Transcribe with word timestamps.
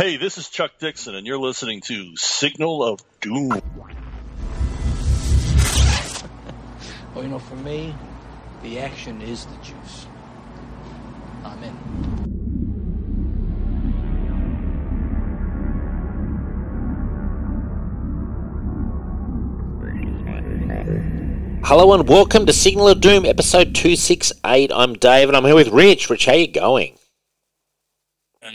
Hey, 0.00 0.16
this 0.16 0.38
is 0.38 0.48
Chuck 0.48 0.78
Dixon, 0.78 1.14
and 1.14 1.26
you're 1.26 1.36
listening 1.36 1.82
to 1.82 2.16
Signal 2.16 2.82
of 2.82 3.02
Doom. 3.20 3.50
Well, 7.14 7.22
you 7.24 7.28
know, 7.28 7.38
for 7.38 7.56
me, 7.56 7.94
the 8.62 8.78
action 8.78 9.20
is 9.20 9.44
the 9.44 9.56
juice. 9.56 10.06
I'm 11.44 11.62
in. 11.62 11.76
Hello 21.62 21.92
and 21.92 22.08
welcome 22.08 22.46
to 22.46 22.54
Signal 22.54 22.88
of 22.88 23.02
Doom, 23.02 23.26
episode 23.26 23.74
268. 23.74 24.72
I'm 24.74 24.94
Dave 24.94 25.28
and 25.28 25.36
I'm 25.36 25.44
here 25.44 25.54
with 25.54 25.68
Rich. 25.68 26.08
Rich, 26.08 26.24
how 26.24 26.32
you 26.32 26.50
going? 26.50 26.96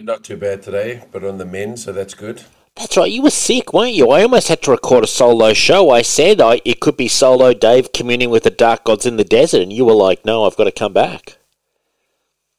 Not 0.02 0.23
too 0.23 0.38
bad 0.38 0.62
today, 0.62 1.04
but 1.11 1.23
on 1.23 1.38
the 1.38 1.46
men, 1.46 1.78
so 1.78 1.91
that's 1.91 2.14
good. 2.14 2.43
That's 2.75 2.98
right, 2.98 3.11
you 3.11 3.21
were 3.21 3.29
sick, 3.29 3.71
weren't 3.74 3.93
you? 3.93 4.10
I 4.10 4.24
almost 4.24 4.50
had 4.50 4.61
to 4.64 4.71
record 4.71 5.06
a 5.06 5.07
solo 5.07 5.54
show. 5.54 5.92
I 5.92 6.01
said 6.01 6.42
I, 6.42 6.61
it 6.65 6.82
could 6.82 6.97
be 6.97 7.07
solo 7.07 7.54
Dave 7.54 7.93
communing 7.93 8.29
with 8.29 8.43
the 8.43 8.50
dark 8.50 8.84
gods 8.84 9.06
in 9.06 9.15
the 9.18 9.23
desert, 9.23 9.61
and 9.61 9.71
you 9.71 9.86
were 9.86 9.93
like, 9.93 10.25
no, 10.25 10.43
I've 10.46 10.57
got 10.57 10.65
to 10.65 10.71
come 10.71 10.92
back. 10.92 11.37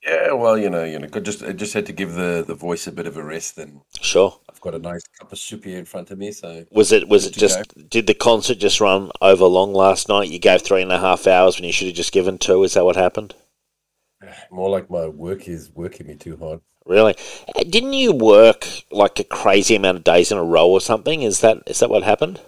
Yeah, 0.02 0.32
well, 0.32 0.56
you 0.56 0.70
know, 0.70 0.84
you 0.84 0.98
know, 0.98 1.08
just 1.08 1.42
I 1.42 1.52
just 1.52 1.74
had 1.74 1.84
to 1.86 1.92
give 1.92 2.14
the, 2.14 2.44
the 2.46 2.54
voice 2.54 2.86
a 2.86 2.92
bit 2.92 3.06
of 3.06 3.16
a 3.16 3.24
rest, 3.24 3.58
and 3.58 3.80
Sure. 4.00 4.38
I've 4.48 4.60
got 4.60 4.74
a 4.74 4.78
nice 4.78 5.02
cup 5.18 5.32
of 5.32 5.38
soup 5.38 5.64
here 5.64 5.78
in 5.78 5.84
front 5.84 6.10
of 6.10 6.18
me, 6.18 6.32
so 6.32 6.64
Was 6.70 6.92
it 6.92 7.08
was 7.08 7.26
it 7.26 7.34
just 7.34 7.90
did 7.90 8.06
the 8.06 8.14
concert 8.14 8.58
just 8.58 8.80
run 8.80 9.10
over 9.20 9.44
long 9.44 9.74
last 9.74 10.08
night? 10.08 10.30
You 10.30 10.38
gave 10.38 10.62
three 10.62 10.80
and 10.80 10.92
a 10.92 10.98
half 10.98 11.26
hours 11.26 11.56
when 11.56 11.64
you 11.64 11.72
should 11.72 11.88
have 11.88 11.96
just 11.96 12.12
given 12.12 12.38
two. 12.38 12.62
Is 12.62 12.74
that 12.74 12.84
what 12.84 12.96
happened? 12.96 13.34
more 14.50 14.70
like 14.70 14.88
my 14.88 15.08
work 15.08 15.48
is 15.48 15.70
working 15.74 16.06
me 16.06 16.14
too 16.14 16.36
hard. 16.36 16.60
Really? 16.86 17.16
Uh, 17.54 17.64
Didn't 17.68 17.94
you 17.94 18.12
work 18.12 18.66
like 18.90 19.18
a 19.18 19.24
crazy 19.24 19.74
amount 19.74 19.98
of 19.98 20.04
days 20.04 20.30
in 20.30 20.38
a 20.38 20.44
row 20.44 20.68
or 20.70 20.80
something? 20.80 21.22
Is 21.22 21.40
that 21.40 21.62
is 21.66 21.80
that 21.80 21.90
what 21.90 22.04
happened? 22.04 22.40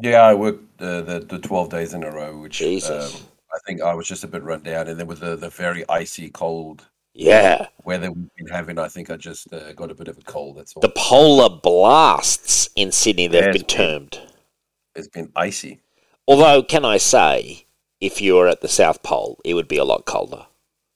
Yeah, 0.00 0.22
I 0.22 0.34
worked 0.34 0.80
uh, 0.80 1.02
the 1.02 1.20
the 1.20 1.38
twelve 1.38 1.68
days 1.68 1.92
in 1.92 2.02
a 2.04 2.10
row, 2.10 2.38
which 2.38 2.62
um, 2.62 3.10
I 3.52 3.58
think 3.66 3.82
I 3.82 3.94
was 3.94 4.08
just 4.08 4.24
a 4.24 4.28
bit 4.28 4.42
run 4.42 4.62
down, 4.62 4.88
and 4.88 4.98
then 4.98 5.06
with 5.06 5.20
the, 5.20 5.36
the 5.36 5.50
very 5.50 5.86
icy 5.88 6.30
cold 6.30 6.86
Yeah. 7.12 7.66
weather 7.84 8.10
we've 8.12 8.30
been 8.36 8.46
having, 8.46 8.78
I 8.78 8.88
think 8.88 9.10
I 9.10 9.16
just 9.16 9.52
uh, 9.52 9.72
got 9.74 9.90
a 9.90 9.94
bit 9.94 10.08
of 10.08 10.16
a 10.18 10.22
cold. 10.22 10.56
That's 10.56 10.74
all. 10.74 10.80
The 10.80 10.92
polar 10.96 11.50
blasts 11.50 12.70
in 12.76 12.92
Sydney, 12.92 13.26
they've 13.26 13.42
Yeah, 13.44 13.52
been 13.52 13.60
it's 13.62 13.74
been- 13.74 13.86
termed. 13.86 14.20
it's 14.94 15.08
been 15.08 15.30
icy. 15.36 15.80
Although, 16.26 16.62
can 16.62 16.84
I 16.84 16.98
say, 16.98 17.66
if 18.00 18.20
you 18.20 18.34
were 18.36 18.48
at 18.48 18.60
the 18.60 18.68
South 18.68 19.02
Pole, 19.02 19.38
it 19.44 19.54
would 19.54 19.68
be 19.68 19.78
a 19.78 19.84
lot 19.84 20.04
colder. 20.06 20.46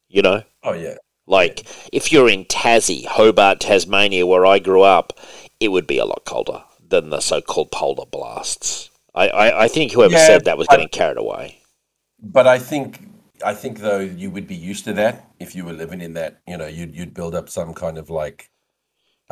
You 0.09 0.23
know? 0.23 0.43
Oh 0.63 0.75
yeah, 0.75 0.97
Like, 1.27 1.67
if 1.93 2.13
you're 2.13 2.29
in 2.29 2.45
Tassie, 2.47 3.07
Hobart, 3.07 3.61
Tasmania, 3.61 4.27
where 4.27 4.47
I 4.47 4.59
grew 4.59 4.83
up, 4.83 5.19
it 5.61 5.69
would 5.69 5.87
be 5.87 5.99
a 5.99 6.05
lot 6.05 6.25
colder 6.25 6.65
than 6.87 7.11
the 7.11 7.21
so 7.21 7.41
called 7.41 7.71
polar 7.71 8.07
blasts. 8.07 8.91
I, 9.15 9.29
I, 9.29 9.65
I 9.65 9.69
think 9.69 9.93
whoever 9.93 10.17
Yeah, 10.17 10.19
said 10.19 10.45
that 10.45 10.59
was 10.59 10.69
getting 10.69 10.89
carried 10.89 11.19
away. 11.19 11.63
but 12.21 12.47
I 12.47 12.59
think 12.59 13.01
I 13.45 13.55
think 13.55 13.79
though 13.81 13.99
you 13.99 14.31
would 14.31 14.47
be 14.47 14.55
used 14.55 14.85
to 14.85 14.93
that 14.95 15.31
if 15.41 15.55
you 15.55 15.65
were 15.65 15.73
living 15.73 16.01
in 16.01 16.15
that. 16.15 16.41
You 16.47 16.57
know, 16.57 16.67
you'd 16.67 16.95
you'd 16.95 17.15
build 17.15 17.35
up 17.35 17.49
some 17.49 17.75
kind 17.75 17.99
of 17.99 18.11
like 18.11 18.51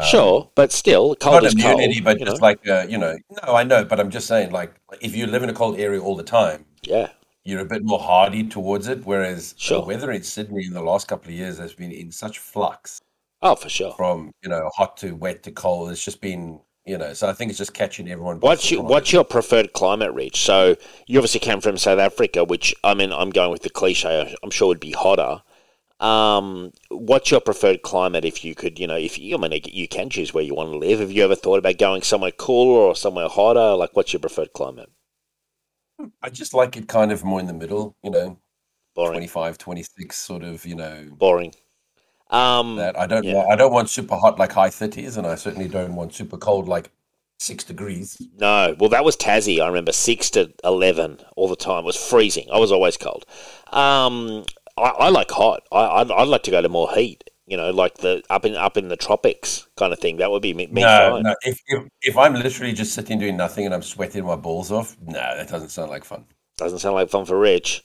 sure, 0.00 0.50
but 0.54 0.72
still, 0.72 1.14
cold 1.16 1.42
not 1.42 1.44
is 1.44 1.54
cold. 1.54 1.92
but 2.04 2.22
just 2.22 2.40
know? 2.40 2.40
like 2.40 2.66
uh, 2.68 2.86
you 2.88 2.98
know. 2.98 3.16
No, 3.46 3.54
I 3.54 3.62
know, 3.64 3.84
but 3.84 4.00
I'm 4.00 4.10
just 4.10 4.26
saying, 4.26 4.50
like, 4.52 4.74
if 5.00 5.14
you 5.16 5.26
live 5.26 5.42
in 5.42 5.50
a 5.50 5.54
cold 5.54 5.78
area 5.78 6.00
all 6.00 6.16
the 6.16 6.22
time, 6.22 6.66
yeah. 6.82 7.10
You're 7.44 7.60
a 7.60 7.64
bit 7.64 7.82
more 7.84 7.98
hardy 8.00 8.44
towards 8.44 8.86
it. 8.88 9.04
Whereas 9.04 9.54
Sure. 9.58 9.80
the 9.80 9.86
weather 9.86 10.10
in 10.12 10.22
Sydney 10.22 10.64
in 10.66 10.72
the 10.74 10.82
last 10.82 11.08
couple 11.08 11.28
of 11.30 11.34
years 11.34 11.58
has 11.58 11.72
been 11.72 11.92
in 11.92 12.12
such 12.12 12.38
flux 12.38 13.00
Oh, 13.42 13.54
for 13.54 13.68
sure. 13.68 13.92
from 13.94 14.30
you 14.42 14.48
know 14.50 14.68
hot 14.76 14.96
to 14.98 15.12
wet 15.16 15.42
to 15.44 15.50
cold. 15.52 15.90
It's 15.90 16.04
just 16.04 16.20
been 16.20 16.60
you 16.86 16.98
know. 16.98 17.12
So 17.12 17.28
I 17.28 17.32
think 17.32 17.50
it's 17.50 17.58
just 17.58 17.74
catching 17.74 18.10
everyone. 18.10 18.40
What's 18.40 18.70
your, 18.70 18.82
what's 18.82 19.12
your 19.12 19.24
preferred 19.24 19.72
climate, 19.74 20.12
Rich? 20.12 20.40
So 20.42 20.76
you 21.06 21.18
obviously 21.18 21.40
came 21.40 21.60
from 21.60 21.76
South 21.76 21.98
Africa, 21.98 22.44
which 22.44 22.74
I 22.84 22.94
mean, 22.94 23.12
I'm 23.12 23.30
going 23.30 23.50
with 23.50 23.62
the 23.62 23.70
cliche. 23.70 24.34
I'm 24.42 24.50
sure 24.50 24.68
would 24.68 24.80
be 24.80 24.92
hotter. 24.92 25.42
Um, 26.00 26.72
what's 26.88 27.30
your 27.30 27.40
preferred 27.40 27.82
climate? 27.82 28.24
If 28.24 28.42
you 28.42 28.54
could, 28.54 28.78
you 28.78 28.86
know, 28.86 28.96
if 28.96 29.18
you, 29.18 29.36
I 29.36 29.38
mean, 29.38 29.60
you 29.66 29.86
can 29.86 30.08
choose 30.08 30.32
where 30.32 30.42
you 30.42 30.54
want 30.54 30.72
to 30.72 30.78
live. 30.78 30.98
Have 31.00 31.12
you 31.12 31.22
ever 31.22 31.34
thought 31.34 31.58
about 31.58 31.76
going 31.76 32.00
somewhere 32.02 32.30
cooler 32.30 32.80
or 32.80 32.96
somewhere 32.96 33.28
hotter? 33.28 33.76
Like, 33.76 33.90
what's 33.94 34.12
your 34.14 34.20
preferred 34.20 34.54
climate? 34.54 34.90
I 36.22 36.30
just 36.30 36.54
like 36.54 36.76
it 36.76 36.88
kind 36.88 37.12
of 37.12 37.24
more 37.24 37.40
in 37.40 37.46
the 37.46 37.52
middle. 37.52 37.96
You 38.02 38.10
know, 38.10 38.38
Boring. 38.94 39.12
25, 39.14 39.58
26 39.58 40.16
sort 40.16 40.42
of. 40.42 40.64
You 40.66 40.76
know. 40.76 41.08
Boring. 41.12 41.54
Um, 42.30 42.76
That 42.76 42.98
I 42.98 43.06
don't 43.06 43.24
Yeah. 43.24 43.34
want. 43.34 43.50
I 43.52 43.56
don't 43.56 43.72
want 43.72 43.90
super 43.90 44.16
hot 44.16 44.38
like 44.38 44.52
high 44.52 44.70
thirties, 44.70 45.16
and 45.16 45.26
I 45.26 45.34
certainly 45.34 45.68
don't 45.68 45.96
want 45.96 46.14
super 46.14 46.36
cold 46.36 46.68
like 46.68 46.90
six 47.38 47.64
degrees. 47.64 48.18
No, 48.38 48.76
well, 48.78 48.90
that 48.90 49.04
was 49.04 49.16
Tassie. 49.16 49.60
I 49.62 49.66
remember 49.66 49.92
six 49.92 50.30
to 50.30 50.52
eleven 50.62 51.18
all 51.36 51.48
the 51.48 51.56
time. 51.56 51.80
It 51.84 51.86
was 51.86 51.96
freezing. 51.96 52.48
I 52.52 52.58
was 52.58 52.70
always 52.72 52.96
cold. 52.96 53.24
Um, 53.72 54.44
I, 54.76 54.90
I 54.90 55.08
like 55.08 55.30
hot. 55.30 55.62
I, 55.72 56.00
I'd, 56.02 56.10
I'd 56.10 56.28
like 56.28 56.42
to 56.44 56.50
go 56.50 56.62
to 56.62 56.68
more 56.68 56.92
heat. 56.94 57.29
You 57.50 57.56
know, 57.56 57.70
like 57.72 57.98
the 57.98 58.22
up 58.30 58.44
in 58.44 58.54
up 58.54 58.76
in 58.76 58.86
the 58.86 58.96
tropics 58.96 59.66
kind 59.76 59.92
of 59.92 59.98
thing. 59.98 60.18
That 60.18 60.30
would 60.30 60.40
be 60.40 60.54
me, 60.54 60.68
me 60.68 60.82
no, 60.82 61.14
fine. 61.14 61.22
no. 61.24 61.34
If, 61.42 61.60
if 61.66 61.88
if 62.00 62.16
I'm 62.16 62.34
literally 62.34 62.72
just 62.72 62.94
sitting 62.94 63.18
doing 63.18 63.36
nothing 63.36 63.66
and 63.66 63.74
I'm 63.74 63.82
sweating 63.82 64.24
my 64.24 64.36
balls 64.36 64.70
off, 64.70 64.96
no, 65.04 65.14
that 65.14 65.48
doesn't 65.48 65.70
sound 65.70 65.90
like 65.90 66.04
fun. 66.04 66.26
Doesn't 66.56 66.78
sound 66.78 66.94
like 66.94 67.10
fun 67.10 67.26
for 67.26 67.36
Rich. 67.36 67.82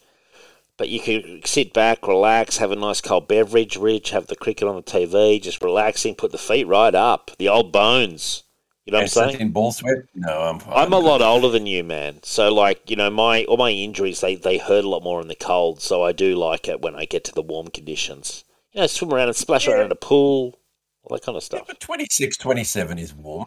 But 0.78 0.90
you 0.90 1.00
could 1.00 1.48
sit 1.48 1.74
back, 1.74 2.08
relax, 2.08 2.58
have 2.58 2.70
a 2.70 2.76
nice 2.76 3.02
cold 3.02 3.28
beverage, 3.28 3.76
Rich, 3.76 4.12
have 4.12 4.28
the 4.28 4.36
cricket 4.36 4.68
on 4.68 4.76
the 4.76 4.84
TV, 4.84 5.42
just 5.42 5.64
relaxing, 5.64 6.14
put 6.14 6.32
the 6.32 6.38
feet 6.38 6.68
right 6.68 6.94
up, 6.94 7.32
the 7.40 7.50
old 7.50 7.72
bones. 7.72 8.44
You 8.86 8.92
know 8.92 9.00
what 9.00 9.18
I'm 9.18 9.30
saying? 9.32 9.40
in 9.40 9.52
ball 9.52 9.72
sweat? 9.72 9.98
No, 10.14 10.42
I'm. 10.44 10.60
Fine. 10.60 10.74
I'm 10.76 10.94
a 10.94 11.00
lot 11.00 11.24
older 11.24 11.50
than 11.50 11.66
you, 11.66 11.84
man. 11.84 12.20
So 12.22 12.54
like, 12.54 12.88
you 12.88 12.96
know, 12.96 13.10
my 13.10 13.46
all 13.46 13.58
my 13.58 13.72
injuries 13.72 14.22
they, 14.22 14.36
they 14.36 14.60
hurt 14.60 14.86
a 14.86 14.90
lot 14.90 15.02
more 15.02 15.22
in 15.22 15.28
the 15.28 15.34
cold, 15.34 15.82
so 15.82 16.04
I 16.04 16.12
do 16.12 16.36
like 16.36 16.68
it 16.68 16.82
when 16.82 16.94
I 16.94 17.06
get 17.06 17.24
to 17.24 17.32
the 17.32 17.42
warm 17.42 17.70
conditions. 17.70 18.44
You 18.76 18.82
know, 18.82 18.88
swim 18.88 19.14
around 19.14 19.28
and 19.30 19.36
splash 19.36 19.68
around 19.70 19.86
in 19.86 19.92
a 19.92 19.96
pool, 19.96 20.60
all 21.04 21.16
that 21.16 21.24
kind 21.26 21.38
of 21.38 21.44
Yeah, 21.44 21.46
stuff. 21.46 21.68
but 21.68 21.80
26, 21.80 22.36
27 22.38 23.00
is 23.00 23.14
warm. 23.14 23.46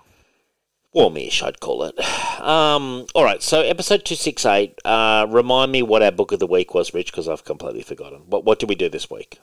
Warmish, 0.94 1.42
I'd 1.42 1.60
call 1.60 1.84
it. 1.84 2.00
Um, 2.40 3.04
all 3.14 3.24
right, 3.24 3.42
so 3.42 3.60
episode 3.60 4.06
two 4.06 4.14
six 4.14 4.46
eight. 4.46 4.78
Uh, 4.86 5.26
remind 5.28 5.70
me 5.70 5.82
what 5.82 6.02
our 6.02 6.10
book 6.10 6.32
of 6.32 6.38
the 6.38 6.46
week 6.46 6.72
was, 6.72 6.94
Rich, 6.94 7.12
because 7.12 7.28
I've 7.28 7.44
completely 7.44 7.82
forgotten. 7.82 8.20
What 8.26 8.44
what 8.46 8.58
did 8.58 8.70
we 8.70 8.74
do 8.74 8.88
this 8.88 9.10
week? 9.10 9.38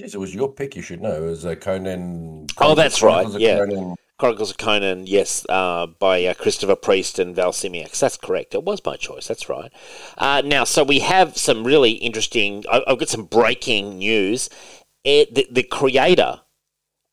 Jeez, 0.00 0.14
it 0.14 0.18
was 0.18 0.32
your 0.32 0.52
pick. 0.52 0.76
You 0.76 0.82
should 0.82 1.02
know. 1.02 1.12
It 1.24 1.26
was 1.26 1.44
uh, 1.44 1.56
Conan. 1.56 2.46
Oh, 2.58 2.76
that's 2.76 3.02
right, 3.02 3.22
Chronicles 3.26 3.42
yeah. 3.42 3.58
Conan. 3.58 3.94
Chronicles 4.16 4.50
of 4.50 4.58
Conan, 4.58 5.06
yes, 5.06 5.44
uh, 5.48 5.86
by 5.86 6.24
uh, 6.26 6.34
Christopher 6.34 6.76
Priest 6.76 7.18
and 7.18 7.34
Val 7.34 7.52
Semeiks. 7.52 7.98
That's 7.98 8.18
correct. 8.18 8.54
It 8.54 8.62
was 8.64 8.80
my 8.84 8.96
choice. 8.96 9.26
That's 9.26 9.48
right. 9.48 9.72
Uh, 10.18 10.42
now, 10.44 10.64
so 10.64 10.84
we 10.84 10.98
have 11.00 11.36
some 11.38 11.64
really 11.64 11.92
interesting. 11.92 12.64
I- 12.70 12.84
I've 12.86 12.98
got 12.98 13.08
some 13.08 13.24
breaking 13.24 13.98
news. 13.98 14.48
It, 15.04 15.34
the, 15.34 15.46
the 15.50 15.62
creator 15.62 16.40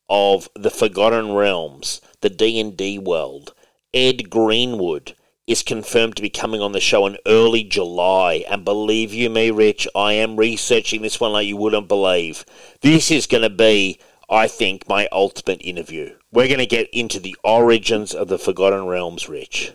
of 0.08 0.48
the 0.54 0.70
Forgotten 0.70 1.32
Realms, 1.32 2.00
the 2.20 2.30
D 2.30 2.60
and 2.60 2.76
D 2.76 2.98
world, 2.98 3.54
Ed 3.94 4.30
Greenwood, 4.30 5.14
is 5.46 5.62
confirmed 5.62 6.14
to 6.16 6.22
be 6.22 6.28
coming 6.28 6.60
on 6.60 6.72
the 6.72 6.80
show 6.80 7.06
in 7.06 7.16
early 7.26 7.64
July. 7.64 8.44
And 8.50 8.64
believe 8.64 9.14
you 9.14 9.30
me, 9.30 9.50
Rich, 9.50 9.88
I 9.94 10.12
am 10.12 10.36
researching 10.36 11.00
this 11.00 11.18
one 11.18 11.32
like 11.32 11.46
you 11.46 11.56
wouldn't 11.56 11.88
believe. 11.88 12.44
This 12.82 13.10
is 13.10 13.26
going 13.26 13.42
to 13.42 13.50
be, 13.50 13.98
I 14.28 14.46
think, 14.46 14.86
my 14.88 15.08
ultimate 15.10 15.62
interview. 15.62 16.16
We're 16.30 16.48
going 16.48 16.58
to 16.58 16.66
get 16.66 16.90
into 16.92 17.18
the 17.18 17.36
origins 17.42 18.12
of 18.12 18.28
the 18.28 18.38
Forgotten 18.38 18.84
Realms, 18.86 19.28
Rich. 19.28 19.72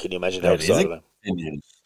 Can 0.00 0.10
you 0.10 0.16
imagine 0.16 0.42
how 0.42 0.54
excited 0.54 0.90
I 0.90 0.96
am? 0.96 1.02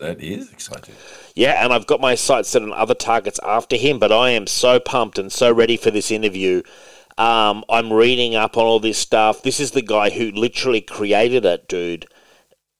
That 0.00 0.21
is 0.21 0.53
exciting. 0.53 0.94
Yeah, 1.34 1.65
and 1.65 1.72
I've 1.72 1.87
got 1.87 2.00
my 2.00 2.15
sights 2.15 2.50
set 2.50 2.62
on 2.62 2.72
other 2.72 2.94
targets 2.94 3.41
after 3.43 3.76
him, 3.76 3.99
but 3.99 4.12
I 4.12 4.31
am 4.31 4.47
so 4.47 4.78
pumped 4.78 5.19
and 5.19 5.32
so 5.32 5.53
ready 5.53 5.76
for 5.76 5.91
this 5.91 6.10
interview. 6.10 6.62
Um, 7.19 7.65
I'm 7.69 7.93
reading 7.93 8.37
up 8.37 8.56
on 8.56 8.65
all 8.65 8.78
this 8.78 8.99
stuff. 8.99 9.43
This 9.43 9.58
is 9.58 9.73
the 9.73 9.82
guy 9.82 10.11
who 10.11 10.31
literally 10.31 10.81
created 10.81 11.44
it, 11.44 11.69
dude, 11.69 12.06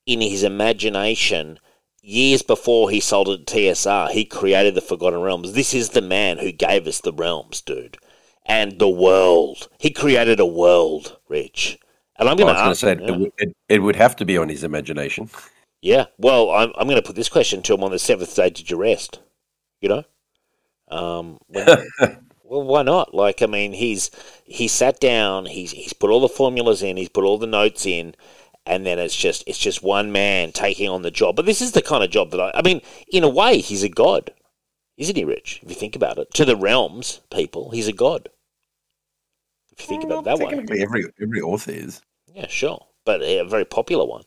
in 0.07 0.21
his 0.21 0.45
imagination. 0.45 1.59
Years 2.03 2.43
before 2.43 2.89
he 2.89 3.01
sold 3.01 3.29
it 3.29 3.47
to 3.49 3.55
TSR, 3.57 4.11
he 4.11 4.25
created 4.25 4.77
the 4.77 4.81
Forgotten 4.81 5.21
Realms. 5.21 5.53
This 5.55 5.75
is 5.75 5.91
the 5.91 6.01
man 6.01 6.39
who 6.39 6.53
gave 6.53 6.87
us 6.87 7.01
the 7.01 7.13
realms, 7.13 7.61
dude. 7.61 7.99
And 8.47 8.79
the 8.79 8.89
world. 8.89 9.69
He 9.79 9.91
created 9.91 10.39
a 10.39 10.47
world, 10.47 11.19
Rich. 11.29 11.79
And 12.17 12.29
I'm 12.29 12.37
going 12.37 12.55
to 12.55 12.61
going 12.61 12.71
ask 12.71 12.81
say 12.81 12.97
yeah. 12.99 13.09
it, 13.09 13.19
would- 13.19 13.33
it, 13.39 13.57
it 13.69 13.79
would 13.83 13.97
have 13.97 14.15
to 14.17 14.25
be 14.25 14.39
on 14.39 14.49
his 14.49 14.63
imagination. 14.63 15.29
Yeah, 15.81 16.07
well, 16.19 16.51
I'm, 16.51 16.73
I'm 16.77 16.89
going 16.89 17.01
to 17.01 17.07
put 17.07 17.17
this 17.17 17.29
question 17.29 17.63
to 17.63 17.75
him 17.75 17.85
on 17.85 17.93
the 17.93 17.99
seventh 17.99 18.35
day. 18.35 18.51
Did 18.51 18.71
you 18.71 18.77
rest? 18.77 19.21
You 19.81 19.89
know, 19.89 20.05
um, 20.89 21.39
when, 21.47 21.67
well, 22.45 22.65
why 22.65 22.83
not? 22.83 23.15
Like, 23.15 23.43
I 23.43 23.47
mean, 23.47 23.73
he's 23.73 24.11
he 24.45 24.67
sat 24.67 24.99
down, 24.99 25.47
he's 25.47 25.71
he's 25.71 25.93
put 25.93 26.11
all 26.11 26.21
the 26.21 26.29
formulas 26.29 26.83
in, 26.83 26.97
he's 26.97 27.09
put 27.09 27.25
all 27.25 27.39
the 27.39 27.47
notes 27.47 27.87
in, 27.87 28.15
and 28.67 28.85
then 28.85 28.99
it's 28.99 29.15
just 29.15 29.45
it's 29.47 29.59
just 29.59 29.83
one 29.83 30.11
man 30.11 30.53
taking 30.53 30.89
on 30.89 31.03
the 31.03 31.11
job. 31.11 31.37
But 31.37 31.47
this 31.47 31.63
is 31.63 31.73
the 31.73 31.83
kind 31.83 32.03
of 32.03 32.11
job 32.11 32.33
that 32.33 32.41
I, 32.41 32.53
I 32.55 32.63
mean, 32.63 32.81
in 33.13 33.23
a 33.23 33.29
way, 33.29 33.59
he's 33.59 33.85
a 33.85 33.89
god, 33.89 34.33
isn't 34.97 35.17
he, 35.17 35.25
Rich? 35.25 35.61
If 35.63 35.69
you 35.69 35.77
think 35.77 35.95
about 35.95 36.19
it, 36.19 36.35
to 36.35 36.45
the 36.45 36.57
realms 36.57 37.21
people, 37.31 37.71
he's 37.71 37.89
a 37.89 37.93
god. 37.93 38.29
If 39.73 39.83
you 39.83 39.87
think 39.87 40.05
about 40.05 40.21
it 40.21 40.25
that 40.25 40.39
way. 40.39 40.83
Every 40.83 41.05
every 41.23 41.41
author 41.41 41.71
is. 41.71 42.03
Yeah, 42.35 42.49
sure, 42.49 42.87
but 43.05 43.23
a 43.23 43.43
very 43.45 43.65
popular 43.65 44.05
one. 44.05 44.25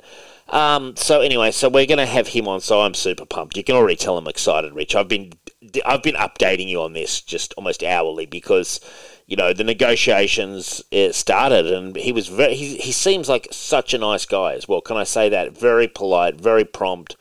Um, 0.51 0.97
so 0.97 1.21
anyway, 1.21 1.51
so 1.51 1.69
we're 1.69 1.85
going 1.85 1.97
to 1.97 2.05
have 2.05 2.27
him 2.27 2.47
on. 2.47 2.59
So 2.59 2.81
I'm 2.81 2.93
super 2.93 3.25
pumped. 3.25 3.57
You 3.57 3.63
can 3.63 3.75
already 3.75 3.95
tell 3.95 4.17
I'm 4.17 4.27
excited, 4.27 4.73
Rich. 4.73 4.95
I've 4.95 5.07
been 5.07 5.31
I've 5.85 6.03
been 6.03 6.15
updating 6.15 6.67
you 6.67 6.81
on 6.81 6.93
this 6.93 7.21
just 7.21 7.53
almost 7.53 7.83
hourly 7.83 8.25
because 8.25 8.81
you 9.27 9.37
know 9.37 9.53
the 9.53 9.63
negotiations 9.63 10.81
uh, 10.91 11.13
started, 11.13 11.67
and 11.67 11.95
he 11.95 12.11
was 12.11 12.27
very. 12.27 12.55
He, 12.55 12.77
he 12.77 12.91
seems 12.91 13.29
like 13.29 13.47
such 13.51 13.93
a 13.93 13.97
nice 13.97 14.25
guy 14.25 14.53
as 14.53 14.67
well. 14.67 14.81
Can 14.81 14.97
I 14.97 15.05
say 15.05 15.29
that? 15.29 15.57
Very 15.57 15.87
polite, 15.87 16.35
very 16.35 16.65
prompt, 16.65 17.15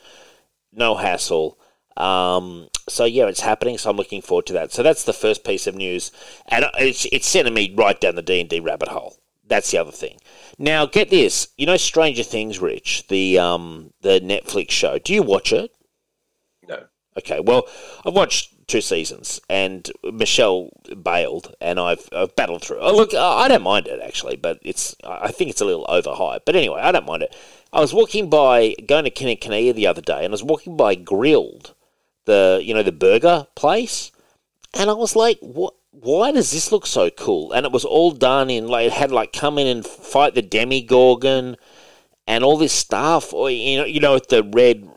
no 0.73 0.97
hassle. 0.97 1.57
Um, 1.97 2.69
so 2.89 3.05
yeah, 3.05 3.27
it's 3.27 3.41
happening. 3.41 3.79
So 3.79 3.91
I'm 3.91 3.97
looking 3.97 4.23
forward 4.23 4.47
to 4.47 4.53
that. 4.55 4.73
So 4.73 4.83
that's 4.83 5.05
the 5.05 5.13
first 5.13 5.45
piece 5.45 5.69
of 5.69 5.77
news, 5.77 6.11
and 6.49 6.67
it's 6.81 7.07
it's 7.13 7.29
sending 7.29 7.55
me 7.55 7.73
right 7.77 8.01
down 8.01 8.17
the 8.17 8.23
D 8.23 8.41
and 8.41 8.49
D 8.49 8.59
rabbit 8.59 8.89
hole. 8.89 9.19
That's 9.47 9.71
the 9.71 9.79
other 9.79 9.93
thing. 9.93 10.19
Now 10.61 10.85
get 10.85 11.09
this, 11.09 11.49
you 11.57 11.65
know 11.65 11.79
Stranger 11.79 12.23
Things, 12.23 12.59
Rich, 12.59 13.09
the 13.09 13.39
um 13.39 13.95
the 14.03 14.21
Netflix 14.21 14.73
show. 14.73 14.99
Do 14.99 15.15
you 15.15 15.23
watch 15.23 15.55
it? 15.55 15.75
No. 16.69 16.85
Okay, 17.17 17.41
well 17.41 17.67
I've 18.05 18.13
watched 18.13 18.55
two 18.67 18.83
seasons, 18.83 19.41
and 19.49 19.91
Michelle 20.05 20.69
bailed, 21.03 21.55
and 21.63 21.81
I've, 21.81 22.07
I've 22.13 22.37
battled 22.37 22.63
through. 22.63 22.79
Oh, 22.79 22.95
look, 22.95 23.15
I 23.15 23.49
don't 23.49 23.63
mind 23.63 23.89
it 23.89 24.03
actually, 24.03 24.37
but 24.37 24.59
it's 24.61 24.95
I 25.03 25.33
think 25.33 25.49
it's 25.49 25.63
a 25.63 25.65
little 25.65 25.87
overhyped. 25.87 26.43
But 26.45 26.57
anyway, 26.57 26.83
I 26.83 26.93
don't 26.93 27.07
mind 27.07 27.23
it. 27.23 27.35
I 27.73 27.81
was 27.81 27.95
walking 27.95 28.29
by 28.29 28.75
going 28.87 29.05
to 29.05 29.11
Kinokuniya 29.11 29.75
the 29.75 29.87
other 29.87 30.03
day, 30.03 30.25
and 30.25 30.29
I 30.29 30.31
was 30.33 30.45
walking 30.45 30.77
by 30.77 30.95
Grill'd, 30.95 31.75
the 32.27 32.61
you 32.63 32.75
know 32.75 32.83
the 32.83 32.93
burger 32.93 33.47
place, 33.55 34.13
and 34.75 34.91
I 34.91 34.93
was 34.93 35.17
like, 35.17 35.39
what? 35.41 35.73
Why 35.93 36.33
does 36.33 36.53
this 36.53 36.71
look 36.71 36.87
so 36.87 37.11
cool? 37.11 37.53
And 37.53 37.67
it 37.67 37.73
was 37.73 37.85
all 37.85 38.13
done 38.13 38.49
in 38.49 38.69
like 38.69 38.87
it 38.87 38.93
had 38.93 39.11
like 39.11 39.33
come 39.33 39.59
in 39.59 39.67
and 39.67 39.85
fight 39.85 40.35
the 40.35 40.43
Demogorgon 40.43 41.57
and 42.27 42.45
all 42.45 42.57
this 42.57 42.73
stuff. 42.73 43.33
Or 43.33 43.51
you 43.51 43.79
know, 43.79 43.85
you 43.85 44.01
know, 44.01 44.15
with 44.15 44.29
the 44.29 44.45
red 44.45 44.89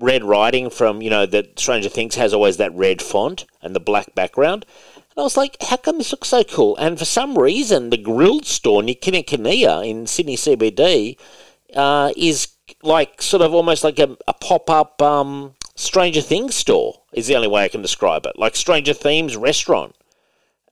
red 0.00 0.24
writing 0.24 0.70
from 0.70 1.02
you 1.02 1.10
know 1.10 1.26
that 1.26 1.58
Stranger 1.58 1.88
Things 1.88 2.14
has 2.14 2.32
always 2.32 2.56
that 2.56 2.74
red 2.74 3.02
font 3.02 3.46
and 3.60 3.74
the 3.74 3.80
black 3.80 4.14
background. 4.14 4.64
And 4.94 5.20
I 5.20 5.24
was 5.24 5.36
like, 5.36 5.56
how 5.60 5.76
come 5.76 5.98
this 5.98 6.12
looks 6.12 6.28
so 6.28 6.42
cool? 6.42 6.76
And 6.76 6.98
for 6.98 7.04
some 7.04 7.36
reason, 7.36 7.90
the 7.90 7.98
Grill'd 7.98 8.46
store 8.46 8.82
near 8.82 8.94
in 9.04 10.06
Sydney 10.06 10.36
CBD 10.36 11.18
uh, 11.76 12.12
is 12.16 12.48
like 12.82 13.20
sort 13.20 13.42
of 13.42 13.52
almost 13.52 13.84
like 13.84 13.98
a, 13.98 14.16
a 14.26 14.32
pop 14.32 14.70
up 14.70 15.02
um, 15.02 15.54
Stranger 15.74 16.22
Things 16.22 16.54
store, 16.54 17.02
is 17.12 17.26
the 17.26 17.36
only 17.36 17.48
way 17.48 17.64
I 17.64 17.68
can 17.68 17.82
describe 17.82 18.24
it. 18.24 18.38
Like 18.38 18.56
Stranger 18.56 18.94
Themes 18.94 19.36
restaurant. 19.36 19.94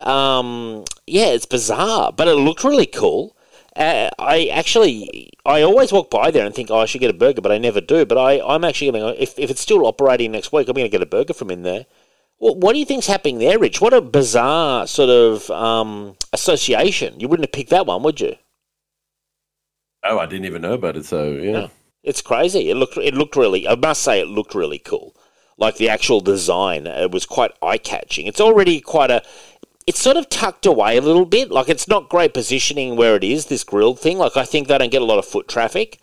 Um, 0.01 0.85
yeah, 1.07 1.27
it's 1.27 1.47
bizarre, 1.47 2.13
but 2.13 2.29
it 2.29 2.35
looked 2.35 2.65
really 2.65 2.87
cool. 2.87 3.37
Uh, 3.77 4.11
I 4.19 4.47
actually, 4.47 5.31
I 5.47 5.63
always 5.63 5.93
walk 5.93 6.11
by 6.11 6.31
there 6.31 6.45
and 6.45 6.55
think, 6.55 6.71
oh, 6.71 6.79
I 6.79 6.87
should 6.87 7.01
get 7.01 7.11
a 7.11 7.15
burger, 7.15 7.41
but 7.41 7.53
I 7.53 7.59
never 7.59 7.81
do. 7.81 8.05
But 8.05 8.19
I, 8.19 8.41
I'm 8.41 8.65
actually 8.65 8.91
going 8.91 9.15
to, 9.15 9.23
if, 9.23 9.39
if 9.39 9.51
it's 9.51 9.61
still 9.61 9.87
operating 9.87 10.33
next 10.33 10.53
week, 10.53 10.69
I'm 10.69 10.75
going 10.75 10.85
to 10.87 10.91
get 10.91 11.03
a 11.03 11.07
burger 11.07 11.35
from 11.35 11.51
in 11.51 11.63
there. 11.63 11.87
Well, 12.39 12.57
what 12.57 12.73
do 12.73 12.79
you 12.79 12.87
think's 12.87 13.07
happening 13.07 13.39
there, 13.39 13.59
Rich? 13.59 13.81
What 13.81 13.93
a 13.93 14.01
bizarre 14.01 14.87
sort 14.87 15.11
of 15.11 15.51
um, 15.51 16.17
association. 16.33 17.21
You 17.21 17.29
wouldn't 17.29 17.47
have 17.47 17.53
picked 17.53 17.71
that 17.71 17.87
one, 17.87 18.03
would 18.03 18.21
you? 18.21 18.37
Oh, 20.03 20.19
I 20.19 20.27
didn't 20.27 20.47
even 20.47 20.63
know 20.63 20.73
about 20.73 20.97
it. 20.97 21.05
So 21.05 21.33
yeah, 21.33 21.53
No. 21.53 21.71
It's 22.03 22.23
crazy. 22.23 22.71
It 22.71 22.77
looked, 22.77 22.97
it 22.97 23.15
looked 23.15 23.37
really, 23.37 23.69
I 23.69 23.75
must 23.75 24.03
say, 24.03 24.21
it 24.21 24.27
looked 24.27 24.55
really 24.55 24.79
cool. 24.79 25.15
Like 25.59 25.77
the 25.77 25.91
actual 25.91 26.21
design, 26.23 26.87
it 26.87 27.11
was 27.11 27.27
quite 27.27 27.53
eye 27.63 27.77
catching. 27.77 28.27
It's 28.27 28.41
already 28.41 28.81
quite 28.81 29.11
a, 29.11 29.23
it's 29.87 30.01
sort 30.01 30.17
of 30.17 30.29
tucked 30.29 30.67
away 30.67 30.97
a 30.97 31.01
little 31.03 31.27
bit. 31.27 31.51
Like 31.51 31.69
it's 31.69 31.89
not 31.89 32.09
great 32.09 32.35
positioning 32.35 32.97
where 32.97 33.17
it 33.17 33.25
is. 33.25 33.47
This 33.47 33.65
Grill'd 33.65 33.99
thing. 33.99 34.19
Like 34.19 34.37
I 34.37 34.45
think 34.45 34.69
they 34.69 34.79
don't 34.79 34.91
get 34.93 35.03
a 35.03 35.07
lot 35.07 35.19
of 35.19 35.27
foot 35.27 35.49
traffic. 35.49 36.01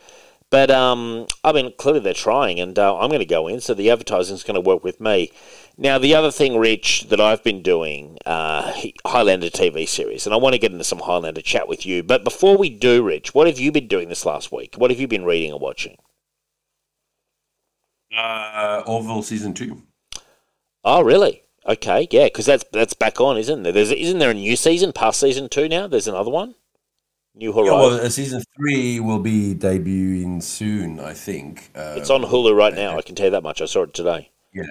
But 0.50 0.72
um, 0.72 1.28
I 1.44 1.52
mean, 1.52 1.74
clearly 1.78 2.00
they're 2.00 2.14
trying, 2.14 2.60
and 2.60 2.80
uh, 2.80 2.98
I'm 2.98 3.10
going 3.10 3.20
to 3.20 3.26
go 3.26 3.48
in, 3.48 3.60
so 3.60 3.74
the 3.74 3.90
advertising's 3.92 4.44
going 4.44 4.56
to 4.56 4.62
work 4.62 4.82
with 4.82 5.02
me. 5.02 5.30
Now, 5.78 5.98
the 5.98 6.16
other 6.16 6.32
thing, 6.32 6.58
Rich, 6.58 7.10
that 7.10 7.20
I've 7.20 7.44
been 7.44 7.62
doing, 7.62 8.18
uh, 8.26 8.74
Highlander 9.06 9.50
TV 9.50 9.88
series, 9.88 10.26
and 10.26 10.34
I 10.34 10.38
want 10.38 10.54
to 10.54 10.60
get 10.60 10.72
into 10.72 10.86
some 10.86 11.00
Highlander 11.00 11.42
chat 11.42 11.68
with 11.68 11.86
you. 11.86 12.02
But 12.02 12.24
before 12.24 12.58
we 12.58 12.70
do, 12.70 13.04
Rich, 13.04 13.36
what 13.36 13.46
have 13.46 13.60
you 13.60 13.74
been 13.74 13.90
doing 13.90 14.08
this 14.08 14.26
last 14.26 14.50
week? 14.52 14.76
What 14.78 14.90
have 14.90 15.02
you 15.02 15.08
been 15.08 15.26
reading 15.26 15.52
or 15.52 15.60
watching? 15.60 15.98
uh, 18.16 18.84
Orville 18.86 19.24
season 19.24 19.54
two. 19.54 19.84
Oh, 20.84 21.02
really? 21.02 21.44
Okay, 21.68 22.08
yeah, 22.12 22.26
because 22.26 22.46
that's 22.46 22.64
that's 22.72 22.94
back 22.94 23.20
on, 23.20 23.38
isn't 23.38 23.64
there? 23.64 23.74
There's 23.74 23.92
isn't 23.92 24.20
there 24.20 24.32
a 24.32 24.34
new 24.34 24.56
season 24.56 24.94
past 24.94 25.20
season 25.20 25.50
two 25.50 25.68
now? 25.68 25.88
There's 25.88 26.08
another 26.08 26.32
one. 26.32 26.56
New 27.36 27.50
Yeah, 27.50 27.56
Horizon. 27.56 27.80
well, 27.80 28.06
uh, 28.06 28.10
season 28.10 28.42
three 28.58 29.00
will 29.00 29.20
be 29.20 29.54
debuting 29.54 30.42
soon, 30.42 31.00
I 31.00 31.14
think. 31.14 31.70
Uh, 31.76 31.96
it's 31.98 32.10
on 32.10 32.24
Hulu 32.24 32.56
right 32.56 32.74
now. 32.74 32.98
I 32.98 33.02
can 33.02 33.16
tell 33.16 33.26
you 33.28 33.32
that 33.32 33.44
much. 33.44 33.62
I 33.62 33.66
saw 33.66 33.84
it 33.84 33.94
today. 33.94 34.32
Yeah. 34.54 34.64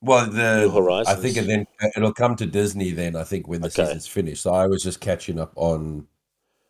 Well, 0.00 0.26
the 0.30 0.60
New 0.60 0.70
Horizons. 0.70 1.08
I 1.18 1.20
think 1.20 1.36
and 1.36 1.48
then 1.48 1.66
it'll 1.96 2.12
come 2.14 2.36
to 2.36 2.46
Disney 2.46 2.92
then. 2.92 3.16
I 3.16 3.24
think 3.24 3.48
when 3.48 3.60
the 3.60 3.66
Okay. 3.66 3.84
season's 3.84 4.06
finished. 4.06 4.42
So 4.42 4.54
I 4.54 4.66
was 4.66 4.82
just 4.82 5.00
catching 5.00 5.38
up 5.40 5.52
on 5.56 6.06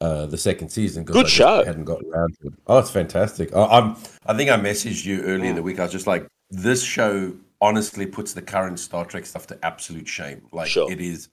uh, 0.01 0.27
the 0.27 0.39
second 0.39 0.71
season. 0.71 1.05
Good 1.05 1.27
I 1.27 1.29
show. 1.29 1.65
Hadn't 1.65 1.85
gotten 1.85 2.11
around 2.13 2.37
to 2.41 2.49
it. 2.49 2.55
Oh, 2.67 2.79
it's 2.79 2.91
fantastic. 2.91 3.55
I, 3.55 3.65
I'm. 3.65 3.97
I 4.27 4.37
think 4.37 4.51
I 4.51 4.57
messaged 4.57 5.05
you 5.05 5.21
earlier 5.23 5.51
in 5.51 5.57
the 5.57 5.63
week. 5.63 5.79
I 5.79 5.83
was 5.85 5.93
just 5.93 6.07
like, 6.07 6.27
this 6.51 6.83
show 6.83 7.33
honestly 7.69 8.07
puts 8.07 8.33
the 8.35 8.43
current 8.43 8.79
Star 8.79 9.05
Trek 9.05 9.25
stuff 9.27 9.47
to 9.49 9.59
absolute 9.65 10.09
shame. 10.19 10.41
Like 10.53 10.69
Sure. 10.69 10.91
it 10.93 11.01
is 11.01 11.29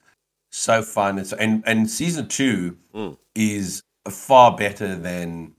so 0.50 0.82
fun. 0.82 1.18
And 1.18 1.26
so, 1.26 1.36
and 1.44 1.62
and 1.66 1.88
season 2.00 2.26
two 2.28 2.76
Mm. 2.94 3.16
is 3.34 3.82
far 4.08 4.56
better 4.56 4.90
than 5.08 5.52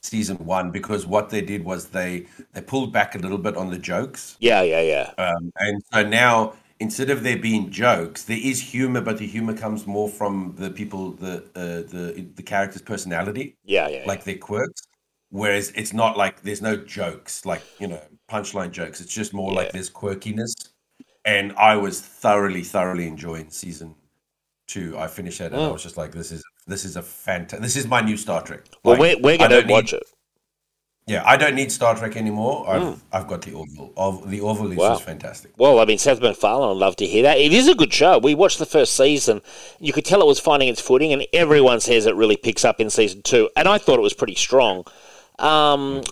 season 0.00 0.36
one 0.58 0.70
because 0.78 1.06
what 1.06 1.30
they 1.30 1.40
did 1.52 1.64
was 1.64 1.80
they 1.98 2.26
they 2.54 2.60
pulled 2.60 2.92
back 2.92 3.14
a 3.14 3.18
little 3.18 3.38
bit 3.46 3.56
on 3.56 3.70
the 3.70 3.78
jokes. 3.78 4.36
Yeah, 4.40 4.62
yeah, 4.62 4.80
yeah. 4.94 5.06
Um, 5.26 5.52
and 5.66 5.82
so 5.92 5.98
now, 6.24 6.54
instead 6.80 7.10
of 7.10 7.22
there 7.22 7.38
being 7.38 7.70
jokes, 7.70 8.24
there 8.24 8.40
is 8.52 8.60
humor, 8.74 9.00
but 9.00 9.18
the 9.18 9.26
humor 9.26 9.54
comes 9.64 9.86
more 9.86 10.08
from 10.08 10.54
the 10.58 10.70
people, 10.70 11.12
the 11.12 11.34
uh, 11.62 11.82
the 11.94 12.26
the 12.38 12.42
character's 12.42 12.82
personality, 12.82 13.46
Yeah, 13.64 13.88
yeah. 13.88 14.04
like 14.06 14.22
their 14.24 14.38
quirks. 14.48 14.82
Whereas 15.30 15.70
it's 15.80 15.92
not 16.02 16.16
like 16.24 16.42
there's 16.42 16.60
no 16.70 16.76
jokes, 16.76 17.46
like 17.46 17.62
you 17.80 17.86
know, 17.92 18.02
punchline 18.32 18.70
jokes. 18.70 19.00
It's 19.00 19.12
just 19.14 19.32
more 19.34 19.52
like 19.52 19.66
Yeah. 19.68 19.72
there's 19.74 19.90
quirkiness. 19.90 20.54
And 21.24 21.52
I 21.56 21.76
was 21.76 22.00
thoroughly, 22.00 22.62
thoroughly 22.62 23.06
enjoying 23.06 23.50
season 23.50 23.94
two. 24.66 24.96
I 24.98 25.06
finished 25.06 25.40
it, 25.40 25.52
and 25.52 25.56
I 25.62 25.66
Mm. 25.68 25.72
was 25.74 25.82
just 25.82 25.96
like, 25.96 26.12
"This 26.12 26.32
is 26.32 26.42
this 26.66 26.84
is 26.84 26.96
a 26.96 27.02
fantastic. 27.02 27.60
This 27.62 27.76
is 27.76 27.86
my 27.86 28.00
new 28.00 28.16
Star 28.16 28.40
Trek." 28.42 28.62
well, 28.84 28.94
Like, 28.94 29.00
we're, 29.00 29.16
we're 29.24 29.38
going 29.38 29.50
to 29.50 29.56
don't 29.56 29.66
need- 29.66 29.72
watch 29.72 29.92
it. 29.92 30.02
Yeah, 31.08 31.22
I 31.26 31.36
don't 31.36 31.56
need 31.56 31.72
Star 31.72 31.96
Trek 31.96 32.16
anymore. 32.16 32.64
I've 32.68 33.02
I've 33.12 33.26
got 33.26 33.42
the 33.42 33.52
Orville. 33.52 33.92
Of 33.96 34.30
the 34.30 34.40
Orville 34.40 34.70
is 34.72 34.78
Mm. 34.78 34.80
Wow. 34.80 34.88
just 34.94 35.02
fantastic. 35.04 35.50
Well, 35.58 35.80
I 35.80 35.84
mean, 35.84 35.98
Seth 35.98 36.20
MacFarlane, 36.20 36.70
I'd 36.70 36.76
love 36.76 36.94
to 36.96 37.06
hear 37.06 37.24
that. 37.24 37.38
It 37.38 37.52
is 37.52 37.66
a 37.68 37.74
good 37.74 37.92
show. 37.92 38.18
We 38.18 38.34
watched 38.36 38.58
the 38.60 38.66
first 38.66 38.96
season. 38.96 39.42
You 39.80 39.92
could 39.92 40.04
tell 40.04 40.20
it 40.22 40.26
was 40.26 40.38
finding 40.40 40.68
its 40.68 40.80
footing, 40.80 41.12
and 41.12 41.26
everyone 41.32 41.80
says 41.80 42.06
it 42.06 42.14
really 42.14 42.36
picks 42.36 42.64
up 42.64 42.80
in 42.80 42.88
season 42.88 43.22
two. 43.22 43.50
And 43.56 43.66
I 43.68 43.78
thought 43.78 43.98
it 43.98 44.02
was 44.02 44.14
pretty 44.14 44.36
strong. 44.36 44.84
Um, 45.40 46.02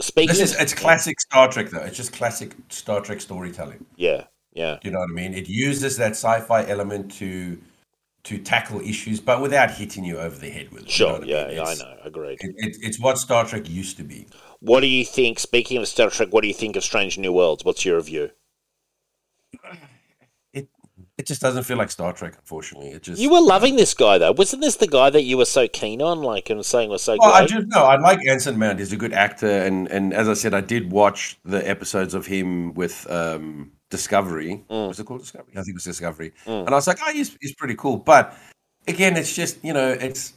speaking 0.00 0.28
This 0.36 0.52
is 0.52 0.60
it's 0.60 0.74
classic 0.74 1.20
Star 1.20 1.48
Trek 1.48 1.70
though. 1.70 1.80
It's 1.80 1.96
just 1.96 2.12
classic 2.12 2.54
Star 2.68 3.00
Trek 3.00 3.20
storytelling. 3.20 3.84
yeah, 3.96 4.24
yeah, 4.52 4.78
You 4.82 4.90
know 4.90 5.00
what 5.00 5.10
I 5.10 5.14
mean? 5.14 5.34
It 5.34 5.48
uses 5.48 5.96
that 5.96 6.12
sci-fi 6.12 6.66
element 6.66 7.12
to 7.14 7.58
to 8.24 8.38
tackle 8.38 8.80
issues, 8.80 9.18
but 9.20 9.40
without 9.42 9.70
hitting 9.72 10.04
you 10.04 10.16
over 10.18 10.36
the 10.38 10.48
head 10.48 10.70
with 10.70 10.84
it. 10.84 10.98
you 10.98 11.06
know 11.06 11.16
sure, 11.18 11.24
yeah, 11.24 11.46
mean? 11.48 11.56
yeah, 11.56 11.64
I 11.64 11.74
know, 11.74 11.96
agreed. 12.04 12.38
It, 12.40 12.54
it, 12.56 12.76
it's 12.80 13.00
what 13.00 13.18
Star 13.18 13.44
Trek 13.44 13.68
used 13.68 13.96
to 13.96 14.04
be. 14.04 14.26
What 14.60 14.80
do 14.80 14.86
you 14.86 15.04
think? 15.04 15.40
Speaking 15.40 15.76
of 15.78 15.88
Star 15.88 16.08
Trek, 16.08 16.28
what 16.30 16.42
do 16.42 16.48
you 16.48 16.54
think 16.54 16.76
of 16.76 16.84
Strange 16.84 17.18
New 17.18 17.32
Worlds? 17.32 17.64
What's 17.64 17.84
your 17.84 17.96
review? 17.96 18.30
It 21.22 21.26
just 21.26 21.40
doesn't 21.40 21.62
feel 21.62 21.76
like 21.76 21.88
Star 21.88 22.12
Trek, 22.12 22.34
unfortunately. 22.36 22.88
It 22.88 23.04
just 23.04 23.22
You 23.22 23.30
were 23.30 23.40
loving 23.40 23.76
this 23.76 23.94
guy 23.94 24.18
though, 24.18 24.32
wasn't 24.32 24.60
this 24.60 24.74
the 24.74 24.88
guy 24.88 25.08
that 25.08 25.22
you 25.22 25.36
were 25.36 25.44
so 25.44 25.68
keen 25.68 26.02
on, 26.02 26.20
like 26.20 26.50
and 26.50 26.66
saying 26.66 26.90
was 26.90 27.00
so 27.00 27.16
Well, 27.16 27.32
I 27.32 27.46
just 27.46 27.68
no, 27.68 27.84
I 27.84 27.96
like 27.96 28.26
Anson 28.26 28.58
Mount. 28.58 28.80
He's 28.80 28.92
a 28.92 28.96
good 28.96 29.12
actor, 29.12 29.46
and 29.46 29.86
and 29.86 30.12
as 30.12 30.28
I 30.28 30.34
said, 30.34 30.52
I 30.52 30.60
did 30.60 30.90
watch 30.90 31.38
the 31.44 31.60
episodes 31.70 32.14
of 32.14 32.26
him 32.26 32.74
with 32.74 33.08
um, 33.08 33.70
Discovery. 33.88 34.64
Mm. 34.68 34.88
Was 34.88 34.98
it 34.98 35.06
called 35.06 35.20
Discovery? 35.20 35.52
I 35.52 35.62
think 35.62 35.68
it 35.68 35.74
was 35.74 35.84
Discovery. 35.84 36.32
And 36.44 36.68
I 36.68 36.72
was 36.72 36.88
like, 36.88 36.98
oh, 37.00 37.12
he's 37.12 37.38
he's 37.40 37.54
pretty 37.54 37.76
cool. 37.76 37.98
But 37.98 38.36
again, 38.88 39.16
it's 39.16 39.32
just 39.32 39.64
you 39.64 39.72
know, 39.72 39.90
it's 39.92 40.32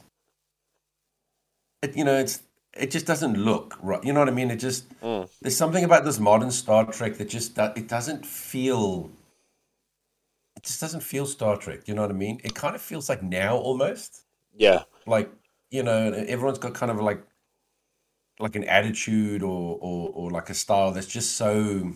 it, 1.82 1.96
you 1.96 2.04
know, 2.04 2.16
it's 2.16 2.42
it 2.76 2.92
just 2.92 3.06
doesn't 3.06 3.36
look 3.36 3.76
right. 3.82 4.04
You 4.04 4.12
know 4.12 4.20
what 4.20 4.28
I 4.28 4.32
mean? 4.32 4.52
It 4.52 4.60
just 4.60 4.88
Mm. 5.00 5.28
there's 5.42 5.56
something 5.56 5.82
about 5.82 6.04
this 6.04 6.20
modern 6.20 6.52
Star 6.52 6.84
Trek 6.84 7.16
that 7.18 7.28
just 7.28 7.58
it 7.58 7.88
doesn't 7.88 8.24
feel. 8.24 9.10
Just 10.66 10.80
doesn't 10.80 11.02
feel 11.02 11.26
Star 11.26 11.56
Trek. 11.56 11.86
You 11.86 11.94
know 11.94 12.02
what 12.02 12.10
I 12.10 12.14
mean? 12.14 12.40
It 12.44 12.54
kind 12.54 12.74
of 12.74 12.82
feels 12.82 13.08
like 13.08 13.22
now 13.22 13.56
almost 13.56 14.24
yeah, 14.58 14.82
like 15.06 15.30
you 15.70 15.82
know 15.82 16.12
everyone's 16.12 16.58
got 16.58 16.74
kind 16.74 16.90
of 16.90 17.00
like 17.00 17.22
like 18.38 18.56
an 18.56 18.64
attitude 18.64 19.42
or 19.42 19.78
or, 19.80 20.10
or 20.14 20.30
like 20.30 20.50
a 20.50 20.54
style 20.54 20.92
that's 20.92 21.06
just 21.06 21.36
so 21.36 21.92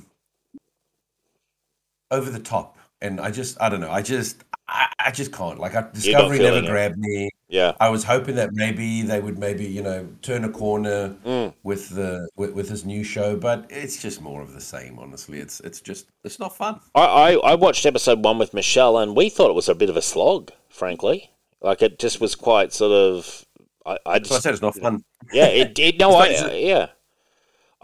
over 2.11 2.31
the 2.31 2.41
top 2.41 2.77
and 3.01 3.21
i 3.21 3.31
just 3.31 3.61
i 3.61 3.69
don't 3.69 3.81
know 3.81 3.91
i 3.91 4.03
just 4.03 4.43
i, 4.69 4.89
I 4.99 5.11
just 5.11 5.33
can't 5.33 5.59
like 5.59 5.75
I, 5.75 5.89
discovery 5.93 6.39
never 6.39 6.51
feeling 6.51 6.65
it. 6.65 6.69
grabbed 6.69 6.99
me 6.99 7.31
Yeah. 7.51 7.73
I 7.81 7.89
was 7.89 8.05
hoping 8.05 8.37
that 8.37 8.51
maybe 8.53 9.03
they 9.03 9.21
would 9.21 9.37
maybe 9.39 9.65
you 9.67 9.83
know 9.83 10.09
turn 10.23 10.45
a 10.45 10.49
corner 10.49 11.17
Mm. 11.27 11.53
with 11.65 11.91
the 11.91 12.29
with, 12.37 12.53
with 12.55 12.69
this 12.69 12.85
new 12.85 13.03
show, 13.05 13.37
but 13.37 13.67
it's 13.69 14.01
just 14.01 14.23
more 14.23 14.41
of 14.41 14.53
the 14.53 14.61
same. 14.61 14.99
Honestly, 14.99 15.41
it's 15.41 15.59
it's 15.61 15.81
just 15.81 16.07
it's 16.25 16.39
not 16.39 16.57
fun. 16.57 16.81
I, 16.95 17.01
I, 17.01 17.33
I 17.53 17.55
watched 17.57 17.85
episode 17.85 18.25
one 18.25 18.39
with 18.39 18.55
Michelle, 18.55 18.97
and 18.99 19.17
we 19.17 19.29
thought 19.29 19.51
it 19.51 19.55
was 19.55 19.69
a 19.69 19.75
bit 19.75 19.91
of 19.91 19.97
a 19.97 20.03
slog, 20.03 20.53
frankly. 20.69 21.31
Like 21.61 21.83
it 21.83 21.99
just 21.99 22.21
was 22.21 22.35
quite 22.37 22.73
sort 22.73 22.93
of. 22.93 23.45
I, 23.85 23.93
I 23.93 23.97
So 23.97 24.11
I 24.13 24.19
just 24.21 24.43
said 24.43 24.53
it's 24.55 24.63
not 24.63 24.77
fun. 24.77 25.03
yeah, 25.33 25.47
it 25.47 25.75
did. 25.75 25.99
No, 25.99 26.17
I 26.25 26.29
not- 26.41 26.59
yeah. 26.61 26.87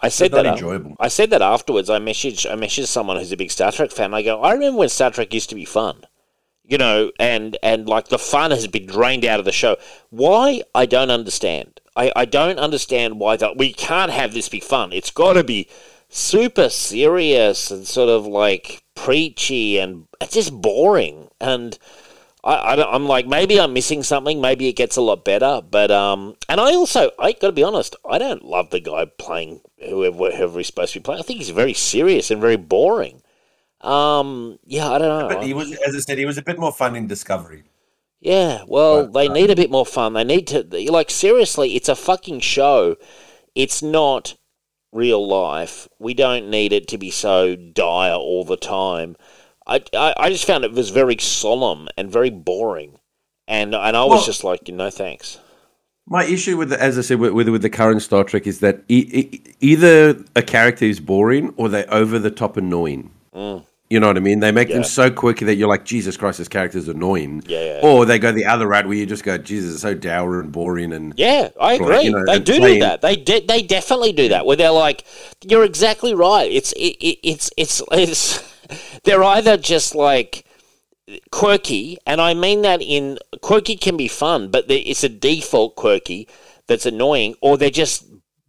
I 0.00 0.11
said 0.11 0.30
that. 0.32 0.46
uh, 0.46 0.52
enjoyable. 0.52 0.94
I 1.00 1.08
said 1.08 1.30
that 1.30 1.42
afterwards. 1.42 1.88
I 1.90 1.99
messaged 1.99 2.49
I 2.50 2.54
messaged 2.54 2.87
someone 2.87 3.16
who's 3.16 3.32
a 3.32 3.37
big 3.37 3.50
Star 3.50 3.73
Trek 3.73 3.90
fan. 3.90 4.14
I 4.14 4.23
go, 4.23 4.40
I 4.42 4.52
remember 4.52 4.78
when 4.78 4.88
Star 4.90 5.11
Trek 5.11 5.32
used 5.35 5.49
to 5.49 5.54
be 5.54 5.64
fun, 5.64 6.02
you 6.68 6.78
know, 6.78 7.12
and 7.18 7.56
and 7.62 7.88
like 7.88 8.08
the 8.08 8.18
fun 8.18 8.50
has 8.50 8.66
been 8.66 8.87
drained 8.87 9.25
out 9.25 9.38
of 9.38 9.44
the 9.44 9.52
show. 9.52 9.76
Why? 10.11 10.62
I 10.75 10.87
don't 10.87 11.11
understand. 11.11 11.80
I, 11.96 12.12
I 12.14 12.25
don't 12.25 12.58
understand 12.58 13.18
why 13.18 13.37
that 13.37 13.56
we 13.56 13.73
can't 13.73 14.12
have 14.12 14.35
this 14.35 14.49
be 14.49 14.61
fun. 14.61 14.92
It's 14.92 15.11
got 15.11 15.35
to 15.35 15.44
be 15.44 15.68
super 16.08 16.68
serious 16.68 17.70
and 17.70 17.87
sort 17.87 18.08
of 18.08 18.26
like 18.26 18.82
preachy 18.94 19.78
and 19.78 20.06
it's 20.20 20.35
just 20.35 20.61
boring 20.61 21.28
and. 21.40 21.78
I, 22.44 22.76
I 22.76 22.94
I'm 22.94 23.06
like 23.06 23.26
maybe 23.26 23.58
I'm 23.58 23.73
missing 23.73 24.04
something. 24.04 24.40
Maybe 24.40 24.68
it 24.68 24.76
gets 24.76 24.94
a 24.96 25.00
lot 25.00 25.25
better, 25.25 25.61
but 25.68 25.90
um, 25.90 26.37
and 26.49 26.61
I 26.61 26.76
also 26.76 27.11
I 27.18 27.32
got 27.32 27.49
to 27.49 27.52
be 27.52 27.64
honest. 27.64 27.96
I 28.08 28.18
don't 28.18 28.44
love 28.44 28.70
the 28.70 28.78
guy 28.78 29.06
playing 29.18 29.62
whoever 29.85 30.30
whoever 30.30 30.58
he's 30.58 30.68
supposed 30.68 30.92
to 30.92 31.00
be 31.00 31.02
playing. 31.02 31.18
I 31.18 31.23
think 31.25 31.40
he's 31.40 31.50
very 31.50 31.75
serious 31.75 32.30
and 32.30 32.40
very 32.40 32.54
boring. 32.54 33.20
Um, 33.80 34.59
yeah, 34.64 34.90
I 34.90 34.99
don't 34.99 35.21
know. 35.21 35.28
But 35.28 35.45
he 35.45 35.54
was, 35.54 35.73
as 35.87 35.95
I 35.95 35.99
said, 36.00 36.18
he 36.18 36.26
was 36.26 36.38
a 36.38 36.42
bit 36.42 36.59
more 36.59 36.73
fun 36.73 36.97
in 36.97 37.06
Discovery. 37.06 37.64
Yeah, 38.21 38.62
well, 38.66 39.06
But, 39.06 39.12
they 39.12 39.28
need 39.28 39.50
a 39.50 39.56
bit 39.56 39.71
more 39.71 39.87
fun. 39.87 40.14
They 40.14 40.25
need 40.25 40.47
to 40.49 40.64
like 40.90 41.11
seriously. 41.11 41.76
It's 41.76 41.88
a 41.88 41.95
fucking 41.97 42.40
show. 42.40 42.97
It's 43.54 43.83
not 43.83 44.35
real 44.92 45.26
life. 45.26 45.87
We 45.99 46.14
don't 46.14 46.49
need 46.50 46.73
it 46.73 46.88
to 46.88 46.99
be 46.99 47.11
so 47.11 47.54
dire 47.54 48.14
all 48.14 48.45
the 48.45 48.56
time. 48.56 49.16
I, 49.66 49.83
I, 49.92 50.14
I 50.18 50.30
just 50.30 50.47
found 50.47 50.64
it 50.64 50.73
was 50.73 50.90
very 50.90 51.18
solemn 51.18 51.88
and 51.97 52.11
very 52.11 52.30
boring, 52.30 52.99
and 53.47 53.75
and 53.75 53.97
I 53.97 54.04
was 54.04 54.18
Well- 54.18 54.25
just 54.26 54.45
like, 54.45 54.66
no 54.68 54.90
thanks. 54.90 55.38
My 56.09 56.25
issue 56.25 56.56
with, 56.56 56.68
the, 56.71 56.80
as 56.80 56.97
I 56.97 57.00
said, 57.00 57.18
with, 57.18 57.33
with 57.33 57.49
with 57.49 57.62
the 57.62 57.71
current 57.71 58.00
Star 58.00 58.23
Trek 58.23 58.47
is 58.47 58.61
that 58.61 58.85
e- 58.88 59.09
e- 59.12 59.42
either 59.61 60.23
a 60.37 60.42
character 60.42 60.85
is 60.85 61.00
boring 61.00 61.52
or 61.56 61.68
they're 61.68 61.92
over 61.92 62.21
the 62.21 62.30
top 62.30 62.56
annoying. 62.56 63.11
You 63.88 64.00
know 64.00 64.09
what 64.09 64.16
I 64.16 64.21
mean? 64.21 64.40
They 64.40 64.50
make 64.50 64.66
Mm. 64.66 64.71
Yeah. 64.71 64.76
them 64.78 64.85
so 64.85 65.11
quirky 65.12 65.45
that 65.45 65.55
you're 65.55 65.69
like, 65.69 65.85
Jesus 65.85 66.16
Christ, 66.16 66.38
this 66.38 66.49
character's 66.49 66.88
annoying. 66.88 67.45
Yeah, 67.47 67.61
yeah. 67.61 67.81
Or 67.85 68.05
they 68.05 68.19
go 68.19 68.33
the 68.33 68.45
other 68.47 68.66
route 68.66 68.87
where 68.88 68.97
you 68.97 69.07
just 69.07 69.23
go, 69.23 69.38
Jesus, 69.38 69.75
it's 69.75 69.83
so 69.83 69.95
dour 69.95 70.40
and 70.40 70.50
boring 70.50 70.93
and 70.93 71.14
Yeah, 71.16 71.50
I 71.61 71.75
agree. 71.75 72.00
you 72.02 72.11
know, 72.11 72.25
they 72.26 72.40
do 72.40 72.59
do 72.59 72.81
that. 72.81 73.00
They 73.00 73.14
de- 73.14 73.47
they 73.47 73.62
definitely 73.62 74.11
do 74.12 74.28
that. 74.31 74.45
Where 74.45 74.57
they're 74.57 74.71
like, 74.73 75.05
"You're 75.45 75.62
exactly 75.64 76.14
right." 76.14 76.50
It's 76.50 76.73
it, 76.73 76.97
it, 77.00 77.19
it's 77.23 77.50
it's 77.57 77.81
it's 77.93 78.43
they're 79.05 79.23
either 79.23 79.57
just 79.57 79.95
like 79.95 80.45
quirky, 81.31 81.99
and 82.07 82.21
I 82.21 82.35
mean 82.35 82.62
that 82.62 82.83
in 82.83 83.19
quirky 83.40 83.76
can 83.76 83.97
be 83.97 84.09
fun, 84.09 84.50
but 84.50 84.64
it's 84.69 85.05
a 85.05 85.09
default 85.09 85.76
quirky 85.76 86.26
that's 86.66 86.87
annoying, 86.87 87.37
or 87.40 87.57
they're 87.57 87.71
just 87.71 88.06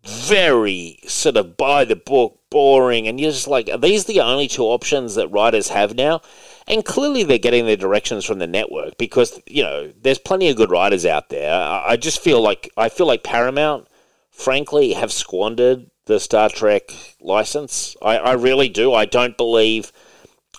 very 0.07 0.99
sort 1.05 1.37
of 1.37 1.57
by 1.57 1.85
the 1.85 1.95
book, 1.95 2.39
boring, 2.49 3.07
and 3.07 3.19
you're 3.19 3.31
just 3.31 3.47
like, 3.47 3.69
are 3.69 3.77
these 3.77 4.05
the 4.05 4.21
only 4.21 4.47
two 4.47 4.63
options 4.63 5.15
that 5.15 5.27
writers 5.27 5.69
have 5.69 5.95
now? 5.95 6.21
And 6.67 6.83
clearly 6.83 7.23
they're 7.23 7.37
getting 7.37 7.65
their 7.65 7.77
directions 7.77 8.25
from 8.25 8.39
the 8.39 8.47
network 8.47 8.97
because, 8.97 9.39
you 9.45 9.63
know, 9.63 9.91
there's 10.01 10.17
plenty 10.17 10.49
of 10.49 10.57
good 10.57 10.71
writers 10.71 11.05
out 11.05 11.29
there. 11.29 11.53
I 11.53 11.97
just 11.97 12.21
feel 12.21 12.41
like 12.41 12.69
I 12.77 12.89
feel 12.89 13.07
like 13.07 13.23
Paramount, 13.23 13.87
frankly, 14.31 14.93
have 14.93 15.11
squandered 15.11 15.89
the 16.05 16.19
Star 16.19 16.49
Trek 16.49 16.91
license. 17.21 17.95
I, 18.01 18.17
I 18.17 18.33
really 18.33 18.69
do. 18.69 18.93
I 18.93 19.05
don't 19.05 19.37
believe 19.37 19.91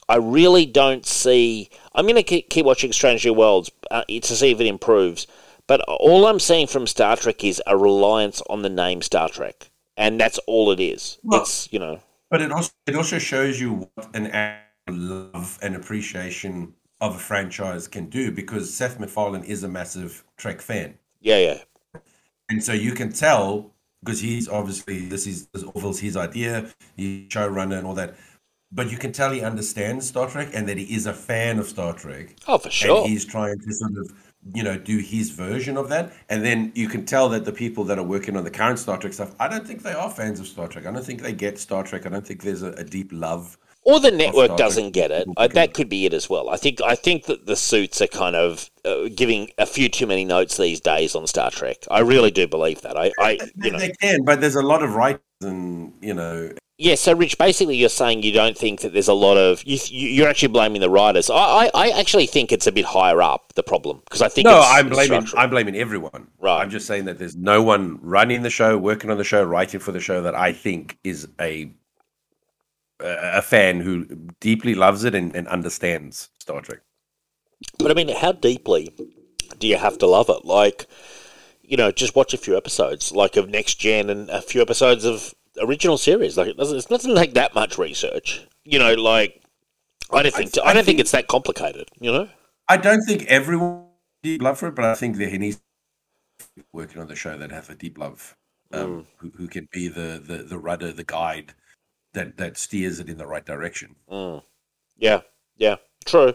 I 0.08 0.16
really 0.16 0.64
don't 0.64 1.04
see. 1.04 1.68
I'm 1.94 2.06
going 2.06 2.16
to 2.16 2.22
keep, 2.22 2.64
watching 2.64 2.92
Strange 2.92 3.26
New 3.26 3.34
Worlds 3.34 3.70
uh, 3.90 4.04
to 4.04 4.22
see 4.22 4.50
if 4.50 4.60
it 4.60 4.66
improves. 4.66 5.26
But 5.68 5.82
all 5.86 6.26
I'm 6.26 6.40
seeing 6.40 6.66
from 6.66 6.86
Star 6.88 7.14
Trek 7.16 7.44
is 7.44 7.62
a 7.66 7.76
reliance 7.76 8.42
on 8.50 8.62
the 8.62 8.70
name 8.70 9.02
Star 9.02 9.28
Trek, 9.28 9.70
and 9.96 10.18
that's 10.18 10.38
all 10.48 10.72
it 10.72 10.80
is. 10.80 11.18
Well- 11.22 11.42
it's 11.42 11.68
you 11.72 11.78
know, 11.78 12.00
But 12.30 12.42
it 12.42 12.50
also 12.50 12.72
it 12.88 12.96
also 12.96 13.18
shows 13.18 13.60
you 13.60 13.88
what 13.94 14.08
an 14.14 14.26
act 14.28 14.64
of 14.88 14.96
love 14.96 15.58
and 15.62 15.76
appreciation 15.76 16.74
of 17.00 17.14
a 17.14 17.18
franchise 17.18 17.86
can 17.86 18.06
do 18.08 18.32
because 18.32 18.74
Seth 18.74 18.98
MacFarlane 18.98 19.44
is 19.44 19.62
a 19.62 19.68
massive 19.68 20.24
Trek 20.36 20.60
fan, 20.60 20.98
yeah, 21.20 21.38
yeah, 21.38 22.00
and 22.48 22.64
so 22.64 22.72
you 22.72 22.92
can 22.92 23.12
tell 23.12 23.72
because 24.02 24.20
he's 24.20 24.48
obviously 24.48 25.00
this 25.06 25.26
is 25.26 25.46
this 25.48 25.62
Orville's 25.62 26.00
his 26.00 26.16
idea, 26.16 26.70
he's 26.96 27.28
showrunner 27.28 27.76
and 27.78 27.86
all 27.86 27.94
that. 27.94 28.16
But 28.70 28.90
you 28.90 28.98
can 28.98 29.12
tell 29.12 29.30
he 29.32 29.40
understands 29.40 30.08
Star 30.08 30.28
Trek 30.28 30.50
and 30.52 30.68
that 30.68 30.76
he 30.76 30.94
is 30.94 31.06
a 31.06 31.12
fan 31.14 31.58
of 31.58 31.68
Star 31.68 31.92
Trek, 31.94 32.36
oh 32.46 32.58
for 32.58 32.70
sure. 32.70 33.02
and 33.02 33.08
he's 33.10 33.24
trying 33.24 33.58
to 33.60 33.72
sort 33.72 33.96
of 33.96 34.12
you 34.54 34.62
know 34.62 34.78
do 34.78 34.98
his 34.98 35.30
version 35.30 35.76
of 35.76 35.88
that. 35.88 36.12
And 36.28 36.44
then 36.44 36.72
you 36.74 36.88
can 36.88 37.04
tell 37.04 37.28
that 37.30 37.44
the 37.44 37.52
people 37.52 37.84
that 37.84 37.98
are 37.98 38.04
working 38.04 38.36
on 38.36 38.44
the 38.44 38.50
current 38.50 38.78
Star 38.78 38.98
Trek 38.98 39.12
stuff, 39.12 39.34
I 39.38 39.48
don't 39.48 39.66
think 39.66 39.82
they 39.82 39.92
are 39.92 40.10
fans 40.10 40.40
of 40.40 40.46
Star 40.46 40.68
Trek. 40.68 40.86
I 40.86 40.92
don't 40.92 41.04
think 41.04 41.22
they 41.22 41.32
get 41.32 41.58
Star 41.58 41.84
Trek. 41.84 42.06
I 42.06 42.08
don't 42.08 42.26
think 42.26 42.42
there's 42.42 42.62
a, 42.62 42.72
a 42.72 42.84
deep 42.84 43.10
love. 43.12 43.58
Or 43.84 44.00
the 44.00 44.10
network 44.10 44.56
doesn't 44.58 44.90
get 44.90 45.10
it. 45.10 45.26
Uh, 45.36 45.48
that 45.48 45.72
could 45.72 45.88
be 45.88 46.04
it 46.04 46.12
as 46.12 46.28
well. 46.28 46.50
I 46.50 46.56
think 46.56 46.82
I 46.82 46.94
think 46.94 47.24
that 47.24 47.46
the 47.46 47.56
suits 47.56 48.02
are 48.02 48.06
kind 48.06 48.36
of 48.36 48.70
uh, 48.84 49.08
giving 49.14 49.50
a 49.56 49.64
few 49.64 49.88
too 49.88 50.06
many 50.06 50.24
notes 50.24 50.56
these 50.58 50.80
days 50.80 51.14
on 51.14 51.26
Star 51.26 51.50
Trek. 51.50 51.78
I 51.90 52.00
really 52.00 52.30
do 52.30 52.46
believe 52.46 52.82
that. 52.82 52.98
I, 52.98 53.12
I 53.18 53.38
you 53.56 53.70
know, 53.70 53.78
they 53.78 53.92
can, 54.00 54.24
but 54.24 54.40
there's 54.40 54.56
a 54.56 54.62
lot 54.62 54.82
of 54.82 54.94
writers 54.94 55.22
and 55.40 55.94
you 56.02 56.12
know 56.12 56.50
yeah. 56.78 56.94
So, 56.94 57.12
Rich, 57.12 57.36
basically, 57.38 57.76
you're 57.76 57.88
saying 57.88 58.22
you 58.22 58.32
don't 58.32 58.56
think 58.56 58.80
that 58.80 58.92
there's 58.92 59.08
a 59.08 59.12
lot 59.14 59.36
of 59.36 59.62
you. 59.66 59.78
you- 59.88 60.08
You're 60.08 60.28
actually 60.28 60.48
blaming 60.48 60.80
the 60.80 60.88
writers. 60.90 61.28
I, 61.28 61.34
I, 61.36 61.70
I 61.74 62.00
actually 62.00 62.26
think 62.26 62.52
it's 62.52 62.66
a 62.66 62.72
bit 62.72 62.86
higher 62.86 63.20
up 63.20 63.52
the 63.54 63.62
problem 63.62 64.00
because 64.04 64.22
I 64.22 64.28
think 64.28 64.46
no, 64.46 64.58
it's 64.58 64.66
I'm 64.70 64.88
blaming 64.88 65.06
structural. 65.06 65.42
I'm 65.42 65.50
blaming 65.50 65.74
everyone. 65.76 66.28
Right. 66.38 66.62
I'm 66.62 66.70
just 66.70 66.86
saying 66.86 67.04
that 67.06 67.18
there's 67.18 67.36
no 67.36 67.62
one 67.62 67.98
running 68.00 68.42
the 68.42 68.50
show, 68.50 68.78
working 68.78 69.10
on 69.10 69.18
the 69.18 69.24
show, 69.24 69.42
writing 69.44 69.80
for 69.80 69.92
the 69.92 70.00
show 70.00 70.22
that 70.22 70.34
I 70.34 70.52
think 70.52 70.98
is 71.04 71.28
a 71.40 71.72
a 73.00 73.38
a 73.38 73.42
fan 73.42 73.80
who 73.80 74.04
deeply 74.40 74.74
loves 74.74 75.04
it 75.04 75.14
and, 75.14 75.34
and 75.36 75.46
understands 75.48 76.30
Star 76.38 76.60
Trek. 76.60 76.80
But 77.78 77.90
I 77.90 77.94
mean, 77.94 78.08
how 78.08 78.32
deeply 78.32 78.94
do 79.58 79.66
you 79.66 79.76
have 79.76 79.98
to 79.98 80.06
love 80.06 80.28
it? 80.28 80.44
Like, 80.44 80.86
you 81.62 81.76
know, 81.76 81.90
just 81.90 82.14
watch 82.16 82.32
a 82.34 82.38
few 82.38 82.56
episodes, 82.56 83.12
like 83.12 83.36
of 83.36 83.48
Next 83.48 83.74
Gen, 83.76 84.10
and 84.10 84.30
a 84.30 84.40
few 84.40 84.62
episodes 84.62 85.04
of 85.04 85.34
original 85.62 85.98
series. 85.98 86.36
Like, 86.36 86.48
it 86.48 86.56
doesn't, 86.56 86.78
it 86.78 86.88
doesn't 86.88 87.16
take 87.16 87.34
that 87.34 87.54
much 87.54 87.78
research. 87.78 88.46
You 88.64 88.78
know, 88.78 88.94
like 88.94 89.42
I 90.12 90.22
don't 90.22 90.34
think 90.34 90.58
I, 90.58 90.70
I 90.70 90.74
don't 90.74 90.84
think 90.84 90.86
think- 90.86 91.00
it's 91.00 91.12
that 91.12 91.26
complicated. 91.28 91.88
You 92.00 92.12
know? 92.12 92.28
I 92.68 92.76
don't 92.76 93.02
think 93.02 93.24
everyone 93.26 93.86
deep 94.22 94.42
love 94.42 94.58
for 94.58 94.68
it, 94.68 94.74
but 94.74 94.84
I 94.84 94.94
think 94.94 95.16
that 95.16 95.30
he 95.30 95.38
needs 95.38 95.60
working 96.72 97.00
on 97.00 97.08
the 97.08 97.16
show 97.16 97.36
that 97.38 97.50
have 97.50 97.70
a 97.70 97.74
deep 97.74 97.98
love, 97.98 98.36
um, 98.72 99.06
who, 99.16 99.30
who 99.36 99.48
can 99.48 99.68
be 99.72 99.88
the, 99.88 100.22
the 100.24 100.42
the 100.42 100.58
rudder, 100.58 100.92
the 100.92 101.04
guide 101.04 101.54
that 102.12 102.36
that 102.36 102.56
steers 102.58 103.00
it 103.00 103.08
in 103.08 103.18
the 103.18 103.26
right 103.26 103.44
direction. 103.44 103.96
Yeah, 104.98 105.20
yeah, 105.56 105.76
true. 106.04 106.34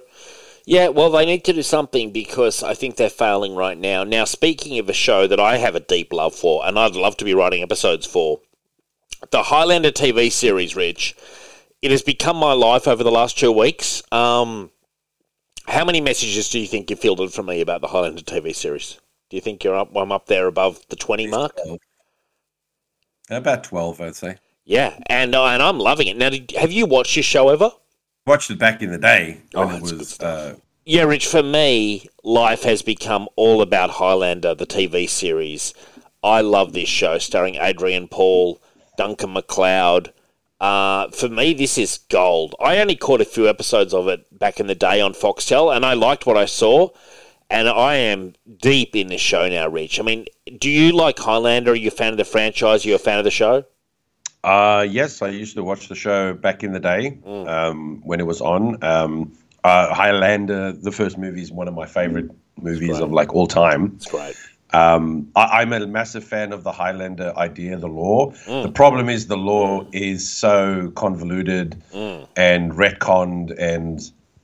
Yeah, 0.66 0.88
well, 0.88 1.10
they 1.12 1.26
need 1.26 1.44
to 1.46 1.54
do 1.54 1.62
something 1.62 2.12
because 2.12 2.64
I 2.64 2.74
think 2.74 2.96
they're 2.96 3.10
failing 3.10 3.54
right 3.54 3.78
now. 3.78 4.06
Now, 4.06 4.24
speaking 4.24 4.80
of 4.80 4.88
a 4.88 4.94
show 4.94 5.28
that 5.28 5.40
I 5.40 5.58
have 5.58 5.76
a 5.76 5.82
deep 5.82 6.14
love 6.14 6.34
for, 6.34 6.66
and 6.66 6.80
I'd 6.80 6.96
love 6.96 7.18
to 7.18 7.26
be 7.26 7.34
writing 7.34 7.62
episodes 7.62 8.06
for, 8.06 8.40
the 9.32 9.44
Highlander 9.44 9.92
TV 9.92 10.32
series, 10.32 10.76
Rich, 10.76 11.16
it 11.82 11.92
has 11.92 12.02
become 12.02 12.38
my 12.38 12.54
life 12.54 12.88
over 12.88 13.04
the 13.04 13.12
last 13.12 13.38
two 13.38 13.52
weeks. 13.52 14.02
Um, 14.12 14.72
how 15.68 15.86
many 15.86 16.02
messages 16.02 16.50
do 16.50 16.60
you 16.60 16.68
think 16.68 16.90
you 16.90 16.96
fielded 16.96 17.34
from 17.34 17.46
me 17.48 17.62
about 17.62 17.82
the 17.82 17.88
Highlander 17.88 18.22
TV 18.22 18.54
series? 18.56 19.00
Do 19.30 19.38
you 19.38 19.42
think 19.42 19.64
you're 19.64 19.76
up? 19.76 19.96
I'm 19.96 20.12
up 20.12 20.28
there 20.28 20.48
above 20.48 20.86
the 20.90 20.96
twenty 20.96 21.28
mark. 21.28 21.58
About 23.30 23.64
twelve, 23.64 24.00
I'd 24.02 24.16
say. 24.16 24.38
Yeah, 24.66 24.98
and 25.08 25.34
uh, 25.36 25.46
and 25.46 25.62
I'm 25.64 25.80
loving 25.80 26.08
it. 26.08 26.18
Now, 26.18 26.30
did, 26.30 26.52
have 26.52 26.72
you 26.72 26.86
watched 26.86 27.16
your 27.16 27.24
show 27.24 27.50
ever? 27.50 27.72
Watched 28.26 28.52
it 28.52 28.60
back 28.60 28.82
in 28.82 28.92
the 28.92 28.98
day 28.98 29.42
when 29.54 29.68
Oh, 29.70 29.76
it 29.76 29.82
was. 29.82 30.20
Uh, 30.20 30.56
Yeah, 30.86 31.04
Rich, 31.04 31.28
for 31.28 31.44
me, 31.44 32.08
life 32.24 32.64
has 32.64 32.82
become 32.82 33.28
all 33.36 33.62
about 33.62 33.90
Highlander, 33.90 34.54
the 34.56 34.66
TV 34.66 35.10
series. 35.10 35.74
I 36.24 36.40
love 36.42 36.72
this 36.72 36.88
show 36.88 37.18
starring 37.18 37.56
Adrian 37.56 38.08
Paul, 38.08 38.62
Duncan 38.98 39.34
MacLeod. 39.34 40.14
Uh, 40.60 41.10
for 41.10 41.28
me, 41.28 41.54
this 41.54 41.78
is 41.78 42.00
gold. 42.10 42.56
I 42.60 42.78
only 42.78 42.96
caught 42.96 43.22
a 43.22 43.26
few 43.26 43.50
episodes 43.50 43.94
of 43.94 44.08
it 44.08 44.26
back 44.38 44.60
in 44.60 44.68
the 44.68 44.76
day 44.76 45.02
on 45.02 45.14
Foxtel, 45.14 45.76
and 45.76 45.86
I 45.86 45.94
liked 45.94 46.26
what 46.26 46.38
I 46.38 46.46
saw. 46.46 46.90
And 47.50 47.68
I 47.68 47.96
am 47.96 48.34
deep 48.62 48.96
in 48.96 49.08
this 49.08 49.22
show 49.22 49.48
now, 49.48 49.68
Rich. 49.68 50.00
I 50.00 50.04
mean, 50.04 50.26
do 50.58 50.70
you 50.70 50.92
like 50.92 51.20
Highlander? 51.20 51.72
Are 51.72 51.76
you 51.76 51.90
a 51.90 51.92
fan 51.92 52.12
of 52.12 52.18
the 52.18 52.26
franchise? 52.26 52.86
Are 52.86 52.90
you 52.90 52.96
a 52.96 53.00
fan 53.00 53.20
of 53.20 53.26
the 53.26 53.32
show? 53.32 53.66
Uh, 54.44 54.86
yes, 54.90 55.22
I 55.22 55.28
used 55.30 55.56
to 55.56 55.64
watch 55.64 55.88
the 55.88 55.96
show 55.96 56.34
back 56.34 56.64
in 56.64 56.72
the 56.72 56.80
day 56.80 57.18
um, 57.26 58.02
when 58.04 58.20
it 58.20 58.26
was 58.26 58.42
on. 58.42 58.84
Um, 58.84 59.34
uh, 59.64 59.94
Highlander, 59.94 60.72
the 60.72 60.92
first 60.92 61.18
movie, 61.18 61.42
is 61.42 61.52
one 61.52 61.68
of 61.68 61.74
my 61.74 61.86
favorite 61.86 62.32
movies 62.62 63.00
of 63.00 63.12
like 63.12 63.34
all 63.34 63.48
time. 63.48 63.94
It's 63.96 64.08
great. 64.08 64.36
Um, 64.74 65.30
I, 65.36 65.62
I'm 65.62 65.72
a 65.74 65.86
massive 65.86 66.24
fan 66.24 66.52
of 66.52 66.64
the 66.64 66.72
Highlander 66.72 67.32
idea, 67.38 67.78
the 67.78 67.88
lore. 67.88 68.34
The 68.48 68.72
problem 68.74 69.08
is 69.10 69.28
the 69.28 69.38
lore 69.38 69.86
is 69.92 70.28
so 70.28 70.92
convoluted 70.96 71.82
and 71.94 72.72
retconned 72.72 73.56
and 73.60 74.02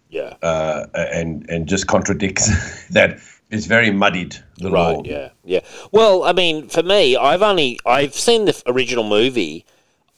Yeah. 0.09 0.35
uh, 0.41 0.85
and 0.95 1.49
and 1.49 1.67
just 1.67 1.87
contradicts 1.87 2.87
that 2.89 3.19
it's 3.49 3.65
very 3.65 3.89
muddied. 3.91 4.37
The 4.57 4.69
Right. 4.69 4.93
lore. 4.93 5.03
Yeah. 5.05 5.29
Yeah. 5.45 5.61
Well, 5.91 6.23
I 6.23 6.33
mean, 6.33 6.67
for 6.69 6.83
me, 6.83 7.15
I've 7.17 7.41
only 7.41 7.79
I've 7.85 8.13
seen 8.13 8.45
the 8.45 8.61
original 8.67 9.03
movie. 9.03 9.65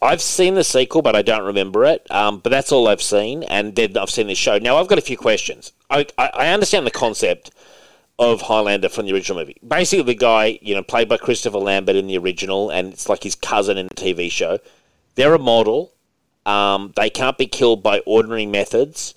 I've 0.03 0.21
seen 0.21 0.55
the 0.55 0.63
sequel, 0.63 1.03
but 1.03 1.15
I 1.15 1.21
don't 1.21 1.43
remember 1.45 1.85
it. 1.85 2.05
Um, 2.09 2.39
but 2.39 2.49
that's 2.49 2.71
all 2.71 2.87
I've 2.87 3.03
seen, 3.03 3.43
and 3.43 3.75
then 3.75 3.95
I've 3.95 4.09
seen 4.09 4.27
this 4.27 4.37
show. 4.39 4.57
Now 4.57 4.77
I've 4.77 4.87
got 4.87 4.97
a 4.97 5.01
few 5.01 5.15
questions. 5.15 5.71
I, 5.91 6.07
I, 6.17 6.27
I 6.33 6.47
understand 6.49 6.87
the 6.87 6.91
concept 6.91 7.51
of 8.19 8.41
Highlander 8.41 8.89
from 8.89 9.05
the 9.05 9.13
original 9.13 9.39
movie. 9.39 9.57
Basically, 9.67 10.03
the 10.03 10.15
guy, 10.15 10.59
you 10.61 10.75
know, 10.75 10.83
played 10.83 11.09
by 11.09 11.17
Christopher 11.17 11.57
Lambert 11.57 11.95
in 11.95 12.07
the 12.07 12.17
original, 12.17 12.69
and 12.69 12.93
it's 12.93 13.09
like 13.09 13.23
his 13.23 13.35
cousin 13.35 13.77
in 13.77 13.87
the 13.87 13.95
TV 13.95 14.31
show. 14.31 14.59
They're 15.15 15.33
immortal. 15.33 15.93
Um, 16.45 16.93
they 16.95 17.09
can't 17.09 17.37
be 17.37 17.47
killed 17.47 17.83
by 17.83 17.99
ordinary 17.99 18.45
methods. 18.45 19.13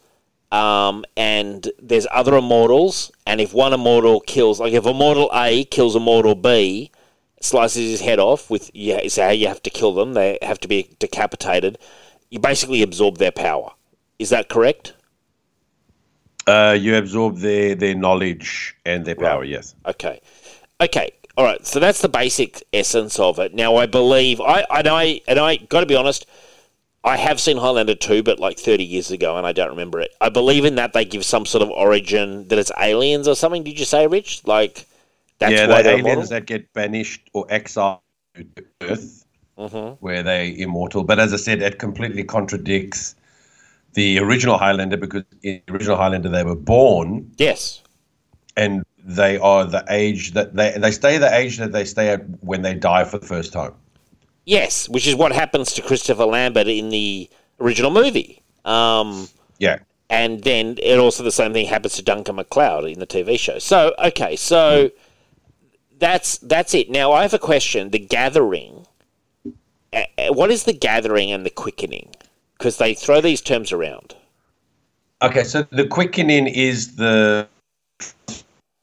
Um, 0.52 1.04
and 1.16 1.68
there's 1.82 2.06
other 2.12 2.36
immortals, 2.36 3.10
and 3.26 3.40
if 3.40 3.52
one 3.52 3.72
immortal 3.72 4.20
kills, 4.20 4.60
like 4.60 4.72
if 4.72 4.86
immortal 4.86 5.28
A 5.34 5.64
kills 5.64 5.96
immortal 5.96 6.36
B, 6.36 6.92
slices 7.40 7.90
his 7.90 8.00
head 8.00 8.20
off 8.20 8.50
with, 8.50 8.70
yeah, 8.72 8.98
is 8.98 9.16
how 9.16 9.30
you 9.30 9.48
have 9.48 9.62
to 9.64 9.70
kill 9.70 9.94
them. 9.94 10.14
They 10.14 10.38
have 10.42 10.60
to 10.60 10.68
be 10.68 10.94
decapitated. 11.00 11.78
You 12.30 12.38
basically 12.38 12.82
absorb 12.82 13.18
their 13.18 13.32
power. 13.32 13.72
Is 14.18 14.30
that 14.30 14.48
correct? 14.48 14.94
Uh, 16.46 16.76
you 16.78 16.96
absorb 16.96 17.38
their 17.38 17.74
their 17.74 17.94
knowledge 17.94 18.76
and 18.84 19.04
their 19.04 19.14
power. 19.14 19.44
Yes. 19.44 19.74
Okay. 19.86 20.20
Okay. 20.80 21.12
All 21.36 21.44
right. 21.44 21.64
So 21.66 21.80
that's 21.80 22.02
the 22.02 22.08
basic 22.08 22.62
essence 22.72 23.18
of 23.18 23.38
it. 23.38 23.54
Now, 23.54 23.76
I 23.76 23.86
believe 23.86 24.40
I 24.40 24.64
and 24.70 24.88
I 24.88 25.20
and 25.26 25.38
I 25.38 25.56
got 25.56 25.80
to 25.80 25.86
be 25.86 25.96
honest. 25.96 26.26
I 27.04 27.16
have 27.18 27.38
seen 27.38 27.58
Highlander 27.58 27.94
2, 27.94 28.22
but 28.22 28.40
like 28.40 28.58
30 28.58 28.82
years 28.84 29.10
ago, 29.10 29.36
and 29.36 29.46
I 29.46 29.52
don't 29.52 29.68
remember 29.68 30.00
it. 30.00 30.12
I 30.22 30.30
believe 30.30 30.64
in 30.64 30.76
that 30.76 30.94
they 30.94 31.04
give 31.04 31.24
some 31.24 31.44
sort 31.44 31.62
of 31.62 31.68
origin 31.70 32.48
that 32.48 32.58
it's 32.58 32.72
aliens 32.80 33.28
or 33.28 33.34
something. 33.36 33.62
Did 33.62 33.78
you 33.78 33.84
say, 33.84 34.06
Rich? 34.06 34.46
Like 34.46 34.86
that's 35.38 35.52
yeah, 35.52 35.66
why 35.66 35.82
the 35.82 35.82
they're 35.82 35.98
aliens 35.98 35.98
immortal? 35.98 36.30
that 36.30 36.46
get 36.46 36.72
banished 36.72 37.28
or 37.34 37.46
exiled 37.50 38.00
to 38.34 38.64
Earth, 38.82 39.26
Mm-hmm. 39.58 39.96
where 40.00 40.22
they 40.22 40.58
immortal. 40.58 41.04
But 41.04 41.18
as 41.20 41.32
I 41.32 41.36
said, 41.36 41.62
it 41.62 41.78
completely 41.78 42.24
contradicts 42.24 43.16
the 43.94 44.18
original 44.18 44.58
Highlander 44.58 44.96
because 44.96 45.22
in 45.42 45.60
the 45.66 45.72
original 45.72 45.96
Highlander 45.96 46.28
they 46.28 46.44
were 46.44 46.54
born 46.56 47.30
Yes. 47.38 47.82
and 48.56 48.82
they 49.06 49.38
are 49.38 49.64
the 49.64 49.84
age 49.90 50.32
that 50.32 50.54
they 50.54 50.72
they 50.78 50.90
stay 50.90 51.18
the 51.18 51.32
age 51.34 51.58
that 51.58 51.72
they 51.72 51.84
stay 51.84 52.08
at 52.10 52.22
when 52.40 52.62
they 52.62 52.74
die 52.74 53.04
for 53.04 53.18
the 53.18 53.26
first 53.26 53.52
time. 53.52 53.72
Yes, 54.46 54.88
which 54.88 55.06
is 55.06 55.14
what 55.14 55.32
happens 55.32 55.72
to 55.74 55.82
Christopher 55.82 56.24
Lambert 56.26 56.66
in 56.68 56.90
the 56.90 57.28
original 57.60 57.90
movie. 57.90 58.42
Um, 58.64 59.28
Yeah. 59.58 59.78
and 60.10 60.42
then 60.44 60.78
it 60.82 60.98
also 60.98 61.22
the 61.22 61.32
same 61.32 61.52
thing 61.52 61.66
happens 61.66 61.94
to 61.96 62.02
Duncan 62.02 62.36
MacLeod 62.36 62.84
in 62.86 62.98
the 62.98 63.06
TV 63.06 63.38
show. 63.38 63.58
So 63.58 63.94
okay, 63.98 64.36
so 64.36 64.90
that's 65.98 66.38
that's 66.38 66.74
it. 66.74 66.90
Now 66.90 67.12
I 67.12 67.22
have 67.22 67.34
a 67.34 67.38
question. 67.38 67.90
The 67.90 67.98
Gathering. 67.98 68.86
uh, 69.92 70.02
uh, 70.18 70.32
What 70.32 70.50
is 70.50 70.64
the 70.64 70.72
Gathering 70.72 71.30
and 71.30 71.44
the 71.46 71.50
Quickening? 71.50 72.10
Because 72.64 72.78
they 72.78 72.94
throw 72.94 73.20
these 73.20 73.42
terms 73.42 73.72
around. 73.72 74.14
Okay, 75.20 75.44
so 75.44 75.66
the 75.70 75.86
quickening 75.86 76.46
is 76.46 76.96
the 76.96 77.46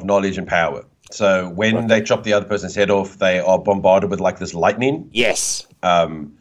knowledge 0.04 0.38
and 0.38 0.48
power. 0.48 0.86
So 1.10 1.50
when 1.50 1.88
they 1.88 2.00
chop 2.04 2.22
the 2.24 2.32
other 2.32 2.46
person's 2.46 2.76
head 2.76 2.92
off, 2.92 3.18
they 3.18 3.40
are 3.40 3.58
bombarded 3.58 4.12
with 4.12 4.20
like 4.20 4.38
this 4.38 4.54
lightning, 4.54 5.10
Yes. 5.14 5.66
um, 5.82 6.32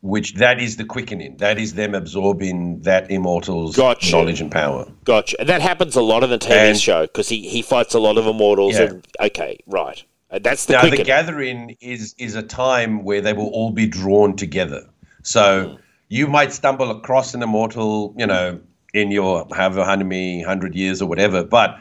which 0.00 0.36
that 0.36 0.58
is 0.58 0.78
the 0.78 0.86
quickening. 0.86 1.36
That 1.36 1.58
is 1.58 1.74
them 1.74 1.94
absorbing 1.94 2.80
that 2.80 3.10
immortal's 3.10 3.76
Gotcha. 3.76 4.10
knowledge 4.12 4.40
and 4.40 4.50
power. 4.50 4.90
Gotcha. 5.04 5.38
And 5.38 5.50
that 5.50 5.60
happens 5.60 5.96
a 5.96 6.02
lot 6.02 6.24
in 6.24 6.30
the 6.30 6.38
TV 6.38 6.70
And- 6.70 6.80
show 6.80 7.02
because 7.02 7.28
he, 7.28 7.46
he 7.46 7.60
fights 7.60 7.92
a 7.92 7.98
lot 8.00 8.16
of 8.16 8.26
immortals. 8.26 8.76
Yeah. 8.78 8.84
And, 8.84 9.06
okay, 9.20 9.58
right. 9.66 10.02
Uh, 10.30 10.38
That's 10.38 10.64
the 10.64 10.72
now 10.72 10.80
quickening. 10.80 11.00
the 11.00 11.04
gathering 11.04 11.76
is 11.82 12.14
is 12.16 12.36
a 12.36 12.42
time 12.42 13.04
where 13.04 13.20
they 13.20 13.34
will 13.34 13.48
all 13.48 13.70
be 13.70 13.86
drawn 13.86 14.34
together. 14.34 14.86
So 15.22 15.76
you 16.08 16.26
might 16.26 16.52
stumble 16.52 16.90
across 16.90 17.34
an 17.34 17.42
immortal, 17.42 18.14
you 18.16 18.26
know, 18.26 18.60
in 18.94 19.10
your 19.10 19.46
however 19.54 19.84
many 20.04 20.42
hundred 20.42 20.74
years 20.74 21.02
or 21.02 21.08
whatever, 21.08 21.44
but 21.44 21.78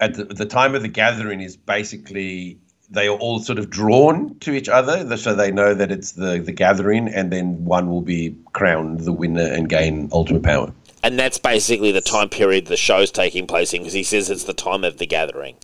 at 0.00 0.14
the, 0.14 0.24
the 0.24 0.46
time 0.46 0.74
of 0.74 0.82
the 0.82 0.88
gathering 0.88 1.40
is 1.40 1.56
basically 1.56 2.58
they 2.90 3.08
are 3.08 3.16
all 3.16 3.38
sort 3.40 3.58
of 3.58 3.70
drawn 3.70 4.38
to 4.40 4.52
each 4.52 4.68
other, 4.68 5.16
so 5.16 5.34
they 5.34 5.50
know 5.50 5.74
that 5.74 5.90
it's 5.90 6.12
the 6.12 6.38
the 6.40 6.52
gathering, 6.52 7.08
and 7.08 7.32
then 7.32 7.64
one 7.64 7.88
will 7.88 8.02
be 8.02 8.34
crowned 8.52 9.00
the 9.00 9.12
winner 9.12 9.42
and 9.46 9.68
gain 9.68 10.08
ultimate 10.12 10.42
power. 10.42 10.72
and 11.02 11.18
that's 11.18 11.38
basically 11.38 11.92
the 11.92 12.00
time 12.00 12.28
period 12.28 12.66
the 12.66 12.76
show's 12.76 13.10
taking 13.10 13.46
place 13.46 13.72
in 13.72 13.80
because 13.80 13.92
he 13.94 14.02
says 14.02 14.30
it's 14.30 14.44
the 14.44 14.54
time 14.54 14.84
of 14.84 14.98
the 14.98 15.06
gathering. 15.06 15.56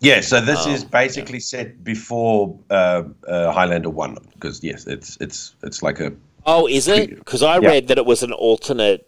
Yeah, 0.00 0.20
so 0.20 0.40
this 0.40 0.66
Oh, 0.66 0.70
is 0.72 0.84
basically 0.84 1.40
set 1.40 1.82
before 1.82 2.58
uh, 2.68 3.04
uh, 3.26 3.52
Highlander 3.52 3.90
One, 3.90 4.18
because 4.34 4.62
yes, 4.62 4.86
it's 4.86 5.16
it's 5.20 5.54
it's 5.62 5.82
like 5.82 6.00
a 6.00 6.12
Oh, 6.46 6.66
is 6.66 6.88
it? 6.88 7.16
Because 7.16 7.42
I 7.42 7.58
Yeah. 7.58 7.68
read 7.68 7.88
that 7.88 7.98
it 7.98 8.06
was 8.06 8.22
an 8.22 8.32
alternate 8.32 9.06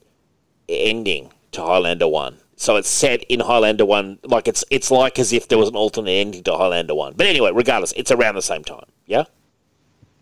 ending 0.69 1.31
to 1.53 1.61
Highlander 1.63 2.09
One. 2.09 2.39
So 2.57 2.77
it's 2.77 2.89
set 2.89 3.23
in 3.25 3.41
Highlander 3.41 3.85
One, 3.85 4.19
like 4.25 4.49
it's 4.49 4.65
it's 4.71 4.91
like 4.91 5.19
as 5.19 5.33
if 5.33 5.49
there 5.49 5.59
was 5.59 5.69
an 5.69 5.77
alternate 5.77 6.11
ending 6.13 6.43
to 6.45 6.57
Highlander 6.57 6.95
One. 6.95 7.13
But 7.17 7.27
anyway, 7.27 7.51
regardless, 7.53 7.93
it's 7.97 8.11
around 8.11 8.35
the 8.35 8.43
same 8.43 8.65
time. 8.65 8.87
Yeah. 9.07 9.25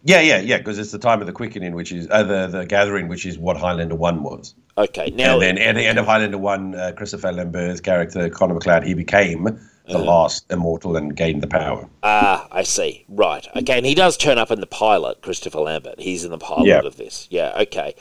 Yeah, 0.06 0.20
yeah, 0.20 0.40
yeah, 0.40 0.58
because 0.58 0.78
it's 0.78 0.90
the 0.90 0.98
time 0.98 1.20
of 1.20 1.26
the 1.26 1.32
quickening, 1.32 1.74
which 1.74 1.90
is 1.92 2.08
uh, 2.10 2.24
the 2.24 2.48
the 2.48 2.66
gathering, 2.66 3.08
which 3.08 3.24
is 3.24 3.38
what 3.38 3.56
Highlander 3.56 3.94
One 3.94 4.22
was. 4.22 4.54
Okay. 4.76 5.12
Now, 5.16 5.34
and 5.34 5.42
then 5.42 5.58
at 5.58 5.76
the 5.76 5.86
end 5.86 5.98
of 5.98 6.06
Highlander 6.06 6.36
One, 6.36 6.74
uh, 6.74 6.92
Christopher 6.96 7.32
Lambert's 7.32 7.80
character 7.80 8.28
Connor 8.28 8.54
MacLeod, 8.54 8.82
he 8.82 8.94
became 8.94 9.58
the 9.86 9.98
last 9.98 10.50
immortal 10.50 10.96
and 10.96 11.14
gained 11.14 11.42
the 11.42 11.46
power. 11.46 11.88
ah, 12.02 12.48
I 12.50 12.62
see. 12.62 13.04
Right. 13.08 13.46
Okay, 13.54 13.76
and 13.76 13.84
he 13.86 13.94
does 13.94 14.16
turn 14.16 14.38
up 14.38 14.50
in 14.50 14.60
the 14.60 14.66
pilot, 14.66 15.20
Christopher 15.22 15.60
Lambert. 15.60 16.00
He's 16.00 16.24
in 16.24 16.30
the 16.30 16.38
pilot 16.38 16.66
Yeah. 16.66 16.80
of 16.80 16.96
this. 16.96 17.26
Yeah. 17.30 17.52
Okay. 17.60 17.94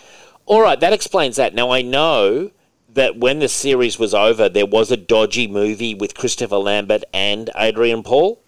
All 0.45 0.61
right. 0.61 0.79
That 0.79 0.93
explains 0.93 1.35
that. 1.35 1.53
Now 1.53 1.71
I 1.71 1.81
know 1.81 2.51
that 2.93 3.17
when 3.17 3.39
the 3.39 3.49
series 3.49 3.97
was 3.99 4.13
over, 4.13 4.47
there 4.49 4.65
was 4.65 4.91
a 4.91 4.97
dodgy 4.97 5.47
movie 5.47 5.93
with 5.95 6.15
Christopher 6.15 6.57
Lambert 6.57 7.03
and 7.13 7.49
Adrian 7.57 8.03
Paul. 8.03 8.39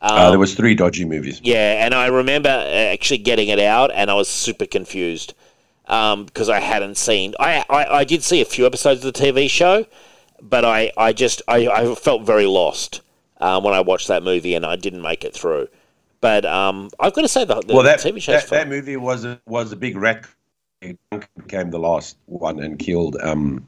uh, 0.00 0.30
there 0.30 0.38
was 0.38 0.54
three 0.54 0.74
dodgy 0.74 1.04
movies. 1.04 1.40
Yeah, 1.44 1.84
and 1.84 1.94
I 1.94 2.06
remember 2.06 2.48
uh, 2.48 2.92
actually 2.94 3.18
getting 3.18 3.48
it 3.48 3.60
out, 3.60 3.92
and 3.94 4.10
I 4.10 4.14
was 4.14 4.28
super 4.28 4.66
confused 4.66 5.34
because 5.84 6.48
I 6.48 6.58
hadn't 6.58 6.96
seen. 6.96 7.34
I, 7.38 7.64
I 7.70 7.84
I 7.98 8.04
did 8.04 8.22
see 8.24 8.40
a 8.40 8.44
few 8.44 8.66
episodes 8.66 9.04
of 9.04 9.12
the 9.12 9.20
TV 9.20 9.48
show, 9.48 9.84
but 10.42 10.64
I 10.64 10.92
I 10.96 11.12
just 11.12 11.40
I, 11.48 11.68
I 11.68 11.94
felt 11.94 12.22
very 12.22 12.46
lost 12.46 13.00
um, 13.40 13.64
when 13.64 13.72
I 13.72 13.80
watched 13.80 14.08
that 14.08 14.22
movie, 14.22 14.54
and 14.54 14.66
I 14.66 14.76
didn't 14.76 15.02
make 15.02 15.24
it 15.24 15.32
through. 15.32 15.68
But 16.20 16.44
um, 16.46 16.90
I've 17.00 17.12
got 17.14 17.22
to 17.22 17.28
say 17.28 17.44
the, 17.44 17.60
the 17.60 17.74
well, 17.74 17.82
that 17.82 17.98
TV 17.98 18.22
show's 18.22 18.42
that, 18.42 18.48
fun. 18.48 18.58
that 18.58 18.68
movie 18.68 18.96
was 18.96 19.24
a, 19.24 19.40
was 19.46 19.72
a 19.72 19.76
big 19.76 19.96
wreck. 19.96 20.28
Duncan 20.80 21.28
became 21.36 21.70
the 21.70 21.78
last 21.78 22.16
one 22.26 22.60
and 22.60 22.78
killed 22.78 23.16
um, 23.20 23.66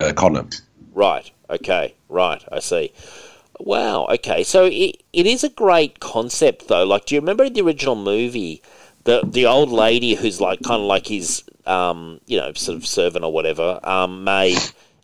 uh, 0.00 0.12
Connor. 0.14 0.46
Right. 0.94 1.30
Okay. 1.50 1.94
Right. 2.08 2.44
I 2.52 2.60
see. 2.60 2.92
Wow. 3.58 4.06
Okay. 4.06 4.44
So 4.44 4.66
it, 4.66 5.02
it 5.12 5.26
is 5.26 5.42
a 5.42 5.48
great 5.48 5.98
concept, 5.98 6.68
though. 6.68 6.84
Like, 6.84 7.06
do 7.06 7.16
you 7.16 7.20
remember 7.20 7.48
the 7.50 7.60
original 7.60 7.96
movie, 7.96 8.62
the 9.04 9.22
the 9.24 9.46
old 9.46 9.70
lady 9.70 10.14
who's 10.14 10.40
like 10.40 10.62
kind 10.62 10.80
of 10.80 10.86
like 10.86 11.08
his, 11.08 11.42
um, 11.66 12.20
you 12.26 12.38
know, 12.38 12.52
sort 12.52 12.76
of 12.76 12.86
servant 12.86 13.24
or 13.24 13.32
whatever, 13.32 13.80
um, 13.82 14.22
maid, 14.22 14.58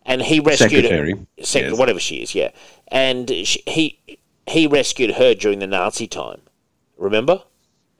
and 0.05 0.21
he 0.21 0.39
rescued 0.39 0.85
Secretary. 0.85 1.11
her, 1.13 1.43
secretary, 1.43 1.71
Yes. 1.71 1.79
whatever 1.79 1.99
she 1.99 2.21
is, 2.21 2.35
yeah, 2.35 2.51
and 2.89 3.29
she, 3.29 3.63
he 3.67 3.99
he 4.47 4.67
rescued 4.67 5.11
her 5.15 5.33
during 5.33 5.59
the 5.59 5.67
Nazi 5.67 6.07
time. 6.07 6.41
Remember? 6.97 7.43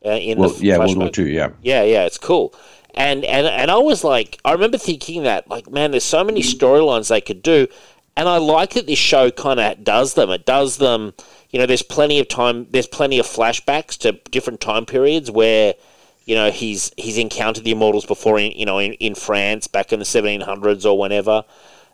Uh, 0.06 0.12
in 0.12 0.38
Well, 0.38 0.50
the 0.50 0.64
yeah, 0.66 0.78
World 0.78 0.98
War? 0.98 1.10
Two. 1.10 1.28
Yeah. 1.28 1.50
Yeah, 1.62 1.84
yeah, 1.84 2.06
it's 2.06 2.18
cool. 2.20 2.54
And 2.94 3.26
and 3.26 3.48
and 3.48 3.72
I 3.72 3.78
was 3.78 4.04
like, 4.04 4.40
I 4.46 4.52
remember 4.54 4.78
thinking 4.78 5.24
that, 5.24 5.50
like, 5.50 5.70
man, 5.70 5.92
there's 5.92 6.04
so 6.06 6.24
many 6.24 6.42
storylines 6.42 7.10
they 7.10 7.20
could 7.22 7.42
do, 7.44 7.68
and 8.16 8.30
I 8.30 8.38
like 8.38 8.72
that 8.74 8.88
this 8.88 9.00
show 9.00 9.32
kind 9.32 9.60
of 9.60 9.84
does 9.84 10.14
them. 10.14 10.30
It 10.30 10.46
does 10.46 10.78
them. 10.78 11.14
You 11.50 11.60
know, 11.60 11.66
there's 11.66 11.82
plenty 11.84 12.20
of 12.20 12.28
time. 12.28 12.68
There's 12.70 12.88
plenty 12.88 13.18
of 13.20 13.26
flashbacks 13.26 13.98
to 14.00 14.14
different 14.32 14.62
time 14.62 14.86
periods 14.86 15.30
where, 15.32 15.74
you 16.26 16.36
know, 16.36 16.52
he's 16.52 16.92
he's 16.96 17.18
encountered 17.18 17.64
the 17.66 17.72
Immortals 17.72 18.06
before, 18.06 18.40
in, 18.40 18.52
you 18.52 18.66
know, 18.66 18.78
in, 18.80 18.94
in 18.94 19.16
France 19.16 19.68
back 19.68 19.92
in 19.92 20.00
the 20.00 20.06
1700s 20.06 20.86
or 20.86 20.98
whenever. 20.98 21.44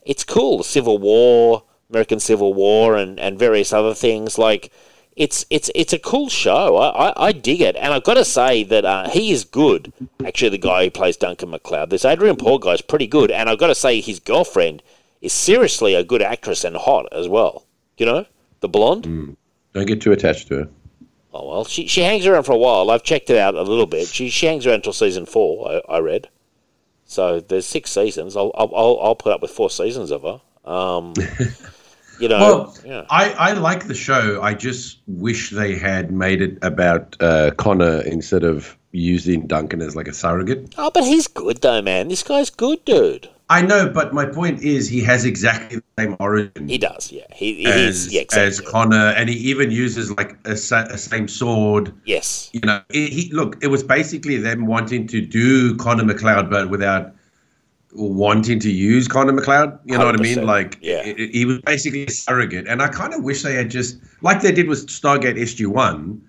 It's 0.06 0.24
cool. 0.24 0.60
The 0.60 0.64
Civil 0.64 0.98
War, 0.98 1.64
American 1.90 2.20
Civil 2.20 2.54
War, 2.54 2.96
and 2.96 3.20
and 3.20 3.38
various 3.38 3.74
other 3.74 3.94
things 3.94 4.38
like 4.38 4.72
it's 5.16 5.46
it's 5.50 5.70
it's 5.76 5.94
a 5.94 6.00
cool 6.00 6.30
show. 6.30 6.78
I, 6.78 7.10
I, 7.10 7.28
I 7.28 7.32
dig 7.32 7.62
it, 7.62 7.76
and 7.76 7.94
I've 7.94 8.04
got 8.04 8.16
to 8.16 8.26
say 8.26 8.64
that 8.64 8.86
uh, 8.86 9.10
he 9.10 9.32
is 9.32 9.44
good. 9.44 9.94
Actually, 10.26 10.50
the 10.50 10.58
guy 10.58 10.86
who 10.86 10.92
plays 10.92 11.18
Duncan 11.18 11.50
MacLeod, 11.50 11.90
this 11.90 12.06
Adrian 12.06 12.38
Paul 12.38 12.60
guy 12.60 12.74
is 12.74 12.82
pretty 12.82 13.08
good, 13.08 13.32
and 13.32 13.50
I've 13.50 13.60
got 13.60 13.68
to 13.68 13.76
say 13.76 14.02
his 14.02 14.20
girlfriend 14.20 14.82
is 15.22 15.34
seriously 15.34 15.94
a 15.94 16.04
good 16.04 16.22
actress 16.22 16.64
and 16.64 16.76
hot 16.76 17.08
as 17.12 17.28
well. 17.28 17.66
You 17.98 18.06
know? 18.08 18.26
the 18.62 18.70
blonde. 18.70 19.04
Mm. 19.06 19.36
Don't 19.74 19.86
get 19.86 20.02
too 20.02 20.12
attached 20.12 20.48
to 20.48 20.56
her. 20.56 20.70
Oh 21.34 21.50
well, 21.50 21.66
she 21.66 21.88
she 21.88 22.02
hangs 22.02 22.26
around 22.26 22.44
for 22.44 22.54
a 22.54 22.58
while. 22.58 22.90
I've 22.90 23.04
checked 23.04 23.30
it 23.30 23.38
out 23.38 23.56
a 23.56 23.62
little 23.62 23.86
bit. 23.86 24.08
She 24.08 24.30
she 24.30 24.46
hangs 24.46 24.66
around 24.66 24.76
until 24.76 24.94
season 24.94 25.26
four. 25.26 25.82
I, 25.90 25.96
I 25.96 26.00
read. 26.00 26.30
So 27.12 27.42
there's 27.42 27.66
six 27.66 27.92
seasons. 27.92 28.38
I'll 28.38 28.52
I'll 28.56 28.98
I'll 29.02 29.16
put 29.16 29.34
up 29.34 29.42
with 29.42 29.52
four 29.52 29.70
seasons 29.70 30.12
of 30.12 30.22
her. 30.22 30.40
Um, 30.64 31.14
you 32.22 32.30
know, 32.30 32.40
well, 32.40 32.78
yeah. 32.86 33.06
I, 33.10 33.32
I 33.32 33.52
like 33.52 33.88
the 33.88 33.94
show. 33.94 34.42
I 34.42 34.54
just 34.54 35.00
wish 35.08 35.50
they 35.50 35.76
had 35.76 36.14
made 36.14 36.42
it 36.42 36.58
about 36.62 37.18
uh, 37.20 37.52
Connor 37.58 38.00
instead 38.04 38.46
of 38.46 38.78
using 38.94 39.46
Duncan 39.46 39.82
as 39.82 39.94
like 39.94 40.08
a 40.08 40.14
surrogate. 40.14 40.74
Oh, 40.78 40.90
but 40.90 41.04
he's 41.04 41.28
good 41.28 41.62
though, 41.62 41.82
man. 41.82 42.08
This 42.08 42.24
guy's 42.24 42.50
good, 42.50 42.86
dude. 42.86 43.28
I 43.52 43.62
know, 43.62 43.90
but 43.90 44.14
my 44.14 44.26
point 44.26 44.62
is 44.64 44.88
he 44.88 45.02
has 45.02 45.26
exactly 45.26 45.80
the 45.80 45.84
same 46.00 46.16
origin. 46.22 46.70
He 46.70 46.78
does, 46.78 47.12
yeah. 47.12 47.26
He, 47.34 47.66
as, 47.66 48.12
yeah, 48.14 48.22
exactly. 48.22 48.48
as 48.48 48.62
Connor, 48.62 49.10
and 49.18 49.28
he 49.28 49.36
even 49.36 49.72
uses 49.72 50.10
like 50.10 50.38
a, 50.46 50.52
a 50.54 50.98
same 50.98 51.28
sword. 51.28 51.94
Yes. 52.06 52.50
You 52.54 52.62
know, 52.62 52.82
it, 52.92 53.12
he 53.12 53.30
look. 53.34 53.62
It 53.62 53.68
was 53.68 53.84
basically 53.84 54.38
them 54.38 54.68
wanting 54.68 55.06
to 55.08 55.20
do 55.20 55.76
Connor 55.76 56.06
MacLeod, 56.06 56.50
but 56.50 56.70
without 56.70 57.14
wanting 57.92 58.58
to 58.62 58.72
use 58.72 59.10
Connor 59.10 59.34
MacLeod. 59.34 59.80
You 59.84 59.98
know 59.98 60.06
what 60.06 60.18
I 60.18 60.24
mean? 60.24 60.46
Like, 60.46 60.78
yeah. 60.82 61.04
It, 61.04 61.32
he 61.36 61.44
was 61.44 61.60
basically 61.60 62.06
a 62.06 62.10
surrogate, 62.10 62.70
and 62.70 62.82
I 62.82 62.88
kind 62.88 63.14
of 63.14 63.22
wish 63.22 63.44
they 63.44 63.56
had 63.56 63.70
just 63.70 63.98
like 64.22 64.42
they 64.42 64.54
did 64.54 64.70
with 64.70 64.88
Stargate 64.88 65.38
SG 65.38 65.68
One. 65.68 66.26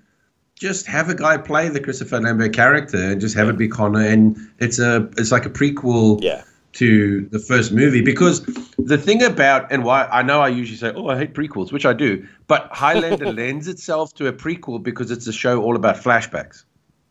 Just 0.56 0.86
have 0.86 1.08
a 1.08 1.14
guy 1.14 1.38
play 1.38 1.68
the 1.68 1.80
Christopher 1.80 2.20
Lambert 2.20 2.52
character, 2.52 2.96
and 2.96 3.20
just 3.20 3.36
have 3.36 3.48
it 3.48 3.56
be 3.56 3.68
Connor, 3.68 4.04
and 4.04 4.36
it's 4.58 4.80
a 4.80 5.08
it's 5.16 5.30
like 5.30 5.46
a 5.46 5.50
prequel. 5.50 6.20
Yeah 6.20 6.42
to 6.72 7.28
the 7.30 7.38
first 7.38 7.70
movie 7.72 8.00
because 8.00 8.40
the 8.78 8.96
thing 8.96 9.22
about 9.22 9.70
and 9.70 9.84
why 9.84 10.06
I 10.06 10.22
know 10.22 10.40
I 10.40 10.48
usually 10.48 10.78
say 10.78 10.92
oh 10.96 11.08
I 11.08 11.18
hate 11.18 11.34
prequels 11.34 11.70
which 11.70 11.84
I 11.84 11.92
do 11.92 12.26
but 12.46 12.68
Highlander 12.72 13.30
lends 13.32 13.68
itself 13.68 14.14
to 14.14 14.26
a 14.26 14.32
prequel 14.32 14.82
because 14.82 15.10
it's 15.10 15.26
a 15.26 15.32
show 15.32 15.62
all 15.62 15.76
about 15.76 15.96
flashbacks. 15.96 16.64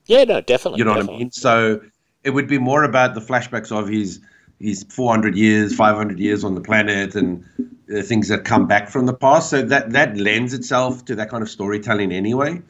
Yeah, 0.08 0.24
no, 0.24 0.42
definitely. 0.42 0.80
You 0.80 0.86
know 0.86 0.96
definitely. 0.96 1.14
what 1.14 1.16
I 1.16 1.24
mean? 1.24 1.32
So 1.32 1.82
it 2.24 2.32
would 2.32 2.48
be 2.48 2.58
more 2.58 2.84
about 2.84 3.14
the 3.14 3.22
flashbacks 3.22 3.72
of 3.72 3.88
his 3.88 4.20
his 4.60 4.84
400 4.90 5.36
years, 5.36 5.76
500 5.76 6.20
years 6.20 6.44
on 6.44 6.56
the 6.56 6.62
planet 6.62 7.16
and 7.16 7.44
uh, 7.94 8.02
things 8.04 8.28
that 8.28 8.46
come 8.46 8.68
back 8.68 8.90
from 8.90 9.06
the 9.06 9.14
past. 9.14 9.50
So 9.50 9.62
that 9.62 9.92
that 9.92 10.18
lends 10.18 10.54
itself 10.54 11.06
to 11.06 11.16
that 11.16 11.30
kind 11.30 11.44
of 11.44 11.50
storytelling 11.50 12.12
anyway. 12.12 12.62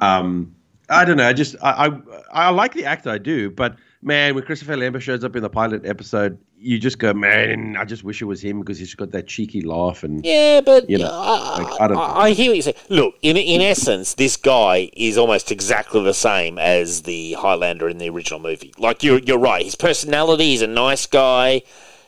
Um, 0.00 0.54
I 0.88 1.04
don't 1.04 1.16
know. 1.16 1.28
I 1.28 1.32
just 1.32 1.56
I, 1.62 1.86
I 1.86 2.46
I 2.46 2.50
like 2.50 2.74
the 2.74 2.84
actor, 2.84 3.10
I 3.10 3.18
do, 3.18 3.50
but 3.50 3.76
man, 4.04 4.34
when 4.34 4.44
Christopher 4.44 4.76
Lambert 4.76 5.02
shows 5.02 5.24
up 5.24 5.34
in 5.34 5.42
the 5.42 5.48
pilot 5.48 5.86
episode, 5.86 6.38
you 6.58 6.78
just 6.78 6.98
go, 6.98 7.12
man, 7.14 7.76
I 7.76 7.84
just 7.84 8.04
wish 8.04 8.20
it 8.22 8.26
was 8.26 8.42
him 8.42 8.60
because 8.60 8.78
he's 8.78 8.94
got 8.94 9.10
that 9.12 9.26
cheeky 9.26 9.62
laugh 9.62 10.04
and 10.04 10.24
yeah, 10.24 10.60
but 10.60 10.88
you 10.88 10.98
know, 10.98 11.10
I, 11.10 11.62
like, 11.62 11.80
I, 11.80 11.94
I, 11.94 12.22
I, 12.24 12.30
hear 12.30 12.50
what 12.50 12.56
you 12.56 12.62
say. 12.62 12.74
Look, 12.88 13.14
in 13.22 13.36
in 13.36 13.60
essence, 13.60 14.14
this 14.14 14.36
guy 14.36 14.90
is 14.92 15.18
almost 15.18 15.50
exactly 15.50 16.02
the 16.02 16.14
same 16.14 16.58
as 16.58 17.02
the 17.02 17.32
Highlander 17.34 17.88
in 17.88 17.98
the 17.98 18.08
original 18.10 18.40
movie. 18.40 18.74
Like 18.78 19.02
you're 19.02 19.18
you're 19.20 19.38
right. 19.38 19.64
His 19.64 19.74
personality, 19.74 20.50
he's 20.50 20.62
a 20.62 20.66
nice 20.66 21.06
guy. 21.06 21.62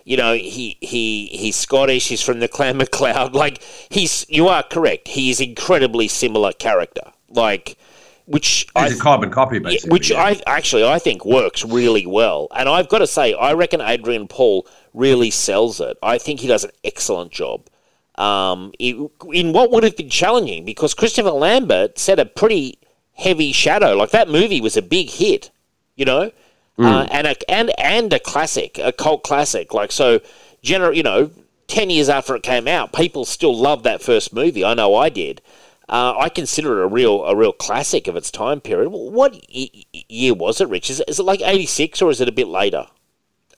You 0.05 0.17
know, 0.17 0.35
he 0.35 0.77
he 0.81 1.27
he's 1.27 1.57
Scottish. 1.57 2.09
He's 2.09 2.23
from 2.23 2.41
the 2.41 2.49
Clan 2.49 2.77
MacLeod. 2.79 3.35
Like 3.35 3.63
he's 3.91 4.25
you 4.29 4.49
are 4.49 4.63
correct. 4.63 5.09
He 5.09 5.31
is 5.31 5.41
incredibly 5.41 6.09
similar 6.09 6.53
character. 6.53 7.13
Like 7.29 7.77
which 8.27 8.67
it's 8.77 8.99
a 8.99 9.03
carbon 9.03 9.31
copy, 9.31 9.59
basically. 9.59 9.91
Which 9.91 10.11
yeah. 10.11 10.23
I 10.23 10.41
actually 10.47 10.85
I 10.85 10.99
think 10.99 11.25
works 11.25 11.65
really 11.65 12.07
well, 12.07 12.49
and 12.55 12.69
I've 12.69 12.89
got 12.89 12.99
to 12.99 13.07
say 13.07 13.35
I 13.35 13.55
reckon 13.55 13.81
Adrian 13.81 14.29
Paul 14.29 14.67
really 14.93 15.31
sells 15.31 15.81
it. 15.81 15.97
I 16.03 16.19
think 16.19 16.41
he 16.41 16.49
does 16.49 16.65
an 16.65 16.73
excellent 16.85 17.31
job. 17.33 17.69
Um, 18.17 18.73
in 18.79 19.53
what 19.53 19.71
would 19.71 19.85
have 19.85 19.97
been 19.97 20.09
challenging 20.09 20.65
because 20.65 20.95
Christopher 20.95 21.31
Lambert 21.31 21.99
set 21.99 22.19
a 22.19 22.25
pretty 22.25 22.79
heavy 23.13 23.53
shadow. 23.53 23.95
Like 23.95 24.11
that 24.11 24.29
movie 24.29 24.61
was 24.61 24.77
a 24.77 24.83
big 24.83 25.11
hit, 25.11 25.51
you 25.97 26.05
know, 26.05 26.33
mm. 26.79 26.85
uh, 26.85 27.07
and 27.11 27.27
a 27.27 27.51
and 27.51 27.73
and 27.79 28.13
a 28.13 28.19
classic, 28.19 28.79
a 28.79 28.93
cult 28.93 29.23
classic. 29.23 29.75
Like 29.75 29.93
so, 29.93 30.21
gener- 30.63 30.95
you 30.95 31.03
know, 31.03 31.31
ten 31.67 31.91
years 31.91 32.09
after 32.09 32.35
it 32.35 32.43
came 32.43 32.67
out, 32.67 32.93
people 32.93 33.25
still 33.25 33.57
love 33.57 33.83
that 33.83 34.03
first 34.03 34.33
movie. 34.33 34.65
I 34.65 34.75
know 34.75 34.95
I 34.95 35.11
did. 35.11 35.43
Uh, 35.89 36.17
I 36.19 36.29
consider 36.29 36.81
it 36.81 36.85
a 36.85 36.89
real 36.89 37.25
a 37.25 37.37
real 37.37 37.53
classic 37.53 38.09
of 38.09 38.17
its 38.17 38.31
time 38.31 38.61
period. 38.61 38.89
What 38.89 39.37
year 39.53 40.35
was 40.35 40.61
it, 40.61 40.69
Rich? 40.69 40.91
Is 40.91 41.01
it, 41.01 41.09
is 41.09 41.21
it 41.21 41.23
like 41.23 41.41
eighty 41.43 41.67
six 41.67 42.03
or 42.03 42.11
is 42.11 42.21
it 42.21 42.29
a 42.29 42.33
bit 42.33 42.49
later? 42.49 42.87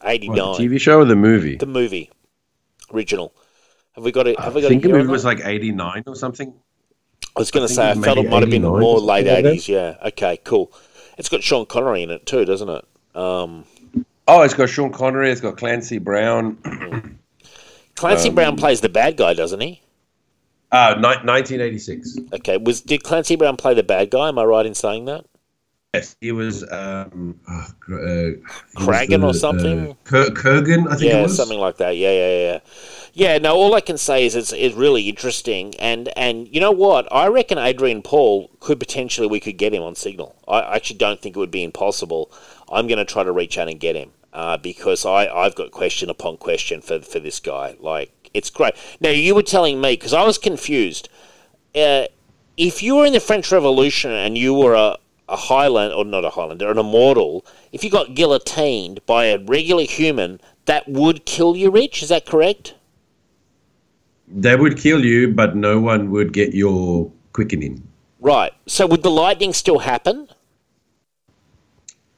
Eighty 0.04 0.28
nine. 0.28 0.54
TV 0.54 0.78
show 0.78 0.98
or 0.98 1.04
the 1.06 1.16
movie? 1.16 1.56
The 1.56 1.66
movie, 1.66 2.10
original. 2.92 3.32
Have 3.94 4.04
we 4.04 4.12
got 4.12 4.26
it? 4.26 4.38
Have 4.38 4.54
we 4.54 4.60
got? 4.60 4.66
I 4.66 4.70
think 4.70 4.82
the 4.82 4.90
movie 4.90 5.08
was 5.08 5.24
like 5.24 5.40
eighty 5.44 5.72
nine 5.72 6.04
or 6.06 6.14
something. 6.14 6.52
I 7.34 7.40
was 7.40 7.50
going 7.50 7.66
to 7.66 7.72
say 7.72 7.90
I 7.90 7.94
felt 7.94 8.18
it 8.18 8.28
might 8.28 8.42
have 8.42 8.50
been 8.50 8.62
more 8.62 9.00
late 9.00 9.26
eighties. 9.26 9.68
Yeah. 9.68 9.96
Okay. 10.04 10.38
Cool. 10.44 10.72
It's 11.16 11.28
got 11.28 11.42
Sean 11.42 11.66
Connery 11.66 12.02
in 12.02 12.10
it 12.10 12.26
too, 12.26 12.44
doesn't 12.44 12.68
it? 12.68 12.84
Um, 13.14 13.64
oh, 14.28 14.42
it's 14.42 14.54
got 14.54 14.68
Sean 14.68 14.92
Connery. 14.92 15.30
It's 15.30 15.40
got 15.40 15.56
Clancy 15.56 15.98
Brown. 15.98 17.18
Clancy 17.96 18.28
um, 18.28 18.34
Brown 18.34 18.56
plays 18.56 18.80
the 18.80 18.88
bad 18.88 19.16
guy, 19.16 19.34
doesn't 19.34 19.60
he? 19.60 19.82
Uh, 20.70 20.94
ni- 20.96 21.26
1986. 21.26 22.18
Okay, 22.34 22.58
was 22.58 22.80
did 22.80 23.02
Clancy 23.02 23.36
Brown 23.36 23.56
play 23.56 23.74
the 23.74 23.82
bad 23.82 24.10
guy? 24.10 24.28
Am 24.28 24.38
I 24.38 24.44
right 24.44 24.66
in 24.66 24.74
saying 24.74 25.06
that? 25.06 25.24
Yes, 25.94 26.16
he 26.20 26.32
was 26.32 26.62
um, 26.70 27.40
uh, 27.48 27.64
Kragan 28.76 29.24
or 29.24 29.32
something. 29.32 29.90
Uh, 29.90 29.94
Kurgan, 30.04 30.86
I 30.86 30.96
think. 30.96 31.10
Yeah, 31.10 31.26
something 31.28 31.58
like 31.58 31.78
that. 31.78 31.96
Yeah, 31.96 32.12
yeah, 32.12 32.36
yeah. 32.36 32.58
Yeah. 33.14 33.38
No, 33.38 33.54
all 33.54 33.74
I 33.74 33.80
can 33.80 33.96
say 33.96 34.26
is 34.26 34.36
it's, 34.36 34.52
it's 34.52 34.74
really 34.74 35.08
interesting, 35.08 35.74
and 35.76 36.10
and 36.14 36.46
you 36.54 36.60
know 36.60 36.72
what? 36.72 37.10
I 37.10 37.28
reckon 37.28 37.56
Adrian 37.56 38.02
Paul 38.02 38.50
could 38.60 38.78
potentially 38.78 39.26
we 39.26 39.40
could 39.40 39.56
get 39.56 39.72
him 39.72 39.82
on 39.82 39.94
Signal. 39.94 40.36
I 40.46 40.76
actually 40.76 40.98
don't 40.98 41.20
think 41.22 41.36
it 41.36 41.38
would 41.38 41.50
be 41.50 41.64
impossible. 41.64 42.30
I'm 42.70 42.86
going 42.86 42.98
to 42.98 43.06
try 43.06 43.22
to 43.22 43.32
reach 43.32 43.56
out 43.56 43.68
and 43.68 43.80
get 43.80 43.96
him 43.96 44.10
uh, 44.34 44.58
because 44.58 45.06
I 45.06 45.26
I've 45.26 45.54
got 45.54 45.70
question 45.70 46.10
upon 46.10 46.36
question 46.36 46.80
for 46.80 47.00
for 47.00 47.18
this 47.18 47.40
guy. 47.40 47.76
Like 47.80 48.12
it's 48.34 48.50
great. 48.50 48.74
Now 49.00 49.10
you 49.10 49.34
were 49.34 49.42
telling 49.42 49.80
me 49.80 49.92
because 49.92 50.12
I 50.12 50.24
was 50.24 50.38
confused. 50.38 51.08
Uh, 51.74 52.04
if 52.56 52.82
you 52.82 52.96
were 52.96 53.06
in 53.06 53.12
the 53.12 53.20
French 53.20 53.52
Revolution 53.52 54.10
and 54.10 54.36
you 54.36 54.52
were 54.52 54.74
a, 54.74 54.98
a 55.28 55.36
Highland 55.36 55.94
or 55.94 56.04
not 56.04 56.24
a 56.24 56.30
Highlander, 56.30 56.70
an 56.70 56.78
immortal, 56.78 57.46
if 57.72 57.84
you 57.84 57.90
got 57.90 58.14
guillotined 58.14 59.04
by 59.06 59.26
a 59.26 59.38
regular 59.38 59.84
human, 59.84 60.40
that 60.66 60.88
would 60.88 61.24
kill 61.24 61.56
you, 61.56 61.70
Rich. 61.70 62.02
Is 62.02 62.08
that 62.08 62.26
correct? 62.26 62.74
They 64.26 64.56
would 64.56 64.76
kill 64.76 65.04
you, 65.04 65.32
but 65.32 65.56
no 65.56 65.80
one 65.80 66.10
would 66.10 66.32
get 66.32 66.52
your 66.52 67.10
quickening. 67.32 67.82
Right. 68.20 68.52
So 68.66 68.86
would 68.86 69.02
the 69.02 69.10
lightning 69.10 69.52
still 69.52 69.78
happen? 69.78 70.28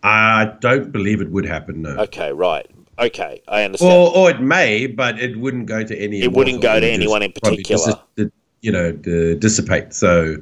I 0.03 0.55
don't 0.61 0.91
believe 0.91 1.21
it 1.21 1.31
would 1.31 1.45
happen. 1.45 1.83
No. 1.83 1.91
Okay. 1.91 2.33
Right. 2.33 2.69
Okay, 3.01 3.43
I 3.49 3.65
understand. 3.65 3.93
Or, 3.93 4.15
or 4.15 4.31
it 4.31 4.41
may, 4.41 4.87
but 4.87 5.19
it 5.19 5.39
wouldn't 5.39 5.67
go 5.67 5.83
to 5.83 5.97
any. 5.99 6.21
It 6.21 6.33
wouldn't 6.33 6.61
go 6.61 6.79
to 6.79 6.87
anyone 6.87 7.23
in 7.23 7.33
particular. 7.33 7.95
Dis- 8.17 8.29
you 8.61 8.71
know, 8.71 8.93
dissipate. 8.93 9.95
So 9.95 10.37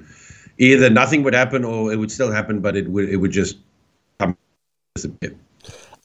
either 0.59 0.91
nothing 0.91 1.23
would 1.23 1.35
happen, 1.35 1.65
or 1.65 1.93
it 1.93 1.97
would 1.97 2.11
still 2.11 2.33
happen, 2.33 2.61
but 2.61 2.77
it 2.77 2.89
would 2.89 3.09
it 3.09 3.17
would 3.17 3.31
just 3.31 3.59
come 4.19 4.37
disappear. 4.97 5.35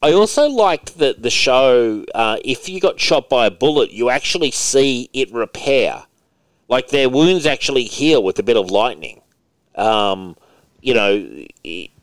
I 0.04 0.12
also 0.12 0.48
liked 0.48 1.00
that 1.00 1.24
the 1.24 1.32
show. 1.32 2.06
Uh, 2.14 2.38
if 2.46 2.70
you 2.70 2.80
got 2.80 3.00
shot 3.00 3.30
by 3.30 3.48
a 3.48 3.52
bullet, 3.52 3.92
you 3.92 4.12
actually 4.12 4.52
see 4.52 5.10
it 5.14 5.34
repair. 5.34 6.04
Like 6.68 6.90
their 6.90 7.10
wounds 7.10 7.46
actually 7.48 7.86
heal 7.86 8.24
with 8.24 8.38
a 8.38 8.44
bit 8.44 8.58
of 8.58 8.70
lightning. 8.70 9.22
Um, 9.76 10.36
you 10.82 10.94
know, 10.94 11.46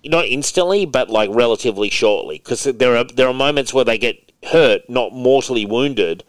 not 0.05 0.25
instantly, 0.25 0.87
but 0.87 1.09
like 1.09 1.31
relatively 1.33 1.91
shortly, 1.91 2.39
because 2.39 2.65
there 2.65 2.97
are 2.97 3.05
there 3.05 3.29
are 3.29 3.35
moments 3.35 3.73
where 3.73 3.85
they 3.85 3.99
get 3.99 4.30
hurt, 4.45 4.89
not 4.89 5.13
mortally 5.13 5.67
wounded, 5.67 6.25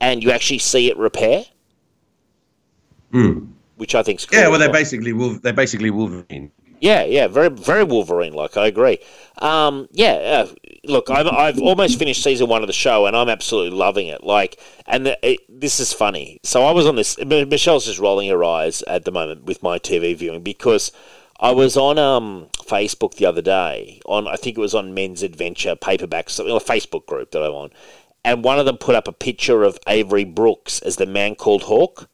and 0.00 0.22
you 0.22 0.30
actually 0.30 0.58
see 0.58 0.90
it 0.90 0.96
repair. 0.96 1.44
Mm. 3.12 3.52
Which 3.76 3.94
I 3.94 4.02
think 4.02 4.26
cool. 4.28 4.38
Yeah, 4.38 4.48
well, 4.48 4.58
they're 4.58 4.72
basically 4.72 5.12
they're 5.38 5.52
basically 5.52 5.90
Wolverine. 5.90 6.50
Yeah, 6.80 7.04
yeah, 7.04 7.26
very 7.26 7.48
very 7.48 7.84
Wolverine 7.84 8.32
like. 8.32 8.56
I 8.56 8.66
agree. 8.66 8.98
Um, 9.38 9.88
yeah, 9.92 10.12
uh, 10.12 10.54
look, 10.84 11.10
I've, 11.10 11.26
I've 11.26 11.60
almost 11.60 11.98
finished 11.98 12.22
season 12.22 12.48
one 12.48 12.62
of 12.62 12.66
the 12.66 12.72
show, 12.72 13.06
and 13.06 13.16
I'm 13.16 13.28
absolutely 13.28 13.76
loving 13.76 14.08
it. 14.08 14.24
Like, 14.24 14.60
and 14.86 15.06
the, 15.06 15.18
it, 15.22 15.40
this 15.48 15.80
is 15.80 15.92
funny. 15.92 16.40
So 16.42 16.64
I 16.64 16.72
was 16.72 16.86
on 16.86 16.96
this. 16.96 17.18
Michelle's 17.24 17.86
just 17.86 17.98
rolling 17.98 18.28
her 18.30 18.44
eyes 18.44 18.82
at 18.82 19.04
the 19.04 19.12
moment 19.12 19.44
with 19.44 19.62
my 19.62 19.78
TV 19.78 20.16
viewing 20.16 20.42
because 20.42 20.92
I 21.40 21.52
was 21.52 21.76
on 21.76 21.98
um, 21.98 22.48
Facebook 22.56 23.14
the 23.14 23.26
other 23.26 23.42
day 23.42 24.00
on 24.06 24.26
I 24.26 24.36
think 24.36 24.58
it 24.58 24.60
was 24.60 24.74
on 24.74 24.94
Men's 24.94 25.22
Adventure 25.22 25.76
paperback, 25.76 26.30
something 26.30 26.54
a 26.54 26.58
Facebook 26.58 27.06
group 27.06 27.30
that 27.30 27.42
I'm 27.42 27.52
on, 27.52 27.70
and 28.24 28.42
one 28.42 28.58
of 28.58 28.66
them 28.66 28.76
put 28.76 28.94
up 28.96 29.06
a 29.08 29.12
picture 29.12 29.62
of 29.62 29.78
Avery 29.86 30.24
Brooks 30.24 30.80
as 30.80 30.96
the 30.96 31.06
man 31.06 31.36
called 31.36 31.62
Hawk, 31.62 32.08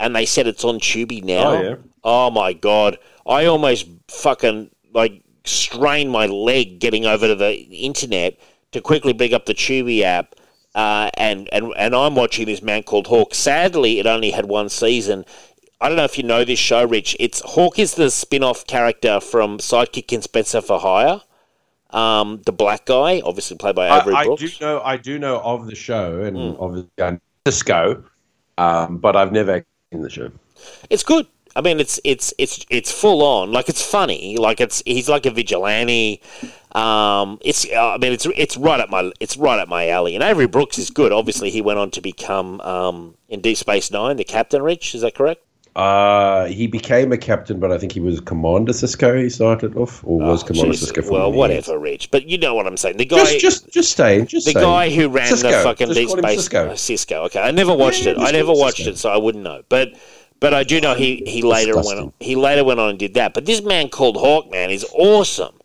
and 0.00 0.16
they 0.16 0.26
said 0.26 0.46
it's 0.46 0.64
on 0.64 0.80
Tubi 0.80 1.22
now. 1.22 1.50
Oh, 1.50 1.62
yeah. 1.62 1.76
oh 2.02 2.30
my 2.30 2.52
god, 2.52 2.98
I 3.26 3.46
almost 3.46 3.86
fucking 4.08 4.70
like 4.92 5.22
strained 5.44 6.10
my 6.10 6.26
leg 6.26 6.80
getting 6.80 7.06
over 7.06 7.28
to 7.28 7.34
the 7.36 7.54
internet 7.54 8.38
to 8.72 8.80
quickly 8.80 9.12
bring 9.12 9.32
up 9.32 9.46
the 9.46 9.54
Tubi 9.54 10.02
app. 10.02 10.34
Uh, 10.74 11.08
and, 11.14 11.48
and 11.52 11.72
and 11.78 11.94
I'm 11.94 12.14
watching 12.14 12.44
this 12.44 12.60
man 12.60 12.82
called 12.82 13.06
Hawk. 13.06 13.34
Sadly, 13.34 13.98
it 13.98 14.06
only 14.06 14.30
had 14.32 14.44
one 14.44 14.68
season. 14.68 15.24
I 15.80 15.88
don't 15.88 15.96
know 15.96 16.04
if 16.04 16.16
you 16.16 16.24
know 16.24 16.44
this 16.44 16.58
show, 16.58 16.84
Rich. 16.86 17.16
It's 17.20 17.40
Hawk 17.40 17.78
is 17.78 17.94
the 17.94 18.10
spin-off 18.10 18.66
character 18.66 19.20
from 19.20 19.58
Sidekick 19.58 20.12
and 20.12 20.22
Spencer 20.22 20.60
for 20.62 20.78
Hire. 20.80 21.20
Um, 21.90 22.42
the 22.44 22.52
black 22.52 22.86
guy, 22.86 23.20
obviously 23.24 23.56
played 23.56 23.74
by 23.76 24.00
Avery 24.00 24.14
I, 24.14 24.22
I 24.22 24.34
do 24.36 24.48
know 24.60 24.80
I 24.82 24.96
do 24.96 25.18
know 25.18 25.40
of 25.40 25.66
the 25.66 25.74
show 25.74 26.20
and 26.22 26.36
Mm. 26.36 26.56
obviously 26.60 26.90
I 27.00 27.20
Sisko, 27.44 28.02
um, 28.58 28.98
but 28.98 29.14
I've 29.16 29.32
never 29.32 29.64
seen 29.92 30.02
the 30.02 30.10
show. 30.10 30.30
It's 30.90 31.04
good. 31.04 31.26
I 31.54 31.60
mean, 31.60 31.78
it's 31.78 32.00
it's 32.04 32.34
it's 32.38 32.66
it's 32.70 32.90
full 32.90 33.22
on. 33.22 33.52
Like 33.52 33.68
it's 33.68 33.80
funny. 33.82 34.36
Like 34.36 34.60
it's 34.60 34.82
he's 34.84 35.08
like 35.08 35.26
a 35.26 35.30
vigilante. 35.30 36.20
Um, 36.72 37.38
it's 37.42 37.66
I 37.72 37.96
mean 37.98 38.12
it's 38.12 38.26
it's 38.36 38.56
right 38.56 38.80
up 38.80 38.90
my 38.90 39.10
it's 39.20 39.36
right 39.36 39.58
up 39.58 39.68
my 39.68 39.88
alley. 39.88 40.14
And 40.16 40.24
Avery 40.24 40.46
Brooks 40.48 40.78
is 40.78 40.90
good. 40.90 41.12
Obviously, 41.12 41.50
he 41.50 41.62
went 41.62 41.78
on 41.78 41.90
to 41.92 42.00
become 42.02 42.60
um, 42.62 43.14
in 43.28 43.40
Deep 43.40 43.56
Space 43.56 43.90
Nine 43.90 44.16
the 44.16 44.24
captain. 44.24 44.60
Rich, 44.62 44.94
is 44.94 45.02
that 45.02 45.14
correct? 45.14 45.45
Uh, 45.76 46.46
he 46.46 46.66
became 46.66 47.12
a 47.12 47.18
captain, 47.18 47.60
but 47.60 47.70
I 47.70 47.76
think 47.76 47.92
he 47.92 48.00
was 48.00 48.18
Commander 48.20 48.72
Sisko. 48.72 49.22
He 49.22 49.28
started 49.28 49.76
off, 49.76 50.02
or 50.06 50.18
was 50.18 50.42
Oh, 50.42 50.46
Commander 50.46 50.72
jeez. 50.72 50.90
Sisko. 50.90 51.10
Well, 51.10 51.30
many 51.30 51.52
years. 51.54 51.66
whatever, 51.68 51.78
Rich. 51.78 52.10
But 52.10 52.26
you 52.26 52.38
know 52.38 52.54
what 52.54 52.66
I'm 52.66 52.78
saying. 52.78 52.96
The 52.96 53.04
guy, 53.04 53.18
Just, 53.18 53.40
just, 53.40 53.70
just 53.70 53.94
saying. 53.96 54.26
Just 54.28 54.46
the 54.46 54.52
saying. 54.52 54.64
guy 54.64 54.88
who 54.88 55.08
ran 55.10 55.30
Sisko. 55.30 55.42
the 55.42 55.62
fucking 55.62 55.88
Just 55.88 55.98
Deep 56.00 56.08
Space 56.08 56.48
Sisko. 56.48 56.68
uh, 56.68 56.72
Sisko. 56.72 57.16
Okay, 57.26 57.40
I 57.40 57.50
never 57.50 57.74
watched 57.74 58.06
Yeah, 58.06 58.12
it. 58.12 58.18
I 58.18 58.30
never 58.30 58.52
watched 58.52 58.80
Sisko. 58.80 58.88
it, 58.88 58.98
so 58.98 59.10
I 59.10 59.18
wouldn't 59.18 59.44
know. 59.44 59.64
But 59.68 59.92
but 60.40 60.54
I 60.54 60.64
do 60.64 60.80
know 60.80 60.94
he 60.94 61.22
he 61.26 61.42
later 61.42 61.74
went 61.76 61.98
on, 62.00 62.12
he 62.20 62.36
later 62.36 62.64
went 62.64 62.80
on 62.80 62.88
and 62.88 62.98
did 62.98 63.12
that. 63.12 63.34
But 63.34 63.44
this 63.44 63.60
man 63.62 63.90
called 63.90 64.16
Hawkman 64.16 64.70
is 64.70 64.86
awesome. 64.94 65.55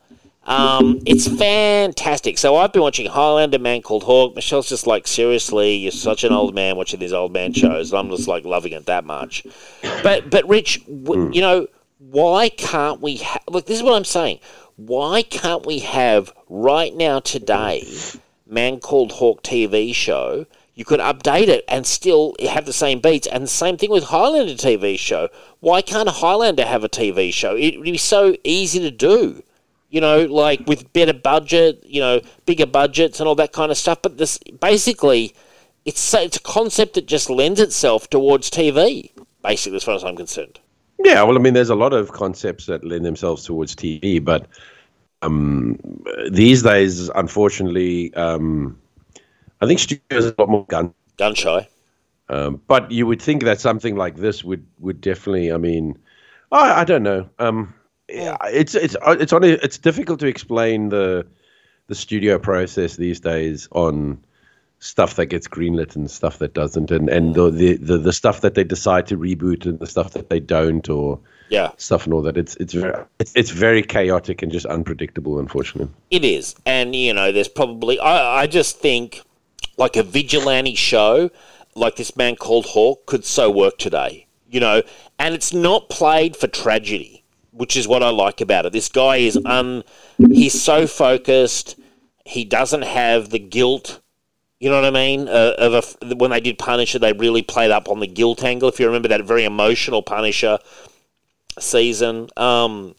Um, 0.51 0.99
it's 1.05 1.27
fantastic. 1.27 2.37
So 2.37 2.57
I've 2.57 2.73
been 2.73 2.81
watching 2.81 3.05
Highlander, 3.07 3.57
Man 3.59 3.81
Called 3.81 4.03
Hawk. 4.03 4.35
Michelle's 4.35 4.67
just 4.67 4.85
like, 4.85 5.07
seriously, 5.07 5.75
you're 5.75 5.91
such 5.91 6.23
an 6.23 6.33
old 6.33 6.53
man 6.53 6.75
watching 6.75 6.99
these 6.99 7.13
old 7.13 7.31
man 7.31 7.53
shows. 7.53 7.91
And 7.91 7.99
I'm 7.99 8.09
just 8.15 8.27
like 8.27 8.43
loving 8.43 8.73
it 8.73 8.85
that 8.87 9.05
much. 9.05 9.45
But 10.03 10.29
but 10.29 10.47
Rich, 10.47 10.85
w- 10.85 11.27
Hmm. 11.27 11.33
you 11.33 11.41
know, 11.41 11.67
why 11.99 12.49
can't 12.49 12.99
we? 13.01 13.17
Ha- 13.17 13.39
look, 13.47 13.65
this 13.65 13.77
is 13.77 13.83
what 13.83 13.93
I'm 13.93 14.03
saying. 14.05 14.39
Why 14.75 15.21
can't 15.21 15.65
we 15.65 15.79
have 15.79 16.33
right 16.49 16.93
now 16.95 17.19
today, 17.19 17.87
Man 18.47 18.79
Called 18.79 19.13
Hawk 19.13 19.43
TV 19.43 19.93
show? 19.95 20.45
You 20.73 20.85
could 20.85 20.99
update 20.99 21.47
it 21.47 21.63
and 21.67 21.85
still 21.85 22.33
have 22.41 22.65
the 22.65 22.73
same 22.73 22.99
beats. 22.99 23.27
And 23.27 23.43
the 23.43 23.47
same 23.47 23.77
thing 23.77 23.91
with 23.91 24.05
Highlander 24.05 24.55
TV 24.55 24.97
show. 24.97 25.29
Why 25.59 25.81
can't 25.81 26.09
Highlander 26.09 26.65
have 26.65 26.83
a 26.83 26.89
TV 26.89 27.31
show? 27.31 27.55
It 27.55 27.77
would 27.77 27.85
be 27.85 27.97
so 27.97 28.35
easy 28.43 28.79
to 28.79 28.89
do 28.91 29.43
you 29.91 29.99
know, 29.99 30.23
like 30.25 30.65
with 30.67 30.91
better 30.93 31.13
budget, 31.13 31.83
you 31.85 31.99
know, 31.99 32.21
bigger 32.45 32.65
budgets 32.65 33.19
and 33.19 33.27
all 33.27 33.35
that 33.35 33.51
kind 33.51 33.71
of 33.71 33.77
stuff. 33.77 34.01
But 34.01 34.17
this 34.17 34.39
basically, 34.59 35.35
it's 35.85 36.13
it's 36.13 36.37
a 36.37 36.41
concept 36.41 36.95
that 36.95 37.05
just 37.05 37.29
lends 37.29 37.59
itself 37.59 38.09
towards 38.09 38.49
TV. 38.49 39.11
Basically, 39.43 39.75
as 39.75 39.83
far 39.83 39.95
as 39.95 40.03
I'm 40.03 40.15
concerned. 40.15 40.59
Yeah, 41.03 41.23
well, 41.23 41.35
I 41.35 41.41
mean, 41.41 41.53
there's 41.53 41.69
a 41.69 41.75
lot 41.75 41.93
of 41.93 42.11
concepts 42.11 42.67
that 42.67 42.83
lend 42.83 43.05
themselves 43.05 43.43
towards 43.43 43.75
TV, 43.75 44.23
but 44.23 44.47
um, 45.23 45.79
these 46.29 46.61
days, 46.61 47.09
unfortunately, 47.09 48.13
um, 48.13 48.79
I 49.59 49.65
think 49.65 49.79
studios 49.79 50.27
are 50.27 50.35
a 50.37 50.41
lot 50.41 50.49
more 50.49 50.65
gun. 50.67 50.93
Gun 51.17 51.35
shy. 51.35 51.67
Um, 52.29 52.61
but 52.67 52.91
you 52.91 53.07
would 53.07 53.21
think 53.21 53.43
that 53.43 53.59
something 53.59 53.95
like 53.97 54.15
this 54.15 54.43
would 54.43 54.65
would 54.79 55.01
definitely. 55.01 55.51
I 55.51 55.57
mean, 55.57 55.97
I, 56.51 56.81
I 56.81 56.83
don't 56.85 57.03
know. 57.03 57.29
Um, 57.39 57.73
yeah, 58.11 58.37
it's 58.45 58.75
it's 58.75 58.95
uh, 58.95 59.17
it's 59.19 59.33
on. 59.33 59.43
It's 59.43 59.77
difficult 59.77 60.19
to 60.21 60.27
explain 60.27 60.89
the 60.89 61.25
the 61.87 61.95
studio 61.95 62.39
process 62.39 62.95
these 62.95 63.19
days 63.19 63.67
on 63.71 64.23
stuff 64.79 65.15
that 65.15 65.27
gets 65.27 65.47
greenlit 65.47 65.95
and 65.95 66.09
stuff 66.09 66.39
that 66.39 66.53
doesn't, 66.53 66.91
and 66.91 67.09
and 67.09 67.35
the 67.35 67.49
the 67.49 67.77
the, 67.77 67.97
the 67.97 68.13
stuff 68.13 68.41
that 68.41 68.55
they 68.55 68.63
decide 68.63 69.07
to 69.07 69.17
reboot 69.17 69.65
and 69.65 69.79
the 69.79 69.87
stuff 69.87 70.11
that 70.11 70.29
they 70.29 70.39
don't, 70.39 70.89
or 70.89 71.19
Yeah, 71.49 71.71
stuff 71.77 72.05
and 72.05 72.13
all 72.13 72.21
that. 72.23 72.37
It's 72.37 72.55
it's 72.55 72.73
very 72.73 73.03
it's, 73.19 73.31
it's 73.35 73.49
very 73.51 73.83
chaotic 73.83 74.41
and 74.41 74.51
just 74.51 74.65
unpredictable, 74.65 75.39
unfortunately. 75.39 75.93
it 76.09 76.25
is, 76.25 76.55
and 76.65 76.95
you 76.95 77.13
know, 77.13 77.31
there's 77.31 77.47
probably 77.47 77.99
I 77.99 78.41
I 78.41 78.47
just 78.47 78.79
think 78.79 79.21
like 79.77 79.95
a 79.95 80.03
vigilante 80.03 80.75
show 80.75 81.29
like 81.75 81.95
this 81.95 82.15
man 82.17 82.35
called 82.35 82.65
Hawk 82.65 83.05
could 83.05 83.25
so 83.25 83.49
work 83.49 83.77
today. 83.77 84.27
You 84.49 84.59
know, 84.59 84.81
and 85.17 85.33
it's 85.33 85.53
not 85.53 85.89
played 85.89 86.35
for 86.35 86.47
tragedy, 86.47 87.20
which 87.61 87.77
is 87.77 87.87
what 87.87 88.01
I 88.01 88.09
like 88.09 88.41
about 88.41 88.65
it. 88.65 88.73
This 88.73 88.89
guy 88.89 89.17
is 89.17 89.37
un 89.45 89.83
he's 90.17 90.59
so 90.59 90.87
focused. 90.87 91.79
He 92.25 92.43
doesn't 92.43 92.81
have 92.81 93.29
the 93.29 93.37
guilt 93.37 94.01
You 94.61 94.69
know 94.69 94.81
what 94.81 94.85
I 94.85 94.91
mean? 94.91 95.27
Uh, 95.27 95.53
of 95.57 95.73
a 95.73 96.15
when 96.15 96.31
they 96.31 96.39
did 96.39 96.59
Punisher, 96.59 96.99
they 96.99 97.13
really 97.13 97.41
played 97.43 97.69
up 97.69 97.89
on 97.89 97.99
the 97.99 98.07
guilt 98.07 98.43
angle. 98.43 98.69
If 98.69 98.79
you 98.79 98.85
remember 98.85 99.09
that 99.09 99.23
very 99.23 99.43
emotional 99.43 100.03
Punisher 100.03 100.57
season, 101.59 102.29
um, 102.37 102.95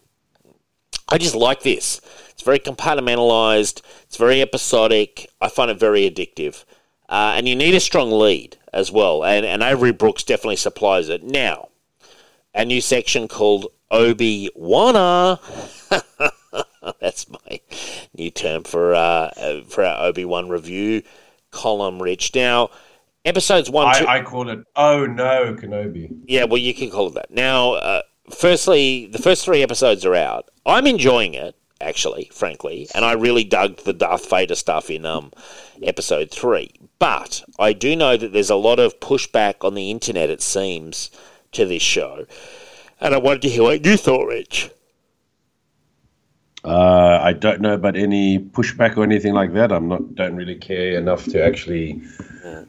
I 1.09 1.18
just 1.18 1.37
like 1.37 1.62
this. 1.62 2.01
It's 2.31 2.42
very 2.42 2.59
compartmentalized. 2.59 3.83
It's 4.05 4.16
very 4.16 4.42
episodic. 4.42 5.29
I 5.40 5.48
find 5.48 5.70
it 5.70 5.79
very 5.79 6.09
addictive, 6.11 6.64
uh, 7.09 7.35
and 7.37 7.48
you 7.48 7.55
need 7.55 7.75
a 7.75 7.81
strong 7.81 8.11
lead 8.11 8.59
as 8.72 8.90
well. 8.90 9.25
And 9.25 9.46
and 9.46 9.62
Avery 9.62 9.92
Brooks 9.92 10.25
definitely 10.25 10.57
supplies 10.57 11.09
it. 11.09 11.22
Now, 11.22 11.68
a 12.55 12.64
new 12.64 12.81
section 12.81 13.29
called 13.29 13.66
Obi 13.92 14.48
Wana. 14.59 15.38
That's 17.00 17.28
my 17.31 17.61
new 18.16 18.31
term 18.31 18.64
for 18.64 18.94
uh, 18.94 19.31
uh, 19.37 19.61
for 19.68 19.85
our 19.85 20.07
Obi 20.09 20.24
Wan 20.24 20.48
review 20.48 21.02
column. 21.50 22.02
Rich 22.02 22.35
now. 22.35 22.70
Episodes 23.24 23.70
one, 23.70 23.94
two, 23.96 24.05
I, 24.05 24.18
I 24.18 24.22
call 24.22 24.48
it 24.48 24.64
Oh 24.74 25.07
No 25.07 25.55
Kenobi. 25.55 26.11
yeah, 26.26 26.42
well, 26.42 26.59
you 26.59 26.74
can 26.74 26.90
call 26.90 27.07
it 27.07 27.14
that. 27.14 27.31
Now, 27.31 27.74
uh, 27.74 28.02
firstly, 28.35 29.07
the 29.07 29.18
first 29.20 29.44
three 29.44 29.62
episodes 29.62 30.05
are 30.05 30.16
out. 30.16 30.48
I'm 30.66 30.88
enjoying 30.88 31.35
it, 31.35 31.55
actually, 31.81 32.31
frankly, 32.33 32.88
and 32.96 33.05
I 33.05 33.12
really 33.12 33.44
dug 33.44 33.76
the 33.85 33.92
Darth 33.92 34.28
Vader 34.28 34.57
stuff 34.57 34.90
in 34.90 35.07
um, 35.07 35.31
episode 35.85 36.33
three. 36.33 36.72
But 36.98 37.44
I 37.61 37.72
do 37.74 37.94
know 37.94 38.16
that 38.16 38.33
there's 38.33 38.50
a 38.50 38.57
lot 38.57 38.81
of 38.81 38.98
pushback 38.98 39.64
on 39.64 39.74
the 39.74 39.92
internet, 39.92 40.28
it 40.28 40.42
seems, 40.42 41.09
to 41.52 41.64
this 41.64 41.83
show. 41.83 42.26
And 43.03 43.15
I 43.15 43.19
wanted 43.19 43.43
to 43.43 43.49
hear 43.49 43.65
what 43.65 43.85
you 43.85 43.97
thought, 43.97 44.27
Rich. 44.27 44.71
Uh, 46.65 47.19
I 47.21 47.33
don't 47.33 47.61
know 47.61 47.75
about 47.75 47.97
any 47.97 48.38
pushback 48.38 48.97
or 48.97 49.03
anything 49.03 49.35
like 49.35 49.53
that. 49.55 49.73
I'm 49.73 49.88
not 49.88 50.15
don't 50.15 50.37
really 50.37 50.55
care 50.55 50.97
enough 50.97 51.25
to 51.27 51.45
actually 51.45 52.01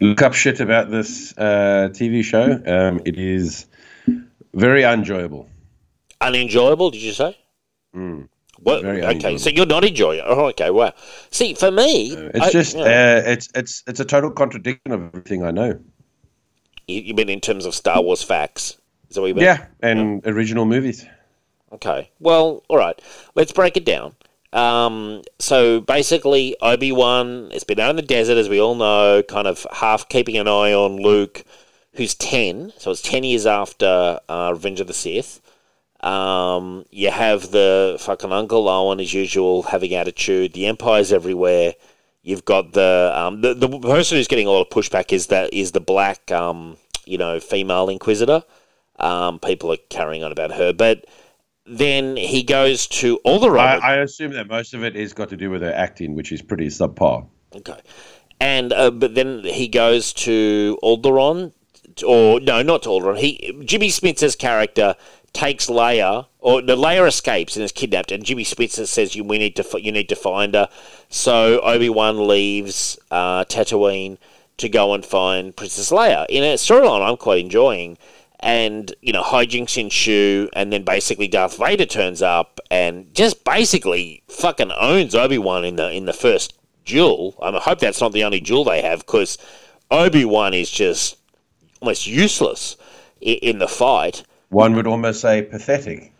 look 0.02 0.24
up 0.24 0.34
shit 0.34 0.60
about 0.60 0.90
this 0.90 1.38
uh, 1.38 1.90
TV 1.94 2.24
show. 2.24 2.54
Um, 2.66 3.02
it 3.06 3.18
is 3.20 3.68
very 4.56 4.84
enjoyable. 4.84 5.48
Unenjoyable, 6.22 6.90
did 6.90 7.04
you 7.04 7.12
say? 7.14 7.38
Mm. 7.96 8.28
What? 8.58 8.82
Very 8.82 9.00
okay, 9.02 9.10
unenjoyable. 9.10 9.40
so 9.40 9.50
you're 9.52 9.66
not 9.68 9.86
enjoying 9.86 10.20
it. 10.20 10.26
Oh, 10.26 10.46
okay, 10.48 10.72
wow. 10.72 10.94
See, 11.30 11.54
for 11.54 11.70
me, 11.70 12.14
It's 12.34 12.40
I- 12.48 12.52
just 12.52 12.76
yeah. 12.76 12.82
uh, 13.26 13.30
it's 13.30 13.50
it's 13.54 13.84
it's 13.86 14.00
a 14.00 14.06
total 14.06 14.32
contradiction 14.32 14.92
of 14.92 15.04
everything 15.14 15.44
I 15.46 15.52
know. 15.52 15.80
you, 16.88 17.02
you 17.02 17.14
mean 17.14 17.30
in 17.30 17.42
terms 17.42 17.68
of 17.68 17.76
Star 17.76 18.02
Wars 18.02 18.24
facts? 18.24 18.78
Is 19.14 19.16
that 19.16 19.22
what 19.22 19.28
you 19.28 19.36
mean? 19.36 19.44
Yeah, 19.44 19.68
and 19.82 20.26
original 20.26 20.66
movies. 20.66 21.06
Okay. 21.72 22.10
Well, 22.20 22.64
all 22.68 22.78
right. 22.78 23.00
Let's 23.36 23.52
break 23.52 23.78
it 23.78 23.86
down. 23.86 24.16
Um, 24.54 25.22
so 25.38 25.82
basically, 25.82 26.56
Obi 26.64 26.92
Wan 26.92 27.52
has 27.52 27.64
been 27.64 27.80
out 27.80 27.92
in 27.92 27.96
the 27.96 28.02
desert, 28.02 28.38
as 28.38 28.50
we 28.50 28.60
all 28.60 28.74
know, 28.74 29.22
kind 29.22 29.46
of 29.46 29.68
half 29.72 30.10
keeping 30.10 30.36
an 30.36 30.48
eye 30.48 30.74
on 30.74 30.98
Luke, 30.98 31.46
who's 31.94 32.16
10. 32.16 32.74
So 32.80 32.90
it's 32.90 33.04
10 33.04 33.24
years 33.24 33.46
after 33.46 34.20
uh, 34.28 34.50
Revenge 34.52 34.80
of 34.80 34.88
the 34.88 34.96
Sith. 34.96 35.42
Um, 36.00 36.84
you 36.90 37.12
have 37.12 37.52
the 37.52 37.98
fucking 38.00 38.32
Uncle 38.32 38.68
Owen, 38.68 39.00
as 39.00 39.14
usual, 39.14 39.62
having 39.62 39.94
attitude. 39.94 40.54
The 40.54 40.66
Empire's 40.66 41.14
everywhere. 41.14 41.76
You've 42.24 42.46
got 42.46 42.74
the, 42.74 43.14
um, 43.16 43.42
the 43.42 43.54
the 43.54 43.70
person 43.80 44.18
who's 44.18 44.28
getting 44.28 44.48
a 44.48 44.50
lot 44.50 44.62
of 44.62 44.70
pushback 44.70 45.14
is 45.14 45.28
that 45.28 45.54
is 45.54 45.74
the 45.74 45.80
black, 45.80 46.32
um, 46.32 46.78
you 47.06 47.20
know, 47.20 47.40
female 47.40 47.90
Inquisitor. 47.90 48.44
Um, 49.00 49.40
people 49.40 49.72
are 49.72 49.78
carrying 49.90 50.24
on 50.24 50.32
about 50.32 50.52
her, 50.52 50.72
but 50.72 51.06
then 51.66 52.16
he 52.16 52.44
goes 52.44 52.88
to 52.88 53.20
I, 53.26 53.30
Alderaan. 53.30 53.82
I 53.82 53.96
assume 53.98 54.34
that 54.34 54.48
most 54.48 54.74
of 54.74 54.84
it 54.84 54.96
is 54.96 55.14
got 55.14 55.30
to 55.30 55.38
do 55.38 55.50
with 55.50 55.62
her 55.62 55.74
acting, 55.74 56.16
which 56.16 56.32
is 56.32 56.42
pretty 56.42 56.68
subpar. 56.68 57.26
okay, 57.56 57.80
and 58.40 58.74
uh, 58.74 58.92
but 58.92 59.16
then 59.16 59.44
he 59.44 59.68
goes 59.68 60.14
to 60.14 60.78
Alderaan, 60.84 61.54
or 62.06 62.40
no, 62.40 62.62
not 62.62 62.84
to 62.84 62.90
Alderaan. 62.90 63.18
He 63.18 63.62
Jimmy 63.66 63.90
Smits's 63.90 64.36
character 64.36 64.96
takes 65.34 65.68
Leia, 65.68 66.28
or 66.40 66.62
the 66.62 66.76
Leia 66.76 67.08
escapes 67.08 67.56
and 67.56 67.64
is 67.64 67.72
kidnapped, 67.72 68.12
and 68.12 68.24
Jimmy 68.24 68.44
Smits 68.44 68.86
says, 68.88 69.16
"You 69.16 69.24
we 69.24 69.38
need 69.38 69.56
to 69.56 69.82
you 69.82 69.92
need 69.92 70.10
to 70.10 70.16
find 70.16 70.54
her." 70.54 70.70
So 71.10 71.60
Obi 71.62 71.90
Wan 71.90 72.28
leaves 72.28 73.00
uh, 73.10 73.46
Tatooine 73.46 74.18
to 74.58 74.70
go 74.70 74.94
and 74.94 75.06
find 75.06 75.56
Princess 75.56 75.92
Leia 75.92 76.26
in 76.30 76.44
a 76.44 76.56
storyline 76.56 77.08
I'm 77.08 77.18
quite 77.18 77.44
enjoying. 77.44 77.98
And 78.44 78.94
you 79.02 79.14
know 79.14 79.24
hijinks 79.24 79.78
ensue, 79.82 80.50
and 80.54 80.72
then 80.72 80.84
basically 80.84 81.28
Darth 81.28 81.58
Vader 81.58 81.86
turns 81.86 82.22
up 82.22 82.60
and 82.70 83.12
just 83.16 83.44
basically 83.46 84.22
fucking 84.28 84.72
owns 84.72 85.16
Obi 85.16 85.38
Wan 85.38 85.64
in 85.64 85.78
the 85.78 85.90
in 85.92 86.06
the 86.06 86.14
first 86.14 86.54
duel. 86.86 87.36
I, 87.42 87.52
mean, 87.52 87.56
I 87.56 87.62
hope 87.62 87.80
that's 87.80 88.02
not 88.02 88.12
the 88.12 88.26
only 88.26 88.42
duel 88.42 88.66
they 88.66 88.82
have 88.82 89.00
because 89.00 89.38
Obi 89.90 90.26
Wan 90.26 90.54
is 90.54 90.70
just 90.70 91.18
almost 91.82 92.06
useless 92.06 92.76
in, 93.22 93.36
in 93.36 93.60
the 93.60 93.68
fight. 93.68 94.24
One 94.50 94.76
would 94.76 94.88
almost 94.88 95.22
say 95.22 95.42
pathetic. 95.42 96.12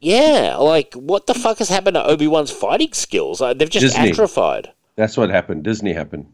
Yeah, 0.00 0.56
like 0.56 0.92
what 0.94 1.26
the 1.26 1.34
fuck 1.34 1.58
has 1.58 1.68
happened 1.68 1.94
to 1.94 2.04
Obi 2.04 2.26
Wan's 2.26 2.50
fighting 2.50 2.92
skills? 2.92 3.40
Like, 3.40 3.58
they've 3.58 3.70
just 3.70 3.94
Disney. 3.94 4.10
atrophied. 4.10 4.72
That's 4.96 5.16
what 5.16 5.30
happened. 5.30 5.62
Disney 5.62 5.92
happened. 5.92 6.26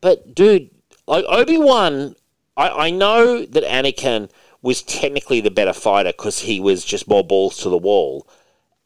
But 0.00 0.34
dude, 0.34 0.70
like 1.06 1.24
Obi 1.28 1.58
Wan, 1.58 2.16
I, 2.56 2.68
I 2.68 2.90
know 2.90 3.44
that 3.44 3.62
Anakin 3.64 4.30
was 4.62 4.82
technically 4.82 5.40
the 5.40 5.50
better 5.50 5.72
fighter 5.72 6.12
because 6.12 6.40
he 6.40 6.60
was 6.60 6.84
just 6.84 7.08
more 7.08 7.24
balls 7.24 7.58
to 7.58 7.68
the 7.68 7.78
wall. 7.78 8.26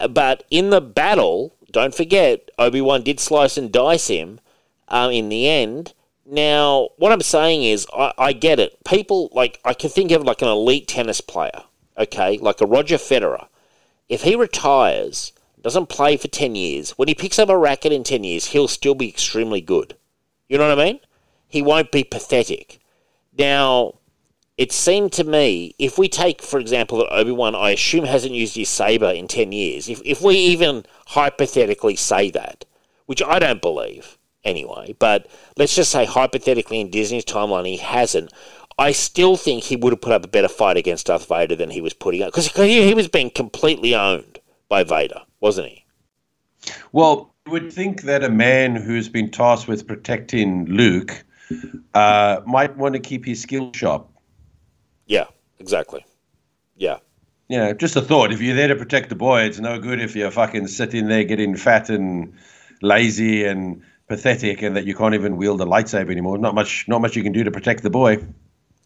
But 0.09 0.43
in 0.49 0.69
the 0.69 0.81
battle, 0.81 1.55
don't 1.71 1.95
forget 1.95 2.49
Obi 2.57 2.81
Wan 2.81 3.03
did 3.03 3.19
slice 3.19 3.57
and 3.57 3.71
dice 3.71 4.07
him. 4.07 4.39
Um, 4.87 5.09
in 5.09 5.29
the 5.29 5.49
end. 5.49 5.93
Now, 6.27 6.89
what 6.97 7.11
I'm 7.11 7.21
saying 7.21 7.63
is, 7.63 7.87
I, 7.91 8.13
I 8.19 8.33
get 8.33 8.59
it. 8.59 8.77
People 8.83 9.29
like 9.33 9.59
I 9.65 9.73
can 9.73 9.89
think 9.89 10.11
of 10.11 10.21
like 10.21 10.43
an 10.43 10.47
elite 10.47 10.87
tennis 10.87 11.21
player, 11.21 11.63
okay, 11.97 12.37
like 12.37 12.61
a 12.61 12.67
Roger 12.67 12.97
Federer. 12.97 13.47
If 14.09 14.21
he 14.21 14.35
retires, 14.35 15.33
doesn't 15.63 15.89
play 15.89 16.17
for 16.17 16.27
ten 16.27 16.53
years, 16.53 16.91
when 16.91 17.07
he 17.07 17.15
picks 17.15 17.39
up 17.39 17.49
a 17.49 17.57
racket 17.57 17.91
in 17.91 18.03
ten 18.03 18.23
years, 18.23 18.45
he'll 18.45 18.67
still 18.67 18.93
be 18.93 19.09
extremely 19.09 19.59
good. 19.59 19.95
You 20.47 20.59
know 20.59 20.69
what 20.69 20.79
I 20.79 20.85
mean? 20.85 20.99
He 21.47 21.63
won't 21.63 21.91
be 21.91 22.03
pathetic. 22.03 22.79
Now, 23.35 23.95
it 24.57 24.71
seemed 24.71 25.11
to 25.13 25.23
me, 25.23 25.75
if 25.77 25.97
we 25.97 26.07
take, 26.07 26.41
for 26.41 26.59
example, 26.59 26.99
that 26.99 27.13
Obi 27.13 27.31
Wan, 27.31 27.55
I 27.55 27.71
assume 27.71 28.05
hasn't 28.05 28.33
used 28.33 28.55
his 28.55 28.69
saber 28.69 29.09
in 29.09 29.27
10 29.27 29.51
years, 29.51 29.89
if, 29.89 30.01
if 30.05 30.21
we 30.21 30.35
even 30.35 30.85
hypothetically 31.07 31.95
say 31.95 32.31
that, 32.31 32.63
which 33.05 33.21
I 33.21 33.39
don't 33.39 33.61
believe 33.61 34.17
anyway, 34.45 34.95
but 34.97 35.27
let's 35.57 35.75
just 35.75 35.91
say 35.91 36.05
hypothetically 36.05 36.79
in 36.79 36.89
Disney's 36.89 37.25
timeline 37.25 37.67
he 37.67 37.77
hasn't, 37.77 38.31
I 38.77 38.91
still 38.91 39.35
think 39.35 39.63
he 39.63 39.75
would 39.75 39.93
have 39.93 40.01
put 40.01 40.13
up 40.13 40.25
a 40.25 40.29
better 40.29 40.47
fight 40.47 40.77
against 40.77 41.07
Darth 41.07 41.27
Vader 41.27 41.55
than 41.55 41.69
he 41.69 41.81
was 41.81 41.93
putting 41.93 42.21
up. 42.21 42.29
Because 42.29 42.47
he, 42.47 42.85
he 42.85 42.93
was 42.93 43.07
being 43.07 43.29
completely 43.29 43.95
owned 43.95 44.39
by 44.69 44.83
Vader, 44.83 45.21
wasn't 45.39 45.67
he? 45.67 45.85
Well, 46.91 47.33
you 47.45 47.51
would 47.53 47.71
think 47.71 48.03
that 48.03 48.23
a 48.23 48.29
man 48.29 48.75
who's 48.75 49.07
been 49.07 49.31
tasked 49.31 49.67
with 49.67 49.87
protecting 49.87 50.65
Luke 50.65 51.23
uh, 51.93 52.41
might 52.45 52.75
want 52.75 52.95
to 52.95 52.99
keep 52.99 53.25
his 53.25 53.41
skill 53.41 53.71
sharp. 53.73 54.09
Exactly. 55.59 56.05
Yeah. 56.75 56.97
You 57.47 57.57
know, 57.59 57.73
just 57.73 57.95
a 57.95 58.01
thought. 58.01 58.31
If 58.31 58.41
you're 58.41 58.55
there 58.55 58.67
to 58.69 58.75
protect 58.75 59.09
the 59.09 59.15
boy, 59.15 59.41
it's 59.41 59.59
no 59.59 59.79
good 59.79 59.99
if 59.99 60.15
you're 60.15 60.31
fucking 60.31 60.67
sitting 60.67 61.07
there 61.07 61.23
getting 61.23 61.55
fat 61.55 61.89
and 61.89 62.33
lazy 62.81 63.45
and 63.45 63.83
pathetic, 64.07 64.61
and 64.61 64.75
that 64.75 64.85
you 64.85 64.95
can't 64.95 65.13
even 65.13 65.37
wield 65.37 65.61
a 65.61 65.65
lightsaber 65.65 66.11
anymore. 66.11 66.37
Not 66.37 66.55
much, 66.55 66.87
not 66.87 67.01
much 67.01 67.15
you 67.15 67.23
can 67.23 67.31
do 67.31 67.43
to 67.43 67.51
protect 67.51 67.83
the 67.83 67.89
boy. 67.89 68.23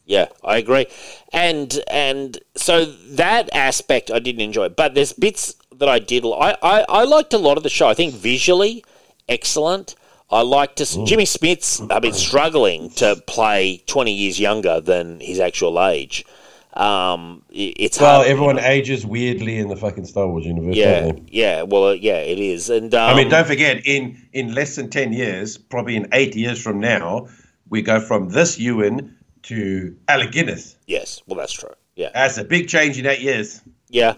Yeah, 0.05 0.25
I 0.43 0.58
agree. 0.58 0.88
And 1.32 1.79
and 1.89 2.38
so 2.55 2.86
that 2.86 3.49
aspect 3.53 4.10
I 4.12 4.19
didn't 4.19 4.41
enjoy, 4.41 4.69
but 4.69 4.93
there's 4.95 5.13
bits 5.13 5.55
that 5.75 5.88
I 5.88 5.99
did. 5.99 6.25
I 6.25 6.58
I, 6.62 6.86
I 6.89 7.03
liked 7.03 7.34
a 7.34 7.38
lot 7.38 7.58
of 7.58 7.63
the 7.63 7.69
show. 7.69 7.88
I 7.88 7.93
think 7.93 8.13
visually 8.13 8.84
excellent. 9.29 9.95
I 10.32 10.41
liked 10.41 10.77
to 10.77 10.84
Mm. 10.84 11.08
Jimmy 11.08 11.25
Smits. 11.25 11.86
I've 11.91 12.01
been 12.01 12.13
struggling 12.13 12.89
to 12.91 13.21
play 13.27 13.84
20 13.88 14.13
years 14.13 14.39
younger 14.39 14.79
than 14.82 15.19
his 15.19 15.39
actual 15.39 15.84
age. 15.84 16.25
Um, 16.75 17.41
i- 17.51 17.73
it's 17.77 17.99
Well, 17.99 18.17
hard. 18.17 18.27
everyone 18.27 18.60
ages 18.60 19.05
weirdly 19.05 19.58
in 19.58 19.69
the 19.69 19.75
fucking 19.75 20.05
Star 20.05 20.27
Wars 20.27 20.45
universe. 20.45 20.75
yeah, 20.75 21.12
yeah. 21.27 21.63
Well, 21.63 21.88
uh, 21.89 21.91
yeah, 21.93 22.17
it 22.19 22.38
is. 22.39 22.69
And 22.69 22.93
um, 22.93 23.10
I 23.10 23.15
mean, 23.15 23.29
don't 23.29 23.47
forget, 23.47 23.82
in 23.86 24.17
in 24.34 24.53
less 24.53 24.75
than 24.75 24.89
ten 24.89 25.12
years, 25.12 25.58
probably 25.58 25.95
in 25.95 26.08
eight 26.13 26.36
years 26.36 26.62
from 26.62 26.79
now, 26.79 27.27
we 27.69 27.82
go 27.82 27.99
from 27.99 28.29
this 28.29 28.60
Ewan 28.60 29.15
to 29.43 29.95
Alec 30.08 30.32
Guinness. 30.32 30.75
yes, 30.86 31.21
well, 31.25 31.38
that's 31.39 31.53
true. 31.53 31.73
Yeah. 31.95 32.10
That's 32.13 32.38
a 32.38 32.43
big 32.43 32.67
change 32.67 32.97
in 32.99 33.05
eight 33.05 33.21
years. 33.21 33.62
Yeah. 33.89 34.13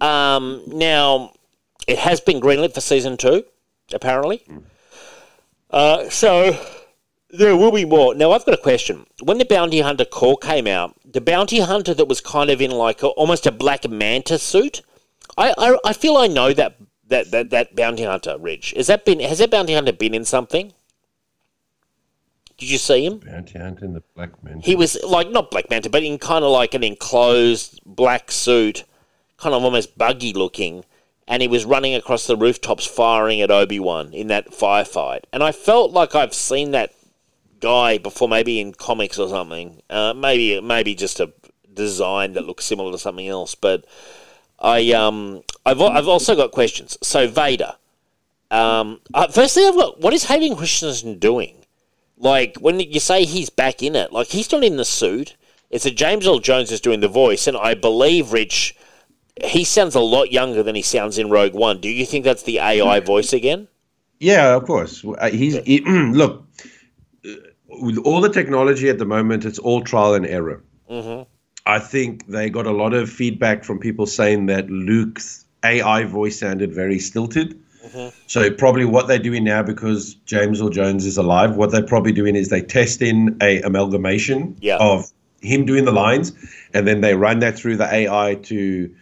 Um, 0.00 0.62
now, 0.66 1.32
it 1.86 1.98
has 1.98 2.20
been 2.20 2.40
greenlit 2.40 2.74
for 2.74 2.80
season 2.80 3.16
two, 3.16 3.44
apparently. 3.94 4.42
Uh, 5.70 6.08
so 6.10 6.58
there 7.32 7.56
will 7.56 7.72
be 7.72 7.86
more. 7.86 8.14
Now, 8.14 8.32
I've 8.32 8.44
got 8.44 8.54
a 8.54 8.62
question. 8.62 9.06
When 9.22 9.38
the 9.38 9.46
Bounty 9.46 9.80
Hunter 9.80 10.04
Core 10.04 10.36
came 10.36 10.66
out, 10.66 10.94
the 11.10 11.20
Bounty 11.20 11.60
Hunter 11.60 11.94
that 11.94 12.04
was 12.04 12.20
kind 12.20 12.50
of 12.50 12.60
in 12.60 12.70
like 12.70 13.02
a, 13.02 13.08
almost 13.08 13.46
a 13.46 13.50
Black 13.52 13.88
Manta 13.88 14.38
suit, 14.38 14.82
I, 15.38 15.54
I, 15.56 15.78
I 15.84 15.92
feel 15.94 16.16
I 16.16 16.26
know 16.26 16.52
that, 16.52 16.76
that, 17.08 17.30
that, 17.30 17.50
that 17.50 17.74
Bounty 17.74 18.04
Hunter, 18.04 18.36
Rich. 18.38 18.74
Has 18.76 18.86
that 18.88 19.06
been 19.06 19.20
has 19.20 19.38
that 19.38 19.50
Bounty 19.50 19.72
Hunter 19.72 19.92
been 19.92 20.14
in 20.14 20.26
something? 20.26 20.74
Did 22.58 22.70
you 22.70 22.78
see 22.78 23.06
him? 23.06 23.18
Bounty 23.18 23.58
Hunter 23.58 23.86
in 23.86 23.94
the 23.94 24.02
Black 24.14 24.30
Manta. 24.44 24.64
He 24.64 24.76
was 24.76 25.02
like 25.02 25.30
not 25.30 25.50
Black 25.50 25.70
Manta, 25.70 25.88
but 25.88 26.02
in 26.02 26.18
kind 26.18 26.44
of 26.44 26.50
like 26.50 26.74
an 26.74 26.84
enclosed 26.84 27.80
black 27.86 28.30
suit, 28.30 28.84
kind 29.38 29.54
of 29.54 29.64
almost 29.64 29.96
buggy 29.96 30.34
looking, 30.34 30.84
and 31.26 31.40
he 31.40 31.48
was 31.48 31.64
running 31.64 31.94
across 31.94 32.26
the 32.26 32.36
rooftops 32.36 32.86
firing 32.86 33.40
at 33.40 33.50
Obi 33.50 33.80
Wan 33.80 34.12
in 34.12 34.26
that 34.26 34.50
firefight. 34.50 35.22
And 35.32 35.42
I 35.42 35.50
felt 35.50 35.92
like 35.92 36.14
I've 36.14 36.34
seen 36.34 36.72
that 36.72 36.92
guy 37.62 37.96
before, 37.96 38.28
maybe 38.28 38.60
in 38.60 38.74
comics 38.74 39.18
or 39.18 39.28
something. 39.28 39.80
Uh, 39.88 40.12
maybe 40.14 40.60
maybe 40.60 40.94
just 40.94 41.20
a 41.20 41.32
design 41.72 42.34
that 42.34 42.44
looks 42.44 42.66
similar 42.66 42.92
to 42.92 42.98
something 42.98 43.26
else. 43.26 43.54
But 43.54 43.86
I 44.58 44.92
um 44.92 45.42
I've 45.64 45.80
I've 45.80 46.08
also 46.08 46.36
got 46.36 46.52
questions. 46.52 46.98
So 47.02 47.26
Vader. 47.26 47.76
Um, 48.50 49.00
uh, 49.14 49.28
firstly, 49.28 49.66
I've 49.66 49.76
got 49.76 50.00
what 50.00 50.12
is 50.12 50.24
Hayden 50.24 50.56
Christensen 50.56 51.18
doing? 51.18 51.64
Like 52.18 52.58
when 52.58 52.78
you 52.78 53.00
say 53.00 53.24
he's 53.24 53.48
back 53.48 53.82
in 53.82 53.96
it, 53.96 54.12
like 54.12 54.28
he's 54.28 54.52
not 54.52 54.62
in 54.62 54.76
the 54.76 54.84
suit. 54.84 55.36
It's 55.70 55.86
a 55.86 55.90
James 55.90 56.26
Earl 56.26 56.38
Jones 56.38 56.70
is 56.70 56.82
doing 56.82 57.00
the 57.00 57.08
voice, 57.08 57.46
and 57.46 57.56
I 57.56 57.74
believe 57.74 58.32
Rich. 58.32 58.76
He 59.42 59.64
sounds 59.64 59.94
a 59.94 60.00
lot 60.00 60.30
younger 60.30 60.62
than 60.62 60.74
he 60.74 60.82
sounds 60.82 61.16
in 61.16 61.30
Rogue 61.30 61.54
One. 61.54 61.80
Do 61.80 61.88
you 61.88 62.04
think 62.04 62.22
that's 62.22 62.42
the 62.42 62.58
AI 62.58 63.00
voice 63.00 63.32
again? 63.32 63.68
Yeah, 64.20 64.54
of 64.54 64.64
course. 64.66 65.02
Uh, 65.04 65.30
He's 65.30 65.56
he, 65.64 65.80
look. 66.20 66.44
With 67.80 67.98
all 67.98 68.20
the 68.20 68.28
technology 68.28 68.88
at 68.88 68.98
the 68.98 69.04
moment, 69.04 69.44
it's 69.44 69.58
all 69.58 69.82
trial 69.82 70.14
and 70.14 70.26
error. 70.26 70.62
Mm-hmm. 70.90 71.22
I 71.64 71.78
think 71.78 72.26
they 72.26 72.50
got 72.50 72.66
a 72.66 72.72
lot 72.72 72.92
of 72.92 73.08
feedback 73.08 73.64
from 73.64 73.78
people 73.78 74.06
saying 74.06 74.46
that 74.46 74.68
Luke's 74.68 75.44
AI 75.64 76.04
voice 76.04 76.38
sounded 76.40 76.74
very 76.74 76.98
stilted. 76.98 77.58
So 78.26 78.50
probably 78.50 78.84
what 78.84 79.08
they're 79.08 79.18
doing 79.18 79.44
now, 79.44 79.62
because 79.62 80.14
James 80.24 80.62
Earl 80.62 80.70
Jones 80.70 81.04
is 81.04 81.18
alive, 81.18 81.56
what 81.56 81.72
they're 81.72 81.82
probably 81.82 82.12
doing 82.12 82.36
is 82.36 82.48
they 82.48 82.62
test 82.62 83.02
in 83.02 83.36
a 83.42 83.60
amalgamation 83.62 84.56
Yeah. 84.60 84.76
of 84.78 85.10
him 85.42 85.66
doing 85.66 85.84
the 85.84 85.92
lines, 85.92 86.32
and 86.72 86.86
then 86.86 87.00
they 87.00 87.14
run 87.14 87.40
that 87.40 87.56
through 87.56 87.76
the 87.76 87.92
AI 87.92 88.36
to 88.44 88.94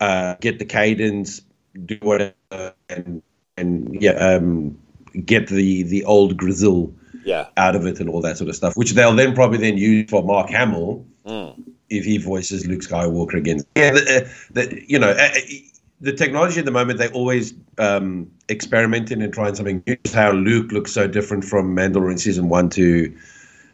uh, 0.00 0.36
get 0.40 0.58
the 0.58 0.64
cadence, 0.64 1.42
do 1.84 1.98
whatever, 2.00 2.32
and 2.88 3.22
and 3.56 4.00
yeah, 4.00 4.12
um, 4.12 4.78
get 5.24 5.48
the 5.48 5.82
the 5.82 6.04
old 6.04 6.36
grizzle 6.36 6.94
Yeah. 7.30 7.46
out 7.56 7.76
of 7.76 7.86
it 7.86 8.00
and 8.00 8.08
all 8.10 8.20
that 8.22 8.36
sort 8.38 8.50
of 8.50 8.56
stuff, 8.56 8.76
which 8.76 8.92
they'll 8.92 9.14
then 9.14 9.34
probably 9.34 9.58
then 9.58 9.78
use 9.78 10.10
for 10.10 10.22
Mark 10.24 10.50
Hamill 10.50 11.06
Mm. 11.26 11.52
if 11.90 12.04
he 12.04 12.16
voices 12.18 12.66
Luke 12.66 12.80
Skywalker 12.80 13.34
again. 13.34 13.60
Yeah, 13.76 13.92
the, 13.92 14.00
uh, 14.00 14.28
the, 14.56 14.82
you 14.88 14.98
know, 14.98 15.10
uh, 15.10 15.28
uh, 15.36 15.40
the 16.00 16.12
technology 16.12 16.58
at 16.58 16.64
the 16.64 16.70
moment 16.70 16.98
they're 16.98 17.12
always 17.12 17.52
um, 17.78 18.30
experimenting 18.48 19.20
and 19.22 19.32
trying 19.32 19.54
something 19.54 19.82
new. 19.86 19.96
Just 20.04 20.14
How 20.14 20.32
Luke 20.32 20.72
looks 20.72 20.92
so 20.92 21.06
different 21.06 21.44
from 21.44 21.76
Mandalorian 21.76 22.18
season 22.18 22.48
one 22.48 22.70
to 22.70 23.14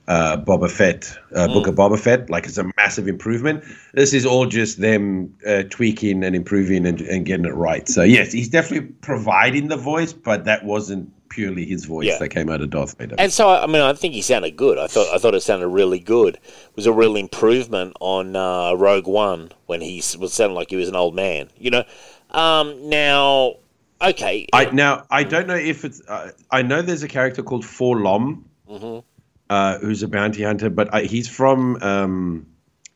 uh, 0.09 0.37
Boba 0.39 0.71
Fett, 0.71 1.17
uh, 1.35 1.47
Book 1.49 1.67
of 1.69 1.75
Boba 1.77 1.99
Fett. 1.99 2.29
Like 2.31 2.47
it's 2.47 2.59
a 2.59 2.71
massive 2.77 3.09
improvement. 3.09 3.65
This 3.95 4.13
is 4.13 4.27
all 4.27 4.47
just 4.47 4.81
them 4.81 5.33
uh, 5.47 5.63
tweaking 5.71 6.25
and 6.25 6.35
improving 6.37 6.85
and, 6.87 7.01
and 7.01 7.25
getting 7.25 7.47
it 7.47 7.55
right. 7.55 7.89
So 7.89 8.03
yes, 8.03 8.33
he's 8.33 8.49
definitely 8.49 8.89
providing 9.03 9.69
the 9.69 9.77
voice, 9.77 10.13
but 10.13 10.45
that 10.45 10.65
wasn't 10.65 11.13
purely 11.29 11.65
his 11.65 11.85
voice 11.85 12.07
Yeah. 12.07 12.19
that 12.19 12.29
came 12.29 12.49
out 12.49 12.61
of 12.61 12.71
Darth 12.71 12.97
Vader. 12.99 13.15
And 13.19 13.33
so, 13.33 13.49
I 13.49 13.67
mean, 13.67 13.83
I 13.83 13.93
think 13.93 14.15
he 14.15 14.23
sounded 14.23 14.57
good. 14.57 14.79
I 14.79 14.87
thought 14.87 15.13
I 15.15 15.19
thought 15.19 15.35
it 15.35 15.43
sounded 15.43 15.69
really 15.69 15.99
good. 15.99 16.35
It 16.37 16.77
was 16.77 16.87
a 16.87 16.93
real 16.93 17.17
improvement 17.17 17.95
on 18.01 18.37
uh, 18.37 18.75
Rogue 18.75 19.07
One 19.07 19.53
when 19.67 19.81
he 19.81 20.03
was 20.19 20.33
sounding 20.33 20.55
like 20.55 20.71
he 20.71 20.77
was 20.77 20.89
an 20.89 20.97
old 20.97 21.15
man. 21.15 21.49
You 21.59 21.71
know. 21.71 21.85
Um, 22.31 22.89
now, 22.89 23.55
okay. 24.03 24.47
I 24.53 24.67
now 24.71 25.05
I 25.11 25.23
don't 25.25 25.47
know 25.47 25.57
if 25.57 25.85
it's. 25.85 26.01
Uh, 26.07 26.33
I 26.51 26.63
know 26.63 26.83
there's 26.83 27.03
a 27.03 27.09
character 27.09 27.43
called 27.43 27.65
4-LOM, 27.65 28.45
Mhm. 28.71 29.03
uh, 29.51 29.79
who's 29.79 30.03
a 30.03 30.09
bounty 30.09 30.43
hunter, 30.43 30.69
but 30.71 30.93
uh, 30.93 31.01
he's 31.01 31.29
from 31.29 31.81
um, 31.83 32.47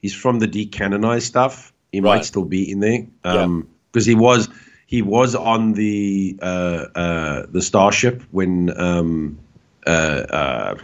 he's 0.03 0.15
from 0.15 0.39
the 0.41 0.49
decanonized 0.49 1.23
stuff. 1.23 1.73
He 1.93 2.01
Right. 2.01 2.17
might 2.17 2.25
still 2.25 2.45
be 2.45 2.71
in 2.71 2.81
there 2.81 3.07
because 3.23 4.07
he 4.07 4.15
was 4.15 4.49
he 4.91 5.03
was 5.03 5.37
on 5.37 5.75
the 5.75 6.37
uh, 6.43 6.87
uh, 6.97 7.47
the 7.49 7.63
starship 7.63 8.23
when 8.33 8.77
um, 8.77 9.39
uh, 9.87 9.91
uh, 9.91 10.75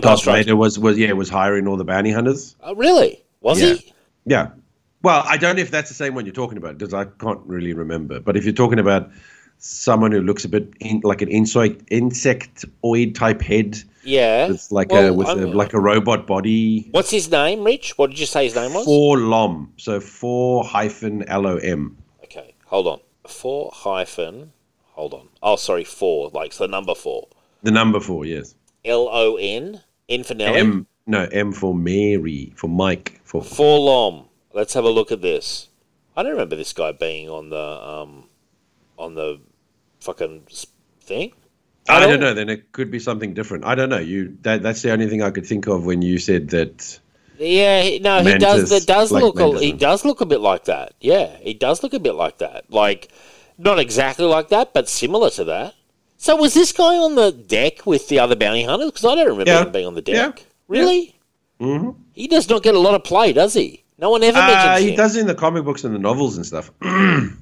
Darth 0.00 0.20
Strikes. 0.20 0.46
Vader 0.46 0.56
was 0.56 0.78
was 0.78 0.96
yeah 0.96 1.12
was 1.12 1.28
hiring 1.28 1.68
all 1.68 1.76
the 1.76 1.84
bounty 1.84 2.10
hunters. 2.10 2.56
Oh, 2.62 2.74
really? 2.74 3.22
Was 3.42 3.60
Yeah. 3.60 3.74
he? 3.74 3.92
Yeah. 4.24 4.48
Well, 5.02 5.22
I 5.28 5.36
don't 5.36 5.56
know 5.56 5.62
if 5.62 5.70
that's 5.70 5.90
the 5.90 5.94
same 5.94 6.14
one 6.14 6.24
you're 6.24 6.32
talking 6.32 6.56
about 6.56 6.78
because 6.78 6.94
I 6.94 7.04
can't 7.04 7.40
really 7.44 7.74
remember. 7.74 8.20
But 8.20 8.38
if 8.38 8.44
you're 8.44 8.54
talking 8.54 8.78
about 8.78 9.10
someone 9.58 10.10
who 10.10 10.22
looks 10.22 10.46
a 10.46 10.48
bit 10.48 10.72
in, 10.80 11.02
like 11.04 11.20
an 11.20 11.28
insect 11.28 11.84
insectoid 11.90 13.14
type 13.14 13.42
head. 13.42 13.76
Yeah. 14.02 14.46
It's 14.46 14.72
like 14.72 14.90
Well, 14.90 15.08
a 15.08 15.12
with 15.12 15.28
a, 15.28 15.46
like 15.46 15.74
a 15.74 15.80
robot 15.80 16.26
body. 16.26 16.88
What's 16.92 17.10
his 17.10 17.30
name, 17.30 17.64
Rich? 17.64 17.98
What 17.98 18.08
did 18.08 18.18
you 18.18 18.24
say 18.26 18.44
his 18.44 18.54
name 18.54 18.72
was? 18.72 18.86
Four 18.86 19.18
lom, 19.18 19.74
so 19.76 20.00
four 20.00 20.64
hyphen 20.64 21.28
L 21.28 21.46
O 21.46 21.56
M. 21.56 21.98
Hold 22.66 22.86
on. 22.86 23.00
Four 23.26 23.70
hyphen. 23.72 24.52
Hold 24.92 25.14
on. 25.14 25.28
Oh, 25.42 25.56
sorry, 25.56 25.84
four. 25.84 26.30
Like 26.30 26.54
the 26.54 26.68
number 26.68 26.94
four. 26.94 27.28
The 27.62 27.70
number 27.70 28.00
four, 28.00 28.24
yes. 28.24 28.54
L 28.84 29.08
O 29.10 29.36
N. 29.36 29.82
Nelly. 30.08 30.58
M 30.58 30.86
no 31.06 31.28
M 31.32 31.52
for 31.52 31.74
Mary 31.74 32.52
for 32.56 32.68
Mike 32.68 33.20
for 33.24 33.42
4-LOM. 33.42 34.26
Let's 34.52 34.74
have 34.74 34.84
a 34.84 34.90
look 34.90 35.12
at 35.12 35.20
this. 35.20 35.68
I 36.16 36.22
don't 36.22 36.32
remember 36.32 36.56
this 36.56 36.72
guy 36.72 36.92
being 36.92 37.28
on 37.28 37.50
the 37.50 37.58
um, 37.58 38.28
on 38.98 39.14
the 39.14 39.40
fucking 40.00 40.46
thing. 41.00 41.32
I 41.88 42.00
don't 42.00 42.20
know. 42.20 42.34
Then 42.34 42.48
it 42.48 42.72
could 42.72 42.90
be 42.90 42.98
something 42.98 43.34
different. 43.34 43.64
I 43.64 43.74
don't 43.74 43.88
know. 43.88 43.98
You 43.98 44.36
that 44.42 44.62
that's 44.62 44.82
the 44.82 44.92
only 44.92 45.08
thing 45.08 45.22
I 45.22 45.30
could 45.30 45.46
think 45.46 45.66
of 45.66 45.84
when 45.84 46.02
you 46.02 46.18
said 46.18 46.50
that. 46.50 47.00
Yeah, 47.38 47.98
no, 47.98 48.18
he 48.18 48.24
Mantis, 48.24 48.40
does. 48.40 48.72
It 48.72 48.86
does 48.86 49.12
like 49.12 49.22
look. 49.22 49.38
A, 49.38 49.58
he 49.60 49.72
does 49.72 50.04
look 50.04 50.20
a 50.20 50.26
bit 50.26 50.40
like 50.40 50.64
that. 50.64 50.94
Yeah, 51.00 51.36
he 51.38 51.54
does 51.54 51.82
look 51.82 51.92
a 51.94 51.98
bit 52.00 52.14
like 52.14 52.38
that. 52.38 52.70
Like, 52.70 53.08
not 53.58 53.78
exactly 53.78 54.24
like 54.26 54.48
that, 54.48 54.72
but 54.74 54.88
similar 54.88 55.30
to 55.30 55.44
that. 55.44 55.74
So 56.18 56.36
was 56.36 56.54
this 56.54 56.72
guy 56.72 56.96
on 56.96 57.14
the 57.14 57.30
deck 57.32 57.84
with 57.86 58.08
the 58.08 58.18
other 58.18 58.36
bounty 58.36 58.64
hunters? 58.64 58.90
Because 58.90 59.04
I 59.04 59.14
don't 59.16 59.28
remember 59.28 59.50
Yeah. 59.50 59.62
him 59.66 59.72
being 59.72 59.86
on 59.86 59.94
the 59.94 60.02
Yeah. 60.06 60.26
deck. 60.28 60.46
Really? 60.68 61.14
hmm 61.58 61.90
He 62.14 62.26
does 62.28 62.48
not 62.48 62.62
get 62.62 62.74
a 62.74 62.78
lot 62.78 62.94
of 62.94 63.04
play, 63.04 63.32
does 63.32 63.54
he? 63.54 63.82
No 63.98 64.10
one 64.10 64.22
ever 64.22 64.38
Uh, 64.38 64.46
mentions 64.46 64.80
he 64.84 64.90
him. 64.90 64.96
does 64.96 65.16
in 65.16 65.26
the 65.26 65.34
comic 65.34 65.64
books 65.64 65.84
and 65.84 65.94
the 65.94 65.98
novels 65.98 66.36
and 66.36 66.44
stuff. 66.46 66.70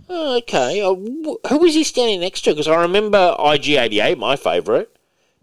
Oh, 0.08 0.36
okay. 0.38 0.80
Uh, 0.82 0.94
who 1.48 1.58
was 1.58 1.74
he 1.74 1.82
standing 1.82 2.20
next 2.20 2.42
to? 2.42 2.50
Because 2.50 2.68
I 2.68 2.80
remember 2.82 3.34
IG88, 3.38 4.16
my 4.18 4.36
favourite. 4.36 4.88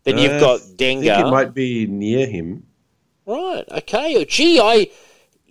Then 0.03 0.17
you've 0.17 0.33
Uh, 0.33 0.39
got 0.39 0.61
I 0.61 0.63
think 0.77 1.05
it 1.05 1.27
might 1.29 1.53
be 1.53 1.85
near 1.87 2.25
him. 2.27 2.63
Right. 3.25 3.63
Okay. 3.71 4.25
Gee, 4.25 4.59
I. 4.59 4.87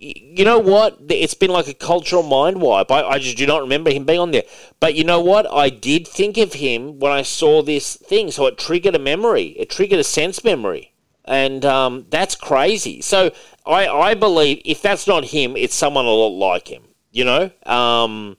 You 0.03 0.43
know 0.43 0.57
what? 0.57 0.97
It's 1.09 1.35
been 1.35 1.51
like 1.51 1.67
a 1.67 1.75
cultural 1.75 2.23
mind 2.23 2.59
wipe. 2.59 2.89
I, 2.89 3.03
I 3.03 3.19
just 3.19 3.37
do 3.37 3.45
not 3.45 3.61
remember 3.61 3.91
him 3.91 4.03
being 4.03 4.19
on 4.19 4.31
there. 4.31 4.45
But 4.79 4.95
you 4.95 5.03
know 5.03 5.21
what? 5.21 5.45
I 5.51 5.69
did 5.69 6.07
think 6.07 6.37
of 6.37 6.53
him 6.53 6.97
when 6.97 7.11
I 7.11 7.21
saw 7.21 7.61
this 7.61 7.97
thing, 7.97 8.31
so 8.31 8.47
it 8.47 8.57
triggered 8.57 8.95
a 8.95 8.99
memory. 8.99 9.49
It 9.49 9.69
triggered 9.69 9.99
a 9.99 10.03
sense 10.03 10.43
memory, 10.43 10.91
and 11.25 11.63
um, 11.65 12.07
that's 12.09 12.33
crazy. 12.33 12.99
So 13.01 13.31
I, 13.63 13.87
I 13.87 14.13
believe 14.15 14.63
if 14.65 14.81
that's 14.81 15.05
not 15.05 15.25
him, 15.25 15.55
it's 15.55 15.75
someone 15.75 16.05
a 16.05 16.09
lot 16.09 16.29
like 16.29 16.67
him. 16.67 16.81
You 17.11 17.25
know, 17.25 17.51
um, 17.67 18.37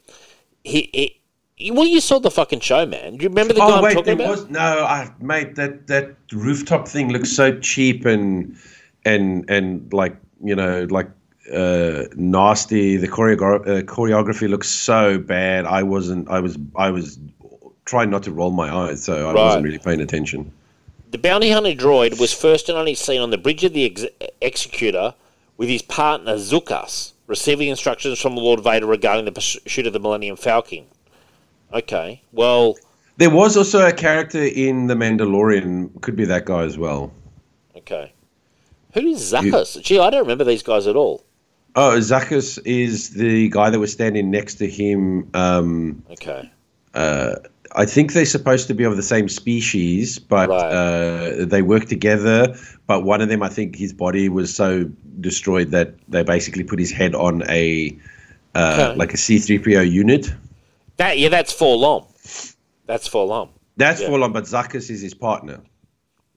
he, 0.65 0.91
he 0.93 1.71
well, 1.71 1.87
you 1.87 2.01
saw 2.01 2.19
the 2.19 2.31
fucking 2.31 2.61
show, 2.61 2.87
man. 2.87 3.17
Do 3.17 3.23
you 3.23 3.29
remember 3.29 3.53
the 3.55 3.61
guy 3.61 3.67
oh 3.67 3.77
I'm 3.77 3.83
wait, 3.85 3.95
talking 3.95 4.15
about? 4.15 4.31
was 4.31 4.49
no, 4.51 4.61
I 4.61 5.13
mate 5.21 5.55
that 5.57 5.87
that 5.87 6.17
rooftop 6.33 6.89
thing 6.89 7.13
looks 7.13 7.31
so 7.31 7.59
cheap 7.61 8.05
and 8.05 8.57
and 9.05 9.49
and 9.51 9.93
like 9.93 10.17
you 10.43 10.55
know 10.55 10.87
like 10.91 11.09
uh 11.53 12.05
nasty. 12.15 12.97
The 12.97 13.09
uh, 13.09 13.83
choreography 13.83 14.49
looks 14.49 14.69
so 14.69 15.19
bad. 15.19 15.67
I 15.67 15.83
wasn't. 15.83 16.29
I 16.31 16.41
was. 16.41 16.57
I 16.77 16.91
was 16.91 17.19
trying 17.85 18.11
not 18.11 18.23
to 18.23 18.31
roll 18.33 18.53
my 18.53 18.73
eyes, 18.73 19.03
so 19.05 19.29
I 19.29 19.33
Right. 19.33 19.45
wasn't 19.45 19.65
really 19.65 19.79
paying 19.79 20.01
attention. 20.01 20.53
The 21.11 21.19
bounty 21.19 21.51
hunter 21.51 21.73
droid 21.73 22.19
was 22.21 22.33
first 22.33 22.69
and 22.69 22.79
only 22.79 22.95
seen 22.95 23.21
on 23.21 23.31
the 23.31 23.39
bridge 23.39 23.65
of 23.65 23.73
the 23.75 23.85
ex- 23.85 24.07
executor 24.41 25.15
with 25.59 25.69
his 25.69 25.83
partner 25.83 26.37
Zuckuss, 26.37 27.13
receiving 27.27 27.69
instructions 27.69 28.19
from 28.21 28.37
Lord 28.37 28.61
Vader 28.63 28.87
regarding 28.87 29.25
the 29.27 29.33
pursuit 29.33 29.87
of 29.87 29.93
the 29.93 29.99
Millennium 29.99 30.37
Falcon. 30.37 30.85
Okay, 31.75 32.23
well, 32.33 32.77
There 33.19 33.31
was 33.31 33.57
also 33.57 33.87
a 33.87 33.93
character 33.93 34.43
in 34.43 34.87
The 34.87 34.95
Mandalorian. 34.95 36.01
Could 36.01 36.17
be 36.17 36.25
that 36.27 36.45
guy 36.47 36.63
as 36.63 36.79
well. 36.79 37.13
okay. 37.77 38.13
Who 38.95 39.01
is 39.01 39.33
Zuckuss? 39.33 39.81
Gee, 39.83 39.99
I 39.99 40.11
don't 40.11 40.21
remember 40.21 40.45
these 40.45 40.63
guys 40.63 40.87
at 40.87 40.97
all. 40.97 41.25
Oh, 41.75 41.97
Zuckuss 41.99 42.59
is 42.67 43.11
the 43.11 43.49
guy 43.49 43.71
that 43.71 43.79
was 43.79 43.91
standing 43.93 44.31
next 44.31 44.57
to 44.57 44.69
him. 44.69 45.29
Um, 45.35 46.03
Okay. 46.11 46.51
I 47.75 47.87
think 47.87 48.13
they're 48.13 48.27
supposed 48.27 48.67
to 48.69 48.75
be 48.75 48.85
of 48.85 48.97
the 48.97 49.03
same 49.03 49.31
species, 49.31 50.19
but 50.19 50.51
Right. 50.51 50.59
uh, 50.73 51.45
they 51.47 51.63
work 51.63 51.87
together. 51.87 52.55
But 52.87 53.03
one 53.05 53.23
of 53.23 53.31
them, 53.31 53.43
I 53.43 53.49
think, 53.49 53.77
his 53.77 53.95
body 53.95 54.29
was 54.29 54.55
so 54.55 54.85
destroyed 55.21 55.71
that 55.71 55.95
they 56.09 56.23
basically 56.23 56.65
put 56.65 56.79
his 56.79 56.91
head 56.93 57.15
on 57.15 57.43
a 57.49 57.97
uh, 58.55 58.77
Okay. 58.91 58.99
like 58.99 59.15
a 59.15 59.17
C 59.17 59.39
three 59.39 59.59
PO 59.59 59.81
unit. 59.81 60.31
That 60.99 61.19
yeah, 61.19 61.31
that's 61.31 61.51
4-LOM. 61.55 62.05
That's 62.87 63.09
4-LOM. 63.09 63.49
That's 63.79 64.03
Yeah. 64.03 64.09
full 64.09 64.23
on, 64.23 64.33
but 64.35 64.45
Zuckuss 64.45 64.91
is 64.91 65.01
his 65.01 65.15
partner. 65.15 65.61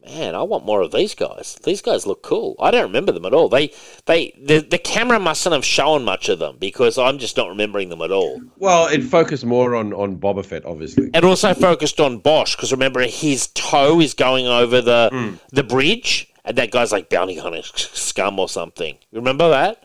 Man, 0.05 0.35
I 0.35 0.43
want 0.43 0.65
more 0.65 0.81
of 0.81 0.91
these 0.91 1.15
guys. 1.15 1.57
These 1.63 1.81
guys 1.81 2.05
look 2.05 2.21
cool. 2.21 2.55
I 2.59 2.69
don't 2.71 2.83
remember 2.83 3.11
them 3.11 3.25
at 3.25 3.33
all. 3.33 3.49
They, 3.49 3.71
they, 4.05 4.33
the, 4.39 4.59
the 4.59 4.77
camera 4.77 5.19
mustn't 5.19 5.53
have 5.53 5.65
shown 5.65 6.03
much 6.05 6.29
of 6.29 6.39
them 6.39 6.57
because 6.59 6.97
I'm 6.97 7.17
just 7.17 7.35
not 7.37 7.49
remembering 7.49 7.89
them 7.89 8.01
at 8.01 8.11
all. 8.11 8.39
Well, 8.57 8.87
it 8.87 9.03
focused 9.03 9.45
more 9.45 9.75
on 9.75 9.93
on 9.93 10.17
Boba 10.17 10.45
Fett, 10.45 10.65
obviously. 10.65 11.09
and 11.13 11.25
also 11.25 11.53
focused 11.53 11.99
on 11.99 12.21
Bossk 12.21 12.55
because 12.57 12.71
remember 12.71 13.01
his 13.01 13.47
toe 13.47 13.99
is 13.99 14.13
going 14.13 14.45
over 14.47 14.81
the 14.81 15.09
Hmm. 15.11 15.35
the 15.51 15.63
bridge, 15.63 16.31
and 16.43 16.55
that 16.57 16.71
guy's 16.71 16.91
like 16.91 17.09
bounty 17.09 17.37
hunter 17.37 17.61
scum 17.63 18.39
or 18.39 18.47
something. 18.47 18.95
You 19.11 19.19
remember 19.19 19.49
that? 19.49 19.83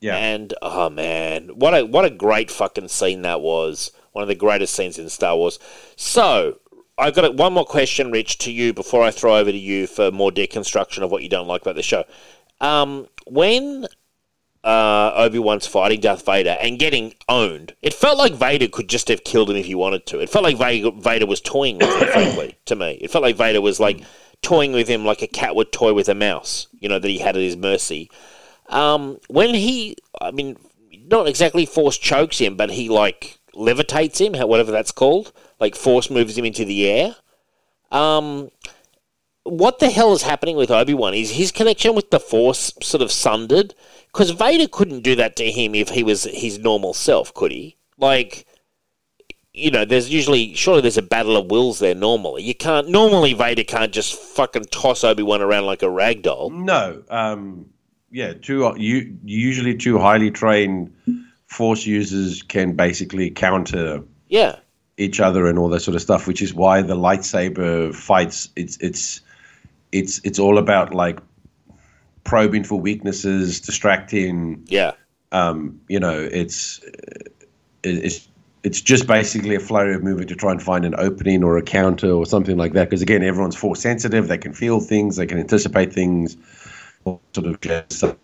Yeah. 0.00 0.16
And 0.16 0.52
oh 0.60 0.90
man, 0.90 1.48
what 1.54 1.72
a 1.74 1.86
what 1.86 2.04
a 2.04 2.10
great 2.10 2.50
fucking 2.50 2.88
scene 2.88 3.22
that 3.22 3.40
was. 3.40 3.90
One 4.12 4.22
of 4.22 4.28
the 4.28 4.34
greatest 4.36 4.74
scenes 4.74 4.96
in 4.98 5.08
Star 5.08 5.36
Wars. 5.36 5.58
So 5.96 6.58
I've 6.96 7.14
got 7.14 7.34
one 7.34 7.52
more 7.52 7.64
question, 7.64 8.12
Rich, 8.12 8.38
to 8.38 8.52
you 8.52 8.72
before 8.72 9.02
I 9.02 9.10
throw 9.10 9.36
over 9.36 9.50
to 9.50 9.58
you 9.58 9.86
for 9.86 10.10
more 10.10 10.30
deconstruction 10.30 11.02
of 11.02 11.10
what 11.10 11.22
you 11.22 11.28
don't 11.28 11.48
like 11.48 11.62
about 11.62 11.76
the 11.76 11.82
show. 11.82 12.04
Um, 12.60 13.08
when 13.26 13.86
uh, 14.64 15.12
Obi 15.14 15.38
Wan's 15.38 15.66
fighting 15.66 16.00
Darth 16.00 16.24
Vader 16.24 16.56
and 16.60 16.78
getting 16.78 17.14
owned. 17.28 17.74
It 17.82 17.92
felt 17.92 18.16
like 18.16 18.32
Vader 18.32 18.66
could 18.66 18.88
just 18.88 19.08
have 19.08 19.22
killed 19.22 19.50
him 19.50 19.56
if 19.56 19.66
he 19.66 19.74
wanted 19.74 20.06
to. 20.06 20.20
It 20.20 20.30
felt 20.30 20.42
like 20.42 20.56
Vader, 20.56 21.26
was 21.26 21.40
toying 21.42 21.78
with 21.78 21.90
him, 21.90 22.08
frankly, 22.12 22.56
to 22.64 22.74
me. 22.74 22.92
It 23.00 23.10
felt 23.10 23.22
like 23.22 23.36
Vader 23.36 23.60
was 23.60 23.78
like 23.78 24.02
toying 24.40 24.72
with 24.72 24.88
him 24.88 25.04
like 25.04 25.20
a 25.20 25.26
cat 25.26 25.54
would 25.54 25.70
toy 25.70 25.92
with 25.92 26.08
a 26.08 26.14
mouse, 26.14 26.66
you 26.80 26.88
know, 26.88 26.98
that 26.98 27.08
he 27.08 27.18
had 27.18 27.36
at 27.36 27.42
his 27.42 27.58
mercy. 27.58 28.10
Um, 28.70 29.18
when 29.28 29.54
he, 29.54 29.96
I 30.20 30.30
mean, 30.30 30.56
not 31.10 31.28
exactly 31.28 31.66
force 31.66 31.98
chokes 31.98 32.38
him, 32.38 32.56
but 32.56 32.70
he 32.70 32.88
like 32.88 33.38
levitates 33.54 34.18
him, 34.18 34.32
whatever 34.48 34.72
that's 34.72 34.92
called, 34.92 35.32
like 35.60 35.74
force 35.74 36.10
moves 36.10 36.36
him 36.36 36.44
into 36.44 36.64
the 36.64 36.88
air. 36.88 37.16
Um, 37.90 38.50
what 39.44 39.78
the 39.78 39.90
hell 39.90 40.12
is 40.12 40.22
happening 40.22 40.56
with 40.56 40.70
Obi 40.70 40.94
Wan? 40.94 41.14
Is 41.14 41.30
his 41.30 41.52
connection 41.52 41.94
with 41.94 42.10
the 42.10 42.18
Force 42.18 42.72
sort 42.82 43.02
of 43.02 43.12
sundered? 43.12 43.74
Because 44.06 44.30
Vader 44.30 44.66
couldn't 44.66 45.02
do 45.02 45.14
that 45.16 45.36
to 45.36 45.50
him 45.50 45.74
if 45.74 45.90
he 45.90 46.02
was 46.02 46.24
his 46.24 46.58
normal 46.58 46.94
self, 46.94 47.32
could 47.34 47.52
he? 47.52 47.76
Like, 47.98 48.46
you 49.52 49.70
know, 49.70 49.84
there's 49.84 50.10
usually 50.10 50.54
surely 50.54 50.80
there's 50.80 50.96
a 50.96 51.02
battle 51.02 51.36
of 51.36 51.50
wills 51.50 51.78
there. 51.78 51.94
Normally, 51.94 52.42
you 52.42 52.54
can't. 52.54 52.88
Normally, 52.88 53.34
Vader 53.34 53.64
can't 53.64 53.92
just 53.92 54.14
fucking 54.14 54.64
toss 54.70 55.04
Obi 55.04 55.22
Wan 55.22 55.42
around 55.42 55.66
like 55.66 55.82
a 55.82 55.90
rag 55.90 56.22
doll. 56.22 56.50
No, 56.50 57.02
um, 57.10 57.66
yeah, 58.10 58.32
two 58.32 58.74
you 58.78 59.16
usually 59.24 59.76
two 59.76 59.98
highly 59.98 60.30
trained 60.30 60.92
force 61.46 61.86
users 61.86 62.42
can 62.42 62.74
basically 62.74 63.30
counter 63.30 64.02
Yeah, 64.28 64.56
each 64.96 65.20
other 65.20 65.46
and 65.46 65.58
all 65.58 65.68
that 65.70 65.80
sort 65.80 65.94
of 65.94 66.02
stuff, 66.02 66.26
which 66.26 66.42
is 66.42 66.54
why 66.54 66.82
the 66.82 66.96
lightsaber 66.96 67.94
fights 67.94 68.48
it's 68.56 68.76
it's 68.78 69.20
it's 69.92 70.20
it's 70.24 70.38
all 70.38 70.58
about 70.58 70.94
like 70.94 71.20
probing 72.24 72.64
for 72.64 72.80
weaknesses, 72.80 73.60
distracting. 73.60 74.64
yeah, 74.66 74.92
Um, 75.32 75.80
you 75.88 76.00
know, 76.00 76.20
it's 76.20 76.80
it's 77.82 78.28
it's 78.62 78.80
just 78.80 79.06
basically 79.06 79.54
a 79.54 79.60
flurry 79.60 79.94
of 79.94 80.02
movement 80.02 80.30
to 80.30 80.36
try 80.36 80.50
and 80.52 80.62
find 80.62 80.84
an 80.84 80.94
opening 80.96 81.44
or 81.44 81.58
a 81.58 81.62
counter 81.62 82.10
or 82.10 82.24
something 82.24 82.56
like 82.56 82.72
that. 82.72 82.88
Because 82.88 83.02
again, 83.02 83.22
everyone's 83.22 83.56
force 83.56 83.80
sensitive; 83.80 84.28
they 84.28 84.38
can 84.38 84.54
feel 84.54 84.80
things, 84.80 85.16
they 85.16 85.26
can 85.26 85.38
anticipate 85.38 85.92
things, 85.92 86.36
sort 87.04 87.46
of 87.46 87.84
stuff. 87.90 88.16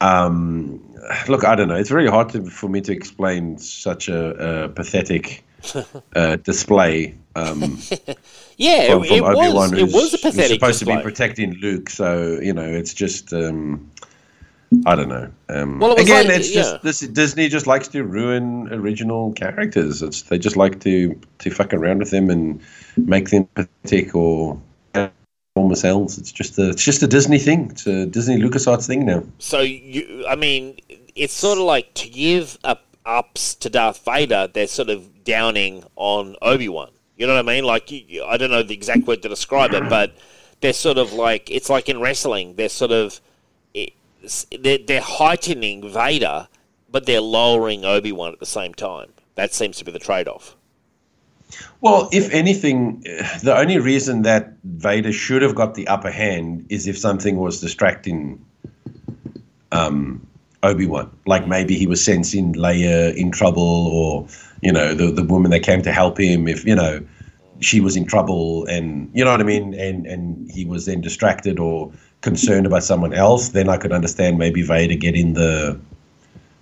Um, 0.00 0.80
look, 1.28 1.44
I 1.44 1.54
don't 1.54 1.68
know. 1.68 1.76
It's 1.76 1.90
very 1.90 2.08
hard 2.08 2.30
to, 2.30 2.44
for 2.46 2.68
me 2.68 2.80
to 2.82 2.92
explain 2.92 3.58
such 3.58 4.08
a, 4.08 4.64
a 4.64 4.68
pathetic 4.70 5.44
uh, 6.16 6.36
display. 6.36 7.14
Um, 7.36 7.78
yeah. 8.56 8.92
from, 8.94 9.04
it, 9.04 9.18
from 9.18 9.34
it 9.34 9.54
was. 9.54 9.72
It 9.72 9.92
was 9.92 10.14
a 10.14 10.18
pathetic 10.18 10.60
supposed 10.60 10.80
display. 10.80 10.94
to 10.96 11.00
be 11.00 11.02
protecting 11.02 11.54
Luke, 11.54 11.90
so 11.90 12.38
you 12.40 12.52
know, 12.52 12.66
it's 12.66 12.94
just. 12.94 13.32
Um, 13.32 13.90
I 14.86 14.94
don't 14.94 15.08
know. 15.08 15.28
Um, 15.48 15.80
Well, 15.80 15.94
it 15.94 16.02
again, 16.02 16.28
like- 16.28 16.38
it's 16.38 16.54
yeah. 16.54 16.62
just 16.62 16.82
this 16.82 17.00
Disney 17.00 17.48
just 17.48 17.66
likes 17.66 17.88
to 17.88 18.04
ruin 18.04 18.72
original 18.72 19.32
characters. 19.32 20.00
It's 20.02 20.22
they 20.22 20.38
just 20.38 20.56
like 20.56 20.80
to 20.80 21.18
to 21.38 21.50
fuck 21.50 21.74
around 21.74 21.98
with 21.98 22.10
them 22.10 22.30
and 22.30 22.60
make 22.96 23.30
them 23.30 23.46
pathetic 23.54 24.14
or 24.14 24.60
former 25.56 25.74
selves. 25.74 26.18
It's 26.18 26.32
just 26.32 26.58
a 26.58 26.70
it's 26.70 26.84
just 26.84 27.02
a 27.02 27.06
Disney 27.08 27.38
thing. 27.38 27.70
It's 27.70 27.86
a 27.86 28.06
Disney 28.06 28.38
LucasArts 28.38 28.86
thing 28.86 29.04
now. 29.06 29.24
So 29.38 29.60
you, 29.60 30.24
I 30.28 30.36
mean, 30.36 30.78
it's 31.16 31.34
sort 31.34 31.58
of 31.58 31.64
like 31.64 31.92
to 31.94 32.08
give 32.08 32.56
up 32.62 32.86
ups 33.04 33.54
to 33.56 33.70
Darth 33.70 34.04
Vader, 34.04 34.48
they're 34.52 34.66
sort 34.66 34.90
of 34.90 35.19
downing 35.30 35.84
on 35.94 36.34
Obi 36.42 36.68
Wan. 36.68 36.90
You 37.16 37.26
know 37.26 37.34
what 37.34 37.48
I 37.48 37.54
mean? 37.54 37.64
Like 37.64 37.90
you- 37.90 38.24
I 38.24 38.36
don't 38.36 38.50
know 38.50 38.62
the 38.62 38.74
exact 38.74 39.06
word 39.06 39.22
to 39.22 39.28
describe 39.28 39.72
it, 39.74 39.88
but 39.88 40.08
they're 40.60 40.72
sort 40.72 40.98
of 40.98 41.12
like 41.12 41.50
it's 41.50 41.70
like 41.70 41.88
in 41.88 42.00
wrestling. 42.00 42.54
They're 42.56 42.68
sort 42.82 42.90
of 42.90 43.20
they're, 44.64 44.78
they're 44.78 45.00
heightening 45.00 45.88
Vader, 45.88 46.48
but 46.90 47.06
they're 47.06 47.20
lowering 47.20 47.84
Obi 47.84 48.12
Wan 48.12 48.32
at 48.32 48.40
the 48.40 48.52
same 48.60 48.74
time. 48.74 49.08
That 49.36 49.54
seems 49.54 49.78
to 49.78 49.84
be 49.84 49.92
the 49.92 49.98
trade 49.98 50.28
off. 50.28 50.56
Well, 51.80 52.08
if 52.12 52.30
anything, 52.32 53.00
the 53.42 53.54
only 53.56 53.78
reason 53.78 54.22
that 54.22 54.52
Vader 54.64 55.12
should 55.12 55.42
have 55.42 55.54
got 55.54 55.74
the 55.74 55.86
upper 55.88 56.10
hand 56.10 56.66
is 56.68 56.86
if 56.86 56.98
something 56.98 57.36
was 57.36 57.60
distracting 57.60 58.44
um, 59.72 60.26
Obi 60.62 60.86
Wan. 60.86 61.10
Like 61.26 61.46
maybe 61.46 61.76
he 61.76 61.86
was 61.86 62.04
sensing 62.04 62.54
Leia 62.54 63.14
in 63.14 63.30
trouble, 63.30 63.62
or 63.92 64.26
you 64.62 64.72
know, 64.72 64.94
the 64.94 65.10
the 65.10 65.24
woman 65.24 65.50
that 65.50 65.60
came 65.60 65.82
to 65.82 65.92
help 65.92 66.18
him. 66.18 66.48
If 66.48 66.64
you 66.64 66.74
know, 66.74 67.04
she 67.60 67.80
was 67.80 67.96
in 67.96 68.06
trouble, 68.06 68.66
and 68.66 69.10
you 69.14 69.24
know 69.24 69.30
what 69.30 69.40
I 69.40 69.44
mean, 69.44 69.74
and 69.74 70.06
and 70.06 70.50
he 70.50 70.64
was 70.64 70.86
then 70.86 71.00
distracted 71.00 71.58
or 71.58 71.92
concerned 72.20 72.66
about 72.66 72.84
someone 72.84 73.14
else, 73.14 73.50
then 73.50 73.68
I 73.68 73.76
could 73.76 73.92
understand 73.92 74.38
maybe 74.38 74.62
Vader 74.62 74.96
getting 74.96 75.34
the 75.34 75.78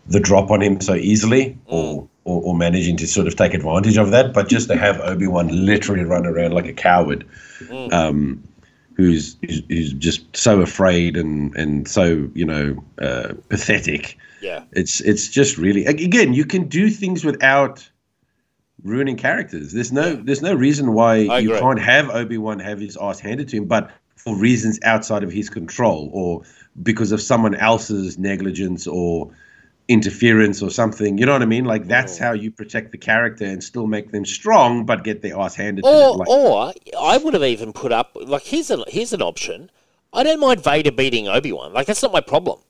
the 0.06 0.20
drop 0.20 0.50
on 0.50 0.62
him 0.62 0.80
so 0.80 0.94
easily, 0.94 1.58
or, 1.66 2.08
or 2.24 2.42
or 2.42 2.56
managing 2.56 2.96
to 2.98 3.06
sort 3.06 3.26
of 3.26 3.36
take 3.36 3.54
advantage 3.54 3.96
of 3.96 4.10
that. 4.12 4.32
But 4.32 4.48
just 4.48 4.68
to 4.68 4.76
have 4.76 5.00
Obi 5.00 5.26
Wan 5.26 5.48
literally 5.66 6.04
run 6.04 6.26
around 6.26 6.52
like 6.52 6.66
a 6.66 6.72
coward, 6.72 7.26
um, 7.92 8.42
who's, 8.94 9.36
who's 9.68 9.92
just 9.92 10.36
so 10.36 10.60
afraid 10.60 11.16
and 11.16 11.54
and 11.56 11.88
so 11.88 12.28
you 12.34 12.44
know 12.44 12.84
uh, 13.00 13.34
pathetic. 13.48 14.18
Yeah. 14.40 14.64
It's 14.72 15.00
it's 15.00 15.28
just 15.28 15.58
really 15.58 15.86
again 15.86 16.32
you 16.32 16.44
can 16.44 16.68
do 16.68 16.90
things 16.90 17.24
without 17.24 17.88
ruining 18.82 19.16
characters. 19.16 19.72
There's 19.72 19.92
no 19.92 20.14
there's 20.14 20.42
no 20.42 20.54
reason 20.54 20.92
why 20.92 21.38
you 21.38 21.50
can't 21.50 21.80
have 21.80 22.10
Obi 22.10 22.38
Wan 22.38 22.58
have 22.60 22.80
his 22.80 22.96
ass 22.96 23.20
handed 23.20 23.48
to 23.48 23.56
him, 23.56 23.66
but 23.66 23.90
for 24.16 24.36
reasons 24.36 24.78
outside 24.82 25.22
of 25.22 25.30
his 25.30 25.48
control 25.48 26.10
or 26.12 26.42
because 26.82 27.12
of 27.12 27.20
someone 27.20 27.54
else's 27.54 28.18
negligence 28.18 28.86
or 28.86 29.30
interference 29.88 30.62
or 30.62 30.70
something. 30.70 31.18
You 31.18 31.26
know 31.26 31.32
what 31.32 31.42
I 31.42 31.46
mean? 31.46 31.64
Like 31.64 31.88
that's 31.88 32.18
mm. 32.18 32.22
how 32.22 32.32
you 32.32 32.50
protect 32.50 32.92
the 32.92 32.98
character 32.98 33.44
and 33.44 33.64
still 33.64 33.86
make 33.86 34.12
them 34.12 34.24
strong, 34.24 34.84
but 34.84 35.02
get 35.02 35.22
their 35.22 35.38
ass 35.38 35.54
handed 35.54 35.84
to 35.84 35.90
them. 35.90 35.98
Or, 35.98 36.16
Like, 36.16 36.28
or 36.28 36.72
I 37.00 37.16
would 37.16 37.34
have 37.34 37.42
even 37.42 37.72
put 37.72 37.90
up 37.90 38.16
like 38.20 38.44
here's 38.44 38.70
an 38.70 38.84
here's 38.88 39.12
an 39.12 39.22
option. 39.22 39.70
I 40.12 40.22
don't 40.22 40.40
mind 40.40 40.62
Vader 40.62 40.92
beating 40.92 41.26
Obi 41.28 41.52
Wan. 41.52 41.72
Like 41.72 41.86
that's 41.86 42.02
not 42.02 42.12
my 42.12 42.20
problem. 42.20 42.60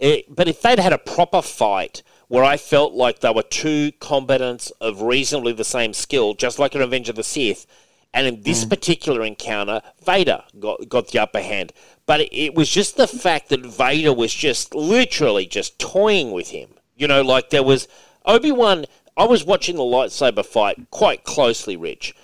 Eh, 0.00 0.22
but 0.28 0.48
if 0.48 0.62
they'd 0.62 0.78
had 0.78 0.92
a 0.92 0.98
proper 0.98 1.42
fight 1.42 2.02
where 2.28 2.44
I 2.44 2.56
felt 2.56 2.92
like 2.92 3.20
they 3.20 3.32
were 3.32 3.42
two 3.42 3.92
combatants 4.00 4.70
of 4.80 5.02
reasonably 5.02 5.52
the 5.52 5.64
same 5.64 5.92
skill, 5.92 6.34
just 6.34 6.58
like 6.58 6.74
in 6.74 6.80
Revenge 6.80 7.08
of 7.08 7.16
the 7.16 7.24
Sith, 7.24 7.66
and 8.14 8.26
in 8.26 8.42
this 8.42 8.64
particular 8.64 9.24
encounter, 9.24 9.82
Vader 10.04 10.42
got 10.58 10.88
got 10.88 11.08
the 11.08 11.18
upper 11.18 11.40
hand. 11.40 11.72
But 12.06 12.20
it, 12.20 12.34
it 12.34 12.54
was 12.54 12.70
just 12.70 12.96
the 12.96 13.06
fact 13.06 13.50
that 13.50 13.64
Vader 13.64 14.12
was 14.12 14.32
just 14.32 14.74
literally 14.74 15.46
just 15.46 15.78
toying 15.78 16.32
with 16.32 16.50
him. 16.50 16.70
You 16.96 17.06
know, 17.06 17.22
like 17.22 17.50
there 17.50 17.62
was 17.62 17.86
Obi 18.24 18.52
Wan. 18.52 18.86
I 19.16 19.24
was 19.24 19.44
watching 19.44 19.76
the 19.76 19.82
lightsaber 19.82 20.46
fight 20.46 20.90
quite 20.90 21.24
closely, 21.24 21.76
Rich. 21.76 22.14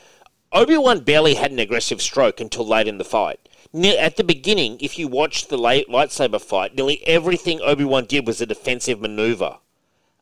Obi 0.53 0.77
Wan 0.77 1.01
barely 1.01 1.35
had 1.35 1.51
an 1.51 1.59
aggressive 1.59 2.01
stroke 2.01 2.41
until 2.41 2.67
late 2.67 2.89
in 2.89 2.99
the 2.99 3.05
fight. 3.05 3.41
At 3.75 4.17
the 4.17 4.25
beginning, 4.25 4.79
if 4.81 4.99
you 4.99 5.09
watched 5.09 5.49
the 5.49 5.59
light- 5.59 5.89
lightsaber 5.89 6.41
fight, 6.41 6.77
nearly 6.77 7.05
everything 7.07 7.61
Obi 7.61 7.85
Wan 7.85 8.05
did 8.05 8.27
was 8.27 8.41
a 8.41 8.47
defensive 8.47 9.01
maneuver. 9.01 9.59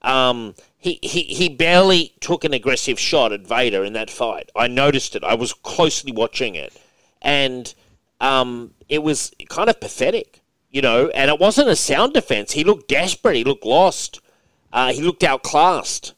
Um, 0.00 0.54
he, 0.78 0.98
he, 1.02 1.22
he 1.22 1.48
barely 1.48 2.14
took 2.20 2.44
an 2.44 2.54
aggressive 2.54 2.98
shot 2.98 3.30
at 3.30 3.46
Vader 3.46 3.84
in 3.84 3.92
that 3.92 4.10
fight. 4.10 4.50
I 4.56 4.68
noticed 4.68 5.14
it. 5.14 5.22
I 5.22 5.34
was 5.34 5.52
closely 5.52 6.12
watching 6.12 6.54
it. 6.54 6.72
And 7.20 7.72
um, 8.20 8.72
it 8.88 9.02
was 9.02 9.32
kind 9.48 9.68
of 9.68 9.80
pathetic, 9.80 10.40
you 10.70 10.80
know, 10.80 11.08
and 11.08 11.30
it 11.30 11.38
wasn't 11.38 11.68
a 11.68 11.76
sound 11.76 12.14
defense. 12.14 12.52
He 12.52 12.64
looked 12.64 12.88
desperate. 12.88 13.36
He 13.36 13.44
looked 13.44 13.66
lost. 13.66 14.20
Uh, 14.72 14.92
he 14.92 15.02
looked 15.02 15.22
outclassed. 15.22 16.14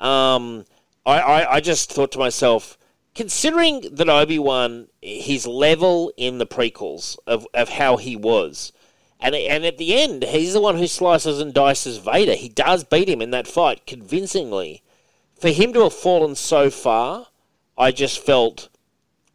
Um, 0.00 0.66
I, 1.06 1.18
I, 1.18 1.54
I 1.54 1.60
just 1.60 1.90
thought 1.90 2.12
to 2.12 2.18
myself, 2.18 2.76
considering 3.14 3.82
that 3.92 4.08
Obi 4.08 4.38
Wan, 4.38 4.88
his 5.00 5.46
level 5.46 6.12
in 6.16 6.38
the 6.38 6.46
prequels 6.46 7.16
of, 7.26 7.46
of 7.54 7.68
how 7.70 7.96
he 7.96 8.16
was, 8.16 8.72
and 9.20 9.34
and 9.34 9.64
at 9.64 9.78
the 9.78 9.94
end, 9.94 10.24
he's 10.24 10.52
the 10.52 10.60
one 10.60 10.76
who 10.76 10.86
slices 10.86 11.40
and 11.40 11.54
dices 11.54 11.98
Vader. 11.98 12.34
He 12.34 12.48
does 12.48 12.84
beat 12.84 13.08
him 13.08 13.22
in 13.22 13.30
that 13.30 13.46
fight 13.46 13.86
convincingly. 13.86 14.82
For 15.38 15.48
him 15.48 15.72
to 15.72 15.82
have 15.84 15.94
fallen 15.94 16.34
so 16.34 16.70
far, 16.70 17.28
I 17.78 17.90
just 17.90 18.18
felt 18.18 18.68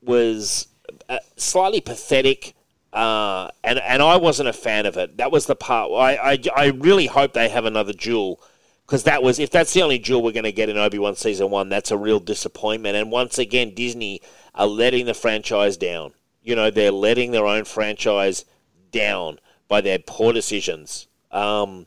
was 0.02 0.68
uh, 1.08 1.20
slightly 1.38 1.82
pathetic. 1.82 2.54
Uh, 2.92 3.50
and 3.64 3.80
and 3.80 4.02
I 4.02 4.18
wasn't 4.18 4.50
a 4.50 4.54
fan 4.54 4.86
of 4.86 4.98
it. 4.98 5.18
That 5.18 5.32
was 5.32 5.46
the 5.46 5.56
part. 5.56 5.92
I 5.92 6.16
I, 6.34 6.40
I 6.56 6.66
really 6.68 7.08
hope 7.08 7.34
they 7.34 7.50
have 7.50 7.66
another 7.66 7.94
duel 7.94 8.42
because 8.90 9.04
that 9.04 9.22
was 9.22 9.38
if 9.38 9.52
that's 9.52 9.72
the 9.74 9.84
only 9.84 10.00
jewel 10.00 10.24
we're 10.24 10.32
going 10.32 10.46
to 10.46 10.52
get 10.52 10.68
in 10.68 10.76
Obi 10.76 10.98
Wan 10.98 11.16
season 11.16 11.52
one, 11.52 11.70
that's 11.70 11.92
a 11.92 11.98
real 11.98 12.20
disappointment. 12.20 12.96
And 12.96 13.12
once 13.12 13.38
again, 13.38 13.76
Disney 13.76 14.20
are 14.56 14.66
letting 14.66 15.06
the 15.06 15.14
franchise 15.14 15.78
down. 15.78 16.14
You 16.42 16.56
know, 16.56 16.72
they're 16.72 16.92
letting 16.92 17.30
their 17.30 17.46
own 17.46 17.66
franchise 17.66 18.46
down 18.92 19.38
by 19.68 19.82
their 19.82 20.00
poor 20.00 20.34
decisions. 20.34 21.08
Um, 21.30 21.86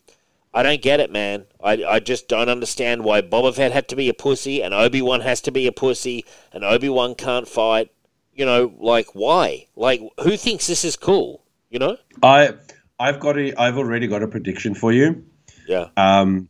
I 0.54 0.62
don't 0.62 0.80
get 0.80 1.00
it, 1.00 1.10
man. 1.10 1.46
I, 1.60 1.82
I 1.82 1.98
just 1.98 2.28
don't 2.28 2.48
understand 2.48 3.02
why 3.02 3.20
Boba 3.20 3.52
Fett 3.52 3.72
had 3.72 3.88
to 3.88 3.96
be 3.96 4.08
a 4.08 4.14
pussy 4.14 4.62
and 4.62 4.72
Obi 4.72 5.02
Wan 5.02 5.22
has 5.22 5.40
to 5.40 5.50
be 5.50 5.66
a 5.66 5.72
pussy 5.72 6.24
and 6.52 6.62
Obi 6.62 6.88
Wan 6.88 7.16
can't 7.16 7.48
fight. 7.48 7.90
You 8.32 8.46
know, 8.46 8.74
like 8.78 9.08
why? 9.12 9.66
Like 9.74 10.00
who 10.22 10.36
thinks 10.36 10.68
this 10.68 10.84
is 10.84 10.94
cool? 10.94 11.42
You 11.68 11.80
know? 11.80 11.96
I 12.22 12.54
I've 13.00 13.18
got 13.18 13.36
a 13.36 13.60
I've 13.60 13.76
already 13.76 14.06
got 14.06 14.22
a 14.22 14.28
prediction 14.28 14.76
for 14.76 14.92
you. 14.92 15.24
Yeah. 15.66 15.88
Um, 15.96 16.48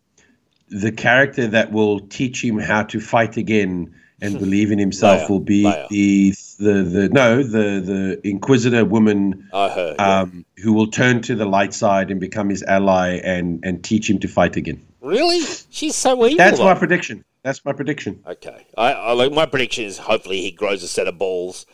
the 0.73 0.91
character 0.91 1.47
that 1.47 1.71
will 1.71 2.01
teach 2.01 2.43
him 2.43 2.59
how 2.59 2.83
to 2.85 3.01
fight 3.01 3.37
again 3.37 3.95
and 4.21 4.39
believe 4.39 4.71
in 4.71 4.79
himself 4.79 5.29
will 5.29 5.41
be 5.41 5.65
the 5.91 6.35
the 6.59 6.83
the 6.83 7.09
no 7.11 7.43
the 7.43 7.81
the 7.81 8.21
Inquisitor 8.25 8.85
woman 8.85 9.49
heard. 9.53 9.97
yeah. 9.99 10.21
um, 10.21 10.45
who 10.63 10.73
will 10.73 10.87
turn 10.87 11.21
to 11.23 11.35
the 11.35 11.45
light 11.45 11.75
side 11.75 12.11
and 12.11 12.21
become 12.21 12.49
his 12.49 12.63
ally 12.63 13.21
and 13.23 13.65
and 13.65 13.85
teach 13.85 14.09
him 14.09 14.19
to 14.21 14.29
fight 14.29 14.57
again. 14.57 14.83
really? 15.01 15.43
She's 15.71 15.95
so 15.95 16.25
evil. 16.25 16.39
That's 16.39 16.61
my 16.61 16.75
prediction. 16.75 17.25
That's 17.43 17.65
my 17.65 17.73
prediction. 17.73 18.23
Okay. 18.27 18.67
I, 18.79 18.93
I 18.93 19.13
like 19.13 19.33
my 19.33 19.47
prediction 19.47 19.85
is 19.85 19.99
hopefully 19.99 20.41
he 20.41 20.53
grows 20.53 20.83
a 20.85 20.89
set 20.89 21.09
of 21.09 21.19
balls, 21.19 21.67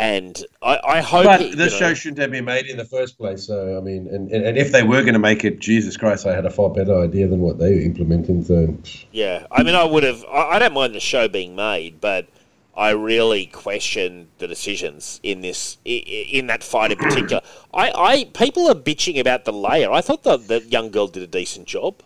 and 0.00 0.42
I, 0.62 0.80
I 0.82 1.00
hope. 1.02 1.24
But 1.24 1.58
this 1.58 1.76
show 1.76 1.88
know, 1.88 1.94
shouldn't 1.94 2.20
have 2.20 2.30
been 2.30 2.46
made 2.46 2.66
in 2.66 2.78
the 2.78 2.86
first 2.86 3.18
place. 3.18 3.44
So 3.44 3.76
I 3.76 3.80
mean, 3.82 4.08
and, 4.08 4.32
and, 4.32 4.56
if 4.56 4.72
they 4.72 4.82
were 4.82 5.02
going 5.02 5.12
to 5.12 5.20
make 5.20 5.44
it, 5.44 5.58
Jesus 5.58 5.98
Christ, 5.98 6.26
I 6.26 6.34
had 6.34 6.46
a 6.46 6.50
far 6.50 6.70
better 6.70 6.98
idea 6.98 7.28
than 7.28 7.40
what 7.40 7.58
they 7.58 7.74
were 7.74 7.80
implementing. 7.80 8.42
So 8.42 8.74
Yeah, 9.12 9.46
I 9.50 9.62
mean, 9.62 9.74
I 9.74 9.84
would 9.84 10.02
have. 10.02 10.24
I, 10.24 10.52
I 10.52 10.58
don't 10.58 10.72
mind 10.72 10.94
the 10.94 11.00
show 11.00 11.28
being 11.28 11.54
made, 11.54 12.00
but 12.00 12.28
I 12.74 12.90
really 12.90 13.44
question 13.44 14.28
the 14.38 14.48
decisions 14.48 15.20
in 15.22 15.42
this 15.42 15.76
in 15.84 16.46
that 16.46 16.64
fight 16.64 16.92
in 16.92 16.98
particular. 16.98 17.42
I, 17.74 17.92
I 17.94 18.24
people 18.32 18.70
are 18.70 18.74
bitching 18.74 19.20
about 19.20 19.44
the 19.44 19.52
Leia. 19.52 19.92
I 19.92 20.00
thought 20.00 20.22
the 20.22 20.38
the 20.38 20.62
young 20.62 20.90
girl 20.90 21.08
did 21.08 21.22
a 21.22 21.26
decent 21.26 21.66
job. 21.66 22.02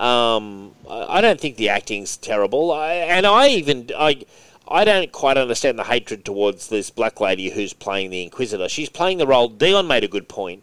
Um, 0.00 0.72
I, 0.90 1.18
I 1.18 1.20
don't 1.20 1.40
think 1.40 1.58
the 1.58 1.68
acting's 1.68 2.16
terrible. 2.16 2.72
I, 2.72 2.94
and 2.94 3.24
I 3.24 3.50
even 3.50 3.88
I. 3.96 4.24
I 4.68 4.84
don't 4.84 5.12
quite 5.12 5.36
understand 5.36 5.78
the 5.78 5.84
hatred 5.84 6.24
towards 6.24 6.68
this 6.68 6.90
black 6.90 7.20
lady 7.20 7.50
who's 7.50 7.72
playing 7.72 8.10
the 8.10 8.22
Inquisitor. 8.22 8.68
She's 8.68 8.88
playing 8.88 9.18
the 9.18 9.26
role. 9.26 9.48
Dion 9.48 9.86
made 9.86 10.04
a 10.04 10.08
good 10.08 10.28
point. 10.28 10.62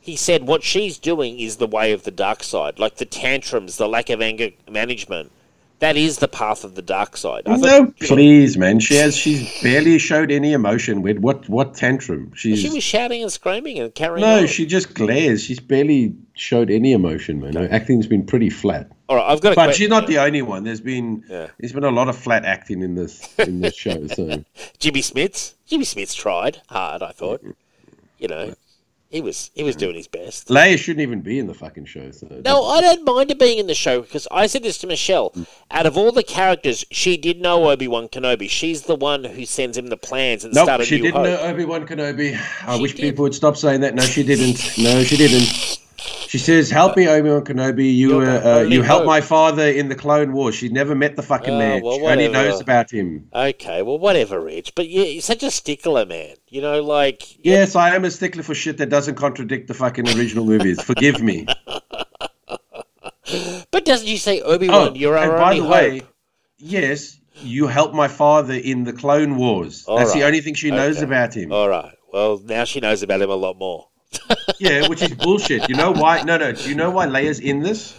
He 0.00 0.16
said 0.16 0.46
what 0.46 0.62
she's 0.62 0.98
doing 0.98 1.38
is 1.38 1.56
the 1.56 1.66
way 1.66 1.92
of 1.92 2.02
the 2.04 2.10
dark 2.10 2.42
side, 2.42 2.78
like 2.78 2.96
the 2.96 3.04
tantrums, 3.04 3.76
the 3.76 3.88
lack 3.88 4.10
of 4.10 4.20
anger 4.20 4.50
management. 4.68 5.30
That 5.78 5.96
is 5.96 6.18
the 6.18 6.28
path 6.28 6.62
of 6.62 6.76
the 6.76 6.82
dark 6.82 7.16
side. 7.16 7.42
I 7.46 7.56
no, 7.56 7.86
thought- 7.86 7.98
please, 7.98 8.56
man. 8.56 8.78
She 8.78 8.94
has. 8.94 9.16
She's 9.16 9.62
barely 9.62 9.98
showed 9.98 10.30
any 10.30 10.52
emotion. 10.52 11.02
With 11.02 11.18
what? 11.18 11.48
What 11.48 11.74
tantrum? 11.74 12.32
She's. 12.36 12.60
she 12.60 12.68
was 12.70 12.84
shouting 12.84 13.22
and 13.22 13.32
screaming 13.32 13.80
and 13.80 13.92
carrying 13.92 14.20
no, 14.24 14.42
on. 14.42 14.46
she 14.46 14.64
just 14.64 14.94
glares. 14.94 15.42
She's 15.42 15.58
barely 15.58 16.14
showed 16.34 16.70
any 16.70 16.92
emotion, 16.92 17.40
man. 17.40 17.54
Her 17.54 17.68
acting's 17.72 18.06
been 18.06 18.24
pretty 18.24 18.48
flat. 18.48 18.90
All 19.12 19.18
right, 19.18 19.30
I've 19.30 19.42
got 19.42 19.54
But 19.56 19.74
she's 19.74 19.90
not 19.90 20.06
the 20.06 20.16
only 20.18 20.40
one. 20.40 20.64
There's 20.64 20.80
been 20.80 21.22
Yeah. 21.28 21.48
there's 21.58 21.72
been 21.74 21.84
a 21.84 21.90
lot 21.90 22.08
of 22.08 22.16
flat 22.16 22.46
acting 22.46 22.80
in 22.80 22.94
this 22.94 23.28
in 23.38 23.60
this 23.60 23.74
show. 23.74 24.06
So 24.06 24.42
Jimmy 24.78 25.02
Smits. 25.02 25.52
Jimmy 25.66 25.84
Smits 25.84 26.16
tried 26.16 26.62
hard. 26.70 27.02
I 27.02 27.12
thought, 27.12 27.42
you 28.18 28.28
know, 28.28 28.54
he 29.10 29.20
was 29.20 29.50
he 29.54 29.62
was 29.64 29.76
doing 29.76 29.96
his 29.96 30.08
best. 30.08 30.48
Leia 30.48 30.78
shouldn't 30.78 31.02
even 31.02 31.20
be 31.20 31.38
in 31.38 31.46
the 31.46 31.52
fucking 31.52 31.84
show. 31.84 32.10
So 32.12 32.26
No, 32.42 32.64
I 32.64 32.80
don't 32.80 33.04
mind 33.04 33.28
her 33.28 33.36
being 33.36 33.58
in 33.58 33.66
the 33.66 33.74
show 33.74 34.00
because 34.00 34.26
I 34.30 34.46
said 34.46 34.62
this 34.62 34.78
to 34.78 34.86
Michelle. 34.86 35.34
Out 35.70 35.84
of 35.84 35.98
all 35.98 36.10
the 36.12 36.22
characters, 36.22 36.82
she 36.90 37.18
did 37.18 37.38
know 37.38 37.68
Obi 37.68 37.88
Wan 37.88 38.08
Kenobi. 38.08 38.48
She's 38.48 38.82
the 38.84 38.96
one 38.96 39.24
who 39.24 39.44
sends 39.44 39.76
him 39.76 39.88
the 39.88 39.98
plans 39.98 40.42
and 40.42 40.54
Nope, 40.54 40.64
started 40.64 40.86
she 40.86 40.96
didn't 41.02 41.16
Hope. 41.16 41.24
know 41.26 41.36
Obi 41.40 41.66
Wan 41.66 41.86
Kenobi. 41.86 42.40
I 42.66 42.76
She 42.76 42.82
wish 42.82 42.94
did. 42.94 43.02
people 43.02 43.24
would 43.24 43.34
stop 43.34 43.58
saying 43.58 43.82
that. 43.82 43.94
No, 43.94 44.00
she 44.04 44.22
didn't. 44.22 44.78
No, 44.78 45.04
she 45.04 45.18
didn't. 45.18 45.78
She 46.28 46.38
says, 46.38 46.70
"Help 46.70 46.96
me, 46.96 47.06
Obi 47.08 47.28
Wan 47.28 47.44
Kenobi. 47.44 47.94
You 47.94 48.20
uh, 48.20 48.24
uh, 48.60 48.60
you 48.68 48.82
helped 48.82 49.06
my 49.06 49.20
father 49.20 49.66
in 49.68 49.88
the 49.88 49.94
Clone 49.94 50.32
Wars. 50.32 50.54
She 50.54 50.68
never 50.70 50.94
met 50.94 51.14
the 51.16 51.22
fucking 51.22 51.54
Oh, 51.54 51.58
man. 51.58 51.82
well, 51.82 51.98
she 51.98 52.04
only 52.06 52.28
whatever. 52.28 52.48
knows 52.50 52.60
about 52.60 52.90
him. 52.90 53.28
Okay, 53.34 53.82
well, 53.82 53.98
whatever, 53.98 54.40
Rich. 54.40 54.74
But 54.74 54.88
yeah, 54.88 55.04
you're 55.04 55.22
such 55.22 55.42
a 55.42 55.50
stickler, 55.50 56.06
man. 56.06 56.36
You 56.48 56.62
know, 56.62 56.82
like 56.82 57.44
Yes, 57.44 57.76
I 57.76 57.94
am 57.94 58.04
a 58.04 58.10
stickler 58.10 58.42
for 58.42 58.54
shit 58.54 58.78
that 58.78 58.88
doesn't 58.88 59.16
contradict 59.16 59.68
the 59.68 59.74
fucking 59.74 60.08
original 60.08 60.44
movies. 60.46 60.82
Forgive 60.82 61.20
me. 61.22 61.46
But 63.70 63.84
doesn't 63.84 64.06
she 64.06 64.16
say 64.18 64.40
Obi 64.42 64.68
Wan? 64.68 64.94
you're 64.94 65.16
our 65.16 65.24
Oh, 65.24 65.30
and 65.30 65.38
by 65.38 65.50
only 65.52 65.60
the 65.60 65.68
way, 65.68 65.98
hope. 66.00 66.08
yes, 66.58 67.18
you 67.40 67.66
helped 67.66 67.94
my 67.94 68.08
father 68.08 68.52
in 68.54 68.84
the 68.84 68.92
Clone 68.92 69.36
Wars. 69.36 69.84
All 69.86 69.96
That's 69.96 70.12
the 70.12 70.20
right. 70.20 70.26
only 70.26 70.40
thing 70.40 70.54
she 70.54 70.70
knows 70.70 70.96
Okay. 70.98 71.06
about 71.06 71.34
him. 71.34 71.52
All 71.52 71.68
right. 71.68 71.94
Well, 72.12 72.40
now 72.44 72.64
she 72.64 72.80
knows 72.80 73.02
about 73.02 73.22
him 73.22 73.30
a 73.30 73.34
lot 73.36 73.56
more. 73.58 73.88
Yeah, 74.58 74.88
which 74.88 75.02
is 75.02 75.14
bullshit. 75.14 75.68
You 75.68 75.74
know 75.74 75.90
why? 75.92 76.22
No, 76.22 76.36
no. 76.36 76.52
Do 76.52 76.68
you 76.68 76.74
know 76.74 76.90
why 76.90 77.06
Leia's 77.06 77.40
in 77.40 77.60
this? 77.60 77.94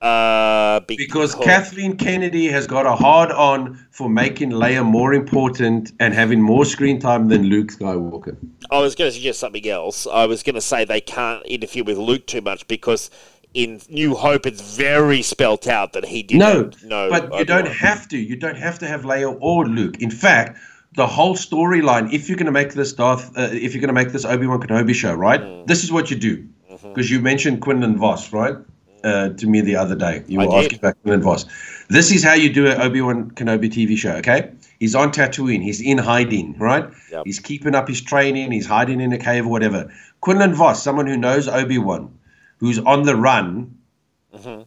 Uh, 0.00 0.80
Because 0.86 1.34
Kathleen 1.34 1.96
Kennedy 1.96 2.46
has 2.46 2.66
got 2.66 2.86
a 2.86 2.94
hard 2.94 3.32
on 3.32 3.84
for 3.90 4.08
making 4.08 4.50
Leia 4.50 4.84
more 4.84 5.12
important 5.12 5.92
and 5.98 6.14
having 6.14 6.40
more 6.40 6.64
screen 6.64 7.00
time 7.00 7.28
than 7.28 7.44
Luke 7.44 7.68
Skywalker. 7.72 8.36
I 8.70 8.78
was 8.78 8.94
going 8.94 9.08
to 9.08 9.14
suggest 9.14 9.40
something 9.40 9.68
else. 9.68 10.06
I 10.06 10.26
was 10.26 10.42
going 10.42 10.54
to 10.54 10.60
say 10.60 10.84
they 10.84 11.00
can't 11.00 11.44
interfere 11.46 11.84
with 11.84 11.98
Luke 11.98 12.26
too 12.26 12.40
much 12.40 12.66
because 12.68 13.10
in 13.54 13.80
New 13.88 14.14
Hope 14.14 14.46
it's 14.46 14.76
very 14.76 15.22
spelt 15.22 15.66
out 15.66 15.94
that 15.94 16.04
he 16.04 16.22
didn't. 16.22 16.40
No, 16.84 16.88
know 16.88 17.10
but 17.10 17.36
you 17.38 17.44
don't 17.44 17.66
have 17.68 18.06
to. 18.08 18.18
You 18.18 18.36
don't 18.36 18.58
have 18.58 18.78
to 18.78 18.86
have 18.86 19.02
Leia 19.02 19.36
or 19.40 19.66
Luke. 19.66 20.00
In 20.00 20.10
fact, 20.10 20.58
the 20.98 21.06
whole 21.06 21.36
storyline. 21.36 22.12
If 22.12 22.28
you're 22.28 22.36
going 22.36 22.46
to 22.46 22.58
make 22.60 22.74
this 22.74 22.92
Darth, 22.92 23.30
uh, 23.38 23.48
if 23.52 23.72
you're 23.72 23.80
going 23.80 23.94
to 23.94 24.00
make 24.00 24.10
this 24.10 24.24
Obi 24.24 24.48
Wan 24.48 24.60
Kenobi 24.60 24.92
show, 24.92 25.14
right? 25.14 25.40
Mm. 25.40 25.66
This 25.68 25.84
is 25.84 25.92
what 25.92 26.10
you 26.10 26.16
do. 26.16 26.44
Mm-hmm. 26.68 26.88
Because 26.88 27.08
you 27.08 27.20
mentioned 27.20 27.62
Quinlan 27.62 27.96
Vos, 27.98 28.32
right? 28.32 28.56
Uh, 29.04 29.28
to 29.28 29.46
me 29.46 29.60
the 29.60 29.76
other 29.76 29.94
day, 29.94 30.24
you 30.26 30.40
I 30.40 30.46
were 30.46 30.50
did. 30.50 30.64
asking 30.64 30.78
about 30.80 31.00
Quinlan 31.02 31.22
Vos. 31.22 31.46
This 31.88 32.10
is 32.10 32.24
how 32.24 32.34
you 32.34 32.52
do 32.52 32.66
an 32.66 32.80
Obi 32.80 33.00
Wan 33.00 33.30
Kenobi 33.30 33.70
TV 33.70 33.96
show. 33.96 34.16
Okay, 34.16 34.50
he's 34.80 34.96
on 34.96 35.12
Tatooine. 35.12 35.62
He's 35.62 35.80
in 35.80 35.98
hiding, 35.98 36.58
right? 36.58 36.90
Yep. 37.12 37.22
He's 37.24 37.38
keeping 37.38 37.76
up 37.76 37.86
his 37.86 38.00
training. 38.00 38.50
He's 38.50 38.66
hiding 38.66 39.00
in 39.00 39.12
a 39.12 39.18
cave 39.18 39.46
or 39.46 39.50
whatever. 39.50 39.92
Quinlan 40.20 40.52
Vos, 40.52 40.82
someone 40.82 41.06
who 41.06 41.16
knows 41.16 41.46
Obi 41.46 41.78
Wan, 41.78 42.18
who's 42.58 42.80
on 42.80 43.04
the 43.04 43.14
run 43.14 43.78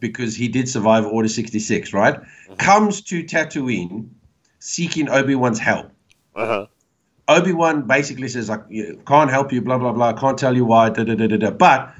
because 0.00 0.34
he 0.34 0.48
did 0.48 0.66
survive 0.66 1.04
Order 1.04 1.28
66, 1.28 1.92
right? 1.92 2.18
Comes 2.56 3.02
to 3.02 3.22
Tatooine 3.22 4.08
seeking 4.60 5.10
Obi 5.10 5.34
Wan's 5.34 5.58
help. 5.58 5.91
Uh-huh. 6.34 6.66
Obi 7.28 7.52
Wan 7.52 7.86
basically 7.86 8.28
says, 8.28 8.48
like, 8.48 8.68
can't 9.06 9.30
help 9.30 9.52
you, 9.52 9.62
blah, 9.62 9.78
blah, 9.78 9.92
blah, 9.92 10.12
can't 10.12 10.38
tell 10.38 10.54
you 10.54 10.64
why, 10.64 10.90
da, 10.90 11.04
da, 11.04 11.14
da, 11.14 11.26
da, 11.26 11.36
da. 11.36 11.50
But 11.50 11.94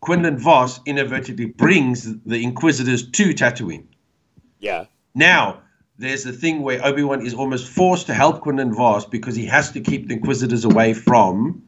Quinlan 0.00 0.38
Vos 0.38 0.80
inadvertently 0.86 1.46
brings 1.46 2.04
the 2.24 2.42
Inquisitors 2.42 3.10
to 3.10 3.34
Tatooine. 3.34 3.86
Yeah. 4.60 4.86
Now, 5.14 5.62
there's 5.98 6.22
the 6.22 6.32
thing 6.32 6.62
where 6.62 6.84
Obi 6.84 7.02
Wan 7.02 7.26
is 7.26 7.34
almost 7.34 7.68
forced 7.68 8.06
to 8.06 8.14
help 8.14 8.40
Quinlan 8.40 8.72
Vos 8.72 9.04
because 9.04 9.34
he 9.34 9.46
has 9.46 9.72
to 9.72 9.80
keep 9.80 10.08
the 10.08 10.14
Inquisitors 10.14 10.64
away 10.64 10.94
from 10.94 11.62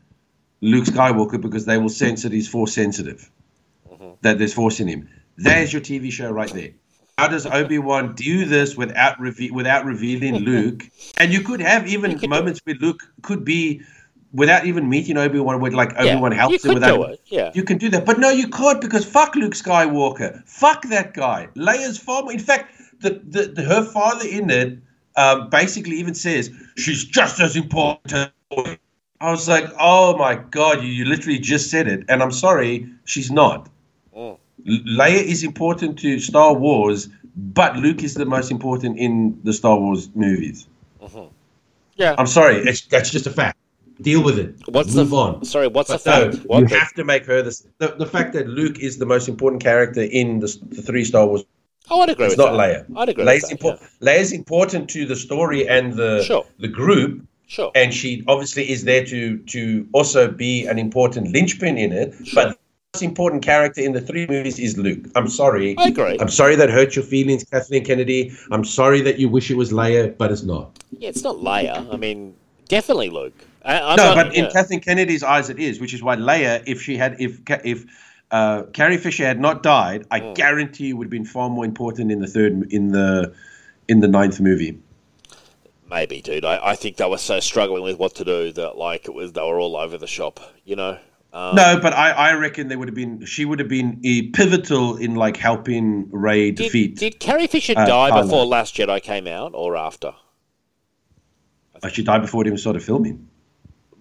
Luke 0.61 0.85
Skywalker 0.85 1.41
because 1.41 1.65
they 1.67 1.79
will 1.79 1.89
sense 1.89 2.23
that 2.23 2.33
he's 2.33 2.49
force 2.49 2.73
sensitive, 2.73 3.29
that 4.23 4.39
there's 4.39 4.55
force 4.55 4.79
in 4.79 4.87
him. 4.87 5.09
There's 5.37 5.73
your 5.73 5.83
TV 5.83 6.13
show 6.13 6.31
right 6.31 6.53
there. 6.53 6.71
How 7.21 7.29
does 7.29 7.45
Obi 7.45 7.79
Wan 7.79 8.15
do 8.15 8.47
this 8.47 8.77
without 8.77 9.21
reve- 9.21 9.53
without 9.53 9.85
revealing 9.85 10.37
Luke? 10.51 10.89
And 11.19 11.33
you 11.33 11.43
could 11.43 11.61
have 11.61 11.87
even 11.87 12.19
could 12.19 12.31
moments 12.31 12.61
where 12.65 12.77
Luke 12.77 13.03
could 13.23 13.45
be 13.45 13.83
without 14.33 14.65
even 14.65 14.89
meeting 14.89 15.19
Obi 15.19 15.39
Wan, 15.39 15.61
where 15.61 15.71
like 15.71 15.93
Yeah, 15.93 16.13
Obi 16.13 16.17
Wan 16.17 16.33
helps 16.33 16.65
him 16.65 16.75
without. 16.75 16.97
do 16.97 17.05
it, 17.05 17.21
yeah. 17.27 17.51
You 17.55 17.63
can 17.63 17.77
do 17.79 17.91
that, 17.91 18.07
but 18.07 18.19
no, 18.19 18.31
you 18.31 18.49
can't 18.49 18.81
because 18.81 19.05
fuck 19.05 19.35
Luke 19.35 19.53
Skywalker. 19.53 20.43
Fuck 20.49 20.89
that 20.89 21.13
guy. 21.13 21.49
Leia's 21.57 21.99
far 21.99 22.23
more. 22.23 22.33
In 22.33 22.39
fact, 22.39 22.73
the, 23.01 23.21
the, 23.23 23.49
the 23.49 23.63
her 23.63 23.85
father 23.85 24.27
in 24.27 24.49
it 24.49 24.79
um, 25.17 25.51
basically 25.51 25.97
even 25.97 26.15
says 26.15 26.51
she's 26.77 27.05
just 27.05 27.41
as 27.41 27.55
important. 27.55 28.33
I 29.21 29.31
was 29.31 29.47
like, 29.47 29.67
oh 29.79 30.17
my 30.17 30.37
god, 30.37 30.83
you, 30.83 30.89
you 30.89 31.05
literally 31.05 31.39
just 31.39 31.71
said 31.71 31.87
it, 31.87 32.05
and 32.09 32.23
I'm 32.23 32.33
sorry, 32.33 32.89
she's 33.05 33.31
not. 33.31 33.69
Leia 34.67 35.23
is 35.23 35.43
important 35.45 35.99
to 36.01 36.19
Star 36.21 36.55
Wars, 36.55 37.09
but 37.37 37.77
Luke 37.77 38.03
is 38.03 38.15
the 38.15 38.25
most 38.27 38.51
important 38.51 38.99
in 38.99 39.39
the 39.45 39.53
Star 39.53 39.79
Wars 39.79 40.09
movies. 40.15 40.69
Mm-hmm. 41.03 41.27
Yeah. 41.97 42.15
I'm 42.19 42.27
sorry, 42.27 42.57
it's, 42.57 42.83
that's 42.87 43.11
just 43.11 43.27
a 43.27 43.31
fact. 43.31 43.57
Deal 44.01 44.23
with 44.25 44.39
it. 44.39 44.55
What's 44.69 44.95
Move 44.95 45.11
the 45.11 45.17
on. 45.17 45.45
Sorry, 45.45 45.69
what's 45.69 45.91
But 45.91 46.05
the 46.05 46.11
no, 46.11 46.33
fact? 46.33 46.47
What 46.47 46.61
you 46.61 46.69
the- 46.69 46.79
have 46.79 46.95
to 46.95 47.05
make 47.05 47.27
her 47.27 47.43
the, 47.43 47.63
the 47.79 47.89
the 47.99 48.07
fact 48.07 48.33
that 48.33 48.47
Luke 48.49 48.79
is 48.79 48.97
the 48.97 49.05
most 49.05 49.29
important 49.29 49.63
character 49.63 50.03
in 50.03 50.41
the, 50.41 50.47
the 50.71 50.81
three 50.81 51.05
Star 51.05 51.27
Wars. 51.27 51.45
oh, 51.91 52.01
I'd 52.01 52.09
agree 52.09 52.27
It's 52.27 52.33
with 52.39 52.47
not 52.47 52.57
that. 52.57 52.87
Leia. 52.89 52.97
I'd 52.97 53.11
agree 53.11 53.25
Leia's, 53.25 53.51
with 53.51 53.61
that. 53.61 53.79
impor- 53.81 53.99
Leia's 54.01 54.33
important 54.33 54.89
to 54.91 55.05
the 55.05 55.17
story 55.17 55.69
and 55.69 55.93
the 55.95 56.23
Sure. 56.23 56.47
the 56.59 56.69
group. 56.69 57.27
Sure. 57.47 57.73
and 57.75 57.93
she 57.93 58.23
obviously 58.29 58.71
is 58.71 58.85
there 58.85 59.05
to 59.07 59.37
to 59.39 59.87
also 59.93 60.31
be 60.31 60.67
an 60.67 60.79
important 60.79 61.33
linchpin 61.33 61.77
in 61.77 61.91
it. 61.93 62.15
Sure. 62.25 62.45
But 62.45 62.49
the 62.53 62.59
most 62.95 63.03
important 63.03 63.41
character 63.43 63.81
in 63.81 63.93
the 63.93 64.01
three 64.01 64.27
movies 64.27 64.59
is 64.59 64.77
Luke. 64.77 65.07
I'm 65.15 65.29
sorry. 65.29 65.77
I 65.79 65.89
agree. 65.89 66.17
I'm 66.21 66.29
sorry 66.29 66.57
that 66.57 66.71
hurt 66.71 66.97
your 66.97 67.05
feelings, 67.05 67.45
Kathleen 67.45 67.85
Kennedy. 67.85 68.33
I'm 68.51 68.65
sorry 68.65 69.01
that 69.03 69.19
you 69.21 69.29
wish 69.29 69.49
it 69.49 69.55
was 69.57 69.71
Leia, 69.71 70.17
but 70.19 70.33
it's 70.33 70.43
not. 70.43 70.77
Yeah, 70.99 71.09
it's 71.11 71.23
not 71.23 71.37
Leia. 71.37 71.93
I 71.93 71.97
mean, 71.97 72.35
definitely 72.67 73.09
Luke. 73.11 73.35
I, 73.65 73.95
no, 73.95 74.15
not- 74.15 74.15
but 74.17 74.35
in. 74.35 74.51
Kathleen 74.51 74.81
Kennedy's 74.81 75.23
eyes, 75.23 75.51
it 75.51 75.61
is, 75.61 75.81
which 75.81 75.95
is 75.95 76.03
why 76.03 76.17
Leia, 76.17 76.65
if 76.67 76.83
she 76.83 76.97
had, 76.97 77.15
if 77.21 77.39
if 77.65 77.85
uh, 78.33 78.65
Carrie 78.73 78.97
Fisher 78.99 79.25
had 79.25 79.39
not 79.39 79.63
died, 79.63 80.05
I 80.11 80.19
Hmm. 80.21 80.33
guarantee 80.35 80.87
you 80.89 80.97
would 80.97 81.05
have 81.07 81.11
been 81.11 81.25
far 81.25 81.49
more 81.49 81.65
important 81.65 82.11
in 82.11 82.19
the 82.21 82.27
third, 82.27 82.73
in 82.73 82.89
the, 82.91 83.33
in 83.87 84.01
the 84.01 84.09
ninth 84.09 84.41
movie. 84.41 84.79
Maybe, 85.89 86.21
dude. 86.23 86.45
I, 86.45 86.71
I 86.71 86.75
think 86.75 86.97
they 86.97 87.09
were 87.09 87.19
so 87.19 87.39
struggling 87.41 87.83
with 87.85 87.99
what 87.99 88.15
to 88.17 88.25
do 88.25 88.51
that 88.53 88.77
like 88.79 89.05
it 89.07 89.15
was 89.15 89.33
they 89.33 89.41
were 89.43 89.61
all 89.61 89.77
over 89.77 89.97
the 89.97 90.07
shop. 90.09 90.41
You 90.65 90.75
know. 90.75 90.99
Um, 91.33 91.55
no, 91.55 91.79
but 91.81 91.93
I, 91.93 92.11
I 92.11 92.33
reckon 92.35 92.69
they 92.69 92.77
would 92.77 92.89
have 92.89 92.95
been. 92.95 93.25
She 93.25 93.45
would 93.45 93.61
have 93.61 93.69
been 93.69 94.01
a 94.05 94.29
pivotal 94.31 94.97
in 94.97 95.15
like 95.15 95.37
helping 95.37 96.09
Rey 96.11 96.51
Did, 96.51 96.65
defeat. 96.65 96.97
did 96.97 97.21
Carrie 97.21 97.47
Fisher 97.47 97.75
uh, 97.77 97.87
die 97.87 98.23
before 98.23 98.45
Last 98.45 98.75
Jedi 98.75 99.01
came 99.03 99.29
out 99.29 99.53
or 99.55 99.77
after? 99.77 100.15
Oh, 101.83 101.89
she 101.89 102.03
died 102.03 102.23
before 102.23 102.43
it 102.43 102.47
even 102.49 102.59
started 102.59 102.83
filming. 102.83 103.29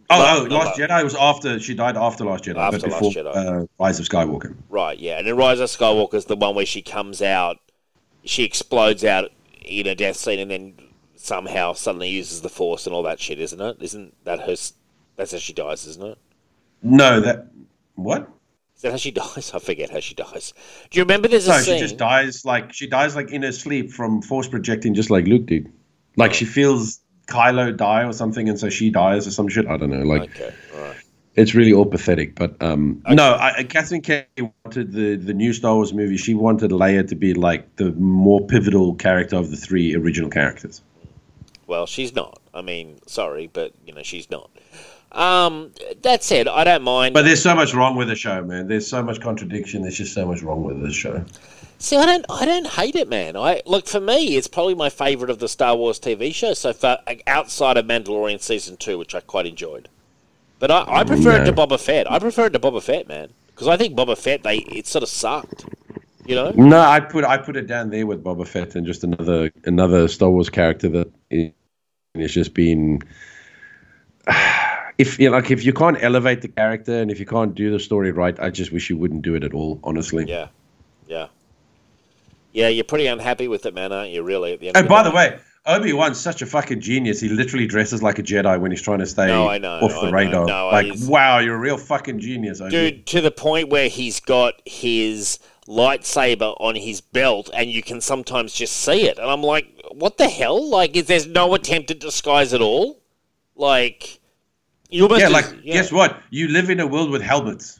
Oh, 0.09 0.17
No, 0.49 0.55
oh, 0.55 0.55
Last 0.59 0.79
no. 0.79 0.87
Jedi 0.87 1.03
was 1.03 1.15
after. 1.15 1.59
She 1.59 1.75
died 1.75 1.95
after 1.95 2.25
Last 2.25 2.45
Jedi, 2.45 2.57
After 2.57 2.79
but 2.79 2.89
Last 2.89 2.99
before 2.99 3.11
Jedi. 3.11 3.35
Uh, 3.63 3.65
Rise 3.79 3.99
of 3.99 4.07
Skywalker. 4.09 4.55
Right, 4.69 4.97
yeah. 4.97 5.19
And 5.19 5.27
in 5.27 5.35
Rise 5.37 5.59
of 5.59 5.69
Skywalker 5.69 6.15
is 6.15 6.25
the 6.25 6.35
one 6.35 6.55
where 6.55 6.65
she 6.65 6.81
comes 6.81 7.21
out, 7.21 7.57
she 8.23 8.43
explodes 8.43 9.03
out 9.03 9.31
in 9.63 9.85
a 9.85 9.93
death 9.93 10.17
scene, 10.17 10.39
and 10.39 10.49
then 10.49 10.73
somehow 11.15 11.73
suddenly 11.73 12.09
uses 12.09 12.41
the 12.41 12.49
Force 12.49 12.87
and 12.87 12.95
all 12.95 13.03
that 13.03 13.19
shit, 13.19 13.39
isn't 13.39 13.61
it? 13.61 13.77
Isn't 13.81 14.15
that 14.23 14.39
her? 14.39 14.55
That's 15.15 15.31
how 15.31 15.37
she 15.37 15.53
dies, 15.53 15.85
isn't 15.85 16.03
it? 16.03 16.17
No, 16.81 17.19
that 17.21 17.47
what? 17.95 18.29
Is 18.75 18.83
that 18.83 18.91
how 18.91 18.97
she 18.97 19.11
dies? 19.23 19.51
I 19.53 19.59
forget 19.59 19.89
how 19.89 19.99
she 19.99 20.15
dies. 20.15 20.53
Do 20.89 20.99
you 20.99 21.03
remember 21.03 21.27
there's 21.27 21.47
a 21.47 21.51
No, 21.51 21.57
scene? 21.59 21.75
she 21.75 21.79
just 21.81 21.97
dies 21.97 22.45
like 22.45 22.73
she 22.73 22.87
dies 22.87 23.15
like 23.15 23.31
in 23.31 23.43
her 23.43 23.51
sleep 23.51 23.91
from 23.91 24.21
force 24.21 24.47
projecting, 24.47 24.93
just 24.93 25.09
like 25.09 25.25
Luke 25.25 25.45
did. 25.45 25.71
Like 26.15 26.33
she 26.33 26.45
feels 26.45 26.99
Kylo 27.27 27.75
die 27.75 28.03
or 28.03 28.13
something, 28.13 28.49
and 28.49 28.59
so 28.59 28.69
she 28.69 28.89
dies 28.89 29.27
or 29.27 29.31
some 29.31 29.47
shit. 29.47 29.67
I 29.67 29.77
don't 29.77 29.89
know. 29.91 30.01
Like 30.03 30.29
Okay, 30.31 30.53
right. 30.73 30.95
it's 31.35 31.53
really 31.53 31.73
all 31.73 31.85
pathetic. 31.85 32.35
But 32.35 32.61
um, 32.61 33.03
no, 33.09 33.33
I, 33.33 33.57
I- 33.57 33.63
Kathleen 33.63 34.01
Kennedy 34.01 34.51
wanted 34.65 34.93
the 34.93 35.15
the 35.15 35.33
new 35.33 35.53
Star 35.53 35.75
Wars 35.75 35.93
movie. 35.93 36.17
She 36.17 36.33
wanted 36.33 36.71
Leia 36.71 37.07
to 37.09 37.15
be 37.15 37.33
like 37.33 37.75
the 37.75 37.91
more 37.93 38.45
pivotal 38.47 38.95
character 38.95 39.35
of 39.35 39.51
the 39.51 39.57
three 39.57 39.93
original 39.95 40.29
characters. 40.29 40.81
Well, 41.67 41.85
she's 41.85 42.15
not. 42.15 42.39
I 42.53 42.61
mean, 42.63 42.99
sorry, 43.05 43.47
but 43.51 43.73
you 43.85 43.93
know 43.93 44.01
she's 44.03 44.31
not. 44.31 44.49
Um, 45.11 45.71
that 46.03 46.23
said, 46.23 46.47
I 46.47 46.63
don't 46.63 46.83
mind. 46.83 47.13
But 47.13 47.23
there's 47.23 47.41
so 47.41 47.55
much 47.55 47.73
wrong 47.73 47.95
with 47.95 48.09
the 48.09 48.15
show, 48.15 48.43
man. 48.43 48.67
There's 48.67 48.87
so 48.87 49.01
much 49.01 49.19
contradiction. 49.19 49.81
There's 49.81 49.97
just 49.97 50.13
so 50.13 50.25
much 50.27 50.41
wrong 50.41 50.63
with 50.63 50.81
the 50.81 50.91
show. 50.93 51.23
See, 51.81 51.95
I 51.95 52.05
don't, 52.05 52.25
I 52.29 52.45
don't 52.45 52.67
hate 52.67 52.95
it, 52.95 53.07
man. 53.07 53.37
I 53.37 53.61
look 53.65 53.87
for 53.87 54.01
me, 54.01 54.35
it's 54.35 54.47
probably 54.47 54.75
my 54.75 54.89
favorite 54.89 55.29
of 55.29 55.39
the 55.39 55.47
Star 55.47 55.77
Wars 55.77 55.97
TV 55.97 56.33
shows 56.33 56.59
so 56.59 56.73
far, 56.73 56.99
outside 57.25 57.77
of 57.77 57.85
Mandalorian 57.85 58.41
season 58.41 58.75
two, 58.75 58.97
which 58.97 59.15
I 59.15 59.21
quite 59.21 59.45
enjoyed. 59.45 59.87
But 60.59 60.71
I, 60.71 60.83
I 60.87 61.03
prefer 61.05 61.41
it 61.41 61.45
to 61.45 61.53
Boba 61.53 61.79
Fett. 61.79 62.11
I 62.11 62.19
prefer 62.19 62.47
it 62.47 62.49
to 62.53 62.59
Boba 62.59 62.83
Fett, 62.83 63.07
man, 63.07 63.29
because 63.47 63.69
I 63.69 63.77
think 63.77 63.95
Boba 63.95 64.17
Fett 64.17 64.43
they 64.43 64.57
it 64.57 64.87
sort 64.87 65.03
of 65.03 65.09
sucked. 65.09 65.65
You 66.25 66.35
know? 66.35 66.51
No, 66.51 66.81
I 66.81 66.99
put 66.99 67.23
I 67.23 67.37
put 67.37 67.55
it 67.55 67.65
down 67.65 67.89
there 67.89 68.05
with 68.05 68.23
Boba 68.23 68.45
Fett 68.45 68.75
and 68.75 68.85
just 68.85 69.05
another 69.05 69.49
another 69.63 70.09
Star 70.09 70.29
Wars 70.29 70.49
character 70.49 70.89
that 70.89 71.11
is 71.31 71.51
is 72.13 72.33
just 72.33 72.53
been. 72.53 73.01
If 74.99 75.17
you 75.17 75.29
know, 75.29 75.37
like, 75.37 75.49
if 75.49 75.63
you 75.65 75.73
can't 75.73 75.97
elevate 76.01 76.41
the 76.41 76.49
character 76.49 77.01
and 77.01 77.09
if 77.09 77.19
you 77.19 77.25
can't 77.25 77.55
do 77.55 77.71
the 77.71 77.79
story 77.79 78.11
right, 78.11 78.37
I 78.39 78.49
just 78.49 78.71
wish 78.71 78.89
you 78.89 78.97
wouldn't 78.97 79.21
do 79.23 79.33
it 79.33 79.43
at 79.43 79.53
all. 79.53 79.79
Honestly. 79.83 80.25
Yeah, 80.27 80.49
yeah, 81.07 81.27
yeah. 82.51 82.67
You're 82.67 82.83
pretty 82.83 83.07
unhappy 83.07 83.47
with 83.47 83.65
it, 83.65 83.73
man, 83.73 83.91
aren't 83.93 84.11
you? 84.11 84.21
Really? 84.23 84.53
At 84.53 84.59
the 84.59 84.67
end. 84.67 84.77
And 84.77 84.87
by 84.89 85.01
the 85.03 85.09
the 85.09 85.15
way, 85.15 85.39
Obi 85.65 85.93
Wan's 85.93 86.19
such 86.19 86.41
a 86.41 86.45
fucking 86.45 86.81
genius. 86.81 87.21
He 87.21 87.29
literally 87.29 87.65
dresses 87.65 88.03
like 88.03 88.19
a 88.19 88.23
Jedi 88.23 88.59
when 88.59 88.71
he's 88.71 88.81
trying 88.81 88.99
to 88.99 89.05
stay 89.05 89.27
No, 89.27 89.47
I 89.47 89.57
know, 89.57 89.79
off 89.79 89.91
I 89.93 90.01
the 90.01 90.05
know. 90.07 90.11
radar. 90.11 90.45
No, 90.45 90.67
like, 90.67 90.91
wow, 91.03 91.39
you're 91.39 91.55
a 91.55 91.59
real 91.59 91.77
fucking 91.77 92.19
genius, 92.19 92.59
Obi. 92.59 92.71
dude, 92.71 93.05
to 93.07 93.21
the 93.21 93.31
point 93.31 93.69
where 93.69 93.87
he's 93.87 94.19
got 94.19 94.61
his 94.65 95.39
lightsaber 95.67 96.55
on 96.59 96.75
his 96.75 96.99
belt, 96.99 97.49
and 97.53 97.69
you 97.69 97.83
can 97.83 98.01
sometimes 98.01 98.53
just 98.53 98.75
see 98.75 99.07
it. 99.07 99.17
And 99.17 99.29
I'm 99.29 99.43
like, 99.43 99.67
what 99.91 100.17
the 100.17 100.27
hell? 100.27 100.67
Like, 100.69 100.95
is 100.97 101.05
there's 101.05 101.27
no 101.27 101.53
attempt 101.53 101.91
at 101.91 101.99
disguise 101.99 102.53
at 102.53 102.61
all? 102.61 102.99
Like, 103.55 104.18
you 104.89 105.07
yeah, 105.17 105.29
like 105.29 105.63
guess 105.63 105.91
what? 105.91 106.21
You 106.29 106.47
live 106.47 106.69
in 106.69 106.79
a 106.79 106.87
world 106.87 107.11
with 107.11 107.21
helmets. 107.21 107.79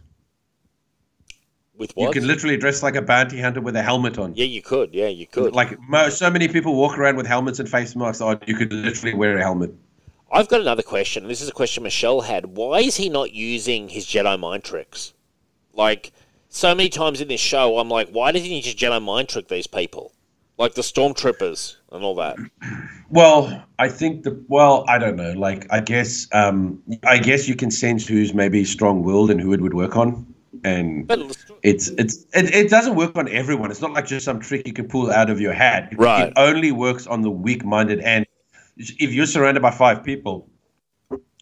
with 1.76 1.92
what? 1.96 2.06
You 2.06 2.12
can 2.12 2.28
literally 2.28 2.58
dress 2.58 2.84
like 2.84 2.96
a 2.96 3.02
bounty 3.02 3.42
hunter 3.42 3.62
with 3.62 3.76
a 3.76 3.82
helmet 3.82 4.18
on. 4.20 4.36
yeah, 4.36 4.46
you 4.46 4.62
could. 4.62 4.94
Yeah, 4.94 5.08
you 5.08 5.26
could. 5.26 5.54
Like 5.54 5.78
so 6.10 6.30
many 6.30 6.48
people 6.48 6.76
walk 6.76 6.98
around 6.98 7.18
with 7.18 7.26
helmets 7.26 7.60
and 7.60 7.68
face 7.68 7.96
masks 7.96 8.22
on. 8.22 8.40
You 8.46 8.56
could 8.56 8.72
literally 8.72 9.16
wear 9.16 9.38
a 9.38 9.42
helmet. 9.42 9.74
I've 10.32 10.48
got 10.48 10.62
another 10.62 10.84
question. 10.84 11.28
This 11.28 11.42
is 11.42 11.50
a 11.50 11.54
question 11.54 11.84
Michelle 11.84 12.22
had. 12.22 12.46
Why 12.46 12.80
is 12.80 12.98
he 12.98 13.10
not 13.10 13.34
using 13.34 13.90
his 13.90 14.06
Jedi 14.06 14.40
mind 14.40 14.64
tricks? 14.64 15.14
Like, 15.74 16.12
so 16.50 16.76
many 16.76 16.90
times 16.90 17.22
in 17.22 17.28
this 17.28 17.42
show, 17.42 17.80
I'm 17.80 17.90
like, 17.90 18.10
why 18.10 18.32
doesn't 18.32 18.48
he 18.48 18.62
just 18.62 18.78
Jedi 18.78 19.02
mind 19.02 19.30
trick 19.30 19.48
these 19.48 19.66
people? 19.66 20.12
Like 20.58 20.76
the 20.76 20.82
stormtroopers 20.82 21.78
and 21.92 22.04
all 22.04 22.16
that. 22.16 22.38
Well, 23.12 23.64
I 23.80 23.90
think 23.90 24.24
the 24.24 24.44
well, 24.48 24.86
I 24.88 24.98
don't 24.98 25.16
know. 25.16 25.34
Like, 25.34 25.66
I 25.72 25.80
guess, 25.80 26.28
um, 26.32 26.82
I 27.04 27.18
guess 27.18 27.48
you 27.48 27.56
can 27.56 27.72
sense 27.72 28.08
who's 28.08 28.34
maybe 28.34 28.64
strong-willed 28.66 29.32
and 29.32 29.42
who 29.42 29.54
it 29.54 29.62
would 29.62 29.74
work 29.74 29.96
on, 29.98 30.28
and 30.64 31.08
But 31.08 31.20
it's 31.64 31.90
it's 31.90 32.26
it, 32.34 32.54
it 32.54 32.70
doesn't 32.70 32.96
work 32.96 33.16
on 33.16 33.28
everyone. 33.30 33.72
It's 33.72 33.82
not 33.82 33.94
like 33.94 34.06
just 34.06 34.26
some 34.26 34.40
trick 34.40 34.68
you 34.68 34.74
can 34.74 34.88
pull 34.88 35.12
out 35.12 35.30
of 35.30 35.40
your 35.42 35.54
hat. 35.54 35.94
Right. 35.98 36.28
It 36.28 36.34
only 36.38 36.72
works 36.72 37.08
on 37.08 37.22
the 37.22 37.32
weak-minded, 37.32 38.00
and 38.02 38.26
if 38.78 39.12
you're 39.12 39.26
surrounded 39.26 39.62
by 39.62 39.72
five 39.72 40.04
people, 40.04 40.48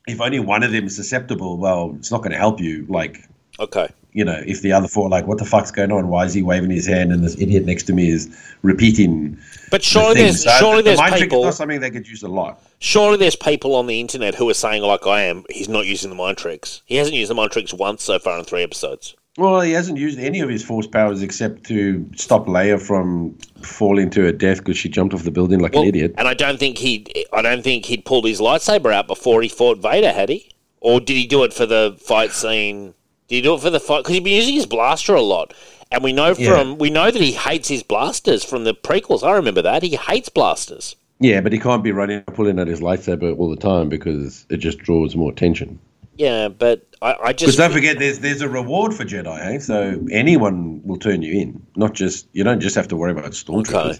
if 0.07 0.21
only 0.21 0.39
one 0.39 0.63
of 0.63 0.71
them 0.71 0.85
is 0.85 0.95
susceptible, 0.95 1.57
well, 1.57 1.95
it's 1.97 2.11
not 2.11 2.19
going 2.19 2.31
to 2.31 2.37
help 2.37 2.61
you. 2.61 2.85
Like, 2.87 3.27
okay. 3.59 3.89
you 4.13 4.25
know, 4.25 4.41
if 4.45 4.61
the 4.61 4.71
other 4.71 4.87
four 4.87 5.09
like, 5.09 5.27
what 5.27 5.37
the 5.37 5.45
fuck's 5.45 5.71
going 5.71 5.91
on? 5.91 6.07
Why 6.07 6.25
is 6.25 6.33
he 6.33 6.41
waving 6.41 6.71
his 6.71 6.87
hand 6.87 7.11
and 7.11 7.23
this 7.23 7.39
idiot 7.39 7.65
next 7.65 7.83
to 7.83 7.93
me 7.93 8.09
is 8.09 8.27
repeating? 8.63 9.37
But 9.69 9.83
surely 9.83 10.15
things? 10.15 10.43
there's 10.43 10.59
So 10.59 10.59
surely 10.59 10.77
the 10.77 10.83
there's 10.83 10.99
mind 10.99 11.11
trick 11.11 11.21
is 11.21 11.27
people 11.27 11.43
not 11.43 11.53
something 11.53 11.79
they 11.79 11.91
could 11.91 12.07
use 12.07 12.23
a 12.23 12.27
lot. 12.27 12.61
surely 12.79 13.17
there's 13.17 13.35
people 13.35 13.75
on 13.75 13.87
the 13.87 13.99
internet 13.99 14.35
who 14.35 14.49
are 14.49 14.53
saying 14.53 14.81
like 14.83 15.05
I 15.05 15.21
am. 15.23 15.43
He's 15.49 15.69
not 15.69 15.85
using 15.85 16.09
the 16.09 16.15
mind 16.15 16.37
tricks. 16.37 16.81
He 16.85 16.95
hasn't 16.95 17.15
used 17.15 17.29
the 17.29 17.35
mind 17.35 17.51
tricks 17.51 17.73
once 17.73 18.03
so 18.03 18.17
far 18.19 18.39
in 18.39 18.45
three 18.45 18.63
episodes. 18.63 19.15
Well, 19.37 19.61
he 19.61 19.71
hasn't 19.71 19.99
used 19.99 20.17
any 20.17 20.39
of 20.39 20.49
his 20.49 20.65
force 20.65 20.87
powers 20.87 21.21
except 21.21 21.63
to 21.65 22.09
stop 22.15 22.47
Leia 22.47 22.81
from 22.81 23.37
falling 23.61 24.09
to 24.11 24.23
her 24.23 24.31
death 24.31 24.57
because 24.57 24.77
she 24.77 24.89
jumped 24.89 25.13
off 25.13 25.23
the 25.23 25.31
building 25.31 25.59
like 25.59 25.73
Well, 25.73 25.83
an 25.83 25.89
idiot. 25.89 26.15
And 26.17 26.27
I 26.27 26.33
don't 26.33 26.57
think 26.57 26.79
he 26.79 27.05
I 27.31 27.43
don't 27.43 27.63
think 27.63 27.85
he'd 27.85 28.03
pulled 28.03 28.25
his 28.25 28.39
lightsaber 28.39 28.91
out 28.91 29.05
before 29.05 29.43
he 29.43 29.49
fought 29.49 29.77
Vader, 29.77 30.11
had 30.11 30.29
he? 30.29 30.49
Or 30.81 30.99
did 30.99 31.15
he 31.15 31.27
do 31.27 31.43
it 31.43 31.53
for 31.53 31.67
the 31.67 31.95
fight 31.99 32.31
scene? 32.31 32.95
Did 33.27 33.35
he 33.35 33.41
do 33.41 33.55
it 33.55 33.61
for 33.61 33.69
the 33.69 33.79
fight? 33.79 33.99
Because 33.99 34.13
he'd 34.15 34.23
been 34.23 34.35
using 34.35 34.55
his 34.55 34.65
blaster 34.65 35.13
a 35.13 35.21
lot, 35.21 35.53
and 35.91 36.03
we 36.03 36.13
know 36.13 36.33
Yeah. 36.37 36.49
from 36.55 36.77
we 36.77 36.89
know 36.89 37.11
that 37.11 37.21
he 37.21 37.33
hates 37.33 37.67
his 37.67 37.83
blasters 37.83 38.43
from 38.43 38.63
the 38.63 38.73
prequels. 38.73 39.23
I 39.23 39.33
remember 39.33 39.61
that 39.61 39.83
he 39.83 39.95
hates 39.95 40.29
blasters. 40.29 40.95
Yeah, 41.19 41.41
but 41.41 41.51
he 41.51 41.59
can't 41.59 41.83
be 41.83 41.91
running 41.91 42.23
and 42.27 42.35
pulling 42.35 42.59
out 42.59 42.67
his 42.67 42.79
lightsaber 42.79 43.37
all 43.37 43.49
the 43.49 43.55
time 43.55 43.89
because 43.89 44.45
it 44.49 44.57
just 44.57 44.77
draws 44.77 45.15
more 45.15 45.31
attention. 45.31 45.79
Yeah, 46.15 46.47
but 46.47 46.85
I, 47.01 47.13
I 47.13 47.27
Because 47.27 47.35
just 47.47 47.57
don't 47.57 47.71
forget, 47.71 47.99
there's 47.99 48.19
there's 48.19 48.41
a 48.41 48.49
reward 48.49 48.93
for 48.93 49.03
Jedi, 49.03 49.39
eh? 49.39 49.59
So 49.59 50.03
anyone 50.11 50.81
will 50.83 50.97
turn 50.97 51.21
you 51.21 51.33
in. 51.41 51.61
Not 51.75 51.93
just 51.93 52.27
you 52.33 52.43
don't 52.43 52.59
just 52.59 52.75
have 52.75 52.87
to 52.89 52.95
worry 52.95 53.11
about 53.11 53.31
stormtroopers. 53.31 53.99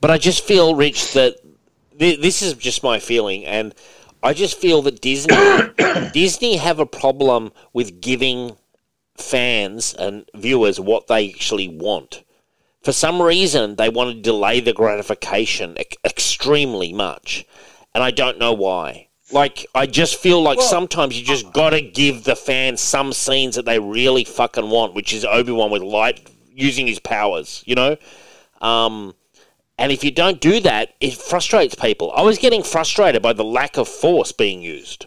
But 0.00 0.10
I 0.10 0.18
just 0.18 0.44
feel, 0.44 0.74
Rich, 0.74 1.12
that 1.14 1.36
th- 1.98 2.20
this 2.20 2.40
is 2.42 2.54
just 2.54 2.82
my 2.82 2.98
feeling, 2.98 3.44
and 3.44 3.74
I 4.22 4.32
just 4.32 4.58
feel 4.58 4.80
that 4.82 5.00
Disney 5.00 5.36
Disney 6.12 6.56
have 6.56 6.78
a 6.78 6.86
problem 6.86 7.52
with 7.72 8.00
giving 8.00 8.56
fans 9.20 9.94
and 9.94 10.28
viewers 10.34 10.80
what 10.80 11.06
they 11.06 11.30
actually 11.30 11.68
want. 11.68 12.24
For 12.82 12.92
some 12.92 13.20
reason, 13.20 13.76
they 13.76 13.88
want 13.88 14.14
to 14.14 14.22
delay 14.22 14.60
the 14.60 14.72
gratification 14.72 15.76
ex- 15.78 15.96
extremely 16.04 16.92
much, 16.92 17.46
and 17.94 18.02
I 18.02 18.10
don't 18.10 18.38
know 18.38 18.54
why. 18.54 19.08
Like, 19.32 19.66
I 19.74 19.86
just 19.86 20.16
feel 20.16 20.42
like 20.42 20.60
sometimes 20.60 21.18
you 21.18 21.24
just 21.24 21.52
gotta 21.52 21.80
give 21.80 22.24
the 22.24 22.34
fans 22.34 22.80
some 22.80 23.12
scenes 23.12 23.54
that 23.54 23.64
they 23.64 23.78
really 23.78 24.24
fucking 24.24 24.70
want, 24.70 24.94
which 24.94 25.12
is 25.12 25.24
Obi 25.24 25.52
Wan 25.52 25.70
with 25.70 25.82
light 25.82 26.28
using 26.52 26.86
his 26.86 26.98
powers, 26.98 27.62
you 27.66 27.74
know? 27.74 27.96
Um, 28.60 29.14
and 29.78 29.92
if 29.92 30.04
you 30.04 30.10
don't 30.10 30.40
do 30.40 30.60
that, 30.60 30.94
it 31.00 31.14
frustrates 31.14 31.74
people. 31.74 32.12
I 32.14 32.22
was 32.22 32.38
getting 32.38 32.62
frustrated 32.62 33.22
by 33.22 33.32
the 33.32 33.44
lack 33.44 33.76
of 33.76 33.88
force 33.88 34.32
being 34.32 34.60
used. 34.60 35.06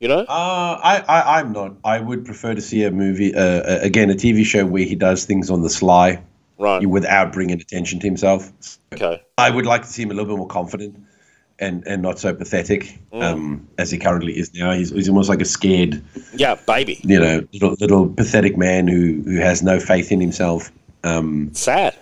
You 0.00 0.08
know? 0.08 0.20
Uh, 0.20 0.80
I, 0.82 1.04
I, 1.06 1.38
I'm 1.38 1.52
not. 1.52 1.74
I 1.84 2.00
would 2.00 2.24
prefer 2.24 2.54
to 2.54 2.60
see 2.60 2.84
a 2.84 2.90
movie, 2.90 3.34
uh, 3.34 3.40
uh, 3.42 3.78
again, 3.82 4.10
a 4.10 4.14
TV 4.14 4.44
show 4.44 4.64
where 4.66 4.84
he 4.84 4.94
does 4.94 5.24
things 5.26 5.50
on 5.50 5.62
the 5.62 5.70
sly 5.70 6.22
Right. 6.58 6.86
without 6.86 7.32
bringing 7.32 7.60
attention 7.60 8.00
to 8.00 8.06
himself. 8.06 8.50
Okay. 8.94 9.22
I 9.38 9.50
would 9.50 9.64
like 9.66 9.82
to 9.82 9.88
see 9.88 10.02
him 10.02 10.10
a 10.10 10.14
little 10.14 10.28
bit 10.34 10.38
more 10.38 10.46
confident 10.46 10.98
and, 11.58 11.86
and 11.86 12.02
not 12.02 12.18
so 12.18 12.34
pathetic 12.34 12.98
um, 13.12 13.66
as 13.78 13.90
he 13.90 13.98
currently 13.98 14.38
is 14.38 14.52
now. 14.54 14.72
He's, 14.72 14.90
he's 14.90 15.08
almost 15.08 15.28
like 15.28 15.40
a 15.42 15.46
scared, 15.46 16.02
Yeah, 16.34 16.56
baby. 16.66 16.98
you 17.02 17.18
know, 17.20 17.46
little, 17.52 17.76
little 17.80 18.08
pathetic 18.08 18.56
man 18.58 18.88
who, 18.88 19.22
who 19.24 19.36
has 19.36 19.62
no 19.62 19.80
faith 19.80 20.10
in 20.12 20.20
himself. 20.20 20.70
Um, 21.04 21.50
sad. 21.54 21.96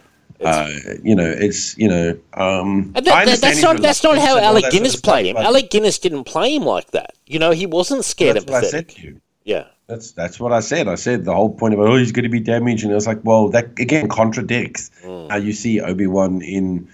Uh, 0.45 0.70
you 1.03 1.14
know, 1.14 1.28
it's, 1.28 1.76
you 1.78 1.89
know, 1.89 2.18
um, 2.34 2.93
that, 2.93 3.05
that, 3.05 3.41
that's 3.41 3.62
not 3.62 3.80
that's 3.82 4.03
not 4.05 4.18
how 4.18 4.39
Alec 4.39 4.39
that 4.39 4.45
sort 4.45 4.64
of 4.64 4.72
Guinness 4.72 4.97
played 4.97 5.26
him. 5.26 5.36
Alec 5.36 5.70
Guinness 5.70 5.99
didn't 5.99 6.24
play 6.24 6.55
him 6.55 6.62
like 6.64 6.91
that. 6.93 7.14
You 7.26 7.39
know, 7.39 7.51
he 7.51 7.66
wasn't 7.66 8.05
scared 8.05 8.36
That's 8.36 8.47
and 8.47 8.55
I 8.55 8.61
said 8.62 8.86
pathetic. 8.89 8.97
to 8.97 9.03
you. 9.03 9.20
Yeah. 9.45 9.64
That's 9.89 10.12
that's 10.12 10.39
what 10.39 10.53
I 10.53 10.61
said. 10.61 10.86
I 10.86 10.97
said 10.97 11.24
the 11.24 11.34
whole 11.34 11.49
point 11.55 11.72
about 11.72 11.89
oh 11.89 11.97
he's 11.97 12.12
going 12.12 12.24
to 12.24 12.28
be 12.28 12.41
damaged, 12.41 12.84
and 12.84 12.93
I 12.93 12.95
was 12.95 13.07
like, 13.07 13.20
well, 13.24 13.49
that 13.49 13.66
again 13.78 14.09
contradicts 14.09 14.91
Mm. 15.03 15.30
how 15.30 15.36
you 15.36 15.53
see 15.55 15.80
Obi 15.80 16.07
Wan 16.07 16.43
in 16.43 16.86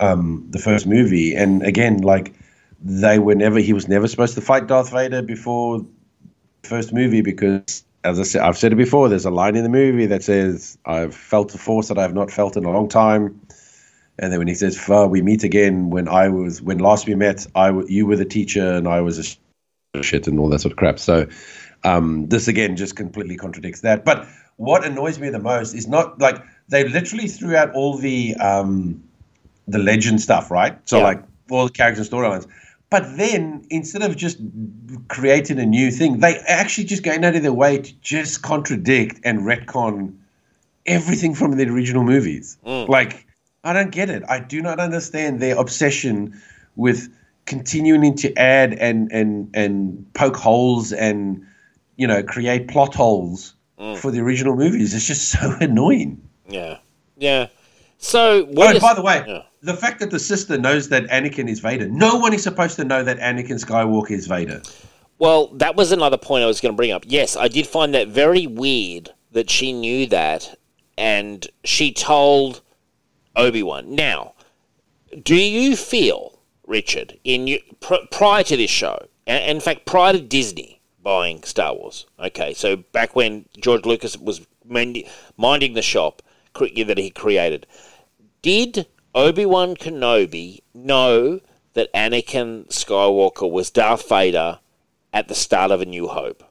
um, 0.00 0.46
the 0.50 0.58
first 0.58 0.86
movie, 0.86 1.34
and 1.34 1.62
again, 1.62 2.02
like 2.02 2.34
they 2.84 3.18
were 3.18 3.34
never 3.34 3.58
he 3.58 3.72
was 3.72 3.88
never 3.88 4.06
supposed 4.06 4.34
to 4.34 4.42
fight 4.42 4.66
Darth 4.66 4.90
Vader 4.92 5.22
before 5.22 5.78
the 6.62 6.68
first 6.68 6.92
movie 6.92 7.22
because, 7.22 7.84
as 8.04 8.18
I 8.18 8.24
said, 8.24 8.42
I've 8.42 8.58
said 8.58 8.72
it 8.72 8.76
before. 8.76 9.08
There's 9.08 9.24
a 9.24 9.30
line 9.30 9.56
in 9.56 9.62
the 9.62 9.68
movie 9.68 10.06
that 10.06 10.22
says, 10.22 10.78
"I've 10.84 11.14
felt 11.14 11.54
a 11.54 11.58
Force 11.58 11.88
that 11.88 11.98
I've 11.98 12.14
not 12.14 12.30
felt 12.30 12.56
in 12.56 12.64
a 12.64 12.70
long 12.70 12.88
time." 12.88 13.40
And 14.18 14.32
then 14.32 14.38
when 14.38 14.48
he 14.48 14.54
says, 14.54 14.76
"Far 14.76 15.08
we 15.08 15.22
meet 15.22 15.44
again," 15.44 15.90
when 15.90 16.08
I 16.08 16.28
was 16.28 16.60
when 16.60 16.78
last 16.78 17.06
we 17.06 17.14
met, 17.14 17.46
I 17.54 17.70
you 17.86 18.06
were 18.06 18.16
the 18.16 18.24
teacher 18.24 18.74
and 18.74 18.88
I 18.88 19.00
was 19.00 19.36
a 19.94 20.02
shit 20.02 20.26
and 20.26 20.38
all 20.38 20.48
that 20.48 20.60
sort 20.60 20.72
of 20.72 20.78
crap. 20.78 20.98
So 20.98 21.26
um, 21.84 22.28
this 22.28 22.48
again 22.48 22.76
just 22.76 22.96
completely 22.96 23.36
contradicts 23.36 23.80
that. 23.82 24.04
But 24.04 24.26
what 24.56 24.84
annoys 24.84 25.18
me 25.18 25.30
the 25.30 25.38
most 25.38 25.74
is 25.74 25.86
not 25.86 26.20
like 26.20 26.42
they 26.68 26.86
literally 26.88 27.28
threw 27.28 27.56
out 27.56 27.72
all 27.72 27.96
the 27.96 28.34
um, 28.36 29.02
the 29.68 29.78
legend 29.78 30.20
stuff, 30.20 30.50
right? 30.50 30.76
So 30.88 30.98
Yeah. 30.98 31.04
like 31.04 31.22
all 31.50 31.66
the 31.66 31.72
characters 31.72 32.10
and 32.10 32.20
storylines. 32.20 32.46
But 32.92 33.16
then 33.16 33.64
instead 33.70 34.02
of 34.02 34.18
just 34.18 34.36
creating 35.08 35.58
a 35.58 35.64
new 35.64 35.90
thing, 35.90 36.20
they 36.20 36.36
actually 36.46 36.84
just 36.84 37.02
going 37.02 37.24
out 37.24 37.34
of 37.34 37.42
their 37.42 37.50
way 37.50 37.78
to 37.78 37.92
just 38.02 38.42
contradict 38.42 39.18
and 39.24 39.40
retcon 39.40 40.14
everything 40.84 41.34
from 41.34 41.56
the 41.56 41.66
original 41.70 42.04
movies. 42.04 42.58
Mm. 42.66 42.90
Like, 42.90 43.26
I 43.64 43.72
don't 43.72 43.92
get 43.92 44.10
it. 44.10 44.22
I 44.28 44.40
do 44.40 44.60
not 44.60 44.78
understand 44.78 45.40
their 45.40 45.56
obsession 45.56 46.38
with 46.76 47.08
continuing 47.46 48.14
to 48.16 48.36
add 48.36 48.74
and 48.74 49.10
and 49.10 49.48
and 49.54 50.12
poke 50.12 50.36
holes 50.36 50.92
and 50.92 51.46
you 51.96 52.06
know 52.06 52.22
create 52.22 52.68
plot 52.68 52.94
holes 52.94 53.54
mm. 53.80 53.96
for 53.96 54.10
the 54.10 54.20
original 54.20 54.54
movies. 54.54 54.92
It's 54.92 55.06
just 55.06 55.30
so 55.30 55.56
annoying. 55.62 56.20
Yeah. 56.46 56.76
Yeah. 57.16 57.46
So 58.02 58.40
Oh, 58.40 58.44
what 58.52 58.66
and 58.68 58.76
is- 58.76 58.82
by 58.82 58.94
the 58.94 59.02
way, 59.02 59.24
Yeah. 59.26 59.42
the 59.62 59.74
fact 59.74 60.00
that 60.00 60.10
the 60.10 60.18
sister 60.18 60.58
knows 60.58 60.88
that 60.88 61.04
Anakin 61.08 61.48
is 61.48 61.60
Vader, 61.60 61.88
no 61.88 62.16
one 62.16 62.34
is 62.34 62.42
supposed 62.42 62.76
to 62.76 62.84
know 62.84 63.02
that 63.04 63.18
Anakin 63.20 63.58
Skywalker 63.64 64.10
is 64.10 64.26
Vader. 64.26 64.60
Well, 65.18 65.46
that 65.54 65.76
was 65.76 65.92
another 65.92 66.16
point 66.18 66.42
I 66.42 66.46
was 66.46 66.60
going 66.60 66.72
to 66.72 66.76
bring 66.76 66.90
up. 66.90 67.04
Yes, 67.06 67.36
I 67.36 67.46
did 67.46 67.66
find 67.66 67.94
that 67.94 68.08
very 68.08 68.46
weird 68.46 69.10
that 69.30 69.48
she 69.50 69.72
knew 69.72 70.06
that 70.06 70.58
and 70.98 71.46
she 71.64 71.92
told 71.92 72.60
Obi-Wan. 73.36 73.94
Now, 73.94 74.32
do 75.22 75.36
you 75.36 75.76
feel, 75.76 76.38
Richard, 76.66 77.18
in 77.22 77.46
you, 77.46 77.60
pr- 77.80 78.04
prior 78.10 78.42
to 78.42 78.56
this 78.56 78.70
show, 78.70 79.06
and 79.28 79.44
in 79.48 79.60
fact 79.60 79.86
prior 79.86 80.12
to 80.12 80.20
Disney 80.20 80.80
buying 81.04 81.44
Star 81.44 81.72
Wars, 81.74 82.04
okay, 82.18 82.52
so 82.52 82.76
back 82.76 83.14
when 83.14 83.44
George 83.60 83.86
Lucas 83.86 84.16
was 84.16 84.40
minding 84.66 85.74
the 85.74 85.82
shop 85.82 86.20
that 86.58 86.98
he 86.98 87.10
created, 87.10 87.66
did 88.42 88.86
Obi-Wan 89.14 89.76
Kenobi 89.76 90.60
know 90.74 91.40
that 91.74 91.92
Anakin 91.94 92.66
Skywalker 92.68 93.50
was 93.50 93.70
Darth 93.70 94.08
Vader 94.08 94.58
at 95.12 95.28
the 95.28 95.34
start 95.34 95.70
of 95.70 95.80
A 95.80 95.84
New 95.86 96.08
Hope? 96.08 96.42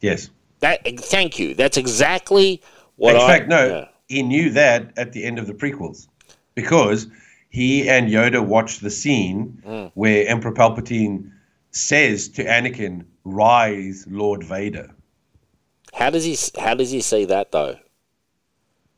Yes. 0.00 0.30
That 0.60 0.86
thank 1.00 1.38
you. 1.38 1.54
That's 1.54 1.76
exactly 1.76 2.62
what 2.96 3.14
In 3.14 3.20
I 3.22 3.26
fact, 3.26 3.48
no, 3.48 3.66
yeah. 3.66 3.88
he 4.08 4.22
knew 4.22 4.50
that 4.50 4.92
at 4.96 5.12
the 5.12 5.24
end 5.24 5.38
of 5.38 5.46
the 5.46 5.52
prequels 5.54 6.06
because 6.54 7.08
he 7.50 7.88
and 7.88 8.08
Yoda 8.08 8.44
watched 8.44 8.80
the 8.82 8.90
scene 8.90 9.62
Mm. 9.66 9.90
where 9.94 10.26
Emperor 10.26 10.52
Palpatine 10.52 11.30
says 11.70 12.28
to 12.30 12.44
Anakin, 12.44 13.04
"Rise, 13.24 14.06
Lord 14.08 14.42
Vader." 14.44 14.90
How 15.92 16.10
does 16.10 16.24
he? 16.24 16.36
How 16.60 16.74
does 16.74 16.90
he 16.90 17.00
see 17.00 17.24
that 17.26 17.52
though? 17.52 17.76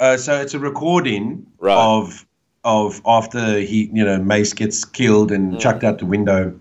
Uh, 0.00 0.16
so 0.16 0.40
it's 0.40 0.54
a 0.54 0.58
recording 0.58 1.46
Right. 1.58 1.76
of 1.76 2.24
of 2.64 3.00
after 3.06 3.58
he, 3.60 3.88
you 3.94 4.04
know, 4.04 4.18
Mace 4.18 4.52
gets 4.52 4.84
killed 4.84 5.30
and 5.32 5.54
Mm. 5.54 5.60
chucked 5.60 5.84
out 5.84 5.98
the 5.98 6.06
window, 6.06 6.52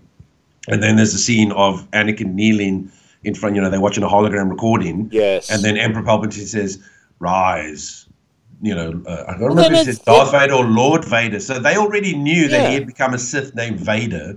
and 0.68 0.82
then 0.82 0.96
there's 0.96 1.12
a 1.12 1.18
scene 1.18 1.52
of 1.52 1.88
Anakin 1.90 2.34
kneeling 2.34 2.90
in 3.24 3.34
front. 3.34 3.56
You 3.56 3.60
know, 3.62 3.68
they're 3.68 3.80
watching 3.80 4.04
a 4.04 4.08
hologram 4.08 4.48
recording, 4.48 5.08
Yes. 5.12 5.50
and 5.50 5.62
then 5.62 5.76
Emperor 5.76 6.02
Palpatine 6.02 6.46
says, 6.46 6.78
"Rise." 7.18 8.06
You 8.62 8.74
know, 8.74 9.02
uh, 9.06 9.24
I 9.28 9.32
don't 9.32 9.50
remember 9.50 9.74
if 9.74 9.80
it's- 9.82 9.88
it's 9.96 9.98
Darth 10.04 10.30
Vader 10.32 10.54
or 10.54 10.64
Lord 10.64 11.04
Vader. 11.04 11.38
So 11.40 11.58
they 11.58 11.76
already 11.76 12.16
knew 12.16 12.48
that 12.48 12.68
he 12.68 12.74
had 12.74 12.86
become 12.86 13.12
a 13.14 13.18
Sith 13.18 13.54
named 13.54 13.78
Vader, 13.78 14.36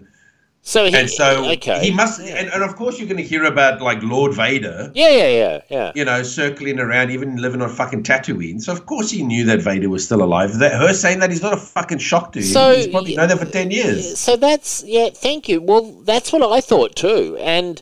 So 0.64 0.86
he, 0.86 0.96
and 0.96 1.10
so 1.10 1.50
okay. 1.54 1.80
he 1.84 1.92
must. 1.92 2.22
And, 2.22 2.48
and 2.50 2.64
of 2.64 2.76
course, 2.76 3.00
you're 3.00 3.08
going 3.08 3.18
to 3.18 3.24
hear 3.24 3.46
about 3.46 3.82
like 3.82 4.02
Lord 4.04 4.34
Vader 4.34 4.92
yeah, 4.94 5.10
yeah, 5.10 5.28
yeah, 5.28 5.62
yeah. 5.70 5.92
you 5.96 6.06
know, 6.06 6.22
circling 6.22 6.80
around, 6.80 7.10
even 7.10 7.38
living 7.38 7.64
on 7.64 7.70
fucking 7.70 8.04
Tatooine. 8.04 8.62
So 8.62 8.72
of 8.72 8.86
course 8.86 9.10
he 9.10 9.24
knew 9.24 9.44
that 9.46 9.62
Vader 9.62 9.90
was 9.90 10.06
still 10.06 10.22
alive. 10.22 10.60
That 10.60 10.74
her 10.74 10.94
saying 10.94 11.20
that 11.20 11.32
he's 11.32 11.42
not 11.42 11.54
a 11.54 11.58
fucking 11.58 11.98
shock 11.98 12.34
to 12.34 12.40
him. 12.40 12.46
So, 12.46 12.76
he's 12.76 12.88
probably 12.88 13.16
known 13.16 13.30
that 13.30 13.40
for 13.40 13.46
ten 13.46 13.72
years. 13.72 14.20
So 14.20 14.36
that's 14.36 14.84
yeah. 14.84 15.10
Thank 15.10 15.50
you. 15.50 15.62
Well, 15.62 15.92
that's 16.04 16.32
what 16.32 16.44
I 16.44 16.62
thought 16.62 16.96
too, 16.96 17.38
and 17.40 17.82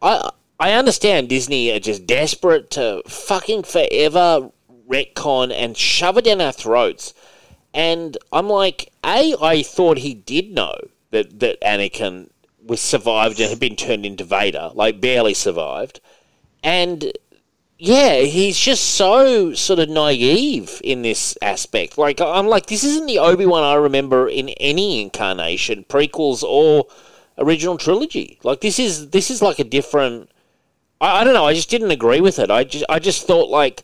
I 0.00 0.30
I 0.60 0.72
understand 0.72 1.28
Disney 1.28 1.72
are 1.72 1.80
just 1.80 2.06
desperate 2.06 2.70
to 2.72 3.02
fucking 3.08 3.64
forever 3.64 4.50
retcon 4.88 5.52
and 5.52 5.76
shove 5.76 6.16
it 6.16 6.26
down 6.26 6.40
our 6.40 6.52
throats, 6.52 7.12
and 7.74 8.16
I'm 8.32 8.48
like, 8.48 8.92
a 9.04 9.34
I 9.42 9.64
thought 9.64 9.98
he 9.98 10.14
did 10.14 10.52
know 10.52 10.76
that 11.10 11.40
that 11.40 11.60
Anakin 11.60 12.30
was 12.64 12.80
survived 12.80 13.40
and 13.40 13.48
had 13.50 13.60
been 13.60 13.76
turned 13.76 14.06
into 14.06 14.24
Vader, 14.24 14.70
like 14.74 15.00
barely 15.00 15.34
survived, 15.34 16.00
and 16.62 17.12
yeah, 17.82 18.20
he's 18.20 18.58
just 18.58 18.84
so 18.84 19.54
sort 19.54 19.78
of 19.78 19.88
naive 19.88 20.82
in 20.84 21.00
this 21.00 21.36
aspect. 21.40 21.96
Like 21.96 22.20
I'm 22.20 22.46
like, 22.46 22.66
this 22.66 22.84
isn't 22.84 23.06
the 23.06 23.18
Obi 23.18 23.46
Wan 23.46 23.62
I 23.62 23.74
remember 23.74 24.28
in 24.28 24.50
any 24.60 25.00
incarnation, 25.00 25.86
prequels 25.88 26.42
or 26.42 26.86
original 27.38 27.78
trilogy. 27.78 28.38
Like 28.44 28.60
this 28.60 28.78
is 28.78 29.10
this 29.10 29.30
is 29.30 29.40
like 29.40 29.58
a 29.58 29.64
different. 29.64 30.30
I, 31.00 31.20
I 31.20 31.24
don't 31.24 31.32
know. 31.32 31.46
I 31.46 31.54
just 31.54 31.70
didn't 31.70 31.90
agree 31.90 32.20
with 32.20 32.38
it. 32.38 32.50
I 32.50 32.64
just 32.64 32.84
I 32.90 32.98
just 32.98 33.26
thought 33.26 33.48
like 33.48 33.82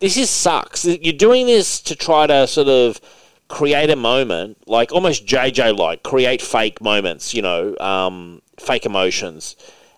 this 0.00 0.18
is 0.18 0.28
sucks. 0.28 0.84
You're 0.84 1.14
doing 1.14 1.46
this 1.46 1.80
to 1.80 1.96
try 1.96 2.26
to 2.26 2.46
sort 2.46 2.68
of 2.68 3.00
create 3.48 3.90
a 3.90 3.96
moment, 3.96 4.58
like 4.66 4.92
almost 4.92 5.26
JJ 5.26 5.76
like 5.76 6.02
create 6.02 6.40
fake 6.42 6.80
moments. 6.80 7.34
You 7.34 7.42
know, 7.42 7.76
um, 7.78 8.42
fake 8.58 8.86
emotions. 8.86 9.56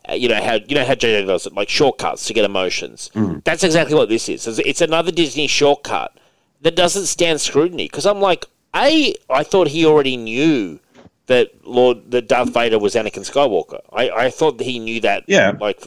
Uh, 0.09 0.15
you 0.15 0.29
know 0.29 0.43
how 0.43 0.55
you 0.55 0.75
know 0.75 0.85
how 0.85 0.95
JJ 0.95 1.27
does 1.27 1.47
it, 1.47 1.55
like 1.55 1.69
shortcuts 1.69 2.27
to 2.27 2.35
get 2.35 2.45
emotions. 2.45 3.11
That's 3.45 3.65
exactly 3.65 3.95
what 3.95 4.09
this 4.09 4.29
is. 4.29 4.47
It's, 4.47 4.59
it's 4.61 4.81
another 4.81 5.13
Disney 5.13 5.47
shortcut 5.47 6.17
that 6.63 6.77
doesn't 6.77 7.07
stand 7.07 7.41
scrutiny. 7.41 7.87
Because 7.87 8.07
I'm 8.07 8.21
like, 8.21 8.47
a, 8.75 9.15
I 9.29 9.43
thought 9.43 9.69
he 9.69 9.85
already 9.85 10.17
knew 10.17 10.81
that 11.27 11.51
Lord 11.65 12.11
that 12.11 12.29
Darth 12.29 12.53
Vader 12.53 12.79
was 12.79 12.95
Anakin 12.95 13.29
Skywalker. 13.31 13.81
I, 13.93 14.11
I 14.11 14.31
thought 14.31 14.59
that 14.59 14.65
he 14.65 14.79
knew 14.79 15.01
that. 15.03 15.25
Yeah. 15.29 15.53
like 15.61 15.81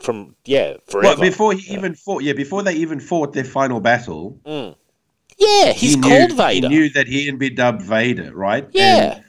from 0.00 0.36
yeah 0.44 0.76
forever. 0.86 1.20
Well, 1.20 1.30
before 1.30 1.52
he 1.52 1.74
even 1.74 1.94
fought, 1.94 2.22
yeah, 2.22 2.32
before 2.32 2.62
they 2.62 2.74
even 2.74 3.00
fought 3.00 3.32
their 3.32 3.44
final 3.44 3.80
battle, 3.80 4.38
yeah, 5.38 5.72
he's 5.72 5.94
he 5.94 6.00
called 6.00 6.32
Vader. 6.32 6.68
He 6.68 6.74
knew 6.74 6.88
that 6.90 7.06
he 7.06 7.26
had 7.26 7.38
been 7.38 7.54
dubbed 7.54 7.82
Vader, 7.82 8.34
right? 8.34 8.66
yeah, 8.72 9.14
And 9.16 9.24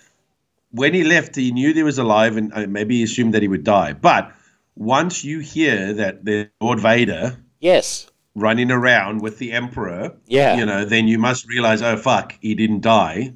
when 0.71 0.93
he 0.93 1.03
left, 1.03 1.35
he 1.35 1.51
knew 1.51 1.73
he 1.73 1.83
was 1.83 1.97
alive, 1.97 2.37
and 2.37 2.53
uh, 2.53 2.65
maybe 2.67 2.97
he 2.97 3.03
assumed 3.03 3.33
that 3.33 3.41
he 3.41 3.47
would 3.47 3.63
die. 3.63 3.93
But 3.93 4.31
once 4.75 5.23
you 5.23 5.39
hear 5.39 5.93
that 5.93 6.25
there's 6.25 6.47
Lord 6.61 6.79
Vader 6.79 7.37
yes, 7.59 8.07
running 8.35 8.71
around 8.71 9.21
with 9.21 9.37
the 9.39 9.51
Emperor, 9.53 10.13
Yeah. 10.27 10.57
you 10.57 10.65
know, 10.65 10.83
then 10.85 11.07
you 11.07 11.17
must 11.17 11.47
realize, 11.47 11.81
oh 11.81 11.95
fuck, 11.97 12.35
he 12.41 12.55
didn't 12.55 12.81
die. 12.81 13.33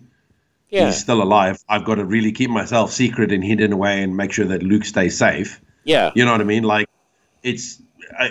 yeah, 0.70 0.88
he's 0.88 0.97
still 0.99 1.24
alive. 1.24 1.57
I've 1.70 1.86
got 1.86 1.95
to 1.95 2.05
really 2.05 2.32
keep 2.34 2.49
myself 2.49 2.91
secret 2.91 3.32
and 3.32 3.43
hidden 3.43 3.72
away 3.74 4.03
and 4.03 4.15
make 4.17 4.32
sure 4.34 4.45
that 4.47 4.61
Luke 4.61 4.84
stays 4.86 5.17
safe. 5.17 5.61
yeah, 5.86 6.11
You 6.15 6.26
know 6.26 6.32
what 6.34 6.41
I 6.41 6.43
mean? 6.43 6.63
Like, 6.63 6.88
it's 7.41 7.82
I, 8.20 8.28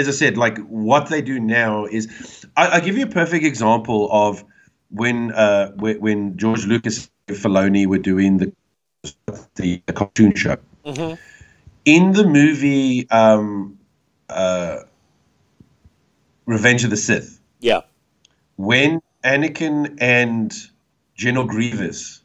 as 0.00 0.08
I 0.08 0.10
said, 0.10 0.36
like 0.36 0.58
what 0.66 1.08
they 1.08 1.22
do 1.22 1.38
now 1.38 1.86
is. 1.86 2.08
I, 2.56 2.80
give 2.80 2.98
you 2.98 3.04
a 3.04 3.08
perfect 3.08 3.44
example 3.44 4.08
of 4.10 4.44
when 4.90 5.32
uh 5.32 5.70
when, 5.76 6.36
George 6.36 6.66
Lucas 6.66 7.08
and 7.28 7.36
Filoni 7.36 7.86
were 7.86 7.98
doing 7.98 8.38
the 8.38 8.52
the 9.54 9.80
cartoon 9.94 10.34
show. 10.34 10.56
Mhm. 10.84 11.18
In 11.84 12.12
the 12.12 12.24
movie 12.24 13.08
um, 13.10 13.78
uh, 14.28 14.80
Revenge 16.46 16.84
of 16.84 16.90
the 16.90 16.96
Sith, 16.96 17.40
yeah, 17.60 17.82
when 18.56 19.00
Anakin 19.24 19.98
and 20.00 20.52
General 21.14 21.46
Grievous 21.46 22.22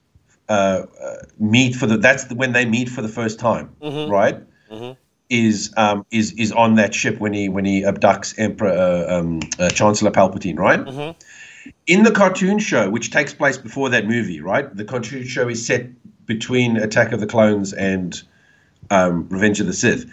uh, 0.49 0.85
uh, 1.01 1.15
meet 1.37 1.75
for 1.75 1.85
the 1.85 1.97
that's 1.97 2.25
the, 2.25 2.35
when 2.35 2.53
they 2.53 2.65
meet 2.65 2.89
for 2.89 3.01
the 3.01 3.07
first 3.07 3.39
time, 3.39 3.75
right? 3.81 4.41
Is 5.33 5.73
um, 5.77 6.05
is 6.11 6.33
is 6.33 6.51
on 6.51 6.75
that 6.75 6.93
ship 6.93 7.19
when 7.19 7.33
he 7.33 7.49
when 7.49 7.65
he 7.65 7.81
abducts 7.81 8.35
Emperor 8.37 8.69
uh, 8.69 9.19
um, 9.19 9.39
uh, 9.57 9.69
Chancellor 9.69 10.11
Palpatine, 10.11 10.57
right? 10.57 10.79
In 11.87 12.03
the 12.03 12.11
cartoon 12.11 12.59
show, 12.59 12.89
which 12.89 13.09
takes 13.09 13.33
place 13.33 13.57
before 13.57 13.89
that 13.89 14.05
movie, 14.05 14.41
right? 14.41 14.73
The 14.75 14.85
cartoon 14.85 15.25
show 15.25 15.47
is 15.47 15.65
set 15.65 15.87
between 16.25 16.77
Attack 16.77 17.13
of 17.13 17.19
the 17.19 17.27
Clones 17.27 17.73
and 17.73 18.21
um, 18.91 19.27
Revenge 19.29 19.59
of 19.59 19.67
the 19.67 19.73
Sith. 19.73 20.05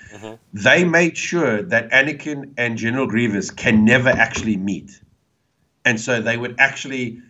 They 0.55 0.85
made 0.85 1.17
sure 1.17 1.63
that 1.63 1.91
Anakin 1.91 2.55
and 2.57 2.79
General 2.79 3.07
Grievous 3.07 3.51
can 3.51 3.85
never 3.85 4.09
actually 4.09 4.57
meet 4.57 5.01
and 5.85 6.01
so 6.01 6.21
they 6.21 6.37
would 6.37 6.57
actually 6.59 7.21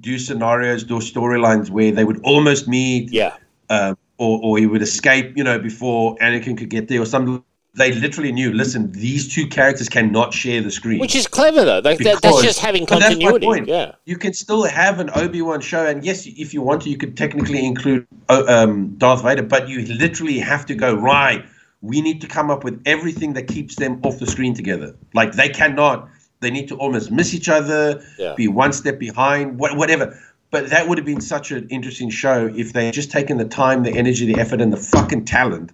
do 0.00 0.18
scenarios, 0.18 0.84
do 0.84 0.96
storylines 0.96 1.70
where 1.70 1.92
they 1.92 2.04
would 2.04 2.20
almost 2.22 2.68
meet, 2.68 3.10
yeah, 3.10 3.36
uh, 3.68 3.94
or 4.22 4.40
or 4.42 4.58
he 4.58 4.66
would 4.72 4.82
escape, 4.82 5.36
you 5.36 5.44
know, 5.48 5.58
before 5.58 6.16
Anakin 6.16 6.56
could 6.58 6.70
get 6.70 6.88
there, 6.88 7.00
or 7.02 7.06
something. 7.06 7.42
They 7.74 7.90
literally 8.04 8.32
knew. 8.32 8.52
Listen, 8.52 8.92
these 8.92 9.34
two 9.34 9.46
characters 9.46 9.88
cannot 9.88 10.34
share 10.34 10.60
the 10.60 10.70
screen. 10.70 10.98
which 11.00 11.16
is 11.16 11.26
clever 11.26 11.64
though. 11.64 11.78
Like, 11.82 12.00
that, 12.00 12.20
that's 12.20 12.42
just 12.42 12.60
having 12.60 12.84
but 12.84 13.00
that's 13.00 13.16
my 13.16 13.30
continuity. 13.30 13.46
point. 13.46 13.66
Yeah, 13.66 13.92
You 14.04 14.18
can 14.18 14.34
still 14.34 14.64
have 14.64 15.00
an 15.00 15.08
Obi 15.14 15.40
Wan 15.40 15.60
show, 15.62 15.86
and 15.86 16.04
yes, 16.04 16.26
if 16.26 16.52
you 16.54 16.60
want 16.68 16.82
to, 16.82 16.90
you 16.90 16.98
could 16.98 17.16
technically 17.16 17.64
include 17.64 18.06
uh, 18.28 18.44
um, 18.46 18.72
Darth 18.98 19.22
Vader, 19.22 19.42
but 19.42 19.70
you 19.70 19.78
literally 20.04 20.38
have 20.38 20.66
to 20.66 20.74
go 20.74 20.90
right. 20.94 21.42
We 21.80 22.02
need 22.02 22.20
to 22.20 22.28
come 22.36 22.50
up 22.50 22.62
with 22.62 22.76
everything 22.84 23.32
that 23.38 23.48
keeps 23.48 23.74
them 23.76 24.00
off 24.04 24.18
the 24.18 24.26
screen 24.26 24.52
together. 24.54 24.94
Like 25.14 25.32
they 25.40 25.48
cannot. 25.48 25.98
They 26.40 26.50
need 26.50 26.68
to 26.68 26.76
almost 26.76 27.10
miss 27.10 27.32
each 27.32 27.48
other, 27.48 28.04
Yeah. 28.18 28.34
be 28.36 28.48
one 28.48 28.72
step 28.74 28.98
behind, 28.98 29.58
wha- 29.58 29.74
whatever. 29.80 30.04
But 30.52 30.68
that 30.68 30.86
would 30.86 30.98
have 30.98 31.06
been 31.06 31.22
such 31.22 31.50
an 31.50 31.66
interesting 31.70 32.10
show 32.10 32.52
if 32.54 32.74
they 32.74 32.84
had 32.84 32.94
just 32.94 33.10
taken 33.10 33.38
the 33.38 33.46
time, 33.46 33.84
the 33.84 33.90
energy, 33.90 34.26
the 34.26 34.38
effort, 34.38 34.60
and 34.60 34.70
the 34.70 34.76
fucking 34.76 35.24
talent 35.24 35.72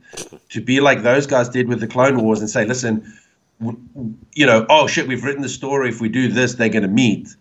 to 0.50 0.60
be 0.60 0.78
like 0.78 1.02
those 1.02 1.26
guys 1.26 1.48
did 1.48 1.66
with 1.66 1.80
the 1.80 1.88
Clone 1.88 2.22
Wars 2.22 2.38
and 2.38 2.48
say, 2.48 2.64
listen, 2.64 3.12
you 4.34 4.46
know, 4.46 4.64
oh 4.70 4.86
shit, 4.86 5.08
we've 5.08 5.24
written 5.24 5.42
the 5.42 5.48
story. 5.48 5.88
If 5.88 6.00
we 6.00 6.08
do 6.08 6.28
this, 6.28 6.54
they're 6.54 6.68
going 6.68 6.84
to 6.84 6.88
meet. 6.88 7.34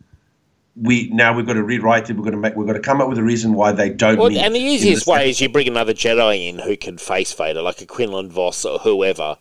We 0.82 1.10
now 1.10 1.32
we've 1.32 1.46
got 1.46 1.54
to 1.54 1.64
rewrite 1.64 2.10
it. 2.10 2.14
We're 2.18 2.24
going 2.24 2.32
to 2.32 2.40
make. 2.40 2.56
We've 2.56 2.66
got 2.66 2.74
to 2.74 2.80
come 2.80 3.02
up 3.02 3.08
with 3.08 3.20
a 3.20 3.24
reason 3.24 3.54
why 3.54 3.72
they 3.72 3.92
don't 3.92 4.18
well, 4.18 4.30
meet. 4.30 4.40
and 4.40 4.56
the 4.56 4.60
easiest 4.60 5.06
way 5.06 5.30
is 5.30 5.40
you 5.40 5.48
bring 5.48 5.68
another 5.68 5.94
Jedi 5.94 6.50
in 6.50 6.58
who 6.58 6.76
can 6.76 6.98
face 6.98 7.34
Vader, 7.34 7.62
like 7.62 7.82
a 7.82 7.86
Quinlan 7.86 8.32
Vos 8.32 8.66
or 8.66 8.80
whoever. 8.80 9.38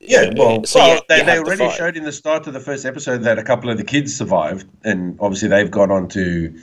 Yeah, 0.00 0.30
well, 0.34 0.64
So 0.64 0.78
well 0.78 0.94
you- 0.94 1.00
they, 1.10 1.18
you 1.18 1.24
they 1.24 1.38
already 1.38 1.70
showed 1.76 1.98
in 1.98 2.04
the 2.04 2.12
start 2.12 2.46
of 2.46 2.54
the 2.54 2.60
first 2.60 2.86
episode 2.86 3.24
that 3.24 3.38
a 3.38 3.42
couple 3.42 3.68
of 3.68 3.76
the 3.76 3.84
kids 3.84 4.16
survived, 4.16 4.66
and 4.82 5.18
obviously 5.20 5.48
they've 5.48 5.70
gone 5.70 5.90
on 5.90 6.08
to 6.08 6.58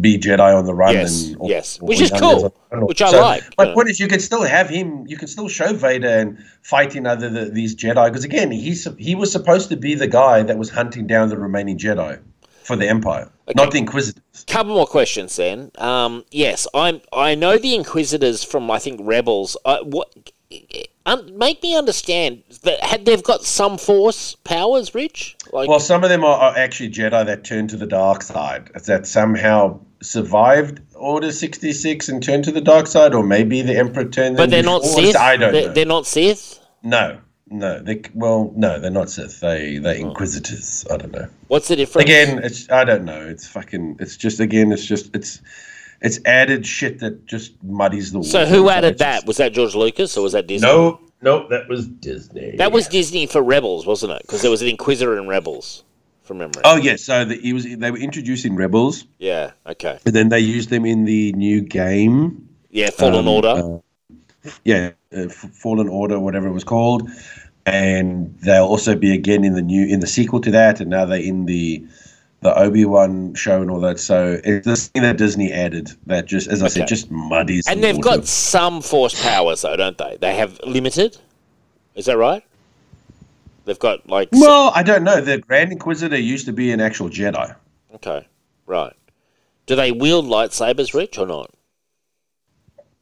be 0.00 0.18
Jedi 0.18 0.56
on 0.56 0.64
the 0.66 0.74
run. 0.74 0.94
Yes, 0.94 1.26
and, 1.28 1.36
or- 1.38 1.48
yes. 1.48 1.78
or 1.80 1.88
Which 1.88 2.00
is 2.00 2.10
cool, 2.10 2.42
ones 2.42 2.44
on 2.44 2.50
the 2.70 2.76
run. 2.76 2.86
which 2.86 3.02
I 3.02 3.10
like, 3.10 3.42
My 3.58 3.64
know. 3.64 3.74
point 3.74 3.88
is, 3.90 4.00
you 4.00 4.08
can 4.08 4.20
still 4.20 4.42
have 4.42 4.68
him. 4.68 5.04
You 5.06 5.16
can 5.16 5.28
still 5.28 5.48
show 5.48 5.72
Vader 5.72 6.08
and 6.08 6.38
fighting 6.62 7.06
other 7.06 7.28
the, 7.28 7.44
these 7.46 7.74
Jedi 7.74 8.08
because 8.08 8.24
again, 8.24 8.50
he's 8.50 8.86
he 8.98 9.14
was 9.14 9.30
supposed 9.32 9.68
to 9.70 9.76
be 9.76 9.94
the 9.94 10.08
guy 10.08 10.42
that 10.42 10.58
was 10.58 10.70
hunting 10.70 11.06
down 11.06 11.28
the 11.28 11.36
remaining 11.38 11.78
Jedi 11.78 12.20
for 12.64 12.76
the 12.76 12.86
Empire, 12.88 13.30
not 13.56 13.70
the 13.70 13.78
Inquisitors. 13.78 14.22
Couple 14.46 14.74
more 14.74 14.86
questions 14.86 15.36
then. 15.36 15.70
Um, 15.78 16.24
yes, 16.30 16.66
I'm. 16.74 17.00
I 17.12 17.34
know 17.34 17.58
the 17.58 17.74
Inquisitors 17.74 18.44
from 18.44 18.70
I 18.70 18.78
think 18.78 19.00
Rebels. 19.02 19.56
Uh, 19.64 19.78
what? 19.84 20.12
Make 21.32 21.62
me 21.62 21.76
understand 21.76 22.42
that 22.62 22.82
had 22.82 23.04
they've 23.06 23.22
got 23.22 23.44
some 23.44 23.78
Force 23.78 24.34
powers, 24.44 24.94
Rich. 24.94 25.36
Like, 25.52 25.68
Well, 25.68 25.80
some 25.80 26.04
of 26.04 26.10
them 26.10 26.24
are, 26.24 26.38
are 26.38 26.56
actually 26.56 26.90
Jedi 26.90 27.24
that 27.24 27.44
turned 27.44 27.70
to 27.70 27.76
the 27.76 27.86
dark 27.86 28.22
side, 28.22 28.70
that 28.86 29.06
somehow 29.06 29.80
survived 30.02 30.80
Order 30.94 31.32
66 31.32 32.08
and 32.08 32.22
turned 32.22 32.44
to 32.44 32.52
the 32.52 32.60
dark 32.60 32.86
side, 32.86 33.14
or 33.14 33.22
maybe 33.22 33.62
the 33.62 33.76
Emperor 33.76 34.04
turned 34.04 34.36
them 34.36 34.44
but 34.44 34.50
they're 34.50 34.62
not. 34.62 34.84
Sith. 34.84 35.16
I 35.16 35.36
don't 35.36 35.52
they're, 35.52 35.68
know. 35.68 35.72
they're 35.72 35.86
not 35.86 36.06
Sith. 36.06 36.58
No, 36.82 37.18
no. 37.48 37.80
They, 37.80 38.02
well, 38.14 38.52
no, 38.56 38.78
they're 38.78 38.90
not 38.90 39.10
Sith. 39.10 39.40
They, 39.40 39.78
Oh. 39.78 39.82
they're 39.82 39.96
hmm. 39.96 40.08
Inquisitors. 40.08 40.86
I 40.90 40.96
don't 40.96 41.12
know. 41.12 41.28
What's 41.48 41.68
the 41.68 41.76
difference? 41.76 42.04
Again, 42.04 42.40
it's 42.42 42.68
I 42.70 42.84
don't 42.84 43.04
know. 43.04 43.26
It's 43.26 43.46
fucking. 43.46 43.96
It's 44.00 44.16
just 44.16 44.40
again. 44.40 44.72
It's 44.72 44.84
just 44.84 45.14
it's. 45.14 45.40
It's 46.00 46.20
added 46.24 46.66
shit 46.66 47.00
that 47.00 47.26
just 47.26 47.52
muddies 47.64 48.12
the 48.12 48.18
water. 48.18 48.30
So 48.30 48.46
who 48.46 48.68
added 48.68 48.98
that? 48.98 49.26
Was 49.26 49.36
that 49.38 49.52
George 49.52 49.74
Lucas 49.74 50.16
or 50.16 50.22
was 50.22 50.32
that 50.32 50.46
Disney? 50.46 50.68
No, 50.68 51.00
no, 51.22 51.48
that 51.48 51.68
was 51.68 51.88
Disney. 51.88 52.56
That 52.56 52.70
was 52.72 52.86
Disney 52.88 53.26
for 53.26 53.42
Rebels, 53.42 53.86
wasn't 53.86 54.12
it? 54.12 54.22
Because 54.22 54.42
there 54.42 54.50
was 54.50 54.62
an 54.62 54.68
Inquisitor 54.68 55.18
in 55.18 55.26
Rebels, 55.26 55.82
from 56.22 56.38
memory. 56.38 56.62
Oh 56.64 56.76
yes, 56.76 57.02
so 57.02 57.24
the, 57.24 57.34
he 57.36 57.52
was. 57.52 57.64
They 57.64 57.90
were 57.90 57.98
introducing 57.98 58.54
rebels, 58.54 59.04
Yeah. 59.18 59.52
Okay. 59.66 59.98
and 60.06 60.14
then 60.14 60.28
they 60.28 60.40
used 60.40 60.70
them 60.70 60.84
in 60.86 61.04
the 61.04 61.32
new 61.32 61.60
game. 61.62 62.48
Yeah. 62.70 62.90
Fallen 62.90 63.20
Um, 63.20 63.28
Order. 63.28 63.48
uh, 64.44 64.50
yeah, 64.64 64.90
uh, 65.16 65.28
Fallen 65.28 65.88
Order, 65.88 66.20
whatever 66.20 66.46
it 66.46 66.52
was 66.52 66.64
called, 66.64 67.08
and 67.66 68.34
they'll 68.42 68.64
also 68.64 68.94
be 68.94 69.12
again 69.12 69.42
in 69.44 69.54
the 69.54 69.62
new 69.62 69.86
in 69.86 70.00
the 70.00 70.06
sequel 70.06 70.40
to 70.42 70.50
that, 70.52 70.80
and 70.80 70.90
now 70.90 71.04
they're 71.04 71.18
in 71.20 71.46
the 71.46 71.84
the 72.40 72.56
Obi 72.56 72.84
Wan 72.84 73.34
show 73.34 73.60
and 73.62 73.70
all 73.70 73.80
that. 73.80 73.98
So 73.98 74.40
it's 74.44 74.64
this 74.66 74.88
thing 74.88 75.02
that 75.02 75.16
Disney 75.16 75.52
added 75.52 75.90
that 76.06 76.26
just, 76.26 76.48
as 76.48 76.62
I 76.62 76.66
Okay. 76.66 76.74
said, 76.80 76.88
just 76.88 77.10
muddies. 77.10 77.66
and 77.66 77.78
the 77.82 77.86
they've 77.88 77.96
water. 77.96 78.18
got 78.18 78.26
some 78.26 78.80
force 78.80 79.20
powers, 79.20 79.62
though, 79.62 79.76
don't 79.76 79.98
they? 79.98 80.16
They 80.20 80.34
have 80.36 80.60
limited. 80.64 81.16
Is 81.94 82.06
that 82.06 82.16
right? 82.16 82.44
They've 83.64 83.78
got 83.78 84.08
like. 84.08 84.28
Well, 84.32 84.70
I 84.74 84.82
don't 84.82 85.02
know. 85.04 85.20
The 85.20 85.38
Grand 85.38 85.72
Inquisitor 85.72 86.16
used 86.18 86.46
to 86.46 86.52
be 86.52 86.70
an 86.72 86.80
actual 86.80 87.08
Jedi. 87.10 87.54
Okay. 87.96 88.26
Right. 88.66 88.94
Do 89.66 89.74
they 89.76 89.92
wield 89.92 90.24
lightsabers, 90.26 90.94
Rich, 90.94 91.18
or 91.18 91.26
not? 91.26 91.50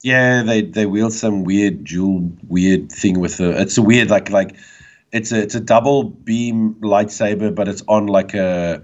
Yeah, 0.03 0.43
they 0.43 0.63
they 0.63 0.87
wield 0.87 1.13
some 1.13 1.45
weird 1.45 1.85
dual 1.85 2.31
weird 2.49 2.91
thing 2.91 3.21
with 3.21 3.37
the. 3.39 3.61
It's 3.61 3.77
a 3.79 3.83
weird 3.83 4.09
like 4.11 4.31
like, 4.31 4.57
it's 5.13 5.31
a 5.33 5.43
it's 5.43 5.55
a 5.55 5.61
double 5.61 6.05
beam 6.05 6.75
lightsaber, 6.81 7.55
but 7.55 7.69
it's 7.69 7.83
on 7.89 8.07
like 8.07 8.35
a 8.35 8.83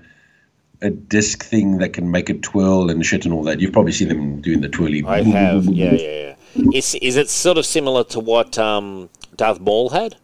a 0.83 0.91
disc 0.91 1.45
thing 1.45 1.78
that 1.78 1.93
can 1.95 2.11
make 2.11 2.28
it 2.28 2.43
twirl 2.43 2.91
and 2.91 3.05
shit 3.07 3.24
and 3.24 3.33
all 3.33 3.45
that. 3.45 3.61
You've 3.61 3.72
probably 3.72 3.93
seen 3.93 4.09
them 4.09 4.41
doing 4.41 4.61
the 4.61 4.68
twirly. 4.68 5.05
I 5.05 5.22
have. 5.22 5.64
Yeah, 5.66 5.93
yeah, 5.93 6.35
yeah. 6.55 6.64
Is 6.74 6.95
is 6.97 7.16
it 7.16 7.30
sort 7.30 7.57
of 7.59 7.64
similar 7.64 8.05
to 8.05 8.20
what 8.20 8.59
um, 8.59 9.09
Darth 9.37 9.61
Maul 9.61 9.89
had? 9.91 10.16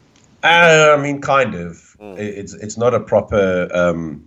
Uh, 0.42 0.94
I 0.96 1.02
mean, 1.02 1.20
kind 1.20 1.54
of. 1.54 1.96
It- 2.00 2.38
It's 2.38 2.54
it's 2.54 2.76
not 2.76 2.92
a 2.94 3.00
proper 3.00 3.68
um, 3.72 4.24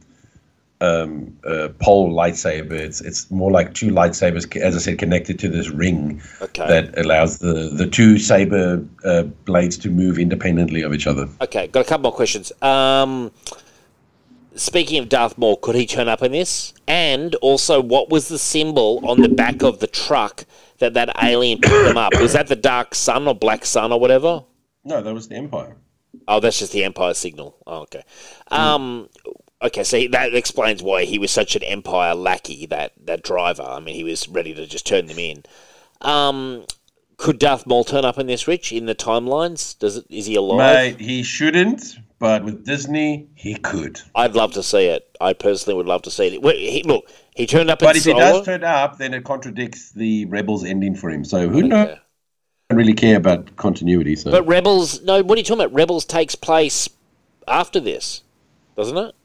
um, 0.81 1.37
uh, 1.45 1.67
pole 1.79 2.11
lightsaber. 2.11 2.71
It's 2.71 3.01
it's 3.01 3.29
more 3.29 3.51
like 3.51 3.73
two 3.73 3.91
lightsabers, 3.91 4.45
as 4.59 4.75
I 4.75 4.79
said, 4.79 4.97
connected 4.97 5.37
to 5.39 5.47
this 5.49 5.69
ring 5.69 6.21
Okay. 6.41 6.67
that 6.67 6.97
allows 6.97 7.37
the 7.39 7.69
the 7.73 7.87
two 7.87 8.17
saber 8.17 8.83
uh, 9.05 9.23
blades 9.45 9.77
to 9.79 9.89
move 9.89 10.17
independently 10.17 10.81
of 10.81 10.93
each 10.93 11.07
other. 11.07 11.27
Okay, 11.41 11.67
got 11.67 11.81
a 11.81 11.89
couple 11.89 12.03
more 12.09 12.15
questions. 12.15 12.51
Um, 12.63 13.31
speaking 14.55 14.99
of 14.99 15.09
Darth 15.09 15.37
Maul, 15.37 15.57
could 15.57 15.75
he 15.75 15.85
turn 15.85 16.07
up 16.07 16.21
in 16.21 16.31
this? 16.31 16.73
And 16.87 17.35
also, 17.35 17.81
what 17.81 18.09
was 18.09 18.27
the 18.27 18.39
symbol 18.39 19.01
on 19.07 19.21
the 19.21 19.29
back 19.29 19.63
of 19.63 19.79
the 19.79 19.87
truck 19.87 20.45
that 20.79 20.93
that 20.93 21.15
alien 21.23 21.59
picked 21.59 21.85
them 21.85 21.97
up? 21.97 22.13
Was 22.19 22.33
that 22.33 22.47
the 22.47 22.55
Dark 22.55 22.95
Sun 22.95 23.27
or 23.27 23.35
Black 23.35 23.65
Sun 23.65 23.91
or 23.91 23.99
whatever? 23.99 24.43
No, 24.83 25.01
that 25.01 25.13
was 25.13 25.27
the 25.27 25.35
Empire. 25.35 25.75
Oh, 26.27 26.39
that's 26.39 26.59
just 26.59 26.73
the 26.73 26.83
Empire 26.83 27.13
signal. 27.13 27.57
Oh, 27.65 27.81
okay. 27.81 28.03
Um, 28.49 29.09
okay, 29.61 29.83
so 29.83 30.07
that 30.11 30.33
explains 30.33 30.83
why 30.83 31.05
he 31.05 31.17
was 31.17 31.31
such 31.31 31.55
an 31.55 31.63
Empire 31.63 32.15
lackey. 32.15 32.65
That 32.65 32.93
that 33.05 33.23
driver. 33.23 33.63
I 33.63 33.79
mean, 33.79 33.95
he 33.95 34.03
was 34.03 34.27
ready 34.27 34.53
to 34.53 34.67
just 34.67 34.85
turn 34.85 35.05
them 35.05 35.19
in. 35.19 35.43
Um, 36.01 36.65
could 37.17 37.39
Darth 37.39 37.67
Maul 37.67 37.83
turn 37.83 38.03
up 38.05 38.17
in 38.17 38.27
this, 38.27 38.47
Rich? 38.47 38.71
In 38.71 38.87
the 38.87 38.95
timelines, 38.95 39.77
does 39.77 39.97
it? 39.97 40.05
Is 40.09 40.25
he 40.25 40.35
alive? 40.35 40.97
Mate, 40.97 40.99
he 40.99 41.23
shouldn't, 41.23 41.97
but 42.21 42.43
with 42.43 42.63
Disney, 42.63 43.27
he 43.33 43.55
could. 43.55 43.99
I'd 44.13 44.35
love 44.35 44.53
to 44.53 44.61
see 44.61 44.85
it. 44.85 45.17
I 45.19 45.33
personally 45.33 45.75
would 45.75 45.87
love 45.87 46.03
to 46.03 46.11
see 46.11 46.27
it. 46.27 46.41
Well, 46.43 46.53
he, 46.55 46.83
look, 46.83 47.09
he 47.35 47.47
turned 47.47 47.71
up 47.71 47.79
But 47.79 47.95
in 47.95 47.97
if 47.97 48.03
he 48.05 48.13
does 48.13 48.45
turn 48.45 48.63
up, 48.63 48.99
then 48.99 49.15
it 49.15 49.23
contradicts 49.23 49.91
the 49.91 50.25
Rebels 50.25 50.63
ending 50.63 50.93
for 50.93 51.09
him. 51.09 51.25
So 51.25 51.49
who 51.49 51.63
knows? 51.63 51.89
I 51.89 51.99
don't 52.69 52.77
really 52.77 52.93
care 52.93 53.17
about 53.17 53.55
continuity. 53.55 54.15
So 54.15 54.29
But 54.29 54.45
Rebels, 54.45 55.01
no, 55.01 55.23
what 55.23 55.35
are 55.35 55.39
you 55.39 55.43
talking 55.43 55.63
about? 55.63 55.73
Rebels 55.73 56.05
takes 56.05 56.35
place 56.35 56.87
after 57.47 57.79
this, 57.79 58.21
doesn't 58.77 58.97
it? 58.97 59.15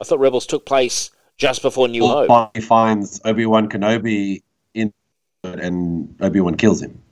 I 0.00 0.04
thought 0.04 0.20
Rebels 0.20 0.46
took 0.46 0.64
place 0.64 1.10
just 1.38 1.60
before 1.60 1.88
New 1.88 2.06
Hope. 2.06 2.52
he 2.54 2.62
finds 2.62 3.20
Obi 3.24 3.46
Wan 3.46 3.68
Kenobi 3.68 4.42
in, 4.74 4.92
and 5.42 6.14
Obi 6.20 6.38
Wan 6.40 6.56
kills 6.56 6.80
him. 6.80 7.02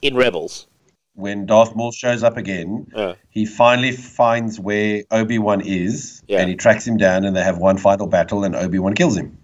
In 0.00 0.16
Rebels. 0.16 0.66
When 1.14 1.44
Darth 1.44 1.76
Maul 1.76 1.92
shows 1.92 2.22
up 2.22 2.36
again, 2.38 2.86
Yeah. 2.96 3.14
he 3.28 3.44
finally 3.44 3.92
finds 3.92 4.58
where 4.58 5.02
Obi 5.10 5.38
Wan 5.38 5.60
is, 5.60 6.22
Yeah. 6.26 6.40
and 6.40 6.48
he 6.48 6.56
tracks 6.56 6.86
him 6.86 6.96
down, 6.96 7.24
and 7.24 7.36
they 7.36 7.42
have 7.42 7.58
one 7.58 7.76
final 7.76 8.06
battle, 8.06 8.44
and 8.44 8.56
Obi 8.56 8.78
Wan 8.78 8.94
kills 8.94 9.16
him. 9.16 9.36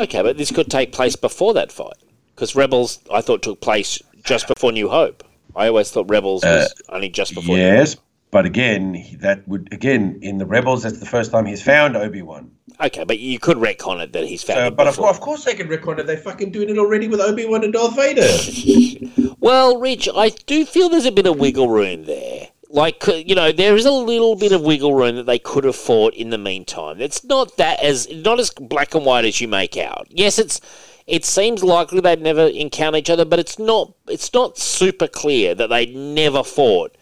Okay, 0.00 0.22
but 0.22 0.36
this 0.38 0.50
could 0.50 0.68
take 0.70 0.92
place 0.92 1.14
before 1.16 1.54
that 1.54 1.70
fight. 1.70 1.94
Because 2.34 2.54
Rebels, 2.56 2.98
I 3.12 3.20
thought, 3.20 3.42
took 3.42 3.60
place 3.60 4.00
just 4.24 4.48
before 4.48 4.72
New 4.72 4.88
Hope. 4.88 5.22
I 5.56 5.68
always 5.68 5.90
thought 5.90 6.08
Rebels 6.10 6.42
was 6.44 6.72
uh, 6.90 6.94
only 6.94 7.08
just 7.08 7.34
before 7.34 7.56
New 7.56 7.62
yes, 7.62 7.96
but 8.30 8.44
again, 8.44 9.02
that 9.20 9.46
would 9.48 9.68
again 9.72 10.18
in 10.22 10.38
the 10.38 10.46
Rebels. 10.46 10.82
That's 10.82 10.98
the 11.00 11.06
first 11.06 11.30
time 11.32 11.46
he's 11.46 11.62
found 11.62 11.96
Obi 11.96 12.22
Wan. 12.22 12.50
Okay, 12.80 13.02
but 13.04 13.18
you 13.18 13.40
could 13.40 13.56
retcon 13.56 14.00
it 14.02 14.12
that 14.12 14.24
he's 14.24 14.42
found 14.42 14.60
uh, 14.60 14.64
So, 14.66 14.70
but 14.70 14.86
of 14.86 14.96
course, 14.96 15.16
of 15.16 15.20
course, 15.20 15.44
they 15.44 15.54
can 15.54 15.68
record 15.68 15.98
it. 15.98 16.06
They're 16.06 16.16
fucking 16.16 16.52
doing 16.52 16.68
it 16.68 16.78
already 16.78 17.08
with 17.08 17.20
Obi 17.20 17.44
Wan 17.44 17.64
and 17.64 17.72
Darth 17.72 17.96
Vader. 17.96 18.26
Well, 19.40 19.78
Rich, 19.78 20.08
I 20.14 20.30
do 20.30 20.64
feel 20.66 20.88
there's 20.88 21.06
a 21.06 21.12
bit 21.12 21.26
of 21.26 21.38
wiggle 21.38 21.70
room 21.70 22.06
there. 22.06 22.48
Like, 22.70 23.06
uh, 23.08 23.12
you 23.12 23.36
know, 23.36 23.52
there 23.52 23.76
is 23.76 23.86
a 23.86 23.92
little 23.92 24.34
bit 24.34 24.50
of 24.50 24.62
wiggle 24.62 24.94
room 24.94 25.14
that 25.16 25.26
they 25.26 25.38
could 25.38 25.62
have 25.62 25.76
fought 25.76 26.12
in 26.14 26.30
the 26.30 26.38
meantime. 26.38 27.00
It's 27.00 27.24
not 27.24 27.56
that 27.56 27.80
as 27.80 28.08
not 28.10 28.40
as 28.40 28.50
black 28.50 28.94
and 28.94 29.06
white 29.06 29.24
as 29.24 29.40
you 29.40 29.46
make 29.46 29.76
out. 29.76 30.08
Yes, 30.10 30.38
it's 30.38 30.60
it 31.06 31.24
seems 31.24 31.62
likely 31.62 32.00
they'd 32.00 32.20
never 32.20 32.48
encounter 32.48 32.98
each 32.98 33.08
other, 33.08 33.24
but 33.24 33.38
it's 33.38 33.58
not 33.58 33.94
it's 34.08 34.34
not 34.34 34.58
super 34.58 35.06
clear 35.06 35.54
that 35.54 35.68
they'd 35.70 35.94
never 35.94 36.42
fought 36.42 36.94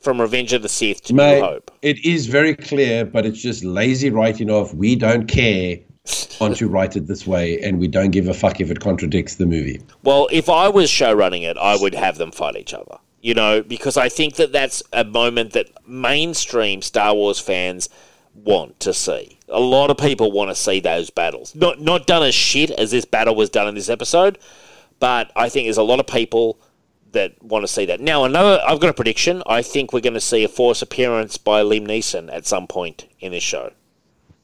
from 0.00 0.20
Revenge 0.20 0.52
of 0.52 0.62
the 0.62 0.68
Sith 0.68 1.02
to 1.04 1.12
New 1.12 1.40
Hope. 1.40 1.70
it 1.82 2.04
is 2.04 2.26
very 2.26 2.54
clear, 2.54 3.04
but 3.04 3.26
it's 3.26 3.40
just 3.40 3.64
lazy 3.64 4.10
writing 4.10 4.50
of 4.50 4.74
we 4.74 4.94
don't 4.96 5.26
care 5.26 5.78
want 6.40 6.56
to 6.56 6.68
write 6.68 6.96
it 6.96 7.06
this 7.06 7.26
way 7.26 7.60
and 7.60 7.78
we 7.78 7.88
don't 7.88 8.10
give 8.10 8.28
a 8.28 8.34
fuck 8.34 8.60
if 8.60 8.70
it 8.70 8.80
contradicts 8.80 9.36
the 9.36 9.46
movie. 9.46 9.80
Well, 10.02 10.28
if 10.32 10.48
I 10.48 10.68
was 10.68 10.88
show 10.88 11.12
running 11.12 11.42
it, 11.42 11.56
I 11.58 11.76
would 11.76 11.94
have 11.94 12.18
them 12.18 12.30
fight 12.30 12.56
each 12.56 12.74
other. 12.74 12.98
You 13.20 13.34
know, 13.34 13.62
because 13.62 13.96
I 13.96 14.08
think 14.08 14.36
that 14.36 14.52
that's 14.52 14.82
a 14.92 15.04
moment 15.04 15.52
that 15.52 15.66
mainstream 15.86 16.82
Star 16.82 17.14
Wars 17.14 17.40
fans 17.40 17.88
want 18.34 18.78
to 18.80 18.94
see. 18.94 19.38
A 19.48 19.58
lot 19.58 19.90
of 19.90 19.98
people 19.98 20.30
want 20.30 20.50
to 20.50 20.54
see 20.54 20.78
those 20.78 21.10
battles. 21.10 21.54
Not 21.54 21.80
not 21.80 22.06
done 22.06 22.22
as 22.22 22.34
shit 22.34 22.70
as 22.70 22.92
this 22.92 23.04
battle 23.04 23.34
was 23.34 23.50
done 23.50 23.66
in 23.66 23.74
this 23.74 23.88
episode, 23.88 24.38
but 25.00 25.32
I 25.34 25.48
think 25.48 25.66
there's 25.66 25.78
a 25.78 25.82
lot 25.82 25.98
of 25.98 26.06
people 26.06 26.60
that 27.18 27.42
want 27.42 27.64
to 27.64 27.68
see 27.68 27.84
that. 27.86 28.00
Now, 28.00 28.24
another 28.24 28.60
I've 28.66 28.80
got 28.80 28.90
a 28.90 28.94
prediction. 28.94 29.42
I 29.46 29.62
think 29.62 29.92
we're 29.92 30.00
going 30.00 30.14
to 30.14 30.20
see 30.20 30.44
a 30.44 30.48
force 30.48 30.80
appearance 30.80 31.36
by 31.36 31.62
Liam 31.62 31.86
Neeson 31.86 32.32
at 32.32 32.46
some 32.46 32.66
point 32.66 33.08
in 33.20 33.32
this 33.32 33.42
show. 33.42 33.72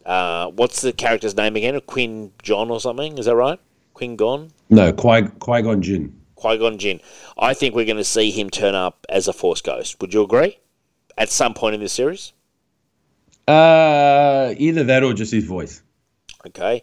Uh, 0.05 0.49
what's 0.49 0.83
the 0.83 0.93
character's 0.93 1.37
name 1.37 1.57
again? 1.57 1.81
Quinn 1.87 2.33
John 2.43 2.71
or 2.71 2.81
something? 2.81 3.17
Is 3.17 3.27
that 3.27 3.37
right? 3.37 3.59
Quinn 3.95 4.17
Gon? 4.17 4.51
No, 4.69 4.93
Qui 4.93 5.23
Gon 5.23 5.81
Jinn. 5.81 6.21
Qui 6.35 6.59
Gon 6.59 6.79
Jinn. 6.79 7.01
I 7.39 7.55
think 7.55 7.75
we're 7.75 7.87
going 7.87 7.97
to 7.97 8.05
see 8.05 8.31
him 8.31 8.51
turn 8.51 8.75
up 8.75 9.07
as 9.09 9.29
a 9.29 9.33
Force 9.33 9.63
Ghost. 9.63 10.01
Would 10.01 10.13
you 10.13 10.23
agree? 10.23 10.59
At 11.17 11.31
some 11.31 11.55
point 11.55 11.75
in 11.75 11.81
this 11.81 11.93
series? 11.93 12.33
Uh, 13.47 14.53
either 14.59 14.85
that 14.85 15.05
or 15.05 15.15
just 15.15 15.33
his 15.33 15.45
voice. 15.45 15.83
Okay. 16.47 16.83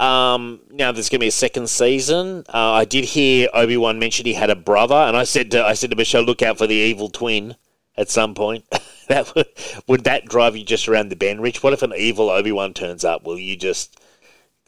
Um, 0.00 0.60
now 0.70 0.92
there's 0.92 1.10
going 1.10 1.18
to 1.18 1.24
be 1.24 1.28
a 1.28 1.32
second 1.32 1.68
season. 1.68 2.44
Uh, 2.48 2.72
I 2.72 2.86
did 2.86 3.04
hear 3.04 3.48
Obi 3.52 3.76
Wan 3.76 3.98
mention 3.98 4.24
he 4.24 4.32
had 4.32 4.48
a 4.48 4.56
brother, 4.56 4.94
and 4.94 5.14
I 5.14 5.24
said 5.24 5.50
to 5.50 5.62
I 5.62 5.74
said 5.74 5.90
to 5.90 5.96
Michelle, 5.96 6.22
look 6.22 6.40
out 6.40 6.56
for 6.56 6.66
the 6.66 6.74
evil 6.74 7.10
twin 7.10 7.54
at 7.98 8.08
some 8.08 8.34
point. 8.34 8.64
that 9.08 9.34
would, 9.34 9.46
would 9.86 10.04
that 10.04 10.24
drive 10.24 10.56
you 10.56 10.64
just 10.64 10.88
around 10.88 11.10
the 11.10 11.16
bend, 11.16 11.42
Rich? 11.42 11.62
What 11.62 11.74
if 11.74 11.82
an 11.82 11.92
evil 11.94 12.30
Obi 12.30 12.50
Wan 12.50 12.72
turns 12.72 13.04
up? 13.04 13.24
Will 13.24 13.38
you 13.38 13.56
just 13.56 14.00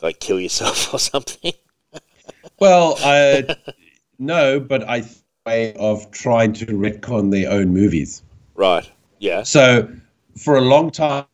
like 0.02 0.20
kill 0.20 0.38
yourself 0.38 0.92
or 0.94 0.98
something? 0.98 1.52
Well, 2.60 2.96
I 3.00 3.56
no, 4.18 4.60
but 4.60 4.86
I 4.86 5.00
th- 5.00 5.16
way 5.46 5.74
of 5.74 6.10
trying 6.10 6.52
to 6.52 6.66
retcon 6.66 7.30
their 7.30 7.50
own 7.50 7.68
movies. 7.68 8.22
Right. 8.54 8.88
Yeah. 9.18 9.42
So 9.44 9.88
for 10.36 10.56
a 10.56 10.60
long 10.60 10.90
time, 10.90 11.24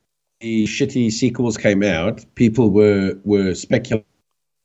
the 0.40 0.64
shitty 0.64 1.10
sequels 1.10 1.56
came 1.56 1.82
out. 1.82 2.24
People 2.34 2.70
were 2.70 3.18
were 3.24 3.54
speculating, 3.54 4.04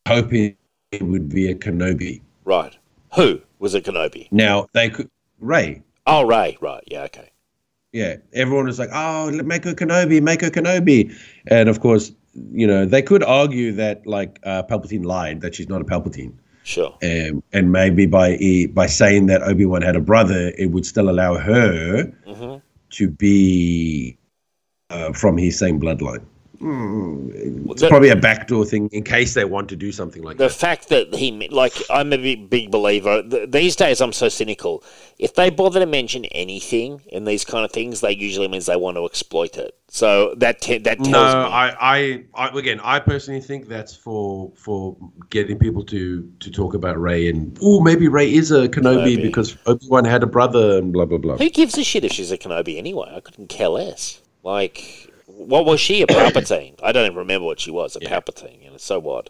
hoping 0.08 0.56
it 0.92 1.02
would 1.04 1.30
be 1.30 1.50
a 1.50 1.56
Kenobi. 1.56 2.22
Right. 2.46 2.78
Who 3.16 3.42
was 3.60 3.74
a 3.74 3.82
Kenobi. 3.82 4.28
Now 4.32 4.68
they 4.74 4.90
could 4.90 5.10
Rey. 5.40 5.82
Oh, 6.06 6.24
Rey. 6.26 6.58
Right. 6.62 6.84
Yeah. 6.88 7.04
Okay. 7.04 7.30
Yeah, 7.92 8.16
everyone 8.34 8.66
was 8.66 8.80
like, 8.80 8.90
"Oh, 8.92 9.30
make 9.44 9.68
a 9.68 9.76
Kenobi, 9.76 10.20
make 10.20 10.42
a 10.42 10.50
Kenobi," 10.50 11.14
and 11.46 11.70
of 11.70 11.80
course, 11.80 12.12
you 12.52 12.66
know 12.66 12.86
they 12.86 13.04
could 13.04 13.24
argue 13.24 13.72
that 13.74 14.08
like 14.08 14.40
uh, 14.44 14.64
Palpatine 14.64 15.06
lied 15.06 15.42
that 15.42 15.54
she's 15.54 15.70
not 15.70 15.80
a 15.80 15.84
Palpatine, 15.86 16.34
Sure. 16.64 16.98
um, 17.04 17.44
and 17.54 17.72
maybe 17.72 18.08
by 18.08 18.66
by 18.74 18.88
saying 18.88 19.28
that 19.28 19.44
Obi 19.44 19.68
Wan 19.68 19.84
had 19.84 19.96
a 19.96 20.02
brother, 20.02 20.52
it 20.58 20.72
would 20.72 20.88
still 20.88 21.08
allow 21.08 21.36
her 21.38 22.06
hmm 22.26 22.56
to 22.90 23.10
be 23.10 24.18
uh, 24.94 25.12
from 25.14 25.38
his 25.38 25.58
same 25.58 25.80
bloodline. 25.80 26.24
It's 26.62 27.82
The- 27.82 27.90
probably 27.90 28.10
a 28.10 28.16
backdoor 28.16 28.66
thing 28.66 28.88
in 28.94 29.04
case 29.04 29.34
they 29.34 29.44
want 29.44 29.68
to 29.70 29.76
do 29.76 29.92
something 29.92 30.24
like 30.24 30.38
the 30.38 30.46
that. 30.46 30.50
The 30.54 30.56
fact 30.56 30.90
that 30.90 31.14
he 31.14 31.50
like 31.50 31.74
i'm 31.90 32.14
a 32.14 32.18
big, 32.18 32.50
big 32.50 32.72
believer 32.72 33.22
th- 33.24 33.52
these 33.52 33.76
days 33.76 34.00
i'm 34.00 34.14
so 34.14 34.30
cynical 34.30 34.82
if 35.20 35.34
they 35.36 35.50
bother 35.50 35.82
to 35.82 35.86
mention 35.86 36.24
anything 36.26 37.02
in 37.10 37.26
these 37.26 37.44
kind 37.44 37.66
of 37.66 37.72
things 37.72 38.00
they 38.00 38.12
usually 38.14 38.48
means 38.48 38.66
they 38.68 38.78
want 38.78 38.96
to 38.96 39.06
exploit 39.06 39.58
it 39.58 39.76
so 39.90 40.34
that 40.38 40.62
te- 40.62 40.78
that 40.78 40.98
tells 41.00 41.10
No, 41.10 41.20
me 41.44 41.50
I, 41.52 41.76
I, 41.82 42.24
I, 42.36 42.58
again, 42.58 42.80
I 42.82 43.00
personally 43.00 43.42
think 43.42 43.68
that's 43.68 43.94
for 43.96 44.52
for 44.56 44.96
getting 45.30 45.60
people 45.60 45.84
to 45.86 46.32
to 46.40 46.50
talk 46.52 46.74
about 46.76 46.98
Rey 46.98 47.28
and 47.28 47.58
oh, 47.62 47.82
maybe 47.82 48.08
Rey 48.08 48.34
is 48.34 48.52
a 48.52 48.70
Kenobi, 48.70 49.18
Kenobi. 49.18 49.22
because 49.22 49.58
Obi 49.66 49.86
Wan 49.90 50.06
had 50.06 50.24
a 50.24 50.28
brother 50.28 50.78
and 50.78 50.94
blah 50.94 51.06
blah 51.06 51.18
blah. 51.18 51.36
who 51.38 51.50
gives 51.50 51.78
a 51.78 51.84
shit 51.84 52.06
if 52.06 52.12
she's 52.14 52.32
a 52.32 52.38
kenobi 52.38 52.78
anyway 52.78 53.12
i 53.14 53.20
couldn't 53.20 53.48
care 53.50 53.68
less 53.70 54.22
like 54.44 55.10
what 55.26 55.66
was 55.66 55.80
she 55.80 56.02
a 56.02 56.08
palpatine 56.08 56.76
i 56.84 56.92
don't 56.92 57.06
even 57.06 57.18
remember 57.18 57.46
what 57.46 57.60
she 57.60 57.72
was 57.72 57.96
a 57.96 58.00
palpatine 58.00 58.64
you 58.64 58.70
know 58.70 58.78
so 58.78 59.00
what 59.00 59.30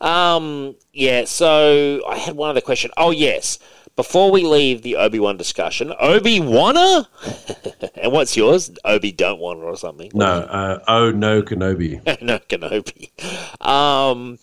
um 0.00 0.74
yeah 0.92 1.24
so 1.24 2.02
i 2.08 2.16
had 2.16 2.34
one 2.34 2.50
other 2.50 2.60
question 2.60 2.90
oh 2.96 3.10
yes 3.10 3.58
before 3.98 4.30
we 4.30 4.44
leave 4.44 4.82
the 4.82 4.94
Obi-Wan 4.94 5.36
discussion, 5.36 5.92
Obi-Wanna? 5.98 7.08
and 7.96 8.12
what's 8.12 8.36
yours? 8.36 8.70
Obi 8.84 9.10
don't 9.10 9.40
wanna 9.40 9.58
or 9.58 9.76
something? 9.76 10.12
No, 10.14 10.24
uh, 10.24 10.78
oh 10.86 11.10
no, 11.10 11.42
Kenobi. 11.42 12.00
no, 12.22 12.38
Kenobi. 12.38 13.10
Um, 13.60 14.38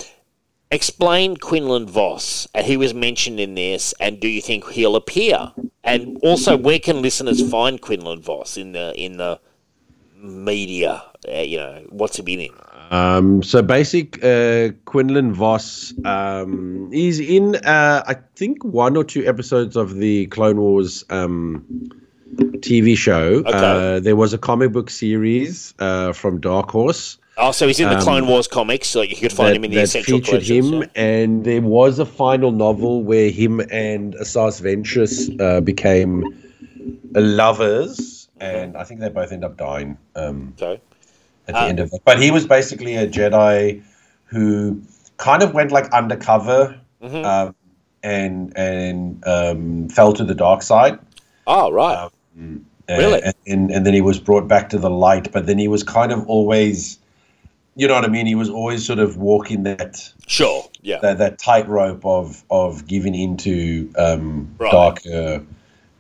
explain 0.69 1.37
Quinlan 1.37 1.87
Vos, 1.87 2.49
he 2.65 2.75
was 2.75 2.93
mentioned 2.93 3.39
in 3.39 3.55
this, 3.55 3.93
and 3.97 4.19
do 4.19 4.27
you 4.27 4.41
think 4.41 4.69
he'll 4.71 4.97
appear? 4.97 5.53
And 5.85 6.17
also, 6.21 6.57
where 6.57 6.79
can 6.79 7.01
listeners 7.01 7.49
find 7.49 7.79
Quinlan 7.79 8.23
Vos 8.23 8.57
in 8.57 8.73
the 8.73 8.93
in 9.01 9.15
the 9.15 9.39
media? 10.25 11.03
Uh, 11.27 11.39
you 11.39 11.57
know, 11.57 11.85
what's 11.89 12.17
he 12.17 12.23
been 12.23 12.41
in? 12.41 12.51
Um, 12.91 13.41
so 13.41 13.61
basic, 13.61 14.23
uh, 14.23 14.69
Quinlan 14.85 15.33
Vos, 15.33 15.93
um, 16.05 16.89
he's 16.91 17.19
in, 17.19 17.55
uh, 17.55 18.03
I 18.05 18.15
think 18.35 18.63
one 18.63 18.95
or 18.95 19.03
two 19.03 19.25
episodes 19.25 19.75
of 19.75 19.95
the 19.95 20.27
Clone 20.27 20.57
Wars, 20.57 21.03
um, 21.09 21.65
TV 22.35 22.95
show. 22.95 23.41
Uh, 23.43 23.99
there 23.99 24.15
was 24.15 24.33
a 24.33 24.37
comic 24.37 24.71
book 24.71 24.89
series, 24.89 25.73
uh, 25.79 26.13
from 26.13 26.39
Dark 26.39 26.69
Horse. 26.69 27.17
Oh, 27.37 27.51
so 27.51 27.67
he's 27.67 27.79
in 27.81 27.89
the 27.89 27.99
Clone 27.99 28.27
Wars 28.27 28.47
comics, 28.47 28.87
so 28.87 29.01
you 29.01 29.15
could 29.15 29.33
find 29.33 29.49
that, 29.49 29.55
him 29.57 29.65
in 29.65 29.71
the 29.71 29.77
that 29.77 29.83
essential 29.83 30.19
featured 30.19 30.43
him, 30.43 30.73
yeah. 30.73 30.87
and 30.95 31.43
there 31.43 31.61
was 31.61 31.99
a 31.99 32.05
final 32.05 32.51
novel 32.51 33.03
where 33.03 33.29
him 33.29 33.59
and 33.71 34.13
Asajj 34.15 34.61
Ventress 34.61 35.41
uh, 35.41 35.59
became 35.59 36.23
lovers, 37.11 38.14
and 38.39 38.75
I 38.77 38.83
think 38.83 38.99
they 38.99 39.09
both 39.09 39.31
end 39.31 39.43
up 39.43 39.57
dying 39.57 39.97
um, 40.15 40.53
So, 40.57 40.79
at 41.47 41.53
the 41.53 41.61
end 41.61 41.79
of 41.79 41.93
it. 41.93 42.01
But 42.05 42.21
he 42.21 42.31
was 42.31 42.45
basically 42.45 42.95
a 42.95 43.07
Jedi 43.07 43.81
who 44.25 44.81
kind 45.17 45.43
of 45.43 45.53
went 45.53 45.71
like 45.71 45.91
undercover 45.93 46.79
Mm-hmm. 47.03 47.23
um, 47.25 47.55
and 48.01 48.57
and 48.57 49.23
um, 49.27 49.89
fell 49.89 50.13
to 50.13 50.23
the 50.23 50.33
dark 50.33 50.61
side. 50.63 50.97
oh 51.45 51.71
right, 51.71 52.09
And, 52.35 52.65
Really? 52.87 53.21
And, 53.47 53.71
and 53.71 53.85
then 53.85 53.93
he 53.93 54.01
was 54.01 54.19
brought 54.19 54.47
back 54.47 54.69
to 54.69 54.77
the 54.79 54.89
light, 54.89 55.31
but 55.31 55.45
then 55.45 55.57
he 55.57 55.67
was 55.67 55.83
kind 55.83 56.11
of 56.11 56.27
always, 56.27 56.99
you 57.75 57.87
know 57.87 57.95
what 57.95 58.05
I 58.05 58.07
mean? 58.07 58.27
He 58.27 58.35
was 58.35 58.49
always 58.49 58.85
sort 58.85 58.99
of 58.99 59.17
walking 59.17 59.63
that 59.63 60.11
sure, 60.27 60.69
yeah. 60.81 60.99
that, 60.99 61.17
that 61.17 61.37
tightrope 61.39 62.05
of 62.05 62.43
of 62.49 62.87
giving 62.87 63.13
into 63.15 63.91
um, 63.97 64.55
Right. 64.59 64.71
darker. 64.71 65.45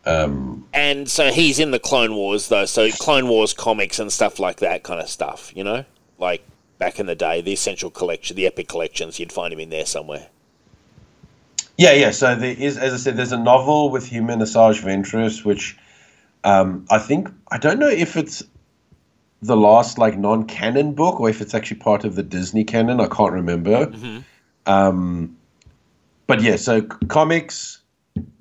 Um, 0.05 0.67
And 0.73 1.09
so 1.09 1.31
he's 1.31 1.59
in 1.59 1.71
the 1.71 1.79
Clone 1.79 2.15
Wars, 2.15 2.49
though. 2.49 2.65
So 2.65 2.89
Clone 2.91 3.27
Wars 3.27 3.53
comics 3.53 3.97
and 3.99 4.11
stuff 4.11 4.39
like 4.39 4.57
that 4.57 4.83
kind 4.83 5.01
of 5.01 5.09
stuff, 5.09 5.51
you 5.55 5.63
know? 5.63 5.83
Like 6.19 6.43
back 6.77 6.99
in 6.99 7.05
the 7.05 7.15
day, 7.15 7.41
the 7.41 7.53
Essential 7.53 7.89
Collection, 7.89 8.35
the 8.35 8.45
Epic 8.45 8.67
Collections, 8.67 9.19
you'd 9.19 9.31
find 9.31 9.51
him 9.53 9.59
in 9.59 9.69
there 9.69 9.85
somewhere. 9.85 10.27
yeah, 11.77 11.93
yeah. 11.93 12.11
So 12.11 12.35
there 12.35 12.55
is, 12.57 12.77
as 12.77 12.93
I 12.93 12.97
said, 12.97 13.17
there's 13.17 13.31
a 13.31 13.37
novel 13.37 13.89
with 13.89 14.05
him 14.07 14.29
and 14.29 14.41
Asajj 14.41 14.81
Ventress, 14.81 15.43
which 15.43 15.77
um, 16.43 16.85
I 16.91 16.99
think 16.99 17.29
I 17.49 17.57
don't 17.57 17.79
know 17.79 17.89
if 17.89 18.15
it's 18.15 18.43
the 19.41 19.57
last 19.57 19.97
like 19.97 20.17
non-canon 20.17 20.93
book 20.93 21.19
or 21.19 21.29
if 21.29 21.41
it's 21.41 21.53
actually 21.53 21.79
part 21.79 22.05
of 22.05 22.15
the 22.15 22.23
Disney 22.23 22.63
canon. 22.63 22.99
I 23.01 23.07
can't 23.07 23.33
remember. 23.33 23.91
Um, 24.65 25.35
but 26.27 26.41
yeah, 26.41 26.55
so 26.55 26.81
comics, 26.81 27.79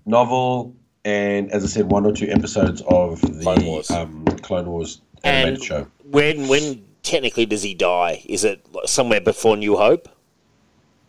novel, 0.06 0.74
and 1.05 1.50
as 1.52 1.64
I 1.64 1.66
said, 1.66 1.86
one 1.90 2.07
or 2.07 2.12
two 2.12 2.28
episodes 2.28 2.82
of 2.82 3.20
the 3.20 3.42
Clone 3.42 3.64
Wars. 3.64 3.90
Um, 3.90 4.24
Clone 4.42 4.66
Wars 4.70 5.00
animated 5.22 5.55
And 5.55 5.64
show. 5.64 5.86
when 6.11 6.48
when 6.48 6.84
technically 7.02 7.46
does 7.46 7.62
he 7.62 7.74
die? 7.74 8.22
Is 8.26 8.44
it 8.44 8.66
somewhere 8.86 9.20
before 9.20 9.57
New 9.57 9.76
Hope? 9.76 10.09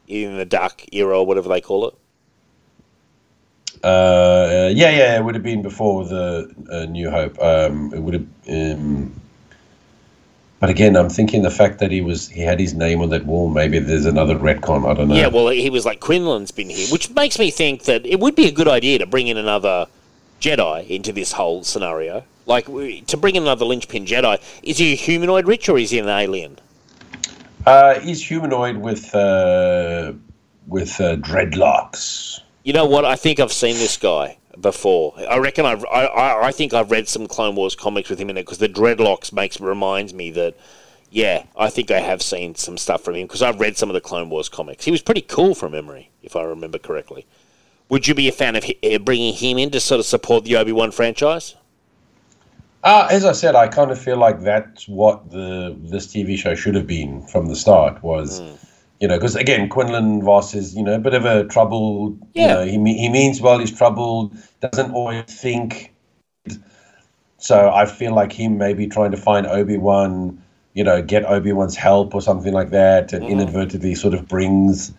In 0.07 0.37
the 0.37 0.45
Dark 0.45 0.85
Era 0.93 1.19
or 1.19 1.25
whatever 1.25 1.49
they 1.49 1.61
call 1.61 1.87
it? 1.87 1.95
Uh, 3.83 4.69
yeah, 4.73 4.89
yeah, 4.91 5.17
it 5.17 5.23
would 5.23 5.33
have 5.35 5.43
been 5.43 5.61
before 5.61 6.05
the 6.05 6.53
uh, 6.71 6.85
New 6.85 7.09
Hope. 7.09 7.41
Um, 7.41 7.91
it 7.93 7.99
would 7.99 8.13
have. 8.13 8.77
Um, 8.77 9.19
but 10.59 10.69
again, 10.69 10.95
I'm 10.95 11.09
thinking 11.09 11.41
the 11.41 11.51
fact 11.51 11.79
that 11.79 11.91
he 11.91 12.01
was 12.01 12.29
he 12.29 12.41
had 12.41 12.59
his 12.59 12.73
name 12.73 13.01
on 13.01 13.09
that 13.09 13.25
wall. 13.25 13.49
Maybe 13.49 13.79
there's 13.79 14.05
another 14.05 14.35
retcon. 14.35 14.89
I 14.89 14.93
don't 14.93 15.09
know. 15.09 15.15
Yeah, 15.15 15.27
well, 15.27 15.49
he 15.49 15.69
was 15.69 15.85
like 15.85 15.99
Quinlan's 15.99 16.51
been 16.51 16.69
here, 16.69 16.87
which 16.89 17.09
makes 17.11 17.37
me 17.39 17.51
think 17.51 17.83
that 17.83 18.05
it 18.05 18.19
would 18.19 18.35
be 18.35 18.47
a 18.47 18.51
good 18.51 18.67
idea 18.67 18.99
to 18.99 19.05
bring 19.05 19.27
in 19.27 19.37
another 19.37 19.87
Jedi 20.39 20.87
into 20.89 21.11
this 21.11 21.33
whole 21.33 21.63
scenario. 21.63 22.23
Like 22.45 22.65
to 22.67 23.17
bring 23.17 23.35
in 23.35 23.43
another 23.43 23.65
linchpin 23.65 24.05
Jedi. 24.05 24.39
Is 24.63 24.77
he 24.77 24.93
a 24.93 24.95
humanoid, 24.95 25.47
Rich, 25.47 25.67
or 25.69 25.77
is 25.77 25.91
he 25.91 25.99
an 25.99 26.07
alien? 26.07 26.59
uh, 27.65 27.99
he's 27.99 28.25
humanoid 28.25 28.77
with 28.77 29.13
uh, 29.15 30.13
with 30.67 30.99
uh, 31.01 31.15
dreadlocks. 31.17 32.41
You 32.63 32.73
know 32.73 32.85
what? 32.85 33.05
I 33.05 33.15
think 33.15 33.39
I've 33.39 33.53
seen 33.53 33.75
this 33.75 33.97
guy 33.97 34.37
before. 34.59 35.13
I 35.29 35.37
reckon 35.37 35.65
I've. 35.65 35.85
I, 35.85 36.05
I, 36.05 36.47
I 36.47 36.51
think 36.51 36.73
I've 36.73 36.91
read 36.91 37.07
some 37.07 37.27
Clone 37.27 37.55
Wars 37.55 37.75
comics 37.75 38.09
with 38.09 38.19
him 38.19 38.29
in 38.29 38.37
it 38.37 38.43
because 38.43 38.57
the 38.57 38.69
dreadlocks 38.69 39.31
makes 39.31 39.59
reminds 39.59 40.13
me 40.13 40.31
that. 40.31 40.55
Yeah, 41.11 41.45
I 41.55 41.69
think 41.69 41.91
I 41.91 41.99
have 41.99 42.21
seen 42.21 42.55
some 42.55 42.77
stuff 42.77 43.03
from 43.03 43.15
him 43.15 43.25
because 43.25 43.41
I've 43.41 43.59
read 43.59 43.77
some 43.77 43.89
of 43.89 43.93
the 43.93 44.01
Clone 44.01 44.29
Wars 44.29 44.49
comics. 44.49 44.83
He 44.83 44.91
was 44.91 45.01
pretty 45.01 45.21
cool 45.21 45.55
from 45.55 45.71
memory, 45.71 46.09
if 46.21 46.35
I 46.35 46.43
remember 46.43 46.77
correctly. 46.77 47.25
Would 47.87 48.07
you 48.07 48.15
be 48.15 48.27
a 48.27 48.33
fan 48.33 48.55
of 48.55 48.65
uh, 48.65 48.97
bringing 48.97 49.33
him 49.33 49.57
in 49.57 49.69
to 49.71 49.79
sort 49.79 49.99
of 49.99 50.05
support 50.05 50.43
the 50.43 50.57
Obi 50.57 50.71
Wan 50.71 50.91
franchise? 50.91 51.55
Uh, 52.83 53.07
as 53.09 53.25
I 53.25 53.31
said, 53.31 53.55
I 53.55 53.67
kind 53.67 53.91
of 53.91 53.99
feel 53.99 54.17
like 54.17 54.41
that's 54.41 54.87
what 54.87 55.31
the 55.31 55.75
this 55.79 56.07
TV 56.07 56.37
show 56.37 56.53
should 56.53 56.75
have 56.75 56.87
been 56.87 57.25
from 57.27 57.47
the 57.47 57.55
start. 57.55 58.03
Was 58.03 58.41
you 58.99 59.07
know 59.07 59.17
because 59.17 59.35
again, 59.35 59.69
Quinlan 59.69 60.23
Vos 60.23 60.53
is 60.53 60.75
you 60.75 60.83
know 60.83 60.95
a 60.95 60.99
bit 60.99 61.13
of 61.13 61.25
a 61.25 61.45
troubled. 61.45 62.19
Yeah. 62.33 62.63
You 62.63 62.77
know, 62.77 62.87
he 62.87 62.97
he 62.97 63.09
means 63.09 63.41
well. 63.41 63.59
He's 63.59 63.75
troubled. 63.75 64.35
Doesn't 64.61 64.91
always 64.91 65.23
think. 65.25 65.93
So 67.37 67.69
I 67.71 67.85
feel 67.85 68.13
like 68.13 68.31
him 68.31 68.57
maybe 68.57 68.87
trying 68.87 69.11
to 69.11 69.17
find 69.17 69.45
Obi 69.45 69.77
Wan, 69.77 70.41
you 70.73 70.83
know, 70.83 71.01
get 71.01 71.25
Obi 71.25 71.51
Wan's 71.51 71.75
help 71.75 72.15
or 72.15 72.21
something 72.21 72.53
like 72.53 72.71
that, 72.71 73.13
and 73.13 73.23
inadvertently 73.23 73.93
sort 73.93 74.15
of 74.15 74.27
brings, 74.27 74.91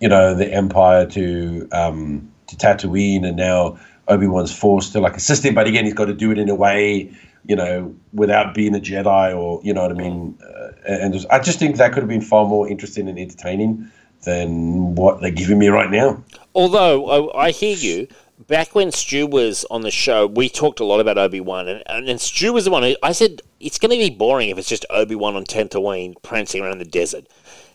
you 0.00 0.08
know, 0.08 0.34
the 0.34 0.50
Empire 0.50 1.04
to 1.06 1.68
um, 1.72 2.32
to 2.46 2.56
Tatooine, 2.56 3.26
and 3.26 3.36
now 3.36 3.78
Obi 4.08 4.26
Wan's 4.26 4.56
forced 4.56 4.92
to 4.92 5.00
like 5.00 5.16
assist 5.16 5.44
him, 5.44 5.54
but 5.54 5.66
again, 5.66 5.84
he's 5.84 5.94
got 5.94 6.06
to 6.06 6.14
do 6.14 6.30
it 6.30 6.38
in 6.38 6.48
a 6.48 6.54
way, 6.54 7.12
you 7.48 7.56
know, 7.56 7.94
without 8.12 8.54
being 8.54 8.74
a 8.74 8.80
Jedi, 8.80 9.36
or 9.36 9.60
you 9.62 9.72
know 9.72 9.82
what 9.82 9.90
I 9.90 9.94
mean. 9.94 10.38
Uh, 10.42 10.72
and 10.86 11.12
just, 11.12 11.26
I 11.30 11.38
just 11.38 11.58
think 11.58 11.76
that 11.76 11.92
could 11.92 12.02
have 12.02 12.08
been 12.08 12.20
far 12.20 12.46
more 12.46 12.68
interesting 12.68 13.08
and 13.08 13.18
entertaining 13.18 13.90
than 14.22 14.94
what 14.94 15.20
they're 15.20 15.30
giving 15.30 15.58
me 15.58 15.68
right 15.68 15.90
now. 15.90 16.22
Although 16.54 17.30
I, 17.32 17.46
I 17.46 17.50
hear 17.50 17.76
you, 17.76 18.08
back 18.48 18.74
when 18.74 18.90
Stu 18.92 19.26
was 19.26 19.64
on 19.70 19.82
the 19.82 19.90
show, 19.90 20.26
we 20.26 20.48
talked 20.48 20.80
a 20.80 20.84
lot 20.84 21.00
about 21.00 21.18
Obi 21.18 21.40
Wan, 21.40 21.68
and, 21.68 21.82
and 21.86 22.08
then 22.08 22.18
Stu 22.18 22.52
was 22.52 22.64
the 22.64 22.70
one 22.70 22.82
who 22.82 22.96
I 23.02 23.12
said 23.12 23.42
it's 23.60 23.78
going 23.78 23.90
to 23.90 23.96
be 23.96 24.14
boring 24.14 24.50
if 24.50 24.58
it's 24.58 24.68
just 24.68 24.86
Obi 24.90 25.14
Wan 25.14 25.36
on 25.36 25.44
Tatooine 25.44 26.14
prancing 26.22 26.62
around 26.62 26.78
the 26.78 26.84
desert. 26.84 27.26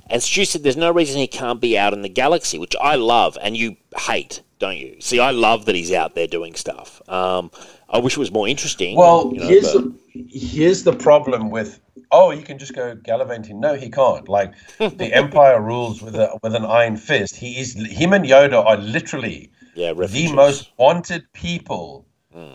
And 0.09 0.21
Stu 0.21 0.45
said 0.45 0.63
there's 0.63 0.77
no 0.77 0.91
reason 0.91 1.17
he 1.19 1.27
can't 1.27 1.61
be 1.61 1.77
out 1.77 1.93
in 1.93 2.01
the 2.01 2.09
galaxy, 2.09 2.57
which 2.57 2.75
I 2.81 2.95
love, 2.95 3.37
and 3.41 3.55
you 3.55 3.77
hate, 3.97 4.41
don't 4.59 4.77
you? 4.77 4.99
See, 4.99 5.19
I 5.19 5.31
love 5.31 5.65
that 5.65 5.75
he's 5.75 5.93
out 5.93 6.15
there 6.15 6.27
doing 6.27 6.55
stuff. 6.55 7.01
Um, 7.07 7.49
I 7.91 7.99
wish 7.99 8.15
it 8.15 8.19
was 8.19 8.31
more 8.31 8.47
interesting. 8.47 8.95
Well, 8.95 9.31
you 9.33 9.39
know, 9.41 9.47
here's 9.47 9.73
but- 9.73 9.83
the, 9.83 10.25
here's 10.29 10.83
the 10.83 10.93
problem 10.93 11.49
with 11.49 11.79
oh, 12.13 12.31
you 12.31 12.41
can 12.43 12.57
just 12.57 12.73
go 12.75 12.93
gallivanting. 12.95 13.59
No, 13.59 13.75
he 13.75 13.89
can't. 13.89 14.27
Like 14.27 14.53
the 14.79 15.11
Empire 15.13 15.61
rules 15.61 16.01
with 16.01 16.15
a 16.15 16.37
with 16.43 16.55
an 16.55 16.65
iron 16.65 16.97
fist. 16.97 17.35
He 17.35 17.59
is 17.59 17.73
him 17.73 18.13
and 18.13 18.25
Yoda 18.25 18.65
are 18.65 18.77
literally 18.77 19.51
yeah, 19.75 19.93
the 19.93 20.31
most 20.33 20.71
wanted 20.77 21.23
people 21.33 22.05
Hmm. 22.33 22.53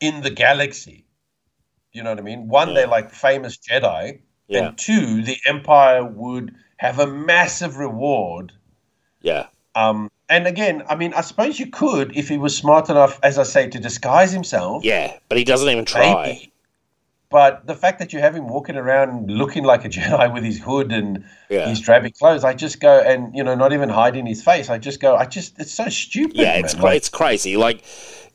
in 0.00 0.20
the 0.22 0.30
galaxy. 0.30 1.04
You 1.92 2.02
know 2.04 2.10
what 2.10 2.18
I 2.20 2.22
mean? 2.22 2.46
One, 2.48 2.74
they're 2.74 2.86
like 2.86 3.10
famous 3.10 3.56
Jedi, 3.58 4.20
Yeah. 4.46 4.58
and 4.68 4.78
two, 4.78 5.22
the 5.22 5.36
Empire 5.46 6.04
would 6.04 6.54
have 6.76 7.00
a 7.00 7.06
massive 7.06 7.78
reward. 7.78 8.52
yeah, 9.20 9.46
Um, 9.74 10.10
and 10.28 10.46
again, 10.46 10.82
I 10.88 10.94
mean, 10.94 11.12
I 11.14 11.20
suppose 11.22 11.58
you 11.58 11.66
could 11.66 12.16
if 12.16 12.28
he 12.28 12.38
was 12.38 12.56
smart 12.56 12.88
enough, 12.90 13.18
as 13.22 13.38
I 13.38 13.42
say, 13.44 13.68
to 13.68 13.78
disguise 13.78 14.32
himself. 14.32 14.84
yeah, 14.84 15.16
but 15.28 15.38
he 15.38 15.44
doesn't 15.44 15.68
even 15.68 15.84
try. 15.84 16.14
Maybe. 16.22 16.52
But 17.30 17.66
the 17.66 17.74
fact 17.74 17.98
that 17.98 18.14
you 18.14 18.20
have 18.20 18.34
him 18.34 18.48
walking 18.48 18.76
around 18.76 19.30
looking 19.30 19.62
like 19.64 19.84
a 19.84 19.88
Jedi 19.96 20.32
with 20.32 20.44
his 20.44 20.58
hood 20.58 20.90
and 20.92 21.24
Yeah. 21.50 21.68
his 21.68 21.80
drabby 21.80 22.16
clothes, 22.18 22.42
I 22.42 22.54
just 22.54 22.80
go 22.80 23.00
and 23.00 23.34
you 23.36 23.44
know 23.44 23.54
not 23.54 23.72
even 23.72 23.88
hiding 23.90 24.24
his 24.26 24.42
face. 24.42 24.70
I 24.70 24.78
just 24.78 25.00
go. 25.00 25.14
I 25.14 25.26
just 25.26 25.58
it's 25.58 25.72
so 25.72 25.88
stupid. 25.88 26.36
Yeah, 26.36 26.54
it's 26.54 26.72
man. 26.74 26.80
cra- 26.80 26.90
Like, 26.90 26.96
it's 26.96 27.08
crazy. 27.10 27.56
Like, 27.58 27.84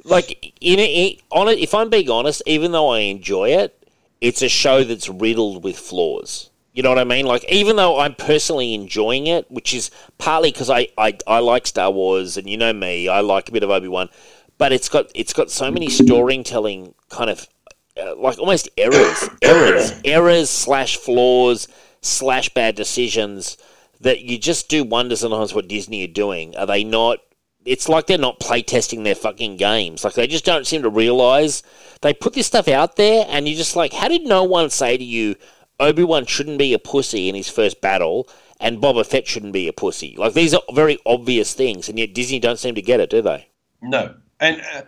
like 0.03 0.53
in, 0.61 0.77
in 0.79 1.17
on 1.31 1.47
it. 1.47 1.57
If 1.59 1.73
I'm 1.73 1.89
being 1.89 2.09
honest, 2.09 2.43
even 2.45 2.71
though 2.71 2.89
I 2.89 2.99
enjoy 2.99 3.49
it, 3.49 3.75
it's 4.21 4.41
a 4.43 4.49
show 4.49 4.83
that's 4.83 5.09
riddled 5.09 5.63
with 5.63 5.77
flaws. 5.77 6.51
You 6.73 6.81
know 6.81 6.89
what 6.89 6.97
I 6.97 7.03
mean? 7.03 7.25
Like, 7.25 7.45
even 7.49 7.75
though 7.75 7.99
I'm 7.99 8.15
personally 8.15 8.73
enjoying 8.73 9.27
it, 9.27 9.49
which 9.51 9.75
is 9.75 9.91
partly 10.17 10.51
because 10.51 10.71
I, 10.71 10.87
I 10.97 11.17
I 11.27 11.39
like 11.39 11.67
Star 11.67 11.91
Wars, 11.91 12.35
and 12.35 12.49
you 12.49 12.57
know 12.57 12.73
me, 12.73 13.07
I 13.07 13.19
like 13.21 13.47
a 13.47 13.51
bit 13.51 13.61
of 13.61 13.69
Obi 13.69 13.87
Wan, 13.87 14.09
but 14.57 14.73
it's 14.73 14.89
got 14.89 15.11
it's 15.13 15.33
got 15.33 15.51
so 15.51 15.69
many 15.69 15.87
storytelling 15.89 16.95
kind 17.09 17.29
of 17.29 17.47
uh, 17.95 18.15
like 18.15 18.39
almost 18.39 18.69
errors, 18.75 19.29
errors, 19.43 19.93
errors 20.03 20.49
slash 20.49 20.97
flaws 20.97 21.67
slash 22.01 22.49
bad 22.49 22.75
decisions 22.75 23.55
that 24.01 24.21
you 24.21 24.39
just 24.39 24.67
do 24.67 24.83
wonder 24.83 25.15
sometimes 25.15 25.53
what 25.53 25.67
Disney 25.67 26.03
are 26.03 26.11
doing. 26.11 26.55
Are 26.55 26.65
they 26.65 26.83
not? 26.83 27.19
It's 27.65 27.87
like 27.87 28.07
they're 28.07 28.17
not 28.17 28.39
playtesting 28.39 29.03
their 29.03 29.15
fucking 29.15 29.57
games. 29.57 30.03
Like 30.03 30.15
they 30.15 30.25
just 30.25 30.43
don't 30.43 30.65
seem 30.65 30.81
to 30.81 30.89
realize 30.89 31.61
they 32.01 32.15
put 32.15 32.33
this 32.33 32.47
stuff 32.47 32.67
out 32.67 32.95
there, 32.95 33.27
and 33.29 33.47
you're 33.47 33.57
just 33.57 33.75
like, 33.75 33.93
how 33.93 34.07
did 34.07 34.23
no 34.23 34.43
one 34.43 34.71
say 34.71 34.97
to 34.97 35.03
you, 35.03 35.35
Obi 35.79 36.03
Wan 36.03 36.25
shouldn't 36.25 36.59
be 36.59 36.73
a 36.73 36.79
pussy 36.79 37.29
in 37.29 37.35
his 37.35 37.49
first 37.49 37.81
battle, 37.81 38.27
and 38.59 38.79
Boba 38.79 39.05
Fett 39.05 39.27
shouldn't 39.27 39.53
be 39.53 39.67
a 39.67 39.73
pussy? 39.73 40.15
Like 40.17 40.33
these 40.33 40.53
are 40.53 40.61
very 40.73 40.99
obvious 41.05 41.53
things, 41.53 41.89
and 41.89 41.97
yet 41.99 42.13
Disney 42.13 42.39
don't 42.39 42.59
seem 42.59 42.75
to 42.75 42.81
get 42.81 42.99
it, 42.99 43.09
do 43.09 43.21
they? 43.21 43.47
No, 43.81 44.15
and 44.39 44.61
uh, 44.73 44.81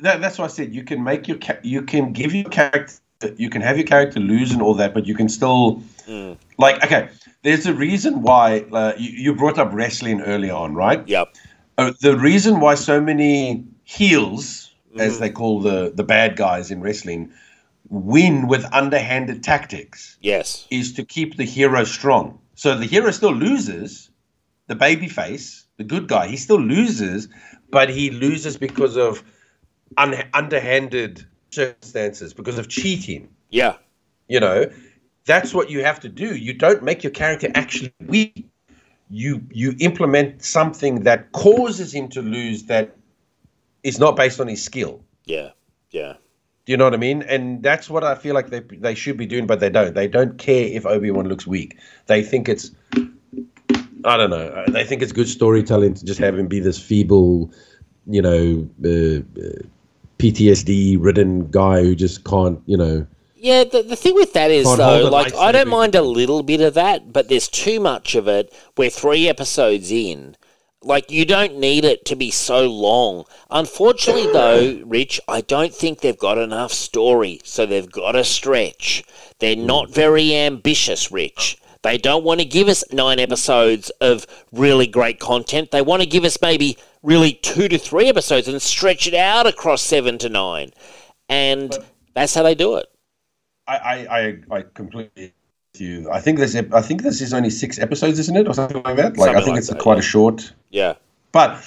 that, 0.00 0.20
that's 0.20 0.38
why 0.38 0.46
I 0.46 0.48
said 0.48 0.74
you 0.74 0.84
can 0.84 1.02
make 1.02 1.28
your 1.28 1.38
ca- 1.38 1.60
you 1.62 1.82
can 1.82 2.12
give 2.12 2.34
your 2.34 2.48
character 2.48 2.98
you 3.36 3.50
can 3.50 3.62
have 3.62 3.76
your 3.76 3.86
character 3.86 4.20
lose 4.20 4.52
and 4.52 4.62
all 4.62 4.74
that, 4.74 4.94
but 4.94 5.06
you 5.06 5.14
can 5.14 5.28
still 5.28 5.82
like 6.58 6.82
okay. 6.84 7.08
There's 7.42 7.66
a 7.66 7.74
reason 7.74 8.22
why 8.22 8.60
uh, 8.72 8.92
you, 8.96 9.10
you 9.10 9.34
brought 9.34 9.58
up 9.58 9.72
wrestling 9.72 10.20
early 10.20 10.48
on, 10.48 10.74
right? 10.74 11.06
Yep. 11.08 11.34
Uh, 11.76 11.92
the 12.00 12.16
reason 12.16 12.60
why 12.60 12.76
so 12.76 13.00
many 13.00 13.64
heels, 13.82 14.72
as 14.96 15.18
they 15.18 15.30
call 15.30 15.60
the 15.60 15.92
the 15.94 16.04
bad 16.04 16.36
guys 16.36 16.70
in 16.70 16.80
wrestling, 16.80 17.32
win 17.92 18.48
with 18.48 18.64
underhanded 18.72 19.44
tactics 19.44 20.16
Yes. 20.22 20.66
is 20.70 20.94
to 20.94 21.04
keep 21.04 21.36
the 21.36 21.44
hero 21.44 21.84
strong. 21.84 22.38
So 22.54 22.74
the 22.76 22.86
hero 22.86 23.10
still 23.10 23.34
loses, 23.34 24.10
the 24.66 24.74
baby 24.74 25.08
face, 25.08 25.66
the 25.76 25.84
good 25.84 26.08
guy, 26.08 26.26
he 26.26 26.38
still 26.38 26.60
loses, 26.60 27.28
but 27.70 27.90
he 27.90 28.10
loses 28.10 28.56
because 28.56 28.96
of 28.96 29.22
un- 29.98 30.24
underhanded 30.32 31.26
circumstances, 31.50 32.32
because 32.32 32.56
of 32.56 32.68
cheating. 32.68 33.28
Yeah. 33.50 33.76
You 34.26 34.40
know, 34.40 34.70
that's 35.26 35.52
what 35.52 35.68
you 35.68 35.84
have 35.84 36.00
to 36.00 36.08
do. 36.08 36.34
You 36.34 36.54
don't 36.54 36.82
make 36.82 37.02
your 37.04 37.12
character 37.12 37.48
actually 37.54 37.92
weak. 38.06 38.48
You 39.10 39.42
you 39.50 39.74
implement 39.80 40.42
something 40.42 41.02
that 41.02 41.32
causes 41.32 41.92
him 41.92 42.08
to 42.08 42.22
lose 42.22 42.62
that 42.64 42.96
is 43.82 43.98
not 43.98 44.16
based 44.16 44.40
on 44.40 44.48
his 44.48 44.64
skill. 44.64 45.04
Yeah. 45.26 45.50
Yeah. 45.90 46.14
Do 46.64 46.72
you 46.72 46.76
know 46.76 46.84
what 46.84 46.94
I 46.94 46.98
mean? 46.98 47.22
And 47.22 47.62
that's 47.62 47.90
what 47.90 48.04
I 48.04 48.14
feel 48.14 48.34
like 48.34 48.50
they 48.50 48.60
they 48.60 48.94
should 48.94 49.16
be 49.16 49.26
doing, 49.26 49.46
but 49.46 49.58
they 49.60 49.70
don't. 49.70 49.94
They 49.94 50.06
don't 50.06 50.38
care 50.38 50.66
if 50.66 50.86
Obi 50.86 51.10
Wan 51.10 51.28
looks 51.28 51.46
weak. 51.46 51.76
They 52.06 52.22
think 52.22 52.48
it's 52.48 52.70
I 54.04 54.16
don't 54.16 54.30
know. 54.30 54.48
uh, 54.48 54.70
They 54.70 54.84
think 54.84 55.02
it's 55.02 55.12
good 55.12 55.28
storytelling 55.28 55.94
to 55.94 56.04
just 56.04 56.20
have 56.20 56.38
him 56.38 56.46
be 56.46 56.60
this 56.60 56.78
feeble, 56.80 57.50
you 58.06 58.22
know, 58.22 58.68
uh, 58.84 59.22
uh, 59.40 59.62
PTSD 60.18 60.96
ridden 61.00 61.50
guy 61.50 61.82
who 61.82 61.94
just 61.94 62.24
can't, 62.24 62.60
you 62.66 62.76
know. 62.76 63.06
Yeah, 63.36 63.64
the, 63.64 63.82
the 63.82 63.96
thing 63.96 64.14
with 64.14 64.32
that 64.34 64.52
is 64.52 64.64
though, 64.64 65.08
like 65.10 65.34
I 65.34 65.50
don't 65.50 65.68
mind 65.68 65.96
a 65.96 66.02
little 66.02 66.44
bit 66.44 66.60
of 66.60 66.74
that, 66.74 67.12
but 67.12 67.28
there's 67.28 67.48
too 67.48 67.80
much 67.80 68.14
of 68.14 68.28
it. 68.28 68.54
We're 68.76 68.90
three 68.90 69.28
episodes 69.28 69.90
in. 69.90 70.36
Like 70.84 71.10
you 71.10 71.24
don't 71.24 71.58
need 71.58 71.84
it 71.84 72.04
to 72.06 72.16
be 72.16 72.30
so 72.30 72.68
long. 72.68 73.24
Unfortunately 73.50 74.30
though, 74.32 74.82
Rich, 74.84 75.20
I 75.28 75.40
don't 75.40 75.74
think 75.74 76.00
they've 76.00 76.18
got 76.18 76.38
enough 76.38 76.72
story, 76.72 77.40
so 77.44 77.66
they've 77.66 77.90
got 77.90 78.12
to 78.12 78.24
stretch. 78.24 79.04
They're 79.38 79.56
not 79.56 79.90
very 79.90 80.34
ambitious, 80.34 81.12
Rich. 81.12 81.58
They 81.82 81.98
don't 81.98 82.24
want 82.24 82.40
to 82.40 82.46
give 82.46 82.68
us 82.68 82.84
nine 82.92 83.18
episodes 83.18 83.90
of 84.00 84.26
really 84.52 84.86
great 84.86 85.18
content. 85.18 85.72
They 85.72 85.82
want 85.82 86.02
to 86.02 86.08
give 86.08 86.24
us 86.24 86.38
maybe 86.40 86.78
really 87.02 87.32
two 87.32 87.68
to 87.68 87.76
three 87.76 88.08
episodes 88.08 88.46
and 88.46 88.62
stretch 88.62 89.08
it 89.08 89.14
out 89.14 89.46
across 89.46 89.82
seven 89.82 90.16
to 90.18 90.28
nine. 90.28 90.70
And 91.28 91.76
that's 92.14 92.34
how 92.34 92.44
they 92.44 92.54
do 92.54 92.76
it. 92.76 92.86
I 93.66 93.76
I, 94.10 94.38
I, 94.50 94.62
completely 94.74 95.32
you. 95.80 96.10
I 96.10 96.20
think 96.20 96.38
this 96.38 96.54
I 96.54 96.82
think 96.82 97.02
this 97.02 97.20
is 97.20 97.32
only 97.32 97.50
six 97.50 97.78
episodes, 97.78 98.18
isn't 98.18 98.36
it, 98.36 98.46
or 98.48 98.54
something 98.54 98.82
like 98.82 98.96
that? 98.96 99.16
Like 99.16 99.30
I 99.36 99.40
think 99.40 99.48
like 99.50 99.58
it's 99.58 99.68
that, 99.68 99.78
quite 99.78 99.94
yeah. 99.94 100.00
a 100.00 100.02
short. 100.02 100.52
Yeah. 100.70 100.94
But 101.32 101.50
I 101.50 101.62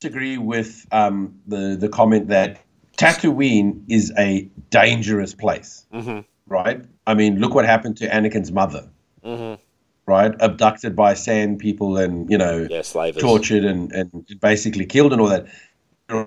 disagree 0.00 0.38
with 0.38 0.86
um, 0.92 1.34
the 1.46 1.76
the 1.78 1.88
comment 1.88 2.28
that 2.28 2.60
Tatooine 2.96 3.82
is 3.88 4.12
a 4.18 4.48
dangerous 4.70 5.34
place. 5.34 5.86
Mm-hmm. 5.92 6.20
right? 6.46 6.84
I 7.06 7.14
mean, 7.14 7.38
look 7.38 7.54
what 7.54 7.64
happened 7.64 7.96
to 7.98 8.08
Anakin's 8.08 8.52
mother, 8.52 8.88
Mm-hmm. 9.24 9.60
right? 10.06 10.34
Abducted 10.40 10.94
by 10.94 11.14
sand 11.14 11.58
people 11.58 11.96
and, 11.96 12.30
you 12.30 12.36
know, 12.36 12.66
Yeah, 12.70 12.82
tortured 13.20 13.64
and, 13.64 13.90
and 13.92 14.26
basically 14.40 14.84
killed 14.86 15.12
and 15.12 15.20
all 15.20 15.28
that. 15.28 15.46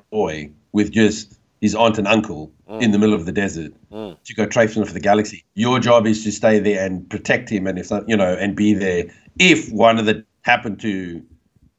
Boy 0.10 0.50
with 0.72 0.92
just 0.92 1.38
his 1.62 1.76
aunt 1.76 2.00
and 2.00 2.08
uncle 2.08 2.52
Mm. 2.70 2.82
in 2.82 2.92
the 2.92 3.00
middle 3.00 3.16
of 3.16 3.26
the 3.26 3.32
desert 3.32 3.72
to 3.92 4.34
go 4.36 4.46
traipsing 4.46 4.84
for 4.84 4.92
the 4.92 5.00
galaxy. 5.00 5.46
Your 5.56 5.80
job 5.80 6.06
is 6.06 6.24
to 6.26 6.32
stay 6.34 6.60
there 6.60 6.86
and 6.86 7.10
protect 7.10 7.50
him 7.50 7.66
and 7.66 7.80
if 7.80 7.90
not, 7.92 8.08
you 8.10 8.18
know, 8.18 8.34
and 8.34 8.56
be 8.58 8.74
there 8.74 9.06
if 9.40 9.72
one 9.72 9.98
of 9.98 10.06
the 10.06 10.26
happened 10.42 10.80
to, 10.82 11.24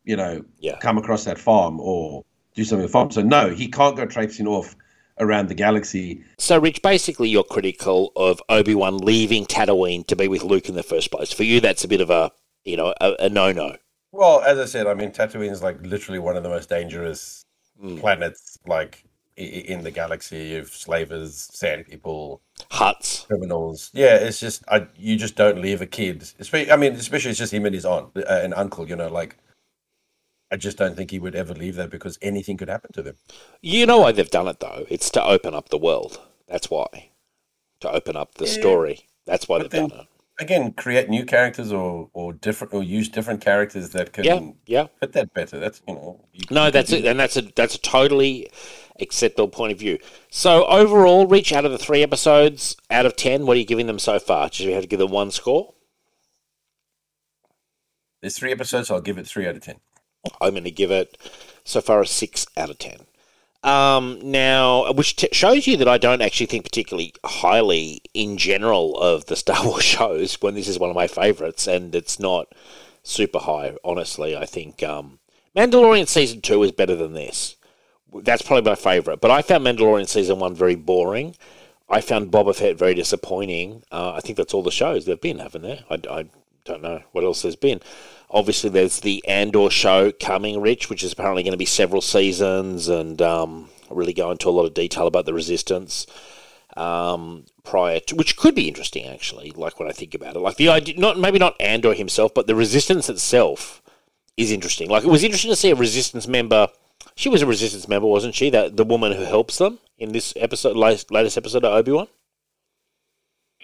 you 0.05 0.17
know, 0.17 0.43
Yeah. 0.61 0.79
come 0.79 0.97
across 0.97 1.25
that 1.25 1.37
farm 1.39 1.79
or 1.81 2.25
do 2.55 2.65
something 2.65 2.83
with 2.85 2.91
the 2.91 2.93
farm. 2.93 3.11
So 3.11 3.21
no, 3.23 3.51
he 3.51 3.69
can't 3.69 3.97
go 3.97 4.07
traipsing 4.07 4.47
off 4.47 4.75
around 5.21 5.49
the 5.49 5.55
galaxy 5.55 6.23
So, 6.39 6.59
Rich, 6.59 6.81
basically, 6.81 7.29
you're 7.29 7.45
critical 7.45 8.13
of 8.17 8.41
Obi 8.49 8.75
Wan 8.75 8.97
leaving 8.99 9.45
Tatooine 9.45 10.07
to 10.07 10.17
be 10.17 10.27
with 10.29 10.43
Luke 10.43 10.69
in 10.71 10.75
the 10.75 10.83
first 10.83 11.11
place. 11.11 11.33
For 11.33 11.43
you, 11.43 11.61
that's 11.61 11.85
a 11.85 11.89
bit 11.89 12.01
of 12.01 12.09
a, 12.09 12.31
you 12.65 12.77
know, 12.77 12.95
a, 13.01 13.15
a 13.21 13.29
no-no. 13.29 13.77
Well, 14.13 14.41
as 14.41 14.59
I 14.59 14.65
said, 14.65 14.87
I 14.87 14.95
mean, 14.95 15.11
Tatooine 15.11 15.51
is 15.51 15.63
like 15.63 15.85
literally 15.85 16.19
one 16.19 16.37
of 16.37 16.43
the 16.45 16.49
most 16.49 16.69
dangerous 16.71 17.45
Mm. 17.83 18.01
planets, 18.01 18.59
like 18.67 18.93
i- 18.95 19.07
i- 19.07 19.08
in 19.39 19.83
the 19.85 19.91
galaxy 19.91 20.57
of 20.57 20.69
slavers, 20.71 21.49
sand 21.53 21.87
people, 21.87 22.43
Hutts. 22.71 23.27
criminals. 23.27 23.91
Yeah, 23.95 24.17
it's 24.17 24.41
just 24.41 24.65
I, 24.69 24.87
you 24.97 25.17
just 25.17 25.37
don't 25.37 25.61
leave 25.61 25.81
a 25.81 25.87
kid. 25.87 26.25
I 26.53 26.77
mean, 26.77 26.93
especially 26.95 27.31
it's 27.31 27.39
just 27.39 27.53
him 27.53 27.65
and 27.67 27.75
his 27.75 27.85
aunt 27.87 28.11
uh, 28.17 28.23
and 28.29 28.53
uncle. 28.55 28.89
You 28.89 28.97
know, 28.97 29.09
like 29.09 29.37
I 30.51 30.57
just 30.57 30.79
don't 30.79 30.97
think 30.97 31.11
he 31.11 31.19
would 31.19 31.35
ever 31.35 31.55
leave 31.55 31.77
there 31.77 31.89
because 31.89 32.19
anything 32.23 32.57
could 32.57 32.69
happen 32.69 32.93
to 32.93 33.03
them. 33.03 33.17
You 33.61 33.87
know 33.87 33.99
why 33.99 34.13
they've 34.13 34.31
done 34.31 34.49
it 34.49 34.61
though? 34.61 34.87
It's 34.89 35.11
to 35.11 35.23
open 35.25 35.55
up 35.55 35.69
the 35.69 35.79
world. 35.79 36.21
That's 36.47 36.71
why. 36.71 37.11
To 37.81 37.91
open 37.91 38.17
up 38.17 38.35
the 38.35 38.47
story. 38.47 39.07
That's 39.27 39.47
why 39.49 39.59
But 39.59 39.71
they've 39.71 39.81
then- 39.83 39.89
done 39.91 40.01
it. 40.01 40.07
Again, 40.41 40.71
create 40.73 41.09
new 41.09 41.25
characters 41.25 41.73
or 41.73 42.11
or 42.13 42.33
different 42.33 42.73
or 42.73 42.81
use 42.81 43.09
different 43.09 43.41
characters 43.41 43.91
that 43.91 44.13
can 44.13 44.23
Yeah, 44.25 44.41
yeah. 44.67 44.87
fit 45.01 45.13
that 45.15 45.35
better. 45.35 45.59
That's 45.59 45.83
you 45.89 45.95
know. 45.97 46.25
you- 46.33 46.45
No, 46.49 46.67
you 46.67 46.71
that's 46.71 46.93
it, 46.93 47.05
and 47.07 47.19
that's 47.19 47.37
a 47.37 47.43
that's 47.43 47.75
a 47.75 47.79
totally 47.81 48.49
acceptable 49.01 49.49
point 49.49 49.73
of 49.73 49.79
view. 49.79 49.99
So 50.31 50.65
overall, 50.67 51.27
Rich, 51.27 51.53
out 51.53 51.65
of 51.65 51.73
the 51.73 51.79
three 51.79 52.03
episodes, 52.03 52.77
out 52.91 53.07
of 53.07 53.17
ten, 53.17 53.47
what 53.47 53.57
are 53.57 53.61
you 53.61 53.67
giving 53.67 53.87
them 53.87 53.99
so 53.99 54.19
far? 54.19 54.49
Do 54.49 54.65
you 54.65 54.73
have 54.73 54.83
to 54.83 54.89
give 54.89 54.99
them 54.99 55.11
one 55.11 55.31
score? 55.31 55.75
There's 58.21 58.37
three 58.37 58.53
episodes. 58.53 58.91
I'll 58.91 59.01
give 59.01 59.19
it 59.19 59.27
three 59.27 59.47
out 59.47 59.57
of 59.57 59.63
ten. 59.63 59.77
I'm 60.41 60.51
going 60.51 60.65
to 60.65 60.71
give 60.71 60.91
it 60.91 61.17
so 61.65 61.81
far 61.81 62.01
a 62.01 62.07
six 62.07 62.47
out 62.57 62.71
of 62.71 62.79
ten. 62.79 63.07
Um, 63.63 64.21
now, 64.23 64.93
which 64.93 65.17
t- 65.17 65.29
shows 65.33 65.67
you 65.67 65.77
that 65.79 65.89
I 65.89 65.99
don't 65.99 66.23
actually 66.23 66.47
think 66.47 66.65
particularly 66.65 67.13
highly 67.25 68.03
in 68.15 68.37
general 68.37 68.97
of 69.01 69.27
the 69.27 69.37
Star 69.37 69.65
Wars 69.65 69.85
shows. 69.85 70.41
When 70.41 70.55
this 70.55 70.69
is 70.69 70.79
one 70.79 70.91
of 70.91 70.97
my 70.97 71.07
favorites, 71.07 71.67
and 71.67 71.95
it's 71.95 72.19
not 72.19 72.55
super 73.03 73.41
high. 73.41 73.77
Honestly, 73.85 74.37
I 74.37 74.47
think 74.47 74.83
um, 74.83 75.19
Mandalorian 75.57 76.07
season 76.07 76.41
two 76.41 76.63
is 76.63 76.73
better 76.73 76.95
than 76.95 77.15
this. 77.15 77.57
That's 78.15 78.43
probably 78.43 78.71
my 78.71 78.77
favorite. 78.77 79.21
But 79.21 79.31
I 79.31 79.43
found 79.43 79.65
Mandalorian 79.65 80.09
season 80.09 80.39
one 80.39 80.55
very 80.55 80.75
boring. 80.75 81.35
I 81.89 82.01
found 82.01 82.31
Boba 82.31 82.55
Fett 82.55 82.77
very 82.77 82.95
disappointing. 82.95 83.83
Uh, 83.91 84.13
I 84.13 84.21
think 84.21 84.37
that's 84.37 84.53
all 84.53 84.63
the 84.63 84.71
shows 84.71 85.05
they've 85.05 85.21
been, 85.21 85.39
haven't 85.39 85.63
they? 85.63 85.85
I, 85.91 86.01
I 86.11 86.27
don't 86.65 86.83
know 86.83 87.03
what 87.13 87.25
else 87.25 87.43
there's 87.43 87.57
been. 87.57 87.81
Obviously, 88.31 88.69
there's 88.69 89.01
the 89.01 89.27
Andor 89.27 89.71
show 89.71 90.13
coming, 90.13 90.61
Rich, 90.61 90.91
which 90.91 91.03
is 91.03 91.13
apparently 91.13 91.43
going 91.43 91.53
to 91.53 91.59
be 91.59 91.65
several 91.65 92.03
seasons 92.03 92.89
and 92.89 93.23
um, 93.23 93.71
really 93.91 94.13
go 94.13 94.31
into 94.31 94.49
a 94.49 94.51
lot 94.51 94.67
of 94.67 94.75
detail 94.75 95.07
about 95.07 95.25
the 95.25 95.33
Resistance 95.33 96.07
um, 96.77 97.47
prior 97.65 98.01
to, 98.01 98.15
which 98.15 98.37
could 98.37 98.55
be 98.55 98.69
interesting 98.69 99.07
actually. 99.07 99.51
Like 99.51 99.81
when 99.81 99.89
I 99.89 99.93
think 99.93 100.15
about 100.15 100.37
it, 100.37 100.41
like 100.41 100.57
the 100.57 100.69
idea, 100.69 100.99
not 100.99 101.19
maybe 101.19 101.39
not 101.39 101.61
Andor 101.61 101.95
himself, 101.95 102.35
but 102.35 102.47
the 102.47 102.55
Resistance 102.55 103.09
itself 103.09 103.83
is 104.37 104.53
interesting. 104.53 104.91
Like 104.91 105.05
it 105.05 105.11
was 105.11 105.25
interesting 105.25 105.51
to 105.51 105.57
see 105.57 105.71
a 105.71 105.75
Resistance 105.75 106.29
member. 106.29 106.69
She 107.19 107.29
was 107.29 107.43
a 107.43 107.47
Resistance 107.47 107.89
member, 107.89 108.07
wasn't 108.07 108.37
she? 108.37 108.49
That 108.49 108.77
the 108.77 108.85
woman 108.85 109.11
who 109.11 109.25
helps 109.25 109.59
them 109.59 109.81
in 109.99 110.13
this 110.13 110.33
episode, 110.37 110.77
latest, 110.77 111.11
episode 111.37 111.65
of 111.65 111.73
Obi 111.73 111.91
Wan. 111.91 112.07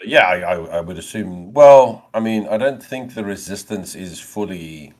Yeah, 0.04 0.26
I, 0.26 0.40
I, 0.40 0.54
I 0.78 0.80
would 0.80 0.98
assume. 0.98 1.52
Well, 1.52 2.10
I 2.12 2.18
mean, 2.18 2.48
I 2.48 2.56
don't 2.56 2.82
think 2.82 3.14
the 3.14 3.22
resistance 3.22 3.94
is 3.94 4.18
fully 4.18 4.92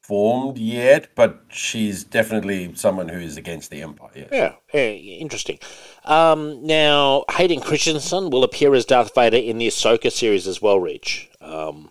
formed 0.00 0.56
yet, 0.56 1.10
but 1.14 1.42
she's 1.50 2.02
definitely 2.02 2.74
someone 2.74 3.10
who 3.10 3.18
is 3.18 3.36
against 3.36 3.70
the 3.70 3.82
Empire. 3.82 4.26
Yeah. 4.32 4.54
Yeah, 4.72 4.88
yeah 4.88 5.18
interesting. 5.18 5.58
Um, 6.06 6.66
now, 6.66 7.26
Hayden 7.32 7.60
Christensen 7.60 8.30
will 8.30 8.42
appear 8.42 8.74
as 8.74 8.86
Darth 8.86 9.14
Vader 9.14 9.36
in 9.36 9.58
the 9.58 9.68
Ahsoka 9.68 10.10
series 10.10 10.48
as 10.48 10.62
well, 10.62 10.80
Rich. 10.80 11.28
Um, 11.42 11.90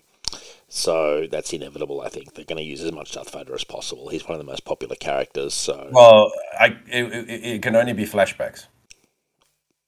so 0.77 1.25
that's 1.29 1.51
inevitable. 1.53 2.01
I 2.01 2.09
think 2.09 2.33
they're 2.33 2.45
going 2.45 2.57
to 2.57 2.63
use 2.63 2.83
as 2.83 2.91
much 2.91 3.11
Darth 3.13 3.31
Vader 3.33 3.55
as 3.55 3.63
possible. 3.63 4.09
He's 4.09 4.23
one 4.27 4.33
of 4.33 4.39
the 4.39 4.49
most 4.51 4.63
popular 4.65 4.95
characters. 4.95 5.53
So, 5.53 5.89
Well, 5.91 6.31
I 6.59 6.77
it, 6.87 7.03
it, 7.13 7.29
it 7.45 7.61
can 7.61 7.75
only 7.75 7.93
be 7.93 8.05
flashbacks. 8.05 8.67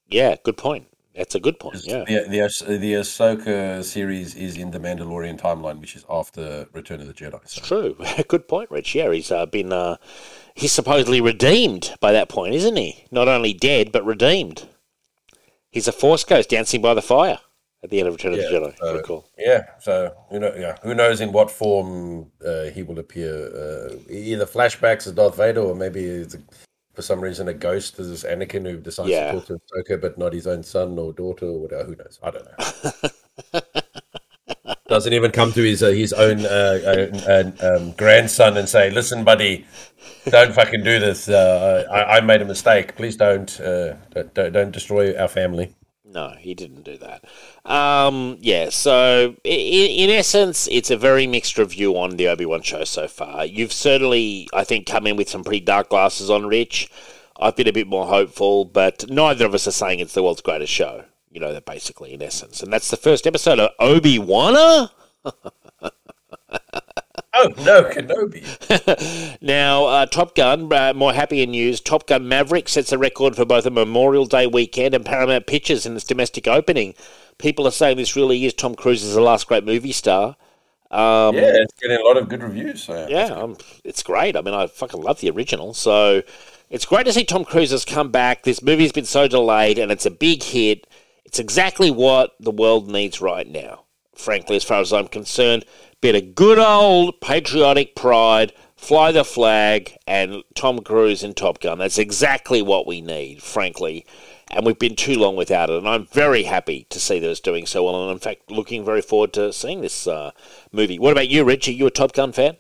yeah, 0.08 0.36
good 0.44 0.58
point. 0.58 0.88
That's 1.16 1.36
a 1.36 1.40
good 1.40 1.60
point. 1.60 1.82
Yeah, 1.84 2.04
The 2.08 2.26
the 2.30 2.42
Ah- 2.42 2.66
the 2.78 2.94
Ahsoka 2.94 3.84
series 3.84 4.36
is 4.36 4.58
in 4.58 4.72
the 4.72 4.80
Mandalorian 4.80 5.40
timeline, 5.40 5.80
which 5.82 5.96
is 5.96 6.06
after 6.10 6.68
Return 6.72 7.02
of 7.02 7.08
the 7.08 7.14
Jedi. 7.14 7.42
So. 7.48 7.62
true. 7.62 8.24
good 8.28 8.48
point, 8.48 8.72
Rich. 8.72 8.96
Yeah, 8.96 9.12
he's 9.12 9.32
uh, 9.32 9.46
been 9.46 9.74
uh, 9.74 9.98
he's 10.56 10.72
supposedly 10.72 11.20
redeemed 11.20 11.94
by 12.00 12.12
that 12.14 12.30
point, 12.30 12.56
isn't 12.56 12.76
he? 12.78 13.06
Not 13.12 13.28
only 13.28 13.54
dead 13.54 13.92
but 13.92 14.06
redeemed. 14.06 14.68
He's 15.72 15.88
a 15.88 15.92
Force 15.92 16.24
ghost 16.24 16.50
dancing 16.50 16.82
by 16.82 16.94
the 16.94 17.02
fire 17.02 17.40
at 17.84 17.90
the 17.90 18.00
end 18.00 18.08
of 18.08 18.14
Return 18.16 18.34
of 18.34 18.40
the 18.40 18.46
Jedi. 18.46 19.04
cool. 19.04 19.26
Yeah, 19.38 19.66
so 19.80 20.14
you 20.32 20.40
know, 20.40 20.54
yeah, 20.58 20.78
who 20.84 20.94
knows 20.94 21.22
in 21.22 21.32
what 21.32 21.50
form 21.50 22.32
uh, 22.46 22.66
he 22.66 22.84
will 22.84 23.00
appear? 23.00 23.34
Uh, 23.34 23.96
either 24.10 24.46
flashbacks 24.46 25.08
as 25.08 25.14
Darth 25.14 25.38
Vader, 25.38 25.62
or 25.62 25.76
maybe 25.76 26.04
it's 26.04 26.36
a, 26.36 26.40
for 26.94 27.02
some 27.02 27.22
reason 27.22 27.48
a 27.48 27.54
ghost 27.54 27.98
as 28.00 28.10
this 28.10 28.24
Anakin 28.24 28.70
who 28.70 28.78
decides 28.78 29.10
Yeah. 29.10 29.32
to 29.32 29.40
talk 29.40 29.48
to 29.48 29.60
Ahsoka, 29.74 30.02
but 30.02 30.18
not 30.18 30.34
his 30.34 30.48
own 30.48 30.64
son 30.64 31.00
or 31.00 31.14
daughter 31.14 31.46
or 31.46 31.60
whatever. 31.62 31.86
Who 31.86 31.96
knows? 31.96 32.20
I 32.22 32.32
don't 32.32 32.46
know. 33.54 33.62
Doesn't 34.88 35.14
even 35.14 35.30
come 35.32 35.54
to 35.54 35.62
his 35.62 35.84
uh, 35.84 35.90
his 35.90 36.14
own 36.14 36.46
uh, 36.48 37.12
uh, 37.30 37.52
um, 37.78 37.92
grandson 37.92 38.58
and 38.58 38.68
say, 38.68 38.90
"Listen, 38.90 39.24
buddy, 39.24 39.68
don't 40.26 40.52
fucking 40.52 40.84
do 40.84 41.00
this. 41.00 41.30
Uh, 41.30 41.86
I, 41.92 42.18
I 42.18 42.22
made 42.22 42.42
a 42.42 42.46
mistake. 42.46 42.96
Please 42.96 43.16
don't, 43.16 43.60
uh, 43.62 43.94
don't 44.10 44.34
don't 44.34 44.52
don't 44.52 44.72
destroy 44.72 45.16
our 45.16 45.28
family." 45.28 45.76
No, 46.12 46.34
he 46.40 46.56
didn't 46.56 46.84
do 46.84 46.98
that. 46.98 47.24
Um, 47.72 48.38
yeah, 48.40 48.70
so 48.70 49.36
in, 49.44 49.92
in 49.92 50.10
essence, 50.10 50.68
it's 50.72 50.90
a 50.90 50.98
very 50.98 51.28
mixed 51.28 51.58
review 51.58 51.98
on 51.98 52.18
the 52.18 52.28
Obi 52.28 52.48
Wan 52.48 52.64
show 52.64 52.84
so 52.84 53.08
far. 53.08 53.46
You've 53.46 53.72
certainly, 53.72 54.50
I 54.52 54.64
think, 54.64 54.88
come 54.88 55.06
in 55.06 55.18
with 55.18 55.30
some 55.30 55.44
pretty 55.44 55.60
dark 55.60 55.90
glasses 55.90 56.32
on, 56.32 56.48
Rich. 56.48 56.90
I've 57.40 57.56
been 57.56 57.68
a 57.68 57.74
bit 57.74 57.88
more 57.88 58.08
hopeful, 58.08 58.66
but 58.66 59.08
neither 59.10 59.46
of 59.46 59.54
us 59.54 59.68
are 59.68 59.72
saying 59.72 60.00
it's 60.00 60.14
the 60.14 60.24
world's 60.24 60.42
greatest 60.42 60.74
show. 60.74 61.06
You 61.30 61.40
know, 61.40 61.54
that 61.54 61.66
basically, 61.66 62.14
in 62.14 62.24
essence. 62.24 62.64
And 62.64 62.74
that's 62.74 62.90
the 62.90 62.98
first 62.98 63.28
episode 63.28 63.60
of 63.60 63.70
Obi 63.80 64.18
Wan. 64.18 64.90
Oh 67.34 67.50
no, 67.60 67.84
Kenobi! 67.84 69.38
Now, 69.42 69.86
uh, 69.86 70.06
Top 70.08 70.36
Gun, 70.36 70.72
uh, 70.74 70.94
more 70.96 71.14
happier 71.14 71.46
news. 71.46 71.80
Top 71.80 72.08
Gun 72.08 72.28
Maverick 72.28 72.68
sets 72.68 72.92
a 72.92 72.98
record 72.98 73.36
for 73.36 73.46
both 73.46 73.66
a 73.66 73.70
Memorial 73.72 74.26
Day 74.26 74.48
weekend 74.48 74.96
and 74.96 75.06
Paramount 75.06 75.46
Pictures 75.46 75.86
in 75.86 75.96
its 75.96 76.04
domestic 76.06 76.48
opening. 76.48 76.96
People 77.38 77.68
are 77.68 77.72
saying 77.72 77.98
this 77.98 78.16
really 78.16 78.44
is 78.46 78.54
Tom 78.54 78.74
Cruise's 78.76 79.16
last 79.16 79.48
great 79.48 79.64
movie 79.64 79.92
star. 79.92 80.36
Um, 80.92 81.36
Yeah, 81.36 81.52
it's 81.54 81.74
getting 81.80 82.00
a 82.00 82.04
lot 82.04 82.18
of 82.18 82.30
good 82.30 82.42
reviews. 82.42 82.84
So. 82.84 83.08
yeah, 83.08 83.26
um, 83.26 83.58
it's 83.84 84.02
great. 84.02 84.36
I 84.36 84.42
mean, 84.42 84.56
I 84.56 84.66
fucking 84.68 85.02
love 85.02 85.20
the 85.20 85.30
original. 85.30 85.74
So 85.76 86.24
it's 86.70 86.86
great 86.86 87.06
to 87.06 87.14
see 87.14 87.24
Tom 87.26 87.46
Cruise 87.46 87.72
has 87.72 87.86
come 87.86 88.10
back. 88.10 88.44
This 88.44 88.64
movie's 88.64 88.92
been 88.92 89.06
so 89.06 89.28
delayed, 89.28 89.78
and 89.78 89.92
it's 89.92 90.06
a 90.06 90.12
big 90.12 90.42
hit. 90.42 90.88
It's 91.26 91.40
exactly 91.40 91.92
what 91.92 92.32
the 92.40 92.52
world 92.52 92.90
needs 92.90 93.22
right 93.22 93.48
now, 93.48 93.86
frankly, 94.16 94.56
as 94.56 94.64
far 94.64 94.82
as 94.82 94.92
I'm 94.92 95.08
concerned. 95.08 95.64
Bit 96.02 96.16
of 96.16 96.36
good 96.36 96.60
old 96.60 97.20
patriotic 97.20 97.96
pride, 97.96 98.54
fly 98.78 99.12
the 99.12 99.26
flag, 99.26 99.98
and 100.08 100.44
Tom 100.56 100.80
Cruise 100.80 101.24
in 101.24 101.34
Top 101.34 101.60
Gun. 101.60 101.80
That's 101.80 101.98
exactly 101.98 102.62
what 102.62 102.88
we 102.88 103.02
need, 103.02 103.44
frankly. 103.44 104.06
And 104.50 104.66
we've 104.66 104.80
been 104.80 104.96
too 104.96 105.16
long 105.16 105.36
without 105.36 105.70
it. 105.70 105.78
And 105.78 105.88
I'm 105.88 106.08
very 106.08 106.44
happy 106.44 106.88
to 106.90 107.00
see 107.00 107.20
that 107.20 107.30
it's 107.30 107.40
doing 107.40 107.66
so 107.66 107.84
well. 107.84 108.04
And 108.04 108.12
in 108.12 108.20
fact, 108.20 108.50
looking 108.50 108.86
very 108.86 109.02
forward 109.02 109.34
to 109.34 109.52
seeing 109.52 109.82
this 109.82 110.08
uh, 110.08 110.32
movie. 110.72 110.98
What 110.98 111.12
about 111.12 111.28
you, 111.28 111.44
Rich? 111.44 111.68
Are 111.68 111.72
you 111.72 111.88
a 111.88 111.92
Top 111.92 112.14
Gun 112.14 112.32
fan? 112.32 112.58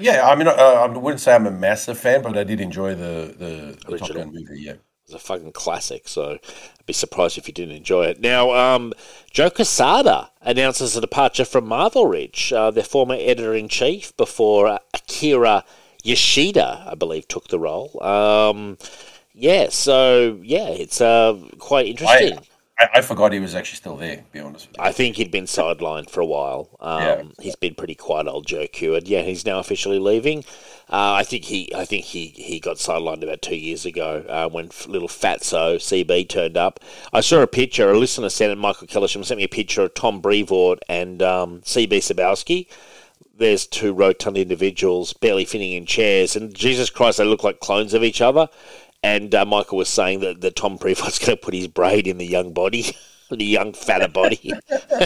Yeah, 0.00 0.28
I 0.28 0.34
mean, 0.34 0.48
uh, 0.48 0.52
I 0.52 0.86
wouldn't 0.86 1.20
say 1.20 1.34
I'm 1.34 1.46
a 1.46 1.52
massive 1.52 1.98
fan, 1.98 2.22
but 2.22 2.36
I 2.36 2.42
did 2.42 2.60
enjoy 2.60 2.94
the 2.94 3.34
the, 3.38 3.78
the 3.88 3.98
Top 3.98 4.12
Gun 4.12 4.32
movie. 4.32 4.60
Yeah, 4.62 4.74
It's 5.08 5.14
a 5.14 5.18
fucking 5.18 5.52
classic, 5.52 6.06
so 6.06 6.32
I'd 6.32 6.86
be 6.86 6.92
surprised 6.92 7.38
if 7.38 7.48
you 7.48 7.54
didn't 7.54 7.76
enjoy 7.76 8.04
it. 8.04 8.20
Now, 8.20 8.52
um, 8.52 8.92
Joe 9.30 9.48
Quesada 9.48 10.30
announces 10.42 10.98
a 10.98 11.00
departure 11.00 11.46
from 11.46 11.66
Marvel 11.66 12.04
Ridge, 12.06 12.52
uh, 12.52 12.70
their 12.70 12.84
former 12.84 13.14
editor 13.14 13.54
in 13.54 13.68
chief, 13.70 14.14
before 14.18 14.66
uh, 14.66 14.78
Akira 14.92 15.64
Yoshida, 16.04 16.84
I 16.86 16.94
believe, 16.94 17.26
took 17.26 17.48
the 17.48 17.58
role. 17.58 18.02
Um, 18.02 18.76
yeah, 19.32 19.70
so 19.70 20.38
yeah, 20.42 20.68
it's 20.68 21.00
uh, 21.00 21.38
quite 21.58 21.86
interesting. 21.86 22.40
I, 22.78 22.88
I 22.96 23.00
forgot 23.00 23.32
he 23.32 23.40
was 23.40 23.54
actually 23.54 23.76
still 23.76 23.96
there. 23.96 24.16
To 24.16 24.22
be 24.30 24.40
honest. 24.40 24.68
I 24.78 24.92
think 24.92 25.16
he'd 25.16 25.30
been 25.30 25.44
sidelined 25.46 26.10
for 26.10 26.20
a 26.20 26.26
while. 26.26 26.68
Um, 26.80 27.00
Yeah. 27.00 27.22
He's 27.40 27.56
been 27.56 27.74
pretty 27.74 27.94
quiet, 27.94 28.26
old 28.26 28.46
Joe 28.46 28.66
Ceward. 28.70 29.08
Yeah, 29.08 29.22
he's 29.22 29.46
now 29.46 29.58
officially 29.58 29.98
leaving. 29.98 30.44
Uh, 30.90 31.12
I 31.20 31.24
think 31.24 31.44
he, 31.44 31.70
I 31.74 31.84
think 31.84 32.06
he, 32.06 32.28
he 32.28 32.60
got 32.60 32.76
sidelined 32.76 33.22
about 33.22 33.42
two 33.42 33.56
years 33.56 33.84
ago 33.84 34.24
uh, 34.28 34.48
when 34.48 34.70
little 34.86 35.08
Fatso 35.08 35.76
CB 35.76 36.28
turned 36.30 36.56
up. 36.56 36.80
I 37.12 37.20
saw 37.20 37.40
a 37.40 37.46
picture. 37.46 37.90
A 37.90 37.98
listener 37.98 38.30
sent. 38.30 38.58
Michael 38.58 38.86
Kellisham 38.86 39.24
sent 39.24 39.36
me 39.36 39.44
a 39.44 39.48
picture 39.48 39.82
of 39.82 39.94
Tom 39.94 40.20
Brevoort 40.20 40.78
and 40.88 41.22
um, 41.22 41.60
CB 41.60 41.98
Cebulski. 41.98 42.68
There's 43.36 43.66
two 43.66 43.92
rotund 43.92 44.36
individuals 44.38 45.12
barely 45.12 45.44
fitting 45.44 45.72
in 45.72 45.86
chairs, 45.86 46.34
and 46.34 46.54
Jesus 46.54 46.90
Christ, 46.90 47.18
they 47.18 47.24
look 47.24 47.44
like 47.44 47.60
clones 47.60 47.94
of 47.94 48.02
each 48.02 48.20
other. 48.20 48.48
And 49.02 49.32
uh, 49.34 49.44
Michael 49.44 49.78
was 49.78 49.88
saying 49.88 50.20
that, 50.20 50.40
that 50.40 50.56
Tom 50.56 50.76
Brevoort's 50.76 51.18
going 51.24 51.36
to 51.36 51.44
put 51.44 51.54
his 51.54 51.68
braid 51.68 52.06
in 52.06 52.18
the 52.18 52.26
young 52.26 52.52
body, 52.52 52.96
the 53.36 53.44
young 53.44 53.72
fatter 53.72 54.08
body. 54.08 54.52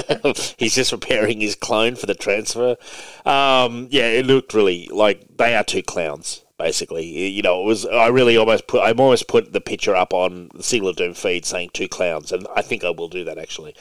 He's 0.58 0.74
just 0.74 0.90
preparing 0.90 1.40
his 1.40 1.54
clone 1.54 1.96
for 1.96 2.06
the 2.06 2.14
transfer. 2.14 2.76
Um, 3.24 3.88
yeah, 3.90 4.06
it 4.06 4.26
looked 4.26 4.54
really 4.54 4.88
like 4.88 5.36
they 5.36 5.54
are 5.54 5.64
two 5.64 5.82
clowns. 5.82 6.44
Basically, 6.58 7.04
you 7.04 7.42
know, 7.42 7.62
it 7.62 7.66
was. 7.66 7.86
I 7.86 8.06
really 8.06 8.36
almost 8.36 8.68
put. 8.68 8.82
I'm 8.82 9.00
almost 9.00 9.26
put 9.26 9.52
the 9.52 9.60
picture 9.60 9.96
up 9.96 10.14
on 10.14 10.48
the 10.54 10.62
Seal 10.62 10.86
of 10.86 10.94
Doom 10.94 11.14
feed 11.14 11.44
saying 11.44 11.70
two 11.72 11.88
clowns, 11.88 12.30
and 12.30 12.46
I 12.54 12.62
think 12.62 12.84
I 12.84 12.90
will 12.90 13.08
do 13.08 13.24
that 13.24 13.36
actually, 13.36 13.74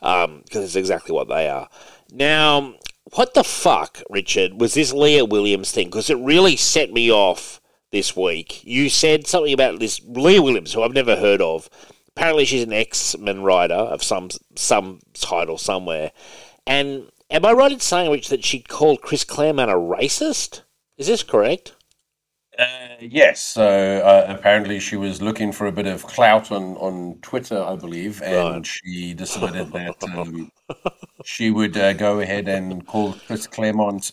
because 0.00 0.44
it's 0.54 0.76
exactly 0.76 1.12
what 1.12 1.26
they 1.26 1.48
are. 1.48 1.68
Now, 2.12 2.74
what 3.14 3.34
the 3.34 3.42
fuck, 3.42 4.02
Richard, 4.08 4.60
was 4.60 4.74
this 4.74 4.92
Leah 4.92 5.24
Williams 5.24 5.72
thing? 5.72 5.88
Because 5.88 6.10
it 6.10 6.18
really 6.18 6.56
set 6.56 6.92
me 6.92 7.10
off 7.10 7.60
this 7.90 8.14
week. 8.16 8.64
You 8.64 8.88
said 8.88 9.26
something 9.26 9.52
about 9.52 9.80
this 9.80 10.00
Leah 10.06 10.42
Williams, 10.42 10.72
who 10.72 10.82
I've 10.82 10.92
never 10.92 11.16
heard 11.16 11.40
of. 11.40 11.68
Apparently, 12.18 12.44
she's 12.46 12.64
an 12.64 12.72
X-Men 12.72 13.42
writer 13.44 13.74
of 13.74 14.02
some 14.02 14.28
some 14.56 14.98
title 15.14 15.56
somewhere. 15.56 16.10
And 16.66 17.12
am 17.30 17.44
I 17.44 17.52
right 17.52 17.70
in 17.70 17.78
saying, 17.78 18.10
Rich, 18.10 18.28
that 18.30 18.44
she 18.44 18.58
called 18.58 19.02
Chris 19.02 19.22
Claremont 19.22 19.70
a 19.70 19.74
racist? 19.74 20.62
Is 20.96 21.06
this 21.06 21.22
correct? 21.22 21.76
Uh, 22.58 22.66
yes. 23.00 23.40
So 23.40 23.64
uh, 24.00 24.26
apparently 24.36 24.80
she 24.80 24.96
was 24.96 25.22
looking 25.22 25.52
for 25.52 25.68
a 25.68 25.72
bit 25.72 25.86
of 25.86 26.02
clout 26.06 26.50
on, 26.50 26.76
on 26.78 27.20
Twitter, 27.22 27.62
I 27.62 27.76
believe, 27.76 28.20
and 28.20 28.34
Right. 28.34 28.66
she 28.66 29.14
decided 29.14 29.70
that 29.70 30.02
um, 30.12 30.50
she 31.24 31.52
would 31.52 31.76
uh, 31.76 31.92
go 31.92 32.18
ahead 32.18 32.48
and 32.48 32.84
call 32.84 33.12
Chris 33.12 33.46
Claremont 33.46 34.10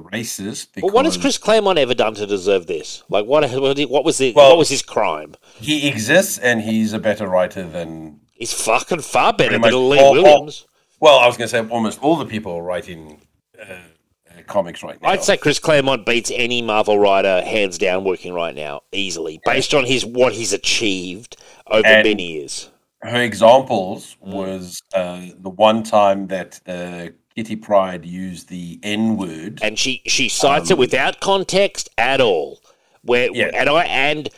racist. 0.00 0.68
Because 0.74 0.88
But 0.88 0.92
what 0.94 1.04
has 1.04 1.16
Chris 1.16 1.38
Claremont 1.38 1.78
ever 1.78 1.94
done 1.94 2.14
to 2.14 2.26
deserve 2.26 2.66
this? 2.66 3.02
Like, 3.08 3.26
what 3.26 3.48
what 3.50 4.04
was 4.04 4.18
the, 4.18 4.32
Well- 4.32 4.50
what 4.50 4.58
was 4.58 4.68
his 4.68 4.82
crime? 4.82 5.34
he 5.60 5.88
exists 5.88 6.38
and 6.38 6.62
he's 6.62 6.92
a 6.92 6.98
better 6.98 7.26
writer 7.28 7.62
than. 7.64 8.20
He's 8.32 8.52
fucking 8.52 9.00
far 9.00 9.32
better 9.32 9.52
than 9.52 9.60
much 9.60 9.72
Lee 9.72 9.98
all- 9.98 10.04
all- 10.06 10.12
Williams. 10.12 10.66
Well, 11.00 11.18
I 11.18 11.26
was 11.26 11.36
going 11.36 11.48
to 11.48 11.56
say 11.56 11.68
almost 11.68 12.02
all 12.02 12.16
the 12.16 12.24
people 12.26 12.62
writing 12.62 13.20
uh, 13.60 13.64
uh, 13.64 14.42
comics 14.46 14.82
right 14.82 15.00
now. 15.02 15.08
I'd 15.10 15.22
say 15.22 15.36
Chris 15.36 15.58
Claremont 15.58 16.06
beats 16.06 16.30
any 16.34 16.62
Marvel 16.62 16.98
writer 16.98 17.42
hands 17.42 17.76
down 17.78 18.04
working 18.04 18.32
right 18.32 18.54
now 18.54 18.82
easily, 18.92 19.40
based 19.44 19.74
on 19.74 19.84
his 19.84 20.04
what 20.06 20.32
he's 20.32 20.52
achieved 20.52 21.36
over 21.66 21.86
And- 21.86 22.06
many 22.08 22.32
years. 22.32 22.70
her 23.02 23.20
examples 23.22 24.16
was 24.20 24.80
uh, 24.94 25.20
the 25.38 25.50
one 25.50 25.82
time 25.82 26.26
that 26.28 26.58
uh, 26.66 27.08
Kitty 27.36 27.56
Pryde 27.56 28.04
used 28.04 28.48
the 28.48 28.78
N 28.82 29.16
word. 29.16 29.58
and 29.62 29.78
she 29.78 30.02
she 30.06 30.28
cites 30.28 30.70
it 30.70 30.74
Um, 30.74 30.78
without 30.78 31.20
context 31.20 31.88
at 31.98 32.20
all. 32.20 32.60
Where 33.02 33.28
Yeah. 33.32 33.50
and 33.54 33.68
I 33.68 33.84
and 33.84 34.28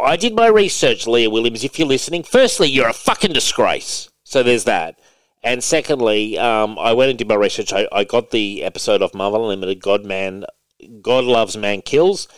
I 0.00 0.16
did 0.16 0.34
my 0.34 0.46
research, 0.48 1.06
Leah 1.06 1.30
Williams. 1.30 1.64
If 1.64 1.78
you're 1.78 1.88
listening, 1.88 2.22
firstly, 2.22 2.68
you're 2.68 2.88
a 2.88 2.92
fucking 2.92 3.32
disgrace. 3.32 4.08
So 4.24 4.42
there's 4.42 4.64
that. 4.64 4.98
And 5.42 5.64
secondly, 5.64 6.36
um, 6.38 6.78
I 6.78 6.92
went 6.92 7.08
and 7.10 7.18
did 7.18 7.28
my 7.28 7.34
research. 7.34 7.72
I, 7.72 7.88
I 7.92 8.04
got 8.04 8.30
the 8.30 8.62
episode 8.62 9.00
of 9.00 9.14
Marvel 9.14 9.44
Unlimited, 9.44 9.80
God 9.80 10.04
Man, 10.04 10.44
God 11.00 11.24
Loves 11.24 11.56
Man 11.56 11.80
Kills. 11.82 12.28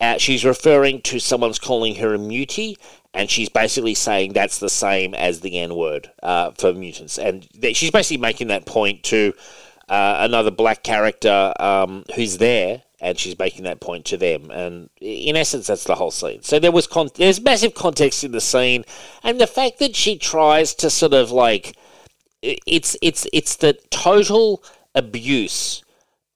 Uh, 0.00 0.18
she's 0.18 0.44
referring 0.44 1.00
to 1.02 1.18
someone's 1.18 1.58
calling 1.58 1.96
her 1.96 2.14
a 2.14 2.18
mutie, 2.18 2.76
and 3.14 3.30
she's 3.30 3.48
basically 3.48 3.94
saying 3.94 4.32
that's 4.32 4.58
the 4.58 4.68
same 4.68 5.14
as 5.14 5.40
the 5.40 5.58
N 5.58 5.74
word 5.76 6.10
uh, 6.22 6.50
for 6.50 6.74
mutants, 6.74 7.18
and 7.18 7.48
th- 7.60 7.76
she's 7.76 7.92
basically 7.92 8.20
making 8.20 8.48
that 8.48 8.66
point 8.66 9.04
to 9.04 9.32
uh, 9.88 10.16
another 10.18 10.50
black 10.50 10.82
character 10.82 11.54
um, 11.60 12.04
who's 12.16 12.38
there, 12.38 12.82
and 13.00 13.18
she's 13.18 13.38
making 13.38 13.64
that 13.64 13.80
point 13.80 14.04
to 14.06 14.16
them, 14.16 14.50
and 14.50 14.90
in 15.00 15.36
essence, 15.36 15.68
that's 15.68 15.84
the 15.84 15.94
whole 15.94 16.10
scene. 16.10 16.42
So 16.42 16.58
there 16.58 16.72
was 16.72 16.86
con- 16.86 17.10
there's 17.14 17.40
massive 17.40 17.74
context 17.74 18.24
in 18.24 18.32
the 18.32 18.40
scene, 18.40 18.84
and 19.22 19.40
the 19.40 19.46
fact 19.46 19.78
that 19.78 19.94
she 19.94 20.18
tries 20.18 20.74
to 20.74 20.90
sort 20.90 21.14
of 21.14 21.30
like 21.30 21.76
it's 22.42 22.96
it's 23.00 23.26
it's 23.32 23.56
the 23.56 23.74
total 23.90 24.62
abuse 24.94 25.82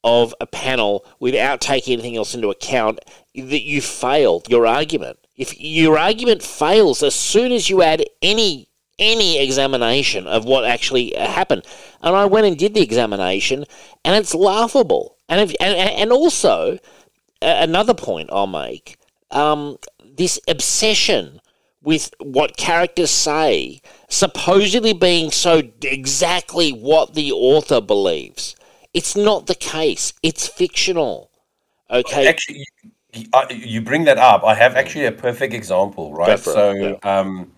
of 0.05 0.35
a 0.41 0.47
panel 0.47 1.05
without 1.19 1.61
taking 1.61 1.95
anything 1.95 2.17
else 2.17 2.35
into 2.35 2.51
account 2.51 3.01
that 3.35 3.63
you 3.63 3.81
failed 3.81 4.49
your 4.49 4.67
argument. 4.67 5.19
If 5.39 5.59
your 5.59 5.97
argument 5.97 6.43
fails 6.43 7.03
as 7.03 7.15
soon 7.15 7.53
as 7.53 7.71
you 7.71 7.83
add 7.83 8.05
any 8.21 8.69
any 8.99 9.41
examination 9.41 10.27
of 10.27 10.45
what 10.45 10.65
actually 10.65 11.15
happened, 11.17 11.65
and 12.03 12.17
I 12.17 12.25
went 12.27 12.47
and 12.49 12.59
did 12.59 12.75
the 12.75 12.83
examination, 12.83 13.65
and 14.05 14.17
it's 14.17 14.35
laughable. 14.35 15.17
And 15.29 15.41
if, 15.41 15.57
and 15.61 15.79
and 15.79 16.13
also 16.13 16.79
another 17.41 17.95
point 17.95 18.31
I'll 18.33 18.49
make: 18.49 18.99
um, 19.31 19.79
this 20.05 20.41
obsession 20.49 21.41
with 21.83 22.13
what 22.19 22.57
characters 22.57 23.11
say, 23.11 23.81
supposedly 24.09 24.93
being 24.93 25.31
so 25.31 25.63
exactly 25.83 26.71
what 26.71 27.15
the 27.15 27.31
author 27.31 27.81
believes. 27.81 28.57
It's 28.93 29.15
not 29.15 29.47
the 29.47 29.55
case. 29.55 30.13
It's 30.23 30.49
fictional. 30.49 31.31
Okay. 31.91 32.27
Actually, 32.27 32.67
you, 33.13 33.27
you 33.51 33.81
bring 33.81 34.05
that 34.05 34.19
up. 34.19 34.45
I 34.45 34.55
have 34.55 34.77
actually 34.77 35.07
a 35.07 35.13
perfect 35.13 35.55
example, 35.55 36.13
right? 36.15 36.39
So, 36.39 36.73
yeah. 36.73 36.95
um, 37.03 37.53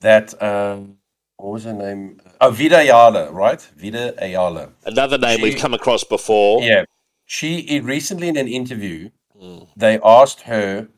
that 0.00 0.40
um, 0.42 0.98
what 1.36 1.52
was 1.52 1.64
her 1.64 1.72
name? 1.72 2.20
Oh, 2.40 2.50
Vita 2.50 2.78
Ayala, 2.78 3.30
right? 3.30 3.60
Vita 3.76 4.14
Ayala. 4.22 4.70
Another 4.84 5.18
name 5.18 5.38
she, 5.38 5.42
we've 5.42 5.58
come 5.58 5.74
across 5.74 6.04
before. 6.04 6.62
Yeah. 6.62 6.84
She 7.26 7.80
recently 7.80 8.28
in 8.28 8.36
an 8.36 8.48
interview, 8.48 9.10
mm. 9.40 9.68
they 9.76 9.98
asked 10.02 10.42
her 10.42 10.88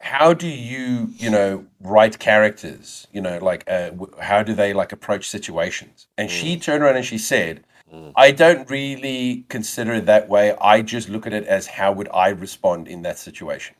how 0.00 0.34
do 0.34 0.46
you 0.46 1.10
you 1.16 1.30
know 1.30 1.64
write 1.80 2.18
characters 2.18 3.06
you 3.12 3.20
know 3.20 3.38
like 3.38 3.64
uh, 3.68 3.90
how 4.20 4.42
do 4.42 4.54
they 4.54 4.74
like 4.74 4.92
approach 4.92 5.28
situations 5.28 6.06
and 6.18 6.28
mm. 6.28 6.32
she 6.32 6.58
turned 6.58 6.82
around 6.82 6.96
and 6.96 7.04
she 7.04 7.18
said 7.18 7.64
mm. 7.92 8.12
i 8.16 8.30
don't 8.30 8.68
really 8.70 9.44
consider 9.48 9.94
it 9.94 10.06
that 10.06 10.28
way 10.28 10.54
i 10.60 10.82
just 10.82 11.08
look 11.08 11.26
at 11.26 11.32
it 11.32 11.44
as 11.44 11.66
how 11.66 11.92
would 11.92 12.08
i 12.12 12.28
respond 12.28 12.88
in 12.88 13.02
that 13.02 13.18
situation 13.18 13.74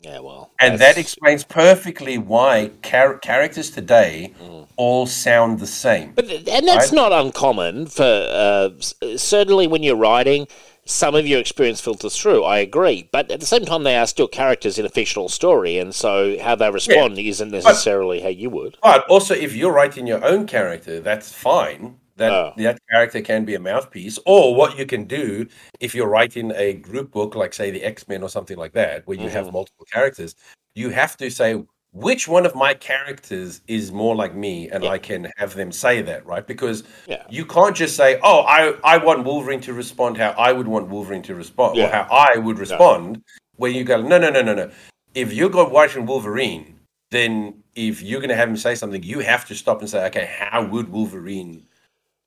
yeah 0.00 0.18
well 0.18 0.50
and 0.60 0.78
that 0.78 0.98
explains 0.98 1.44
perfectly 1.44 2.18
why 2.18 2.70
char- 2.82 3.18
characters 3.18 3.70
today 3.70 4.32
mm. 4.42 4.66
all 4.76 5.06
sound 5.06 5.58
the 5.58 5.66
same 5.66 6.12
but 6.14 6.30
and 6.30 6.68
that's 6.68 6.92
right? 6.92 6.92
not 6.92 7.12
uncommon 7.12 7.86
for 7.86 8.02
uh, 8.04 8.70
certainly 9.16 9.66
when 9.66 9.82
you're 9.82 9.96
writing 9.96 10.46
some 10.86 11.16
of 11.16 11.26
your 11.26 11.40
experience 11.40 11.80
filters 11.80 12.16
through. 12.16 12.44
I 12.44 12.58
agree, 12.58 13.08
but 13.12 13.30
at 13.30 13.40
the 13.40 13.46
same 13.46 13.64
time, 13.64 13.82
they 13.82 13.96
are 13.96 14.06
still 14.06 14.28
characters 14.28 14.78
in 14.78 14.86
a 14.86 14.88
fictional 14.88 15.28
story, 15.28 15.78
and 15.78 15.94
so 15.94 16.38
how 16.38 16.54
they 16.54 16.70
respond 16.70 17.18
yeah. 17.18 17.28
isn't 17.28 17.50
necessarily 17.50 18.18
but, 18.18 18.24
how 18.24 18.30
you 18.30 18.48
would. 18.50 18.78
But 18.82 19.04
also, 19.08 19.34
if 19.34 19.54
you're 19.54 19.72
writing 19.72 20.06
your 20.06 20.24
own 20.24 20.46
character, 20.46 21.00
that's 21.00 21.32
fine. 21.32 21.98
That 22.16 22.32
oh. 22.32 22.52
that 22.56 22.78
character 22.90 23.20
can 23.20 23.44
be 23.44 23.54
a 23.54 23.60
mouthpiece, 23.60 24.18
or 24.24 24.54
what 24.54 24.78
you 24.78 24.86
can 24.86 25.04
do 25.04 25.46
if 25.80 25.94
you're 25.94 26.08
writing 26.08 26.50
a 26.54 26.72
group 26.72 27.10
book, 27.10 27.34
like 27.34 27.52
say 27.52 27.70
the 27.70 27.82
X 27.82 28.08
Men 28.08 28.22
or 28.22 28.30
something 28.30 28.56
like 28.56 28.72
that, 28.72 29.06
where 29.06 29.16
you 29.16 29.24
mm-hmm. 29.24 29.32
have 29.32 29.52
multiple 29.52 29.86
characters, 29.92 30.34
you 30.74 30.88
have 30.90 31.16
to 31.18 31.30
say 31.30 31.62
which 31.96 32.28
one 32.28 32.44
of 32.44 32.54
my 32.54 32.74
characters 32.74 33.62
is 33.68 33.90
more 33.90 34.14
like 34.14 34.34
me 34.34 34.68
and 34.68 34.84
yeah. 34.84 34.90
I 34.90 34.98
can 34.98 35.32
have 35.38 35.54
them 35.54 35.72
say 35.72 36.02
that, 36.02 36.26
right? 36.26 36.46
Because 36.46 36.84
yeah. 37.06 37.24
you 37.30 37.46
can't 37.46 37.74
just 37.74 37.96
say, 37.96 38.20
"Oh, 38.22 38.40
I 38.42 38.74
I 38.84 38.98
want 38.98 39.24
Wolverine 39.24 39.62
to 39.62 39.72
respond 39.72 40.18
how 40.18 40.30
I 40.32 40.52
would 40.52 40.68
want 40.68 40.88
Wolverine 40.88 41.22
to 41.22 41.34
respond 41.34 41.76
yeah. 41.76 41.86
or 41.86 41.92
how 41.92 42.02
I 42.10 42.38
would 42.38 42.58
respond." 42.58 43.14
No. 43.14 43.22
Where 43.56 43.70
you 43.70 43.84
go, 43.84 44.02
"No, 44.02 44.18
no, 44.18 44.28
no, 44.28 44.42
no, 44.42 44.54
no. 44.54 44.70
If 45.14 45.32
you're 45.32 45.48
going 45.48 45.72
watching 45.72 46.04
Wolverine, 46.04 46.78
then 47.10 47.62
if 47.74 48.02
you're 48.02 48.20
going 48.20 48.28
to 48.28 48.36
have 48.36 48.50
him 48.50 48.56
say 48.58 48.74
something, 48.74 49.02
you 49.02 49.20
have 49.20 49.46
to 49.46 49.54
stop 49.54 49.80
and 49.80 49.88
say, 49.88 50.04
"Okay, 50.06 50.30
how 50.38 50.66
would 50.66 50.90
Wolverine 50.90 51.66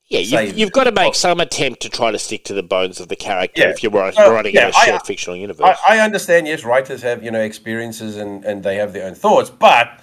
yeah, 0.10 0.20
you've, 0.20 0.58
you've, 0.58 0.72
got 0.72 0.86
to 0.86 0.92
make 0.92 1.14
some 1.14 1.40
attempt 1.40 1.82
to 1.82 1.90
try 1.90 2.10
to 2.10 2.18
stick 2.18 2.44
to 2.46 2.54
the 2.54 2.64
bones 2.64 3.00
of 3.00 3.10
the 3.10 3.16
character 3.16 3.62
yeah. 3.62 3.70
if 3.70 3.84
you're 3.84 3.92
writing, 3.92 4.18
well, 4.18 4.32
writing 4.32 4.56
yeah, 4.56 4.70
a 4.70 4.74
shared 4.74 5.02
I, 5.02 5.06
fictional 5.06 5.38
universe. 5.38 5.78
I, 5.88 5.98
I, 5.98 6.00
understand, 6.00 6.48
yes, 6.48 6.64
writers 6.64 7.04
have 7.04 7.24
you 7.24 7.30
know 7.30 7.42
experiences 7.42 8.18
and, 8.18 8.44
and 8.44 8.64
they 8.64 8.76
have 8.78 8.92
their 8.92 9.06
own 9.06 9.14
thoughts, 9.14 9.52
but 9.52 10.00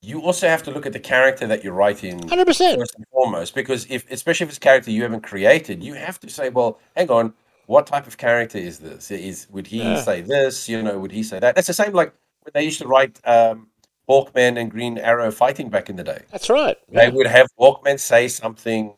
you 0.00 0.22
also 0.22 0.48
have 0.48 0.62
to 0.62 0.70
look 0.70 0.86
at 0.86 0.94
the 0.94 1.00
character 1.00 1.46
that 1.46 1.62
you're 1.62 1.74
writing 1.74 2.20
100%. 2.20 2.46
first 2.46 2.94
and 2.94 3.06
foremost, 3.12 3.54
because 3.54 3.86
if 3.90 4.10
especially 4.10 4.44
if 4.44 4.50
it's 4.50 4.58
a 4.58 4.60
character 4.60 4.90
you 4.90 5.02
haven't 5.02 5.22
created, 5.22 5.82
you 5.82 5.92
have 5.92 6.18
to 6.20 6.30
say, 6.30 6.48
well, 6.48 6.78
hang 6.96 7.10
on, 7.10 7.34
what 7.66 7.86
type 7.86 8.06
of 8.06 8.16
character 8.16 8.56
is 8.56 8.78
this? 8.78 9.10
Is 9.10 9.46
would 9.50 9.66
he 9.66 9.82
yeah. 9.82 10.00
say 10.00 10.22
this? 10.22 10.70
You 10.70 10.82
know, 10.82 10.98
would 10.98 11.12
he 11.12 11.22
say 11.22 11.38
that? 11.38 11.58
It's 11.58 11.66
the 11.66 11.74
same 11.74 11.92
like 11.92 12.14
when 12.42 12.52
they 12.54 12.64
used 12.64 12.80
to 12.80 12.88
write. 12.88 13.20
Um, 13.24 13.68
Hawkman 14.06 14.60
and 14.60 14.70
Green 14.70 14.98
Arrow 14.98 15.30
fighting 15.30 15.70
back 15.70 15.88
in 15.88 15.96
the 15.96 16.04
day. 16.04 16.24
That's 16.30 16.50
right. 16.50 16.76
They 16.90 17.08
would 17.08 17.26
have 17.26 17.48
Hawkman 17.58 17.98
say 17.98 18.28
something 18.28 18.92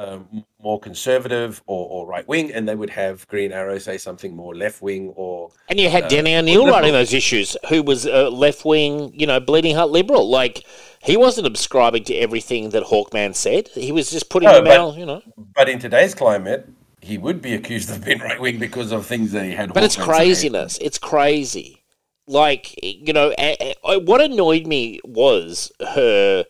um, 0.00 0.44
more 0.62 0.80
conservative 0.80 1.62
or, 1.66 1.88
or 1.88 2.06
right 2.06 2.26
wing, 2.26 2.50
and 2.52 2.66
they 2.66 2.74
would 2.74 2.90
have 2.90 3.28
Green 3.28 3.52
Arrow 3.52 3.78
say 3.78 3.98
something 3.98 4.34
more 4.34 4.54
left 4.54 4.80
wing 4.80 5.12
or. 5.14 5.50
And 5.68 5.78
you 5.78 5.90
had 5.90 6.04
uh, 6.04 6.08
Denny 6.08 6.34
O'Neil 6.34 6.66
writing 6.66 6.92
those 6.92 7.12
issues, 7.12 7.56
who 7.68 7.82
was 7.82 8.06
a 8.06 8.30
left 8.30 8.64
wing, 8.64 9.12
you 9.14 9.26
know, 9.26 9.38
bleeding 9.38 9.76
heart 9.76 9.90
liberal. 9.90 10.28
Like 10.28 10.64
he 11.02 11.16
wasn't 11.16 11.46
subscribing 11.46 12.04
to 12.04 12.14
everything 12.14 12.70
that 12.70 12.84
Hawkman 12.84 13.34
said. 13.34 13.68
He 13.68 13.92
was 13.92 14.10
just 14.10 14.30
putting 14.30 14.48
no, 14.48 14.56
them 14.56 14.64
but, 14.64 14.78
out, 14.78 14.96
you 14.96 15.04
know. 15.04 15.22
But 15.54 15.68
in 15.68 15.78
today's 15.78 16.14
climate, 16.14 16.66
he 17.02 17.18
would 17.18 17.42
be 17.42 17.54
accused 17.54 17.90
of 17.90 18.02
being 18.02 18.18
right 18.20 18.40
wing 18.40 18.58
because 18.58 18.92
of 18.92 19.04
things 19.04 19.32
that 19.32 19.44
he 19.44 19.52
had. 19.52 19.74
But 19.74 19.82
Hawkman 19.82 19.86
it's 19.86 19.96
craziness. 19.96 20.74
Say. 20.76 20.84
It's 20.84 20.98
crazy. 20.98 21.84
Like 22.26 22.74
you 22.82 23.12
know, 23.12 23.34
what 23.82 24.22
annoyed 24.22 24.66
me 24.66 25.00
was 25.04 25.70
her 25.80 26.46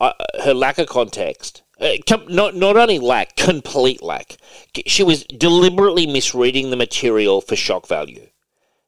uh, 0.00 0.12
her 0.44 0.54
lack 0.54 0.78
of 0.78 0.86
context 0.86 1.63
uh, 1.80 1.90
not 2.28 2.54
not 2.54 2.76
only 2.76 2.98
lack, 2.98 3.36
complete 3.36 4.02
lack. 4.02 4.36
She 4.86 5.02
was 5.02 5.24
deliberately 5.24 6.06
misreading 6.06 6.70
the 6.70 6.76
material 6.76 7.40
for 7.40 7.56
shock 7.56 7.86
value. 7.86 8.28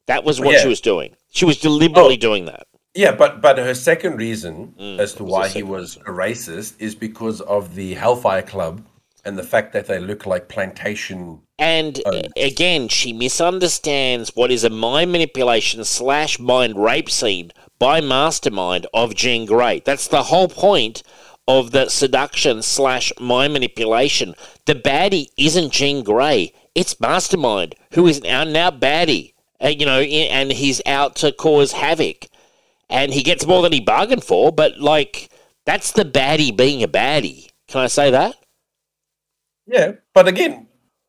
That 0.07 0.23
was 0.23 0.39
what 0.39 0.53
yeah. 0.53 0.61
she 0.61 0.67
was 0.67 0.81
doing. 0.81 1.15
She 1.31 1.45
was 1.45 1.57
deliberately 1.57 2.15
oh, 2.15 2.17
doing 2.17 2.45
that. 2.45 2.67
Yeah, 2.95 3.11
but 3.11 3.41
but 3.41 3.57
her 3.57 3.75
second 3.75 4.17
reason 4.17 4.73
mm, 4.79 4.99
as 4.99 5.13
to 5.15 5.23
why 5.23 5.49
he 5.49 5.63
was 5.63 5.97
reason. 5.97 6.13
a 6.13 6.17
racist 6.17 6.73
is 6.79 6.95
because 6.95 7.41
of 7.41 7.75
the 7.75 7.93
Hellfire 7.93 8.41
Club 8.41 8.83
and 9.23 9.37
the 9.37 9.43
fact 9.43 9.73
that 9.73 9.87
they 9.87 9.99
look 9.99 10.25
like 10.25 10.47
plantation. 10.47 11.41
And 11.59 12.01
owners. 12.05 12.31
again, 12.37 12.87
she 12.87 13.11
misunderstands 13.11 14.31
what 14.35 14.51
is 14.51 14.63
a 14.63 14.69
mind 14.69 15.11
manipulation 15.11 15.83
slash 15.83 16.39
mind 16.39 16.81
rape 16.81 17.09
scene 17.09 17.51
by 17.77 17.99
Mastermind 17.99 18.87
of 18.93 19.13
Jean 19.13 19.45
Grey. 19.45 19.81
That's 19.83 20.07
the 20.07 20.23
whole 20.23 20.47
point 20.47 21.03
of 21.47 21.71
the 21.71 21.89
seduction 21.89 22.61
slash 22.61 23.11
mind 23.19 23.53
manipulation. 23.53 24.35
The 24.65 24.75
baddie 24.75 25.27
isn't 25.37 25.71
Jean 25.71 26.03
Grey. 26.03 26.53
It's 26.75 26.99
Mastermind, 26.99 27.75
who 27.93 28.07
is 28.07 28.21
now 28.21 28.43
now 28.43 28.71
baddie. 28.71 29.33
Uh, 29.63 29.69
you 29.69 29.85
know, 29.85 29.99
and 30.01 30.51
he's 30.51 30.81
out 30.85 31.15
to 31.17 31.31
cause 31.31 31.71
havoc. 31.71 32.27
And 32.89 33.13
he 33.13 33.23
gets 33.23 33.47
more 33.47 33.63
than 33.63 33.73
he 33.73 33.79
bargained 33.79 34.23
for, 34.23 34.51
but 34.51 34.79
like 34.79 35.29
that's 35.65 35.91
the 35.91 36.05
baddie 36.05 36.55
being 36.55 36.83
a 36.83 36.87
baddie. 36.87 37.49
Can 37.67 37.81
I 37.81 37.87
say 37.87 38.11
that? 38.11 38.35
Yeah, 39.65 39.93
but 40.13 40.27
again, 40.27 40.67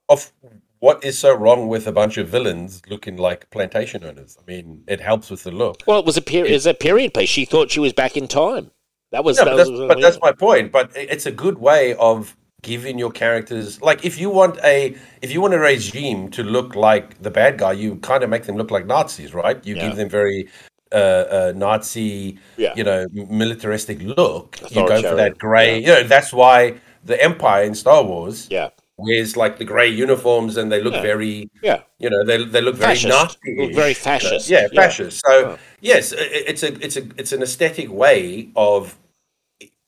of 0.09 0.32
what 0.81 1.05
is 1.05 1.19
so 1.19 1.35
wrong 1.35 1.69
with 1.69 1.86
a 1.86 1.93
bunch 1.93 2.16
of 2.16 2.28
villains 2.28 2.82
looking 2.89 3.16
like 3.16 3.51
plantation 3.51 4.05
owners? 4.05 4.36
I 4.40 4.51
mean, 4.51 4.85
it 4.89 5.01
helps 5.01 5.31
with 5.31 5.44
the 5.44 5.51
look. 5.52 5.82
Well, 5.86 6.01
it 6.01 6.06
was 6.06 6.16
a 6.16 6.23
period. 6.23 6.51
It 6.51 6.55
was 6.55 6.66
a 6.66 6.74
period 6.74 7.15
piece. 7.15 7.28
She 7.28 7.44
thought 7.44 7.70
she 7.70 7.81
was 7.81 7.93
back 7.93 8.16
in 8.16 8.27
time. 8.27 8.70
That 9.10 9.24
was, 9.24 9.39
yeah, 9.39 9.44
that 9.44 9.51
but, 9.51 9.56
that's, 9.56 9.70
was 9.70 9.80
but 9.89 10.01
that's 10.01 10.18
my 10.20 10.32
point. 10.32 10.72
But 10.72 10.90
it's 10.94 11.26
a 11.26 11.32
good 11.32 11.59
way 11.59 11.94
of 11.94 12.36
giving 12.62 12.98
your 12.98 13.12
characters 13.12 13.80
like 13.80 14.05
if 14.05 14.18
you 14.18 14.28
want 14.28 14.59
a 14.64 14.97
if 15.22 15.30
you 15.30 15.40
want 15.40 15.55
a 15.55 15.59
regime 15.59 16.28
to 16.28 16.43
look 16.43 16.74
like 16.74 17.22
the 17.22 17.30
bad 17.30 17.59
guy, 17.59 17.72
you 17.72 17.97
kind 17.97 18.22
of 18.22 18.30
make 18.30 18.44
them 18.44 18.56
look 18.56 18.70
like 18.70 18.86
Nazis, 18.86 19.32
right? 19.32 19.64
You 19.64 19.76
yeah. 19.76 19.89
give 19.89 19.97
them 19.97 20.09
very 20.09 20.48
uh, 20.93 20.94
uh, 20.97 21.52
Nazi, 21.55 22.39
yeah. 22.56 22.74
you 22.76 22.85
know, 22.85 23.06
militaristic 23.12 24.02
look. 24.02 24.59
You 24.70 24.86
go 24.86 25.02
for 25.02 25.14
that. 25.14 25.36
Yeah. 25.43 25.62
You 25.76 25.86
know, 25.86 26.02
that's 26.02 26.32
why 26.32 26.80
the 27.05 27.22
Empire 27.22 27.64
in 27.64 27.74
Star 27.74 28.02
Wars. 28.02 28.48
Yeah 28.51 28.70
wears 28.99 29.37
like 29.37 29.59
the 29.59 29.65
grey 29.65 29.89
uniforms 29.89 30.57
and 30.57 30.70
they 30.70 30.83
look 30.83 30.95
yeah. 30.95 31.03
very 31.03 31.49
yeah 31.62 31.83
you 31.99 32.11
know 32.11 32.25
they, 32.25 32.45
they 32.45 32.61
look 32.61 32.77
fascist. 32.77 33.05
very 33.05 33.15
nasty 33.15 33.75
very 33.75 33.95
fascist 33.95 34.51
yeah 34.51 34.66
fascist 34.75 35.23
yeah. 35.25 35.33
so 35.33 35.59
yes 35.81 36.12
it's 36.16 36.62
a 36.62 36.75
it's 36.85 36.97
a 36.97 37.09
it's 37.16 37.33
an 37.33 37.43
aesthetic 37.43 37.91
way 37.91 38.51
of 38.57 38.99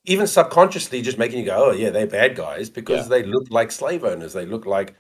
even 0.05 0.27
subconsciously 0.27 1.03
just 1.03 1.19
making 1.19 1.41
you 1.41 1.45
go 1.45 1.66
oh 1.66 1.70
yeah 1.73 1.91
they're 1.91 2.07
bad 2.07 2.37
guys 2.37 2.70
because 2.70 3.05
yeah. 3.05 3.09
they 3.09 3.23
look 3.24 3.51
like 3.51 3.73
slave 3.73 4.05
owners 4.05 4.32
they 4.32 4.47
look 4.47 4.65
like 4.65 4.95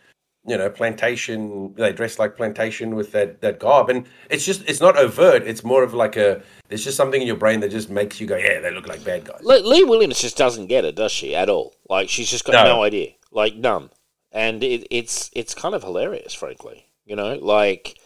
you 0.46 0.56
know, 0.56 0.70
plantation. 0.70 1.74
They 1.74 1.92
dress 1.92 2.18
like 2.18 2.36
plantation 2.36 2.94
with 2.94 3.12
that 3.12 3.40
that 3.42 3.58
garb, 3.60 3.90
and 3.90 4.06
it's 4.30 4.44
just 4.44 4.62
it's 4.68 4.80
not 4.80 4.96
overt. 4.96 5.42
It's 5.42 5.62
more 5.62 5.82
of 5.82 5.92
like 5.92 6.16
a. 6.16 6.42
There's 6.68 6.84
just 6.84 6.96
something 6.96 7.20
in 7.20 7.26
your 7.26 7.36
brain 7.36 7.60
that 7.60 7.70
just 7.70 7.90
makes 7.90 8.20
you 8.20 8.26
go, 8.26 8.36
yeah, 8.36 8.60
they 8.60 8.70
look 8.70 8.86
like 8.86 9.04
bad 9.04 9.24
guys. 9.24 9.40
Lee, 9.42 9.60
Lee 9.62 9.84
Williams 9.84 10.20
just 10.20 10.36
doesn't 10.36 10.68
get 10.68 10.84
it, 10.84 10.94
does 10.94 11.12
she, 11.12 11.34
at 11.34 11.50
all? 11.50 11.74
Like 11.88 12.08
she's 12.08 12.30
just 12.30 12.44
got 12.44 12.52
no, 12.52 12.76
No. 12.76 12.82
idea, 12.82 13.10
like 13.32 13.54
none, 13.54 13.90
and 14.32 14.62
it, 14.62 14.86
it's 14.90 15.30
it's 15.34 15.54
kind 15.54 15.74
of 15.74 15.82
hilarious, 15.82 16.34
frankly. 16.34 16.86
You 17.04 17.16
know, 17.16 17.34
like 17.36 17.98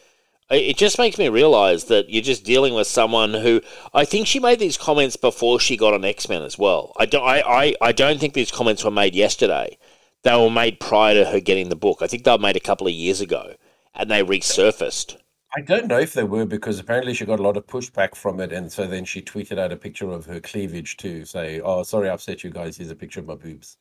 it 0.51 0.77
just 0.77 0.99
makes 0.99 1.19
me 1.19 1.29
realize 1.29 1.85
that 1.85 2.11
you're 2.11 2.23
just 2.23 2.45
dealing 2.45 2.75
with 2.75 2.87
someone 2.87 3.35
who 3.35 3.61
I 3.93 4.05
think 4.05 4.27
she 4.27 4.39
made 4.41 4.59
these 4.59 4.77
comments 4.77 5.17
before 5.17 5.59
she 5.61 5.77
got 5.77 5.95
on 5.95 6.05
X 6.05 6.29
Men 6.29 6.43
as 6.43 6.59
well. 6.59 6.93
I 6.99 7.07
don't 7.07 7.25
I, 7.25 7.41
I, 7.41 7.75
I 7.81 7.93
don't 7.93 8.21
think 8.21 8.35
these 8.35 8.51
comments 8.51 8.85
were 8.85 8.91
made 8.91 9.15
yesterday. 9.15 9.79
They 10.23 10.35
were 10.37 10.51
made 10.51 10.81
prior 10.81 11.15
to 11.15 11.31
her 11.31 11.41
getting 11.41 11.69
the 11.69 11.77
book. 11.77 11.99
I 12.01 12.07
think 12.07 12.25
they 12.25 12.31
were 12.31 12.39
made 12.39 12.57
a 12.57 12.61
couple 12.61 12.87
of 12.87 12.93
years 12.95 13.21
ago, 13.21 13.55
and 13.95 14.11
they 14.11 14.23
resurfaced. 14.23 15.17
I 15.57 15.63
don't 15.63 15.87
know 15.87 15.99
if 16.01 16.13
they 16.13 16.25
were 16.25 16.45
because 16.47 16.79
apparently 16.79 17.15
she 17.15 17.25
got 17.25 17.41
a 17.41 17.43
lot 17.43 17.57
of 17.57 17.67
pushback 17.67 18.15
from 18.15 18.41
it, 18.41 18.53
and 18.53 18.71
so 18.71 18.87
then 18.87 19.05
she 19.05 19.23
tweeted 19.23 19.59
out 19.59 19.73
a 19.73 19.77
picture 19.77 20.11
of 20.11 20.27
her 20.27 20.41
cleavage 20.41 20.97
to 20.99 21.25
say, 21.25 21.61
"Oh, 21.61 21.83
sorry, 21.83 22.09
I 22.09 22.15
upset 22.15 22.45
you 22.45 22.51
guys. 22.51 22.77
Here's 22.77 22.91
a 22.91 22.97
picture 22.97 23.21
of 23.21 23.27
my 23.27 23.37
boobs." 23.37 23.79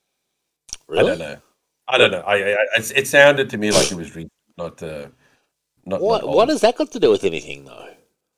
I 0.96 1.02
Really? 1.02 1.04
don't 1.04 1.20
know. 1.20 1.38
I 1.88 1.98
don't 1.98 2.12
know. 2.12 2.22
I, 2.22 2.54
I, 2.54 2.58
it 2.76 3.08
sounded 3.08 3.50
to 3.50 3.58
me 3.58 3.72
like 3.72 3.92
it 3.92 3.96
was 3.96 4.16
re- 4.16 4.30
not, 4.58 4.82
uh, 4.82 5.08
not. 5.86 6.02
What 6.02 6.24
not 6.24 6.36
what 6.36 6.50
has 6.50 6.62
that 6.62 6.78
got 6.78 6.92
to 6.92 7.00
do 7.00 7.12
with 7.12 7.24
anything 7.24 7.66
though? 7.66 7.90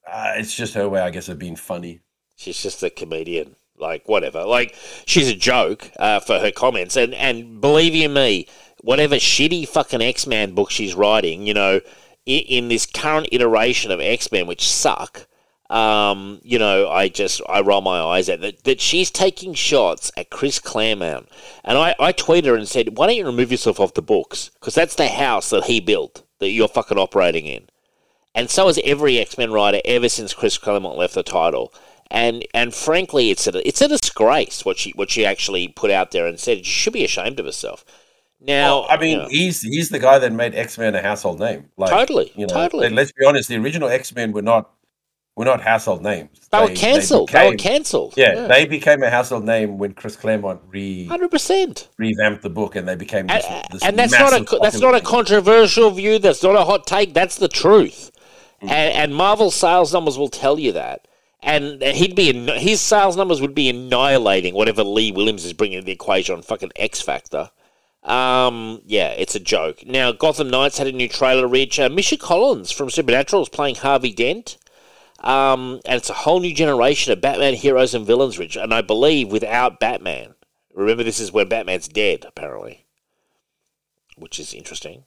Uh, 0.08 0.34
it's 0.36 0.56
just 0.56 0.74
her 0.74 0.88
way, 0.90 1.02
I 1.02 1.10
guess, 1.10 1.30
of 1.30 1.40
being 1.40 1.56
funny. 1.56 2.02
She's 2.36 2.62
just 2.62 2.84
a 2.84 2.90
comedian. 2.90 3.56
Like 3.78 4.08
whatever. 4.08 4.46
Like 4.46 4.76
she's 5.06 5.30
a 5.30 5.36
joke 5.36 5.92
uh, 5.98 6.20
for 6.22 6.40
her 6.40 6.52
comments, 6.52 6.96
and 6.96 7.14
and 7.14 7.60
believe 7.60 7.94
you 7.94 8.08
me, 8.08 8.48
whatever 8.82 9.16
shitty 9.16 9.68
fucking 9.68 10.02
X 10.02 10.26
Men 10.26 10.54
book 10.54 10.72
she's 10.72 10.96
writing, 10.96 11.46
you 11.46 11.54
know, 11.54 11.82
in, 12.26 12.40
in 12.42 12.68
this 12.70 12.86
current 12.86 13.28
iteration 13.32 13.92
of 13.92 14.00
X 14.00 14.32
Men, 14.32 14.48
which 14.48 14.68
suck. 14.68 15.28
Um, 15.70 16.40
you 16.44 16.60
know, 16.60 16.90
I 16.90 17.10
just 17.10 17.42
I 17.50 17.62
roll 17.62 17.82
my 17.82 18.00
eyes 18.00 18.30
at 18.30 18.42
that. 18.42 18.64
That 18.66 18.80
she's 18.80 19.10
taking 19.10 19.54
shots 19.54 20.12
at 20.16 20.30
Chris 20.30 20.60
Claremont, 20.60 21.28
and 21.64 21.78
I 21.78 21.96
I 22.00 22.14
tweeted 22.14 22.46
her 22.46 22.56
and 22.56 22.68
said, 22.68 22.98
why 22.98 23.08
don't 23.08 23.16
you 23.16 23.26
remove 23.26 23.52
yourself 23.52 23.80
off 23.80 23.94
the 23.96 24.02
books? 24.02 24.52
Because 24.60 24.76
that's 24.76 24.96
the 24.96 25.08
house 25.08 25.50
that 25.50 25.66
he 25.66 25.80
built 25.80 26.24
that 26.40 26.50
you're 26.50 26.68
fucking 26.68 26.98
operating 26.98 27.46
in 27.46 27.68
and 28.36 28.50
so 28.50 28.68
has 28.68 28.78
every 28.84 29.18
X 29.18 29.38
Men 29.38 29.52
writer 29.52 29.80
ever 29.86 30.10
since 30.10 30.34
Chris 30.34 30.58
Claremont 30.58 30.98
left 30.98 31.16
the 31.16 31.24
title. 31.24 31.74
And 32.12 32.46
and 32.54 32.74
frankly, 32.74 33.32
it's 33.32 33.48
a 33.48 33.68
it's 33.68 33.82
a 33.82 33.88
disgrace 33.88 34.64
what 34.64 34.78
she 34.78 34.92
what 34.92 35.10
she 35.10 35.26
actually 35.26 35.70
put 35.70 35.90
out 35.90 36.12
there 36.12 36.28
and 36.28 36.40
said. 36.40 36.66
She 36.66 36.72
should 36.72 36.94
be 36.94 37.06
ashamed 37.06 37.40
of 37.40 37.46
herself. 37.46 37.84
Now, 38.42 38.82
Well, 38.82 38.88
I 38.90 38.98
mean, 38.98 39.12
you 39.12 39.18
know, 39.18 39.28
he's 39.30 39.62
he's 39.62 39.90
the 39.90 39.98
guy 39.98 40.20
that 40.20 40.32
made 40.32 40.54
X 40.54 40.78
Men 40.78 40.94
a 40.94 41.02
household 41.02 41.40
name. 41.40 41.70
Like, 41.78 41.90
Totally, 41.90 42.32
you 42.36 42.46
know, 42.46 42.54
totally. 42.54 42.90
Let's 42.90 43.14
be 43.14 43.26
honest, 43.26 43.50
the 43.50 43.56
original 43.56 43.90
X 43.90 44.14
Men 44.14 44.34
were 44.34 44.44
not 44.44 44.70
were 45.36 45.46
not 45.46 45.62
household 45.62 46.02
names. 46.02 46.30
they 46.52 46.62
were 46.62 46.70
cancelled. 46.70 47.30
They, 47.30 47.46
were 47.46 47.52
became- 47.52 47.74
cancelled. 47.74 48.14
Yeah, 48.16 48.48
they 48.48 48.66
became 48.66 49.04
a 49.04 49.10
household 49.10 49.44
name 49.44 49.78
when 49.78 49.94
Chris 49.94 50.16
Claremont 50.16 50.62
re 50.68 51.06
hundred 51.08 51.30
percent. 51.32 51.90
revamped 51.98 52.42
the 52.42 52.50
book, 52.50 52.76
and 52.76 52.88
they 52.88 52.96
became 52.96 53.30
And, 53.30 53.44
this, 53.44 53.68
this 53.72 53.84
and 53.84 53.98
that's 54.00 54.14
not 54.14 54.34
a 54.34 54.60
that's 54.62 54.80
not 54.80 54.96
a 54.96 55.02
controversial 55.02 55.92
view. 55.92 56.20
That's 56.20 56.42
not 56.44 56.56
a 56.56 56.64
hot 56.64 56.88
take. 56.88 57.14
That's 57.14 57.38
the 57.38 57.48
truth. 57.50 58.12
Mm. 58.62 58.70
And, 58.70 58.94
and 58.96 59.16
Marvel 59.16 59.52
sales 59.52 59.92
numbers 59.94 60.18
will 60.18 60.30
tell 60.30 60.58
you 60.60 60.72
that. 60.72 61.08
And 61.44 61.82
he'd 61.84 62.16
be 62.16 62.30
anni- 62.30 62.60
his 62.60 62.82
sales 62.82 63.16
numbers 63.18 63.40
would 63.42 63.54
be 63.54 63.70
annihilating 63.70 64.56
whatever 64.56 64.84
Lee 64.84 65.12
Williams 65.12 65.46
is 65.46 65.54
bringing 65.54 65.80
to 65.80 65.86
the 65.86 65.92
equation 65.92 66.36
on 66.36 66.42
fucking 66.42 66.72
X 66.76 67.02
Factor. 67.02 67.52
Um, 68.04 68.82
yeah, 68.86 69.10
it's 69.10 69.36
a 69.36 69.40
joke. 69.40 69.86
Now, 69.86 70.12
Gotham 70.12 70.50
Knights 70.50 70.78
had 70.78 70.88
a 70.88 70.92
new 70.92 71.10
trailer. 71.10 71.48
Rich 71.48 71.80
uh, 71.80 71.90
Misha 71.90 72.18
Collins 72.18 72.72
from 72.72 72.90
Supernatural 72.90 73.44
is 73.44 73.50
playing 73.50 73.76
Harvey 73.76 74.14
Dent. 74.14 74.58
Um, 75.26 75.82
and 75.86 75.96
it's 75.96 76.10
a 76.10 76.14
whole 76.14 76.40
new 76.40 76.54
generation 76.54 77.12
of 77.12 77.20
Batman 77.20 77.56
heroes 77.56 77.96
and 77.96 78.06
villains, 78.06 78.38
Rich. 78.38 78.56
And 78.56 78.74
I 78.74 78.82
believe 78.82 79.32
without 79.32 79.80
Batman. 79.80 80.36
Remember, 80.74 81.04
this 81.04 81.20
is 81.20 81.32
where 81.32 81.46
Batman's 81.46 81.88
dead, 81.88 82.26
apparently, 82.28 82.86
which 84.18 84.40
is 84.40 84.54
interesting. 84.54 85.04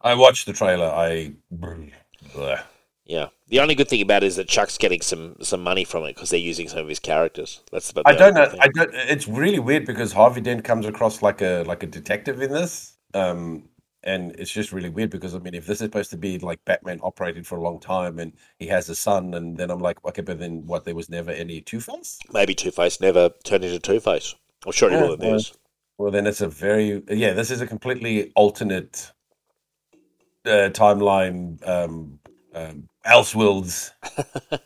I 0.00 0.14
watched 0.14 0.46
the 0.46 0.52
trailer. 0.52 0.86
I. 0.86 1.34
Bleh. 1.54 2.62
Yeah. 3.04 3.28
The 3.48 3.60
only 3.60 3.74
good 3.74 3.88
thing 3.88 4.00
about 4.00 4.24
it 4.24 4.28
is 4.28 4.36
that 4.36 4.48
Chuck's 4.48 4.78
getting 4.78 5.02
some, 5.02 5.36
some 5.40 5.62
money 5.62 5.84
from 5.84 6.04
it 6.04 6.14
because 6.14 6.30
they're 6.30 6.40
using 6.40 6.68
some 6.68 6.80
of 6.80 6.88
his 6.88 6.98
characters. 6.98 7.60
That's 7.70 7.90
about. 7.90 8.04
I 8.06 8.14
don't 8.14 8.34
know. 8.34 8.46
thing. 8.46 8.60
I 8.60 8.68
don't. 8.68 8.90
It's 8.94 9.28
really 9.28 9.58
weird 9.58 9.84
because 9.84 10.12
Harvey 10.12 10.40
Dent 10.40 10.64
comes 10.64 10.86
across 10.86 11.22
like 11.22 11.42
a 11.42 11.62
like 11.64 11.82
a 11.82 11.86
detective 11.86 12.40
in 12.42 12.50
this, 12.50 12.94
um, 13.12 13.68
and 14.04 14.32
it's 14.38 14.50
just 14.50 14.72
really 14.72 14.88
weird 14.90 15.10
because 15.10 15.34
I 15.34 15.38
mean, 15.38 15.54
if 15.54 15.66
this 15.66 15.76
is 15.80 15.86
supposed 15.86 16.10
to 16.10 16.16
be 16.16 16.38
like 16.38 16.64
Batman 16.64 17.00
operated 17.02 17.46
for 17.46 17.56
a 17.56 17.62
long 17.62 17.80
time 17.80 18.18
and 18.18 18.32
he 18.58 18.66
has 18.68 18.88
a 18.88 18.94
son, 18.94 19.34
and 19.34 19.56
then 19.56 19.70
I'm 19.70 19.80
like, 19.80 20.04
okay, 20.04 20.22
but 20.22 20.38
then 20.38 20.66
what? 20.66 20.84
There 20.84 20.94
was 20.94 21.08
never 21.08 21.30
any 21.30 21.60
Two 21.60 21.80
Face. 21.80 22.18
Maybe 22.32 22.54
Two 22.54 22.70
Face 22.70 23.00
never 23.00 23.30
turned 23.44 23.64
into 23.64 23.78
Two 23.78 24.00
Face. 24.00 24.34
I'm 24.66 24.72
sure 24.72 24.90
he 24.90 24.96
Yeah, 24.96 25.02
will 25.02 25.14
in 25.14 25.20
well, 25.20 25.32
this. 25.32 25.52
Well, 25.98 26.10
then 26.10 26.26
it's 26.26 26.40
a 26.40 26.48
very 26.48 27.02
yeah. 27.08 27.32
This 27.32 27.50
is 27.50 27.60
a 27.60 27.66
completely 27.66 28.32
alternate 28.36 29.12
uh, 30.46 30.70
timeline. 30.72 31.66
Um, 31.66 32.18
um, 32.54 32.88
Elseworlds. 33.06 33.90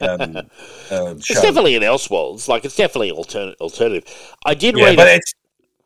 Um, 0.01 0.37
uh, 0.91 1.15
It's 1.17 1.41
definitely 1.41 1.75
an 1.77 1.83
Elseworlds. 1.83 2.49
Like 2.49 2.65
it's 2.65 2.77
definitely 2.77 3.13
altern- 3.13 3.55
alternative. 3.61 4.05
I 4.45 4.55
did 4.55 4.77
yeah, 4.77 4.87
read. 4.87 4.97
but 4.97 5.09
it's 5.09 5.33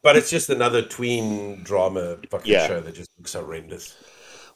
but 0.03 0.16
it's 0.16 0.31
just 0.31 0.51
another 0.51 0.83
tween 0.83 1.62
drama 1.62 2.19
fucking 2.31 2.53
Yeah. 2.53 2.66
show 2.66 2.81
that 2.81 2.95
just 2.95 3.11
looks 3.19 3.33
horrendous. 3.35 3.95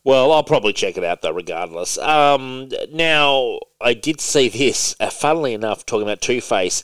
Well, 0.05 0.31
I'll 0.31 0.45
probably 0.45 0.73
check 0.73 0.97
it 0.97 1.03
out 1.05 1.23
though, 1.23 1.33
regardless. 1.33 1.99
Um, 1.99 2.69
now, 2.93 3.59
I 3.81 3.93
did 3.95 4.21
see 4.21 4.49
this. 4.49 4.95
Uh, 5.01 5.11
funnily 5.11 5.53
enough, 5.53 5.85
talking 5.85 6.07
about 6.07 6.21
Two 6.21 6.41
Face, 6.41 6.83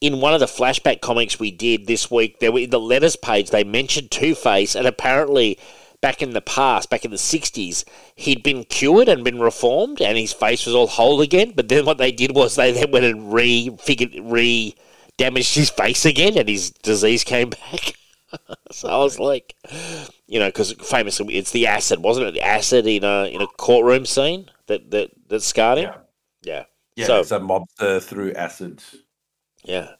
in 0.00 0.20
one 0.20 0.34
of 0.34 0.40
the 0.40 0.46
flashback 0.46 1.00
comics 1.00 1.38
we 1.38 1.50
did 1.52 1.86
this 1.86 2.10
week, 2.10 2.40
there 2.40 2.50
were 2.50 2.58
in 2.60 2.70
the 2.70 2.80
letters 2.80 3.14
page 3.16 3.50
they 3.50 3.62
mentioned 3.64 4.10
Two 4.10 4.34
Face, 4.34 4.74
and 4.74 4.88
apparently, 4.88 5.56
back 6.00 6.20
in 6.20 6.30
the 6.32 6.40
past, 6.40 6.90
back 6.90 7.04
in 7.04 7.12
the 7.12 7.16
'60s, 7.16 7.84
he'd 8.16 8.42
been 8.42 8.64
cured 8.64 9.08
and 9.08 9.22
been 9.22 9.38
reformed, 9.38 10.02
and 10.02 10.18
his 10.18 10.32
face 10.32 10.66
was 10.66 10.74
all 10.74 10.88
whole 10.88 11.20
again. 11.20 11.52
But 11.54 11.68
then 11.68 11.86
what 11.86 11.98
they 11.98 12.10
did 12.10 12.34
was 12.34 12.56
they 12.56 12.72
then 12.72 12.90
went 12.90 13.04
and 13.04 13.32
re-figured, 13.32 14.14
re-damaged 14.20 15.54
his 15.54 15.70
face 15.70 16.04
again, 16.04 16.36
and 16.36 16.48
his 16.48 16.70
disease 16.70 17.22
came 17.22 17.50
back. 17.72 17.94
so 18.72 18.88
I 18.88 18.96
was 18.98 19.18
like, 19.18 19.54
you 20.26 20.38
know, 20.38 20.48
because 20.48 20.72
famously 20.74 21.34
it's 21.36 21.50
the 21.52 21.66
acid, 21.66 22.00
wasn't 22.02 22.26
it? 22.28 22.32
The 22.34 22.42
acid 22.46 22.86
in 22.86 23.04
a 23.04 23.24
in 23.26 23.40
a 23.42 23.46
courtroom 23.46 24.06
scene 24.06 24.50
that 24.66 24.90
that 24.90 25.10
that 25.28 25.40
scarred 25.42 25.78
him. 25.78 25.92
Yeah, 26.42 26.64
Yeah, 26.96 27.06
So- 27.06 27.20
it's 27.20 27.30
a 27.32 27.38
mobster 27.40 28.02
through 28.02 28.34
acid. 28.34 28.82
yeah, 29.64 29.92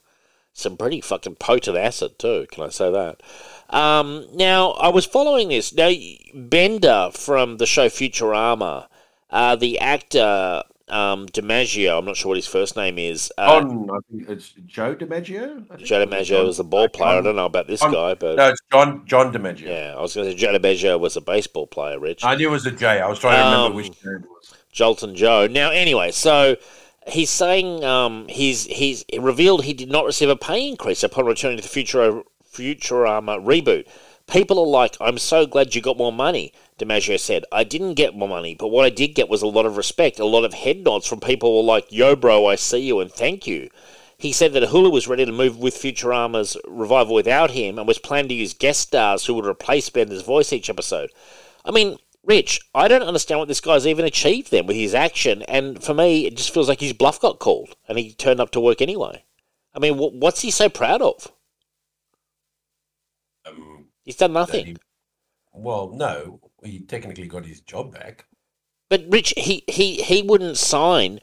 some 0.53 0.77
pretty 0.77 1.01
fucking 1.01 1.37
potent 1.37 1.77
acid 1.77 2.19
too. 2.19 2.47
Can 2.51 2.65
I 2.65 2.69
say 2.69 2.91
that? 2.91 3.23
Um, 3.71 4.27
now 4.35 4.73
I 4.73 4.89
was 4.89 5.07
following 5.07 5.49
this. 5.49 5.73
Now 5.73 5.91
Bender 6.35 7.11
from 7.13 7.57
the 7.57 7.67
show 7.67 7.89
Futurama, 7.89 8.87
uh, 9.31 9.57
the 9.57 9.79
actor 9.79 10.63
um, 10.89 11.27
DiMaggio. 11.27 11.99
I'm 11.99 12.05
not 12.05 12.17
sure 12.17 12.31
what 12.31 12.37
his 12.37 12.47
first 12.47 12.77
name 12.77 12.99
is. 12.99 13.33
Uh, 13.39 13.61
John, 13.61 13.89
I 13.91 13.99
think 14.11 14.29
it's 14.29 14.51
Joe 14.67 14.95
DiMaggio. 14.95 15.79
Joe 15.79 16.07
DiMaggio 16.07 16.47
was 16.47 16.59
the 16.59 16.65
ball 16.65 16.89
player. 16.89 17.19
I 17.19 17.21
don't 17.21 17.37
know 17.37 17.47
about 17.47 17.67
this 17.67 17.81
John- 17.81 17.93
guy, 17.93 18.15
but 18.15 18.37
No, 18.37 18.49
it's 18.49 18.61
John 18.71 19.07
John 19.07 19.33
DiMaggio. 19.33 19.63
yeah, 19.67 19.95
I 19.97 20.01
was 20.01 20.15
going 20.15 20.27
to 20.27 20.33
say 20.33 20.37
Joe 20.39 20.59
DiMaggio 20.59 21.01
was 21.01 21.17
a 21.17 21.21
baseball 21.21 21.67
player. 21.67 21.99
Rich. 21.99 22.25
I 22.25 22.35
knew 22.35 22.49
it 22.49 22.53
was 22.53 22.67
a 22.67 22.71
J. 22.73 23.01
I 23.01 23.09
was 23.09 23.19
trying 23.19 23.39
to 23.39 23.45
remember 23.45 23.67
Um, 23.71 23.75
which 23.75 23.87
J 24.03 24.11
it 24.11 24.23
was. 24.23 24.55
Joltin' 24.73 25.15
Joe. 25.15 25.47
Now, 25.47 25.71
anyway, 25.71 26.11
so 26.11 26.57
he's 27.07 27.31
saying 27.31 27.85
um, 27.85 28.27
he's 28.29 28.65
he's 28.67 29.05
revealed 29.19 29.65
he 29.65 29.73
did 29.73 29.91
not 29.91 30.05
receive 30.05 30.29
a 30.29 30.37
pay 30.37 30.69
increase 30.69 31.03
upon 31.03 31.27
returning 31.27 31.57
to 31.59 31.63
the 31.63 31.69
future 31.69 32.01
Futura, 32.11 32.23
Futurama 32.53 33.45
reboot. 33.45 33.87
People 34.27 34.59
are 34.59 34.67
like, 34.67 34.97
"I'm 35.01 35.19
so 35.19 35.47
glad 35.47 35.75
you 35.75 35.81
got 35.83 35.97
more 35.97 36.13
money." 36.13 36.53
DiMaggio 36.79 37.19
said, 37.21 37.45
"I 37.53 37.63
didn't 37.65 37.95
get 37.95 38.17
more 38.17 38.29
money, 38.29 38.55
but 38.55 38.69
what 38.69 38.85
I 38.85 38.91
did 38.91 39.15
get 39.15 39.29
was 39.29 39.43
a 39.43 39.47
lot 39.47 39.67
of 39.67 39.77
respect, 39.77 40.19
a 40.19 40.25
lot 40.25 40.45
of 40.45 40.55
head 40.55 40.83
nods 40.85 41.07
from 41.07 41.21
people 41.21 41.51
who 41.51 41.57
were 41.59 41.73
like, 41.73 41.87
"Yo, 41.91 42.17
bro, 42.17 42.47
I 42.47 42.57
see 42.57 42.79
you 42.81 42.99
and 43.01 43.13
thank 43.13 43.47
you." 43.47 43.71
He 44.19 44.33
said 44.33 44.53
that 44.55 44.69
Hulu 44.71 44.91
was 44.91 45.07
ready 45.09 45.25
to 45.25 45.33
move 45.33 45.59
with 45.59 45.75
Futurama's 45.77 46.57
revival 46.67 47.15
without 47.15 47.51
him 47.51 47.79
and 47.79 47.87
was 47.87 47.99
planning 47.99 48.29
to 48.29 48.35
use 48.35 48.55
guest 48.55 48.81
stars 48.81 49.27
who 49.27 49.35
would 49.35 49.47
replace 49.47 49.89
Bender's 49.91 50.23
voice 50.23 50.53
each 50.53 50.71
episode. 50.71 51.11
I 51.65 51.71
mean, 51.71 51.99
Rich, 52.25 52.61
I 52.75 52.89
don't 52.89 53.03
understand 53.03 53.39
what 53.41 53.49
this 53.49 53.61
guy's 53.61 53.87
even 53.87 54.05
achieved 54.07 54.51
then 54.51 54.67
with 54.67 54.77
his 54.77 54.95
action, 54.95 55.43
and 55.43 55.83
for 55.83 55.93
me, 55.95 56.27
it 56.27 56.37
just 56.37 56.55
feels 56.55 56.69
like 56.69 56.81
his 56.81 56.93
bluff 56.95 57.21
got 57.21 57.39
called 57.39 57.77
and 57.87 57.99
he 57.99 58.13
turned 58.15 58.41
up 58.41 58.51
to 58.53 58.61
work 58.61 58.81
anyway. 58.81 59.25
I 59.75 59.79
mean, 59.79 59.95
wh- 59.99 60.15
what's 60.15 60.41
he 60.41 60.51
so 60.51 60.69
proud 60.69 61.03
of? 61.03 61.31
Um, 63.45 63.89
He's 64.05 64.17
done 64.17 64.33
nothing. 64.33 64.67
he- 64.67 64.77
well, 65.53 65.91
no, 65.91 66.41
he 66.65 66.81
technically 66.81 67.27
got 67.27 67.47
his 67.47 67.61
job 67.61 67.93
back. 67.93 68.27
But 68.91 69.05
Rich, 69.09 69.35
he, 69.37 69.65
he, 69.69 70.03
he 70.03 70.23
wouldn't 70.23 70.57
sign 70.57 71.21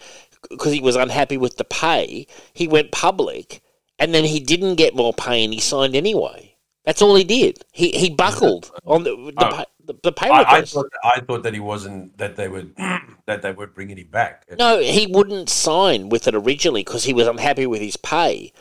because 0.49 0.73
he 0.73 0.81
was 0.81 0.95
unhappy 0.95 1.37
with 1.37 1.57
the 1.57 1.63
pay. 1.63 2.27
He 2.53 2.67
went 2.67 2.91
public, 2.91 3.61
and 3.99 4.13
then 4.13 4.25
he 4.25 4.39
didn't 4.39 4.75
get 4.75 4.95
more 4.95 5.13
pay, 5.13 5.43
and 5.43 5.53
he 5.53 5.59
signed 5.59 5.95
anyway. 5.95 6.55
That's 6.85 7.01
all 7.01 7.15
he 7.15 7.23
did. 7.23 7.63
He 7.71 7.91
he 7.91 8.09
buckled 8.09 8.71
on 8.85 9.03
the 9.03 9.15
the, 9.15 9.33
Oh. 9.37 9.55
pay, 9.57 9.65
the, 9.85 9.93
the 10.01 10.11
pay 10.11 10.29
I, 10.29 10.57
I 10.57 10.61
thought 10.63 10.91
I 11.03 11.19
thought 11.19 11.43
that 11.43 11.53
he 11.53 11.59
wasn't 11.59 12.17
that 12.17 12.35
they 12.35 12.47
would 12.47 12.75
that 13.27 13.43
they 13.43 13.51
would 13.51 13.75
bringing 13.75 13.97
him 13.97 14.09
back. 14.09 14.45
No, 14.57 14.79
he 14.79 15.05
wouldn't 15.05 15.49
sign 15.49 16.09
with 16.09 16.27
it 16.27 16.33
originally 16.33 16.83
because 16.83 17.03
he 17.03 17.13
was 17.13 17.27
unhappy 17.27 17.67
with 17.67 17.81
his 17.81 17.97
pay, 17.97 18.51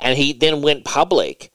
and 0.00 0.18
he 0.18 0.32
then 0.32 0.60
went 0.60 0.84
public, 0.84 1.52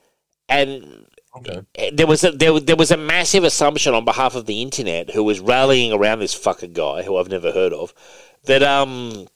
and 0.47 1.05
Okay. 1.35 1.91
there 1.91 2.05
was 2.05 2.23
a 2.23 2.31
there, 2.31 2.60
there 2.60 2.76
was 2.76 2.91
a 2.91 2.97
massive 2.97 3.43
assumption 3.43 3.95
on 3.95 4.05
behalf 4.05 4.35
of 4.35 4.45
the 4.45 4.61
internet 4.61 5.11
who 5.11 5.23
was 5.23 5.39
rallying 5.39 5.91
around 5.91 6.19
this 6.19 6.35
fucker 6.35 6.72
guy 6.72 7.01
who 7.01 7.18
I've 7.18 7.27
never 7.30 7.51
heard 7.51 7.73
of 7.73 7.91
that 8.43 8.61
um 8.61 9.27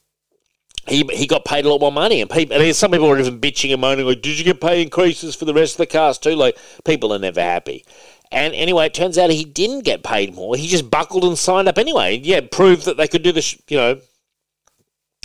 he 0.86 1.02
he 1.12 1.26
got 1.26 1.44
paid 1.44 1.64
a 1.64 1.68
lot 1.68 1.80
more 1.80 1.90
money 1.90 2.20
and 2.20 2.30
people 2.30 2.56
and 2.56 2.76
some 2.76 2.92
people 2.92 3.08
were 3.08 3.18
even 3.18 3.40
bitching 3.40 3.72
and 3.72 3.80
moaning 3.80 4.06
like 4.06 4.22
did 4.22 4.38
you 4.38 4.44
get 4.44 4.60
pay 4.60 4.80
increases 4.80 5.34
for 5.34 5.44
the 5.44 5.54
rest 5.54 5.74
of 5.74 5.78
the 5.78 5.86
cast 5.86 6.22
too? 6.22 6.36
Like 6.36 6.56
people 6.84 7.12
are 7.12 7.18
never 7.18 7.40
happy. 7.40 7.84
And 8.30 8.54
anyway 8.54 8.86
it 8.86 8.94
turns 8.94 9.18
out 9.18 9.30
he 9.30 9.44
didn't 9.44 9.84
get 9.84 10.04
paid 10.04 10.34
more. 10.34 10.56
He 10.56 10.68
just 10.68 10.90
buckled 10.90 11.24
and 11.24 11.36
signed 11.36 11.66
up 11.66 11.78
anyway. 11.78 12.20
Yeah 12.22 12.42
proved 12.42 12.84
that 12.84 12.96
they 12.96 13.08
could 13.08 13.22
do 13.22 13.32
this 13.32 13.60
you 13.68 13.76
know 13.76 14.00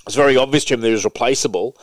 it's 0.08 0.16
very 0.16 0.36
obvious 0.36 0.66
to 0.66 0.74
him 0.74 0.82
that 0.82 0.88
he 0.88 0.94
was 0.94 1.06
replaceable 1.06 1.78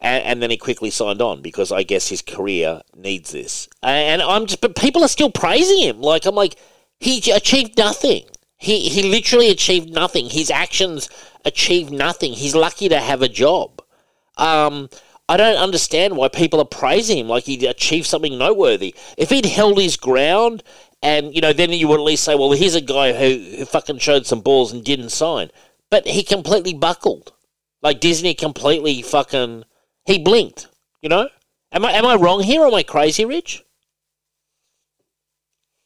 and, 0.00 0.24
and 0.24 0.42
then 0.42 0.50
he 0.50 0.56
quickly 0.56 0.90
signed 0.90 1.22
on 1.22 1.42
because 1.42 1.72
I 1.72 1.82
guess 1.82 2.08
his 2.08 2.22
career 2.22 2.82
needs 2.96 3.32
this. 3.32 3.68
And 3.82 4.22
I'm 4.22 4.46
just, 4.46 4.60
but 4.60 4.76
people 4.76 5.02
are 5.02 5.08
still 5.08 5.30
praising 5.30 5.80
him. 5.80 6.00
Like 6.00 6.26
I'm 6.26 6.34
like, 6.34 6.56
he 7.00 7.30
achieved 7.30 7.76
nothing. 7.78 8.24
He 8.58 8.88
he 8.88 9.02
literally 9.02 9.50
achieved 9.50 9.90
nothing. 9.90 10.30
His 10.30 10.50
actions 10.50 11.10
achieved 11.44 11.92
nothing. 11.92 12.32
He's 12.32 12.54
lucky 12.54 12.88
to 12.88 12.98
have 12.98 13.22
a 13.22 13.28
job. 13.28 13.82
Um, 14.38 14.88
I 15.28 15.36
don't 15.36 15.56
understand 15.56 16.16
why 16.16 16.28
people 16.28 16.60
are 16.60 16.66
praising 16.66 17.18
him 17.18 17.28
like 17.28 17.44
he 17.44 17.66
achieved 17.66 18.06
something 18.06 18.38
noteworthy. 18.38 18.94
If 19.18 19.30
he'd 19.30 19.46
held 19.46 19.78
his 19.78 19.96
ground, 19.96 20.62
and 21.02 21.34
you 21.34 21.40
know, 21.40 21.52
then 21.52 21.72
you 21.72 21.88
would 21.88 22.00
at 22.00 22.04
least 22.04 22.24
say, 22.24 22.34
well, 22.34 22.52
here's 22.52 22.74
a 22.74 22.80
guy 22.80 23.12
who, 23.12 23.56
who 23.56 23.64
fucking 23.64 23.98
showed 23.98 24.26
some 24.26 24.40
balls 24.40 24.72
and 24.72 24.84
didn't 24.84 25.10
sign. 25.10 25.50
But 25.90 26.06
he 26.06 26.22
completely 26.22 26.74
buckled. 26.74 27.32
Like 27.82 28.00
Disney 28.00 28.34
completely 28.34 29.02
fucking 29.02 29.64
he 30.06 30.18
blinked. 30.18 30.68
You 31.02 31.08
know? 31.08 31.28
Am 31.72 31.84
I 31.84 31.92
am 31.92 32.06
I 32.06 32.14
wrong 32.14 32.42
here 32.42 32.62
or 32.62 32.68
am 32.68 32.74
I 32.74 32.82
crazy, 32.82 33.24
Rich? 33.24 33.64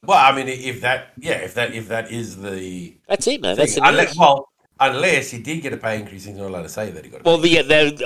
Well, 0.04 0.18
I 0.18 0.34
mean, 0.34 0.48
if 0.48 0.80
that, 0.80 1.12
yeah, 1.18 1.34
if 1.34 1.54
that, 1.54 1.74
if 1.74 1.88
that 1.88 2.10
is 2.10 2.40
the 2.40 2.96
That's 3.06 3.26
it, 3.26 3.42
man. 3.42 3.56
thing, 3.56 3.66
That's 3.66 3.76
unless, 3.76 4.16
well, 4.16 4.48
unless 4.78 5.30
he 5.30 5.38
did 5.38 5.60
get 5.60 5.74
a 5.74 5.76
pay 5.76 6.00
increase, 6.00 6.24
he's 6.24 6.36
not 6.36 6.46
allowed 6.46 6.62
to 6.62 6.70
say 6.70 6.90
that 6.90 7.04
he 7.04 7.10
got. 7.10 7.20
A 7.20 7.24
Well, 7.24 7.36
the, 7.36 7.58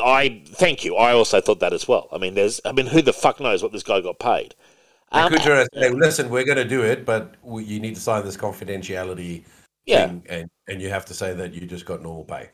I 0.05 0.43
thank 0.45 0.85
you. 0.85 0.97
I 0.97 1.13
also 1.13 1.41
thought 1.41 1.61
that 1.61 1.73
as 1.73 1.87
well. 1.87 2.09
I 2.11 2.19
mean, 2.19 2.35
there's. 2.35 2.61
I 2.65 2.73
mean, 2.73 2.87
who 2.87 3.01
the 3.01 3.13
fuck 3.13 3.39
knows 3.39 3.63
what 3.63 3.71
this 3.71 3.85
guy 3.85 4.01
got 4.01 4.19
paid? 4.19 4.57
Um, 5.13 5.31
could 5.31 5.43
turn 5.43 5.67
say, 5.75 5.91
"Listen, 5.91 6.31
we're 6.31 6.45
going 6.45 6.59
to 6.59 6.65
do 6.65 6.83
it, 6.83 7.05
but 7.05 7.37
we, 7.43 7.63
you 7.63 7.79
need 7.79 7.95
to 7.95 8.01
sign 8.01 8.25
this 8.25 8.37
confidentiality 8.37 9.45
yeah, 9.87 10.07
thing, 10.07 10.23
and 10.29 10.51
and 10.67 10.83
you 10.83 10.89
have 10.89 11.05
to 11.07 11.15
say 11.15 11.33
that 11.35 11.55
you 11.55 11.61
just 11.67 11.87
got 11.87 12.03
normal 12.03 12.25
pay." 12.25 12.51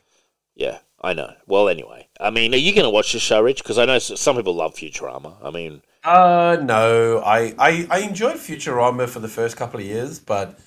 yeah. 0.55 0.79
I 1.01 1.15
know. 1.15 1.33
Well, 1.47 1.69
anyway, 1.69 2.09
I 2.21 2.31
mean, 2.31 2.53
are 2.53 2.59
you 2.59 2.75
going 2.75 2.85
to 2.85 2.91
watch 2.91 3.13
this 3.13 3.23
show, 3.23 3.41
Rich? 3.41 3.63
Because 3.63 3.79
I 3.79 3.87
know 3.87 3.99
some 3.99 4.37
people 4.37 4.55
love 4.55 4.75
Futurama. 4.75 5.37
I 5.43 5.51
mean, 5.51 5.83
Uh 6.05 6.59
no, 6.63 7.21
I, 7.25 7.55
I 7.59 7.87
I 7.91 7.99
enjoyed 8.01 8.37
Futurama 8.37 9.09
for 9.09 9.21
the 9.21 9.29
first 9.29 9.57
couple 9.57 9.81
of 9.81 9.87
years, 9.87 10.19
but 10.19 10.59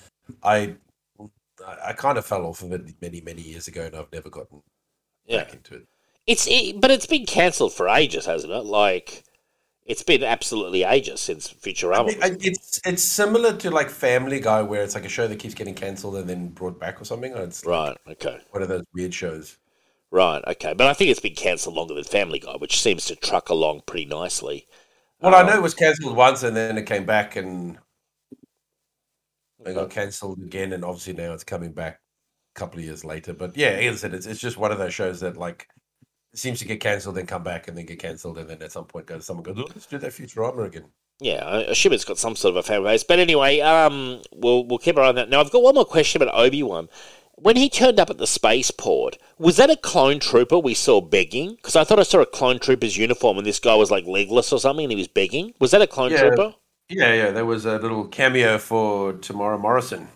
I 0.42 0.74
I 1.66 1.92
kind 1.92 2.18
of 2.18 2.26
fell 2.26 2.46
off 2.46 2.62
of 2.62 2.72
it 2.72 2.82
many 3.00 3.20
many 3.20 3.42
years 3.42 3.68
ago, 3.68 3.82
and 3.86 3.96
I've 3.96 4.12
never 4.12 4.30
gotten 4.30 4.62
yeah. 5.26 5.44
back 5.44 5.54
into 5.54 5.74
it. 5.76 5.86
It's 6.26 6.46
it, 6.48 6.80
but 6.80 6.90
it's 6.90 7.06
been 7.06 7.26
cancelled 7.26 7.72
for 7.72 7.88
ages, 7.88 8.26
hasn't 8.26 8.52
it? 8.52 8.64
Like, 8.64 9.24
it's 9.86 10.02
been 10.02 10.22
absolutely 10.24 10.82
ages 10.84 11.20
since 11.20 11.52
Futurama. 11.52 12.16
I- 12.22 12.36
It's 12.40 12.80
it's 12.84 13.02
similar 13.02 13.56
to 13.58 13.70
like 13.70 13.90
Family 13.90 14.40
Guy, 14.40 14.62
where 14.62 14.82
it's 14.82 14.94
like 14.94 15.04
a 15.04 15.08
show 15.08 15.28
that 15.28 15.38
keeps 15.38 15.54
getting 15.54 15.74
cancelled 15.74 16.16
and 16.16 16.28
then 16.28 16.48
brought 16.48 16.78
back 16.80 17.00
or 17.00 17.04
something. 17.04 17.32
It's 17.36 17.64
right. 17.66 17.96
Okay. 18.08 18.38
one 18.50 18.62
of 18.62 18.68
those 18.68 18.84
weird 18.94 19.12
shows. 19.14 19.58
Right. 20.14 20.42
Okay. 20.46 20.72
But 20.74 20.86
I 20.86 20.94
think 20.94 21.10
it's 21.10 21.20
been 21.20 21.34
cancelled 21.34 21.74
longer 21.74 21.94
than 21.94 22.04
Family 22.04 22.38
Guy, 22.38 22.56
which 22.56 22.80
seems 22.80 23.04
to 23.06 23.16
truck 23.16 23.48
along 23.48 23.82
pretty 23.86 24.06
nicely. 24.06 24.66
Well, 25.20 25.34
I 25.34 25.42
Um, 25.42 25.46
know 25.46 25.56
it 25.56 25.62
was 25.62 25.74
cancelled 25.74 26.16
once, 26.16 26.42
and 26.44 26.56
then 26.56 26.78
it 26.78 26.86
came 26.86 27.04
back, 27.06 27.34
and 27.36 27.78
it 29.66 29.74
got 29.74 29.90
cancelled 29.90 30.38
again, 30.40 30.72
and 30.72 30.84
obviously 30.84 31.12
now 31.12 31.32
it's 31.32 31.44
coming 31.44 31.72
back 31.72 32.00
a 32.56 32.58
couple 32.58 32.78
of 32.78 32.84
years 32.84 33.04
later. 33.04 33.32
But 33.32 33.56
yeah, 33.56 33.68
as 33.68 33.94
I 33.94 33.98
said, 33.98 34.14
it's, 34.14 34.26
it's 34.26 34.40
just 34.40 34.56
one 34.58 34.72
of 34.72 34.78
those 34.78 34.94
shows 34.94 35.20
that 35.20 35.36
like 35.36 35.68
seems 36.34 36.60
to 36.60 36.66
get 36.66 36.80
cancelled, 36.80 37.16
then 37.16 37.26
come 37.26 37.44
back, 37.44 37.68
and 37.68 37.76
then 37.78 37.86
get 37.86 38.00
cancelled, 38.00 38.38
and 38.38 38.50
then 38.50 38.62
at 38.62 38.72
some 38.72 38.86
point 38.86 39.06
goes 39.06 39.26
someone 39.26 39.44
goes, 39.44 39.58
oh, 39.58 39.68
let's 39.74 39.86
do 39.86 39.98
that 39.98 40.12
Futurama 40.12 40.66
again. 40.66 40.86
Yeah, 41.20 41.44
I 41.44 41.58
assume 41.62 41.92
it's 41.92 42.04
got 42.04 42.18
some 42.18 42.34
sort 42.36 42.52
of 42.52 42.56
a 42.56 42.62
fan 42.62 42.82
base. 42.82 43.04
But 43.04 43.20
anyway, 43.20 43.60
um, 43.60 44.20
we'll 44.32 44.66
we'll 44.66 44.78
keep 44.78 44.96
our 44.96 45.04
eye 45.04 45.08
on 45.08 45.14
that. 45.14 45.28
Now, 45.30 45.40
I've 45.40 45.50
got 45.50 45.62
one 45.62 45.74
more 45.74 45.84
question 45.84 46.20
about 46.20 46.34
Obi 46.34 46.62
Wan. 46.62 46.88
When 47.36 47.56
he 47.56 47.68
turned 47.68 47.98
up 47.98 48.10
at 48.10 48.18
the 48.18 48.26
spaceport, 48.26 49.18
was 49.38 49.56
that 49.56 49.68
a 49.70 49.76
clone 49.76 50.20
trooper 50.20 50.58
we 50.58 50.72
saw 50.74 51.00
begging? 51.00 51.56
Because 51.56 51.76
I 51.76 51.84
thought 51.84 51.98
I 51.98 52.04
saw 52.04 52.20
a 52.20 52.26
clone 52.26 52.58
trooper's 52.58 52.96
uniform, 52.96 53.38
and 53.38 53.46
this 53.46 53.58
guy 53.58 53.74
was 53.74 53.90
like 53.90 54.06
legless 54.06 54.52
or 54.52 54.60
something, 54.60 54.84
and 54.84 54.92
he 54.92 54.96
was 54.98 55.08
begging. 55.08 55.52
Was 55.58 55.72
that 55.72 55.82
a 55.82 55.86
clone 55.86 56.12
Yeah. 56.12 56.20
trooper? 56.20 56.54
Yeah, 56.88 57.12
yeah, 57.14 57.30
there 57.30 57.46
was 57.46 57.64
a 57.66 57.78
little 57.78 58.04
cameo 58.06 58.58
for 58.58 59.14
Temuera 59.14 59.58
Morrison. 59.58 60.08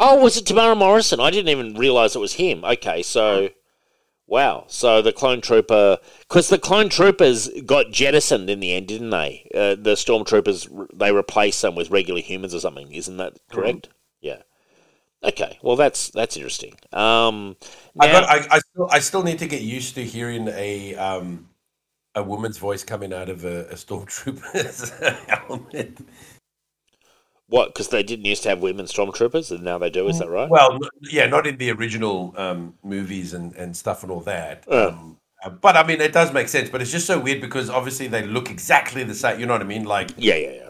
Oh, 0.00 0.22
was 0.22 0.36
it 0.36 0.44
Temuera 0.44 0.76
Morrison? 0.76 1.20
I 1.20 1.30
didn't 1.30 1.48
even 1.50 1.74
realize 1.74 2.14
it 2.14 2.20
was 2.20 2.34
him. 2.34 2.64
Okay, 2.64 3.02
so 3.02 3.50
wow, 4.26 4.64
so 4.68 5.02
the 5.02 5.12
clone 5.12 5.40
trooper, 5.40 5.98
because 6.20 6.48
the 6.48 6.58
clone 6.58 6.88
troopers 6.88 7.48
got 7.66 7.90
jettisoned 7.90 8.48
in 8.48 8.60
the 8.60 8.72
end, 8.72 8.86
didn't 8.86 9.10
they? 9.10 9.48
Uh, 9.54 9.74
the 9.74 9.96
stormtroopers 9.96 10.68
they 10.94 11.12
replaced 11.12 11.60
them 11.62 11.74
with 11.74 11.90
regular 11.90 12.20
humans 12.20 12.54
or 12.54 12.60
something. 12.60 12.92
Isn't 12.92 13.16
that 13.18 13.34
correct? 13.50 13.88
Yeah. 14.20 14.42
Okay, 15.22 15.58
well 15.62 15.76
that's 15.76 16.10
that's 16.10 16.36
interesting. 16.36 16.74
Um, 16.92 17.56
I, 18.00 18.06
got, 18.12 18.24
I, 18.24 18.46
I 18.50 18.58
still 18.60 18.88
I 18.90 18.98
still 19.00 19.22
need 19.22 19.40
to 19.40 19.48
get 19.48 19.62
used 19.62 19.94
to 19.96 20.04
hearing 20.04 20.48
a 20.48 20.94
um 20.94 21.48
a 22.14 22.22
woman's 22.22 22.58
voice 22.58 22.84
coming 22.84 23.12
out 23.12 23.28
of 23.28 23.44
a, 23.44 23.66
a 23.66 23.74
stormtrooper's 23.74 24.90
helmet. 25.28 25.98
what? 27.48 27.74
Because 27.74 27.88
they 27.88 28.02
didn't 28.02 28.26
used 28.26 28.44
to 28.44 28.48
have 28.50 28.60
women 28.60 28.86
stormtroopers, 28.86 29.50
and 29.50 29.62
now 29.62 29.78
they 29.78 29.90
do. 29.90 30.08
Is 30.08 30.18
that 30.20 30.28
right? 30.28 30.48
Well, 30.48 30.78
yeah, 31.02 31.26
not 31.26 31.46
in 31.46 31.56
the 31.56 31.70
original 31.72 32.34
um, 32.36 32.74
movies 32.84 33.34
and, 33.34 33.54
and 33.56 33.76
stuff 33.76 34.02
and 34.02 34.12
all 34.12 34.20
that. 34.20 34.64
Uh. 34.70 34.88
Um, 34.88 35.18
uh, 35.44 35.50
but 35.50 35.76
I 35.76 35.86
mean, 35.86 36.00
it 36.00 36.12
does 36.12 36.32
make 36.32 36.48
sense. 36.48 36.68
But 36.68 36.82
it's 36.82 36.90
just 36.90 37.06
so 37.06 37.18
weird 37.18 37.40
because 37.40 37.70
obviously 37.70 38.08
they 38.08 38.26
look 38.26 38.50
exactly 38.50 39.04
the 39.04 39.14
same. 39.14 39.38
You 39.38 39.46
know 39.46 39.52
what 39.52 39.62
I 39.62 39.66
mean? 39.66 39.84
Like 39.84 40.10
yeah, 40.16 40.34
yeah, 40.34 40.52
yeah. 40.52 40.67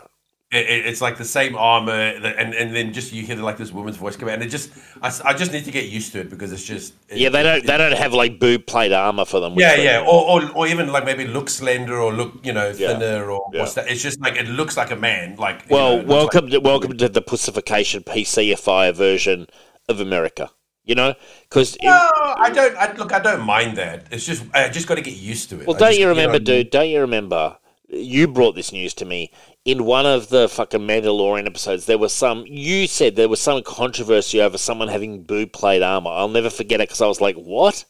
It, 0.51 0.66
it- 0.66 0.87
it's 0.87 1.01
like 1.03 1.19
the 1.19 1.25
same 1.25 1.57
armor, 1.57 1.93
and 1.93 2.55
and 2.55 2.75
then 2.75 2.93
just 2.93 3.12
you 3.12 3.23
hear 3.23 3.37
like 3.37 3.59
this 3.59 3.70
woman's 3.73 3.97
voice 3.99 4.16
come 4.16 4.29
out, 4.29 4.35
and 4.35 4.43
it 4.43 4.49
just 4.49 4.70
I 5.03 5.35
just 5.35 5.53
need 5.53 5.65
to 5.66 5.70
get 5.70 5.87
used 5.87 6.12
to 6.12 6.20
it 6.20 6.31
because 6.31 6.53
it's 6.53 6.65
just 6.65 6.95
it- 7.09 7.19
Yeah, 7.19 7.29
they 7.29 7.43
don't. 7.43 7.66
They 7.66 7.77
don't 7.77 7.93
have 7.93 8.15
like 8.15 8.39
boob 8.39 8.66
plate 8.66 8.93
armor 8.93 9.25
for 9.27 9.41
them. 9.41 9.55
Yeah, 9.57 9.77
they- 9.77 9.85
yeah, 9.85 10.01
or, 10.01 10.41
or 10.43 10.51
or 10.57 10.66
even 10.66 10.91
like 10.91 11.05
maybe 11.05 11.27
look 11.27 11.51
slender 11.51 11.99
or 12.01 12.12
look 12.12 12.33
you 12.43 12.53
know 12.55 12.69
Yeah. 12.69 12.89
thinner 12.99 13.31
or 13.31 13.51
Yeah. 13.53 13.61
what's 13.61 13.75
that? 13.75 13.89
It's 13.91 14.03
just 14.03 14.20
like 14.20 14.37
it 14.37 14.49
looks 14.49 14.77
like 14.77 14.91
a 14.91 14.97
man. 14.97 15.37
Like 15.37 15.65
you 15.69 15.77
know, 15.77 15.77
Well, 15.77 15.97
like- 15.99 16.07
welcome 16.09 16.51
to 16.51 16.59
welcome 16.61 16.97
to 16.97 17.09
the 17.09 17.20
pussification 17.23 18.03
PCFI 18.03 18.93
version 18.95 19.49
of 19.89 20.01
America. 20.01 20.51
You 20.85 20.95
know, 20.95 21.12
because 21.43 21.77
No, 21.83 21.91
I 22.16 22.49
don't. 22.51 22.75
I, 22.75 22.91
look, 22.95 23.12
I 23.12 23.19
don't 23.19 23.43
mind 23.43 23.77
that. 23.77 24.07
It's 24.11 24.25
just 24.25 24.45
I 24.55 24.70
just 24.70 24.87
got 24.87 24.95
to 24.95 25.03
get 25.03 25.12
used 25.16 25.51
to 25.51 25.61
it. 25.61 25.66
well, 25.66 25.77
I 25.77 25.81
don't 25.81 25.89
just- 25.91 26.01
you 26.01 26.09
remember, 26.09 26.37
I 26.37 26.39
mean? 26.39 26.45
dude? 26.45 26.70
Don't 26.70 26.89
you 26.89 27.01
remember? 27.03 27.59
You 27.91 28.27
brought 28.29 28.55
this 28.55 28.73
news 28.73 28.95
to 28.95 29.05
me 29.05 29.31
in 29.69 29.85
one 29.85 30.07
of 30.07 30.31
the 30.31 30.49
fucking 30.49 30.81
Mandalorian 30.81 31.45
episodes. 31.45 31.85
There 31.85 31.99
was 31.99 32.15
some. 32.15 32.47
You 32.47 32.86
said 32.86 33.16
there 33.16 33.28
was 33.28 33.39
some 33.39 33.62
controversy 33.62 34.40
over 34.40 34.57
someone 34.57 34.89
having 34.89 35.24
boob 35.24 35.53
plate 35.53 35.82
armor. 35.82 36.11
I'll 36.11 36.28
never 36.28 36.49
forget 36.49 36.81
it 36.81 36.89
because 36.89 37.03
I 37.03 37.07
was 37.07 37.20
like, 37.20 37.36
"What?" 37.36 37.85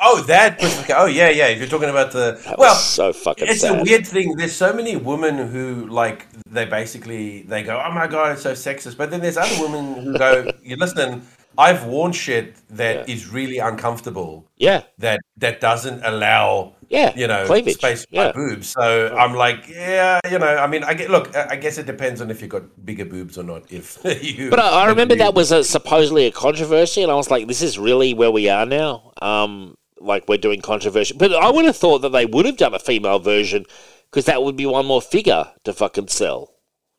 Oh, 0.00 0.22
that. 0.22 0.58
Oh, 0.94 1.06
yeah, 1.06 1.28
yeah. 1.28 1.46
If 1.46 1.58
you're 1.58 1.68
talking 1.68 1.90
about 1.90 2.10
the 2.10 2.40
That 2.44 2.58
well, 2.58 2.74
so 2.74 3.12
fucking 3.12 3.46
it's 3.46 3.60
sad. 3.60 3.78
a 3.78 3.82
weird 3.84 4.04
thing. 4.04 4.34
There's 4.36 4.54
so 4.54 4.72
many 4.72 4.96
women 4.96 5.38
who 5.48 5.86
like 5.86 6.26
they 6.50 6.64
basically 6.64 7.42
they 7.42 7.62
go, 7.62 7.80
"Oh 7.86 7.92
my 7.92 8.08
god, 8.08 8.32
it's 8.32 8.42
so 8.42 8.52
sexist," 8.52 8.96
but 8.96 9.12
then 9.12 9.20
there's 9.20 9.36
other 9.36 9.62
women 9.62 9.94
who 10.02 10.18
go, 10.18 10.50
"You 10.64 10.74
listen, 10.74 11.22
I've 11.56 11.84
worn 11.84 12.10
shit 12.10 12.56
that 12.70 13.08
is 13.08 13.28
really 13.28 13.58
uncomfortable 13.58 14.48
yeah, 14.56 14.82
that 14.98 15.20
that 15.36 15.60
doesn't 15.60 16.02
allow." 16.04 16.74
Yeah. 16.92 17.12
You 17.16 17.26
know, 17.26 17.46
cleavage. 17.46 17.76
space 17.76 18.06
yeah. 18.10 18.26
my 18.26 18.32
boobs. 18.32 18.68
So 18.68 19.16
I'm 19.16 19.34
like, 19.34 19.66
yeah, 19.66 20.20
you 20.30 20.38
know, 20.38 20.46
I 20.46 20.66
mean, 20.66 20.84
I 20.84 20.92
get 20.92 21.10
look. 21.10 21.34
I 21.34 21.52
I 21.52 21.56
guess 21.56 21.78
it 21.78 21.86
depends 21.86 22.20
on 22.20 22.30
if 22.30 22.42
you've 22.42 22.50
got 22.50 22.84
bigger 22.84 23.06
boobs 23.06 23.38
or 23.38 23.42
not. 23.42 23.72
If 23.72 23.98
you, 24.22 24.50
But 24.50 24.60
I, 24.60 24.82
I 24.82 24.86
remember 24.88 25.16
that 25.16 25.32
was 25.32 25.52
a, 25.52 25.64
supposedly 25.64 26.26
a 26.26 26.30
controversy, 26.30 27.02
and 27.02 27.10
I 27.10 27.14
was 27.14 27.30
like, 27.30 27.48
"This 27.48 27.62
is 27.62 27.78
really 27.78 28.12
where 28.12 28.30
we 28.30 28.50
are 28.50 28.66
now." 28.66 29.12
Um, 29.22 29.76
like 30.00 30.28
we're 30.28 30.36
doing 30.36 30.60
controversy, 30.60 31.14
but 31.16 31.32
I 31.34 31.50
would 31.50 31.64
have 31.64 31.76
thought 31.76 32.00
that 32.00 32.10
they 32.10 32.26
would 32.26 32.44
have 32.44 32.58
done 32.58 32.74
a 32.74 32.78
female 32.78 33.18
version 33.18 33.64
because 34.10 34.26
that 34.26 34.42
would 34.42 34.56
be 34.56 34.66
one 34.66 34.84
more 34.84 35.00
figure 35.00 35.46
to 35.64 35.72
fucking 35.72 36.08
sell. 36.08 36.50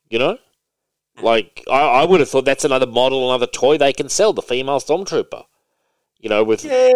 You 0.10 0.18
know, 0.18 0.38
like 1.22 1.64
I, 1.70 2.02
I 2.02 2.06
would 2.06 2.20
have 2.20 2.30
thought 2.30 2.46
that's 2.46 2.66
another 2.66 2.88
model, 2.88 3.30
another 3.30 3.48
toy 3.48 3.78
they 3.78 3.94
can 3.94 4.10
sell. 4.10 4.34
The 4.34 4.42
female 4.42 4.80
stormtrooper. 4.80 5.44
You 6.24 6.30
know, 6.30 6.42
with 6.42 6.64
Yeah, 6.64 6.94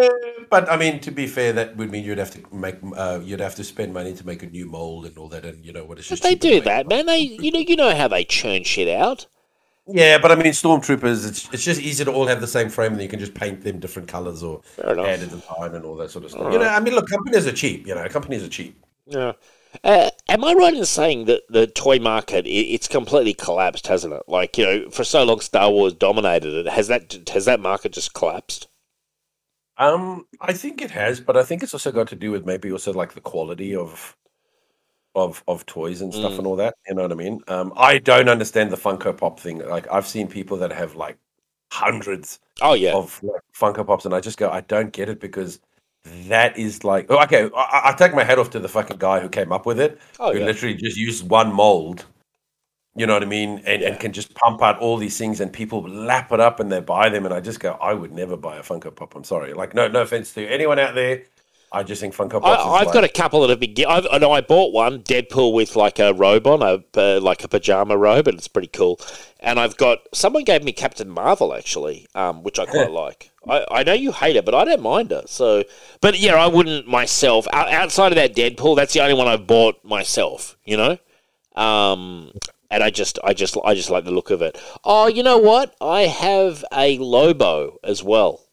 but 0.48 0.70
I 0.70 0.78
mean, 0.78 1.00
to 1.00 1.10
be 1.10 1.26
fair, 1.26 1.52
that 1.52 1.76
would 1.76 1.90
mean 1.90 2.02
you'd 2.02 2.16
have 2.16 2.30
to 2.30 2.42
make 2.50 2.76
uh, 2.96 3.20
you'd 3.22 3.40
have 3.40 3.54
to 3.56 3.64
spend 3.64 3.92
money 3.92 4.14
to 4.14 4.26
make 4.26 4.42
a 4.42 4.46
new 4.46 4.64
mold 4.64 5.04
and 5.04 5.18
all 5.18 5.28
that, 5.28 5.44
and 5.44 5.62
you 5.62 5.70
know 5.70 5.84
what? 5.84 5.98
It's 5.98 6.08
but 6.08 6.14
just 6.14 6.22
they 6.22 6.34
do 6.34 6.62
that, 6.62 6.88
man. 6.88 7.04
They 7.04 7.18
you 7.44 7.52
know 7.52 7.58
you 7.58 7.76
know 7.76 7.94
how 7.94 8.08
they 8.08 8.24
churn 8.24 8.64
shit 8.64 8.88
out. 8.88 9.26
Yeah, 9.86 10.16
but 10.16 10.32
I 10.32 10.34
mean, 10.34 10.46
stormtroopers. 10.46 11.28
It's 11.28 11.46
it's 11.52 11.62
just 11.62 11.78
easy 11.78 12.06
to 12.06 12.10
all 12.10 12.26
have 12.26 12.40
the 12.40 12.46
same 12.46 12.70
frame, 12.70 12.92
and 12.92 13.02
you 13.02 13.08
can 13.08 13.18
just 13.18 13.34
paint 13.34 13.62
them 13.64 13.80
different 13.80 14.08
colors 14.08 14.42
or 14.42 14.62
add 14.82 15.20
a 15.20 15.26
design 15.26 15.74
and 15.74 15.84
all 15.84 15.96
that 15.96 16.10
sort 16.10 16.24
of 16.24 16.30
stuff. 16.30 16.50
You 16.50 16.58
know, 16.58 16.66
I 16.66 16.80
mean, 16.80 16.94
look, 16.94 17.10
companies 17.10 17.46
are 17.46 17.52
cheap. 17.52 17.86
You 17.86 17.96
know, 17.96 18.08
companies 18.08 18.42
are 18.42 18.48
cheap. 18.48 18.82
Yeah. 19.04 19.32
Uh, 19.84 20.08
am 20.30 20.42
I 20.42 20.54
right 20.54 20.74
in 20.74 20.86
saying 20.86 21.26
that 21.26 21.42
the 21.50 21.66
toy 21.66 21.98
market 21.98 22.46
i 22.46 22.48
it's 22.48 22.88
completely 22.88 23.34
collapsed, 23.34 23.88
hasn't 23.88 24.14
it? 24.14 24.22
Like 24.26 24.56
you 24.56 24.64
know, 24.64 24.88
for 24.88 25.04
so 25.04 25.22
long 25.24 25.40
Star 25.40 25.70
Wars 25.70 25.92
dominated 25.92 26.54
it. 26.54 26.72
Has 26.72 26.88
that 26.88 27.28
has 27.34 27.44
that 27.44 27.60
market 27.60 27.92
just 27.92 28.14
collapsed? 28.14 28.68
Um, 29.78 30.26
I 30.40 30.52
think 30.52 30.82
it 30.82 30.90
has, 30.90 31.20
but 31.20 31.36
I 31.36 31.42
think 31.44 31.62
it's 31.62 31.72
also 31.72 31.92
got 31.92 32.08
to 32.08 32.16
do 32.16 32.30
with 32.32 32.44
maybe 32.44 32.70
also 32.72 32.92
like 32.92 33.14
the 33.14 33.20
quality 33.20 33.74
of 33.76 34.16
of 35.14 35.42
of 35.48 35.66
toys 35.66 36.00
and 36.00 36.12
stuff 36.12 36.32
Mm. 36.32 36.38
and 36.38 36.46
all 36.46 36.56
that. 36.56 36.74
You 36.88 36.94
know 36.94 37.02
what 37.02 37.12
I 37.12 37.16
mean? 37.16 37.40
Um, 37.48 37.72
I 37.76 37.98
don't 37.98 38.28
understand 38.28 38.70
the 38.70 38.76
Funko 38.76 39.16
Pop 39.16 39.40
thing. 39.40 39.58
Like 39.58 39.86
I've 39.90 40.06
seen 40.06 40.28
people 40.28 40.56
that 40.58 40.72
have 40.72 40.96
like 40.96 41.16
hundreds 41.72 42.40
Oh 42.60 42.74
yeah, 42.74 42.94
of 42.94 43.20
like 43.22 43.40
Funko 43.56 43.86
Pops, 43.86 44.04
and 44.04 44.14
I 44.14 44.20
just 44.20 44.38
go, 44.38 44.50
I 44.50 44.62
don't 44.62 44.92
get 44.92 45.08
it 45.08 45.20
because 45.20 45.60
that 46.04 46.56
is 46.58 46.84
like, 46.84 47.06
oh, 47.10 47.22
okay, 47.24 47.50
I, 47.56 47.90
I 47.90 47.94
take 47.96 48.14
my 48.14 48.24
head 48.24 48.38
off 48.38 48.50
to 48.50 48.58
the 48.60 48.68
fucking 48.68 48.98
guy 48.98 49.20
who 49.20 49.28
came 49.28 49.52
up 49.52 49.66
with 49.66 49.78
it, 49.80 49.98
oh 50.18 50.32
who 50.32 50.38
yeah. 50.40 50.44
literally 50.46 50.74
just 50.74 50.96
used 50.96 51.28
one 51.28 51.52
mold. 51.52 52.06
You 52.98 53.06
know 53.06 53.14
what 53.14 53.22
I 53.22 53.26
mean? 53.26 53.62
And, 53.64 53.82
Yeah. 53.82 53.88
and 53.88 54.00
can 54.00 54.12
just 54.12 54.34
pump 54.34 54.62
out 54.62 54.78
all 54.80 54.96
these 54.96 55.16
things, 55.16 55.40
and 55.40 55.52
people 55.52 55.82
lap 55.88 56.32
it 56.32 56.40
up 56.40 56.60
and 56.60 56.70
they 56.70 56.80
buy 56.80 57.08
them. 57.08 57.24
And 57.24 57.32
I 57.32 57.40
just 57.40 57.60
go, 57.60 57.78
I 57.80 57.94
would 57.94 58.12
never 58.12 58.36
buy 58.36 58.56
a 58.56 58.62
Funko 58.62 58.94
Pop. 58.94 59.14
I'm 59.14 59.24
sorry. 59.24 59.54
Like, 59.54 59.74
no, 59.74 59.88
no 59.88 60.02
offense 60.02 60.34
to 60.34 60.46
anyone 60.46 60.78
out 60.78 60.94
there. 60.94 61.22
I 61.70 61.82
just 61.82 62.00
think 62.00 62.14
Funko 62.14 62.40
Pops. 62.40 62.62
I, 62.62 62.68
I've 62.68 62.86
like, 62.86 62.94
got 62.94 63.04
a 63.04 63.08
couple 63.08 63.42
that 63.42 63.50
have 63.50 63.60
been. 63.60 63.74
I've, 63.86 64.06
I 64.10 64.18
know 64.18 64.32
I 64.32 64.40
bought 64.40 64.72
one 64.72 65.02
Deadpool 65.02 65.52
with 65.52 65.76
like 65.76 65.98
a 65.98 66.14
robe 66.14 66.46
on, 66.46 66.62
a 66.62 66.82
uh, 66.98 67.20
like 67.20 67.44
a 67.44 67.48
pajama 67.48 67.96
robe, 67.96 68.26
and 68.26 68.38
it's 68.38 68.48
pretty 68.48 68.68
cool. 68.68 68.98
And 69.40 69.60
I've 69.60 69.76
got 69.76 69.98
someone 70.14 70.44
gave 70.44 70.64
me 70.64 70.72
Captain 70.72 71.08
Marvel 71.10 71.54
actually, 71.54 72.06
um, 72.14 72.42
which 72.42 72.58
I 72.58 72.64
quite 72.64 72.90
like. 73.04 73.30
I, 73.46 73.66
I 73.70 73.82
know 73.82 73.92
you 73.92 74.12
hate 74.12 74.36
it, 74.36 74.46
but 74.46 74.54
I 74.54 74.64
don't 74.64 74.82
mind 74.82 75.10
her. 75.10 75.24
So, 75.26 75.64
but 76.00 76.18
yeah, 76.18 76.34
I 76.36 76.46
wouldn't 76.46 76.88
myself. 76.88 77.46
Outside 77.52 78.12
of 78.12 78.16
that 78.16 78.34
Deadpool, 78.34 78.74
that's 78.74 78.94
the 78.94 79.00
only 79.00 79.14
one 79.14 79.28
I've 79.28 79.46
bought 79.46 79.84
myself. 79.84 80.56
You 80.64 80.78
know, 80.78 80.98
um, 81.62 82.32
and 82.70 82.82
I 82.82 82.90
just, 82.90 83.18
I 83.24 83.32
just, 83.32 83.56
I 83.64 83.74
just 83.74 83.90
like 83.90 84.04
the 84.04 84.10
look 84.10 84.30
of 84.30 84.42
it. 84.42 84.60
Oh, 84.84 85.06
you 85.06 85.22
know 85.22 85.38
what? 85.38 85.74
I 85.80 86.02
have 86.02 86.64
a 86.72 86.98
Lobo 86.98 87.78
as 87.82 88.02
well. 88.02 88.44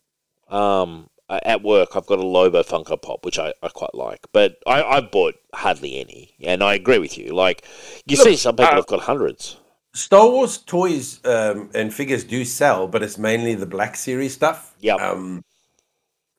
Um, 0.47 1.09
at 1.29 1.63
work, 1.63 1.95
I've 1.95 2.05
got 2.05 2.19
a 2.19 2.25
Lobo 2.25 2.61
Funko 2.63 3.01
Pop, 3.01 3.25
which 3.25 3.39
I, 3.39 3.53
I 3.63 3.69
quite 3.69 3.95
like, 3.95 4.27
but 4.31 4.57
I, 4.67 4.83
I 4.83 5.01
bought 5.01 5.35
hardly 5.53 5.99
any, 5.99 6.35
and 6.39 6.63
I 6.63 6.75
agree 6.75 6.99
with 6.99 7.17
you. 7.17 7.33
Like, 7.33 7.65
you 8.05 8.17
Look, 8.17 8.27
see 8.27 8.35
some 8.35 8.55
people 8.55 8.73
uh, 8.73 8.75
have 8.75 8.87
got 8.87 9.01
hundreds. 9.01 9.57
Star 9.93 10.29
Wars 10.29 10.57
toys 10.57 11.25
um, 11.25 11.71
and 11.73 11.93
figures 11.93 12.23
do 12.23 12.45
sell, 12.45 12.87
but 12.87 13.01
it's 13.01 13.17
mainly 13.17 13.55
the 13.55 13.65
Black 13.65 13.95
Series 13.95 14.33
stuff. 14.33 14.75
Yep. 14.81 14.99
Um, 14.99 15.43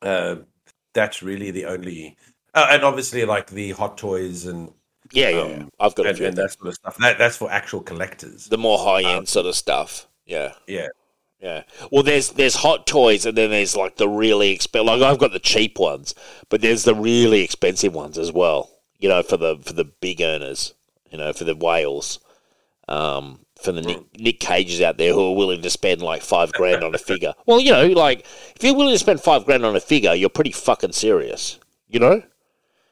uh, 0.02 0.36
that's 0.94 1.22
really 1.22 1.50
the 1.50 1.64
only, 1.64 2.16
uh, 2.54 2.68
and 2.70 2.84
obviously 2.84 3.24
like 3.24 3.50
the 3.50 3.72
Hot 3.72 3.98
Toys 3.98 4.46
and 4.46 4.72
Yeah, 5.12 5.28
yeah, 5.30 5.40
um, 5.40 5.50
yeah. 5.50 5.62
I've 5.80 5.94
got 5.94 6.06
a 6.06 6.14
few. 6.14 6.26
and 6.26 6.36
that 6.36 6.52
sort 6.52 6.68
of 6.68 6.74
stuff. 6.74 6.96
That 6.98 7.18
that's 7.18 7.36
for 7.36 7.50
actual 7.50 7.80
collectors. 7.82 8.46
The 8.46 8.58
more 8.58 8.78
high 8.78 9.02
end 9.02 9.28
sort 9.28 9.46
of 9.46 9.54
stuff. 9.56 10.06
Yeah, 10.24 10.52
Yeah. 10.66 10.88
yeah. 11.40 11.62
Well, 11.92 12.02
there's 12.02 12.30
there's 12.30 12.56
hot 12.56 12.86
toys, 12.86 13.26
and 13.26 13.36
then 13.36 13.50
there's 13.50 13.76
like 13.76 13.96
the 13.96 14.08
really 14.08 14.50
expensive. 14.50 14.86
Like 14.86 15.02
I've 15.02 15.18
got 15.18 15.32
the 15.32 15.38
cheap 15.38 15.78
ones, 15.78 16.14
but 16.48 16.60
there's 16.60 16.84
the 16.84 16.94
really 16.94 17.42
expensive 17.42 17.94
ones 17.94 18.18
as 18.18 18.32
well. 18.32 18.70
You 18.98 19.08
know, 19.08 19.22
for 19.22 19.36
the 19.36 19.58
for 19.62 19.72
the 19.72 19.84
big 19.84 20.20
earners. 20.20 20.74
You 21.10 21.18
know, 21.18 21.32
for 21.32 21.44
the 21.44 21.54
whales. 21.54 22.18
Um, 22.88 23.40
for 23.60 23.72
the 23.72 23.80
Nick, 23.82 24.20
Nick 24.20 24.40
Cages 24.40 24.80
out 24.82 24.98
there 24.98 25.12
who 25.14 25.30
are 25.32 25.34
willing 25.34 25.62
to 25.62 25.70
spend 25.70 26.02
like 26.02 26.22
five 26.22 26.52
grand 26.52 26.84
on 26.84 26.94
a 26.94 26.98
figure. 27.10 27.32
Well, 27.46 27.58
you 27.60 27.72
know, 27.72 27.86
like 27.86 28.20
if 28.54 28.62
you're 28.62 28.74
willing 28.74 28.92
to 28.94 28.98
spend 28.98 29.20
five 29.20 29.44
grand 29.44 29.64
on 29.64 29.74
a 29.74 29.80
figure, 29.80 30.12
you're 30.14 30.28
pretty 30.28 30.52
fucking 30.52 30.92
serious. 30.92 31.58
You 31.88 32.00
know. 32.00 32.22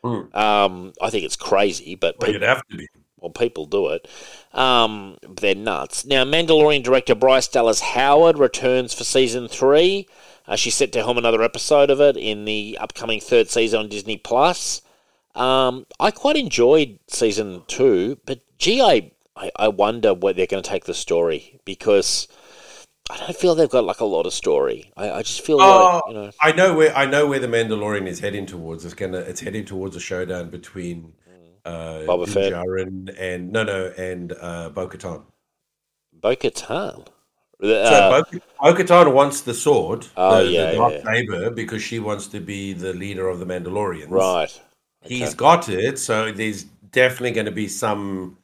Mm. 0.05 0.35
Um, 0.35 0.93
I 1.01 1.11
think 1.11 1.25
it's 1.25 1.37
crazy, 1.37 1.95
but 1.95 2.17
Well, 2.19 2.27
people, 2.27 2.33
you'd 2.35 2.43
have 2.49 2.67
to 2.69 2.77
be. 2.77 2.89
well, 3.19 3.31
people 3.31 3.65
do 3.67 3.89
it. 3.89 4.07
Um, 4.53 5.17
they're 5.27 5.55
nuts. 5.55 6.05
Now, 6.05 6.25
Mandalorian 6.25 6.83
director 6.83 7.15
Bryce 7.15 7.49
Dallas 7.49 7.81
Howard 7.81 8.39
returns 8.39 8.93
for 8.93 9.05
season 9.05 9.49
three. 9.49 10.07
Uh, 10.47 10.57
she's 10.57 10.75
set 10.75 10.93
to 10.93 11.03
helm 11.03 11.17
another 11.17 11.43
episode 11.43 11.89
of 11.91 12.01
it 12.03 12.19
in 12.19 12.45
the 12.45 12.77
upcoming 12.79 13.19
third 13.21 13.49
season 13.49 13.81
on 13.81 13.89
Disney 13.89 14.19
Plus. 14.19 14.83
Um, 15.35 15.87
I 15.99 16.11
quite 16.11 16.37
enjoyed 16.37 16.99
season 17.09 17.63
two, 17.67 18.19
but 18.27 18.41
gee, 18.59 18.83
I, 18.83 19.11
I, 19.35 19.51
I 19.57 19.69
wonder 19.69 20.13
where 20.13 20.35
they're 20.35 20.47
going 20.47 20.63
to 20.63 20.69
take 20.69 20.85
the 20.85 20.95
story 20.95 21.59
because 21.65 22.29
I 23.11 23.19
don't 23.19 23.37
feel 23.37 23.55
they've 23.55 23.69
got 23.69 23.85
like 23.85 24.01
a 24.01 24.05
lot 24.07 24.27
of 24.27 24.33
story. 24.33 24.91
I, 24.97 25.11
I 25.11 25.23
just 25.23 25.43
feel 25.43 25.61
Oh, 25.61 26.01
like 26.07 26.15
you 26.15 26.15
know. 26.15 26.31
I 26.41 26.53
know 26.53 26.75
where 26.75 26.97
I 26.97 27.05
know 27.05 27.27
where 27.27 27.39
the 27.39 27.47
Mandalorian 27.47 28.07
is 28.07 28.19
heading 28.21 28.47
towards. 28.47 28.85
It's 28.85 28.95
gonna 28.95 29.19
it's 29.19 29.41
heading 29.41 29.65
towards 29.67 29.95
a 29.95 30.01
showdown 30.01 30.49
between 30.49 31.13
uh, 31.67 32.01
Boba 32.07 32.27
Fett. 32.27 32.53
Djarin 32.53 33.15
and 33.19 33.53
no 33.53 33.63
no 33.63 33.93
and 33.99 34.33
uh, 34.41 34.71
Bo 34.71 34.89
Katan. 34.89 35.23
Bo 36.15 36.35
Katan. 36.35 37.07
So 37.61 37.69
Uh, 37.69 38.23
Bo 38.61 38.75
Katan 38.75 39.13
wants 39.13 39.43
the 39.43 39.55
sword, 39.55 40.07
Oh, 40.17 40.43
the, 40.45 40.51
yeah, 40.51 40.71
the 40.71 40.77
dark 40.77 40.93
yeah. 40.95 41.05
saber, 41.05 41.51
because 41.51 41.83
she 41.83 41.99
wants 41.99 42.27
to 42.29 42.41
be 42.41 42.73
the 42.73 42.93
leader 42.95 43.29
of 43.29 43.39
the 43.39 43.47
Mandalorians. 43.47 44.11
right. 44.11 44.61
He's 45.03 45.35
got 45.35 45.69
it, 45.69 45.99
so 45.99 46.33
there's 46.33 46.65
definitely 46.65 47.33
going 47.33 47.45
to 47.47 47.53
be 47.53 47.69
some. 47.69 48.39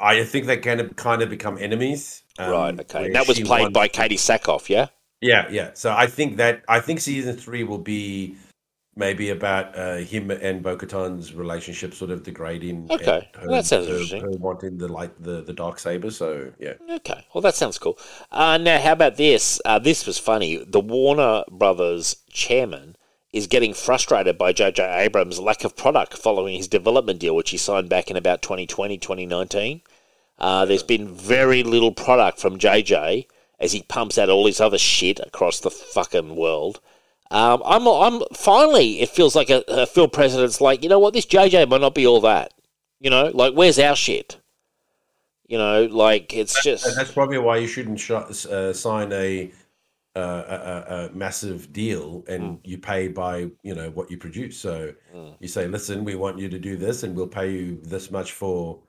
I 0.00 0.24
think 0.24 0.46
they're 0.46 0.56
going 0.56 0.78
to 0.78 0.88
kind 0.94 1.22
of 1.22 1.30
become 1.30 1.58
enemies. 1.58 2.22
um, 2.38 2.50
right. 2.50 2.80
Okay. 2.80 3.06
And 3.06 3.14
that 3.14 3.26
was 3.28 3.40
played 3.40 3.72
by 3.72 3.88
Katee 3.88 4.14
Sackhoff. 4.14 4.68
Yeah. 4.68 4.88
Yeah, 5.20 5.48
yeah. 5.50 5.70
So 5.74 5.92
I 5.92 6.06
think 6.06 6.36
that 6.36 6.62
I 6.68 6.80
think 6.80 7.00
season 7.00 7.36
three 7.36 7.64
will 7.64 7.78
be 7.78 8.36
maybe 8.96 9.30
about 9.30 9.76
uh, 9.78 9.96
him 9.96 10.30
and 10.30 10.62
Bo-Katan's 10.62 11.34
relationship 11.34 11.94
sort 11.94 12.10
of 12.10 12.22
degrading. 12.22 12.88
Okay, 12.90 13.28
well, 13.42 13.56
that 13.56 13.66
sounds 13.66 13.86
her, 13.86 13.92
interesting. 13.92 14.22
Her 14.22 14.30
wanting 14.30 14.78
the 14.78 14.88
light, 14.88 15.22
the 15.22 15.42
the 15.42 15.52
dark 15.52 15.78
saber. 15.78 16.10
So 16.10 16.52
yeah. 16.58 16.74
Okay, 16.90 17.26
well 17.34 17.42
that 17.42 17.54
sounds 17.54 17.78
cool. 17.78 17.98
Uh, 18.30 18.58
now, 18.58 18.80
how 18.80 18.92
about 18.92 19.16
this? 19.16 19.60
Uh, 19.64 19.78
this 19.78 20.06
was 20.06 20.18
funny. 20.18 20.62
The 20.64 20.80
Warner 20.80 21.44
Brothers 21.50 22.16
chairman 22.30 22.96
is 23.36 23.46
getting 23.46 23.74
frustrated 23.74 24.38
by 24.38 24.50
J.J. 24.50 24.82
Abrams' 24.82 25.38
lack 25.38 25.62
of 25.62 25.76
product 25.76 26.16
following 26.16 26.56
his 26.56 26.68
development 26.68 27.20
deal, 27.20 27.36
which 27.36 27.50
he 27.50 27.58
signed 27.58 27.90
back 27.90 28.10
in 28.10 28.16
about 28.16 28.40
2020, 28.40 28.96
2019. 28.96 29.82
Uh, 30.38 30.64
there's 30.64 30.82
been 30.82 31.14
very 31.14 31.62
little 31.62 31.92
product 31.92 32.40
from 32.40 32.58
JJ 32.58 33.26
as 33.60 33.72
he 33.72 33.82
pumps 33.82 34.16
out 34.16 34.30
all 34.30 34.46
his 34.46 34.58
other 34.58 34.78
shit 34.78 35.20
across 35.20 35.60
the 35.60 35.70
fucking 35.70 36.34
world. 36.34 36.80
Um, 37.30 37.62
I'm, 37.66 37.86
I'm 37.86 38.22
finally. 38.32 39.00
It 39.00 39.10
feels 39.10 39.36
like 39.36 39.50
a, 39.50 39.62
a 39.68 39.86
Phil 39.86 40.08
President's 40.08 40.62
like, 40.62 40.82
you 40.82 40.88
know 40.88 40.98
what? 40.98 41.12
This 41.12 41.26
JJ 41.26 41.68
might 41.68 41.82
not 41.82 41.94
be 41.94 42.06
all 42.06 42.22
that. 42.22 42.54
You 43.00 43.10
know, 43.10 43.30
like 43.34 43.52
where's 43.52 43.78
our 43.78 43.96
shit? 43.96 44.38
You 45.46 45.58
know, 45.58 45.84
like 45.84 46.32
it's 46.34 46.62
just 46.64 46.96
that's 46.96 47.12
probably 47.12 47.38
why 47.38 47.58
you 47.58 47.66
shouldn't 47.66 48.00
sh- 48.00 48.10
uh, 48.10 48.72
sign 48.72 49.12
a, 49.12 49.50
a, 50.20 50.84
a, 50.88 51.06
a 51.06 51.12
massive 51.12 51.72
deal 51.72 52.24
and 52.28 52.42
Mm. 52.42 52.60
you 52.64 52.78
pay 52.78 53.08
by 53.08 53.50
you 53.62 53.74
know 53.74 53.90
what 53.90 54.10
you 54.10 54.18
produce. 54.18 54.56
So 54.58 54.92
Mm. 55.14 55.36
you 55.40 55.48
say, 55.48 55.66
listen, 55.68 56.04
we 56.04 56.14
want 56.14 56.38
you 56.38 56.48
to 56.48 56.58
do 56.58 56.76
this, 56.76 57.02
and 57.02 57.14
we'll 57.16 57.28
pay 57.28 57.50
you 57.52 57.80
this 57.82 58.10
much 58.10 58.32
for 58.32 58.82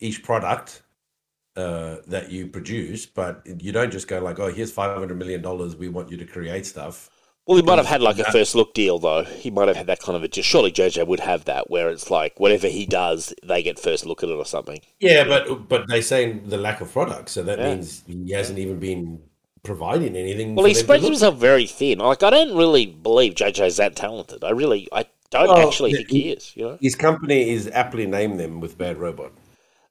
each 0.00 0.22
product 0.22 0.82
uh, 1.56 1.96
that 2.06 2.30
you 2.30 2.46
produce. 2.48 3.06
But 3.06 3.42
you 3.62 3.72
don't 3.72 3.90
just 3.90 4.08
go 4.08 4.20
like, 4.20 4.38
oh, 4.38 4.48
here's 4.52 4.70
five 4.72 4.96
hundred 4.96 5.18
million 5.18 5.42
dollars. 5.42 5.76
We 5.76 5.88
want 5.88 6.10
you 6.10 6.16
to 6.18 6.26
create 6.26 6.66
stuff. 6.66 7.10
Well, 7.46 7.56
he 7.56 7.62
might 7.62 7.78
have 7.78 7.86
had 7.86 8.02
like 8.02 8.18
a 8.18 8.24
first 8.32 8.56
look 8.56 8.74
deal, 8.74 8.98
though. 8.98 9.22
He 9.22 9.50
might 9.52 9.68
have 9.68 9.76
had 9.76 9.86
that 9.86 10.00
kind 10.00 10.16
of 10.16 10.24
a. 10.24 10.42
Surely 10.42 10.72
JJ 10.72 11.06
would 11.06 11.20
have 11.20 11.44
that, 11.44 11.70
where 11.70 11.88
it's 11.90 12.10
like 12.10 12.38
whatever 12.40 12.66
he 12.66 12.86
does, 12.86 13.32
they 13.44 13.62
get 13.62 13.78
first 13.78 14.04
look 14.04 14.22
at 14.24 14.28
it 14.28 14.32
or 14.32 14.44
something. 14.44 14.80
Yeah, 14.98 15.24
but 15.24 15.68
but 15.68 15.88
they 15.88 16.00
say 16.00 16.32
the 16.32 16.58
lack 16.58 16.80
of 16.80 16.90
product, 16.92 17.28
so 17.28 17.42
that 17.44 17.58
Yeah. 17.58 17.68
means 17.70 18.02
he 18.06 18.32
hasn't 18.32 18.58
even 18.58 18.78
been 18.80 19.22
providing 19.66 20.16
anything. 20.16 20.54
Well, 20.54 20.64
he 20.66 20.74
spreads 20.74 21.04
himself 21.04 21.36
very 21.36 21.66
thin. 21.66 21.98
Like 21.98 22.22
I 22.22 22.30
don't 22.30 22.56
really 22.56 22.86
believe 22.86 23.34
JJ's 23.34 23.76
that 23.76 23.96
talented. 23.96 24.44
I 24.44 24.50
really, 24.50 24.88
I 24.92 25.06
don't 25.30 25.48
Well, 25.48 25.66
actually 25.68 25.92
think 25.92 26.10
he 26.10 26.30
is. 26.30 26.56
You 26.56 26.64
know. 26.64 26.78
His 26.80 26.94
company 26.94 27.50
is 27.50 27.68
aptly 27.68 28.06
named 28.06 28.40
them 28.40 28.60
with 28.60 28.78
Bad 28.78 28.98
Robot. 28.98 29.32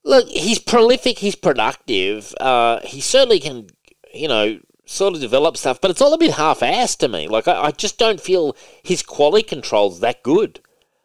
Look, 0.04 0.28
he's 0.28 0.60
prolific. 0.60 1.20
He's 1.20 1.36
productive. 1.36 2.34
Uh, 2.40 2.80
he 2.84 3.02
certainly 3.02 3.40
can, 3.40 3.68
you 4.14 4.28
know, 4.28 4.60
sort 4.86 5.16
of 5.16 5.22
develop 5.22 5.58
stuff. 5.58 5.82
But 5.82 5.92
it's 5.92 6.02
all 6.02 6.14
a 6.14 6.18
bit 6.18 6.36
half-assed 6.36 6.98
to 7.00 7.08
me. 7.08 7.28
Like 7.28 7.48
I, 7.48 7.66
I 7.66 7.72
just 7.72 7.98
don't 7.98 8.22
feel 8.22 8.56
his 8.84 9.02
quality 9.02 9.44
control's 9.44 10.00
that 10.00 10.24
good. 10.24 10.60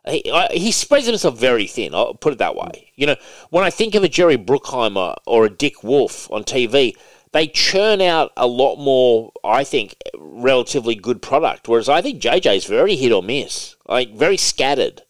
He, 0.06 0.30
I, 0.30 0.48
he 0.52 0.72
spreads 0.72 1.06
himself 1.06 1.38
very 1.38 1.66
thin. 1.66 1.94
I'll 1.94 2.14
put 2.14 2.32
it 2.32 2.38
that 2.38 2.56
way. 2.56 2.92
You 2.94 3.06
know, 3.06 3.16
when 3.50 3.64
I 3.64 3.70
think 3.70 3.94
of 3.94 4.02
a 4.02 4.08
Jerry 4.08 4.36
Bruckheimer 4.38 5.16
or 5.26 5.44
a 5.44 5.50
Dick 5.50 5.82
Wolf 5.82 6.30
on 6.30 6.44
TV, 6.44 6.94
they 7.32 7.46
churn 7.46 8.00
out 8.00 8.32
a 8.36 8.46
lot 8.46 8.76
more. 8.76 9.32
I 9.44 9.64
think 9.64 9.96
relatively 10.18 10.94
good 10.94 11.22
product. 11.22 11.68
Whereas 11.68 11.88
I 11.88 12.02
think 12.02 12.20
JJ's 12.20 12.66
very 12.66 12.96
hit 12.96 13.12
or 13.12 13.22
miss, 13.22 13.76
like 13.88 14.14
very 14.14 14.36
scattered. 14.36 15.02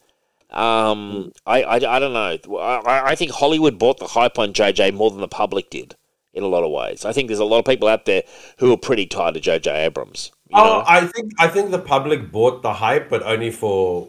Um, 0.51 1.33
I, 1.47 1.63
I, 1.63 1.75
I 1.77 1.99
don't 1.99 2.13
know. 2.13 2.59
I, 2.59 3.13
I 3.13 3.15
think 3.15 3.31
Hollywood 3.31 3.79
bought 3.79 3.99
the 3.99 4.09
hype 4.09 4.39
on 4.39 4.53
JJ 4.53 4.95
more 4.95 5.11
than 5.11 5.21
the 5.21 5.29
public 5.29 5.71
did 5.71 5.95
in 6.35 6.43
a 6.43 6.49
lot 6.49 6.65
of 6.65 6.71
ways. 6.71 7.05
I 7.05 7.13
think 7.13 7.29
there's 7.29 7.41
a 7.41 7.45
lot 7.45 7.61
of 7.61 7.65
people 7.65 7.89
out 7.89 8.05
there 8.05 8.23
who 8.59 8.73
are 8.73 8.77
pretty 8.77 9.07
tired 9.07 9.37
of 9.37 9.43
JJ 9.43 9.87
Abrams. 9.87 10.33
you 10.49 10.59
Oh. 10.59 10.83
I 10.87 11.07
think 11.07 11.33
I 11.39 11.49
think 11.49 11.71
the 11.71 11.79
public 11.79 12.31
bought 12.33 12.63
the 12.63 12.75
hype, 12.75 13.09
but 13.09 13.23
only 13.23 13.51
for 13.51 14.09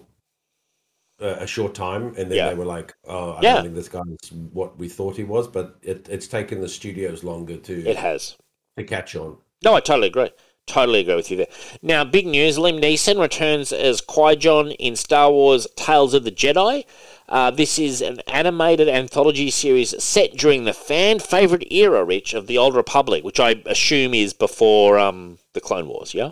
a, 1.22 1.48
short 1.48 1.74
time, 1.74 2.08
and 2.18 2.30
then 2.30 2.38
Yeah. 2.38 2.50
they 2.50 2.56
were 2.56 2.66
like, 2.66 2.94
"Oh, 3.06 3.32
I 3.32 3.42
Yeah. 3.42 3.54
don't 3.56 3.64
think 3.64 3.76
this 3.76 3.90
guy 3.90 4.02
is 4.22 4.32
what 4.54 4.78
we 4.78 4.88
thought 4.90 5.16
he 5.18 5.24
was." 5.24 5.48
But 5.48 5.76
it, 5.82 6.08
it's 6.10 6.28
taken 6.28 6.62
the 6.62 6.70
studios 6.70 7.24
longer 7.24 7.58
to 7.58 7.88
it 7.90 7.98
has. 7.98 8.36
to 8.78 8.84
catch 8.84 9.16
on. 9.16 9.38
No, 9.64 9.76
I 9.76 9.80
totally 9.80 10.08
agree. 10.08 10.32
Totally 10.68 11.00
agree 11.02 11.16
with 11.16 11.32
you 11.32 11.38
there. 11.38 11.48
Now, 11.82 12.04
big 12.04 12.28
news: 12.28 12.58
Liam 12.58 12.80
Neeson 12.80 13.20
returns 13.20 13.74
as 13.74 14.00
Qui 14.02 14.36
Gon 14.36 14.72
in 14.72 14.96
Star 14.96 15.32
Wars: 15.32 15.68
Tales 15.76 16.14
of 16.14 16.24
the 16.24 16.32
Jedi. 16.32 16.86
Uh, 17.28 17.50
this 17.50 17.80
is 17.80 18.02
an 18.02 18.20
animated 18.28 18.90
anthology 18.90 19.50
series 19.50 20.02
set 20.04 20.34
during 20.34 20.66
the 20.66 20.74
fan 20.74 21.18
favorite 21.20 21.66
era, 21.72 22.04
Rich, 22.04 22.34
of 22.34 22.48
the 22.48 22.58
Old 22.58 22.76
Republic, 22.76 23.24
which 23.24 23.40
I 23.40 23.62
assume 23.66 24.14
is 24.14 24.34
before 24.34 25.00
um, 25.00 25.38
the 25.54 25.62
Clone 25.62 25.88
Wars, 25.88 26.14
yeah, 26.14 26.32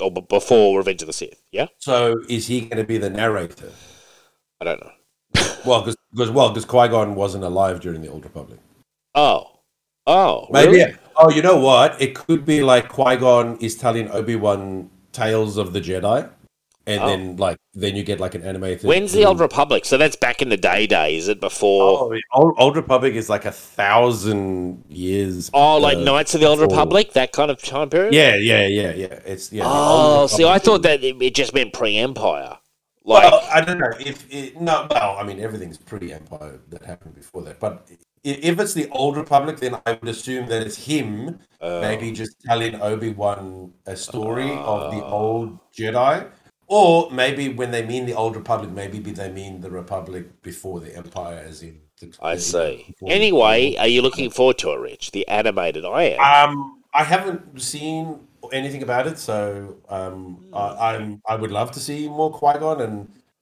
or 0.00 0.10
b- 0.10 0.24
before 0.28 0.76
Revenge 0.78 1.02
of 1.02 1.06
the 1.06 1.12
Sith, 1.12 1.42
yeah. 1.52 1.66
So, 1.78 2.16
is 2.28 2.46
he 2.46 2.62
going 2.62 2.78
to 2.78 2.84
be 2.84 2.98
the 2.98 3.10
narrator? 3.10 3.72
I 4.60 4.64
don't 4.64 4.80
know. 4.80 4.90
Well, 5.64 5.80
because 5.82 6.30
well, 6.30 6.50
because 6.50 6.66
Qui 6.66 6.88
Gon 6.88 7.14
wasn't 7.14 7.42
alive 7.44 7.80
during 7.80 8.02
the 8.02 8.08
Old 8.08 8.24
Republic. 8.24 8.58
Oh, 9.14 9.60
oh, 10.06 10.46
Maybe. 10.50 10.72
really? 10.72 10.94
Oh, 11.16 11.30
you 11.30 11.40
know 11.40 11.56
what? 11.58 12.00
It 12.02 12.14
could 12.14 12.44
be 12.44 12.62
like 12.62 12.88
Qui 12.90 13.16
Gon 13.16 13.56
is 13.58 13.74
telling 13.74 14.10
Obi 14.10 14.36
Wan 14.36 14.90
tales 15.12 15.56
of 15.56 15.72
the 15.72 15.80
Jedi, 15.80 16.28
and 16.86 17.00
Oh. 17.02 17.06
then 17.06 17.36
like 17.36 17.56
then 17.74 17.96
you 17.96 18.02
get 18.04 18.20
like 18.20 18.34
an 18.34 18.42
animated. 18.42 18.84
When's 18.86 19.12
the 19.12 19.24
Old 19.24 19.40
Republic? 19.40 19.84
So 19.84 19.96
that's 19.96 20.16
back 20.16 20.42
in 20.42 20.48
the 20.48 20.56
day. 20.56 20.86
Day 20.86 21.16
is 21.16 21.28
it 21.28 21.40
before? 21.40 21.98
Oh, 22.12 22.18
Old, 22.34 22.54
Old 22.58 22.76
Republic 22.76 23.14
is 23.14 23.28
like 23.28 23.44
a 23.44 23.52
thousand 23.52 24.84
years. 24.88 25.50
Oh, 25.54 25.78
like 25.78 25.96
uh, 25.98 26.00
Knights 26.00 26.34
of 26.34 26.40
the 26.40 26.46
Old 26.46 26.58
before- 26.58 26.70
Republic, 26.76 27.12
that 27.14 27.32
kind 27.32 27.50
of 27.50 27.62
time 27.62 27.90
period. 27.90 28.14
Yeah, 28.14 28.34
yeah, 28.36 28.66
yeah, 28.66 28.92
yeah. 28.94 29.06
It's 29.24 29.52
yeah. 29.52 29.64
Oh, 29.66 30.26
see, 30.26 30.44
I 30.44 30.58
thought 30.58 30.82
that 30.82 31.02
it 31.02 31.20
it 31.22 31.34
just 31.34 31.54
meant 31.54 31.72
pre-Empire. 31.72 32.58
Like, 33.06 33.30
Well, 33.32 33.46
I 33.52 33.60
don't 33.60 33.78
know 33.78 33.92
if 34.00 34.26
it, 34.32 34.58
no. 34.60 34.86
Well, 34.90 35.16
I 35.18 35.24
mean, 35.24 35.38
everything's 35.38 35.76
pre-Empire 35.76 36.60
that 36.70 36.82
happened 36.84 37.14
before 37.14 37.42
that. 37.42 37.60
But 37.60 37.86
if 38.22 38.58
it's 38.58 38.72
the 38.72 38.88
Old 38.90 39.16
Republic, 39.18 39.58
then 39.60 39.74
I 39.84 39.92
would 39.92 40.08
assume 40.08 40.46
that 40.48 40.62
it's 40.66 40.78
him, 40.86 41.38
uh, 41.60 41.80
maybe 41.82 42.10
just 42.12 42.36
telling 42.46 42.80
Obi 42.80 43.10
Wan 43.10 43.72
a 43.84 43.94
story 43.94 44.50
of 44.52 44.90
the 44.94 45.02
Ah. 45.04 45.10
old 45.20 45.58
Jedi, 45.78 46.26
or 46.74 47.10
maybe 47.22 47.44
when 47.60 47.70
they 47.70 47.84
mean 47.92 48.04
the 48.10 48.14
Old 48.22 48.34
Republic, 48.36 48.70
maybe 48.70 48.98
they 49.20 49.30
mean 49.30 49.60
the 49.60 49.70
Republic 49.70 50.24
before 50.42 50.80
the 50.80 50.90
Empire, 50.96 51.40
as 51.48 51.62
in. 51.62 51.80
The, 52.00 52.06
I 52.20 52.36
see. 52.36 52.94
Anyway, 53.06 53.76
are 53.76 53.86
you 53.94 54.02
looking 54.02 54.30
forward 54.30 54.58
to 54.58 54.70
it, 54.74 54.80
Rich? 54.80 55.12
The 55.12 55.26
animated, 55.28 55.84
I 55.84 56.02
am. 56.18 56.50
Um, 56.50 56.82
I 56.92 57.04
haven't 57.04 57.62
seen 57.62 58.00
anything 58.52 58.82
about 58.82 59.06
it, 59.06 59.18
so 59.18 59.76
um, 59.88 60.46
I, 60.52 60.66
I'm 60.94 61.22
I 61.32 61.36
would 61.36 61.52
love 61.52 61.70
to 61.72 61.80
see 61.80 62.08
more 62.08 62.30
Qui 62.38 62.58
Gon, 62.58 62.80
and 62.80 62.96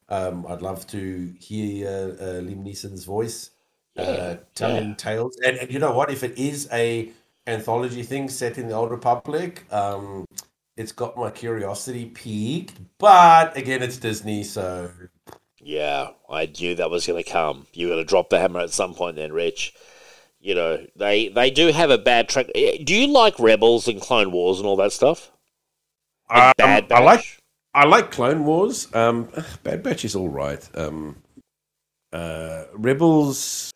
um, 0.09 0.47
I'd 0.49 0.63
love 0.63 0.87
to 0.89 1.01
hear 1.41 1.89
uh, 1.89 1.93
uh, 2.25 2.41
Liam 2.47 2.63
Neeson's 2.67 3.05
voice 3.05 3.51
Yeah, 3.97 4.03
uh, 4.05 4.37
telling 4.55 4.89
yeah. 4.91 4.95
tales. 5.07 5.35
And, 5.47 5.57
and 5.57 5.73
you 5.73 5.79
know 5.79 5.93
what? 5.93 6.11
If 6.11 6.23
it 6.23 6.39
is 6.39 6.69
a 6.73 7.11
anthology 7.47 8.03
thing 8.03 8.29
set 8.29 8.59
in 8.59 8.69
the 8.69 8.75
Old 8.75 8.91
Republic, 8.91 9.65
um, 9.73 10.27
it's 10.77 10.93
got 10.93 11.17
my 11.17 11.31
curiosity 11.31 12.07
peaked. 12.07 12.79
But 12.99 13.57
again, 13.57 13.83
it's 13.83 13.97
Disney, 13.97 14.45
so 14.45 14.91
yeah, 15.61 16.09
I 16.29 16.47
knew 16.47 16.75
that 16.75 16.91
was 16.91 17.07
going 17.07 17.23
to 17.23 17.31
come. 17.31 17.67
You 17.73 17.87
were 17.87 17.95
going 17.95 18.05
to 18.05 18.09
drop 18.09 18.31
the 18.31 18.39
hammer 18.41 18.61
at 18.61 18.71
some 18.71 18.95
point, 18.95 19.17
then, 19.17 19.33
Rich. 19.33 19.75
You 20.41 20.57
know, 20.57 20.85
they 20.97 21.29
they 21.29 21.51
do 21.51 21.69
have 21.69 21.91
a 21.91 21.99
bad 21.99 22.29
track. 22.29 22.47
eh, 22.55 22.79
Do 22.83 22.95
you 22.95 23.07
like 23.07 23.39
Rebels 23.39 23.87
and 23.87 24.01
Clone 24.01 24.33
Wars 24.33 24.59
and 24.59 24.67
all 24.67 24.77
that 24.77 24.93
stuff? 24.93 25.31
Um, 26.29 26.53
Bad 26.57 26.91
I 26.91 27.01
like 27.01 27.19
Batch? 27.21 27.39
I 27.75 27.85
like 27.87 28.11
Clone 28.11 28.45
Wars. 28.45 28.93
Um, 28.95 29.29
Bad 29.63 29.83
Batch 29.83 30.05
is 30.05 30.17
all 30.17 30.29
right. 30.29 30.69
Um, 30.75 31.23
uh, 32.13 32.65
Rebels. 32.75 33.71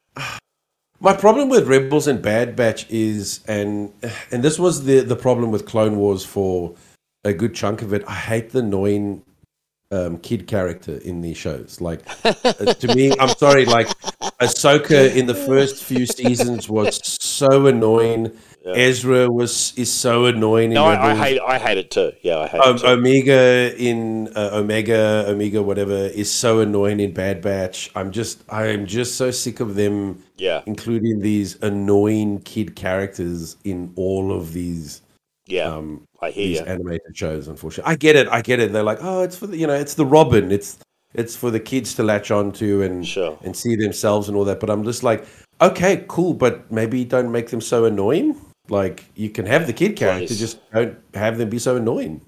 My 0.99 1.13
problem 1.15 1.51
with 1.51 1.69
Rebels 1.69 2.09
and 2.09 2.21
Bad 2.23 2.57
Batch 2.57 2.91
is, 2.91 3.45
and 3.47 3.93
and 4.33 4.43
this 4.43 4.59
was 4.59 4.87
the 4.87 5.01
the 5.01 5.15
problem 5.15 5.53
with 5.53 5.67
Clone 5.67 5.97
Wars 5.97 6.25
for 6.25 6.75
a 7.27 7.35
good 7.35 7.55
chunk 7.55 7.83
of 7.83 7.93
it. 7.93 8.05
I 8.07 8.15
hate 8.15 8.51
the 8.51 8.61
annoying 8.61 9.23
um, 9.91 10.19
kid 10.19 10.47
character 10.47 10.99
in 10.99 11.21
these 11.21 11.37
shows. 11.37 11.81
Like 11.81 12.03
uh, 12.25 12.33
to 12.75 12.95
me, 12.95 13.13
I'm 13.19 13.37
sorry. 13.37 13.65
Like 13.65 13.89
Ahsoka 14.41 15.15
in 15.15 15.27
the 15.27 15.35
first 15.35 15.83
few 15.83 16.07
seasons 16.07 16.69
was 16.69 17.01
so 17.23 17.67
annoying. 17.67 18.33
Ezra 18.65 19.31
was 19.31 19.73
is 19.77 19.93
so 19.93 20.25
annoying. 20.25 20.71
No, 20.71 20.85
I, 20.85 21.13
I 21.13 21.15
hate 21.15 21.41
I 21.41 21.59
hate 21.59 21.79
it 21.79 21.91
too. 21.93 22.13
Yeah, 22.23 22.39
I 22.39 22.47
hate 22.49 22.61
Um, 22.61 22.77
it 22.77 22.79
too. 22.81 22.87
Omega 22.89 23.75
in 23.79 24.29
uh, 24.35 24.51
Omega, 24.55 25.25
Omega, 25.29 25.63
whatever, 25.63 25.95
is 25.95 26.31
so 26.33 26.59
annoying 26.59 26.99
in 26.99 27.13
Bad 27.13 27.43
Batch. 27.43 27.93
I'm 27.95 28.11
just, 28.11 28.43
I'm 28.49 28.87
just 28.87 29.15
so 29.15 29.31
sick 29.31 29.61
of 29.61 29.77
them 29.77 30.25
yeah, 30.37 30.63
including 30.67 31.21
these 31.21 31.63
annoying 31.63 32.41
kid 32.41 32.75
characters 32.75 33.57
in 33.63 33.93
all 33.95 34.33
of 34.33 34.53
these 34.53 35.01
yeah, 35.47 35.69
um, 35.73 36.06
I 36.21 36.31
hear 36.31 36.47
these 36.47 36.61
you. 36.61 36.65
animated 36.67 37.17
shows. 37.17 37.49
Unfortunately, 37.49 37.93
I 37.93 37.97
get 37.97 38.17
it. 38.17 38.29
I 38.29 38.41
get 38.43 38.61
it. 38.61 38.73
They're 38.73 38.83
like, 38.83 38.99
oh, 39.03 39.23
it's 39.23 39.37
for 39.37 39.47
the, 39.47 39.57
you 39.57 39.67
know, 39.67 39.75
it's 39.75 39.95
the 39.95 40.07
Robin. 40.07 40.51
It's 40.53 40.79
it's 41.15 41.35
for 41.37 41.51
the 41.51 41.61
kids 41.61 41.95
to 41.95 42.03
latch 42.03 42.31
onto 42.31 42.83
and 42.83 43.07
Sure. 43.07 43.39
and 43.43 43.57
see 43.57 43.77
themselves 43.77 44.29
and 44.29 44.37
all 44.37 44.45
that. 44.45 44.61
But 44.61 44.71
I'm 44.71 44.85
just 44.85 45.03
like, 45.03 45.25
okay, 45.61 46.05
cool, 46.09 46.35
but 46.35 46.71
maybe 46.71 47.05
don't 47.05 47.31
make 47.33 47.49
them 47.51 47.61
so 47.61 47.85
annoying. 47.85 48.37
Like 48.69 49.05
you 49.15 49.31
can 49.31 49.47
have 49.47 49.67
the 49.67 49.73
kid 49.73 49.97
character, 49.97 50.27
Please. 50.27 50.39
just 50.41 50.59
don't 50.73 50.99
have 51.15 51.39
them 51.39 51.49
be 51.49 51.59
so 51.59 51.77
annoying. 51.77 52.21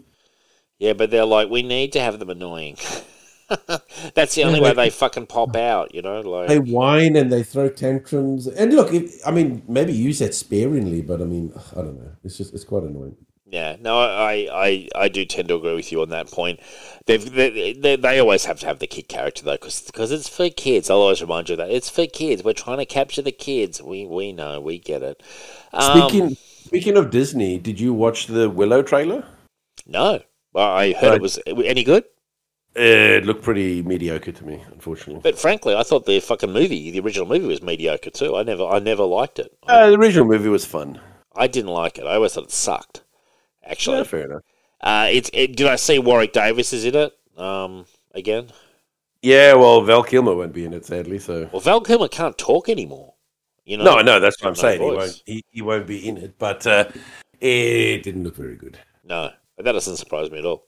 Yeah, 0.78 0.92
but 0.92 1.10
they're 1.10 1.24
like, 1.24 1.50
we 1.50 1.62
need 1.62 1.92
to 1.94 2.00
have 2.00 2.18
them 2.20 2.30
annoying. 2.30 2.76
That's 4.14 4.34
the 4.34 4.44
only 4.44 4.60
way 4.60 4.72
they 4.74 4.90
fucking 4.90 5.26
pop 5.26 5.56
out, 5.72 5.94
you 5.94 6.02
know. 6.02 6.20
Like, 6.20 6.48
They 6.48 6.58
whine 6.60 7.16
and 7.16 7.32
they 7.32 7.42
throw 7.42 7.68
tantrums. 7.68 8.46
And 8.46 8.74
look, 8.74 8.92
if, 8.92 9.26
I 9.26 9.30
mean, 9.30 9.62
maybe 9.66 9.92
use 9.92 10.18
that 10.20 10.34
sparingly, 10.34 11.00
but 11.02 11.20
I 11.20 11.24
mean, 11.24 11.52
I 11.72 11.76
don't 11.76 11.98
know. 11.98 12.12
It's 12.22 12.36
just, 12.36 12.54
it's 12.54 12.64
quite 12.64 12.82
annoying. 12.84 13.16
Yeah, 13.50 13.76
no, 13.80 13.98
I, 13.98 14.46
I, 14.52 14.88
I 14.94 15.08
do 15.08 15.24
tend 15.24 15.48
to 15.48 15.54
agree 15.54 15.74
with 15.74 15.90
you 15.90 16.02
on 16.02 16.10
that 16.10 16.30
point. 16.30 16.60
They've, 17.06 17.32
they, 17.32 17.72
they, 17.72 17.96
they 17.96 18.18
always 18.18 18.44
have 18.44 18.60
to 18.60 18.66
have 18.66 18.78
the 18.78 18.86
kid 18.86 19.08
character 19.08 19.42
though, 19.42 19.56
because 19.56 20.12
it's 20.12 20.28
for 20.28 20.50
kids. 20.50 20.90
I'll 20.90 20.98
always 20.98 21.22
remind 21.22 21.48
you 21.48 21.56
that 21.56 21.70
it's 21.70 21.88
for 21.88 22.06
kids. 22.06 22.44
We're 22.44 22.52
trying 22.52 22.76
to 22.76 22.84
capture 22.84 23.22
the 23.22 23.32
kids. 23.32 23.80
We 23.82 24.04
we 24.04 24.32
know, 24.32 24.60
we 24.60 24.78
get 24.78 25.02
it. 25.02 25.22
Um, 25.72 25.98
Speaking, 26.10 26.36
speaking 26.66 26.96
of 26.98 27.08
Disney, 27.10 27.58
did 27.58 27.80
you 27.80 27.94
watch 27.94 28.26
the 28.26 28.50
Willow 28.50 28.82
trailer? 28.82 29.24
no, 29.86 30.20
well, 30.52 30.70
I 30.70 30.92
heard 30.92 31.08
Right. 31.08 31.16
it 31.16 31.22
was 31.22 31.38
any 31.46 31.84
good, 31.84 32.04
It 32.74 33.24
looked 33.24 33.42
pretty 33.42 33.80
mediocre 33.82 34.32
to 34.32 34.44
me, 34.44 34.62
unfortunately. 34.72 35.20
but 35.22 35.38
frankly, 35.38 35.74
I 35.74 35.82
thought 35.84 36.04
the 36.04 36.20
fucking 36.20 36.52
movie, 36.52 36.90
the 36.90 37.00
original 37.00 37.26
movie, 37.26 37.46
was 37.46 37.62
mediocre 37.62 38.10
too. 38.10 38.36
I 38.36 38.42
never, 38.42 38.64
I 38.64 38.78
never 38.78 39.04
liked 39.04 39.38
it. 39.38 39.56
Uh, 39.66 39.88
the 39.88 39.96
original 39.96 40.26
movie 40.26 40.50
was 40.50 40.66
fun. 40.66 41.00
I 41.34 41.46
didn't 41.46 41.70
like 41.70 41.96
it. 41.98 42.04
I 42.04 42.16
always 42.16 42.34
thought 42.34 42.44
it 42.44 42.52
sucked. 42.52 43.02
Actually, 43.68 44.04
fair 44.04 44.24
enough. 44.24 44.42
uh, 44.80 45.08
it's. 45.10 45.30
It, 45.32 45.56
did 45.56 45.66
I 45.66 45.76
see 45.76 45.98
Warwick 45.98 46.32
Davis 46.32 46.72
is 46.72 46.84
in 46.84 46.94
it? 46.94 47.12
Um, 47.36 47.84
again. 48.14 48.48
Yeah, 49.22 49.54
well, 49.54 49.82
Val 49.82 50.02
Kilmer 50.02 50.34
won't 50.34 50.52
be 50.52 50.64
in 50.64 50.72
it, 50.72 50.86
sadly. 50.86 51.18
So 51.18 51.48
Well, 51.52 51.60
Val 51.60 51.80
Kilmer 51.80 52.08
can't 52.08 52.38
talk 52.38 52.68
anymore. 52.68 53.14
You 53.64 53.76
know. 53.76 53.84
no, 53.84 54.00
no, 54.00 54.20
that's 54.20 54.40
what 54.40 54.48
I'm 54.48 54.54
No 54.54 54.60
saying. 54.60 54.80
He 54.80 54.90
won't, 54.90 55.22
he, 55.26 55.44
he 55.50 55.62
won't 55.62 55.86
be 55.86 56.08
in 56.08 56.16
it, 56.16 56.38
but 56.38 56.66
uh, 56.66 56.84
it 57.40 58.02
didn't 58.02 58.22
look 58.24 58.36
very 58.36 58.56
good. 58.56 58.78
No, 59.04 59.30
that 59.58 59.72
doesn't 59.72 59.96
surprise 59.96 60.30
me 60.30 60.38
at 60.38 60.46
all. 60.46 60.64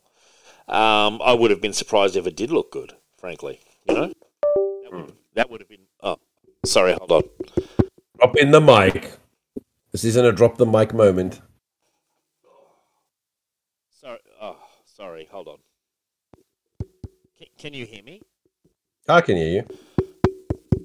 Um, 0.69 1.21
I 1.25 1.33
would 1.33 1.51
have 1.51 1.61
been 1.61 1.73
surprised 1.73 2.17
if 2.17 2.27
it 2.27 2.37
did 2.37 2.51
look 2.51 2.71
good, 2.71 2.93
frankly. 3.17 3.61
You 3.89 3.95
know, 3.95 4.07
that 4.83 4.93
would, 4.93 5.13
that 5.35 5.51
would 5.51 5.61
have 5.61 5.69
been. 5.69 5.87
Oh, 6.03 6.19
sorry, 6.67 6.93
hold 6.93 7.11
on. 7.13 7.23
Drop 8.19 8.37
in 8.37 8.51
the 8.51 8.61
mic. 8.61 9.13
This 9.93 10.05
isn't 10.05 10.25
a 10.27 10.33
drop 10.33 10.59
the 10.59 10.67
mic 10.67 10.93
moment. 10.93 11.41
Sorry. 14.01 14.19
Oh, 14.41 14.57
sorry. 15.01 15.29
Hold 15.33 15.49
on. 15.49 15.59
Can, 17.39 17.49
can 17.59 17.75
you 17.75 17.87
hear 17.87 18.03
me? 18.03 18.21
I 19.09 19.23
can 19.23 19.37
hear 19.37 19.49
you. 19.49 19.79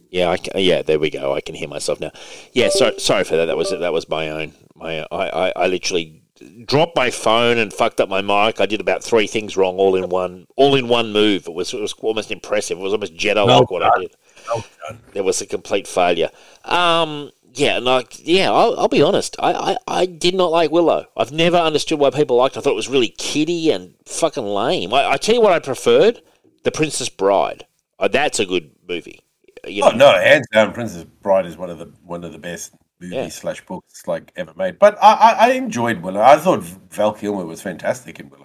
Yeah, 0.09 0.29
I 0.29 0.37
can, 0.37 0.53
yeah. 0.61 0.81
There 0.81 0.99
we 0.99 1.09
go. 1.09 1.33
I 1.33 1.41
can 1.41 1.53
hear 1.53 1.67
myself 1.67 1.99
now. 1.99 2.11
Yeah. 2.53 2.69
Sorry. 2.69 2.97
Sorry 2.97 3.25
for 3.25 3.35
that. 3.35 3.45
That 3.45 3.57
was 3.57 3.71
that 3.71 3.91
was 3.91 4.07
my 4.07 4.29
own. 4.29 4.53
My 4.73 5.05
I, 5.11 5.47
I, 5.47 5.53
I 5.55 5.67
literally 5.67 6.23
dropped 6.65 6.95
my 6.95 7.11
phone 7.11 7.57
and 7.57 7.73
fucked 7.73 7.99
up 7.99 8.07
my 8.07 8.21
mic. 8.21 8.61
I 8.61 8.65
did 8.65 8.79
about 8.79 9.03
three 9.03 9.27
things 9.27 9.57
wrong, 9.57 9.75
all 9.75 9.95
in 9.95 10.07
one, 10.09 10.47
all 10.55 10.75
in 10.75 10.87
one 10.87 11.11
move. 11.11 11.47
It 11.47 11.53
was 11.53 11.73
it 11.73 11.81
was 11.81 11.93
almost 11.93 12.31
impressive. 12.31 12.77
It 12.77 12.81
was 12.81 12.93
almost 12.93 13.15
Jedi 13.15 13.35
like 13.35 13.47
Well 13.47 13.65
what 13.65 13.83
I 13.83 13.99
did. 13.99 14.15
Well. 14.47 14.65
There 15.11 15.23
was 15.23 15.41
a 15.41 15.45
complete 15.45 15.87
failure. 15.87 16.29
Um, 16.63 17.31
yeah, 17.55 17.77
and 17.77 17.85
like 17.85 18.17
yeah, 18.27 18.51
I'll, 18.51 18.77
I'll 18.79 18.87
be 18.87 19.01
honest. 19.01 19.35
I, 19.39 19.53
I, 19.53 19.77
I 20.01 20.05
did 20.05 20.35
not 20.35 20.51
like 20.51 20.71
Willow. 20.71 21.05
I've 21.17 21.31
never 21.31 21.57
understood 21.57 21.99
why 21.99 22.09
people 22.09 22.37
liked. 22.37 22.55
it. 22.55 22.59
I 22.59 22.61
thought 22.61 22.71
it 22.73 22.75
was 22.75 22.89
really 22.89 23.09
kiddie 23.09 23.71
and 23.71 23.95
fucking 24.05 24.45
lame. 24.45 24.93
I, 24.93 25.11
I 25.11 25.17
tell 25.17 25.35
you 25.35 25.41
what, 25.41 25.53
I 25.53 25.59
preferred 25.59 26.21
The 26.63 26.71
Princess 26.71 27.09
Bride. 27.09 27.65
Uh, 27.99 28.07
that's 28.09 28.39
a 28.39 28.45
good 28.45 28.71
movie. 28.87 29.21
You 29.65 29.81
know, 29.81 29.91
Oh 29.93 29.95
no, 29.95 30.11
hands 30.13 30.47
down, 30.51 30.73
Princess 30.73 31.05
Bride 31.21 31.45
is 31.45 31.57
one 31.57 31.69
of 31.69 31.79
the 31.79 31.85
one 32.03 32.23
of 32.23 32.31
the 32.33 32.37
best 32.37 32.73
movies 32.99 33.15
Yeah. 33.15 33.29
slash 33.29 33.65
books 33.65 34.05
like 34.07 34.31
ever 34.35 34.53
made. 34.55 34.77
But 34.79 34.97
I, 35.01 35.13
I, 35.13 35.31
I 35.31 35.51
enjoyed 35.53 36.01
Willow. 36.01 36.21
I 36.21 36.37
thought 36.37 36.61
Val 36.91 37.13
Kilmer 37.13 37.45
was 37.45 37.61
fantastic 37.61 38.19
in 38.19 38.29
Willow. 38.29 38.44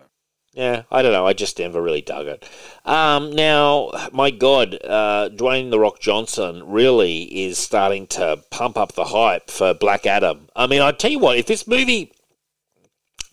Yeah, 0.60 0.82
I 0.90 1.00
don't 1.00 1.12
know. 1.12 1.26
I 1.26 1.32
just 1.32 1.58
never 1.58 1.80
really 1.80 2.02
dug 2.02 2.26
it. 2.26 2.46
Um, 2.84 3.32
now, 3.32 3.92
my 4.12 4.30
God, 4.30 4.74
uh, 4.84 5.30
Dwayne 5.32 5.70
the 5.70 5.78
Rock 5.78 6.00
Johnson 6.00 6.62
really 6.66 7.22
is 7.46 7.56
starting 7.56 8.06
to 8.08 8.44
pump 8.50 8.76
up 8.76 8.92
the 8.92 9.06
hype 9.06 9.50
for 9.50 9.72
Black 9.72 10.04
Adam. 10.04 10.48
I 10.54 10.66
mean, 10.66 10.82
I 10.82 10.92
tell 10.92 11.10
you 11.10 11.18
what, 11.18 11.38
if 11.38 11.46
this 11.46 11.66
movie 11.66 12.12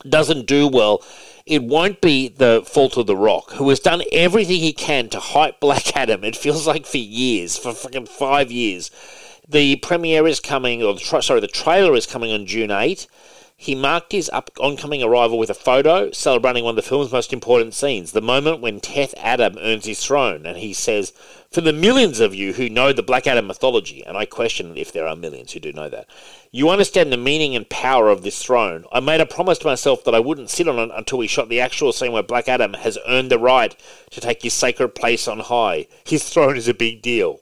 doesn't 0.08 0.48
do 0.48 0.70
well, 0.70 1.04
it 1.45 1.64
won't 1.64 1.99
be 1.99 2.30
the 2.30 2.64
fault 2.66 2.95
of 2.95 3.08
the 3.08 3.18
Rock, 3.18 3.52
who 3.52 3.68
has 3.68 3.82
done 3.82 4.04
everything 4.14 4.62
he 4.62 4.72
can 4.72 5.10
to 5.10 5.20
hype 5.20 5.60
Black 5.60 5.98
Adam. 5.98 6.24
It 6.24 6.38
feels 6.38 6.66
like 6.66 6.86
for 6.86 6.95
years, 6.95 7.58
for 7.58 7.74
fucking 7.74 8.06
five 8.06 8.54
years. 8.54 8.90
The 9.45 9.76
premiere 9.76 10.28
is 10.28 10.40
coming, 10.40 10.82
or 10.82 10.94
the 10.94 11.02
tra- 11.02 11.22
sorry, 11.22 11.41
the 11.41 11.48
trailer 11.48 11.94
is 11.94 12.06
coming 12.06 12.32
on 12.32 12.45
June 12.45 12.72
8. 12.72 13.06
He 13.59 13.73
marked 13.73 14.11
his 14.11 14.29
up- 14.31 14.51
oncoming 14.59 15.01
arrival 15.01 15.39
with 15.39 15.49
a 15.49 15.55
photo 15.55 16.11
celebrating 16.11 16.63
one 16.63 16.73
of 16.73 16.75
the 16.75 16.88
film's 16.88 17.11
most 17.11 17.34
important 17.34 17.73
scenes, 17.73 18.11
the 18.11 18.21
moment 18.21 18.61
when 18.61 18.79
Teth 18.79 19.15
Adam 19.17 19.57
earns 19.59 19.88
his 19.88 20.05
throne, 20.05 20.45
and 20.45 20.59
he 20.59 20.73
says, 20.73 21.11
For 21.49 21.61
the 21.61 21.73
millions 21.73 22.19
of 22.19 22.35
you 22.35 22.53
who 22.53 22.69
know 22.69 22.93
the 22.93 23.01
Black 23.01 23.25
Adam 23.25 23.47
mythology, 23.47 24.03
and 24.05 24.15
I 24.15 24.25
question 24.25 24.77
if 24.77 24.91
there 24.91 25.07
are 25.07 25.15
millions 25.15 25.53
who 25.53 25.59
do 25.59 25.73
know 25.73 25.89
that, 25.89 26.05
you 26.51 26.69
understand 26.69 27.11
the 27.11 27.17
meaning 27.17 27.55
and 27.55 27.67
power 27.67 28.09
of 28.09 28.21
this 28.21 28.43
throne. 28.43 28.85
I 28.91 28.99
made 28.99 29.21
a 29.21 29.25
promise 29.25 29.57
to 29.57 29.65
myself 29.65 30.03
that 30.03 30.13
I 30.13 30.19
wouldn't 30.19 30.51
sit 30.51 30.67
on 30.67 30.77
it 30.77 30.93
until 30.95 31.17
we 31.17 31.25
shot 31.25 31.49
the 31.49 31.59
actual 31.59 31.91
scene 31.91 32.11
where 32.11 32.21
Black 32.21 32.47
Adam 32.47 32.75
has 32.75 32.99
earned 33.07 33.31
the 33.31 33.39
right 33.39 33.75
to 34.11 34.21
take 34.21 34.43
his 34.43 34.53
sacred 34.53 34.89
place 34.89 35.27
on 35.27 35.39
high. 35.39 35.88
His 36.05 36.29
throne 36.29 36.57
is 36.57 36.67
a 36.67 36.75
big 36.75 37.01
deal. 37.01 37.39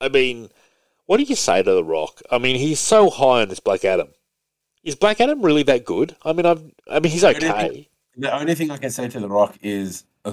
I 0.00 0.08
mean, 0.08 0.50
what 1.06 1.18
do 1.18 1.22
you 1.22 1.36
say 1.36 1.62
to 1.62 1.72
The 1.72 1.84
Rock? 1.84 2.20
I 2.32 2.38
mean, 2.38 2.56
he's 2.56 2.80
so 2.80 3.10
high 3.10 3.42
on 3.42 3.48
this 3.48 3.60
Black 3.60 3.84
Adam. 3.84 4.08
Is 4.82 4.94
Black 4.94 5.20
Adam 5.20 5.42
really 5.42 5.62
that 5.64 5.84
good? 5.84 6.16
I 6.24 6.32
mean, 6.32 6.46
I've, 6.46 6.62
I 6.90 7.00
mean, 7.00 7.12
he's 7.12 7.24
okay. 7.24 7.88
The 8.16 8.34
only 8.34 8.54
thing 8.54 8.70
I 8.70 8.76
can 8.78 8.90
say 8.90 9.08
to 9.08 9.20
The 9.20 9.28
Rock 9.28 9.56
is 9.62 10.04
uh, 10.24 10.32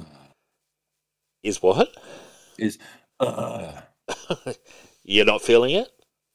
Is 1.42 1.62
what? 1.62 1.94
is 2.58 2.78
uh, 3.20 3.72
You're 5.04 5.26
not 5.26 5.42
feeling 5.42 5.72
it? 5.74 5.88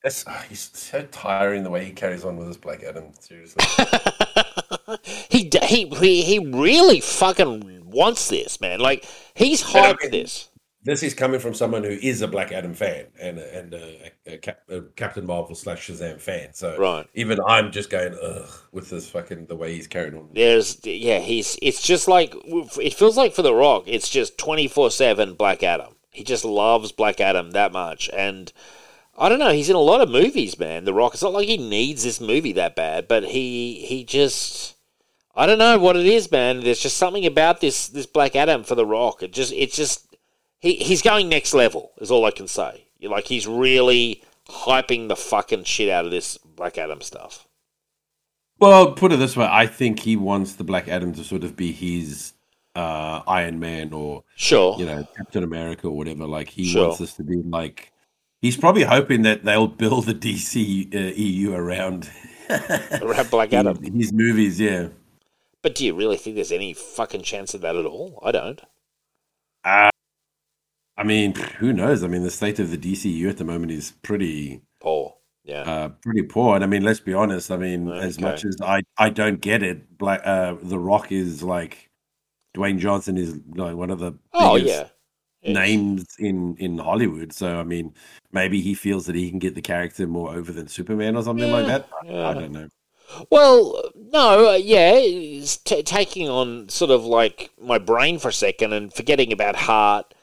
that's, 0.03 0.27
uh, 0.27 0.33
he's 0.49 0.69
so 0.73 1.01
tiring 1.11 1.63
the 1.63 1.69
way 1.69 1.85
he 1.85 1.91
carries 1.91 2.25
on 2.25 2.35
with 2.37 2.47
this 2.47 2.57
Black 2.57 2.83
Adam. 2.83 3.05
Seriously, 3.19 3.63
he, 5.29 5.49
he 5.63 5.85
he 5.87 6.21
he 6.23 6.39
really 6.39 6.99
fucking 6.99 7.89
wants 7.89 8.27
this, 8.29 8.59
man. 8.59 8.79
Like 8.79 9.05
he's 9.33 9.63
hyped 9.63 10.01
mean- 10.01 10.11
this. 10.11 10.49
This 10.83 11.01
is 11.03 11.13
coming 11.13 11.39
from 11.39 11.53
someone 11.53 11.83
who 11.83 11.91
is 12.01 12.21
a 12.21 12.27
Black 12.27 12.51
Adam 12.51 12.73
fan 12.73 13.05
and 13.19 13.39
a- 13.39 13.57
and 13.57 13.73
uh, 13.73 13.77
a, 13.77 14.33
a, 14.33 14.37
Cap, 14.37 14.59
a 14.69 14.81
Captain 14.95 15.25
Marvel 15.25 15.55
slash 15.55 15.87
Shazam 15.89 16.19
fan. 16.19 16.53
So 16.53 16.77
Right. 16.77 17.05
even 17.13 17.39
I'm 17.47 17.71
just 17.71 17.89
going 17.89 18.17
ugh 18.21 18.49
with 18.71 18.89
this 18.89 19.09
fucking 19.09 19.45
the 19.47 19.55
way 19.55 19.73
he's 19.73 19.87
carrying 19.87 20.15
on. 20.15 20.29
There's 20.33 20.85
yeah, 20.85 21.19
he's 21.19 21.57
it's 21.61 21.81
just 21.81 22.07
like 22.07 22.33
it 22.45 22.93
feels 22.93 23.17
like 23.17 23.33
for 23.33 23.41
The 23.41 23.53
Rock, 23.53 23.83
it's 23.87 24.09
just 24.09 24.37
twenty 24.37 24.67
four 24.67 24.91
seven 24.91 25.33
Black 25.35 25.63
Adam. 25.63 25.95
He 26.11 26.23
just 26.23 26.45
loves 26.45 26.91
Black 26.91 27.19
Adam 27.19 27.51
that 27.51 27.71
much, 27.71 28.09
and 28.15 28.51
I 29.17 29.29
don't 29.29 29.39
know. 29.39 29.51
He's 29.51 29.69
in 29.69 29.75
a 29.75 29.79
lot 29.79 30.01
of 30.01 30.09
movies, 30.09 30.59
man. 30.59 30.85
The 30.85 30.93
Rock. 30.93 31.13
It's 31.13 31.23
not 31.23 31.33
like 31.33 31.47
he 31.47 31.57
needs 31.57 32.03
this 32.03 32.19
movie 32.21 32.51
that 32.53 32.75
bad, 32.75 33.07
but 33.07 33.23
he 33.25 33.83
he 33.85 34.03
just 34.03 34.75
I 35.35 35.45
don't 35.47 35.57
know 35.57 35.79
what 35.79 35.95
it 35.97 36.05
is, 36.05 36.29
man. 36.31 36.59
There's 36.59 36.79
just 36.81 36.97
something 36.97 37.25
about 37.25 37.61
this 37.61 37.87
this 37.87 38.05
Black 38.05 38.35
Adam 38.35 38.63
for 38.63 38.75
The 38.75 38.85
Rock. 38.85 39.23
It 39.23 39.33
just 39.33 39.53
it's 39.53 39.75
just 39.75 40.12
he 40.63 40.77
he's 40.77 41.01
going 41.03 41.29
next 41.29 41.53
level. 41.53 41.91
Is 42.01 42.09
all 42.09 42.25
I 42.25 42.31
can 42.31 42.47
say. 42.47 42.87
Like 43.01 43.25
he's 43.27 43.45
really 43.45 44.23
hyping 44.47 45.09
the 45.09 45.15
fucking 45.15 45.65
shit 45.65 45.89
out 45.89 46.05
of 46.05 46.11
this 46.11 46.37
Black 46.37 46.77
Adam 46.77 47.01
stuff. 47.01 47.47
Well, 48.59 48.93
put 48.93 49.11
it 49.11 49.17
this 49.17 49.35
way, 49.35 49.47
I 49.49 49.67
think 49.67 49.99
he 49.99 50.15
wants 50.15 50.53
the 50.55 50.63
Black 50.63 50.87
Adam 50.87 51.13
to 51.13 51.23
sort 51.23 51.43
of 51.43 51.55
be 51.57 51.71
his 51.73 52.31
uh, 52.75 53.21
Iron 53.27 53.59
Man 53.59 53.91
or 53.93 54.23
Sure. 54.35 54.77
you 54.79 54.85
know 54.85 55.05
Captain 55.17 55.43
America 55.43 55.87
or 55.87 55.97
whatever. 55.97 56.25
Like 56.25 56.49
he 56.49 56.65
Sure. 56.65 56.83
wants 56.87 56.99
this 56.99 57.13
to 57.15 57.23
be 57.23 57.41
like 57.43 57.91
he's 58.41 58.55
probably 58.55 58.83
hoping 58.83 59.23
that 59.23 59.43
they'll 59.43 59.67
build 59.67 60.05
the 60.05 60.13
DC 60.15 60.95
uh, 60.95 61.13
EU 61.15 61.53
around 61.53 62.09
Around 63.01 63.29
Black 63.31 63.51
Adam. 63.53 63.81
his 63.83 64.13
movies. 64.13 64.59
Yeah, 64.61 64.87
But 65.61 65.75
do 65.75 65.85
you 65.85 65.93
really 65.93 66.17
think 66.17 66.35
there's 66.35 66.51
any 66.51 66.73
fucking 66.73 67.23
chance 67.23 67.53
of 67.53 67.61
that 67.61 67.75
at 67.75 67.85
all? 67.85 68.19
I 68.23 68.31
don't. 68.31 68.61
uh, 69.65 69.89
I 70.97 71.03
mean, 71.03 71.33
who 71.35 71.73
knows? 71.73 72.03
I 72.03 72.07
mean, 72.07 72.23
the 72.23 72.29
state 72.31 72.59
of 72.59 72.69
the 72.71 72.77
DCU 72.77 73.29
at 73.29 73.37
the 73.37 73.43
moment 73.45 73.71
is 73.71 73.93
pretty 74.03 74.61
poor. 74.79 75.15
Yeah. 75.43 75.61
uh, 75.61 75.89
pretty 75.89 76.21
poor. 76.23 76.55
And 76.55 76.63
I 76.63 76.67
mean, 76.67 76.83
let's 76.83 76.99
be 77.01 77.13
honest. 77.13 77.51
I 77.51 77.57
mean, 77.57 77.89
as 77.89 78.19
much 78.19 78.45
as 78.45 78.57
I 78.61 78.83
I 78.97 79.09
don't 79.09 79.41
get 79.41 79.61
it, 79.63 79.97
Black 79.97 80.21
uh, 80.23 80.55
The 80.61 80.79
Rock 80.79 81.11
is 81.11 81.43
like 81.43 81.89
Dwayne 82.55 82.79
Johnson 82.79 83.17
is 83.17 83.39
like 83.55 83.75
one 83.75 83.89
of 83.89 83.99
the 83.99 84.13
oh 84.33 84.55
biggest 84.55 84.73
yeah. 84.73 84.87
Yeah. 85.41 85.53
names 85.53 86.05
in 86.19 86.55
in 86.57 86.77
Hollywood. 86.77 87.33
So 87.33 87.59
I 87.59 87.63
mean, 87.63 87.93
maybe 88.31 88.61
he 88.61 88.73
feels 88.73 89.05
that 89.07 89.15
he 89.15 89.29
can 89.29 89.39
get 89.39 89.55
the 89.55 89.61
character 89.61 90.07
more 90.07 90.33
over 90.33 90.53
than 90.53 90.67
Superman 90.67 91.17
or 91.17 91.23
something 91.23 91.51
like 91.51 91.65
that. 91.65 91.89
I- 92.03 92.05
yeah. 92.07 92.29
I 92.29 92.33
don't 92.35 92.51
know. 92.53 92.69
Well, 93.29 93.91
no, 93.95 94.51
uh, 94.51 94.55
yeah, 94.55 94.93
t- 95.65 95.83
taking 95.83 96.29
on 96.29 96.69
sort 96.69 96.89
of 96.89 97.03
like 97.05 97.51
my 97.61 97.77
brain 97.77 98.17
for 98.17 98.29
a 98.29 98.33
second 98.33 98.73
and 98.73 98.93
forgetting 98.93 99.31
about 99.33 99.55
heart. 99.55 100.13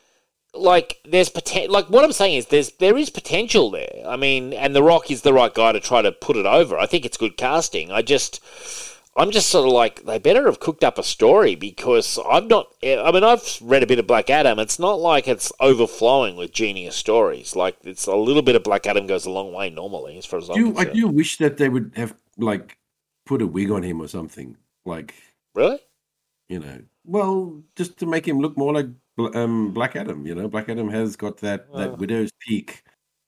Like 0.54 0.98
there's 1.04 1.28
potential. 1.28 1.72
Like 1.72 1.88
what 1.90 2.04
I'm 2.04 2.12
saying 2.12 2.36
is 2.36 2.46
there's 2.46 2.72
there 2.72 2.96
is 2.96 3.10
potential 3.10 3.70
there. 3.70 4.02
I 4.06 4.16
mean, 4.16 4.52
and 4.52 4.74
The 4.74 4.82
Rock 4.82 5.10
is 5.10 5.22
the 5.22 5.32
right 5.32 5.52
guy 5.52 5.72
to 5.72 5.80
try 5.80 6.02
to 6.02 6.12
put 6.12 6.36
it 6.36 6.46
over. 6.46 6.78
I 6.78 6.86
think 6.86 7.04
it's 7.04 7.16
good 7.16 7.36
casting. 7.36 7.90
I 7.90 8.02
just. 8.02 8.40
I'm 9.16 9.32
just 9.32 9.50
sort 9.50 9.66
of 9.66 9.72
like 9.72 10.04
they 10.04 10.20
better 10.20 10.46
have 10.46 10.60
cooked 10.60 10.84
up 10.84 10.96
a 10.96 11.02
story 11.02 11.56
because 11.56 12.16
I've 12.30 12.46
not. 12.46 12.72
I 12.82 13.10
mean, 13.10 13.24
I've 13.24 13.58
read 13.60 13.82
a 13.82 13.86
bit 13.86 13.98
of 13.98 14.06
Black 14.06 14.30
Adam. 14.30 14.60
It's 14.60 14.78
not 14.78 15.00
like 15.00 15.26
it's 15.26 15.52
overflowing 15.58 16.36
with 16.36 16.52
genius 16.52 16.94
stories. 16.94 17.56
Like 17.56 17.76
it's 17.82 18.06
a 18.06 18.14
little 18.14 18.40
bit 18.40 18.54
of 18.54 18.62
Black 18.62 18.86
Adam 18.86 19.08
goes 19.08 19.26
a 19.26 19.30
long 19.30 19.52
way 19.52 19.68
normally, 19.68 20.16
as 20.16 20.24
far 20.24 20.38
as 20.38 20.48
I'm 20.48 20.54
Do 20.54 20.60
you, 20.60 20.76
I 20.76 20.84
do 20.84 21.08
wish 21.08 21.38
that 21.38 21.56
they 21.56 21.68
would 21.68 21.92
have 21.96 22.14
like 22.38 22.78
put 23.26 23.42
a 23.42 23.48
wig 23.48 23.72
on 23.72 23.82
him 23.82 24.00
or 24.00 24.06
something, 24.06 24.56
like 24.86 25.12
Really? 25.54 25.80
you 26.48 26.60
know, 26.60 26.80
well, 27.04 27.62
just 27.74 27.98
to 27.98 28.06
make 28.06 28.26
him 28.26 28.38
look 28.38 28.56
more 28.56 28.72
like 28.72 28.86
um, 29.18 29.72
Black 29.72 29.96
Adam. 29.96 30.26
You 30.26 30.34
know, 30.34 30.48
Black 30.48 30.68
Adam 30.68 30.88
has 30.90 31.16
got 31.16 31.38
that 31.38 31.72
that 31.74 31.98
widow's 31.98 32.30
peak 32.40 32.82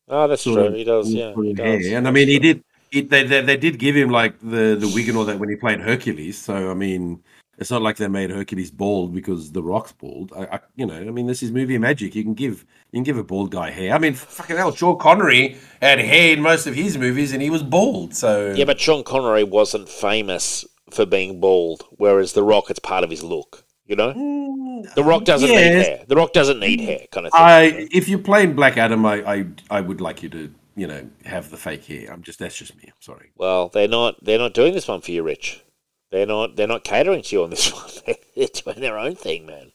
Oh, 0.09 0.29
that's 0.29 0.43
true. 0.43 0.67
of 0.67 0.75
He 0.75 0.85
does. 0.85 1.13
Yeah. 1.13 1.35
He 1.35 1.55
does. 1.55 1.87
And 1.87 2.07
I 2.07 2.11
mean, 2.11 2.29
he 2.29 2.39
did. 2.39 2.65
It, 2.93 3.09
they, 3.09 3.25
they 3.25 3.41
they 3.41 3.57
did 3.57 3.79
give 3.79 3.97
him 3.97 4.11
like 4.11 4.39
the 4.41 4.77
the 4.79 4.91
wig 4.95 5.09
and 5.09 5.17
all 5.17 5.25
that 5.25 5.39
when 5.39 5.49
he 5.49 5.57
played 5.57 5.81
Hercules. 5.81 6.37
So 6.37 6.71
I 6.71 6.75
mean, 6.75 7.23
it's 7.57 7.71
not 7.71 7.81
like 7.81 7.97
they 7.97 8.09
made 8.09 8.29
Hercules 8.29 8.71
bald 8.71 9.15
because 9.15 9.53
the 9.53 9.63
Rock's 9.63 9.93
bald. 9.93 10.31
I, 10.37 10.45
I 10.45 10.61
you 10.77 10.85
know, 10.85 10.97
I 10.97 11.11
mean, 11.11 11.27
this 11.27 11.43
is 11.43 11.51
movie 11.51 11.79
magic. 11.79 12.15
You 12.15 12.23
can 12.23 12.35
give 12.35 12.67
you 12.91 12.99
can 12.99 13.05
give 13.05 13.17
a 13.17 13.25
bald 13.25 13.51
guy 13.51 13.71
hair. 13.71 13.95
I 13.95 13.99
mean, 13.99 14.13
fucking 14.13 14.59
hell, 14.59 14.75
Sean 14.75 14.99
Connery 14.99 15.57
had 15.81 16.01
hair 16.01 16.35
in 16.35 16.43
most 16.43 16.67
of 16.67 16.75
his 16.75 16.99
movies 16.99 17.33
and 17.33 17.41
he 17.41 17.49
was 17.49 17.63
bald. 17.63 18.15
So 18.15 18.53
Yeah, 18.55 18.67
but 18.67 18.79
Sean 18.79 19.05
Connery 19.05 19.45
wasn't 19.45 19.89
famous 19.89 20.67
for 20.91 21.07
being 21.07 21.41
bald, 21.41 21.87
whereas 21.93 22.35
The 22.35 22.43
Rock, 22.43 22.69
it's 22.69 22.79
part 22.79 23.05
of 23.05 23.09
his 23.09 23.23
look. 23.23 23.65
You 23.87 23.97
know, 23.97 24.13
Mm, 24.15 24.95
The 24.95 25.03
Rock 25.05 25.25
doesn't 25.25 25.49
yes. 25.49 25.61
need 25.75 25.85
hair. 25.85 26.05
The 26.07 26.17
Rock 26.17 26.33
doesn't 26.33 26.61
need 26.61 26.81
hair, 26.81 27.01
kind 27.11 27.27
of 27.27 27.33
thing. 27.33 27.41
I 27.43 27.89
if 27.91 28.09
you're 28.09 28.19
playing 28.21 28.55
Black 28.55 28.77
Adam, 28.77 29.05
I, 29.05 29.17
I 29.35 29.45
I 29.71 29.81
would 29.81 30.01
like 30.01 30.23
you 30.23 30.29
to 30.31 30.53
you 30.77 30.87
know 30.87 31.09
have 31.25 31.51
the 31.51 31.57
fake 31.57 31.85
hair. 31.87 32.11
I'm 32.13 32.23
just 32.23 32.39
that's 32.39 32.57
just 32.57 32.77
me. 32.77 32.85
I'm 32.87 33.01
sorry. 33.01 33.31
well, 33.37 33.69
they're 33.69 33.89
not. 33.89 34.23
They're 34.25 34.39
not 34.39 34.55
doing 34.55 34.73
this 34.75 34.89
one 34.89 35.01
for 35.01 35.11
you, 35.11 35.23
Rich. 35.23 35.63
They're 36.11 36.27
not. 36.27 36.57
They're 36.57 36.67
not 36.69 36.85
catering 36.85 37.23
to 37.23 37.37
you 37.37 37.43
on 37.43 37.51
this 37.51 37.73
one. 37.75 37.91
they're 38.37 38.47
doing 38.55 38.81
their 38.81 38.99
own 38.99 39.15
thing, 39.17 39.47
man. 39.47 39.73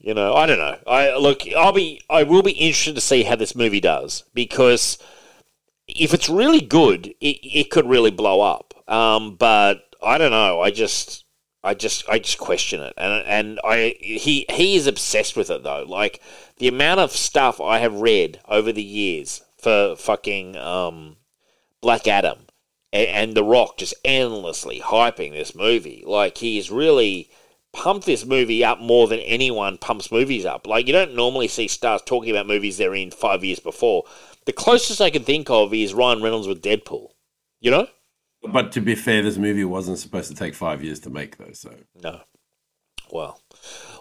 You 0.00 0.14
know, 0.14 0.34
I 0.34 0.46
don't 0.46 0.58
know. 0.58 0.78
I 0.86 1.14
look. 1.18 1.42
I'll 1.56 1.72
be. 1.72 2.00
I 2.08 2.22
will 2.22 2.42
be 2.42 2.52
interested 2.52 2.94
to 2.94 3.00
see 3.02 3.22
how 3.22 3.36
this 3.36 3.54
movie 3.54 3.80
does 3.80 4.24
because 4.32 4.96
if 5.86 6.14
it's 6.14 6.28
really 6.28 6.60
good, 6.62 7.08
it, 7.20 7.36
it 7.42 7.70
could 7.70 7.86
really 7.86 8.10
blow 8.10 8.40
up. 8.40 8.72
Um, 8.90 9.36
but 9.36 9.94
I 10.02 10.16
don't 10.18 10.30
know. 10.30 10.60
I 10.60 10.70
just, 10.70 11.24
I 11.62 11.74
just, 11.74 12.08
I 12.08 12.18
just 12.18 12.38
question 12.38 12.80
it, 12.80 12.94
and 12.96 13.24
and 13.26 13.60
I 13.62 13.94
he 14.00 14.46
he 14.50 14.76
is 14.76 14.86
obsessed 14.86 15.36
with 15.36 15.50
it 15.50 15.62
though. 15.62 15.84
Like 15.86 16.22
the 16.56 16.68
amount 16.68 17.00
of 17.00 17.12
stuff 17.12 17.60
I 17.60 17.80
have 17.80 18.00
read 18.00 18.40
over 18.48 18.72
the 18.72 18.82
years 18.82 19.42
for 19.58 19.94
fucking 19.96 20.56
um, 20.56 21.16
Black 21.80 22.06
Adam 22.06 22.38
and, 22.92 23.08
and 23.08 23.34
The 23.34 23.44
Rock 23.44 23.76
just 23.78 23.94
endlessly 24.04 24.80
hyping 24.80 25.32
this 25.32 25.54
movie. 25.54 26.02
Like 26.06 26.38
he 26.38 26.58
is 26.58 26.70
really 26.70 27.30
pumped 27.72 28.06
this 28.06 28.24
movie 28.24 28.64
up 28.64 28.80
more 28.80 29.06
than 29.06 29.20
anyone 29.20 29.78
pumps 29.78 30.10
movies 30.10 30.44
up. 30.44 30.66
Like 30.66 30.86
you 30.86 30.92
don't 30.92 31.14
normally 31.14 31.48
see 31.48 31.68
stars 31.68 32.02
talking 32.04 32.30
about 32.30 32.46
movies 32.46 32.78
they're 32.78 32.94
in 32.94 33.10
five 33.10 33.44
years 33.44 33.60
before. 33.60 34.04
The 34.46 34.52
closest 34.52 35.00
I 35.00 35.10
can 35.10 35.24
think 35.24 35.50
of 35.50 35.72
is 35.74 35.94
Ryan 35.94 36.22
Reynolds 36.22 36.48
with 36.48 36.62
Deadpool. 36.62 37.10
You 37.60 37.70
know? 37.70 37.88
But 38.42 38.72
to 38.72 38.80
be 38.80 38.94
fair, 38.94 39.22
this 39.22 39.36
movie 39.36 39.64
wasn't 39.64 39.98
supposed 39.98 40.30
to 40.30 40.36
take 40.36 40.54
five 40.54 40.82
years 40.82 41.00
to 41.00 41.10
make, 41.10 41.36
though. 41.36 41.52
So 41.52 41.74
No. 42.02 42.20
Well, 43.12 43.40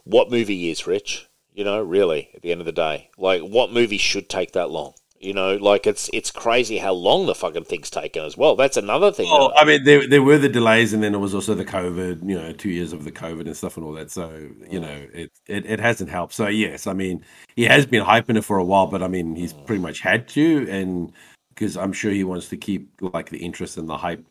what 0.03 0.29
movie 0.29 0.69
is 0.69 0.87
Rich? 0.87 1.27
You 1.51 1.63
know, 1.63 1.81
really, 1.81 2.29
at 2.35 2.41
the 2.41 2.51
end 2.51 2.61
of 2.61 2.65
the 2.65 2.71
day, 2.71 3.09
like 3.17 3.41
what 3.41 3.73
movie 3.73 3.97
should 3.97 4.29
take 4.29 4.53
that 4.53 4.69
long? 4.69 4.93
You 5.19 5.33
know, 5.33 5.57
like 5.57 5.85
it's 5.85 6.09
it's 6.13 6.31
crazy 6.31 6.77
how 6.77 6.93
long 6.93 7.25
the 7.25 7.35
fucking 7.35 7.65
thing's 7.65 7.89
taken 7.89 8.23
as 8.23 8.37
well. 8.37 8.55
That's 8.55 8.77
another 8.77 9.11
thing. 9.11 9.29
Well, 9.29 9.51
I 9.57 9.65
mean, 9.65 9.83
there, 9.83 10.07
there 10.07 10.23
were 10.23 10.37
the 10.37 10.47
delays, 10.47 10.93
and 10.93 11.03
then 11.03 11.11
there 11.11 11.19
was 11.19 11.35
also 11.35 11.53
the 11.55 11.65
COVID. 11.65 12.21
You 12.27 12.37
know, 12.37 12.53
two 12.53 12.69
years 12.69 12.93
of 12.93 13.03
the 13.03 13.11
COVID 13.11 13.41
and 13.41 13.57
stuff 13.57 13.75
and 13.75 13.85
all 13.85 13.91
that. 13.93 14.11
So 14.11 14.29
you 14.69 14.79
know, 14.79 14.87
mm. 14.87 15.13
it, 15.13 15.31
it 15.47 15.65
it 15.65 15.79
hasn't 15.81 16.09
helped. 16.09 16.33
So 16.33 16.47
yes, 16.47 16.87
I 16.87 16.93
mean, 16.93 17.25
he 17.57 17.65
has 17.65 17.85
been 17.85 18.05
hyping 18.05 18.37
it 18.37 18.43
for 18.43 18.57
a 18.57 18.63
while, 18.63 18.87
but 18.87 19.03
I 19.03 19.09
mean, 19.09 19.35
he's 19.35 19.53
mm. 19.53 19.65
pretty 19.65 19.81
much 19.81 19.99
had 19.99 20.29
to, 20.29 20.65
and 20.69 21.11
because 21.59 21.75
I'm 21.75 21.91
sure 21.91 22.11
he 22.11 22.23
wants 22.23 22.47
to 22.49 22.57
keep 22.57 22.89
like 23.01 23.29
the 23.29 23.39
interest 23.39 23.77
and 23.77 23.89
the 23.89 23.97
hype 23.97 24.25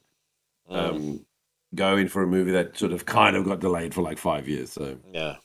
um, 0.71 1.27
going 1.75 2.09
for 2.09 2.23
a 2.23 2.27
movie 2.27 2.53
that 2.53 2.79
sort 2.79 2.93
of 2.93 3.05
kind 3.05 3.37
of 3.37 3.45
got 3.45 3.61
delayed 3.61 3.93
for 3.93 4.01
like 4.01 4.17
five 4.17 4.49
years. 4.49 4.73
So 4.73 4.97
Yeah. 5.13 5.37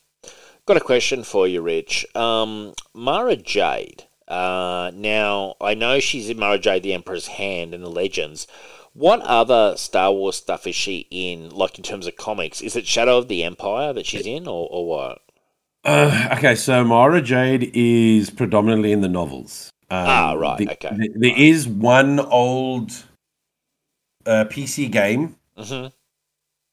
Got 0.65 0.77
a 0.77 0.81
question 0.81 1.25
for 1.25 1.45
you, 1.45 1.61
Rich. 1.61 2.05
Um, 2.15 2.73
Mara 2.93 3.35
Jade. 3.35 4.05
Uh, 4.29 4.91
now, 4.95 5.55
I 5.59 5.73
know 5.73 5.99
she's 5.99 6.29
in 6.29 6.39
Mara 6.39 6.57
Jade, 6.57 6.83
the 6.83 6.93
Emperor's 6.93 7.27
Hand, 7.27 7.73
and 7.73 7.83
the 7.83 7.89
Legends. 7.89 8.47
What 8.93 9.19
other 9.21 9.75
Star 9.75 10.13
Wars 10.13 10.37
stuff 10.37 10.65
is 10.65 10.75
she 10.75 11.07
in, 11.11 11.49
like 11.49 11.77
in 11.77 11.83
terms 11.83 12.07
of 12.07 12.15
comics? 12.15 12.61
Is 12.61 12.77
it 12.77 12.87
Shadow 12.87 13.17
of 13.17 13.27
the 13.27 13.43
Empire 13.43 13.91
that 13.91 14.05
she's 14.05 14.25
in, 14.25 14.47
or, 14.47 14.69
or 14.71 14.87
what? 14.87 15.19
Uh, 15.83 16.29
okay, 16.37 16.55
so 16.55 16.85
Mara 16.85 17.21
Jade 17.21 17.71
is 17.73 18.29
predominantly 18.29 18.93
in 18.93 19.01
the 19.01 19.09
novels. 19.09 19.72
Um, 19.89 20.07
Ah, 20.07 20.33
right, 20.33 20.57
the- 20.57 20.71
okay. 20.71 20.95
the- 20.95 21.13
there 21.15 21.37
is 21.37 21.67
one 21.67 22.19
old 22.19 22.91
uh, 24.25 24.45
PC 24.45 24.89
game 24.91 25.35
hmm 25.57 25.87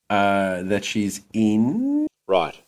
uh, 0.09 0.63
that 0.63 0.85
she's 0.85 1.21
in. 1.33 2.07
Right. 2.27 2.61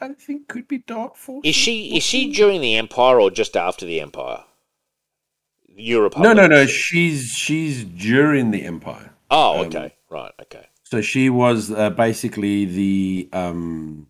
I 0.00 0.08
think 0.14 0.48
could 0.48 0.66
be 0.68 0.78
Dark 0.78 1.16
Force. 1.16 1.42
Is 1.44 1.54
she 1.54 1.96
is 1.96 2.02
she 2.02 2.32
during 2.32 2.60
the 2.60 2.76
Empire 2.76 3.20
or 3.20 3.30
just 3.30 3.56
after 3.56 3.84
the 3.86 4.00
Empire? 4.00 4.44
Europe. 5.68 6.16
No, 6.18 6.32
no, 6.32 6.46
no. 6.46 6.66
She's 6.66 7.28
she's 7.32 7.84
during 7.84 8.50
the 8.50 8.62
Empire. 8.64 9.12
Oh, 9.30 9.60
um, 9.60 9.66
okay. 9.66 9.94
Right. 10.10 10.32
Okay. 10.42 10.66
So 10.84 11.00
she 11.00 11.30
was 11.30 11.70
uh, 11.70 11.90
basically 11.90 12.64
the 12.64 13.28
um 13.32 14.08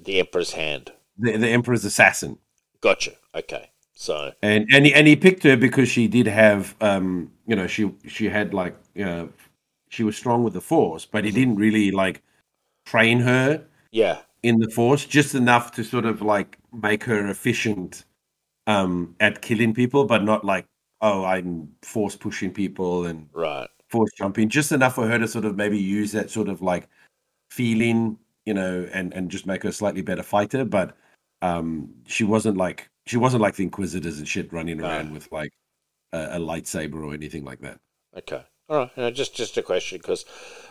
The 0.00 0.18
Emperor's 0.18 0.52
Hand. 0.52 0.92
the, 1.18 1.36
the 1.36 1.48
Emperor's 1.48 1.84
assassin, 1.84 2.38
Gotcha. 2.80 3.12
Okay. 3.34 3.70
So. 3.98 4.32
and 4.42 4.68
and 4.70 4.84
he, 4.86 4.94
and 4.94 5.06
he 5.06 5.16
picked 5.16 5.42
her 5.44 5.56
because 5.56 5.88
she 5.88 6.06
did 6.06 6.26
have 6.26 6.76
um 6.82 7.32
you 7.46 7.56
know 7.56 7.66
she 7.66 7.92
she 8.06 8.26
had 8.28 8.52
like 8.52 8.76
you 8.94 9.04
know 9.04 9.30
she 9.88 10.04
was 10.04 10.16
strong 10.16 10.44
with 10.44 10.52
the 10.52 10.60
Force, 10.60 11.06
but 11.06 11.24
he 11.24 11.30
didn't 11.30 11.56
really 11.56 11.90
like 11.90 12.22
train 12.84 13.20
her 13.20 13.64
Yeah. 13.92 14.18
in 14.42 14.58
the 14.58 14.68
Force 14.70 15.06
just 15.06 15.34
enough 15.34 15.72
to 15.72 15.82
sort 15.84 16.04
of 16.04 16.20
like 16.20 16.58
make 16.72 17.04
her 17.04 17.26
efficient 17.28 18.04
um 18.66 19.14
at 19.20 19.40
killing 19.42 19.72
people, 19.72 20.04
but 20.04 20.22
not 20.24 20.44
like 20.44 20.66
oh 21.00 21.24
I'm 21.24 21.74
force 21.82 22.16
pushing 22.16 22.52
people 22.52 23.06
and 23.06 23.28
Right. 23.32 23.68
force 23.88 24.10
jumping, 24.18 24.48
just 24.50 24.72
enough 24.72 24.94
for 24.96 25.06
her 25.08 25.18
to 25.18 25.28
sort 25.28 25.44
of 25.46 25.56
maybe 25.56 25.78
use 25.78 26.12
that 26.12 26.30
sort 26.30 26.48
of 26.48 26.60
like 26.60 26.88
feeling, 27.50 28.18
you 28.44 28.54
know, 28.54 28.86
and 28.92 29.14
and 29.14 29.30
just 29.30 29.46
make 29.46 29.62
her 29.62 29.70
a 29.70 29.72
slightly 29.72 30.02
better 30.02 30.22
fighter. 30.22 30.64
But 30.66 30.96
um, 31.42 31.94
she 32.06 32.24
wasn't 32.24 32.56
like 32.58 32.90
she 33.06 33.16
wasn't 33.16 33.42
like 33.42 33.56
the 33.56 33.62
Inquisitors 33.64 34.18
and 34.18 34.28
shit 34.28 34.52
running 34.52 34.78
No. 34.78 34.86
around 34.86 35.12
with 35.12 35.30
like 35.32 35.52
a, 36.12 36.36
a 36.36 36.38
lightsaber 36.38 37.04
or 37.04 37.14
anything 37.14 37.44
like 37.44 37.60
that. 37.60 37.78
Okay. 38.16 38.42
All 38.68 38.78
right. 38.78 38.96
No, 38.96 39.10
just 39.10 39.34
just 39.36 39.56
a 39.56 39.62
question 39.62 39.98
because 39.98 40.24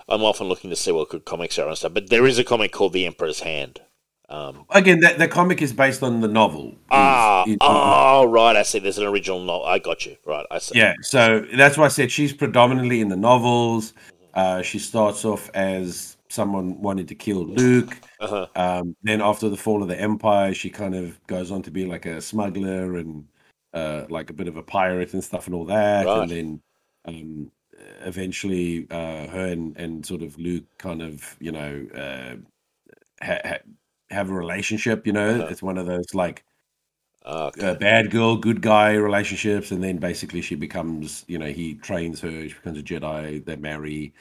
I'm 0.10 0.22
often 0.24 0.48
looking 0.48 0.70
to 0.70 0.76
see 0.76 0.92
what 0.92 1.10
good 1.10 1.26
comics 1.26 1.58
are 1.58 1.68
and 1.68 1.78
stuff. 1.78 1.94
But 1.94 2.10
there 2.10 2.26
is 2.26 2.38
a 2.38 2.44
comic 2.44 2.72
called 2.72 2.94
The 2.94 3.06
Emperor's 3.06 3.40
Hand. 3.42 3.82
Um, 4.28 4.66
Again, 4.72 5.02
that 5.02 5.20
the 5.20 5.28
comic 5.28 5.62
is 5.62 5.72
based 5.72 6.02
on 6.02 6.20
the 6.22 6.28
novel. 6.28 6.76
ah, 6.90 7.44
is- 7.48 7.58
oh, 7.62 8.26
right. 8.26 8.56
I 8.56 8.64
see. 8.64 8.80
There's 8.80 8.98
an 8.98 9.06
original 9.06 9.40
novel. 9.44 9.66
I 9.66 9.78
got 9.80 10.06
you. 10.06 10.18
Right. 10.26 10.46
I 10.52 10.58
see. 10.58 10.78
Yeah, 10.80 10.94
so 11.02 11.46
that's 11.56 11.78
why 11.78 11.86
I 11.86 11.90
said 11.90 12.12
she's 12.12 12.34
predominantly 12.34 13.02
in 13.02 13.10
the 13.10 13.16
novels. 13.16 13.94
Uh, 14.34 14.62
she 14.64 14.80
starts 14.80 15.24
off 15.24 15.50
as 15.54 16.15
someone 16.36 16.82
wanted 16.82 17.08
to 17.08 17.16
kill 17.16 17.46
Luke. 17.46 17.98
Uh-huh. 18.20 18.48
Um, 18.56 18.96
then 19.02 19.22
after 19.22 19.50
the 19.50 19.58
fall 19.58 19.82
of 19.82 19.88
the 19.88 20.00
Empire, 20.00 20.54
she 20.54 20.70
kind 20.70 20.94
of 20.94 21.26
goes 21.28 21.50
on 21.52 21.62
to 21.64 21.72
be 21.72 21.86
like 21.86 22.06
a 22.06 22.22
smuggler 22.22 22.98
and 22.98 23.26
uh, 23.74 24.06
like 24.10 24.30
a 24.30 24.34
bit 24.34 24.48
of 24.48 24.58
a 24.58 24.64
pirate 24.64 25.14
and 25.14 25.24
stuff 25.24 25.48
and 25.48 25.56
all 25.56 25.66
that. 25.66 26.06
Right. 26.06 26.20
And 26.20 26.30
then 26.32 26.62
um, 27.06 27.52
eventually, 28.06 28.88
uh, 28.92 29.28
her 29.28 29.48
and, 29.48 29.76
and 29.78 30.06
sort 30.06 30.22
of 30.22 30.38
Luke 30.38 30.66
kind 30.78 31.02
of, 31.02 31.36
you 31.40 31.52
know, 31.52 31.88
uh, 31.96 32.36
ha- 33.26 33.42
ha- 33.44 33.66
have 34.10 34.30
a 34.30 34.34
relationship. 34.34 35.08
You 35.08 35.14
know, 35.14 35.30
Uh-huh. 35.30 35.48
it's 35.50 35.64
one 35.64 35.78
of 35.78 35.88
those 35.88 36.14
like 36.14 36.44
Okay. 37.26 37.70
uh, 37.70 37.74
bad 37.74 38.12
girl, 38.12 38.38
good 38.38 38.62
guy 38.62 38.94
relationships, 38.94 39.72
and 39.72 39.84
then 39.84 39.98
basically 39.98 40.42
she 40.42 40.54
becomes, 40.56 41.26
you 41.28 41.40
know, 41.40 41.48
he 41.52 41.74
trains 41.74 42.22
her, 42.22 42.48
she 42.48 42.54
becomes 42.54 42.78
a 42.78 42.84
Jedi, 42.84 43.44
they 43.44 43.56
marry, 43.56 44.14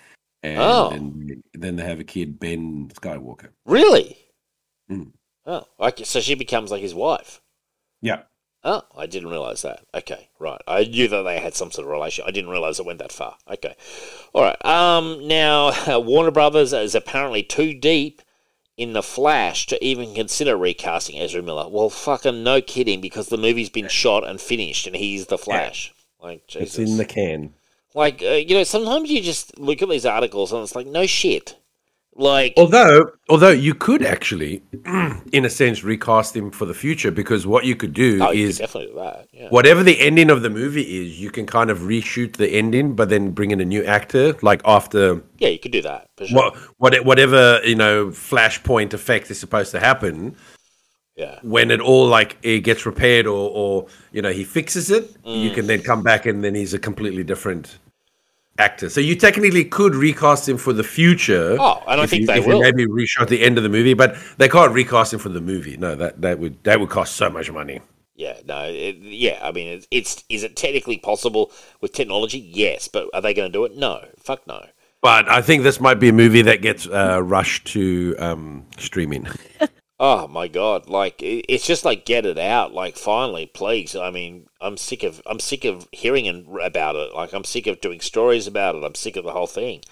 and, 0.45 0.59
Oh. 0.59 0.91
and 0.91 1.43
then 1.55 1.77
they 1.77 1.85
have 1.85 2.01
a 2.01 2.05
kid, 2.05 2.39
Ben 2.39 2.89
Skywalker. 2.95 3.49
Really? 3.66 4.16
Mm. 4.91 5.12
Oh, 5.47 5.65
okay. 5.81 6.05
So 6.05 6.21
she 6.21 6.35
becomes 6.35 6.71
like 6.71 6.83
his 6.83 6.95
wife. 6.95 7.41
Yeah. 8.01 8.23
Oh, 8.62 8.83
I 8.97 9.07
didn't 9.07 9.29
realize 9.29 9.61
that. 9.62 9.85
Okay, 9.95 10.31
right. 10.39 10.61
I 10.66 10.85
knew 10.85 11.07
that 11.09 11.23
they 11.23 11.39
had 11.39 11.55
some 11.55 11.71
sort 11.71 11.87
of 11.87 11.93
relation. 11.93 12.25
I 12.27 12.31
didn't 12.31 12.49
realize 12.51 12.79
it 12.81 12.87
went 12.87 12.99
that 13.01 13.12
far. 13.12 13.37
Okay, 13.47 13.75
all 14.33 14.43
right. 14.43 14.65
Um, 14.65 15.27
now 15.29 15.99
Warner 16.01 16.31
Brothers 16.31 16.73
is 16.73 16.95
apparently 16.95 17.43
too 17.43 17.75
deep 17.75 18.23
in 18.79 18.95
the 18.95 19.03
Flash 19.03 19.66
to 19.66 19.85
even 19.85 20.15
consider 20.15 20.57
recasting 20.57 21.21
Ezra 21.21 21.43
Miller. 21.43 21.69
Well, 21.69 21.91
fucking 21.91 22.43
no 22.43 22.62
kidding, 22.62 23.03
because 23.03 23.29
the 23.29 23.37
movie's 23.37 23.69
been 23.71 23.89
shot 23.89 24.27
and 24.27 24.41
finished, 24.41 24.87
and 24.87 24.97
he's 24.97 25.27
the 25.27 25.39
Flash. 25.39 25.93
Yeah. 26.21 26.27
Like 26.27 26.47
Jesus. 26.47 26.79
It's 26.79 26.91
in 26.91 26.97
the 26.97 27.05
can. 27.05 27.53
Like 27.95 28.23
uh, 28.23 28.31
you 28.31 28.55
know, 28.57 28.65
sometimes 28.65 29.11
you 29.11 29.21
just 29.23 29.59
look 29.59 29.81
at 29.83 29.89
these 29.89 30.07
articles 30.07 30.53
and 30.53 30.62
it's 30.62 30.75
like, 30.77 30.87
no 30.87 31.07
shit. 31.07 31.57
Like, 32.16 32.55
Although, 32.57 33.11
although 33.29 33.51
you 33.51 33.75
could 33.75 34.05
actually, 34.05 34.62
in 35.33 35.45
a 35.45 35.51
sense, 35.51 35.83
recast 35.83 36.37
him 36.37 36.53
for 36.53 36.65
the 36.65 36.73
future 36.73 37.11
because 37.11 37.45
what 37.45 37.65
you 37.65 37.75
could 37.75 37.93
do 37.93 38.21
oh, 38.23 38.31
you 38.31 38.47
is 38.47 38.59
could 38.59 38.62
definitely 38.66 38.93
do 38.93 39.01
that. 39.01 39.29
Yeah. 39.33 39.49
whatever 39.49 39.83
the 39.83 39.99
ending 40.01 40.31
of 40.31 40.43
the 40.43 40.49
movie 40.51 40.83
is, 41.03 41.21
you 41.21 41.33
can 41.33 41.45
kind 41.45 41.71
of 41.71 41.81
reshoot 41.81 42.37
the 42.37 42.49
ending, 42.51 42.95
but 42.95 43.09
then 43.09 43.33
bring 43.33 43.51
in 43.51 43.61
a 43.61 43.65
new 43.65 43.83
actor, 43.85 44.37
like 44.43 44.62
after 44.65 45.25
Yeah, 45.39 45.49
you 45.49 45.59
could 45.59 45.73
do 45.73 45.83
that. 45.83 46.09
Sure. 46.25 46.37
what, 46.37 46.55
what 46.79 47.05
whatever 47.05 47.61
you 47.65 47.75
know 47.75 48.11
flashpoint 48.11 48.95
effect 48.95 49.29
is 49.33 49.41
supposed 49.41 49.73
to 49.73 49.81
happen. 49.81 50.37
Yeah. 51.16 51.41
When 51.43 51.73
it 51.73 51.81
all 51.81 52.07
like 52.07 52.37
it 52.43 52.61
gets 52.61 52.87
repaired 52.87 53.27
or 53.27 53.51
or 53.53 53.87
you 54.12 54.23
know 54.23 54.31
he 54.33 54.45
fixes 54.45 54.89
it, 54.89 55.16
you 55.25 55.51
Mm. 55.51 55.55
can 55.55 55.66
then 55.66 55.83
come 55.83 56.05
back 56.05 56.27
and 56.27 56.45
then 56.45 56.55
he's 56.55 56.75
a 56.75 56.79
completely 56.79 57.25
different 57.25 57.77
actor. 58.59 58.89
So 58.89 59.01
you 59.01 59.16
technically 59.16 59.64
could 59.64 59.94
recast 59.94 60.48
him 60.48 60.56
for 60.56 60.72
the 60.72 60.85
future. 60.85 61.56
Oh, 61.59 61.82
and 61.89 62.01
I 62.01 62.06
think 62.06 62.22
you, 62.22 62.26
they 62.26 62.39
if 62.39 62.47
will. 62.47 62.60
Maybe 62.60 62.86
reshot 62.86 63.28
the 63.28 63.43
end 63.43 63.56
of 63.59 63.64
the 63.64 63.68
movie, 63.68 63.94
but 63.94 64.16
they 64.39 64.48
can't 64.48 64.72
recast 64.72 65.12
him 65.12 65.18
for 65.18 65.28
the 65.28 65.40
movie. 65.40 65.76
No, 65.76 65.94
that 65.94 66.20
that 66.22 66.39
would 66.39 66.62
that 66.64 66.81
would 66.81 66.90
cost 66.90 67.16
so 67.16 67.31
much 67.31 67.51
money. 67.51 67.81
Yeah, 68.16 68.39
no, 68.47 68.64
it, 68.68 68.97
yeah. 68.98 69.40
I 69.43 69.51
mean, 69.51 69.66
it's, 69.68 69.89
it's 69.90 70.24
is 70.28 70.44
it 70.44 70.56
technically 70.56 70.98
possible 70.98 71.51
with 71.81 71.93
technology? 71.93 72.39
Yes, 72.39 72.86
but 72.86 73.09
are 73.12 73.20
they 73.20 73.35
going 73.35 73.51
to 73.51 73.52
do 73.52 73.64
it? 73.64 73.76
No, 73.76 74.06
fuck 74.18 74.47
no. 74.47 74.64
But 75.02 75.28
I 75.28 75.43
think 75.43 75.64
this 75.64 75.81
might 75.81 76.01
be 76.01 76.09
a 76.09 76.12
movie 76.12 76.43
that 76.43 76.62
gets 76.62 76.86
uh, 76.86 77.22
rushed 77.22 77.66
to 77.68 78.16
um, 78.18 78.66
streaming. 78.78 79.28
Oh 80.01 80.27
my 80.27 80.49
god! 80.49 80.89
Like 80.89 81.16
it's 81.21 81.66
just 81.66 81.85
like 81.85 82.05
get 82.05 82.27
it 82.27 82.39
out. 82.39 82.75
Like 82.75 82.97
finally, 82.97 83.47
please. 83.47 83.95
I 83.95 84.11
mean, 84.11 84.49
I'm 84.61 84.77
sick 84.77 85.05
of 85.05 85.23
I'm 85.25 85.39
sick 85.39 85.65
of 85.65 85.89
hearing 85.93 86.47
about 86.62 86.97
it. 86.97 87.15
Like 87.15 87.33
I'm 87.33 87.45
sick 87.45 87.66
of 87.69 87.81
doing 87.81 88.01
stories 88.01 88.47
about 88.47 88.75
it. 88.75 88.83
I'm 88.83 88.97
sick 88.97 89.16
of 89.16 89.25
the 89.25 89.33
whole 89.33 89.47
thing. 89.47 89.83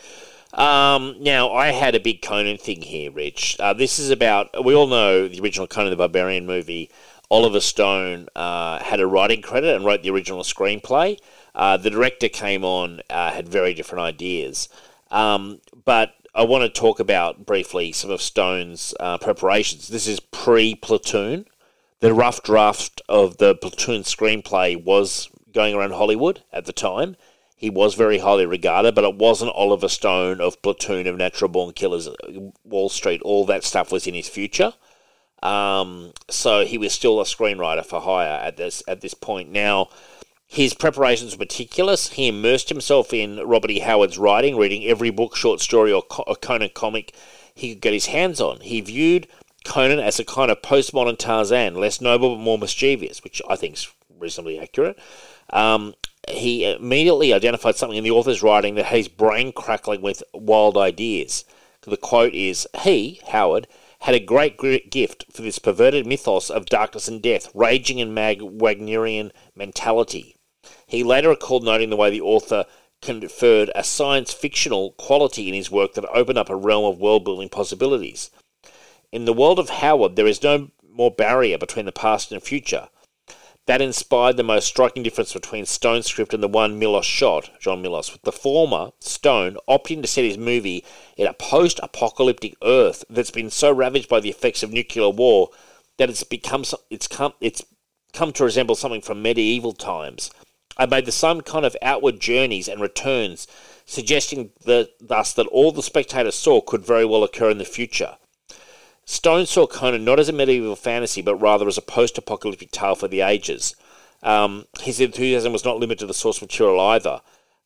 Um, 0.55 1.16
now 1.20 1.53
I 1.53 1.69
had 1.69 1.95
a 1.95 2.01
big 2.01 2.20
Conan 2.20 2.59
thing 2.59 2.83
here, 2.83 3.11
Rich. 3.11 3.57
Uh, 3.61 3.73
this 3.73 3.99
is 3.99 4.11
about 4.11 4.65
we 4.65 4.74
all 4.74 4.89
know 4.89 5.29
the 5.29 5.41
original 5.41 5.69
Conan 5.69 5.91
the 5.91 5.97
Barbarian 5.97 6.47
movie. 6.47 6.91
Oliver 7.31 7.61
Stone 7.61 8.29
uh, 8.37 8.79
had 8.81 9.01
a 9.01 9.07
writing 9.07 9.41
credit 9.41 9.74
and 9.74 9.87
wrote 9.87 10.03
the 10.03 10.11
original 10.11 10.43
screenplay. 10.43 11.19
Uh, 11.55 11.79
the 11.79 11.89
director 11.89 12.29
came 12.29 12.62
on, 12.65 13.01
uh, 13.09 13.31
had 13.31 13.49
very 13.49 13.73
different 13.73 14.03
ideas. 14.03 14.69
Um, 15.11 15.61
but 15.85 16.15
I 16.35 16.45
want 16.45 16.63
to 16.63 16.81
talk 16.81 16.99
about 16.99 17.45
briefly 17.45 17.93
some 17.93 18.11
of 18.11 18.23
Stone's 18.23 18.95
uh, 18.99 19.19
preparations. 19.19 19.89
This 19.89 20.07
is 20.07 20.19
pre 20.19 20.75
Platoon. 20.75 21.47
The 22.01 22.15
rough 22.15 22.43
draft 22.43 23.03
of 23.09 23.37
the 23.37 23.55
Platoon 23.55 24.03
screenplay 24.03 24.83
was 24.83 25.29
going 25.53 25.75
around 25.75 25.93
Hollywood 25.93 26.43
at 26.53 26.65
the 26.65 26.73
time. 26.73 27.17
He 27.55 27.71
was 27.71 27.95
very 27.95 28.19
highly 28.19 28.47
regarded, 28.47 28.95
but 28.95 29.05
it 29.05 29.15
wasn't 29.15 29.53
Oliver 29.55 29.89
Stone 29.89 30.41
of 30.41 30.61
Platoon 30.63 31.07
of 31.07 31.17
Natural 31.17 31.49
Born 31.49 31.73
Killers, 31.75 32.09
Wall 32.65 32.89
Street. 32.89 33.23
All 33.23 33.45
that 33.47 33.63
stuff 33.63 33.93
was 33.93 34.07
in 34.07 34.15
his 34.15 34.29
future. 34.29 34.73
Um, 35.43 36.13
so 36.29 36.65
he 36.65 36.79
was 36.79 36.93
still 36.93 37.21
a 37.21 37.25
screenwriter 37.25 37.85
for 37.85 38.01
hire 38.01 38.41
at 38.43 38.57
this 38.57 38.83
at 38.89 39.01
this 39.01 39.15
point. 39.15 39.51
Now, 39.51 39.91
his 40.53 40.74
preparations 40.74 41.33
were 41.35 41.39
meticulous. 41.39 42.11
He 42.11 42.29
immersed 42.29 42.69
himself 42.69 43.15
in 43.15 43.39
Robert 43.39 43.70
E. 43.70 43.79
Howard's 43.79 44.19
writing, 44.19 44.59
reading 44.59 44.85
every 44.85 45.09
book, 45.09 45.35
short 45.35 45.61
story, 45.61 45.91
or, 45.91 46.03
or 46.27 46.37
Conan 46.37 46.69
comic 46.74 47.15
he 47.55 47.73
could 47.73 47.81
get 47.81 47.95
his 47.95 48.07
hands 48.07 48.39
on. 48.39 48.61
He 48.61 48.83
viewed 48.83 49.29
Conan 49.65 49.99
as 49.99 50.19
a 50.19 50.27
kind 50.27 50.51
of 50.51 50.61
postmodern 50.61 51.16
Tarzan, 51.16 51.77
less 51.77 52.03
noble 52.03 52.37
but 52.37 52.43
more 52.43 52.59
mischievous, 52.59 53.24
which 53.24 53.41
I 53.49 53.57
think 53.57 53.77
is 53.77 53.91
reasonably 54.19 54.61
accurate. 54.61 54.99
Um, 55.55 55.95
he 56.29 56.70
immediately 56.70 57.33
identified 57.33 57.77
something 57.77 57.97
in 57.97 58.05
the 58.05 58.11
author's 58.11 58.43
writing 58.43 58.74
that 58.74 58.85
had 58.85 58.99
his 58.99 59.09
brain 59.09 59.53
crackling 59.53 60.03
with 60.03 60.23
wild 60.35 60.77
ideas. 60.77 61.47
The 61.81 61.97
quote 61.97 62.35
is 62.35 62.69
He, 62.81 63.23
Howard, 63.29 63.69
had 64.01 64.15
a 64.15 64.20
great 64.20 64.59
gift 64.91 65.24
for 65.33 65.41
this 65.41 65.59
perverted 65.59 66.07
mythos 66.07 66.51
of 66.51 66.66
darkness 66.66 67.09
and 67.09 67.23
death, 67.23 67.51
raging 67.55 68.01
in 68.01 68.12
Mag 68.12 68.43
Wagnerian 68.43 69.33
mentality. 69.57 70.37
He 70.93 71.02
later 71.02 71.31
recalled 71.31 71.64
noting 71.64 71.89
the 71.89 71.97
way 71.97 72.10
the 72.10 72.20
author 72.20 72.66
conferred 73.01 73.70
a 73.74 73.82
science 73.82 74.31
fictional 74.31 74.90
quality 74.98 75.48
in 75.48 75.55
his 75.55 75.70
work 75.70 75.94
that 75.94 76.05
opened 76.14 76.36
up 76.36 76.51
a 76.51 76.55
realm 76.55 76.85
of 76.85 77.01
world 77.01 77.24
building 77.24 77.48
possibilities. 77.48 78.28
In 79.10 79.24
the 79.24 79.32
world 79.32 79.59
of 79.59 79.70
Howard, 79.70 80.16
there 80.16 80.27
is 80.27 80.43
no 80.43 80.70
more 80.86 81.10
barrier 81.10 81.56
between 81.56 81.86
the 81.86 81.93
past 81.93 82.31
and 82.31 82.43
future. 82.43 82.90
That 83.64 83.81
inspired 83.81 84.36
the 84.36 84.43
most 84.43 84.66
striking 84.66 85.02
difference 85.02 85.32
between 85.32 85.64
Stone's 85.64 86.09
script 86.09 86.35
and 86.35 86.43
the 86.43 86.47
one 86.47 86.78
Milius 86.78 87.05
shot, 87.05 87.48
John 87.59 87.82
Milius, 87.82 88.12
with 88.12 88.20
the 88.20 88.31
former, 88.31 88.90
Stone, 89.01 89.56
opting 89.66 90.02
to 90.02 90.06
set 90.06 90.27
his 90.27 90.36
movie 90.36 90.85
in 91.16 91.27
a 91.27 91.32
post 91.32 91.81
apocalyptic 91.82 92.55
Earth 92.62 93.02
that's 93.09 93.31
been 93.31 93.48
so 93.48 93.73
ravaged 93.73 94.10
by 94.10 94.20
the 94.20 94.28
effects 94.28 94.62
of 94.62 94.74
nuclear 94.74 95.09
war 95.09 95.48
that 95.97 96.10
it's 96.10 96.23
become 96.23 96.64
it's 96.90 97.09
come 97.09 97.32
it's 97.40 97.64
come 98.12 98.31
to 98.35 98.44
resemble 98.44 98.74
something 98.74 99.01
from 99.01 99.23
medieval 99.23 99.73
times. 99.73 100.31
I 100.77 100.86
made 100.86 101.07
the 101.07 101.12
same 101.12 101.40
kind 101.40 101.65
of 101.65 101.77
outward 101.82 102.20
journeys 102.20 102.69
and 102.69 102.81
returns, 102.81 103.47
suggesting 103.85 104.51
that 104.65 104.90
thus 105.01 105.32
that 105.35 105.47
all 105.49 105.73
the 105.73 105.82
spectator 105.82 106.31
saw 106.31 106.61
could 106.61 106.85
very 106.85 107.05
well 107.05 107.24
occur 107.24 107.51
in 107.51 107.59
the 107.59 107.65
future. 107.65 108.16
Stone 109.05 109.47
saw 109.47 109.66
Conan 109.66 110.05
not 110.05 110.20
as 110.20 110.28
a 110.28 110.32
medieval 110.32 110.77
fantasy, 110.77 111.23
but 111.23 111.35
rather 111.36 111.66
as 111.66 111.77
a 111.77 111.82
post 111.82 112.16
apocalyptic 112.19 112.70
tale 112.70 112.94
for 112.94 113.09
the 113.09 113.20
ages. 113.20 113.74
Um, 114.23 114.66
his 114.81 115.01
enthusiasm 115.01 115.53
was 115.53 115.65
not 115.65 115.78
limited 115.78 116.01
to 116.01 116.07
the 116.07 116.15
source 116.15 116.40
material 116.40 116.81
either. 116.81 117.20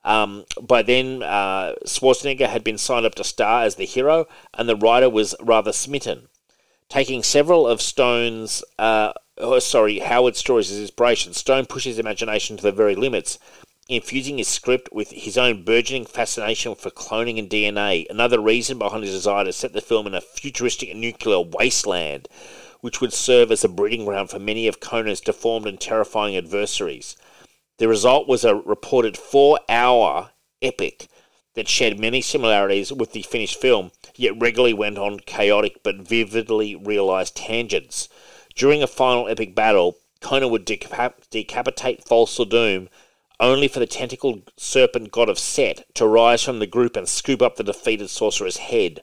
Um, 0.04 0.44
by 0.60 0.82
then, 0.82 1.22
uh, 1.22 1.74
Schwarzenegger 1.84 2.48
had 2.48 2.64
been 2.64 2.78
signed 2.78 3.04
up 3.04 3.16
to 3.16 3.24
star 3.24 3.64
as 3.64 3.74
the 3.74 3.84
hero, 3.84 4.26
and 4.54 4.68
the 4.68 4.76
writer 4.76 5.10
was 5.10 5.34
rather 5.40 5.72
smitten. 5.72 6.28
Taking 6.88 7.22
several 7.22 7.66
of 7.66 7.82
Stone's, 7.82 8.62
uh, 8.78 9.12
oh, 9.38 9.58
sorry, 9.58 9.98
Howard's 9.98 10.38
stories 10.38 10.70
as 10.70 10.80
inspiration, 10.80 11.32
Stone 11.32 11.66
pushed 11.66 11.86
his 11.86 11.98
imagination 11.98 12.56
to 12.56 12.62
the 12.62 12.72
very 12.72 12.94
limits, 12.94 13.38
infusing 13.88 14.38
his 14.38 14.48
script 14.48 14.88
with 14.92 15.10
his 15.10 15.38
own 15.38 15.62
burgeoning 15.62 16.06
fascination 16.06 16.74
for 16.74 16.90
cloning 16.90 17.38
and 17.38 17.48
DNA, 17.48 18.08
another 18.10 18.40
reason 18.40 18.78
behind 18.78 19.04
his 19.04 19.12
desire 19.12 19.44
to 19.44 19.52
set 19.52 19.72
the 19.72 19.80
film 19.80 20.06
in 20.06 20.14
a 20.14 20.20
futuristic 20.20 20.94
nuclear 20.96 21.40
wasteland, 21.40 22.28
which 22.80 23.00
would 23.00 23.12
serve 23.12 23.52
as 23.52 23.64
a 23.64 23.68
breeding 23.68 24.04
ground 24.04 24.30
for 24.30 24.38
many 24.38 24.66
of 24.66 24.80
Conan's 24.80 25.20
deformed 25.20 25.66
and 25.66 25.80
terrifying 25.80 26.36
adversaries. 26.36 27.16
The 27.78 27.88
result 27.88 28.26
was 28.26 28.44
a 28.44 28.54
reported 28.54 29.16
four 29.16 29.60
hour 29.68 30.30
epic 30.62 31.08
that 31.54 31.68
shared 31.68 31.98
many 31.98 32.20
similarities 32.20 32.92
with 32.92 33.12
the 33.12 33.22
finished 33.22 33.60
film, 33.60 33.90
yet 34.14 34.38
regularly 34.38 34.74
went 34.74 34.98
on 34.98 35.20
chaotic 35.20 35.82
but 35.82 35.96
vividly 35.96 36.74
realized 36.74 37.36
tangents. 37.36 38.08
During 38.56 38.82
a 38.82 38.86
final 38.86 39.28
epic 39.28 39.54
battle, 39.54 39.98
Conan 40.20 40.50
would 40.50 40.64
decap- 40.64 41.28
decapitate 41.30 42.04
Thulsa 42.04 42.48
Doom 42.48 42.88
only 43.38 43.68
for 43.68 43.80
the 43.80 43.86
tentacled 43.86 44.50
serpent 44.56 45.12
god 45.12 45.28
of 45.28 45.38
Set 45.38 45.84
to 45.94 46.06
rise 46.06 46.42
from 46.42 46.58
the 46.58 46.66
group 46.66 46.96
and 46.96 47.06
scoop 47.06 47.42
up 47.42 47.56
the 47.56 47.62
defeated 47.62 48.08
sorcerer's 48.08 48.56
head. 48.56 49.02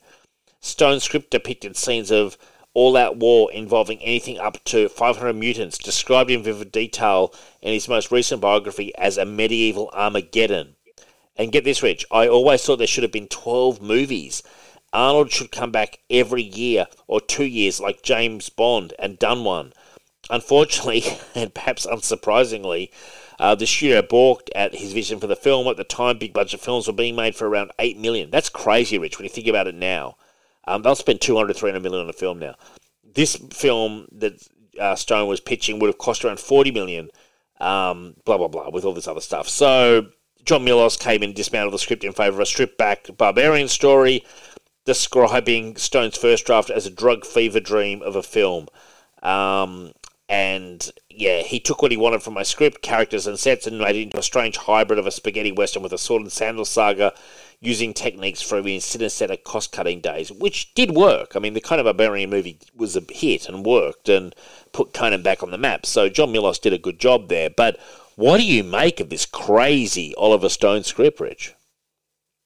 Stone 0.60 1.02
script 1.02 1.30
depicted 1.30 1.78
scenes 1.78 2.10
of 2.10 2.36
all 2.74 2.98
out 2.98 3.18
war 3.18 3.52
involving 3.52 4.00
anything 4.00 4.40
up 4.40 4.64
to 4.66 4.90
500 4.90 5.34
mutants, 5.34 5.78
described 5.78 6.32
in 6.32 6.42
vivid 6.42 6.72
detail 6.72 7.32
in 7.62 7.74
his 7.74 7.88
most 7.88 8.12
recent 8.12 8.42
biography 8.42 8.92
as 8.96 9.20
a 9.20 9.26
medieval 9.26 9.92
Armageddon. 9.94 10.76
And 11.36 11.52
get 11.52 11.64
this, 11.64 11.84
Rich, 11.84 12.06
I 12.12 12.28
always 12.28 12.64
thought 12.64 12.78
there 12.78 12.88
should 12.88 13.04
have 13.04 13.12
been 13.12 13.28
12 13.28 13.82
movies. 13.82 14.42
Arnold 14.94 15.32
should 15.32 15.52
come 15.52 15.72
back 15.72 16.00
every 16.10 16.44
year 16.44 16.88
or 17.08 17.20
two 17.20 17.46
years 17.46 17.80
like 17.80 18.04
James 18.04 18.50
Bond 18.50 18.94
and 19.00 19.20
done 19.20 19.44
one. 19.44 19.74
Unfortunately, 20.30 21.04
and 21.36 21.54
perhaps 21.54 21.86
unsurprisingly, 21.86 22.92
uh, 23.40 23.56
the 23.56 23.66
studio 23.66 24.02
balked 24.02 24.50
at 24.56 24.76
his 24.76 24.94
vision 24.94 25.20
for 25.20 25.28
the 25.28 25.36
film. 25.36 25.68
At 25.68 25.78
the 25.78 25.84
time, 25.84 26.18
big 26.18 26.34
budget 26.34 26.62
films 26.62 26.88
were 26.88 26.94
being 26.94 27.16
made 27.16 27.36
for 27.36 27.48
around 27.48 27.72
eight 27.80 27.98
million. 27.98 28.30
That's 28.30 28.50
crazy, 28.50 28.98
Rich. 28.98 29.18
When 29.18 29.26
you 29.26 29.30
think 29.30 29.48
about 29.48 29.68
it 29.68 29.76
now, 29.76 30.16
um, 30.66 30.82
they'll 30.82 30.96
spend 30.96 31.22
200, 31.22 31.56
300 31.56 31.82
million 31.82 32.04
on 32.04 32.10
a 32.10 32.14
film 32.14 32.40
now. 32.40 32.56
This 33.04 33.36
film 33.36 34.08
that 34.14 34.48
uh, 34.80 34.96
Stone 34.96 35.28
was 35.28 35.40
pitching 35.40 35.80
would 35.80 35.88
have 35.88 35.98
cost 35.98 36.24
around 36.24 36.40
40 36.40 36.72
million. 36.72 37.10
Um, 37.60 38.16
blah 38.26 38.38
blah 38.38 38.48
blah, 38.48 38.70
with 38.70 38.86
all 38.86 38.94
this 38.94 39.08
other 39.08 39.22
stuff. 39.22 39.48
So 39.48 40.08
John 40.46 40.66
Milius 40.66 41.00
came 41.00 41.24
in 41.24 41.30
and 41.30 41.36
dismantled 41.36 41.74
the 41.74 41.80
script 41.80 42.04
in 42.04 42.12
favour 42.12 42.36
of 42.36 42.40
a 42.42 42.46
stripped 42.46 42.78
back 42.78 43.08
barbarian 43.18 43.68
story, 43.68 44.26
describing 44.86 45.76
Stone's 45.76 46.18
first 46.18 46.46
draft 46.46 46.70
as 46.70 46.86
a 46.86 46.92
drug 46.92 47.26
fever 47.26 47.60
dream 47.60 48.02
of 48.02 48.16
a 48.16 48.24
film. 48.24 48.68
Um, 49.22 49.94
and 50.30 50.92
yeah, 51.10 51.42
he 51.42 51.60
took 51.60 51.82
what 51.82 51.92
he 51.92 51.98
wanted 51.98 52.24
from 52.24 52.34
my 52.34 52.44
script, 52.44 52.82
characters, 52.82 53.28
and 53.28 53.38
sets 53.38 53.68
and 53.68 53.78
made 53.78 53.96
it 53.96 54.04
into 54.04 54.20
a 54.20 54.24
strange 54.24 54.58
hybrid 54.58 55.00
of 55.00 55.06
a 55.06 55.12
spaghetti 55.12 55.52
western 55.52 55.84
with 55.84 55.94
a 55.94 55.98
sword 55.98 56.22
and 56.22 56.32
sandal 56.32 56.66
saga 56.66 57.14
using 57.60 57.94
techniques 57.94 58.42
from 58.42 58.66
his 58.66 58.84
synesthetic 58.84 59.44
cost 59.44 59.72
cutting 59.72 60.02
days, 60.02 60.32
which 60.32 60.74
did 60.74 60.92
work. 60.92 61.36
I 61.36 61.40
mean, 61.40 61.54
the 61.54 61.62
kind 61.62 61.80
of 61.80 61.86
Barbarian 61.86 62.30
movie 62.30 62.58
was 62.76 62.96
a 62.98 63.04
hit 63.10 63.48
and 63.48 63.66
worked 63.66 64.10
and 64.10 64.36
put 64.74 64.94
Conan 64.94 65.24
back 65.24 65.44
on 65.44 65.52
the 65.52 65.58
map. 65.58 65.86
So 65.86 66.10
John 66.10 66.34
Milius 66.34 66.60
did 66.60 66.74
a 66.74 66.78
good 66.78 67.00
job 67.00 67.30
there. 67.30 67.50
But 67.50 67.80
what 68.16 68.38
do 68.38 68.44
you 68.44 68.64
make 68.64 69.00
of 69.00 69.10
this 69.10 69.26
crazy 69.26 70.14
Oliver 70.16 70.50
Stone 70.50 70.84
script, 70.84 71.20
Rich? 71.20 71.54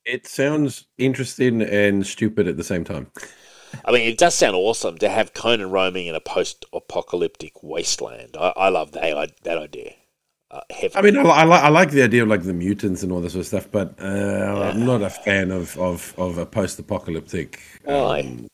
It 0.08 0.26
sounds 0.26 0.86
interesting 0.98 1.62
and 1.62 2.08
stupid 2.08 2.48
at 2.48 2.56
the 2.56 2.64
same 2.64 2.86
time. 2.86 3.12
I 3.84 3.92
mean, 3.92 4.08
it 4.08 4.18
does 4.18 4.34
sound 4.34 4.56
awesome 4.56 4.98
to 5.00 5.10
have 5.10 5.34
Conan 5.34 5.70
roaming 5.70 6.08
in 6.08 6.16
a 6.16 6.22
post-apocalyptic 6.22 7.62
wasteland. 7.62 8.38
I, 8.40 8.54
I 8.56 8.70
love 8.70 8.94
that 8.94 9.44
that 9.44 9.58
idea. 9.58 9.96
Uh, 10.50 10.62
I 10.96 11.02
mean, 11.02 11.18
I, 11.18 11.24
I, 11.24 11.44
like 11.44 11.64
I 11.64 11.68
like 11.68 11.92
the 11.92 12.04
idea 12.04 12.24
of 12.24 12.30
like 12.30 12.44
the 12.44 12.54
mutants 12.54 13.04
and 13.04 13.12
all 13.12 13.20
this 13.20 13.34
sort 13.34 13.42
of 13.42 13.48
stuff, 13.48 13.68
but 13.70 13.96
uh, 14.02 14.06
yeah. 14.06 14.70
I'm 14.70 14.86
not 14.86 15.02
a 15.02 15.10
fan 15.10 15.52
of 15.52 15.78
of, 15.78 16.14
of 16.18 16.38
a 16.38 16.46
post-apocalyptic. 16.46 17.60
Um, 17.86 18.48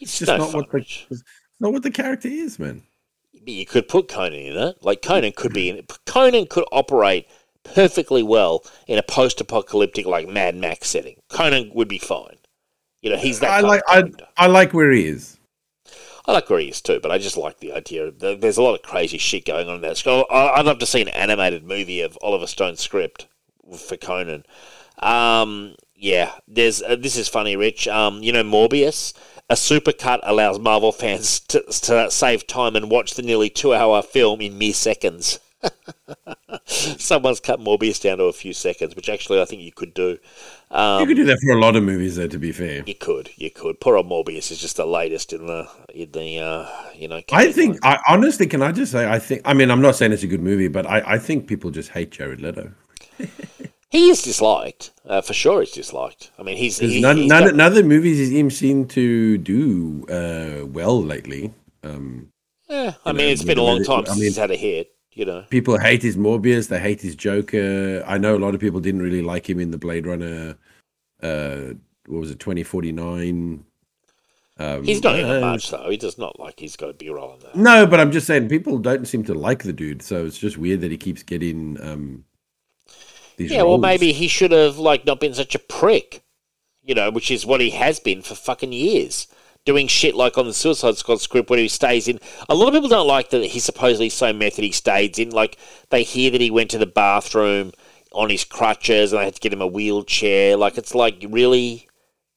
it's, 0.00 0.20
just 0.20 0.28
not 0.28 0.54
what 0.54 0.70
the 0.70 0.78
it's 0.78 1.24
not 1.58 1.72
what 1.72 1.82
the 1.82 1.90
character 1.90 2.28
is, 2.28 2.60
man. 2.60 2.84
You 3.32 3.66
could 3.66 3.88
put 3.88 4.06
Conan 4.08 4.34
in 4.34 4.56
it. 4.56 4.76
Like 4.82 5.02
Conan 5.02 5.32
could 5.32 5.52
be 5.52 5.68
in 5.68 5.78
it. 5.78 5.92
Conan 6.06 6.46
could 6.46 6.64
operate 6.70 7.26
perfectly 7.74 8.22
well 8.22 8.64
in 8.86 8.98
a 8.98 9.02
post-apocalyptic 9.02 10.06
like 10.06 10.28
Mad 10.28 10.56
Max 10.56 10.88
setting. 10.88 11.16
Conan 11.28 11.70
would 11.74 11.88
be 11.88 11.98
fine. 11.98 12.36
You 13.02 13.10
know, 13.10 13.16
he's 13.16 13.40
that. 13.40 13.50
I 13.50 13.60
like. 13.60 13.82
I, 13.86 14.10
I 14.36 14.46
like 14.48 14.74
where 14.74 14.90
he 14.90 15.06
is. 15.06 15.38
I 16.26 16.32
like 16.32 16.50
where 16.50 16.58
he 16.58 16.68
is 16.68 16.82
too, 16.82 17.00
but 17.00 17.10
I 17.10 17.18
just 17.18 17.36
like 17.36 17.60
the 17.60 17.72
idea. 17.72 18.10
There's 18.10 18.58
a 18.58 18.62
lot 18.62 18.74
of 18.74 18.82
crazy 18.82 19.18
shit 19.18 19.46
going 19.46 19.68
on 19.68 19.76
in 19.76 19.80
that. 19.82 20.06
I'd 20.30 20.66
love 20.66 20.78
to 20.80 20.86
see 20.86 21.00
an 21.00 21.08
animated 21.08 21.64
movie 21.64 22.02
of 22.02 22.18
Oliver 22.20 22.46
Stone's 22.46 22.80
script 22.80 23.26
for 23.74 23.96
Conan. 23.96 24.44
Um, 24.98 25.76
yeah, 25.94 26.32
there's 26.46 26.82
uh, 26.82 26.96
this 26.96 27.16
is 27.16 27.28
funny, 27.28 27.56
Rich. 27.56 27.88
Um, 27.88 28.22
you 28.22 28.32
know, 28.32 28.42
Morbius. 28.42 29.14
A 29.50 29.54
supercut 29.54 30.20
allows 30.24 30.58
Marvel 30.58 30.92
fans 30.92 31.40
to, 31.40 31.62
to 31.62 32.10
save 32.10 32.46
time 32.46 32.76
and 32.76 32.90
watch 32.90 33.14
the 33.14 33.22
nearly 33.22 33.48
two-hour 33.48 34.02
film 34.02 34.42
in 34.42 34.58
mere 34.58 34.74
seconds. 34.74 35.40
Someone's 36.66 37.40
cut 37.40 37.60
Morbius 37.60 38.00
down 38.00 38.18
to 38.18 38.24
a 38.24 38.32
few 38.32 38.52
seconds, 38.52 38.94
which 38.94 39.08
actually 39.08 39.40
I 39.40 39.44
think 39.44 39.62
you 39.62 39.72
could 39.72 39.94
do. 39.94 40.18
Um, 40.70 41.00
you 41.00 41.06
could 41.06 41.16
do 41.16 41.24
that 41.24 41.38
for 41.40 41.56
a 41.56 41.60
lot 41.60 41.76
of 41.76 41.82
movies, 41.82 42.16
though. 42.16 42.28
To 42.28 42.38
be 42.38 42.52
fair, 42.52 42.82
you 42.86 42.94
could, 42.94 43.30
you 43.36 43.50
could. 43.50 43.80
Poor 43.80 43.96
old 43.96 44.08
Morbius 44.08 44.50
is 44.50 44.58
just 44.58 44.76
the 44.76 44.86
latest 44.86 45.32
in 45.32 45.46
the 45.46 45.68
in 45.94 46.12
the 46.12 46.38
uh, 46.38 46.68
you 46.94 47.08
know. 47.08 47.20
I 47.32 47.52
think, 47.52 47.78
I, 47.82 47.98
honestly, 48.08 48.46
can 48.46 48.62
I 48.62 48.72
just 48.72 48.92
say, 48.92 49.08
I 49.10 49.18
think. 49.18 49.42
I 49.44 49.54
mean, 49.54 49.70
I'm 49.70 49.80
not 49.80 49.96
saying 49.96 50.12
it's 50.12 50.22
a 50.22 50.28
good 50.28 50.42
movie, 50.42 50.68
but 50.68 50.86
I, 50.86 51.14
I 51.14 51.18
think 51.18 51.46
people 51.46 51.70
just 51.70 51.90
hate 51.90 52.10
Jared 52.10 52.40
Leto. 52.40 52.72
he 53.90 54.10
is 54.10 54.22
disliked 54.22 54.92
uh, 55.06 55.20
for 55.20 55.34
sure. 55.34 55.60
He's 55.60 55.72
disliked. 55.72 56.30
I 56.38 56.42
mean, 56.42 56.56
he's, 56.56 56.78
he, 56.78 57.00
none, 57.00 57.16
he's 57.16 57.28
none, 57.28 57.44
got... 57.44 57.54
none 57.54 57.66
of 57.68 57.74
the 57.74 57.82
movies 57.82 58.18
he's 58.18 58.32
even 58.32 58.50
seem 58.50 58.86
to 58.88 59.38
do 59.38 60.06
uh, 60.08 60.66
well 60.66 61.02
lately. 61.02 61.52
Um, 61.82 62.30
yeah, 62.68 62.94
I 63.04 63.12
mean, 63.12 63.26
know, 63.26 63.32
it's 63.32 63.44
been 63.44 63.58
a 63.58 63.62
long 63.62 63.82
time 63.82 64.04
since 64.04 64.10
I 64.10 64.14
mean, 64.14 64.24
he's 64.24 64.36
had 64.36 64.50
a 64.50 64.56
hit 64.56 64.92
You 65.18 65.24
know, 65.24 65.44
People 65.50 65.78
hate 65.78 66.00
his 66.00 66.16
Morbius. 66.16 66.68
They 66.68 66.78
hate 66.78 67.00
his 67.00 67.16
Joker. 67.16 68.04
I 68.06 68.18
know 68.18 68.36
a 68.36 68.38
lot 68.38 68.54
of 68.54 68.60
people 68.60 68.78
didn't 68.78 69.02
really 69.02 69.20
like 69.20 69.50
him 69.50 69.58
in 69.58 69.72
the 69.72 69.76
Blade 69.76 70.06
Runner. 70.06 70.56
Uh, 71.20 71.74
what 72.06 72.20
was 72.20 72.30
it, 72.30 72.38
twenty 72.38 72.62
forty 72.62 72.92
nine? 72.92 73.64
Um, 74.58 74.84
he's 74.84 75.02
not 75.02 75.18
in 75.18 75.28
uh, 75.28 75.40
much 75.40 75.70
though. 75.70 75.90
He 75.90 75.96
does 75.96 76.18
not 76.18 76.38
like 76.38 76.60
he's 76.60 76.76
got 76.76 76.90
a 76.90 76.92
big 76.92 77.10
role 77.10 77.34
in 77.34 77.40
that. 77.40 77.56
No, 77.56 77.84
but 77.84 77.98
I'm 77.98 78.12
just 78.12 78.28
saying 78.28 78.48
people 78.48 78.78
don't 78.78 79.08
seem 79.08 79.24
to 79.24 79.34
like 79.34 79.64
the 79.64 79.72
dude, 79.72 80.02
so 80.02 80.24
it's 80.24 80.38
just 80.38 80.56
weird 80.56 80.82
that 80.82 80.92
he 80.92 80.96
keeps 80.96 81.24
getting 81.24 81.80
um, 81.82 82.24
these. 83.38 83.50
Yeah, 83.50 83.64
well, 83.64 83.78
maybe 83.78 84.12
he 84.12 84.28
should 84.28 84.52
have 84.52 84.78
like 84.78 85.04
not 85.04 85.18
been 85.18 85.34
such 85.34 85.56
a 85.56 85.58
prick, 85.58 86.22
you 86.84 86.94
know, 86.94 87.10
which 87.10 87.32
is 87.32 87.44
what 87.44 87.60
he 87.60 87.70
has 87.70 87.98
been 87.98 88.22
for 88.22 88.36
fucking 88.36 88.72
years, 88.72 89.26
doing 89.64 89.86
shit 89.86 90.14
like 90.14 90.38
on 90.38 90.46
the 90.46 90.54
Suicide 90.54 90.96
Squad 90.96 91.20
script 91.20 91.50
where 91.50 91.58
he 91.58 91.68
stays 91.68 92.08
in. 92.08 92.20
A 92.48 92.54
lot 92.54 92.68
of 92.68 92.74
people 92.74 92.88
don't 92.88 93.06
like 93.06 93.30
that 93.30 93.44
he's 93.44 93.64
supposedly 93.64 94.08
so 94.08 94.32
method. 94.32 94.64
He 94.64 94.72
stays 94.72 95.18
in, 95.18 95.30
like 95.30 95.58
they 95.90 96.02
hear 96.02 96.30
that 96.30 96.40
he 96.40 96.50
went 96.50 96.70
to 96.70 96.78
the 96.78 96.86
bathroom 96.86 97.72
on 98.12 98.30
his 98.30 98.44
crutches 98.44 99.12
and 99.12 99.20
they 99.20 99.24
had 99.24 99.34
to 99.34 99.40
get 99.40 99.52
him 99.52 99.60
a 99.60 99.66
wheelchair. 99.66 100.56
Like 100.56 100.78
it's 100.78 100.94
like 100.94 101.24
really. 101.28 101.84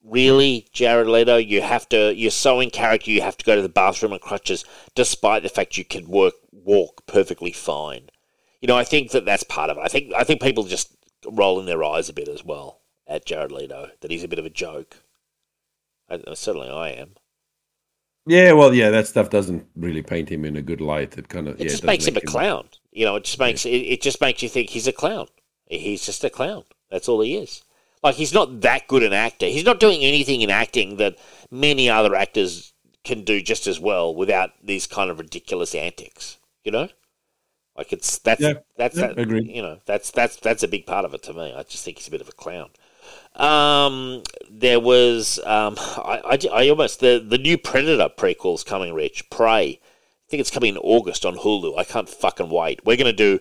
Really, 0.04 0.66
Jared 0.74 1.06
Leto, 1.06 1.38
you 1.38 1.62
have 1.62 1.88
to. 1.90 2.12
You're 2.16 2.32
so 2.32 2.60
in 2.60 2.72
character. 2.72 3.12
You 3.12 3.22
have 3.22 3.38
to 3.38 3.46
go 3.46 3.56
to 3.56 3.62
the 3.62 3.70
bathroom 3.70 4.14
on 4.14 4.18
crutches, 4.18 4.66
despite 4.96 5.44
the 5.44 5.48
fact 5.48 5.78
you 5.78 5.86
can 5.86 6.08
work 6.08 6.34
walk 6.52 7.06
perfectly 7.06 7.52
fine 7.52 8.10
you 8.62 8.68
know, 8.68 8.78
I 8.78 8.84
think 8.84 9.12
that 9.12 9.26
that's 9.26 9.44
part 9.44 9.70
of 9.70 9.78
it. 9.78 9.82
I 9.84 9.88
think 9.88 10.14
I 10.16 10.24
think 10.24 10.42
people 10.42 10.64
just 10.64 10.96
rolling 11.26 11.66
their 11.66 11.84
eyes 11.84 12.10
a 12.10 12.14
bit 12.14 12.28
as 12.28 12.46
well 12.46 12.80
at 13.08 13.26
Jared 13.26 13.52
Leto 13.52 13.90
that 14.00 14.12
he's 14.12 14.24
a 14.24 14.28
bit 14.28 14.40
of 14.40 14.46
a 14.46 14.50
joke. 14.50 14.98
I, 16.12 16.34
certainly, 16.34 16.70
I 16.70 16.90
am. 16.90 17.16
Yeah, 18.28 18.54
well, 18.54 18.74
yeah, 18.74 18.92
that 18.92 19.08
stuff 19.08 19.30
doesn't 19.30 19.66
really 19.76 20.04
paint 20.04 20.30
him 20.30 20.46
in 20.46 20.56
a 20.56 20.62
good 20.62 20.82
light. 20.82 21.18
It 21.18 21.28
kind 21.28 21.48
of 21.48 21.56
It 21.56 21.64
yeah, 21.64 21.70
just 21.70 21.84
makes 21.84 22.06
him 22.06 22.18
a 22.18 22.22
clown. 22.22 22.68
You 22.92 23.06
know, 23.06 23.16
it 23.16 23.24
just 23.24 23.40
makes 23.40 23.66
it, 23.66 23.70
it 23.70 24.02
just 24.02 24.22
makes 24.22 24.44
you 24.44 24.50
think 24.50 24.70
he's 24.70 24.88
a 24.88 24.92
clown. 24.92 25.28
He's 25.66 26.06
just 26.06 26.24
a 26.24 26.30
clown. 26.30 26.64
That's 26.90 27.10
all 27.10 27.22
he 27.22 27.36
is. 27.36 27.64
Like 28.04 28.16
he's 28.16 28.34
not 28.34 28.62
that 28.62 28.88
good 28.88 29.04
an 29.04 29.14
actor. 29.14 29.48
He's 29.48 29.66
not 29.66 29.80
doing 29.80 30.02
anything 30.02 30.42
in 30.42 30.50
acting 30.50 30.98
that 30.98 31.18
many 31.50 31.90
other 31.90 32.16
actors 32.16 32.74
can 33.04 33.24
do 33.24 33.42
just 33.42 33.68
as 33.68 33.80
well 33.80 34.14
without 34.14 34.52
these 34.64 34.88
kind 34.88 35.10
of 35.10 35.20
ridiculous 35.20 35.74
antics. 35.74 36.38
You 36.64 36.72
know, 36.72 36.90
like 37.76 37.94
it's 37.94 38.20
that's 38.20 38.42
Yeah, 38.42 38.54
that's 38.78 38.98
yeah, 38.98 39.14
that, 39.14 39.30
you 39.30 39.62
know 39.62 39.80
that's 39.86 40.12
that's 40.12 40.36
that's 40.36 40.64
a 40.64 40.68
big 40.68 40.86
part 40.86 41.06
of 41.06 41.14
it 41.14 41.24
to 41.24 41.34
me. 41.34 41.54
I 41.56 41.64
just 41.64 41.86
think 41.86 41.98
he's 41.98 42.08
a 42.08 42.12
bit 42.12 42.22
of 42.22 42.30
a 42.30 42.34
clown. 42.34 42.70
Um, 43.36 44.24
there 44.50 44.80
was 44.80 45.40
um, 45.46 45.76
I, 45.80 46.22
I, 46.26 46.40
I 46.64 46.70
almost 46.70 47.00
the 47.00 47.24
the 47.26 47.38
new 47.38 47.58
Predator 47.58 48.10
prequels 48.18 48.66
coming. 48.66 48.94
Rich 48.94 49.30
Prey. 49.30 49.80
I 49.80 50.28
think 50.30 50.42
it's 50.42 50.52
coming 50.52 50.76
in 50.76 50.82
August 50.82 51.26
on 51.26 51.36
Hulu. 51.36 51.78
I 51.78 51.84
can't 51.84 52.08
fucking 52.10 52.50
wait. 52.50 52.86
We're 52.86 52.96
going 52.98 53.06
to 53.06 53.14
do 53.14 53.40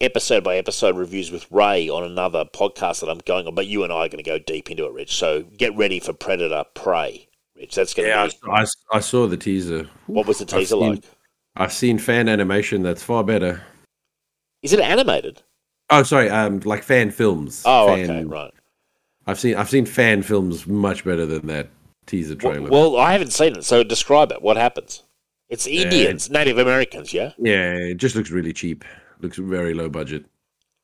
episode 0.00 0.42
by 0.42 0.56
episode 0.56 0.96
reviews 0.96 1.30
with 1.30 1.46
Ray 1.52 1.88
on 1.88 2.02
another 2.02 2.44
podcast 2.44 3.00
that 3.00 3.08
I'm 3.08 3.18
going 3.18 3.46
on, 3.46 3.54
but 3.54 3.68
you 3.68 3.84
and 3.84 3.92
I 3.92 3.96
are 4.06 4.08
going 4.08 4.22
to 4.22 4.28
go 4.28 4.38
deep 4.40 4.68
into 4.70 4.84
it, 4.86 4.92
Rich. 4.92 5.14
So 5.14 5.42
get 5.56 5.76
ready 5.76 6.00
for 6.00 6.12
Predator 6.12 6.64
Prey, 6.74 7.28
Rich. 7.56 7.76
That's 7.76 7.94
going 7.94 8.06
to 8.08 8.10
Yeah, 8.14 8.26
be. 8.26 8.32
I, 8.50 8.62
I, 8.62 8.66
I 8.94 9.00
saw 9.00 9.28
the 9.28 9.36
teaser. 9.36 9.88
What 10.06 10.26
was 10.26 10.38
the 10.38 10.44
I've 10.44 10.60
teaser 10.60 10.74
seen- 10.76 10.90
like? 10.94 11.04
I've 11.54 11.72
seen 11.72 11.98
fan 11.98 12.28
animation 12.28 12.82
that's 12.82 13.02
far 13.02 13.22
better. 13.22 13.62
Is 14.62 14.72
it 14.72 14.80
animated? 14.80 15.42
Oh, 15.90 16.02
sorry, 16.02 16.30
um, 16.30 16.60
like 16.60 16.82
fan 16.82 17.10
films. 17.10 17.62
Oh, 17.66 17.88
fan, 17.94 18.10
okay, 18.10 18.24
right. 18.24 18.50
I've 19.26 19.38
seen 19.38 19.56
I've 19.56 19.70
seen 19.70 19.86
fan 19.86 20.22
films 20.22 20.66
much 20.66 21.04
better 21.04 21.26
than 21.26 21.46
that 21.46 21.68
teaser 22.06 22.34
trailer. 22.34 22.70
well, 22.70 22.96
I 22.96 23.12
haven't 23.12 23.32
seen 23.32 23.56
it, 23.56 23.64
so 23.64 23.82
describe 23.82 24.32
it. 24.32 24.42
What 24.42 24.56
happens? 24.56 25.02
It's 25.48 25.66
Indians, 25.66 26.30
Native 26.30 26.56
Americans, 26.56 27.12
yeah. 27.12 27.32
yeah, 27.36 27.74
it 27.74 27.98
just 27.98 28.16
looks 28.16 28.30
really 28.30 28.54
cheap. 28.54 28.86
Looks 29.20 29.36
very 29.36 29.74
low 29.74 29.90
budget. 29.90 30.24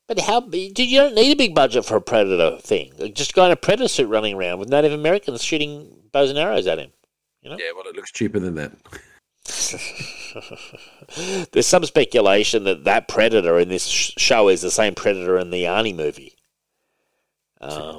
But 0.07 0.21
how? 0.21 0.41
Dude, 0.41 0.79
you 0.79 0.99
don't 0.99 1.15
need 1.15 1.33
a 1.33 1.37
big 1.37 1.55
budget 1.55 1.85
for 1.85 1.97
a 1.97 2.03
predator 2.03 2.59
thing. 2.59 2.93
Just 3.15 3.35
got 3.35 3.51
a 3.51 3.57
predator 3.57 3.89
suit 3.89 4.09
running 4.09 4.35
around 4.35 4.59
with 4.59 4.69
Native 4.69 4.93
Americans 4.93 5.43
shooting 5.43 5.91
bows 6.13 6.31
and 6.31 6.39
arrows 6.39 6.67
at 6.67 6.79
him. 6.79 6.91
You 7.43 7.51
know? 7.51 7.57
Yeah, 7.59 7.73
well, 7.75 7.87
it 7.87 7.97
looks 7.97 8.13
cheaper 8.13 8.39
than 8.39 8.55
that. 8.57 8.73
There's 11.53 11.67
some 11.67 11.85
speculation 11.85 12.65
that 12.65 12.85
that 12.85 13.09
predator 13.09 13.59
in 13.59 13.69
this 13.69 13.87
sh- 13.87 14.13
show 14.19 14.49
is 14.49 14.61
the 14.61 14.71
same 14.71 14.95
predator 14.95 15.39
in 15.39 15.51
the 15.51 15.65
Arnie 15.65 15.97
movie. 15.97 16.35
Um, 17.61 17.99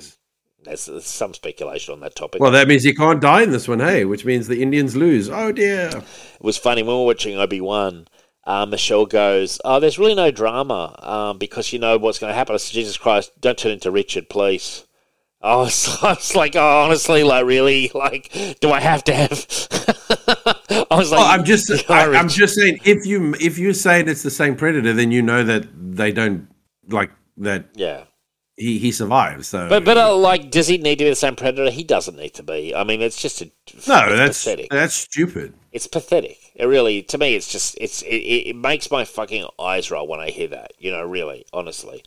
there's, 0.64 0.86
there's 0.86 1.06
some 1.06 1.34
speculation 1.34 1.94
on 1.94 2.00
that 2.02 2.16
topic. 2.16 2.42
Well, 2.42 2.52
that 2.52 2.68
means 2.68 2.84
he 2.84 2.94
can't 2.94 3.22
die 3.22 3.44
in 3.44 3.52
this 3.52 3.68
one, 3.68 3.80
hey? 3.80 4.06
Which 4.06 4.26
means 4.26 4.48
the 4.48 4.62
Indians 4.62 4.96
lose. 4.96 5.30
Oh 5.30 5.52
dear. 5.52 5.90
It 5.90 6.04
was 6.42 6.58
funny 6.58 6.84
when 6.84 6.96
we 6.96 7.00
were 7.02 7.06
watching 7.06 7.38
Obi 7.38 7.62
Wan. 7.62 8.08
Uh, 8.46 8.66
Michelle 8.66 9.06
goes, 9.06 9.62
"Oh, 9.64 9.80
there's 9.80 10.00
really 10.00 10.16
no 10.16 10.32
drama 10.32 10.96
um, 11.00 11.38
because 11.38 11.72
you 11.72 11.80
know 11.80 11.98
what's 11.98 12.20
going 12.20 12.32
to 12.32 12.36
happen." 12.36 12.56
I 12.56 12.58
said, 12.58 12.74
"Jesus 12.74 12.98
Christ, 12.98 13.32
don't 13.40 13.58
turn 13.58 13.74
into 13.74 13.92
Richard, 13.92 14.28
please." 14.28 14.86
Oh, 15.42 15.60
was, 15.60 16.00
I 16.04 16.14
was 16.14 16.36
like, 16.36 16.56
"Oh, 16.56 16.84
honestly, 16.84 17.24
like, 17.24 17.46
really, 17.46 17.92
like, 17.94 18.58
do 18.60 18.72
I 18.72 18.80
have 18.80 19.04
to 19.06 19.14
have?" 19.14 19.30
I 20.92 20.98
was 20.98 21.12
like, 21.12 21.20
Well, 21.20 21.28
I'm 21.28 21.44
just 21.44 21.90
I, 21.90 22.16
I'm 22.16 22.28
just 22.28 22.56
saying 22.56 22.80
if 22.84 23.06
you 23.06 23.36
if 23.40 23.58
you're 23.58 23.74
saying 23.74 24.08
it's 24.08 24.24
the 24.24 24.32
same 24.32 24.56
predator, 24.56 24.94
then 24.94 25.12
you 25.12 25.22
know 25.22 25.44
that 25.44 25.68
they 25.76 26.12
don't 26.12 26.48
like 26.88 27.12
that 27.38 27.66
yeah." 27.76 28.06
He, 28.60 28.78
he 28.78 28.92
survives. 28.92 29.48
So 29.48 29.70
But 29.70 29.86
but 29.86 29.98
uh, 29.98 30.16
like, 30.16 30.52
does 30.52 30.68
he 30.68 30.78
need 30.78 30.98
to 30.98 31.06
be 31.06 31.10
the 31.10 31.16
same 31.16 31.36
predator? 31.36 31.72
He 31.72 31.84
doesn't 31.84 32.18
need 32.18 32.34
to 32.36 32.44
be. 32.44 32.76
I 32.76 32.84
mean, 32.84 33.02
it's 33.02 33.20
just 33.20 33.42
a 33.42 33.46
no, 33.88 34.16
that's 34.16 34.44
pathetic. 34.44 34.70
that's 34.70 34.94
stupid. 34.94 35.54
It's 35.72 35.88
pathetic. 35.88 36.38
It 36.56 36.66
really, 36.66 37.02
to 37.04 37.18
me, 37.18 37.36
it's 37.36 37.50
just 37.50 37.78
it's 37.80 38.02
it, 38.02 38.18
it, 38.18 38.56
makes 38.56 38.92
my 38.92 39.06
fucking 39.06 39.48
eyes 39.60 39.90
roll 39.90 40.08
when 40.08 40.20
I 40.20 40.30
hear 40.30 40.50
that. 40.50 40.74
You 40.78 40.92
know, 40.92 41.04
really, 41.04 41.46
honestly. 41.54 42.04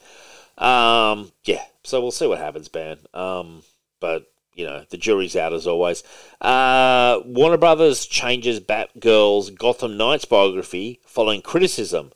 Um, 0.58 1.32
yeah. 1.44 1.62
So 1.84 2.00
we'll 2.00 2.10
see 2.10 2.26
what 2.26 2.38
happens, 2.38 2.68
Ben. 2.68 2.98
Um, 3.14 3.62
but 3.98 4.26
you 4.54 4.66
know, 4.66 4.84
the 4.90 4.98
jury's 4.98 5.36
out 5.36 5.54
as 5.54 5.66
always. 5.66 6.02
Uh, 6.40 7.20
Warner 7.24 7.56
Brothers 7.56 8.04
changes 8.04 8.60
Batgirl's 8.60 9.50
Gotham 9.50 9.96
Knights 9.96 10.26
biography 10.26 11.00
following 11.06 11.40
criticism. 11.40 12.12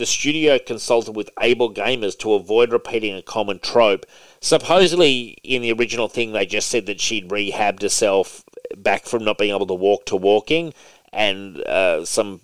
The 0.00 0.06
studio 0.06 0.58
consulted 0.58 1.14
with 1.14 1.28
AbleGamers 1.36 2.18
to 2.20 2.32
avoid 2.32 2.72
repeating 2.72 3.14
a 3.14 3.20
common 3.20 3.58
trope. 3.58 4.06
Supposedly, 4.40 5.36
in 5.44 5.60
the 5.60 5.74
original 5.74 6.08
thing, 6.08 6.32
they 6.32 6.46
just 6.46 6.68
said 6.68 6.86
that 6.86 7.02
she'd 7.02 7.28
rehabbed 7.28 7.82
herself 7.82 8.42
back 8.78 9.04
from 9.04 9.24
not 9.24 9.36
being 9.36 9.54
able 9.54 9.66
to 9.66 9.74
walk 9.74 10.06
to 10.06 10.16
walking, 10.16 10.72
and 11.12 11.60
uh, 11.64 12.02
some 12.06 12.40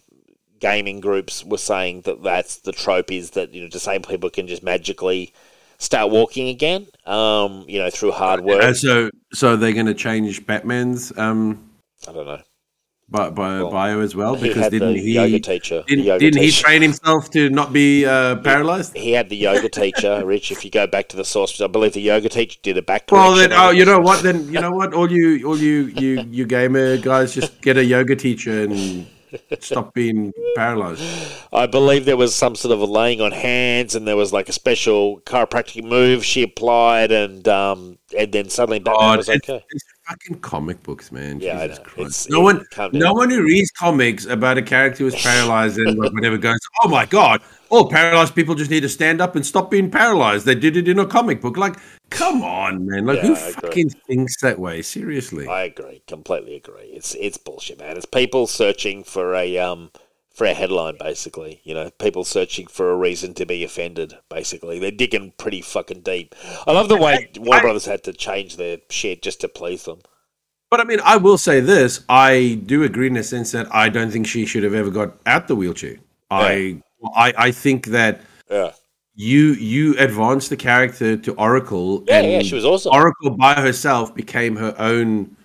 gaming 0.60 1.00
groups 1.00 1.46
were 1.46 1.56
saying 1.56 2.02
that 2.02 2.22
that's 2.22 2.56
the 2.58 2.72
trope 2.72 3.10
is 3.10 3.30
that 3.30 3.54
you 3.54 3.62
know 3.62 3.68
disabled 3.68 4.10
people 4.10 4.28
can 4.28 4.46
just 4.46 4.62
magically 4.62 5.32
start 5.78 6.10
walking 6.10 6.48
again. 6.48 6.86
Um, 7.06 7.64
you 7.66 7.78
know, 7.78 7.88
through 7.88 8.12
hard 8.12 8.42
work. 8.42 8.62
Uh, 8.62 8.74
so 8.74 9.10
so 9.32 9.56
they're 9.56 9.72
going 9.72 9.86
to 9.86 9.94
change 9.94 10.44
Batman's 10.44 11.10
um 11.16 11.70
I 12.06 12.12
don't 12.12 12.26
know. 12.26 12.42
Bi- 13.08 13.30
bi- 13.30 13.62
Well, 13.62 13.70
bio 13.70 14.00
as 14.00 14.14
well 14.14 14.34
he 14.34 14.48
because 14.48 14.64
had 14.64 14.72
didn't 14.72 14.94
the 14.94 15.00
he 15.00 15.14
yoga 15.14 15.38
teacher. 15.40 15.84
didn't, 15.86 16.04
yoga 16.04 16.18
didn't 16.18 16.42
he 16.42 16.50
train 16.50 16.82
himself 16.82 17.30
to 17.30 17.50
not 17.50 17.72
be 17.72 18.04
uh, 18.04 18.36
paralyzed? 18.36 18.96
He 18.96 19.12
had 19.12 19.28
the 19.28 19.36
yoga 19.36 19.68
teacher, 19.68 20.22
Rich. 20.24 20.50
If 20.52 20.64
you 20.64 20.70
go 20.70 20.86
back 20.86 21.08
to 21.10 21.16
the 21.16 21.24
source, 21.24 21.60
I 21.60 21.66
believe 21.66 21.92
the 21.92 22.00
yoga 22.00 22.28
teacher 22.28 22.58
did 22.62 22.76
a 22.78 22.82
back 22.82 23.04
Well, 23.10 23.34
then, 23.34 23.52
oh, 23.52 23.70
you 23.70 23.84
know 23.84 24.00
what? 24.00 24.22
Then 24.22 24.46
you 24.52 24.60
know 24.60 24.72
what? 24.72 24.94
All 24.94 25.10
you, 25.10 25.46
all 25.46 25.58
you, 25.58 25.86
you, 25.86 26.24
you 26.30 26.44
gamer 26.46 26.96
guys, 26.98 27.34
just 27.34 27.60
get 27.62 27.76
a 27.76 27.84
yoga 27.84 28.16
teacher 28.16 28.62
and 28.62 29.06
stop 29.60 29.92
being 29.94 30.32
paralyzed. 30.54 31.02
I 31.52 31.66
believe 31.66 32.04
there 32.04 32.16
was 32.16 32.34
some 32.34 32.54
sort 32.54 32.72
of 32.72 32.80
a 32.80 32.84
laying 32.84 33.20
on 33.20 33.32
hands, 33.32 33.94
and 33.94 34.06
there 34.06 34.16
was 34.16 34.32
like 34.32 34.48
a 34.48 34.52
special 34.52 35.20
chiropractic 35.20 35.84
move 35.84 36.24
she 36.24 36.42
applied, 36.42 37.12
and 37.12 37.46
um, 37.48 37.98
and 38.16 38.32
then 38.32 38.48
suddenly 38.48 38.78
Batman 38.78 39.00
God, 39.00 39.16
was 39.18 39.28
okay. 39.28 39.64
it's 39.70 39.84
fucking 40.08 40.40
comic 40.40 40.82
books, 40.82 41.10
man. 41.12 41.40
Yeah, 41.40 41.66
Jesus. 41.66 41.78
Christ. 41.84 41.98
It's- 41.98 42.28
no 42.28 42.40
one, 42.40 42.64
no 42.92 43.12
one 43.12 43.30
who 43.30 43.42
reads 43.42 43.70
comics 43.70 44.24
about 44.26 44.58
a 44.58 44.62
character 44.62 45.04
who's 45.04 45.14
paralyzed 45.22 45.78
and 45.78 45.98
like, 45.98 46.12
whatever 46.12 46.36
goes. 46.38 46.58
Oh 46.84 46.88
my 46.88 47.06
god! 47.06 47.40
All 47.70 47.88
paralyzed 47.88 48.34
people 48.34 48.54
just 48.54 48.70
need 48.70 48.80
to 48.80 48.88
stand 48.88 49.20
up 49.20 49.34
and 49.34 49.44
stop 49.44 49.70
being 49.70 49.90
paralyzed. 49.90 50.44
They 50.46 50.54
did 50.54 50.76
it 50.76 50.86
in 50.88 50.98
a 50.98 51.06
comic 51.06 51.40
book. 51.40 51.56
Like, 51.56 51.76
come 52.10 52.42
on, 52.42 52.86
man! 52.86 53.06
Like, 53.06 53.16
Yeah, 53.22 53.28
who 53.28 53.34
I 53.34 53.38
agree. 53.48 53.52
fucking 53.68 53.90
thinks 54.06 54.40
that 54.42 54.58
way? 54.58 54.82
Seriously. 54.82 55.48
I 55.48 55.62
agree, 55.64 56.02
completely 56.06 56.54
agree. 56.54 56.84
It's 56.94 57.14
it's 57.18 57.38
bullshit, 57.38 57.78
man. 57.78 57.96
It's 57.96 58.06
people 58.06 58.46
searching 58.46 59.02
for 59.04 59.34
a 59.34 59.58
um 59.58 59.90
for 60.36 60.46
a 60.46 60.52
headline, 60.52 60.96
basically. 61.00 61.62
You 61.64 61.72
know, 61.72 61.90
people 61.98 62.22
searching 62.22 62.66
for 62.66 62.90
a 62.90 62.96
reason 62.96 63.32
to 63.34 63.46
be 63.46 63.64
offended. 63.64 64.18
Basically, 64.28 64.78
they're 64.78 64.90
digging 64.90 65.32
pretty 65.38 65.62
fucking 65.62 66.02
deep. 66.02 66.34
I 66.66 66.72
love 66.72 66.88
the 66.88 66.96
way 66.98 67.30
Warner 67.38 67.62
Brothers 67.62 67.86
had 67.86 68.04
to 68.04 68.12
change 68.12 68.56
their 68.56 68.78
shit 68.90 69.22
just 69.22 69.40
to 69.40 69.48
please 69.48 69.84
them. 69.84 70.00
But 70.70 70.80
I 70.80 70.84
mean, 70.84 71.00
I 71.02 71.16
will 71.16 71.38
say 71.38 71.60
this: 71.60 72.04
I 72.08 72.60
do 72.66 72.82
agree 72.82 73.06
in 73.06 73.16
a 73.16 73.22
sense 73.22 73.52
that 73.52 73.66
I 73.74 73.88
don't 73.88 74.10
think 74.10 74.26
she 74.26 74.44
should 74.44 74.62
have 74.62 74.74
ever 74.74 74.90
got 74.90 75.14
out 75.24 75.48
the 75.48 75.56
wheelchair. 75.56 75.96
I, 76.30 76.82
I, 77.14 77.32
I 77.38 77.50
think 77.50 77.86
that 77.86 78.20
Yeah, 78.50 78.72
you 79.14 79.54
you 79.54 79.96
advanced 79.98 80.50
the 80.50 80.56
character 80.56 81.16
to 81.16 81.34
Oracle, 81.34 82.04
yeah, 82.06 82.18
and 82.18 82.32
yeah. 82.32 82.42
She 82.42 82.54
was 82.54 82.64
awesome. 82.64 82.92
Oracle 82.92 83.30
by 83.30 83.54
herself 83.54 84.14
became 84.14 84.56
her 84.56 84.74
own 84.78 85.35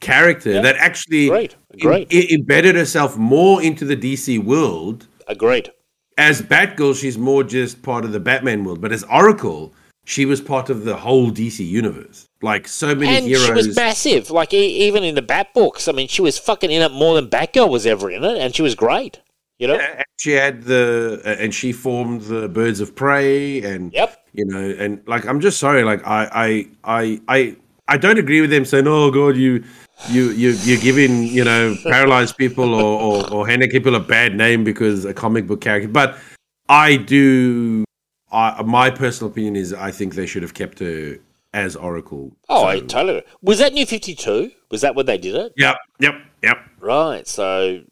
character 0.00 0.52
Yeah. 0.52 0.60
that 0.62 0.76
actually 0.76 1.28
Great, 1.28 1.56
great, 1.80 2.12
embedded 2.12 2.76
herself 2.76 3.16
more 3.16 3.62
into 3.62 3.84
the 3.84 3.96
DC 3.96 4.38
world 4.38 5.06
agreed. 5.26 5.70
as 6.16 6.42
Batgirl, 6.42 6.98
she's 7.00 7.18
more 7.18 7.44
just 7.44 7.82
part 7.82 8.04
of 8.04 8.12
the 8.12 8.20
Batman 8.20 8.64
world, 8.64 8.80
but 8.80 8.92
as 8.92 9.04
Oracle, 9.04 9.72
she 10.04 10.24
was 10.24 10.40
part 10.40 10.70
of 10.70 10.84
the 10.84 10.96
whole 10.96 11.30
DC 11.30 11.64
universe. 11.66 12.26
Like 12.40 12.68
so 12.68 12.94
many 12.94 13.16
and 13.16 13.26
heroes. 13.26 13.46
she 13.46 13.52
was 13.52 13.76
massive. 13.76 14.30
Like 14.30 14.54
e- 14.54 14.86
even 14.86 15.02
in 15.04 15.14
the 15.16 15.22
Bat 15.22 15.48
books, 15.54 15.88
I 15.88 15.92
mean, 15.92 16.06
she 16.08 16.22
was 16.22 16.38
fucking 16.38 16.70
in 16.70 16.82
it 16.82 16.92
more 16.92 17.14
than 17.16 17.28
Batgirl 17.28 17.68
was 17.68 17.84
ever 17.86 18.10
in 18.10 18.22
it, 18.24 18.38
and 18.38 18.54
she 18.54 18.62
was 18.62 18.74
great. 18.76 19.20
You 19.58 19.66
know. 19.66 19.74
Yeah, 19.74 20.02
she 20.18 20.30
had 20.32 20.62
the 20.62 21.20
uh, 21.24 21.30
and 21.30 21.52
she 21.52 21.72
formed 21.72 22.20
the 22.22 22.48
Birds 22.48 22.78
of 22.80 22.94
Prey, 22.94 23.60
and 23.62 23.92
Yep. 23.92 24.16
you 24.34 24.44
know, 24.46 24.60
and 24.78 25.02
like 25.08 25.26
I'm 25.26 25.40
just 25.40 25.58
sorry, 25.58 25.82
like 25.82 26.06
I 26.06 26.28
I 26.32 27.00
I 27.00 27.20
I 27.28 27.56
I 27.88 27.96
don't 27.96 28.18
agree 28.18 28.40
with 28.40 28.50
them 28.50 28.64
saying, 28.64 28.86
oh 28.86 29.10
god, 29.10 29.36
you. 29.36 29.64
You 30.08 30.30
you 30.30 30.50
you're 30.62 30.80
giving 30.80 31.24
you 31.24 31.44
know 31.44 31.76
paralyzed 31.82 32.36
people 32.36 32.74
or, 32.74 33.00
or, 33.00 33.32
or 33.32 33.46
handicapped 33.48 33.72
people 33.72 33.94
a 33.96 34.00
bad 34.00 34.34
name 34.34 34.64
because 34.64 35.04
a 35.04 35.12
comic 35.12 35.46
book 35.46 35.60
character, 35.60 35.88
but 35.88 36.16
I 36.68 36.96
do. 36.96 37.84
I, 38.30 38.62
my 38.62 38.90
personal 38.90 39.30
opinion 39.30 39.56
is 39.56 39.72
I 39.74 39.90
think 39.90 40.14
they 40.14 40.26
should 40.26 40.42
have 40.42 40.54
kept 40.54 40.78
her 40.80 41.18
as 41.52 41.76
Oracle. 41.76 42.36
Oh, 42.48 42.62
So- 42.62 42.68
I 42.68 42.80
totally. 42.80 43.22
Was 43.42 43.58
that 43.58 43.72
New 43.72 43.86
Fifty 43.86 44.14
Two? 44.14 44.50
Was 44.70 44.82
that 44.82 44.94
when 44.94 45.06
they 45.06 45.18
did 45.18 45.34
it? 45.34 45.52
Yep, 45.56 45.76
yep, 45.98 46.14
yep. 46.42 46.58
Right. 46.80 47.26
So, 47.26 47.82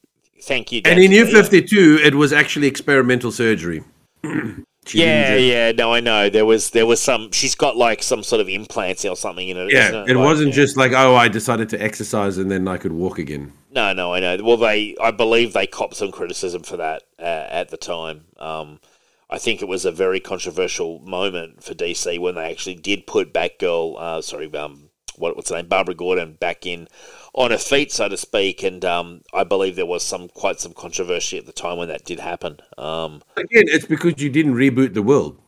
thank 0.43 0.73
you. 0.73 0.83
And 0.85 1.01
in 1.01 1.11
New 1.11 1.27
Fifty 1.27 1.63
Two, 1.63 1.99
it 2.03 2.15
was 2.15 2.33
actually 2.33 2.67
experimental 2.69 3.33
surgery. 3.33 3.83
Yeah, 4.95 5.37
yeah. 5.37 5.73
No, 5.73 5.93
I 5.93 6.01
know. 6.01 6.29
There 6.29 6.47
was 6.47 6.71
there 6.71 6.87
was 6.87 7.01
some. 7.01 7.33
She's 7.33 7.55
got 7.55 7.77
like 7.77 8.03
some 8.03 8.23
sort 8.23 8.41
of 8.41 8.49
implants 8.49 9.05
or 9.05 9.17
something 9.17 9.49
in 9.49 9.57
it. 9.57 9.73
Yeah, 9.73 9.89
isn't 9.89 10.11
it 10.11 10.17
Like, 10.17 10.25
wasn't 10.25 10.49
yeah. 10.49 10.55
just 10.55 10.77
like, 10.77 10.93
oh, 10.93 11.15
I 11.17 11.29
decided 11.29 11.69
to 11.71 11.83
exercise 11.83 12.39
and 12.39 12.51
then 12.51 12.69
I 12.69 12.77
could 12.79 12.93
walk 12.93 13.19
again. 13.19 13.53
No, 13.71 13.93
no, 13.93 14.15
I 14.15 14.21
know. 14.21 14.39
Well, 14.43 14.57
they, 14.57 14.97
I 15.01 15.11
believe 15.11 15.53
they 15.53 15.67
copped 15.67 15.97
some 15.97 16.11
criticism 16.11 16.63
for 16.63 16.79
that 16.79 17.03
uh, 17.19 17.23
at 17.51 17.69
the 17.69 17.77
time. 17.77 18.25
Um, 18.39 18.81
I 19.29 19.39
think 19.39 19.61
it 19.61 19.69
was 19.69 19.85
a 19.85 19.93
very 19.93 20.21
controversial 20.21 21.01
moment 21.01 21.63
for 21.63 21.75
DC 21.75 22.19
when 22.19 22.37
they 22.37 22.51
actually 22.51 22.77
did 22.77 23.07
put 23.07 23.35
Batgirl, 23.35 23.97
uh, 24.01 24.23
sorry, 24.23 24.53
um, 24.55 24.89
what, 25.17 25.37
what's 25.37 25.51
her 25.51 25.57
name, 25.57 25.67
Barbara 25.67 25.95
Gordon, 25.95 26.35
back 26.35 26.65
in 26.65 26.89
on 27.37 27.51
her 27.53 27.59
feet, 27.59 27.93
so 27.93 28.09
to 28.09 28.17
speak. 28.17 28.63
And 28.65 28.85
um, 28.85 29.23
I 29.33 29.45
believe 29.45 29.77
there 29.77 29.87
was 29.87 30.03
some 30.03 30.29
quite 30.29 30.59
some 30.59 30.73
controversy 30.73 31.39
at 31.39 31.47
the 31.47 31.53
time 31.53 31.79
when 31.79 31.89
that 31.89 32.05
did 32.05 32.19
happen. 32.19 32.59
Um, 32.79 33.23
Again, 33.37 33.65
it's 33.69 33.87
because 33.87 34.21
you 34.21 34.31
didn't 34.31 34.55
reboot 34.55 34.95
the 34.95 35.03
world. 35.03 35.39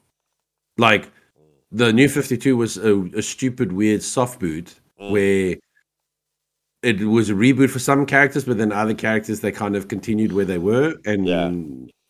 Like, 0.77 1.11
the 1.73 1.93
New 1.93 2.09
52 2.09 2.57
was 2.57 2.77
a, 2.77 3.03
a 3.17 3.23
stupid, 3.23 3.73
weird 3.73 4.03
soft 4.03 4.39
boot 4.39 4.75
Mm. 5.01 5.11
where 5.13 5.55
it 6.83 7.01
was 7.07 7.31
a 7.31 7.35
reboot 7.35 7.71
for 7.71 7.79
some 7.79 8.05
characters, 8.05 8.45
but 8.45 8.59
then 8.59 8.73
other 8.73 8.95
characters, 8.95 9.41
they 9.41 9.53
kind 9.53 9.77
of 9.77 9.87
continued 9.87 10.33
where 10.33 10.45
they 10.45 10.59
were. 10.59 10.97
And, 11.05 11.27
Yeah. 11.27 11.51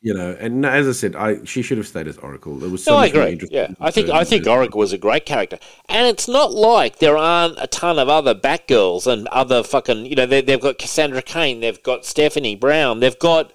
You 0.00 0.14
know, 0.14 0.36
and 0.38 0.64
as 0.64 0.86
I 0.86 0.92
said, 0.92 1.16
I 1.16 1.44
she 1.44 1.60
should 1.60 1.78
have 1.78 1.86
stayed 1.86 2.06
as 2.06 2.18
Oracle. 2.18 2.62
It 2.62 2.70
was 2.70 2.84
so 2.84 2.92
no, 2.92 2.98
I 2.98 3.06
agree. 3.06 3.32
interesting 3.32 3.58
Yeah, 3.58 3.74
I 3.80 3.90
think 3.90 4.10
I 4.10 4.22
think 4.22 4.46
Oracle 4.46 4.78
was 4.78 4.92
a 4.92 4.98
great 4.98 5.26
character, 5.26 5.58
and 5.88 6.06
it's 6.06 6.28
not 6.28 6.52
like 6.52 6.98
there 6.98 7.16
aren't 7.16 7.58
a 7.58 7.66
ton 7.66 7.98
of 7.98 8.08
other 8.08 8.34
Batgirls 8.34 9.06
and 9.06 9.26
other 9.28 9.64
fucking 9.64 10.06
you 10.06 10.14
know 10.14 10.26
they, 10.26 10.40
they've 10.40 10.60
got 10.60 10.78
Cassandra 10.78 11.20
Cain, 11.20 11.60
they've 11.60 11.82
got 11.82 12.04
Stephanie 12.04 12.54
Brown, 12.54 13.00
they've 13.00 13.18
got 13.18 13.52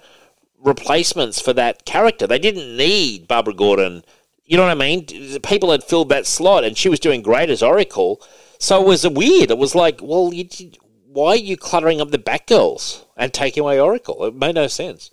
replacements 0.60 1.40
for 1.40 1.53
that 1.53 1.86
character. 1.86 2.28
They 2.28 2.40
didn't 2.40 2.76
need 2.76 3.28
Barbara 3.28 3.53
Gordon. 3.53 4.03
You 4.45 4.57
know 4.57 4.64
what 4.64 4.72
I 4.72 4.76
mean? 4.76 5.06
People 5.41 5.72
had 5.72 5.84
filled 5.84 6.10
that 6.10 6.26
slot, 6.26 6.65
and 6.65 6.78
she 6.78 6.90
was 6.90 6.99
doing 6.99 7.22
great 7.22 7.49
as 7.49 7.64
Oracle. 7.64 8.22
So 8.60 8.82
it 8.82 8.88
was 8.88 9.07
weird. 9.07 9.52
It 9.52 9.57
was 9.57 9.76
like, 9.76 9.99
well, 10.02 10.34
you, 10.34 10.48
why 11.07 11.30
are 11.30 11.36
you 11.38 11.56
cluttering 11.56 12.02
up 12.02 12.11
the 12.11 12.18
Batgirls 12.18 13.06
and 13.15 13.34
taking 13.34 13.61
away 13.61 13.80
Oracle? 13.80 14.26
It 14.26 14.36
made 14.36 14.56
no 14.56 14.68
sense. 14.68 15.10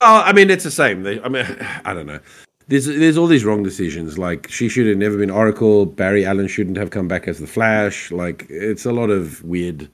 Oh, 0.00 0.22
I 0.24 0.32
mean, 0.32 0.50
it's 0.50 0.64
the 0.64 0.70
same. 0.70 1.02
They, 1.02 1.20
I 1.20 1.28
mean, 1.28 1.44
I 1.84 1.94
don't 1.94 2.06
know. 2.06 2.20
There's 2.66 2.86
there's 2.86 3.18
all 3.18 3.26
these 3.26 3.44
wrong 3.44 3.62
decisions. 3.62 4.16
Like 4.18 4.48
she 4.50 4.68
should 4.70 4.86
have 4.86 4.96
never 4.96 5.18
been 5.18 5.30
Oracle. 5.30 5.84
Barry 5.84 6.24
Allen 6.24 6.48
shouldn't 6.48 6.78
have 6.78 6.90
come 6.90 7.08
back 7.08 7.28
as 7.28 7.38
the 7.38 7.46
Flash. 7.46 8.10
Like 8.10 8.46
it's 8.48 8.86
a 8.86 8.92
lot 8.92 9.10
of 9.10 9.42
weird 9.44 9.90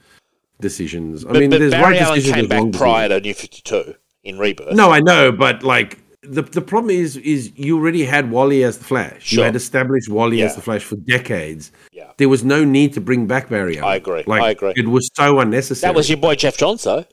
decisions. 0.60 1.24
I 1.24 1.32
But, 1.32 1.40
mean, 1.40 1.50
but 1.50 1.58
there's 1.58 1.72
Barry 1.72 1.94
right 1.94 2.02
Allen 2.02 2.18
decisions, 2.18 2.48
came 2.48 2.70
back 2.70 2.78
prior 2.78 3.08
to 3.08 3.20
New 3.20 3.34
Fifty 3.34 3.60
Two 3.62 3.94
in 4.22 4.38
Rebirth. 4.38 4.74
No, 4.74 4.90
I 4.92 5.00
know, 5.00 5.32
but 5.32 5.64
like 5.64 5.98
the 6.22 6.42
the 6.42 6.60
problem 6.60 6.90
is 6.90 7.16
is 7.16 7.50
you 7.56 7.76
already 7.76 8.04
had 8.04 8.30
Wally 8.30 8.62
as 8.62 8.78
the 8.78 8.84
Flash. 8.84 9.32
You 9.32 9.42
had 9.42 9.56
established 9.56 10.08
Wally 10.08 10.42
as 10.42 10.54
the 10.54 10.62
Flash 10.62 10.84
for 10.84 10.94
decades. 10.96 11.72
Yeah. 11.90 12.12
There 12.18 12.28
was 12.28 12.44
no 12.44 12.64
need 12.64 12.92
to 12.92 13.00
bring 13.00 13.26
back 13.26 13.48
Barry 13.48 13.78
Allen. 13.78 13.90
I 13.90 13.96
agree. 13.96 14.22
Like, 14.26 14.42
I 14.42 14.50
agree. 14.50 14.74
It 14.76 14.86
was 14.86 15.10
so 15.14 15.40
unnecessary. 15.40 15.90
That 15.92 15.96
was 15.96 16.08
your 16.08 16.18
boy 16.18 16.34
Geoff 16.36 16.56
Johns, 16.56 16.84
though. 16.84 17.04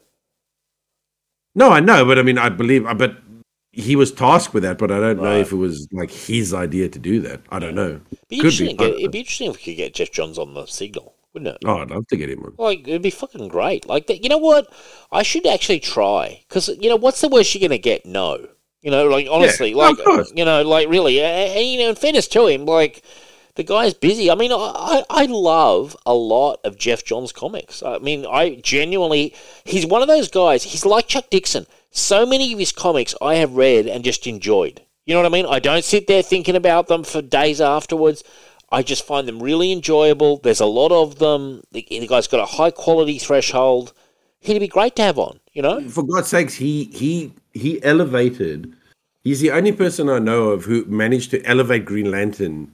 No, 1.57 1.71
I 1.71 1.79
know, 1.79 2.05
but 2.05 2.19
I 2.19 2.21
mean, 2.21 2.37
I 2.37 2.49
believe, 2.49 2.83
but 2.83 3.17
he 3.71 3.95
was 3.95 4.11
tasked 4.11 4.53
with 4.53 4.61
that. 4.61 4.77
But 4.77 4.91
I 4.91 4.99
don't 4.99 5.21
know 5.21 5.37
if 5.37 5.51
it 5.51 5.55
was 5.55 5.87
like 5.91 6.11
his 6.11 6.53
idea 6.53 6.87
to 6.87 6.99
do 6.99 7.19
that. 7.21 7.41
I 7.49 7.57
don't 7.57 7.73
know. 7.73 7.99
Be 8.29 8.39
Could 8.39 8.55
be. 8.59 8.73
Get, 8.73 8.93
it'd 8.93 9.11
be 9.11 9.19
interesting 9.19 9.49
if 9.49 9.57
we 9.57 9.63
could 9.63 9.77
get 9.77 9.95
Geoff 9.95 10.11
Johns 10.11 10.37
on 10.37 10.53
the 10.53 10.67
signal, 10.67 11.15
wouldn't 11.33 11.55
it? 11.55 11.57
Oh, 11.65 11.79
I'd 11.79 11.89
love 11.89 12.05
to 12.09 12.15
get 12.15 12.29
him 12.29 12.43
on. 12.43 12.53
Like 12.59 12.87
it'd 12.87 13.01
be 13.01 13.09
fucking 13.09 13.47
great. 13.47 13.87
Like 13.87 14.05
that. 14.05 14.21
You 14.21 14.29
know 14.29 14.37
what? 14.37 14.71
I 15.11 15.23
should 15.23 15.47
actually 15.47 15.79
try 15.79 16.43
because 16.47 16.69
you 16.79 16.89
know 16.89 16.95
what's 16.95 17.21
the 17.21 17.27
worst 17.27 17.55
you're 17.55 17.67
gonna 17.67 17.79
get? 17.79 18.05
No. 18.05 18.47
You 18.83 18.91
know, 18.91 19.07
like 19.07 19.27
honestly, 19.29 19.71
no, 19.73 19.79
like 19.79 19.97
you 20.35 20.45
know, 20.45 20.61
like 20.61 20.87
really, 20.89 21.19
and, 21.19 21.67
you 21.67 21.79
know, 21.79 21.89
in 21.89 21.95
fairness 21.95 22.27
to 22.27 22.45
him, 22.45 22.65
like 22.65 23.03
the 23.57 23.63
guy's 23.63 23.93
busy. 23.93 24.31
I 24.31 24.35
mean, 24.35 24.51
I 24.53 25.03
I 25.09 25.25
love 25.25 25.97
a 26.05 26.13
lot 26.13 26.59
of 26.63 26.77
Geoff 26.77 27.03
Johns 27.03 27.31
comics. 27.31 27.83
I 27.83 27.97
mean, 27.97 28.25
I 28.25 28.61
genuinely, 28.63 29.35
he's 29.65 29.85
one 29.85 30.01
of 30.01 30.07
those 30.07 30.29
guys. 30.29 30.63
He's 30.63 30.85
like 30.85 31.07
Chuck 31.07 31.29
Dixon. 31.29 31.65
So 31.91 32.25
many 32.25 32.53
of 32.53 32.59
his 32.59 32.71
comics 32.71 33.15
I 33.21 33.35
have 33.35 33.55
read 33.55 33.87
and 33.87 34.03
just 34.03 34.27
enjoyed. 34.27 34.81
You 35.05 35.15
know 35.15 35.21
what 35.21 35.31
I 35.31 35.33
mean? 35.33 35.47
I 35.47 35.59
don't 35.59 35.83
sit 35.83 36.07
there 36.07 36.21
thinking 36.21 36.55
about 36.55 36.87
them 36.87 37.03
for 37.03 37.21
days 37.21 37.59
afterwards. 37.59 38.23
I 38.71 38.83
just 38.83 39.05
find 39.05 39.27
them 39.27 39.41
really 39.41 39.71
enjoyable. 39.71 40.37
There's 40.37 40.59
a 40.59 40.65
lot 40.65 40.91
of 40.91 41.17
them. 41.17 41.63
The, 41.71 41.85
the 41.89 42.07
guy's 42.07 42.27
got 42.27 42.41
a 42.41 42.57
high 42.57 42.71
quality 42.71 43.17
threshold. 43.17 43.93
He'd 44.39 44.59
be 44.59 44.67
great 44.67 44.95
to 44.97 45.01
have 45.01 45.17
on. 45.17 45.39
You 45.53 45.63
know? 45.63 45.89
For 45.89 46.03
God's 46.03 46.27
sakes, 46.27 46.53
he 46.53 46.85
he 46.93 47.33
he 47.53 47.83
elevated. 47.83 48.73
He's 49.23 49.39
the 49.39 49.51
only 49.51 49.71
person 49.71 50.09
I 50.09 50.19
know 50.19 50.49
of 50.49 50.65
who 50.65 50.85
managed 50.85 51.31
to 51.31 51.43
elevate 51.43 51.85
Green 51.85 52.11
Lantern 52.11 52.71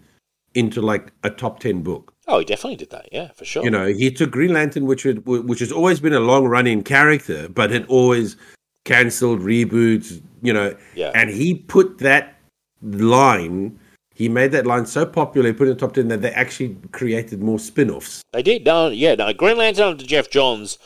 into 0.55 0.81
like 0.81 1.11
a 1.23 1.29
top 1.29 1.59
ten 1.59 1.81
book. 1.81 2.13
Oh, 2.27 2.39
he 2.39 2.45
definitely 2.45 2.77
did 2.77 2.89
that. 2.91 3.09
Yeah, 3.11 3.29
for 3.35 3.43
sure. 3.45 3.63
You 3.63 3.69
know, 3.69 3.87
he 3.87 4.09
took 4.11 4.31
Green 4.31 4.53
Lantern, 4.53 4.85
which 4.85 5.03
had, 5.03 5.25
which 5.25 5.59
has 5.59 5.71
always 5.71 5.99
been 5.99 6.13
a 6.13 6.19
long 6.21 6.45
running 6.45 6.81
character, 6.83 7.49
but 7.49 7.69
had 7.69 7.85
always 7.87 8.37
cancelled 8.85 9.41
reboots. 9.41 10.21
You 10.41 10.53
know, 10.53 10.75
Yeah. 10.95 11.11
and 11.15 11.29
he 11.29 11.55
put 11.55 11.97
that 11.99 12.37
line. 12.81 13.79
He 14.15 14.29
made 14.29 14.51
that 14.51 14.67
line 14.67 14.85
so 14.85 15.05
popular, 15.05 15.47
he 15.47 15.53
put 15.53 15.67
it 15.67 15.71
in 15.71 15.77
the 15.77 15.79
top 15.79 15.93
ten 15.93 16.07
that 16.09 16.21
they 16.21 16.29
actually 16.31 16.77
created 16.91 17.41
more 17.41 17.57
spin-offs. 17.59 18.21
They 18.31 18.43
did. 18.43 18.63
No, 18.65 18.89
yeah, 18.89 19.15
no. 19.15 19.33
Green 19.33 19.57
Lantern 19.57 19.87
under 19.87 20.05
Geoff 20.05 20.29
Johns 20.29 20.77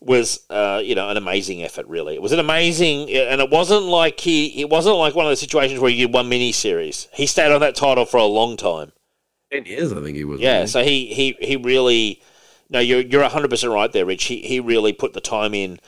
was, 0.00 0.40
uh, 0.50 0.80
you 0.82 0.94
know, 0.94 1.08
an 1.10 1.16
amazing 1.18 1.62
effort. 1.62 1.86
Really, 1.86 2.14
it 2.14 2.22
was 2.22 2.32
an 2.32 2.38
amazing, 2.40 3.10
and 3.10 3.40
it 3.40 3.50
wasn't 3.50 3.84
like 3.84 4.20
he. 4.20 4.60
It 4.60 4.70
wasn't 4.70 4.96
like 4.96 5.14
one 5.14 5.26
of 5.26 5.30
those 5.30 5.40
situations 5.40 5.80
where 5.80 5.90
you 5.90 6.06
did 6.06 6.14
one 6.14 6.28
mini 6.30 6.50
series. 6.50 7.08
He 7.12 7.26
stayed 7.26 7.52
on 7.52 7.60
that 7.60 7.74
title 7.76 8.06
for 8.06 8.16
a 8.16 8.24
long 8.24 8.56
time. 8.56 8.92
Ten 9.52 9.66
years, 9.66 9.92
I 9.92 10.00
think 10.00 10.16
he 10.16 10.24
was. 10.24 10.40
Yeah, 10.40 10.64
so 10.64 10.82
he 10.82 11.06
he 11.06 11.36
he 11.40 11.56
really. 11.56 12.22
No, 12.70 12.78
you're 12.80 13.00
you're 13.00 13.28
hundred 13.28 13.50
percent 13.50 13.72
right 13.72 13.92
there, 13.92 14.06
Rich. 14.06 14.24
He 14.24 14.40
he 14.40 14.60
really 14.60 14.92
put 14.92 15.12
the 15.12 15.20
time 15.20 15.54
in. 15.54 15.78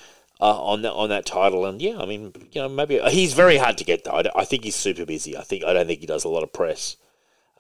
Uh, 0.41 0.61
on 0.61 0.83
that 0.83 0.93
on 0.93 1.09
that 1.09 1.25
title, 1.25 1.65
and 1.65 1.81
yeah, 1.81 1.97
I 1.97 2.07
mean, 2.07 2.33
you 2.51 2.61
know, 2.61 2.69
maybe 2.69 2.99
he's 3.09 3.35
very 3.35 3.57
hard 3.57 3.79
to 3.79 3.85
get 3.85 4.03
though. 4.03 4.11
I, 4.11 4.25
I 4.35 4.45
think 4.45 4.65
he's 4.65 4.75
super 4.75 5.07
busy. 5.07 5.37
I 5.37 5.43
think 5.43 5.65
I 5.65 5.73
don't 5.73 5.87
think 5.87 6.01
he 6.01 6.07
does 6.07 6.25
a 6.25 6.29
lot 6.29 6.43
of 6.43 6.53
press. 6.53 6.97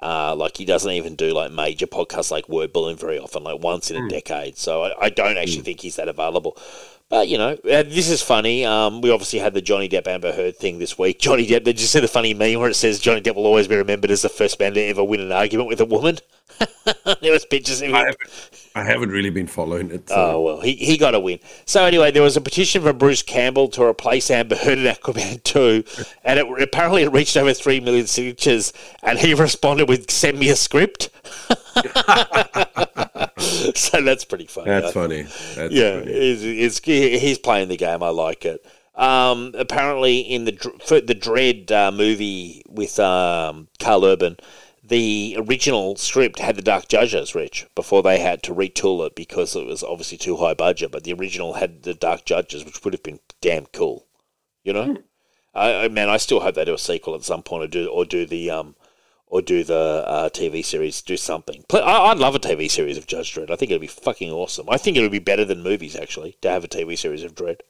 Uh, 0.02 0.34
like 0.36 0.56
he 0.56 0.64
doesn't 0.66 0.90
even 0.90 1.14
do 1.14 1.32
like 1.32 1.52
major 1.52 1.86
podcasts 1.86 2.32
like 2.32 2.48
Word 2.48 2.72
Balloon 2.72 2.96
very 2.96 3.18
often, 3.18 3.44
like 3.44 3.62
once 3.62 3.90
in 3.90 4.04
a 4.04 4.08
decade. 4.08 4.58
So 4.58 4.82
I, 4.82 5.06
I 5.06 5.08
don't 5.08 5.38
actually 5.38 5.62
think 5.62 5.80
he's 5.80 5.96
that 5.96 6.08
available. 6.08 6.58
But 7.10 7.28
you 7.28 7.38
know, 7.38 7.50
uh, 7.50 7.82
this 7.82 8.08
is 8.08 8.22
funny. 8.22 8.64
Um, 8.64 9.00
we 9.00 9.10
obviously 9.10 9.38
had 9.38 9.54
the 9.54 9.60
Johnny 9.60 9.88
Depp 9.88 10.06
Amber 10.06 10.32
Heard 10.32 10.56
thing 10.56 10.78
this 10.78 10.98
week. 10.98 11.20
Johnny 11.20 11.46
Depp. 11.46 11.64
Did 11.64 11.80
you 11.80 11.86
see 11.86 12.00
the 12.00 12.08
funny 12.08 12.34
meme 12.34 12.58
where 12.60 12.70
it 12.70 12.74
says 12.74 12.98
Johnny 12.98 13.20
Depp 13.20 13.36
will 13.36 13.46
always 13.46 13.68
be 13.68 13.76
remembered 13.76 14.10
as 14.10 14.22
the 14.22 14.28
first 14.28 14.58
man 14.58 14.74
to 14.74 14.80
ever 14.80 15.04
win 15.04 15.20
an 15.20 15.32
argument 15.32 15.68
with 15.68 15.80
a 15.80 15.84
woman? 15.84 16.18
there 17.20 17.32
was 17.32 17.44
pictures 17.44 17.80
of 17.82 17.88
him. 17.88 17.94
I 17.94 18.00
haven't, 18.00 18.18
I 18.76 18.82
haven't 18.84 19.08
really 19.10 19.30
been 19.30 19.46
following 19.46 19.90
it. 19.90 20.08
so- 20.08 20.14
Oh 20.16 20.40
well, 20.42 20.60
he, 20.60 20.74
he 20.74 20.96
got 20.96 21.14
a 21.14 21.20
win. 21.20 21.38
So 21.64 21.84
anyway, 21.84 22.10
there 22.10 22.22
was 22.22 22.36
a 22.36 22.40
petition 22.40 22.82
from 22.82 22.98
Bruce 22.98 23.22
Campbell 23.22 23.68
to 23.68 23.82
replace 23.82 24.30
Amber 24.30 24.56
Heard 24.56 24.78
in 24.78 24.84
Aquaman 24.84 25.42
two, 25.44 25.84
and 26.24 26.38
it 26.38 26.62
apparently 26.62 27.02
it 27.02 27.12
reached 27.12 27.36
over 27.36 27.52
three 27.54 27.80
million 27.80 28.06
signatures. 28.06 28.72
And 29.02 29.18
he 29.18 29.34
responded 29.34 29.88
with 29.88 30.10
"Send 30.10 30.38
me 30.38 30.48
a 30.50 30.56
script." 30.56 31.10
so 33.38 34.00
that's 34.02 34.24
pretty 34.24 34.46
funny. 34.46 34.66
That's 34.70 34.92
funny. 34.92 35.22
That's 35.54 35.72
yeah, 35.72 35.98
funny. 36.00 36.10
it's, 36.12 36.78
it's, 36.78 37.22
he's 37.22 37.38
playing 37.38 37.68
the 37.68 37.76
game. 37.76 38.02
I 38.02 38.10
like 38.10 38.44
it. 38.44 38.64
Um, 38.94 39.52
apparently, 39.58 40.20
in 40.20 40.44
the 40.44 40.52
for 40.84 41.00
the 41.00 41.14
Dredd 41.14 41.70
uh, 41.72 41.90
movie 41.90 42.62
with 42.68 43.00
um, 43.00 43.66
Karl 43.80 44.04
Urban, 44.04 44.36
the 44.86 45.36
original 45.38 45.96
script 45.96 46.38
had 46.38 46.56
the 46.56 46.62
Dark 46.62 46.88
Judges, 46.88 47.34
Rich, 47.34 47.66
before 47.74 48.02
they 48.02 48.18
had 48.18 48.42
to 48.42 48.54
retool 48.54 49.06
it 49.06 49.14
because 49.14 49.56
it 49.56 49.66
was 49.66 49.82
obviously 49.82 50.18
too 50.18 50.36
high 50.36 50.54
budget. 50.54 50.92
But 50.92 51.04
the 51.04 51.14
original 51.14 51.54
had 51.54 51.84
the 51.84 51.94
Dark 51.94 52.24
Judges, 52.26 52.64
which 52.64 52.84
would 52.84 52.92
have 52.92 53.02
been 53.02 53.20
damn 53.40 53.66
cool, 53.66 54.06
you 54.62 54.72
know. 54.72 54.98
I, 55.54 55.84
I 55.84 55.88
man, 55.88 56.10
I 56.10 56.18
still 56.18 56.40
hope 56.40 56.56
they 56.56 56.64
do 56.64 56.74
a 56.74 56.78
sequel 56.78 57.14
at 57.14 57.24
some 57.24 57.42
point, 57.42 57.64
or 57.64 57.68
do 57.68 57.86
or 57.88 58.04
do 58.04 58.26
the 58.26 58.50
um, 58.50 58.76
or 59.26 59.40
do 59.40 59.64
the 59.64 60.04
uh, 60.06 60.28
TV 60.28 60.64
series, 60.64 61.00
do 61.00 61.16
something. 61.16 61.64
I, 61.72 61.78
I'd 61.80 62.18
love 62.18 62.34
a 62.34 62.38
TV 62.38 62.70
series 62.70 62.98
of 62.98 63.06
Judge 63.06 63.34
Dredd. 63.34 63.50
I 63.50 63.56
think 63.56 63.70
it'd 63.70 63.80
be 63.80 63.86
fucking 63.86 64.30
awesome. 64.30 64.68
I 64.68 64.76
think 64.76 64.96
it 64.96 65.00
would 65.00 65.10
be 65.10 65.18
better 65.18 65.44
than 65.44 65.62
movies 65.62 65.96
actually 65.96 66.36
to 66.42 66.50
have 66.50 66.62
a 66.62 66.68
TV 66.68 66.98
series 66.98 67.22
of 67.22 67.34
Dredd. 67.34 67.60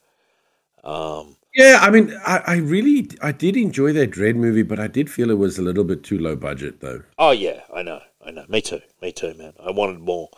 Um, 0.83 1.37
Yeah, 1.55 1.79
I 1.81 1.91
mean, 1.91 2.13
I, 2.27 2.43
I 2.47 2.57
really, 2.57 3.09
I 3.23 3.31
did 3.33 3.57
enjoy 3.57 3.93
that 3.93 4.11
Dredd 4.11 4.35
movie, 4.35 4.63
but 4.65 4.81
I 4.81 4.89
did 4.89 5.09
feel 5.11 5.31
it 5.31 5.39
was 5.39 5.57
a 5.59 5.63
little 5.63 5.85
bit 5.85 6.03
too 6.03 6.19
low 6.19 6.35
budget, 6.37 6.81
though. 6.81 7.03
oh 7.19 7.31
yeah, 7.31 7.61
I 7.73 7.83
know, 7.83 8.01
I 8.27 8.33
know. 8.33 8.45
Me 8.49 8.61
too, 8.61 8.81
me 9.01 9.13
too, 9.13 9.35
man. 9.35 9.53
I 9.65 9.71
wanted 9.71 10.01
more. 10.01 10.29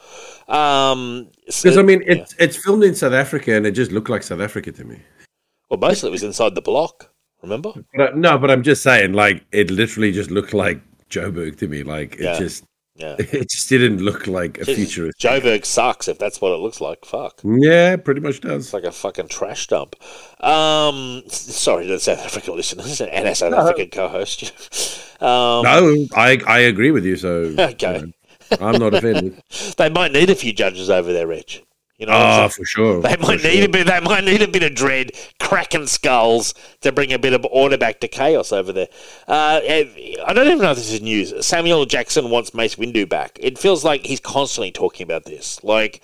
Um, 0.48 1.28
so- 1.48 1.62
Because 1.68 1.78
I 1.78 1.82
mean, 1.82 2.02
yeah. 2.02 2.14
it's 2.14 2.34
it's 2.38 2.56
filmed 2.62 2.84
in 2.84 2.94
South 2.94 3.12
Africa, 3.14 3.54
and 3.54 3.66
it 3.66 3.72
just 3.72 3.92
looked 3.92 4.08
like 4.10 4.22
South 4.22 4.40
Africa 4.40 4.72
to 4.72 4.84
me. 4.84 5.00
well, 5.70 5.80
most 5.80 6.02
of 6.02 6.08
it 6.08 6.10
was 6.10 6.22
inside 6.22 6.54
the 6.54 6.62
block. 6.62 7.10
Remember? 7.42 7.72
But 7.94 8.16
no, 8.16 8.38
but 8.38 8.50
I'm 8.50 8.62
just 8.62 8.82
saying, 8.82 9.12
like, 9.12 9.44
it 9.52 9.70
literally 9.70 10.10
just 10.12 10.30
looked 10.30 10.52
like 10.54 10.80
Joburg 11.10 11.56
to 11.58 11.68
me. 11.68 11.82
Like, 11.82 12.14
it 12.14 12.20
Yeah. 12.20 12.38
just, 12.38 12.64
Yeah. 12.96 13.16
it 13.18 13.50
just 13.50 13.68
didn't 13.68 13.98
look 13.98 14.26
like 14.26 14.58
a 14.58 14.64
futurist. 14.64 15.18
Joburg 15.20 15.64
sucks 15.64 16.08
if 16.08 16.18
that's 16.18 16.40
what 16.40 16.52
it 16.52 16.56
looks 16.58 16.80
like. 16.80 17.04
Fuck. 17.04 17.40
Yeah, 17.44 17.96
pretty 17.96 18.20
much 18.20 18.40
does. 18.40 18.64
It's 18.66 18.72
like 18.72 18.84
a 18.84 18.92
fucking 18.92 19.28
trash 19.28 19.66
dump. 19.66 19.96
Um, 20.42 21.22
sorry 21.28 21.86
to 21.86 21.92
the 21.92 22.00
South 22.00 22.20
African 22.20 22.56
listeners 22.56 23.00
and 23.02 23.28
our 23.28 23.34
South 23.34 23.52
African 23.52 23.90
co-host. 23.90 24.44
um, 25.22 25.62
No, 25.62 26.06
I 26.14 26.40
I 26.46 26.58
agree 26.60 26.90
with 26.90 27.04
you. 27.04 27.16
So 27.16 27.54
Okay. 27.58 27.98
you 28.00 28.06
know, 28.06 28.12
I'm 28.66 28.78
not 28.80 28.94
offended. 28.94 29.42
They 29.76 29.90
might 29.90 30.12
need 30.12 30.30
a 30.30 30.34
few 30.34 30.52
judges 30.52 30.88
over 30.88 31.12
there, 31.12 31.26
Rich. 31.26 31.62
You 31.98 32.04
know, 32.06 32.12
Ah, 32.12 32.48
for 32.48 32.64
sure. 32.66 33.00
they 33.00 33.14
for 33.14 33.22
might 33.22 33.40
sure. 33.40 33.50
need 33.50 33.64
a 33.64 33.68
bit. 33.70 33.86
They 33.86 34.00
might 34.00 34.24
need 34.24 34.42
a 34.42 34.48
bit 34.48 34.62
of 34.62 34.74
dread, 34.74 35.12
cracking 35.40 35.86
skulls 35.86 36.52
to 36.82 36.92
bring 36.92 37.10
a 37.12 37.18
bit 37.18 37.32
of 37.32 37.44
order 37.50 37.78
back 37.78 38.00
to 38.00 38.08
chaos 38.08 38.52
over 38.52 38.70
there. 38.70 38.88
Uh, 39.26 39.60
I 39.64 40.32
don't 40.34 40.46
even 40.46 40.58
know 40.58 40.72
if 40.72 40.76
this 40.76 40.92
is 40.92 41.00
news. 41.00 41.32
Samuel 41.46 41.86
Jackson 41.86 42.28
wants 42.28 42.52
Mace 42.52 42.74
Windu 42.74 43.08
back. 43.08 43.38
It 43.40 43.58
feels 43.58 43.82
like 43.82 44.04
he's 44.04 44.20
constantly 44.20 44.70
talking 44.72 45.04
about 45.04 45.24
this. 45.24 45.62
Like 45.64 46.02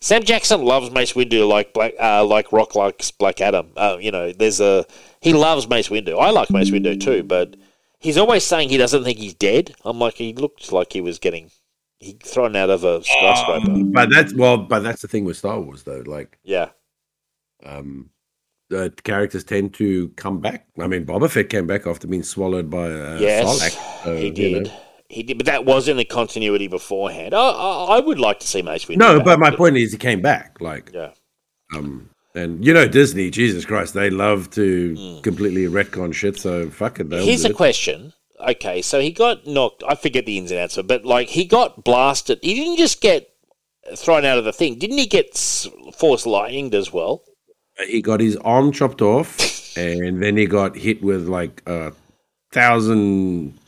Sam 0.00 0.24
Jackson 0.24 0.62
loves 0.64 0.90
Mace 0.90 1.12
Windu, 1.12 1.48
like 1.48 1.72
Black, 1.72 1.92
uh, 2.00 2.24
like 2.24 2.52
Rock 2.52 2.74
likes 2.74 3.12
Black 3.12 3.40
Adam. 3.40 3.70
Uh, 3.76 3.96
you 4.00 4.10
know, 4.10 4.32
there's 4.32 4.58
a 4.60 4.86
he 5.20 5.32
loves 5.34 5.68
Mace 5.68 5.88
Windu. 5.88 6.18
I 6.20 6.30
like 6.30 6.50
Mace 6.50 6.70
Windu 6.70 7.00
too, 7.00 7.22
but 7.22 7.54
he's 8.00 8.18
always 8.18 8.42
saying 8.42 8.70
he 8.70 8.76
doesn't 8.76 9.04
think 9.04 9.18
he's 9.18 9.34
dead. 9.34 9.76
I'm 9.84 10.00
like, 10.00 10.14
he 10.14 10.32
looked 10.32 10.72
like 10.72 10.92
he 10.92 11.00
was 11.00 11.20
getting 11.20 11.52
he 12.00 12.12
thrown 12.22 12.54
out 12.56 12.70
of 12.70 12.84
a 12.84 13.02
skyscraper. 13.02 13.84
But 13.84 14.10
that's 14.10 14.32
well, 14.34 14.56
but 14.58 14.80
that's 14.80 15.02
the 15.02 15.08
thing 15.08 15.24
with 15.24 15.36
Star 15.36 15.60
Wars, 15.60 15.82
though. 15.82 16.02
Like, 16.06 16.38
yeah. 16.44 16.70
um, 17.64 18.10
the 18.70 18.92
characters 19.02 19.44
tend 19.44 19.74
to 19.74 20.08
come 20.10 20.40
back. 20.40 20.66
I 20.78 20.86
mean, 20.86 21.04
Boba 21.06 21.30
Fett 21.30 21.48
came 21.48 21.66
back 21.66 21.86
after 21.86 22.06
being 22.06 22.22
swallowed 22.22 22.70
by 22.70 22.86
a 22.88 23.18
Yes, 23.20 23.46
Sarlacc. 23.46 24.04
so, 24.04 24.16
he 24.16 24.26
you 24.26 24.32
did. 24.32 24.64
know. 24.66 24.72
He 25.08 25.22
did, 25.22 25.38
but 25.38 25.46
that 25.46 25.64
was 25.64 25.88
in 25.88 25.96
the 25.96 26.04
continuity 26.04 26.68
beforehand. 26.68 27.32
I, 27.34 27.38
I, 27.38 27.84
I 27.96 28.00
would 28.00 28.20
like 28.20 28.40
to 28.40 28.46
see 28.46 28.60
Mace 28.60 28.84
Windu. 28.84 28.98
No, 28.98 29.16
back, 29.16 29.24
but 29.24 29.40
my 29.40 29.50
point 29.50 29.76
is, 29.78 29.90
he 29.92 29.96
came 29.98 30.20
back. 30.20 30.60
Like, 30.60 30.90
yeah, 30.92 31.12
um, 31.74 32.10
and 32.34 32.62
you 32.62 32.74
know, 32.74 32.86
Disney, 32.86 33.30
Jesus 33.30 33.64
Christ, 33.64 33.94
they 33.94 34.10
love 34.10 34.50
to 34.50 34.94
Hmm. 34.94 35.20
completely 35.22 35.64
retcon 35.64 36.12
shit. 36.12 36.36
So 36.38 36.68
fuck 36.68 37.00
it. 37.00 37.10
here's 37.10 37.46
a 37.46 37.48
it. 37.50 37.56
question. 37.56 38.12
Okay, 38.40 38.82
so 38.82 39.00
he 39.00 39.10
got 39.10 39.46
knocked. 39.46 39.82
I 39.86 39.94
forget 39.94 40.26
the 40.26 40.38
ins 40.38 40.50
and 40.50 40.60
outs 40.60 40.76
of 40.76 40.84
it, 40.84 40.88
but 40.88 41.04
like 41.04 41.28
he 41.28 41.44
got 41.44 41.84
blasted. 41.84 42.38
He 42.42 42.54
didn't 42.54 42.76
just 42.76 43.00
get 43.00 43.28
thrown 43.96 44.24
out 44.24 44.38
of 44.38 44.44
the 44.44 44.52
thing. 44.52 44.78
Didn't 44.78 44.98
he 44.98 45.06
get 45.06 45.36
force 45.96 46.24
lightninged 46.24 46.74
as 46.74 46.92
well? 46.92 47.22
Uh, 47.80 47.84
he 47.86 48.00
got 48.02 48.20
his 48.20 48.36
arm 48.38 48.70
chopped 48.72 49.02
off, 49.02 49.38
and 49.76 50.22
then 50.22 50.36
he 50.36 50.46
got 50.46 50.76
hit 50.76 51.02
with 51.02 51.26
like 51.28 51.62
a 51.66 51.92
thousand 52.52 53.58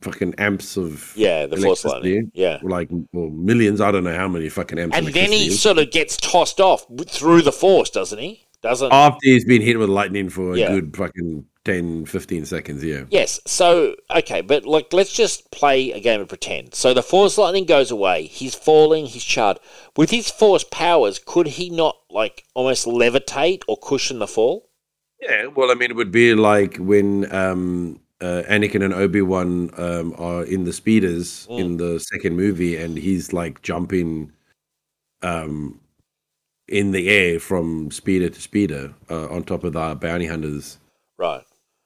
fucking 0.00 0.34
amps 0.36 0.76
of 0.76 1.12
Yeah, 1.16 1.46
the 1.46 1.56
force 1.56 1.84
lightning. 1.84 2.30
Yeah. 2.34 2.58
like 2.62 2.88
well, 3.12 3.28
millions. 3.30 3.80
I 3.80 3.90
don't 3.92 4.04
know 4.04 4.16
how 4.16 4.28
many 4.28 4.48
fucking 4.48 4.78
amps. 4.78 4.96
And 4.96 5.06
then 5.08 5.30
he 5.32 5.50
sort 5.50 5.78
of 5.78 5.90
gets 5.90 6.16
tossed 6.16 6.60
off 6.60 6.84
through 7.06 7.42
the 7.42 7.52
force, 7.52 7.90
doesn't 7.90 8.18
he? 8.18 8.46
Doesn't 8.62 8.92
after 8.92 9.18
he's 9.22 9.44
been 9.46 9.62
hit 9.62 9.78
with 9.78 9.88
lightning 9.88 10.28
for 10.28 10.52
a 10.54 10.58
Yeah. 10.58 10.68
good 10.72 10.94
fucking 10.96 11.46
10, 11.64 12.06
15 12.06 12.46
seconds. 12.46 12.82
Yeah. 12.82 13.04
Yes. 13.10 13.38
So 13.46 13.94
okay, 14.10 14.40
but 14.40 14.64
like 14.64 14.92
let's 14.92 15.12
just 15.12 15.50
play 15.50 15.92
a 15.92 16.00
game 16.00 16.20
of 16.20 16.28
pretend. 16.28 16.74
So 16.74 16.94
the 16.94 17.02
force 17.02 17.36
lightning 17.36 17.66
goes 17.66 17.90
away. 17.90 18.24
He's 18.26 18.54
falling. 18.54 19.06
He's 19.06 19.24
charred. 19.24 19.58
With 19.96 20.10
his 20.10 20.30
force 20.30 20.64
powers, 20.64 21.20
could 21.24 21.46
he 21.46 21.68
not 21.70 21.96
like 22.10 22.44
almost 22.54 22.86
levitate 22.86 23.62
or 23.68 23.76
cushion 23.76 24.18
the 24.20 24.26
fall? 24.26 24.68
Yeah, 25.20 25.46
well, 25.48 25.70
I 25.70 25.74
mean, 25.74 25.90
it 25.90 25.96
would 25.96 26.10
be 26.10 26.34
like 26.34 26.78
when 26.78 27.30
um, 27.34 28.00
uh, 28.22 28.42
Anakin 28.48 28.82
and 28.82 28.94
Obi 28.94 29.20
Wan 29.20 29.70
um, 29.76 30.14
are 30.16 30.44
in 30.44 30.64
the 30.64 30.72
speeders 30.72 31.46
Mm. 31.50 31.58
in 31.60 31.76
the 31.76 32.00
second 32.00 32.36
movie, 32.36 32.76
and 32.76 32.96
he's 32.96 33.34
like 33.34 33.60
jumping 33.60 34.32
um, 35.20 35.78
in 36.68 36.92
the 36.92 37.10
air 37.10 37.38
from 37.38 37.90
speeder 37.90 38.30
to 38.30 38.40
speeder 38.40 38.94
uh, 39.10 39.26
on 39.28 39.42
top 39.44 39.62
of 39.64 39.74
the 39.74 39.94
bounty 40.00 40.24
hunters. 40.26 40.78
Right. 41.18 41.42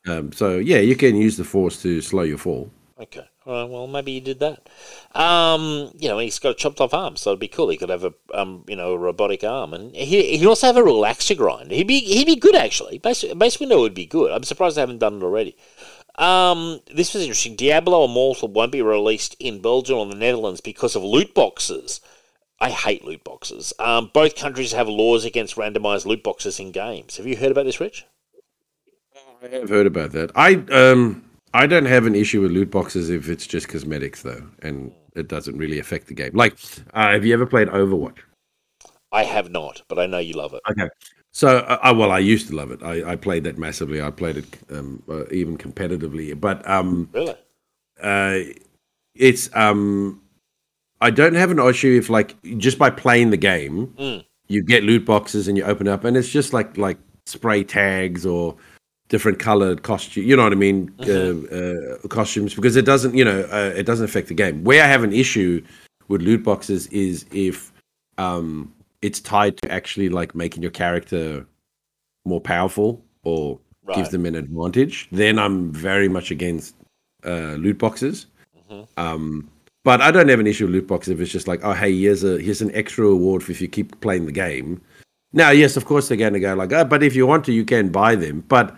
Um, 0.07 0.33
so 0.33 0.59
yeah, 0.59 0.79
you 0.79 0.97
can 0.97 1.17
use 1.17 1.37
the 1.37 1.45
force 1.45 1.81
to 1.83 2.01
slow 2.01 2.23
your 2.23 2.39
fall. 2.39 2.71
Okay. 2.99 3.27
All 3.47 3.53
right. 3.53 3.71
Well, 3.71 3.87
maybe 3.87 4.13
he 4.13 4.21
did 4.21 4.39
that. 4.41 4.69
Um, 5.15 5.91
you 5.99 6.09
know, 6.09 6.19
he's 6.19 6.39
got 6.39 6.51
a 6.51 6.55
chopped 6.55 6.81
off 6.81 6.95
arm, 6.95 7.17
so 7.17 7.31
it'd 7.31 7.41
be 7.41 7.49
cool. 7.49 7.69
He 7.69 7.77
could 7.77 7.89
have 7.89 8.05
a, 8.05 8.15
um, 8.33 8.65
you 8.69 8.77
know, 8.77 8.93
a 8.93 8.99
robotic 8.99 9.43
arm, 9.45 9.75
and 9.75 9.95
he 9.95 10.37
he'd 10.37 10.47
also 10.47 10.69
have 10.69 10.77
a 10.77 10.83
relaxer 10.83 11.37
grind. 11.37 11.71
He'd 11.71 11.89
be 11.89 12.01
he'd 12.01 12.27
be 12.27 12.37
good 12.37 12.55
actually. 12.55 13.01
Mace 13.05 13.25
Mace 13.35 13.57
Windu 13.57 13.81
would 13.81 13.95
be 13.95 14.07
good. 14.07 14.31
I'm 14.31 14.45
surprised 14.45 14.77
they 14.77 14.81
haven't 14.83 14.99
done 14.99 15.17
it 15.19 15.25
already. 15.25 15.57
Um, 16.17 16.81
this 16.95 17.13
was 17.13 17.25
interesting. 17.25 17.57
Diablo 17.57 18.05
Immortal 18.05 18.49
won't 18.49 18.71
be 18.71 18.83
released 18.83 19.35
in 19.41 19.61
Belgium 19.61 19.99
or 19.99 20.07
the 20.07 20.15
Netherlands 20.15 20.61
because 20.61 20.95
of 20.95 21.03
loot 21.03 21.35
boxes. 21.35 22.01
I 22.61 22.71
hate 22.71 23.05
loot 23.05 23.25
boxes. 23.25 23.73
Um, 23.81 24.11
both 24.15 24.37
countries 24.37 24.73
have 24.73 24.89
laws 24.89 25.25
against 25.25 25.57
randomized 25.57 26.07
loot 26.07 26.23
boxes 26.23 26.61
in 26.61 26.71
games. 26.71 27.17
Have 27.17 27.27
you 27.27 27.37
heard 27.37 27.51
about 27.51 27.65
this, 27.65 27.81
Rich? 27.81 28.07
I 29.45 29.49
have 29.49 29.69
heard 29.69 29.87
about 29.87 30.13
that. 30.13 30.31
I 30.35 30.55
um 30.73 31.23
I 31.53 31.67
don't 31.67 31.85
have 31.87 32.07
an 32.07 32.15
issue 32.15 32.41
with 32.41 32.51
loot 32.51 32.71
boxes 32.71 33.11
if 33.11 33.29
it's 33.29 33.47
just 33.47 33.69
cosmetics 33.69 34.23
though, 34.23 34.43
and 34.61 34.93
it 35.15 35.29
doesn't 35.29 35.57
really 35.59 35.79
affect 35.79 36.07
the 36.07 36.15
game. 36.15 36.33
Like, 36.35 36.57
uh, 36.95 37.13
have 37.13 37.25
you 37.25 37.35
ever 37.35 37.47
played 37.47 37.69
Overwatch? 37.69 38.19
I 39.13 39.23
have 39.23 39.51
not, 39.51 39.83
but 39.89 39.99
I 39.99 40.07
know 40.07 40.19
you 40.19 40.35
love 40.35 40.55
it. 40.55 40.61
Okay. 40.69 40.89
So, 41.31 41.59
uh, 41.59 41.93
well, 41.97 42.11
I 42.11 42.19
used 42.21 42.49
to 42.49 42.57
love 42.57 42.71
it. 42.71 42.83
I, 42.83 43.13
I 43.13 43.17
played 43.17 43.45
that 43.45 43.59
massively. 43.59 44.01
I 44.01 44.11
played 44.11 44.39
it 44.39 44.47
um, 44.71 45.03
uh, 45.09 45.27
even 45.31 45.57
competitively. 45.59 46.39
But 46.41 46.69
um, 46.69 47.09
Really? 47.13 47.35
uh, 48.03 48.39
it's 49.15 49.55
um, 49.55 50.21
I 51.01 51.11
don't 51.11 51.35
have 51.35 51.51
an 51.51 51.59
issue 51.59 51.97
if 51.97 52.09
like 52.09 52.41
just 52.59 52.79
by 52.79 52.91
playing 52.91 53.31
the 53.31 53.37
game, 53.37 53.95
Mm. 53.99 54.25
you 54.49 54.63
get 54.65 54.85
loot 54.85 55.05
boxes 55.05 55.49
and 55.49 55.57
you 55.59 55.65
open 55.65 55.87
up, 55.87 56.05
and 56.05 56.17
it's 56.17 56.31
just 56.31 56.53
like 56.53 56.77
like 56.79 56.99
spray 57.27 57.63
tags 57.63 58.25
or 58.27 58.57
different 59.15 59.39
colored 59.39 59.85
costume. 59.85 60.25
You 60.25 60.35
know 60.37 60.43
what 60.43 60.53
I 60.53 60.57
mean? 60.57 60.93
Uh, 60.99 61.35
uh, 61.59 62.09
costumes 62.09 62.53
because 62.53 62.75
it 62.75 62.85
doesn't, 62.85 63.15
you 63.15 63.25
know, 63.25 63.41
uh, 63.53 63.73
it 63.81 63.87
doesn't 63.87 64.05
affect 64.11 64.27
the 64.27 64.35
game. 64.35 64.65
Where 64.65 64.83
I 64.83 64.89
have 64.89 65.05
an 65.05 65.13
issue 65.13 65.63
with 66.09 66.21
loot 66.21 66.43
boxes 66.43 66.89
is 66.89 67.25
if 67.31 67.73
um, 68.19 68.73
it's 69.03 69.21
tied 69.21 69.57
to 69.63 69.71
actually 69.71 70.09
like 70.09 70.35
making 70.35 70.63
your 70.63 70.73
character 70.73 71.47
more 72.25 72.41
powerful 72.41 72.91
or 73.23 73.61
Right. 73.87 73.97
gives 73.97 74.09
them 74.09 74.25
an 74.25 74.35
advantage. 74.35 75.09
Then 75.13 75.39
I'm 75.39 75.71
very 75.71 76.09
much 76.09 76.31
against 76.31 76.75
uh, 77.23 77.55
loot 77.65 77.77
boxes. 77.77 78.27
Mhm. 78.71 78.89
Um, 78.97 79.51
but 79.85 80.01
I 80.01 80.11
don't 80.11 80.29
have 80.29 80.41
an 80.41 80.47
issue 80.47 80.65
with 80.65 80.75
loot 80.75 80.87
boxes 80.87 81.11
if 81.13 81.21
it's 81.21 81.31
just 81.31 81.47
like, 81.47 81.61
oh, 81.63 81.75
hey, 81.75 81.93
here's 81.95 82.25
a 82.25 82.39
here's 82.41 82.63
an 82.63 82.75
extra 82.75 83.05
reward 83.05 83.43
for 83.43 83.53
if 83.53 83.61
you 83.61 83.69
keep 83.69 84.01
playing 84.01 84.25
the 84.25 84.33
game. 84.33 84.81
Now, 85.35 85.51
yes, 85.51 85.77
of 85.77 85.85
course 85.85 86.09
they're 86.09 86.17
going 86.17 86.33
to 86.35 86.41
go 86.41 86.55
like, 86.55 86.73
oh, 86.73 86.85
but 86.85 87.03
if 87.03 87.15
you 87.17 87.27
want 87.27 87.45
to, 87.47 87.53
you 87.53 87.65
can 87.65 87.91
buy 87.91 88.15
them. 88.15 88.45
But 88.49 88.75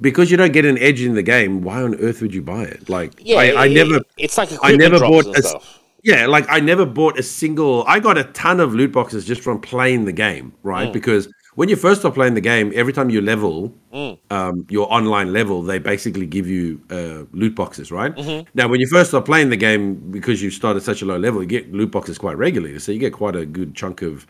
because 0.00 0.30
you 0.30 0.36
don't 0.36 0.52
get 0.52 0.64
an 0.66 0.78
edge 0.78 1.00
in 1.00 1.14
the 1.14 1.22
game, 1.22 1.62
why 1.62 1.82
on 1.82 1.94
earth 1.96 2.20
would 2.20 2.34
you 2.34 2.42
buy 2.42 2.62
it? 2.64 2.88
Like, 2.88 3.12
Yeah, 3.18 3.38
I, 3.38 3.64
I 3.64 3.68
never, 3.68 4.00
It's 4.18 4.36
like 4.38 4.50
I 4.62 4.76
never 4.76 4.98
bought 5.00 5.26
a 5.36 5.42
stuff. 5.42 5.80
yeah, 6.02 6.26
like 6.26 6.44
I 6.50 6.60
never 6.60 6.84
bought 6.84 7.18
a 7.18 7.22
single. 7.22 7.84
I 7.88 8.00
got 8.00 8.18
a 8.18 8.24
ton 8.24 8.60
of 8.60 8.74
loot 8.74 8.92
boxes 8.92 9.24
just 9.24 9.40
from 9.42 9.60
playing 9.60 10.04
the 10.04 10.12
game, 10.12 10.52
right? 10.62 10.92
Because 10.92 11.26
when 11.54 11.68
you 11.68 11.76
first 11.76 12.00
start 12.00 12.14
playing 12.14 12.34
the 12.34 12.40
game, 12.40 12.72
every 12.74 12.92
time 12.92 13.08
you 13.10 13.20
level, 13.22 13.72
Mm. 13.94 14.18
um, 14.30 14.66
your 14.68 14.92
online 14.92 15.32
level, 15.32 15.62
they 15.62 15.78
basically 15.78 16.26
give 16.26 16.48
you 16.48 16.80
uh, 16.90 17.22
loot 17.32 17.54
boxes, 17.54 17.92
right? 17.92 18.12
Now, 18.54 18.66
when 18.66 18.80
you 18.80 18.88
first 18.88 19.10
start 19.10 19.24
playing 19.24 19.50
the 19.50 19.56
game, 19.56 19.94
because 20.10 20.42
you 20.42 20.50
start 20.50 20.76
at 20.76 20.82
such 20.82 21.00
a 21.00 21.06
low 21.06 21.16
level, 21.16 21.40
you 21.40 21.46
get 21.48 21.72
loot 21.72 21.92
boxes 21.92 22.18
quite 22.18 22.36
regularly, 22.36 22.78
so 22.80 22.90
you 22.90 22.98
get 22.98 23.12
quite 23.12 23.36
a 23.36 23.46
good 23.46 23.76
chunk 23.76 24.02
of 24.02 24.26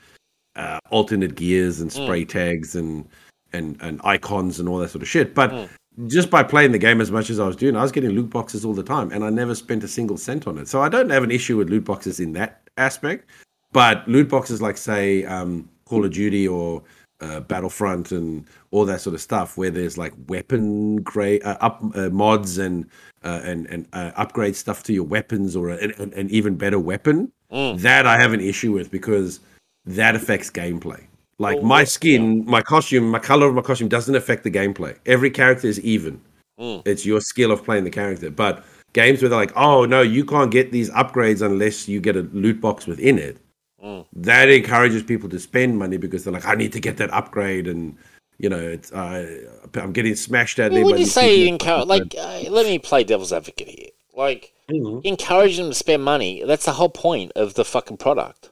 uh, 0.56 0.78
alternate 0.90 1.34
gears 1.34 1.80
and 1.80 1.92
spray 1.92 2.24
tags 2.24 2.74
and 2.74 3.08
and 3.52 3.76
and 3.80 4.00
icons 4.04 4.60
and 4.60 4.68
all 4.68 4.78
that 4.78 4.90
sort 4.90 5.02
of 5.02 5.08
shit. 5.08 5.34
But 5.34 5.68
just 6.06 6.30
by 6.30 6.42
playing 6.42 6.72
the 6.72 6.78
game 6.78 7.00
as 7.00 7.10
much 7.10 7.30
as 7.30 7.38
I 7.38 7.46
was 7.46 7.56
doing, 7.56 7.76
I 7.76 7.82
was 7.82 7.92
getting 7.92 8.10
loot 8.10 8.30
boxes 8.30 8.64
all 8.64 8.74
the 8.74 8.82
time, 8.82 9.12
and 9.12 9.24
I 9.24 9.30
never 9.30 9.54
spent 9.54 9.84
a 9.84 9.88
single 9.88 10.16
cent 10.16 10.46
on 10.46 10.58
it. 10.58 10.68
So 10.68 10.82
I 10.82 10.88
don't 10.88 11.10
have 11.10 11.22
an 11.22 11.30
issue 11.30 11.56
with 11.56 11.70
loot 11.70 11.84
boxes 11.84 12.20
in 12.20 12.32
that 12.34 12.62
aspect. 12.76 13.30
But 13.72 14.06
loot 14.08 14.28
boxes 14.28 14.62
like 14.62 14.76
say 14.76 15.24
um, 15.24 15.68
Call 15.84 16.04
of 16.04 16.12
Duty 16.12 16.46
or 16.46 16.82
uh, 17.20 17.40
Battlefront 17.40 18.12
and 18.12 18.44
all 18.70 18.84
that 18.84 19.00
sort 19.00 19.14
of 19.14 19.20
stuff, 19.20 19.56
where 19.56 19.70
there's 19.70 19.96
like 19.98 20.12
weapon 20.28 20.96
grade 20.98 21.42
uh, 21.44 21.56
up 21.60 21.82
uh, 21.94 22.08
mods 22.10 22.58
and 22.58 22.86
uh, 23.24 23.40
and 23.44 23.66
and 23.66 23.86
uh, 23.92 24.10
upgrade 24.16 24.56
stuff 24.56 24.82
to 24.84 24.92
your 24.92 25.04
weapons 25.04 25.56
or 25.56 25.70
an, 25.70 25.92
an, 25.98 26.12
an 26.14 26.30
even 26.30 26.56
better 26.56 26.78
weapon. 26.78 27.32
That 27.78 28.06
I 28.06 28.18
have 28.18 28.32
an 28.32 28.40
issue 28.40 28.72
with 28.72 28.90
because 28.90 29.40
that 29.86 30.14
affects 30.14 30.50
gameplay. 30.50 31.02
Like 31.38 31.56
Well, 31.56 31.66
my 31.66 31.84
skin, 31.84 32.44
my 32.46 32.62
costume, 32.62 33.10
my 33.10 33.18
color 33.18 33.48
of 33.48 33.54
my 33.54 33.62
costume 33.62 33.88
doesn't 33.88 34.14
affect 34.14 34.44
the 34.44 34.50
gameplay. 34.50 34.96
Every 35.06 35.30
character 35.30 35.66
is 35.66 35.80
even. 35.80 36.20
It's 36.58 37.04
your 37.04 37.20
skill 37.20 37.50
of 37.50 37.64
playing 37.64 37.84
the 37.84 37.90
character. 37.90 38.30
But 38.30 38.64
games 38.92 39.20
where 39.20 39.28
they're 39.28 39.38
like, 39.38 39.52
oh 39.56 39.84
no, 39.84 40.02
you 40.02 40.24
can't 40.24 40.50
get 40.50 40.70
these 40.70 40.88
upgrades 40.90 41.44
unless 41.44 41.88
you 41.88 42.00
get 42.00 42.16
a 42.16 42.22
loot 42.32 42.60
box 42.60 42.86
within 42.86 43.18
it. 43.18 43.38
That 44.14 44.48
encourages 44.48 45.02
people 45.02 45.28
to 45.28 45.38
spend 45.38 45.78
money 45.78 45.96
because 45.98 46.24
they're 46.24 46.32
like, 46.32 46.46
I 46.46 46.54
need 46.54 46.72
to 46.72 46.80
get 46.80 46.96
that 46.96 47.12
upgrade, 47.12 47.66
and 47.66 47.96
you 48.38 48.48
know, 48.48 48.58
it's 48.58 48.90
uh, 48.92 49.42
I'm 49.74 49.92
getting 49.92 50.14
smashed 50.14 50.58
at. 50.58 50.70
Well, 50.70 50.80
there 50.80 50.86
when 50.86 51.00
you 51.00 51.06
say 51.06 51.46
encourage, 51.46 51.86
like, 51.86 52.14
uh, 52.18 52.44
let 52.48 52.64
me 52.66 52.78
play 52.78 53.04
devil's 53.04 53.32
advocate 53.32 53.68
here. 53.68 53.90
Like, 54.16 54.52
Mhm. 54.70 55.04
encourage 55.04 55.58
them 55.58 55.68
to 55.68 55.74
spend 55.74 56.02
money. 56.02 56.42
That's 56.46 56.64
the 56.64 56.72
whole 56.72 56.88
point 56.88 57.32
of 57.36 57.54
the 57.54 57.64
fucking 57.64 57.98
product. 57.98 58.50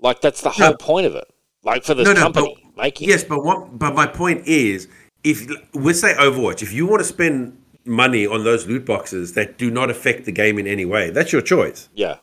Like, 0.00 0.20
that's 0.20 0.40
the 0.42 0.50
whole 0.50 0.70
No. 0.70 0.76
point 0.76 1.06
of 1.06 1.14
it. 1.14 1.24
Like 1.62 1.84
for 1.84 1.94
this 1.94 2.06
No, 2.06 2.12
no, 2.12 2.20
company 2.20 2.56
making. 2.76 3.08
Yes, 3.08 3.24
but 3.24 3.42
what? 3.44 3.76
But 3.76 3.94
my 3.94 4.06
point 4.06 4.46
is, 4.46 4.86
if 5.24 5.46
we 5.74 5.92
say 5.92 6.14
Overwatch, 6.14 6.62
if 6.62 6.72
you 6.72 6.86
want 6.86 7.00
to 7.00 7.04
spend 7.04 7.60
money 7.84 8.24
on 8.26 8.44
those 8.44 8.66
loot 8.66 8.84
boxes 8.86 9.32
that 9.34 9.58
do 9.58 9.70
not 9.70 9.90
affect 9.90 10.26
the 10.26 10.32
game 10.32 10.58
in 10.58 10.66
any 10.68 10.84
way, 10.84 11.10
that's 11.10 11.32
your 11.32 11.42
choice. 11.42 11.88
Yeah. 11.94 12.16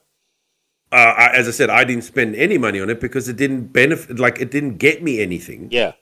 Uh, 0.94 0.96
I, 1.18 1.36
as 1.36 1.48
I 1.48 1.52
said, 1.52 1.70
I 1.70 1.84
didn't 1.84 2.04
spend 2.04 2.36
any 2.36 2.58
money 2.58 2.80
on 2.80 2.90
it 2.90 3.02
because 3.02 3.28
it 3.28 3.36
didn't 3.36 3.74
benefit. 3.74 4.18
Like 4.18 4.40
it 4.40 4.50
didn't 4.50 4.78
get 4.78 5.04
me 5.04 5.22
anything. 5.22 5.68
Yeah. 5.72 5.94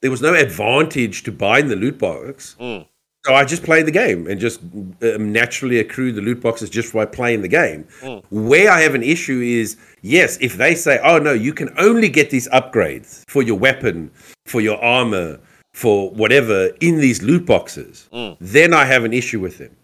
There 0.00 0.10
was 0.10 0.22
no 0.22 0.34
advantage 0.34 1.22
to 1.24 1.32
buying 1.32 1.68
the 1.68 1.76
loot 1.76 1.98
box. 1.98 2.56
Mm. 2.58 2.86
So 3.26 3.34
I 3.34 3.44
just 3.44 3.62
played 3.62 3.86
the 3.86 3.90
game 3.92 4.26
and 4.26 4.40
just 4.40 4.60
um, 4.62 5.32
naturally 5.32 5.78
accrued 5.80 6.14
the 6.14 6.22
loot 6.22 6.40
boxes 6.40 6.70
just 6.70 6.92
by 6.94 7.04
playing 7.04 7.42
the 7.42 7.48
game. 7.48 7.86
Mm. 8.00 8.24
Where 8.30 8.70
I 8.70 8.80
have 8.80 8.94
an 8.94 9.02
issue 9.02 9.40
is, 9.40 9.76
yes, 10.02 10.38
if 10.40 10.56
they 10.56 10.74
say, 10.74 10.98
oh 11.02 11.18
no, 11.18 11.32
you 11.32 11.52
can 11.52 11.70
only 11.78 12.08
get 12.08 12.30
these 12.30 12.48
upgrades 12.48 13.22
for 13.28 13.42
your 13.42 13.58
weapon, 13.58 14.10
for 14.46 14.60
your 14.60 14.82
armor, 14.82 15.38
for 15.74 16.10
whatever 16.10 16.70
in 16.80 16.98
these 16.98 17.22
loot 17.22 17.46
boxes, 17.46 18.08
then 18.40 18.74
I 18.74 18.84
have 18.84 19.04
an 19.04 19.12
issue 19.12 19.40
with 19.40 19.58
them. 19.58 19.74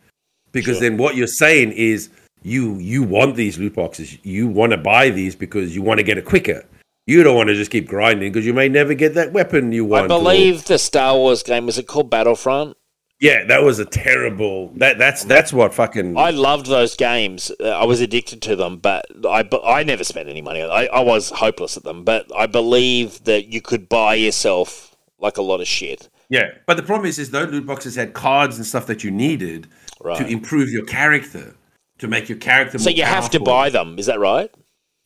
Because 0.52 0.76
Mm. 0.76 0.80
Sure. 0.80 0.90
then 0.90 0.98
what 0.98 1.16
you're 1.16 1.26
saying 1.26 1.72
is 1.72 2.10
you 2.42 2.76
you 2.78 3.02
want 3.02 3.36
these 3.36 3.58
loot 3.58 3.74
boxes, 3.74 4.16
you 4.22 4.46
want 4.46 4.70
to 4.72 4.76
buy 4.76 5.10
these 5.10 5.34
because 5.34 5.74
you 5.74 5.82
want 5.82 5.98
to 5.98 6.04
get 6.04 6.18
it 6.18 6.24
quicker. 6.24 6.64
You 7.06 7.22
don't 7.22 7.36
want 7.36 7.48
to 7.48 7.54
just 7.54 7.70
keep 7.70 7.86
grinding 7.86 8.32
because 8.32 8.46
you 8.46 8.54
may 8.54 8.68
never 8.68 8.94
get 8.94 9.14
that 9.14 9.32
weapon 9.32 9.72
you 9.72 9.84
want. 9.84 10.10
I 10.10 10.14
or- 10.14 10.18
believe 10.20 10.64
the 10.64 10.78
Star 10.78 11.14
Wars 11.16 11.42
game 11.42 11.66
was 11.66 11.76
it 11.78 11.86
called 11.86 12.08
Battlefront? 12.08 12.76
Yeah, 13.20 13.44
that 13.44 13.62
was 13.62 13.78
a 13.78 13.84
terrible. 13.84 14.68
That 14.76 14.98
that's 14.98 15.24
that's 15.24 15.52
what 15.52 15.72
fucking. 15.74 16.18
I 16.18 16.30
loved 16.30 16.66
those 16.66 16.96
games. 16.96 17.52
Uh, 17.60 17.68
I 17.68 17.84
was 17.84 18.00
addicted 18.00 18.42
to 18.42 18.56
them, 18.56 18.78
but 18.78 19.06
I 19.24 19.48
I 19.64 19.82
never 19.84 20.04
spent 20.04 20.28
any 20.28 20.42
money. 20.42 20.62
I 20.62 20.86
I 20.86 21.00
was 21.00 21.30
hopeless 21.30 21.76
at 21.76 21.84
them, 21.84 22.04
but 22.04 22.30
I 22.36 22.46
believe 22.46 23.24
that 23.24 23.46
you 23.46 23.60
could 23.60 23.88
buy 23.88 24.14
yourself 24.14 24.96
like 25.18 25.36
a 25.36 25.42
lot 25.42 25.60
of 25.60 25.66
shit. 25.66 26.10
yeah, 26.28 26.50
but 26.66 26.76
the 26.76 26.82
problem 26.82 27.06
is, 27.06 27.18
is 27.18 27.30
those 27.30 27.50
loot 27.50 27.66
boxes 27.66 27.94
had 27.96 28.12
cards 28.12 28.56
and 28.56 28.66
stuff 28.66 28.86
that 28.86 29.04
you 29.04 29.10
needed 29.10 29.68
to 30.02 30.26
improve 30.26 30.70
your 30.70 30.84
character, 30.84 31.56
to 31.98 32.08
make 32.08 32.28
your 32.28 32.38
character. 32.38 32.78
So 32.78 32.90
you 32.90 33.04
have 33.04 33.30
to 33.30 33.40
buy 33.40 33.70
them. 33.70 33.98
Is 33.98 34.06
that 34.06 34.18
right? 34.18 34.50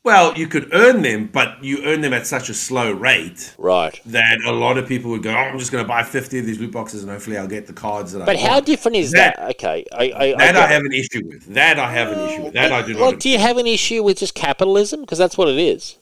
Well, 0.04 0.38
you 0.38 0.46
could 0.46 0.72
earn 0.72 1.02
them, 1.02 1.28
but 1.30 1.62
you 1.62 1.84
earn 1.84 2.00
them 2.00 2.14
at 2.14 2.26
such 2.26 2.48
a 2.48 2.54
slow 2.54 2.90
rate 2.92 3.54
Right. 3.58 4.00
that 4.06 4.38
a 4.46 4.52
lot 4.52 4.78
of 4.78 4.86
people 4.86 5.10
would 5.10 5.22
go, 5.22 5.30
"Oh, 5.30 5.34
I'm 5.34 5.58
just 5.58 5.72
going 5.72 5.84
to 5.84 5.88
buy 5.88 6.02
50 6.02 6.38
of 6.38 6.46
these 6.46 6.58
loot 6.58 6.70
boxes, 6.72 7.02
and 7.02 7.10
hopefully 7.12 7.36
I'll 7.36 7.48
get 7.48 7.66
the 7.66 7.72
cards 7.72 8.12
that 8.12 8.22
I." 8.22 8.24
But 8.24 8.36
how 8.38 8.54
want." 8.54 8.66
different 8.66 8.96
is 8.96 9.10
That- 9.10 9.36
that? 9.36 9.50
Okay, 9.56 9.84
I 9.92 10.04
I, 10.04 10.34
That 10.38 10.56
I, 10.56 10.64
it. 10.64 10.70
have 10.70 10.82
an 10.84 10.92
issue 10.92 11.26
with. 11.26 11.52
That 11.54 11.78
I 11.78 11.92
have 11.92 12.12
an 12.12 12.28
issue 12.28 12.42
with. 12.44 12.54
That 12.54 12.72
I 12.72 12.82
do 12.82 12.94
not. 12.94 13.00
Well, 13.02 13.12
do 13.12 13.28
you 13.28 13.38
have 13.38 13.58
an 13.58 13.66
issue 13.66 14.02
with 14.02 14.18
just 14.18 14.34
capitalism? 14.34 15.00
Because 15.00 15.18
that's 15.18 15.36
what 15.36 15.48
it 15.48 15.58
is. 15.58 15.96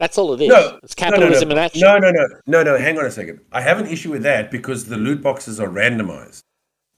That's 0.00 0.18
all 0.18 0.34
it 0.34 0.42
is. 0.42 0.48
No, 0.48 0.78
it's 0.82 0.94
capitalism 0.94 1.48
no, 1.50 1.54
no, 1.54 1.60
in 1.60 1.64
action. 1.66 1.80
No, 1.82 1.98
no, 1.98 2.10
no, 2.10 2.26
no, 2.46 2.62
no. 2.64 2.76
Hang 2.78 2.98
on 2.98 3.06
a 3.06 3.10
second. 3.10 3.40
I 3.52 3.60
have 3.62 3.78
an 3.78 3.86
issue 3.86 4.10
with 4.10 4.24
that 4.24 4.50
because 4.50 4.86
the 4.86 4.96
loot 4.96 5.22
boxes 5.22 5.60
are 5.60 5.68
randomized, 5.68 6.42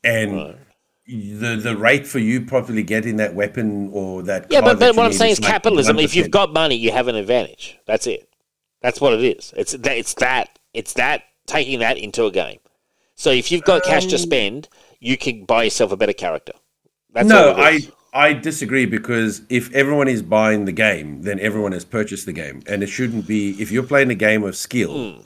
and 0.02 0.56
the 1.06 1.56
the 1.56 1.76
rate 1.76 2.06
for 2.06 2.18
you 2.18 2.40
probably 2.40 2.82
getting 2.82 3.16
that 3.16 3.34
weapon 3.34 3.90
or 3.92 4.22
that 4.22 4.46
Yeah, 4.50 4.60
but, 4.60 4.78
but 4.78 4.96
what 4.96 5.06
I'm 5.06 5.12
saying 5.12 5.32
is 5.32 5.40
like 5.40 5.50
capitalism. 5.50 5.98
If 5.98 6.16
you've 6.16 6.30
got 6.30 6.52
money, 6.52 6.74
you 6.74 6.90
have 6.92 7.08
an 7.08 7.14
advantage. 7.14 7.78
That's 7.86 8.06
it. 8.06 8.28
That's 8.82 9.00
what 9.00 9.12
it 9.12 9.22
is. 9.22 9.52
It's 9.56 9.72
that. 9.72 9.96
It's 9.96 10.14
that. 10.14 10.58
It's 10.74 10.92
that. 10.94 11.22
Taking 11.46 11.78
that 11.78 11.96
into 11.96 12.24
a 12.26 12.30
game. 12.32 12.58
So 13.14 13.30
if 13.30 13.52
you've 13.52 13.62
got 13.62 13.84
cash 13.84 14.06
to 14.06 14.16
Um, 14.16 14.20
spend, 14.20 14.68
you 14.98 15.16
can 15.16 15.44
buy 15.44 15.64
yourself 15.64 15.92
a 15.92 15.96
better 15.96 16.12
character. 16.12 16.52
That's 17.12 17.28
no, 17.28 17.54
I. 17.56 17.80
I 18.12 18.32
disagree 18.32 18.86
because 18.86 19.42
if 19.50 19.72
everyone 19.74 20.08
is 20.08 20.22
buying 20.22 20.64
the 20.64 20.72
game, 20.72 21.20
then 21.20 21.38
everyone 21.38 21.72
has 21.72 21.84
purchased 21.84 22.24
the 22.24 22.32
game, 22.32 22.62
and 22.66 22.82
it 22.82 22.86
shouldn't 22.86 23.26
be. 23.26 23.50
If 23.60 23.70
you're 23.70 23.82
playing 23.82 24.10
a 24.10 24.14
game 24.14 24.42
of 24.42 24.56
skill, 24.56 25.22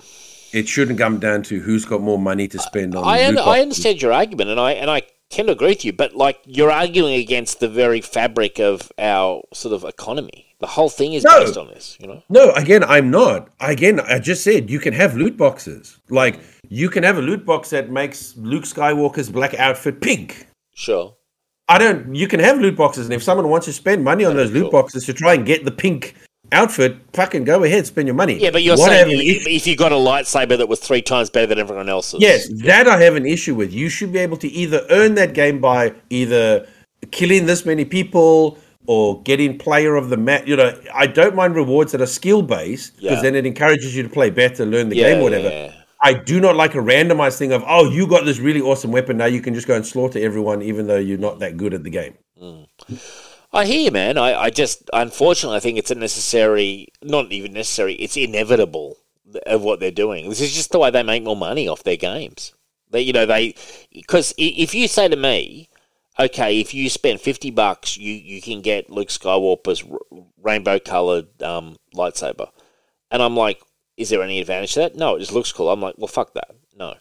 it 0.52 0.66
shouldn't 0.66 0.98
come 0.98 1.20
down 1.20 1.44
to 1.44 1.60
who's 1.60 1.84
got 1.84 2.00
more 2.00 2.18
money 2.18 2.48
to 2.48 2.58
spend 2.58 2.96
on. 2.96 3.04
I, 3.04 3.32
I 3.36 3.60
understand 3.60 4.02
your 4.02 4.12
argument, 4.12 4.50
and 4.50 4.58
I 4.58 4.72
and 4.72 4.90
I 4.90 5.02
tend 5.30 5.46
to 5.48 5.52
agree 5.52 5.68
with 5.68 5.84
you. 5.84 5.92
But 5.92 6.14
like 6.14 6.38
you're 6.44 6.70
arguing 6.70 7.14
against 7.14 7.60
the 7.60 7.68
very 7.68 8.00
fabric 8.00 8.58
of 8.60 8.92
our 8.98 9.42
sort 9.52 9.74
of 9.74 9.84
economy. 9.84 10.46
The 10.58 10.66
whole 10.66 10.90
thing 10.90 11.14
is 11.14 11.24
No. 11.24 11.40
based 11.44 11.56
on 11.56 11.68
this. 11.68 11.96
You 12.00 12.08
know. 12.08 12.22
No, 12.28 12.50
again, 12.52 12.84
I'm 12.84 13.10
not. 13.10 13.48
Again, 13.60 13.98
I 14.00 14.18
just 14.18 14.44
said 14.44 14.68
you 14.68 14.78
can 14.78 14.92
have 14.92 15.16
loot 15.16 15.36
boxes. 15.38 15.98
Like 16.10 16.38
you 16.68 16.90
can 16.90 17.02
have 17.02 17.16
a 17.16 17.22
loot 17.22 17.46
box 17.46 17.70
that 17.70 17.90
makes 17.90 18.36
Luke 18.36 18.64
Skywalker's 18.64 19.30
black 19.30 19.54
outfit 19.54 20.00
pink. 20.02 20.46
Sure. 20.74 21.16
I 21.68 21.78
don't. 21.78 22.14
You 22.14 22.26
can 22.26 22.40
have 22.40 22.58
loot 22.58 22.76
boxes, 22.76 23.06
and 23.06 23.14
if 23.14 23.22
someone 23.22 23.48
wants 23.48 23.66
to 23.66 23.72
spend 23.72 24.02
money 24.04 24.24
on 24.24 24.34
those 24.36 24.50
Cool. 24.50 24.62
loot 24.62 24.72
boxes 24.72 25.06
to 25.06 25.12
try 25.14 25.34
and 25.34 25.46
get 25.46 25.64
the 25.64 25.70
pink 25.70 26.14
outfit, 26.52 26.96
fucking 27.12 27.44
go 27.44 27.62
ahead, 27.64 27.86
spend 27.86 28.08
your 28.08 28.14
money. 28.14 28.38
Yeah, 28.38 28.50
but 28.50 28.62
you're 28.62 28.76
What 28.76 28.88
saying 28.90 29.06
if, 29.10 29.46
if 29.46 29.66
you 29.66 29.76
got 29.76 29.92
a 29.92 29.96
lightsaber 29.96 30.56
that 30.58 30.68
was 30.68 30.80
three 30.80 31.02
times 31.02 31.30
better 31.30 31.46
than 31.46 31.58
everyone 31.58 31.88
else's. 31.88 32.20
Yes, 32.20 32.48
that 32.64 32.86
I 32.88 33.00
have 33.00 33.16
an 33.16 33.26
issue 33.26 33.54
with. 33.54 33.72
You 33.72 33.88
should 33.88 34.12
be 34.12 34.18
able 34.18 34.36
to 34.38 34.48
either 34.48 34.86
earn 34.90 35.14
that 35.14 35.34
game 35.34 35.60
by 35.60 35.94
either 36.10 36.66
killing 37.10 37.46
this 37.46 37.64
many 37.64 37.84
people 37.84 38.58
or 38.86 39.22
getting 39.22 39.58
player 39.58 39.94
of 39.96 40.08
the 40.10 40.16
match. 40.16 40.46
You 40.46 40.56
know, 40.56 40.78
I 40.94 41.06
don't 41.06 41.34
mind 41.34 41.54
rewards 41.54 41.92
that 41.92 42.00
are 42.00 42.06
skill 42.06 42.42
based 42.42 42.96
because 42.96 43.18
Yeah. 43.18 43.22
then 43.22 43.34
it 43.36 43.46
encourages 43.46 43.94
you 43.96 44.02
to 44.02 44.08
play 44.08 44.30
better, 44.30 44.64
learn 44.66 44.88
the 44.88 44.96
Yeah, 44.96 45.10
game, 45.14 45.22
whatever. 45.22 45.48
yeah. 45.48 45.72
I 46.02 46.14
do 46.14 46.40
not 46.40 46.56
like 46.56 46.74
a 46.74 46.78
randomized 46.78 47.36
thing 47.36 47.52
of 47.52 47.62
oh, 47.68 47.90
you 47.90 48.06
got 48.06 48.24
this 48.24 48.38
really 48.38 48.62
awesome 48.62 48.90
weapon 48.90 49.18
now 49.18 49.26
you 49.26 49.42
can 49.42 49.52
just 49.54 49.66
go 49.66 49.74
and 49.76 49.86
slaughter 49.86 50.18
everyone 50.18 50.62
even 50.62 50.86
though 50.86 50.96
you're 50.96 51.18
not 51.18 51.40
that 51.40 51.58
good 51.58 51.74
at 51.74 51.82
the 51.84 51.90
game. 51.90 52.14
Mm. 52.42 52.66
I 53.52 53.66
hear 53.66 53.80
you, 53.80 53.90
man. 53.90 54.16
I, 54.16 54.42
I 54.42 54.50
just, 54.50 54.88
unfortunately, 54.92 55.56
I 55.56 55.60
think 55.60 55.78
it's 55.78 55.90
a 55.90 55.96
necessary, 55.96 56.88
not 57.02 57.32
even 57.32 57.52
necessary, 57.52 57.94
it's 57.94 58.16
inevitable 58.16 58.98
of 59.46 59.62
what 59.62 59.80
they're 59.80 59.90
doing. 59.90 60.28
This 60.28 60.40
is 60.40 60.54
just 60.54 60.70
the 60.70 60.78
way 60.78 60.90
they 60.90 61.02
make 61.02 61.24
more 61.24 61.36
money 61.36 61.66
off 61.66 61.82
their 61.82 61.96
games. 61.96 62.54
They, 62.90 63.02
you 63.02 63.12
know, 63.12 63.26
they, 63.26 63.54
because 63.92 64.34
if 64.38 64.74
you 64.74 64.88
say 64.88 65.08
to 65.08 65.16
me, 65.16 65.68
okay, 66.18 66.60
if 66.60 66.74
you 66.74 66.88
spend 66.88 67.20
50 67.20 67.50
bucks, 67.50 67.96
you, 67.96 68.12
you 68.12 68.40
can 68.40 68.60
get 68.60 68.90
Luke 68.90 69.08
Skywalker's 69.08 69.84
rainbow 70.40 70.78
colored 70.78 71.42
um, 71.42 71.76
lightsaber. 71.94 72.50
And 73.10 73.22
I'm 73.22 73.36
like, 73.36 73.60
is 73.96 74.10
there 74.10 74.22
any 74.22 74.40
advantage 74.40 74.74
to 74.74 74.80
that? 74.80 74.96
No, 74.96 75.16
it 75.16 75.20
just 75.20 75.32
looks 75.32 75.52
cool. 75.52 75.70
I'm 75.70 75.80
like, 75.80 75.96
well, 75.98 76.08
fuck 76.08 76.34
that. 76.34 76.50
No. 76.76 76.94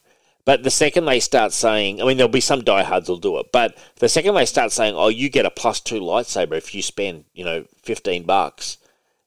But 0.46 0.64
the 0.64 0.72
second 0.72 1.06
they 1.06 1.20
start 1.20 1.54
saying, 1.54 2.02
I 2.02 2.06
mean, 2.06 2.18
there'll 2.18 2.32
be 2.32 2.42
some 2.42 2.64
diehards 2.64 3.08
who'll 3.08 3.18
do 3.18 3.38
it, 3.40 3.52
but 3.52 3.78
the 3.98 4.10
second 4.10 4.34
they 4.36 4.46
start 4.46 4.72
saying, 4.72 4.96
oh, 4.96 5.10
you 5.10 5.30
get 5.30 5.46
a 5.46 5.52
plus 5.52 5.80
two 5.80 6.00
lightsaber 6.00 6.54
if 6.54 6.74
you 6.74 6.82
spend, 6.82 7.26
you 7.34 7.46
know, 7.46 7.66
15 7.84 8.24
bucks, 8.24 8.78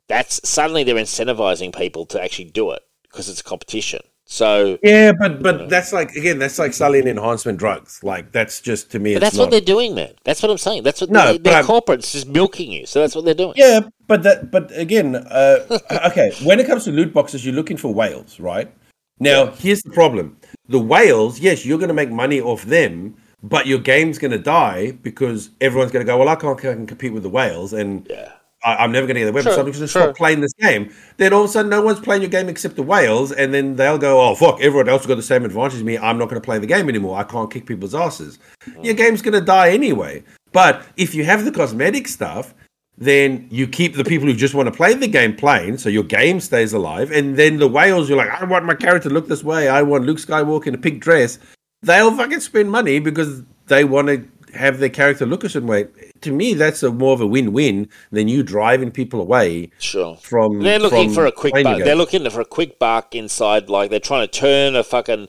that's 0.09 0.41
suddenly 0.49 0.83
they're 0.85 0.97
incentivizing 0.97 1.75
people 1.77 2.07
to 2.07 2.23
actually 2.23 2.47
do 2.47 2.71
it 2.73 2.83
because 3.05 3.29
it's 3.29 3.41
a 3.41 3.45
competition. 3.45 4.01
So, 4.25 4.79
Yeah, 4.83 5.13
but 5.13 5.43
but 5.43 5.69
that's 5.69 5.93
like 5.93 6.13
again, 6.17 6.39
that's 6.39 6.59
like 6.59 6.73
selling 6.73 7.07
enhancement 7.07 7.59
drugs. 7.59 8.01
Like 8.03 8.33
that's 8.33 8.61
just 8.63 8.91
to 8.93 8.99
me. 8.99 9.15
that's 9.17 9.37
not, 9.37 9.43
what 9.43 9.51
they're 9.51 9.61
doing, 9.61 9.95
man. 9.95 10.15
That's 10.25 10.43
what 10.43 10.51
I'm 10.51 10.57
saying. 10.59 10.85
That's 10.85 11.03
what 11.03 11.11
No, 11.11 11.33
they, 11.33 11.39
they're 11.39 11.57
I'm- 11.57 11.67
corporates 11.67 12.13
just 12.13 12.27
milking 12.29 12.73
you. 12.73 12.87
So 12.87 13.01
that's 13.01 13.15
what 13.15 13.27
they're 13.27 13.35
doing. 13.35 13.53
Yeah, 13.57 13.81
but 14.07 14.23
that 14.23 14.51
but 14.51 14.75
again, 14.77 15.17
uh, 15.17 15.79
okay. 16.07 16.33
When 16.43 16.61
it 16.61 16.67
comes 16.67 16.85
to 16.85 16.91
loot 16.93 17.13
boxes, 17.13 17.45
you're 17.45 17.55
looking 17.55 17.77
for 17.77 17.93
whales, 17.93 18.41
right? 18.41 18.73
Now, 19.21 19.47
here's 19.53 19.83
the 19.83 19.91
problem: 19.91 20.37
the 20.69 20.79
whales, 20.79 21.41
yes, 21.41 21.65
you're 21.65 21.79
going 21.79 21.89
to 21.89 21.95
make 21.95 22.11
money 22.11 22.41
off 22.41 22.65
them, 22.65 23.17
but 23.43 23.67
your 23.67 23.79
game's 23.79 24.19
going 24.19 24.31
to 24.31 24.39
die 24.39 24.93
because 24.93 25.51
everyone's 25.61 25.93
going 25.93 26.05
to 26.05 26.11
go, 26.11 26.19
well, 26.19 26.29
I 26.29 26.37
can't, 26.37 26.59
can't 26.59 26.89
compete 26.89 27.13
with 27.13 27.23
the 27.23 27.29
whales, 27.29 27.73
and 27.73 28.07
Yeah. 28.11 28.33
I, 28.65 28.77
I'm 28.77 28.93
never 28.93 29.07
going 29.07 29.15
to 29.15 29.21
get 29.21 29.27
the 29.27 29.33
weapon, 29.33 29.51
Sure, 29.51 29.55
so 29.55 29.61
I'm 29.61 29.67
just 29.67 29.79
going 29.79 29.89
to 29.89 29.93
sure. 29.93 30.03
stop 30.03 30.17
playing 30.17 30.41
this 30.41 30.53
game. 30.53 30.95
Then 31.17 31.33
all 31.33 31.43
of 31.43 31.51
a 31.51 31.53
sudden, 31.53 31.69
no 31.69 31.83
one's 31.83 31.99
playing 31.99 32.23
your 32.23 32.31
game 32.31 32.49
except 32.49 32.77
the 32.77 32.83
whales, 32.83 33.33
and 33.33 33.53
then 33.53 33.75
they'll 33.75 33.99
go, 33.99 34.21
oh 34.21 34.35
fuck, 34.37 34.61
everyone 34.61 34.89
else 34.89 35.03
has 35.03 35.09
got 35.09 35.17
the 35.17 35.23
same 35.23 35.45
advantage 35.45 35.75
as 35.75 35.83
me. 35.83 35.99
I'm 35.99 36.17
not 36.19 36.29
going 36.29 36.41
to 36.41 36.45
play 36.45 36.59
the 36.59 36.67
game 36.67 36.89
anymore. 36.89 37.19
I 37.19 37.25
can't 37.25 37.51
kick 37.51 37.67
people's 37.67 37.95
asses. 37.95 38.39
Your 38.83 38.95
mm. 38.95 38.99
game's 38.99 39.23
going 39.23 39.35
to 39.35 39.41
die 39.41 39.71
anyway. 39.71 40.23
But 40.53 40.87
if 40.97 41.15
you 41.15 41.25
have 41.25 41.45
the 41.45 41.51
cosmetic 41.51 42.07
stuff, 42.07 42.55
then 43.03 43.49
you 43.51 43.67
keep 43.67 43.97
the 43.97 44.05
people 44.05 44.29
who 44.29 44.35
just 44.35 44.55
want 44.55 44.67
to 44.69 44.73
play 44.73 44.95
the 44.95 45.09
game 45.09 45.35
playing, 45.35 45.79
so 45.79 45.89
your 45.89 46.05
game 46.05 46.39
stays 46.41 46.73
alive. 46.73 47.11
And 47.11 47.37
then 47.37 47.59
the 47.59 47.67
whales, 47.69 48.09
you're 48.09 48.19
like, 48.19 48.31
I 48.31 48.45
want 48.45 48.65
my 48.65 48.75
character 48.75 49.09
to 49.09 49.15
look 49.15 49.27
this 49.29 49.43
way. 49.43 49.69
I 49.69 49.83
want 49.83 50.05
Luke 50.05 50.19
Skywalker 50.19 50.69
in 50.69 50.75
a 50.75 50.79
pink 50.79 51.03
dress. 51.03 51.39
They'll 51.83 52.17
fucking 52.17 52.41
spend 52.41 52.71
money 52.71 53.01
because 53.01 53.43
they 53.67 53.83
want 53.85 54.07
to 54.09 54.25
have 54.57 54.79
their 54.79 54.89
character 54.89 55.27
look 55.27 55.43
a 55.43 55.49
certain 55.49 55.69
way. 55.69 55.89
To 56.21 56.31
me, 56.31 56.55
that's 56.55 56.83
a 56.85 56.93
more 56.93 57.15
of 57.15 57.21
a 57.21 57.27
win-win 57.27 57.89
than 58.13 58.29
you 58.29 58.43
driving 58.45 58.93
people 58.93 59.21
away 59.21 59.71
Sure. 59.79 60.17
from. 60.19 60.61
They're 60.61 60.79
looking 60.79 61.09
from 61.09 61.15
for 61.15 61.27
a 61.27 61.33
quick 61.33 61.55
buck. 61.55 61.79
They're 61.83 61.97
looking 61.97 62.29
for 62.31 62.41
a 62.41 62.45
quick 62.45 62.79
buck 62.79 63.15
inside. 63.17 63.69
Like 63.69 63.91
they're 63.91 63.99
trying 63.99 64.29
to 64.29 64.31
turn 64.31 64.77
a 64.77 64.85
fucking 64.85 65.29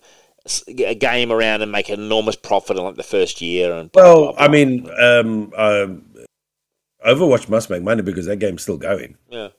a 0.67 0.93
game 0.93 1.31
around 1.31 1.61
and 1.61 1.71
make 1.71 1.87
an 1.87 2.01
enormous 2.01 2.35
profit 2.35 2.75
in 2.77 2.83
like 2.83 2.95
the 2.95 3.03
first 3.03 3.39
year. 3.41 3.71
And 3.73 3.89
blah, 3.91 4.03
Well, 4.03 4.21
blah, 4.23 4.31
blah. 4.33 4.45
I 4.45 4.47
mean, 4.49 4.89
um, 4.99 5.53
um, 5.55 6.03
Overwatch 7.05 7.49
must 7.49 7.69
make 7.69 7.83
money 7.83 8.01
because 8.01 8.25
that 8.25 8.37
game's 8.37 8.63
still 8.63 8.77
going. 8.77 9.17
yeah, 9.29 9.49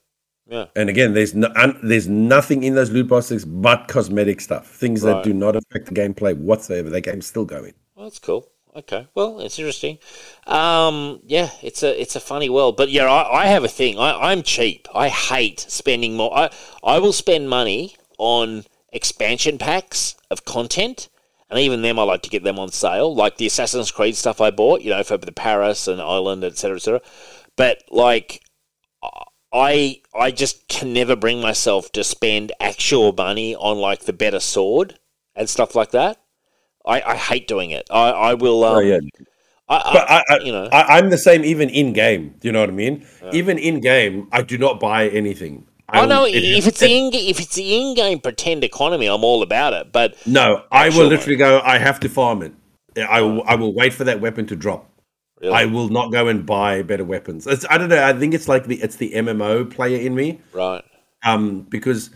yeah. 0.47 0.67
And 0.77 0.89
again, 0.89 1.15
there's 1.15 1.35
no, 1.35 1.51
un, 1.57 1.79
there's 1.83 2.09
nothing 2.09 2.63
in 2.63 2.75
those 2.75 2.91
loot 2.91 3.09
boxes 3.09 3.45
but 3.45 3.89
cosmetic 3.89 4.41
stuff, 4.41 4.69
things 4.69 5.03
that 5.03 5.25
do 5.25 5.33
not 5.33 5.57
affect 5.57 5.87
the 5.87 5.95
gameplay 5.95 6.37
whatsoever. 6.37 6.91
That 6.91 7.03
game's 7.03 7.27
still 7.27 7.45
going. 7.45 7.75
Well, 7.95 8.07
that's 8.07 8.19
cool. 8.19 8.51
Okay, 8.77 9.07
well, 9.15 9.39
it's 9.41 9.57
interesting. 9.59 9.99
Um, 10.49 11.21
yeah, 11.25 11.51
it's 11.63 11.85
a 11.85 12.01
it's 12.01 12.17
a 12.17 12.21
funny 12.21 12.51
world, 12.51 12.77
but 12.77 12.91
yeah, 12.91 13.05
I, 13.05 13.45
I 13.45 13.47
have 13.47 13.63
a 13.63 13.69
thing. 13.69 13.99
I, 14.01 14.33
I'm 14.33 14.43
cheap. 14.43 14.89
I 14.93 15.09
hate 15.09 15.61
spending 15.61 16.17
more. 16.17 16.37
I 16.37 16.51
I 16.83 16.99
will 16.99 17.13
spend 17.13 17.49
money 17.49 17.95
on 18.19 18.65
expansion 18.93 19.59
packs 19.59 20.17
of 20.29 20.45
content, 20.45 21.09
and 21.49 21.61
even 21.61 21.83
them 21.83 22.01
I 22.01 22.03
like 22.03 22.23
to 22.23 22.31
get 22.31 22.43
them 22.43 22.59
on 22.59 22.71
sale, 22.71 23.15
like 23.15 23.37
the 23.37 23.47
Assassin's 23.47 23.93
Creed 23.93 24.17
stuff 24.17 24.41
I 24.41 24.51
bought, 24.51 24.81
you 24.81 24.91
know, 24.91 25.05
for 25.05 25.19
the 25.19 25.31
Paris 25.31 25.87
and 25.87 26.01
Island, 26.01 26.43
etc., 26.43 26.77
etc. 26.77 27.01
But 27.57 27.83
like, 27.91 28.43
I 29.53 30.01
I 30.15 30.31
just 30.31 30.67
can 30.69 30.93
never 30.93 31.15
bring 31.17 31.41
myself 31.41 31.93
to 31.93 32.03
spend 32.05 32.53
actual 32.61 33.13
money 33.13 33.55
on 33.55 33.79
like 33.79 34.01
the 34.01 34.13
better 34.13 34.41
sword 34.41 34.99
and 35.35 35.49
stuff 35.49 35.75
like 35.75 35.93
that. 35.93 36.21
I, 36.85 37.01
I 37.03 37.17
hate 37.17 37.49
doing 37.49 37.71
it. 37.71 37.87
I, 37.91 38.11
I 38.11 38.35
will. 38.35 38.63
Um, 38.65 38.77
oh 38.77 38.81
yeah, 38.81 38.99
I, 39.69 39.77
I, 39.77 39.93
but 39.93 40.11
I, 40.11 40.23
I, 40.29 40.39
you 40.41 40.53
know. 40.53 40.69
I, 40.73 40.99
I'm 40.99 41.11
the 41.11 41.19
same 41.19 41.45
even 41.45 41.71
in 41.71 41.93
game. 41.93 42.35
Do 42.41 42.49
you 42.49 42.53
know 42.53 42.61
what 42.61 42.69
I 42.69 42.73
mean? 42.73 43.07
Even 43.33 43.59
in 43.59 43.81
game, 43.81 44.29
I 44.33 44.43
do 44.43 44.59
not 44.59 44.81
buy 44.81 45.09
anything. 45.09 45.67
I 45.89 46.01
will- 46.01 46.09
know 46.09 46.25
if 46.27 46.67
it's 46.67 46.81
the 46.81 46.91
in, 46.91 47.15
if 47.15 47.41
it's 47.41 47.55
the 47.55 47.77
in-game 47.77 48.21
pretend 48.21 48.65
economy, 48.65 49.07
I'm 49.07 49.23
all 49.23 49.43
about 49.43 49.75
it. 49.75 49.93
But 49.93 50.17
no, 50.27 50.65
I 50.73 50.89
will 50.89 51.07
literally 51.07 51.37
go. 51.37 51.61
I 51.63 51.79
have 51.79 52.01
to 52.01 52.09
farm 52.09 52.43
it. 52.43 52.53
I 52.97 53.21
will, 53.21 53.43
I 53.47 53.55
will 53.57 53.75
wait 53.75 53.93
for 53.93 54.05
that 54.05 54.21
weapon 54.21 54.47
to 54.47 54.57
drop. 54.57 54.91
I 55.53 55.67
will 55.67 55.89
not 55.89 56.13
go 56.13 56.29
and 56.29 56.47
buy 56.47 56.83
better 56.83 57.05
weapons. 57.05 57.47
It's, 57.47 57.65
I 57.69 57.79
don't 57.79 57.89
know. 57.89 58.03
I 58.03 58.13
think 58.13 58.35
it's 58.35 58.49
like 58.49 58.67
the 58.67 58.83
it's 58.83 58.97
the 58.97 59.13
MMO 59.13 59.71
player 59.71 59.99
in 59.99 60.15
me. 60.15 60.41
right, 60.53 60.85
um, 61.25 61.63
because 61.63 62.11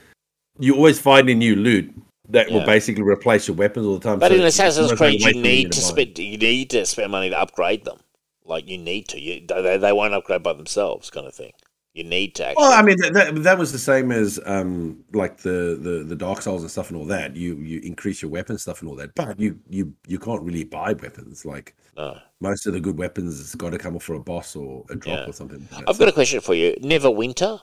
you 0.59 0.75
always 0.75 0.99
find 1.01 1.29
a 1.29 1.35
new 1.35 1.57
loot 1.57 1.95
that 2.31 2.51
will 2.51 2.65
basically 2.65 3.03
replace 3.03 3.49
your 3.49 3.57
weapons 3.57 3.87
all 3.87 3.99
the 3.99 4.09
time. 4.09 4.19
but 4.19 4.31
So 4.31 4.37
in 4.37 4.43
Assassin's 4.43 4.93
Creed, 4.93 5.21
you 5.23 5.35
need 5.35 5.73
to 5.73 5.79
buy. 5.79 5.83
spend 5.83 6.19
you 6.19 6.37
need 6.37 6.71
to 6.71 6.85
spend 6.85 7.11
money 7.11 7.31
to 7.31 7.39
upgrade 7.39 7.85
them. 7.85 7.99
Like 8.45 8.69
you 8.69 8.79
need 8.79 9.09
to. 9.09 9.21
You 9.21 9.47
they, 9.47 9.79
they 9.79 9.93
won't 9.93 10.15
upgrade 10.15 10.43
by 10.43 10.53
themselves, 10.55 11.11
kind 11.11 11.27
of 11.27 11.35
thing. 11.35 11.53
You 11.99 12.05
need 12.05 12.37
to 12.37 12.47
actually. 12.47 12.63
Well, 12.63 12.71
I 12.73 12.83
mean 12.83 12.97
that, 13.01 13.13
that, 13.15 13.35
that 13.43 13.59
was 13.59 13.73
the 13.73 13.79
same 13.79 14.13
as 14.13 14.39
um, 14.47 15.03
like 15.13 15.39
the, 15.39 15.77
the 15.83 16.05
the 16.05 16.15
Dark 16.15 16.43
Souls 16.43 16.63
and 16.63 16.71
stuff 16.71 16.91
and 16.91 16.97
all 16.97 17.07
that. 17.07 17.35
You 17.35 17.57
you 17.57 17.81
increase 17.81 18.23
your 18.23 18.31
weapon 18.31 18.57
stuff 18.57 18.83
and 18.83 18.89
all 18.89 18.95
that, 18.95 19.17
but 19.17 19.41
you 19.41 19.59
you 19.69 19.93
you 20.07 20.21
can't 20.21 20.41
really 20.43 20.63
buy 20.63 20.93
weapons. 20.93 21.45
Like 21.45 21.75
no. 21.97 22.17
most 22.41 22.67
of 22.69 22.73
the 22.73 22.79
good 22.79 22.99
weapons, 22.99 23.41
it's 23.41 23.57
got 23.57 23.71
to 23.71 23.79
come 23.79 23.97
off 23.97 24.05
for 24.05 24.15
a 24.15 24.21
boss 24.21 24.55
or 24.55 24.85
a 24.91 24.95
drop 24.95 25.19
Yeah. 25.19 25.27
or 25.27 25.33
something. 25.33 25.67
like. 25.73 25.89
I've 25.89 25.99
got 25.99 26.07
a 26.07 26.13
question 26.13 26.41
for 26.41 26.55
you. 26.55 26.77
Neverwinter, 26.81 27.59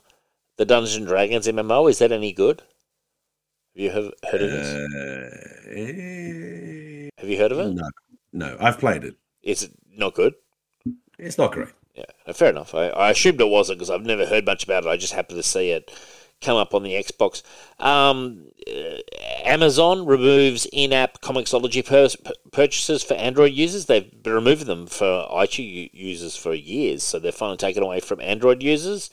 the 0.58 0.66
Dungeons 0.66 0.96
and 0.96 1.06
Dragons 1.06 1.46
MMO, 1.46 1.88
is 1.88 1.98
that 2.00 2.12
any 2.12 2.34
good? 2.34 2.60
Have 3.74 3.82
you 3.82 3.90
heard, 3.90 4.12
heard 4.30 4.42
of 4.42 4.50
this? 4.50 4.68
Uh, 4.68 5.30
Have 7.22 7.30
you 7.30 7.38
heard 7.38 7.52
of 7.52 7.58
it? 7.60 7.72
no, 7.72 7.88
no, 8.34 8.54
I've 8.60 8.78
played 8.78 9.02
it. 9.02 9.14
Is 9.42 9.62
it 9.62 9.72
not 9.96 10.12
good? 10.12 10.34
It's 11.18 11.38
not 11.38 11.52
great. 11.52 11.70
Yeah, 11.96 12.32
fair 12.32 12.50
enough. 12.50 12.74
I, 12.74 12.88
I 12.88 13.10
assumed 13.10 13.40
it 13.40 13.48
wasn't 13.48 13.78
because 13.78 13.90
I've 13.90 14.04
never 14.04 14.26
heard 14.26 14.44
much 14.44 14.64
about 14.64 14.84
it. 14.84 14.88
I 14.88 14.96
just 14.96 15.14
happened 15.14 15.38
to 15.38 15.42
see 15.42 15.70
it 15.70 15.90
come 16.42 16.56
up 16.56 16.74
on 16.74 16.82
the 16.82 16.92
Xbox. 16.92 17.42
Um, 17.82 18.48
uh, 18.68 18.98
Amazon 19.44 20.04
removes 20.04 20.66
in-app 20.72 21.22
Comixology 21.22 21.84
pur- 21.84 22.32
purchases 22.52 23.02
for 23.02 23.14
Android 23.14 23.52
users. 23.52 23.86
They've 23.86 24.22
been 24.22 24.34
removing 24.34 24.66
them 24.66 24.86
for 24.86 25.26
iTunes 25.32 25.90
users 25.94 26.36
for 26.36 26.52
years, 26.52 27.02
so 27.02 27.18
they're 27.18 27.32
finally 27.32 27.56
taken 27.56 27.82
away 27.82 28.00
from 28.00 28.20
Android 28.20 28.62
users. 28.62 29.10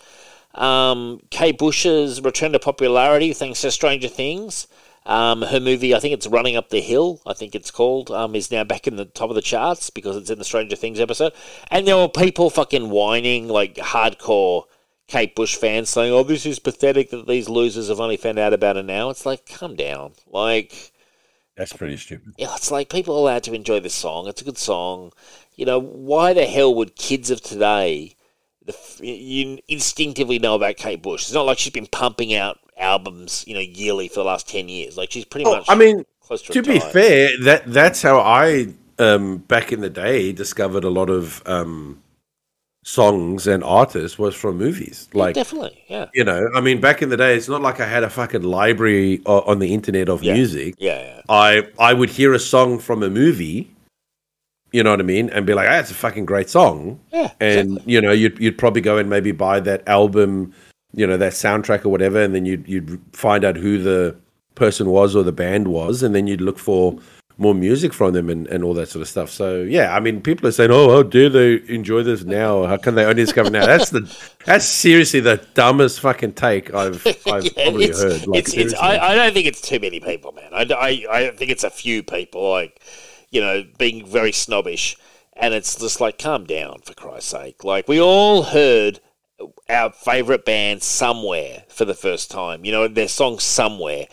Um, 0.54 1.22
Kate 1.30 1.58
Bush's 1.58 2.22
return 2.22 2.52
to 2.52 2.60
popularity 2.60 3.34
thanks 3.34 3.62
to 3.62 3.72
Stranger 3.72 4.10
Things. 4.10 4.68
Um, 5.06 5.42
her 5.42 5.60
movie, 5.60 5.94
I 5.94 6.00
think 6.00 6.14
it's 6.14 6.28
Running 6.28 6.56
Up 6.56 6.70
the 6.70 6.80
Hill, 6.80 7.22
I 7.26 7.34
think 7.34 7.56
it's 7.56 7.72
called, 7.72 8.10
um, 8.10 8.36
is 8.36 8.52
now 8.52 8.64
back 8.64 8.88
in 8.88 8.96
the 8.96 9.06
top 9.06 9.30
of 9.30 9.36
the 9.36 9.42
charts 9.42 9.90
because 9.90 10.16
it's 10.16 10.30
in 10.30 10.40
the 10.40 10.46
Stranger 10.46 10.78
Things 10.78 11.00
episode. 11.00 11.34
And 11.70 11.86
there 11.86 11.98
were 11.98 12.08
people 12.08 12.50
fucking 12.50 12.90
whining, 12.90 13.50
like 13.50 13.76
hardcore 13.76 14.64
Kate 15.08 15.36
Bush 15.36 15.56
fans 15.58 15.90
saying, 15.90 16.14
oh, 16.14 16.24
this 16.24 16.46
is 16.46 16.60
pathetic 16.60 17.10
that 17.10 17.28
these 17.28 17.50
losers 17.50 17.90
have 17.90 18.00
only 18.00 18.16
found 18.16 18.40
out 18.40 18.54
about 18.54 18.78
it 18.78 18.86
now. 18.86 19.10
It's 19.10 19.26
like, 19.26 19.46
come 19.46 19.76
down. 19.76 20.14
Like, 20.28 20.94
That's 21.58 21.74
pretty 21.74 21.98
stupid. 21.98 22.34
yeah, 22.38 22.56
it's 22.56 22.72
like 22.72 22.90
people 22.90 23.16
are 23.16 23.20
allowed 23.20 23.44
to 23.44 23.54
enjoy 23.54 23.82
this 23.82 23.94
song. 23.94 24.28
It's 24.30 24.42
a 24.42 24.46
good 24.46 24.58
song. 24.58 25.12
You 25.56 25.66
know, 25.66 25.80
why 25.80 26.34
the 26.34 26.46
hell 26.46 26.74
would 26.76 26.96
kids 26.96 27.30
of 27.30 27.42
today 27.42 28.16
the, 28.66 28.74
you 29.02 29.60
instinctively 29.68 30.40
know 30.40 30.56
about 30.56 30.78
Kate 30.78 31.02
Bush? 31.02 31.24
It's 31.24 31.34
not 31.34 31.46
like 31.46 31.60
she's 31.60 31.74
been 31.74 31.88
pumping 31.88 32.34
out 32.34 32.58
albums, 32.78 33.44
you 33.48 33.54
know, 33.54 33.60
yearly 33.60 34.08
for 34.08 34.16
the 34.16 34.24
last 34.26 34.48
10 34.50 34.70
years. 34.70 34.98
Like, 34.98 35.12
she's 35.12 35.26
pretty 35.26 35.46
Oh, 35.46 35.56
much 35.58 35.66
I 35.70 35.76
mean, 35.76 36.06
to 36.30 36.38
to 36.38 36.62
be 36.64 36.80
fair, 36.80 37.30
that 37.44 37.64
that's 37.68 38.02
how 38.02 38.20
I 38.20 38.74
um, 39.00 39.38
back 39.40 39.72
in 39.72 39.82
the 39.82 39.90
day 39.90 40.32
discovered 40.32 40.84
a 40.84 40.90
lot 40.90 41.10
of 41.10 41.42
um, 41.46 42.02
songs 42.84 43.48
and 43.48 43.64
artists 43.64 44.18
was 44.20 44.36
from 44.36 44.58
movies. 44.58 45.10
Yeah, 45.14 45.20
Like 45.24 45.36
definitely, 45.36 45.84
yeah. 45.88 46.10
you 46.14 46.24
know, 46.24 46.50
I 46.56 46.62
mean, 46.62 46.82
back 46.82 47.02
in 47.02 47.10
the 47.10 47.18
day, 47.18 47.36
it's 47.36 47.50
not 47.50 47.62
like 47.62 47.80
I 47.80 47.86
had 47.88 48.04
a 48.04 48.10
fucking 48.10 48.44
library 48.44 49.22
o- 49.26 49.42
on 49.42 49.60
the 49.60 49.74
internet 49.74 50.10
of 50.10 50.24
Yeah. 50.24 50.34
music. 50.34 50.76
Yeah, 50.78 51.00
yeah. 51.00 51.22
I 51.30 51.68
I 51.80 51.94
would 51.94 52.10
hear 52.10 52.34
a 52.34 52.40
song 52.40 52.80
from 52.80 53.04
a 53.04 53.10
movie. 53.10 53.70
You 54.72 54.82
know 54.82 54.90
what 54.90 55.00
I 55.00 55.04
mean, 55.04 55.30
and 55.30 55.46
be 55.46 55.54
like, 55.54 55.70
"Ah, 55.70 55.80
it's 55.80 55.92
a 55.92 55.94
fucking 55.94 56.26
great 56.26 56.50
song." 56.50 57.00
Yeah, 57.12 57.30
and 57.40 57.80
you 57.86 58.02
know, 58.02 58.12
you'd 58.12 58.40
you'd 58.40 58.58
probably 58.58 58.82
go 58.82 58.98
and 58.98 59.08
maybe 59.08 59.32
buy 59.32 59.60
that 59.60 59.88
album, 59.88 60.54
you 60.94 61.08
know, 61.08 61.18
that 61.18 61.34
soundtrack 61.34 61.86
or 61.86 61.90
whatever, 61.90 62.22
and 62.22 62.34
then 62.36 62.46
you'd 62.46 62.68
you'd 62.68 63.02
find 63.14 63.44
out 63.44 63.58
who 63.58 63.78
the 63.82 64.16
person 64.56 64.90
was 64.90 65.16
or 65.16 65.24
the 65.24 65.32
band 65.32 65.68
was, 65.68 66.04
and 66.04 66.14
then 66.14 66.28
you'd 66.28 66.42
look 66.42 66.60
for 66.60 66.98
more 67.38 67.56
music 67.56 67.94
from 67.94 68.14
them 68.14 68.30
and, 68.30 68.46
and 68.48 68.64
all 68.64 68.76
that 68.76 68.88
sort 68.88 69.02
of 69.02 69.08
stuff. 69.08 69.30
So 69.30 69.64
yeah, 69.64 69.96
I 69.96 70.00
mean, 70.00 70.22
people 70.22 70.48
are 70.48 70.52
saying, 70.52 70.72
"Oh, 70.72 70.92
how 70.92 71.04
dare 71.04 71.30
they 71.30 71.62
enjoy 71.68 72.04
this 72.04 72.24
now? 72.24 72.66
How 72.66 72.78
can 72.78 72.96
they 72.96 73.04
only 73.04 73.24
discover 73.26 73.50
now?" 73.50 73.66
That's 73.66 73.90
the 73.90 74.02
that's 74.46 74.66
seriously 74.66 75.20
the 75.20 75.38
dumbest 75.54 76.00
fucking 76.00 76.34
take 76.34 76.74
I've 76.74 77.06
I've 77.28 77.46
Yeah, 77.46 77.64
probably 77.64 77.86
it's, 77.86 78.02
heard. 78.02 78.28
Like, 78.28 78.40
it's, 78.40 78.54
it's. 78.54 78.74
I, 78.76 78.98
I 78.98 79.16
don't 79.16 79.34
think 79.34 79.48
it's 79.48 79.62
too 79.62 79.80
many 79.80 80.00
people, 80.00 80.32
man. 80.32 80.50
I, 80.54 80.68
I, 80.74 81.18
I 81.18 81.32
think 81.32 81.50
it's 81.50 81.64
a 81.64 81.70
few 81.70 82.04
people, 82.04 82.50
like, 82.52 82.82
you 83.32 83.42
know, 83.42 83.64
being 83.78 84.06
very 84.06 84.32
snobbish. 84.32 84.96
And 85.36 85.56
it's 85.56 85.76
just 85.76 86.00
like, 86.00 86.20
calm 86.20 86.46
down, 86.46 86.82
for 86.86 86.94
Christ's 86.94 87.32
sake. 87.32 87.64
Like, 87.64 87.88
we 87.88 88.00
all 88.00 88.44
heard 88.44 89.00
our 89.70 89.92
favourite 89.92 90.46
band 90.46 90.84
somewhere 90.84 91.64
for 91.68 91.86
the 91.86 91.94
first 91.94 92.32
time. 92.32 92.66
You 92.66 92.72
know, 92.72 92.88
their 92.88 93.08
song 93.08 93.40
somewhere. 93.40 94.08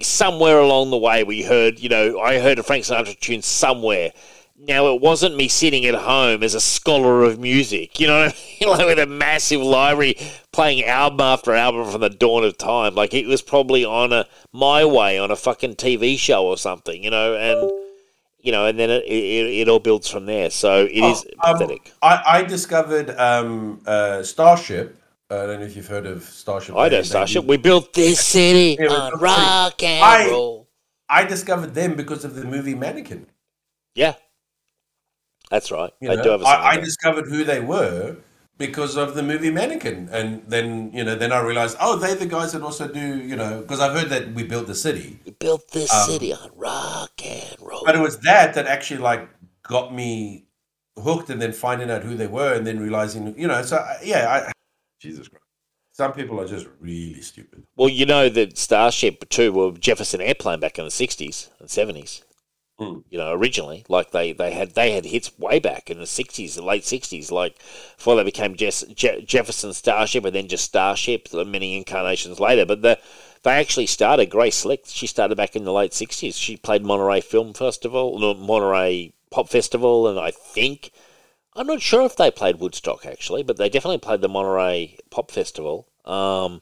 Somewhere 0.00 0.58
along 0.58 0.90
the 0.90 0.98
way, 0.98 1.24
we 1.24 1.42
heard, 1.42 1.80
you 1.80 1.88
know, 1.88 2.20
I 2.20 2.38
heard 2.38 2.58
a 2.58 2.62
Frank 2.62 2.84
Sinatra 2.84 3.18
tune 3.18 3.42
somewhere. 3.42 4.12
Now, 4.58 4.94
it 4.94 5.02
wasn't 5.02 5.36
me 5.36 5.48
sitting 5.48 5.84
at 5.84 5.94
home 5.94 6.42
as 6.42 6.54
a 6.54 6.60
scholar 6.60 7.24
of 7.24 7.38
music, 7.38 8.00
you 8.00 8.06
know, 8.06 8.30
like 8.66 8.86
with 8.86 8.98
a 8.98 9.06
massive 9.06 9.60
library 9.60 10.16
playing 10.52 10.84
album 10.84 11.20
after 11.20 11.52
album 11.52 11.90
from 11.90 12.00
the 12.00 12.08
dawn 12.08 12.44
of 12.44 12.56
time. 12.56 12.94
Like 12.94 13.12
it 13.12 13.26
was 13.26 13.42
probably 13.42 13.84
on 13.84 14.12
a 14.12 14.26
my 14.52 14.84
way 14.84 15.18
on 15.18 15.30
a 15.30 15.36
fucking 15.36 15.74
TV 15.74 16.18
show 16.18 16.46
or 16.46 16.56
something, 16.56 17.02
you 17.02 17.10
know, 17.10 17.34
and 17.34 17.85
you 18.46 18.52
know, 18.52 18.66
and 18.66 18.78
then 18.78 18.90
it, 18.90 19.02
it, 19.04 19.60
it 19.60 19.68
all 19.68 19.80
builds 19.80 20.08
from 20.08 20.24
there. 20.26 20.50
So 20.50 20.84
it 20.84 20.92
is 20.92 21.26
Um, 21.44 21.58
pathetic. 21.58 21.92
I, 22.00 22.22
I 22.26 22.42
discovered 22.44 23.10
um, 23.18 23.80
uh, 23.84 24.22
Starship. 24.22 24.96
I 25.28 25.34
don't 25.46 25.58
know 25.60 25.66
if 25.66 25.74
you've 25.74 25.88
heard 25.88 26.06
of 26.06 26.22
Starship. 26.22 26.76
I 26.76 26.88
know 26.88 27.02
Starship. 27.02 27.44
We 27.44 27.56
built 27.56 27.92
this 27.92 28.24
city 28.24 28.78
on 28.86 29.18
rock 29.18 29.82
and 29.82 30.04
I- 30.04 30.30
roll. 30.30 30.68
I 31.08 31.24
discovered 31.24 31.74
them 31.74 31.94
because 31.96 32.24
of 32.24 32.34
the 32.34 32.44
movie 32.44 32.74
Mannequin. 32.74 33.26
Yeah, 33.94 34.14
that's 35.50 35.70
right. 35.70 35.92
You 36.00 36.10
I 36.10 36.14
know, 36.16 36.22
do 36.22 36.30
have 36.30 36.42
a. 36.42 36.44
I, 36.44 36.70
I 36.70 36.76
discovered 36.78 37.26
who 37.28 37.44
they 37.44 37.60
were 37.60 38.16
because 38.58 38.96
of 38.96 39.14
the 39.14 39.22
movie 39.22 39.50
Mannequin, 39.50 40.08
and 40.10 40.42
then 40.46 40.92
you 40.92 41.04
know, 41.04 41.14
then 41.14 41.32
I 41.32 41.40
realized, 41.40 41.76
oh, 41.80 41.96
they're 41.96 42.14
the 42.14 42.26
guys 42.26 42.52
that 42.52 42.62
also 42.62 42.88
do, 42.88 43.18
you 43.18 43.36
know, 43.36 43.60
because 43.60 43.80
I've 43.80 43.92
heard 43.92 44.08
that 44.10 44.32
we 44.32 44.44
built 44.44 44.66
the 44.66 44.74
city, 44.74 45.18
we 45.24 45.32
built 45.32 45.70
this 45.72 45.92
um, 45.92 46.08
city 46.08 46.32
on 46.32 46.50
rock 46.54 47.12
and 47.24 47.56
roll. 47.60 47.82
but 47.84 47.94
it 47.94 48.00
was 48.00 48.18
that 48.20 48.54
that 48.54 48.66
actually 48.66 49.00
like 49.00 49.28
got 49.62 49.94
me 49.94 50.46
hooked 50.98 51.28
and 51.28 51.40
then 51.42 51.52
finding 51.52 51.90
out 51.90 52.02
who 52.02 52.14
they 52.14 52.26
were 52.26 52.54
and 52.54 52.66
then 52.66 52.80
realizing, 52.80 53.38
you 53.38 53.46
know, 53.46 53.62
so 53.62 53.84
yeah, 54.02 54.48
I, 54.48 54.52
Jesus 55.00 55.28
Christ. 55.28 55.42
Some 55.92 56.12
people 56.12 56.38
are 56.40 56.46
just 56.46 56.66
really 56.78 57.22
stupid. 57.22 57.62
Well, 57.74 57.88
you 57.88 58.04
know 58.04 58.28
that 58.28 58.58
Starship 58.58 59.26
too 59.30 59.50
were 59.52 59.72
Jefferson 59.72 60.20
Airplane 60.20 60.60
back 60.60 60.78
in 60.78 60.84
the 60.84 60.90
sixties 60.90 61.50
and 61.58 61.70
seventies. 61.70 62.22
Hmm. 62.78 62.98
You 63.08 63.16
know, 63.16 63.32
originally, 63.32 63.86
like 63.88 64.10
they, 64.10 64.32
they 64.32 64.52
had 64.52 64.74
they 64.74 64.92
had 64.92 65.06
hits 65.06 65.38
way 65.38 65.58
back 65.58 65.88
in 65.88 65.98
the 65.98 66.06
sixties, 66.06 66.56
the 66.56 66.62
late 66.62 66.84
sixties, 66.84 67.32
like 67.32 67.58
before 67.96 68.16
they 68.16 68.22
became 68.22 68.54
Jess, 68.54 68.82
Je- 68.94 69.22
Jefferson 69.22 69.72
Starship 69.72 70.26
and 70.26 70.34
then 70.34 70.46
just 70.46 70.66
Starship, 70.66 71.28
many 71.32 71.74
incarnations 71.74 72.38
later. 72.38 72.66
But 72.66 72.82
the 72.82 72.98
they 73.44 73.52
actually 73.52 73.86
started 73.86 74.26
Grace 74.26 74.56
Slick. 74.56 74.82
She 74.86 75.06
started 75.06 75.36
back 75.36 75.56
in 75.56 75.64
the 75.64 75.72
late 75.72 75.94
sixties. 75.94 76.36
She 76.36 76.58
played 76.58 76.84
Monterey 76.84 77.22
Film 77.22 77.54
Festival, 77.54 78.18
no, 78.18 78.34
Monterey 78.34 79.14
Pop 79.30 79.48
Festival, 79.48 80.06
and 80.06 80.18
I 80.18 80.30
think 80.30 80.90
I'm 81.54 81.66
not 81.66 81.80
sure 81.80 82.04
if 82.04 82.16
they 82.16 82.30
played 82.30 82.60
Woodstock 82.60 83.06
actually, 83.06 83.42
but 83.42 83.56
they 83.56 83.70
definitely 83.70 83.98
played 83.98 84.20
the 84.20 84.28
Monterey 84.28 84.98
Pop 85.08 85.30
Festival. 85.30 85.88
Um, 86.04 86.60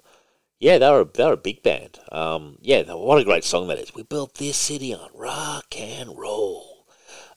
yeah, 0.65 0.78
they 0.78 0.91
were 0.91 1.05
they 1.05 1.25
were 1.26 1.33
a 1.34 1.36
big 1.36 1.62
band. 1.62 1.99
Um, 2.10 2.57
yeah, 2.62 2.83
what 2.94 3.18
a 3.18 3.25
great 3.25 3.44
song 3.44 3.68
that 3.68 3.78
is. 3.78 3.94
We 3.94 4.02
built 4.02 4.34
this 4.34 4.57
city 4.57 4.94
on 4.94 5.10
rock 5.15 5.78
and 5.78 6.17
roll. 6.17 6.86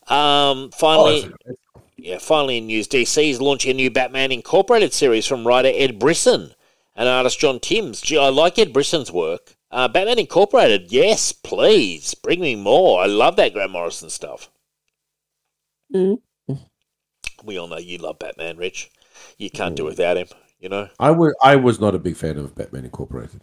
Um, 0.07 0.69
Oh, 0.71 0.77
finally, 0.77 1.17
it's 1.17 1.49
a- 1.49 1.81
yeah, 1.97 2.17
finally 2.19 2.57
in 2.57 2.67
news, 2.67 2.87
DC 2.87 3.29
is 3.29 3.41
launching 3.41 3.71
a 3.71 3.73
new 3.73 3.89
Batman 3.91 4.31
Incorporated 4.31 4.93
series 4.93 5.25
from 5.25 5.45
writer 5.45 5.71
Ed 5.73 5.99
Brisson 5.99 6.53
and 6.95 7.09
artist 7.09 7.39
John 7.39 7.59
Timms. 7.59 7.99
Gee, 7.99 8.17
I 8.17 8.29
like 8.29 8.57
Ed 8.57 8.71
Brisson's 8.71 9.11
work. 9.11 9.55
Uh, 9.71 9.89
Batman 9.89 10.19
Incorporated, 10.19 10.91
yes, 10.93 11.33
please 11.33 12.13
bring 12.13 12.39
me 12.39 12.55
more. 12.55 13.01
I 13.01 13.07
love 13.07 13.35
that 13.35 13.51
Grant 13.53 13.71
Morrison 13.71 14.09
stuff. 14.09 14.49
Mm. 15.93 16.21
We 17.43 17.57
all 17.57 17.67
know 17.67 17.77
you 17.77 17.97
love 17.97 18.19
Batman, 18.19 18.55
Rich. 18.57 18.89
You 19.37 19.49
can't 19.49 19.73
Mm. 19.73 19.77
do 19.77 19.85
without 19.85 20.15
him. 20.17 20.27
You 20.59 20.69
know. 20.69 20.89
I 20.99 21.11
was 21.11 21.33
I 21.41 21.55
was 21.55 21.79
not 21.79 21.95
a 21.95 21.99
big 21.99 22.15
fan 22.15 22.37
of 22.37 22.55
Batman 22.55 22.85
Incorporated. 22.85 23.41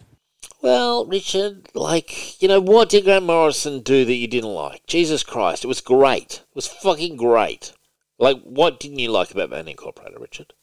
Well, 0.63 1.05
Richard, 1.07 1.69
like, 1.75 2.41
you 2.41 2.49
know, 2.49 2.61
what 2.61 2.89
did 2.89 3.05
Grant 3.05 3.27
Morrison 3.27 3.81
do 3.81 4.05
that 4.05 4.15
you 4.15 4.27
didn't 4.27 4.51
like? 4.55 4.87
Jesus 4.87 5.23
Christ, 5.23 5.63
it 5.65 5.69
was 5.69 5.81
great. 5.83 6.37
It 6.49 6.55
was 6.55 6.67
fucking 6.67 7.17
great. 7.17 7.73
Like, 8.19 8.41
what 8.43 8.81
didn't 8.81 8.99
you 8.99 9.11
like 9.11 9.31
about 9.31 9.51
Batman 9.51 9.69
Incorporated, 9.69 10.19
Richard? 10.21 10.55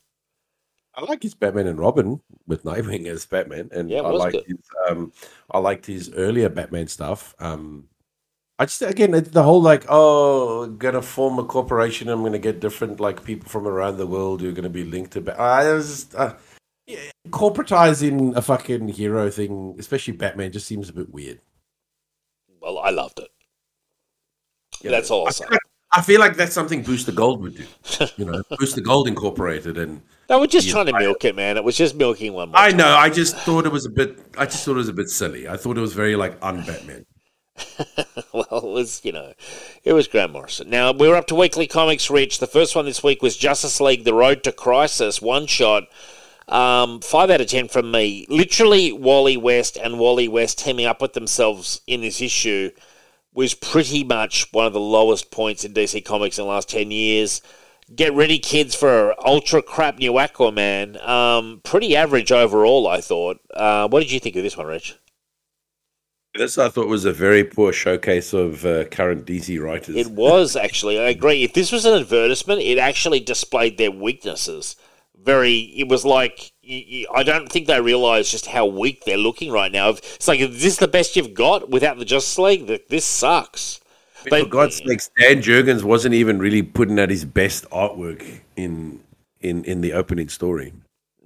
I 0.95 1.03
like 1.05 1.21
his 1.23 1.35
Batman 1.35 1.67
and 1.67 1.79
Robin 1.79 2.19
with 2.47 2.63
Nightwing 2.63 3.05
as 3.07 3.25
Batman, 3.25 3.69
and 3.71 3.89
Yeah, 3.89 4.01
I 4.01 4.09
liked 4.09 4.33
good. 4.33 4.45
his 4.47 4.57
um, 4.89 5.13
I 5.49 5.59
liked 5.59 5.85
his 5.85 6.11
earlier 6.13 6.49
Batman 6.49 6.87
stuff. 6.87 7.33
Um, 7.39 7.87
I 8.61 8.65
just 8.65 8.81
again 8.83 9.09
the 9.11 9.41
whole 9.41 9.59
like 9.59 9.85
oh 9.89 10.67
gonna 10.67 11.01
form 11.01 11.39
a 11.39 11.43
corporation. 11.43 12.09
I'm 12.09 12.21
gonna 12.21 12.37
get 12.37 12.59
different 12.59 12.99
like 12.99 13.23
people 13.23 13.49
from 13.49 13.65
around 13.67 13.97
the 13.97 14.05
world 14.05 14.41
who 14.41 14.49
are 14.49 14.51
gonna 14.51 14.69
be 14.69 14.83
linked 14.83 15.13
to. 15.13 15.21
Ba- 15.21 15.39
I 15.39 15.73
was 15.73 15.87
just, 15.89 16.13
uh, 16.15 16.35
yeah, 16.85 16.99
corporatizing 17.29 18.35
a 18.35 18.41
fucking 18.43 18.89
hero 18.89 19.31
thing, 19.31 19.75
especially 19.79 20.13
Batman, 20.13 20.51
just 20.51 20.67
seems 20.67 20.89
a 20.89 20.93
bit 20.93 21.09
weird. 21.11 21.39
Well, 22.61 22.77
I 22.77 22.91
loved 22.91 23.17
it. 23.19 23.29
You 24.83 24.91
That's 24.91 25.09
all 25.09 25.23
I 25.23 25.25
I'll 25.25 25.33
say. 25.33 25.45
feel, 25.45 25.51
like, 25.53 25.61
I 25.93 26.01
feel 26.01 26.19
like 26.19 26.35
that's 26.37 26.53
something 26.53 26.83
Booster 26.83 27.11
Gold 27.11 27.41
would 27.41 27.55
do. 27.55 27.65
You 28.17 28.25
know, 28.25 28.43
Booster 28.59 28.81
Gold 28.81 29.07
Incorporated, 29.07 29.79
and 29.79 30.01
They 30.27 30.35
were 30.37 30.45
just 30.45 30.67
Yeah, 30.67 30.73
trying 30.73 30.85
to 30.87 30.99
milk 30.99 31.25
it, 31.25 31.35
man. 31.35 31.57
It 31.57 31.63
was 31.63 31.75
just 31.75 31.95
milking 31.95 32.33
one 32.33 32.49
more. 32.49 32.59
I 32.59 32.69
time. 32.69 32.77
know. 32.77 32.95
I 32.95 33.09
just 33.09 33.35
thought 33.37 33.65
it 33.65 33.71
was 33.71 33.87
a 33.87 33.89
bit. 33.89 34.19
I 34.37 34.45
just 34.45 34.63
thought 34.65 34.73
it 34.73 34.75
was 34.85 34.89
a 34.89 34.93
bit 34.93 35.09
silly. 35.09 35.47
I 35.47 35.57
thought 35.57 35.77
it 35.77 35.81
was 35.81 35.93
very 35.93 36.15
like 36.15 36.37
un-Batman. 36.43 37.05
well, 38.33 38.45
it 38.51 38.63
was, 38.63 39.01
you 39.03 39.11
know, 39.11 39.33
it 39.83 39.93
was 39.93 40.07
Grant 40.07 40.31
Morrison. 40.31 40.69
Now, 40.69 40.91
we're 40.91 41.15
up 41.15 41.27
to 41.27 41.35
weekly 41.35 41.67
comics, 41.67 42.09
Rich. 42.09 42.39
The 42.39 42.47
first 42.47 42.75
one 42.75 42.85
this 42.85 43.03
week 43.03 43.21
was 43.21 43.37
Justice 43.37 43.81
League 43.81 44.03
The 44.03 44.13
Road 44.13 44.43
to 44.43 44.51
Crisis, 44.51 45.21
one 45.21 45.47
shot. 45.47 45.83
Um, 46.47 46.99
five 46.99 47.29
out 47.29 47.41
of 47.41 47.47
ten 47.47 47.67
from 47.67 47.91
me. 47.91 48.25
Literally, 48.27 48.91
Wally 48.91 49.37
West 49.37 49.77
and 49.77 49.99
Wally 49.99 50.27
West 50.27 50.59
teaming 50.59 50.85
up 50.85 51.01
with 51.01 51.13
themselves 51.13 51.81
in 51.87 52.01
this 52.01 52.21
issue 52.21 52.71
was 53.33 53.53
pretty 53.53 54.03
much 54.03 54.51
one 54.51 54.65
of 54.65 54.73
the 54.73 54.79
lowest 54.79 55.31
points 55.31 55.63
in 55.63 55.73
DC 55.73 56.03
Comics 56.03 56.37
in 56.37 56.43
the 56.43 56.49
last 56.49 56.69
10 56.69 56.91
years. 56.91 57.41
Get 57.93 58.13
ready, 58.13 58.39
kids, 58.39 58.75
for 58.75 59.15
ultra 59.25 59.61
crap 59.61 59.97
new 59.99 60.13
Aquaman. 60.13 61.01
Um, 61.07 61.61
pretty 61.63 61.95
average 61.95 62.31
overall, 62.31 62.87
I 62.87 63.01
thought. 63.01 63.39
Uh, 63.53 63.87
what 63.87 64.01
did 64.01 64.11
you 64.11 64.19
think 64.19 64.35
of 64.35 64.43
this 64.43 64.57
one, 64.57 64.67
Rich? 64.67 64.97
This 66.33 66.57
I 66.57 66.69
thought 66.69 66.87
was 66.87 67.05
a 67.05 67.11
very 67.11 67.43
poor 67.43 67.73
showcase 67.73 68.33
of 68.33 68.65
uh, 68.65 68.85
current 68.85 69.25
DC 69.25 69.61
writers. 69.61 69.95
It 69.95 70.11
was 70.11 70.55
actually. 70.55 70.99
I 70.99 71.09
agree. 71.09 71.43
If 71.43 71.53
this 71.53 71.71
was 71.71 71.85
an 71.85 71.93
advertisement, 71.99 72.61
it 72.61 72.77
actually 72.77 73.19
displayed 73.19 73.77
their 73.77 73.91
weaknesses. 73.91 74.77
Very. 75.21 75.59
It 75.75 75.89
was 75.89 76.05
like 76.05 76.53
I 77.13 77.23
don't 77.23 77.51
think 77.51 77.67
they 77.67 77.81
realise 77.81 78.31
just 78.31 78.45
how 78.45 78.65
weak 78.65 79.03
they're 79.03 79.17
looking 79.17 79.51
right 79.51 79.71
now. 79.71 79.89
It's 79.89 80.27
like, 80.27 80.39
is 80.39 80.61
this 80.61 80.77
the 80.77 80.87
best 80.87 81.15
you've 81.15 81.33
got 81.33 81.69
without 81.69 81.97
the 81.97 82.05
Justice 82.05 82.37
League? 82.37 82.67
Th- 82.67 82.85
This 82.87 83.05
sucks. 83.05 83.81
For 84.29 84.45
God's 84.45 84.77
sakes, 84.77 85.09
Dan 85.19 85.41
Jurgens 85.41 85.83
wasn't 85.83 86.13
even 86.13 86.37
really 86.37 86.61
putting 86.61 86.99
out 86.99 87.09
his 87.09 87.25
best 87.25 87.67
artwork 87.71 88.41
in 88.55 89.01
in 89.41 89.63
in 89.65 89.81
the 89.81 89.93
opening 89.93 90.29
story. 90.29 90.73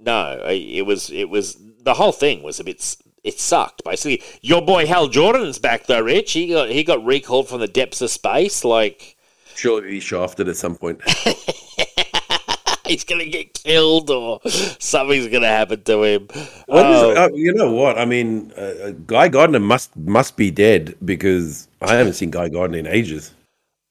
No, 0.00 0.42
it 0.48 0.86
was. 0.86 1.10
It 1.10 1.28
was 1.28 1.58
the 1.80 1.94
whole 1.94 2.12
thing 2.12 2.42
was 2.42 2.58
a 2.58 2.64
bit. 2.64 2.96
It 3.26 3.40
sucked 3.40 3.82
basically. 3.84 4.22
Your 4.40 4.62
boy 4.62 4.86
Hal 4.86 5.08
Jordan's 5.08 5.58
back 5.58 5.86
though, 5.86 6.00
Rich. 6.00 6.32
He 6.32 6.46
got 6.48 6.70
he 6.70 6.84
got 6.84 7.04
recalled 7.04 7.48
from 7.48 7.60
the 7.60 7.66
depths 7.66 8.00
of 8.00 8.10
space. 8.10 8.64
Like 8.64 9.16
Sure, 9.56 9.84
he 9.84 9.98
shafted 10.00 10.48
at 10.48 10.56
some 10.56 10.76
point. 10.76 11.00
he's 12.86 13.04
gonna 13.04 13.26
get 13.26 13.52
killed 13.54 14.10
or 14.10 14.40
something's 14.78 15.28
gonna 15.28 15.48
happen 15.48 15.82
to 15.82 16.02
him. 16.04 16.28
Is- 16.34 16.48
Oh. 16.68 17.14
uh, 17.16 17.28
you 17.34 17.52
know 17.52 17.72
what? 17.72 17.98
I 17.98 18.04
mean, 18.04 18.52
uh, 18.56 18.60
uh, 18.60 18.90
Guy 19.06 19.28
Gardner 19.28 19.60
must 19.60 19.96
must 19.96 20.36
be 20.36 20.50
dead 20.50 20.94
because 21.04 21.68
I 21.80 21.94
haven't 21.94 22.14
seen 22.14 22.30
Guy 22.30 22.48
Gardner 22.48 22.78
in 22.78 22.86
ages. 22.86 23.32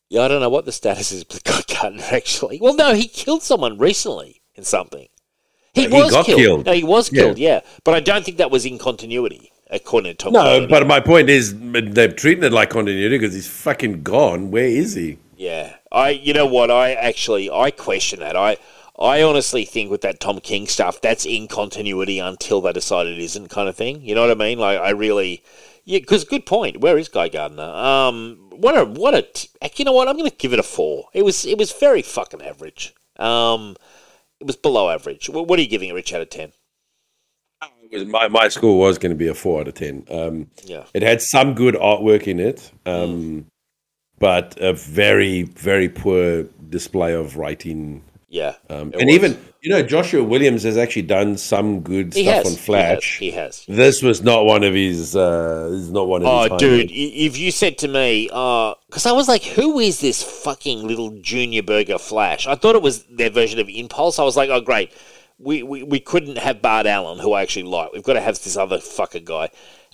Yeah, 0.10 0.22
I 0.22 0.28
don't 0.28 0.40
know 0.40 0.50
what 0.50 0.66
the 0.66 0.72
status 0.72 1.12
is 1.12 1.26
with 1.28 1.44
Guy 1.44 1.62
Gardner 1.68 2.04
actually. 2.12 2.60
Well, 2.62 2.76
no, 2.76 2.94
he 2.94 3.08
killed 3.08 3.44
someone 3.44 3.78
recently 3.78 4.42
in 4.56 4.64
something. 4.64 5.08
He 5.76 5.82
he 5.82 5.88
was 5.90 6.12
killed. 6.12 6.26
killed. 6.26 6.66
No, 6.66 6.72
he 6.72 6.84
was 6.84 7.10
killed. 7.10 7.38
Yeah, 7.38 7.60
but 7.84 7.94
I 7.94 8.00
don't 8.00 8.24
think 8.26 8.38
that 8.38 8.50
was 8.50 8.66
in 8.66 8.78
continuity, 8.78 9.52
according 9.70 10.14
to 10.14 10.18
Tom. 10.18 10.34
No, 10.34 10.66
but 10.68 10.88
my 10.88 11.00
point 11.00 11.30
is 11.30 11.54
they're 11.58 12.12
treating 12.12 12.44
it 12.44 12.54
like 12.54 12.70
continuity 12.70 13.18
because 13.18 13.34
he's 13.36 13.48
fucking 13.48 14.04
gone. 14.04 14.52
Where 14.52 14.66
is 14.66 14.96
he? 14.96 15.18
yeah, 15.38 15.76
I. 15.92 16.10
You 16.10 16.34
know 16.34 16.46
what? 16.46 16.72
I 16.72 16.94
actually 16.94 17.52
I 17.52 17.72
question 17.72 18.20
that. 18.22 18.36
I. 18.36 18.58
I 18.98 19.22
honestly 19.22 19.66
think 19.66 19.92
with 19.92 20.00
that 20.02 20.22
Tom 20.22 20.40
King 20.40 20.68
stuff, 20.68 21.02
that's 21.02 21.26
in 21.26 21.50
continuity 21.50 22.18
until 22.20 22.62
they 22.62 22.72
decide 22.72 23.08
it 23.08 23.20
isn't, 23.20 23.50
kind 23.50 23.68
of 23.68 23.76
thing. 23.76 24.02
You 24.02 24.16
know 24.16 24.22
what 24.22 24.32
I 24.32 24.36
mean? 24.36 24.58
Like, 24.58 24.80
I 24.80 24.92
really, 24.92 25.44
yeah. 25.84 26.00
Because 26.00 26.24
good 26.24 26.46
point. 26.46 26.80
Where 26.80 26.98
is 26.98 27.10
Guy 27.10 27.28
Gardner? 27.28 27.62
Um, 27.62 28.38
what 28.52 28.78
a 28.78 28.86
what 28.86 29.14
a. 29.14 29.24
T- 29.24 29.50
you 29.76 29.84
know 29.84 29.92
what? 29.92 30.08
I'm 30.08 30.16
going 30.16 30.30
to 30.30 30.38
give 30.38 30.54
it 30.54 30.60
a 30.60 30.64
four. 30.64 31.10
It 31.14 31.26
was 31.26 31.46
it 31.46 31.58
was 31.58 31.74
very 31.74 32.02
fucking 32.02 32.42
average. 32.42 32.94
Um, 33.18 33.76
it 34.46 34.50
was 34.50 34.56
below 34.58 34.92
average. 34.92 35.28
What, 35.28 35.58
are 35.58 35.62
you 35.62 35.68
giving 35.68 35.90
it, 35.90 35.94
Rich, 35.94 36.14
out 36.14 36.22
of 36.22 36.30
ten? 36.30 36.52
My 38.08 38.28
my 38.28 38.48
score 38.50 38.78
was 38.78 39.00
going 39.00 39.10
to 39.10 39.16
be 39.16 39.28
a 39.28 39.34
four 39.34 39.62
out 39.62 39.68
of 39.68 39.74
ten. 39.74 40.06
Um, 40.12 40.52
Yeah. 40.64 40.84
it 40.94 41.02
had 41.02 41.20
some 41.22 41.56
good 41.56 41.74
artwork 41.76 42.28
in 42.28 42.40
it, 42.40 42.72
um, 42.86 43.48
but 44.20 44.56
a 44.62 44.74
very 44.74 45.44
very 45.44 45.90
poor 45.90 46.44
display 46.70 47.14
of 47.14 47.38
writing. 47.38 48.04
Yeah. 48.28 48.56
Um, 48.70 48.92
and 48.94 49.06
was. 49.06 49.16
even 49.16 49.46
you 49.62 49.70
know 49.70 49.82
Joshua 49.84 50.24
Williams 50.24 50.64
has 50.64 50.78
actually 50.78 51.04
done 51.04 51.38
some 51.38 51.82
good 51.82 52.14
he 52.14 52.24
stuff 52.24 52.36
has 52.36 52.46
on 52.46 52.52
he 52.52 52.58
Flash. 52.58 53.14
has, 53.14 53.20
He 53.20 53.32
has. 53.32 53.66
This 53.68 54.02
was 54.02 54.24
not 54.24 54.46
one 54.46 54.64
of 54.64 54.74
his. 54.74 55.16
Uh, 55.16 55.70
this 55.72 55.82
is 55.82 55.92
not 55.92 56.08
one 56.08 56.24
of 56.24 56.44
his. 56.44 56.52
Oh, 56.52 56.58
dude! 56.58 56.90
If 56.92 57.38
you 57.38 57.52
said 57.52 57.78
to 57.80 57.88
me, 57.88 58.30
uh 58.32 58.74
because 58.88 59.06
I 59.06 59.12
was 59.12 59.28
like, 59.28 59.44
"Who 59.44 59.80
is 59.80 60.02
this 60.02 60.24
fucking 60.24 60.86
little 60.86 61.12
junior 61.22 61.64
burger 61.64 61.98
Flash?" 61.98 62.48
I 62.48 62.56
thought 62.56 62.76
it 62.76 62.82
was 62.82 63.04
their 63.06 63.30
version 63.30 63.60
of 63.60 63.70
Impulse. 63.70 64.20
I 64.20 64.24
was 64.24 64.36
like, 64.38 64.50
"Oh, 64.50 64.62
great! 64.62 64.92
We 65.38 65.64
we, 65.64 65.84
we 65.84 66.00
couldn't 66.00 66.38
have 66.38 66.62
Bart 66.62 66.88
Allen, 66.88 67.20
who 67.20 67.34
I 67.34 67.42
actually 67.42 67.64
like. 67.64 67.94
We've 67.94 68.04
got 68.04 68.14
to 68.14 68.22
have 68.22 68.42
this 68.42 68.58
other 68.58 68.78
fucker 68.80 69.24
guy." 69.24 69.50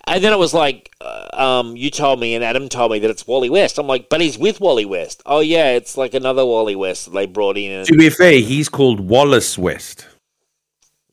And 0.07 0.23
then 0.23 0.33
it 0.33 0.39
was 0.39 0.53
like, 0.53 0.91
uh, 0.99 1.27
um, 1.33 1.75
you 1.77 1.89
told 1.89 2.19
me 2.19 2.33
and 2.35 2.43
Adam 2.43 2.67
told 2.69 2.91
me 2.91 2.99
that 2.99 3.09
it's 3.09 3.25
Wally 3.27 3.49
West. 3.49 3.77
I'm 3.77 3.87
like, 3.87 4.09
but 4.09 4.19
he's 4.19 4.37
with 4.37 4.59
Wally 4.59 4.85
West. 4.85 5.21
Oh 5.25 5.39
yeah, 5.39 5.69
it's 5.71 5.95
like 5.97 6.13
another 6.13 6.45
Wally 6.45 6.75
West 6.75 7.05
that 7.05 7.11
they 7.11 7.25
brought 7.27 7.57
in. 7.57 7.71
And, 7.71 7.87
To 7.87 7.95
be 7.95 8.09
fair, 8.09 8.33
he's 8.39 8.67
called 8.67 8.99
Wallace 8.99 9.57
West, 9.57 10.07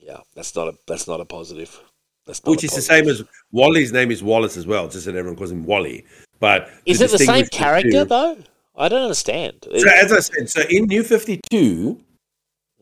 yeah, 0.01 0.19
that's 0.35 0.57
not 0.57 0.69
a 0.69 0.75
that's 0.87 1.07
not 1.07 1.21
a 1.21 1.25
positive. 1.25 1.79
That's 2.27 2.45
not 2.45 2.51
which 2.51 2.63
a 2.63 2.67
is 2.67 2.75
the 2.75 2.83
same 2.83 3.09
as 3.09 3.23
Wally's 3.53 3.93
name 3.93 4.11
is 4.11 4.23
Wallace 4.23 4.57
as 4.57 4.67
well. 4.67 4.89
Just 4.89 5.05
that 5.07 5.15
everyone 5.15 5.37
calls 5.37 5.51
him 5.51 5.65
Wally. 5.65 6.05
But 6.41 6.71
Is 6.87 7.01
it 7.01 7.11
the 7.11 7.19
same 7.19 7.47
character 7.47 7.91
two- 7.91 8.05
though? 8.05 8.39
I 8.77 8.89
don't 8.89 9.03
understand. 9.03 9.67
So 9.77 9.89
as 9.91 10.13
I 10.13 10.21
said, 10.21 10.49
so 10.49 10.63
in 10.71 10.85
New 10.87 11.03
Fifty 11.03 11.41
Two, 11.51 12.01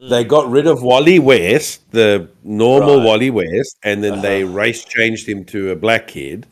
Mm. 0.02 0.10
they 0.10 0.24
got 0.24 0.50
rid 0.50 0.66
of 0.66 0.82
Wally 0.82 1.18
West, 1.18 1.90
the 1.90 2.28
normal 2.44 2.98
Right. 2.98 3.06
Wally 3.06 3.30
West, 3.30 3.78
and 3.82 4.04
then 4.04 4.20
they 4.20 4.42
Uh-huh. 4.42 4.52
race 4.52 4.84
changed 4.84 5.26
him 5.26 5.42
to 5.46 5.70
a 5.70 5.76
black 5.76 6.08
kid. 6.08 6.46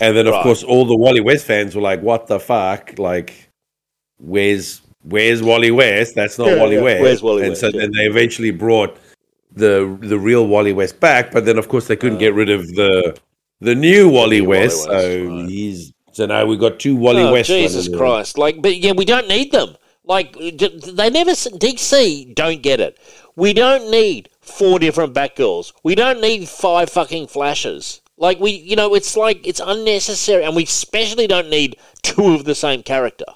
And 0.00 0.16
then, 0.16 0.26
of 0.26 0.32
Right. 0.32 0.42
course, 0.42 0.62
all 0.62 0.84
the 0.86 0.96
Wally 0.96 1.20
West 1.20 1.44
fans 1.44 1.74
were 1.74 1.82
like, 1.82 2.00
"What 2.02 2.28
the 2.28 2.40
fuck? 2.40 2.94
Like, 2.98 3.34
where's 4.18 4.80
where's 5.04 5.42
Wally 5.42 5.70
West? 5.70 6.14
That's 6.14 6.38
not 6.38 6.48
Yeah, 6.48 6.56
Wally 6.56 6.76
yeah. 6.76 6.82
West. 6.82 7.02
Where's 7.02 7.22
Wally 7.22 7.42
and 7.42 7.50
West, 7.50 7.60
so 7.60 7.68
yeah. 7.68 7.80
then 7.80 7.92
they 7.92 8.06
eventually 8.06 8.50
brought 8.50 8.96
the 9.54 9.96
the 10.02 10.18
real 10.18 10.46
Wally 10.46 10.72
West 10.72 10.98
back, 11.00 11.30
but 11.32 11.44
then 11.44 11.58
of 11.58 11.68
course 11.68 11.86
they 11.88 11.96
couldn't 11.96 12.18
get 12.18 12.34
rid 12.34 12.48
of 12.50 12.66
the 12.74 13.16
the 13.60 13.74
new 13.74 14.08
Wally 14.08 14.38
Uh. 14.38 14.42
new 14.42 14.48
Wally 14.48 14.60
West. 14.62 14.88
West, 14.88 15.02
so 15.02 15.24
right. 15.24 15.48
he's 15.48 15.92
so 16.12 16.26
now 16.26 16.44
we've 16.46 16.58
got 16.60 16.78
two 16.78 16.96
Wally 16.96 17.22
oh, 17.22 17.32
West. 17.32 17.48
Jesus. 17.48 17.88
Christ! 17.88 18.38
Like, 18.38 18.60
but 18.62 18.76
yeah, 18.78 18.92
we 18.92 19.04
don't 19.04 19.28
need 19.28 19.52
them. 19.52 19.76
Like, 20.08 20.32
they 20.32 21.10
never. 21.10 21.32
DC 21.32 22.34
don't 22.34 22.62
get 22.62 22.80
it. 22.80 22.98
We 23.36 23.52
don't 23.52 23.90
need 23.90 24.30
four 24.40 24.78
different 24.78 25.14
Batgirls. 25.14 25.72
We 25.84 25.94
don't 25.94 26.20
need 26.20 26.48
five 26.48 26.88
fucking 26.90 27.28
Flashes. 27.28 28.00
Like, 28.16 28.40
we, 28.40 28.52
you 28.52 28.74
know, 28.74 28.94
it's 28.94 29.16
like 29.16 29.46
it's 29.46 29.60
unnecessary, 29.64 30.44
and 30.44 30.56
we 30.56 30.64
especially 30.64 31.26
don't 31.26 31.50
need 31.50 31.76
two 32.02 32.34
of 32.34 32.44
the 32.44 32.54
same 32.54 32.82
character. 32.82 33.26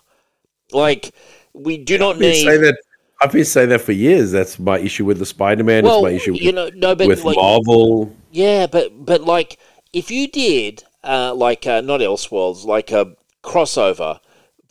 Like, 0.72 1.14
we 1.52 1.76
do 1.76 1.98
not 1.98 2.18
need. 2.18 2.48
I've 3.20 3.30
been 3.30 3.44
saying 3.44 3.68
that 3.68 3.82
for 3.82 3.92
years. 3.92 4.32
That's 4.32 4.58
my 4.58 4.80
issue 4.80 5.04
with 5.04 5.20
the 5.20 5.26
Spider-Man. 5.26 5.84
well, 5.84 5.98
it's 5.98 6.10
my 6.10 6.16
issue 6.16 6.32
with, 6.32 6.42
you 6.42 6.50
know, 6.50 6.70
no, 6.74 6.96
but 6.96 7.06
with 7.06 7.22
like, 7.22 7.36
Marvel. 7.36 8.16
Yeah, 8.32 8.66
but 8.66 9.04
but 9.04 9.20
like 9.20 9.60
if 9.92 10.10
you 10.10 10.26
did 10.26 10.82
uh, 11.04 11.32
like 11.34 11.66
uh, 11.66 11.82
not 11.82 12.00
Elseworlds, 12.00 12.64
like 12.64 12.90
a 12.90 13.14
crossover 13.44 14.18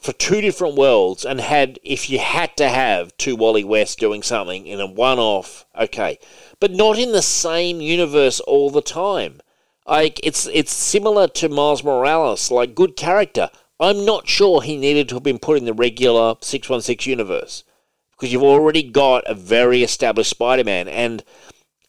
for 0.01 0.13
two 0.13 0.41
different 0.41 0.75
worlds, 0.75 1.23
and 1.23 1.39
had 1.39 1.79
if 1.83 2.09
you 2.09 2.17
had 2.17 2.57
to 2.57 2.67
have 2.67 3.15
two 3.17 3.35
Wally 3.35 3.63
West 3.63 3.99
doing 3.99 4.23
something 4.23 4.65
in 4.65 4.81
a 4.81 4.87
one-off, 4.87 5.65
okay, 5.79 6.17
but 6.59 6.71
not 6.71 6.97
in 6.97 7.11
the 7.11 7.21
same 7.21 7.81
universe 7.81 8.39
all 8.41 8.71
the 8.71 8.81
time. 8.81 9.41
Like 9.85 10.19
it's 10.23 10.47
it's 10.47 10.73
similar 10.73 11.27
to 11.27 11.49
Miles 11.49 11.83
Morales, 11.83 12.49
like 12.49 12.75
good 12.75 12.95
character. 12.95 13.49
I'm 13.79 14.05
not 14.05 14.27
sure 14.27 14.61
he 14.61 14.77
needed 14.77 15.09
to 15.09 15.15
have 15.15 15.23
been 15.23 15.39
put 15.39 15.57
in 15.57 15.65
the 15.65 15.73
regular 15.73 16.35
six 16.41 16.69
one 16.69 16.81
six 16.81 17.05
universe 17.05 17.63
because 18.11 18.31
you've 18.31 18.43
already 18.43 18.83
got 18.83 19.23
a 19.25 19.33
very 19.33 19.83
established 19.83 20.29
Spider-Man 20.29 20.87
and 20.87 21.23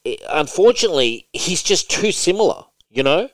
eh, 0.05 0.17
unfortunately, 0.29 1.29
he's 1.33 1.63
just 1.63 1.91
too 1.91 2.13
similar, 2.13 2.65
you 2.91 3.03
know. 3.03 3.29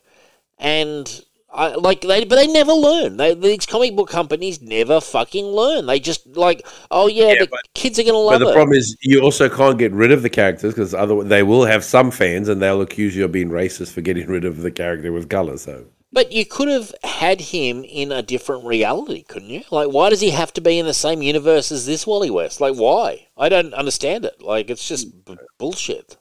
And 0.58 1.24
I 1.50 1.74
like 1.76 2.02
they, 2.02 2.24
but 2.24 2.36
they 2.36 2.46
never 2.46 2.72
learn. 2.72 3.16
They, 3.16 3.34
these 3.34 3.64
comic 3.64 3.96
book 3.96 4.10
companies 4.10 4.60
never 4.60 5.00
fucking 5.00 5.46
learn. 5.46 5.86
They 5.86 5.98
just 5.98 6.26
like, 6.36 6.66
oh 6.90 7.06
yeah, 7.06 7.28
Yeah, 7.32 7.40
the 7.40 7.46
but- 7.50 7.60
kids 7.74 7.98
are 7.98 8.02
gonna 8.04 8.18
learn. 8.18 8.38
But 8.40 8.44
the 8.44 8.50
it. 8.50 8.54
problem 8.54 8.76
is, 8.76 8.96
you 9.00 9.20
also 9.22 9.48
can't 9.48 9.78
get 9.78 9.92
rid 9.92 10.12
of 10.12 10.22
the 10.22 10.28
characters 10.30 10.74
because 10.74 10.92
otherwise 10.94 11.28
they 11.28 11.42
will 11.42 11.64
have 11.64 11.84
some 11.84 12.10
fans 12.10 12.48
and 12.48 12.60
they'll 12.60 12.82
accuse 12.82 13.16
you 13.16 13.24
of 13.24 13.32
being 13.32 13.48
racist 13.48 13.92
for 13.92 14.02
getting 14.02 14.26
rid 14.28 14.44
of 14.44 14.58
the 14.62 14.70
character 14.70 15.10
with 15.10 15.28
color. 15.30 15.56
So 15.56 15.86
but 16.12 16.32
you 16.32 16.44
could 16.46 16.68
have 16.68 16.94
had 17.04 17.40
him 17.40 17.84
in 17.84 18.12
a 18.12 18.22
different 18.22 18.64
reality, 18.64 19.22
couldn't 19.22 19.50
you? 19.50 19.62
Like, 19.70 19.88
why 19.90 20.08
does 20.10 20.20
he 20.22 20.30
have 20.30 20.52
to 20.54 20.60
be 20.60 20.78
in 20.78 20.86
the 20.86 20.94
same 20.94 21.20
universe 21.22 21.70
as 21.70 21.84
this 21.86 22.06
Wally 22.06 22.30
West? 22.30 22.60
Like, 22.62 22.74
why? 22.76 23.26
I 23.36 23.48
don't 23.50 23.74
understand 23.74 24.24
it. 24.24 24.40
Like, 24.40 24.70
it's 24.70 24.88
just 24.88 25.24
b- 25.26 25.36
bullshit. 25.58 26.16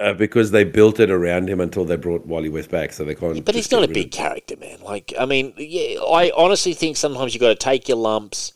Uh, 0.00 0.12
because 0.14 0.50
they 0.50 0.64
built 0.64 1.00
it 1.00 1.10
around 1.10 1.48
him 1.48 1.60
until 1.60 1.84
they 1.84 1.96
brought 1.96 2.26
Wally 2.26 2.48
West 2.48 2.70
back, 2.70 2.92
so 2.92 3.04
they 3.04 3.14
can't. 3.14 3.44
But 3.44 3.54
he's 3.54 3.70
not 3.70 3.84
a 3.84 3.88
big 3.88 4.06
of- 4.06 4.12
character, 4.12 4.56
man. 4.56 4.80
Like, 4.82 5.12
I 5.18 5.26
mean, 5.26 5.54
yeah, 5.56 6.00
I 6.00 6.30
honestly 6.36 6.74
think 6.74 6.96
sometimes 6.96 7.34
you 7.34 7.40
got 7.40 7.48
to 7.48 7.54
take 7.54 7.88
your 7.88 7.98
lumps. 7.98 8.52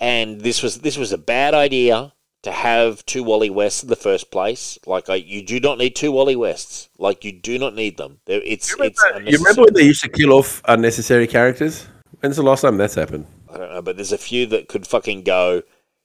And 0.00 0.40
this 0.40 0.62
was 0.62 0.80
this 0.80 0.96
was 0.96 1.12
a 1.12 1.18
bad 1.18 1.54
idea 1.54 2.12
to 2.42 2.50
have 2.52 3.06
two 3.06 3.22
Wally 3.22 3.48
Wests 3.48 3.82
in 3.84 3.88
the 3.88 3.96
first 3.96 4.30
place. 4.30 4.78
Like, 4.86 5.08
I, 5.08 5.14
you 5.14 5.46
do 5.46 5.60
not 5.60 5.78
need 5.78 5.94
two 5.96 6.12
Wally 6.12 6.36
Wests. 6.36 6.88
Like, 6.98 7.24
you 7.24 7.32
do 7.32 7.58
not 7.58 7.74
need 7.74 7.96
them. 7.96 8.18
They're, 8.26 8.42
it's 8.44 8.70
You 8.70 8.84
it's 8.84 9.02
remember, 9.02 9.30
you 9.30 9.38
remember 9.38 9.62
when 9.62 9.74
they 9.74 9.84
used 9.84 10.02
to 10.02 10.08
kill 10.10 10.32
off 10.32 10.60
unnecessary 10.66 11.26
characters? 11.26 11.86
When's 12.20 12.36
the 12.36 12.42
last 12.42 12.62
time 12.62 12.76
that's 12.76 12.96
happened? 12.96 13.26
I 13.48 13.56
don't 13.56 13.72
know, 13.72 13.82
but 13.82 13.96
there's 13.96 14.12
a 14.12 14.18
few 14.18 14.46
that 14.46 14.68
could 14.68 14.86
fucking 14.86 15.22
go 15.22 15.62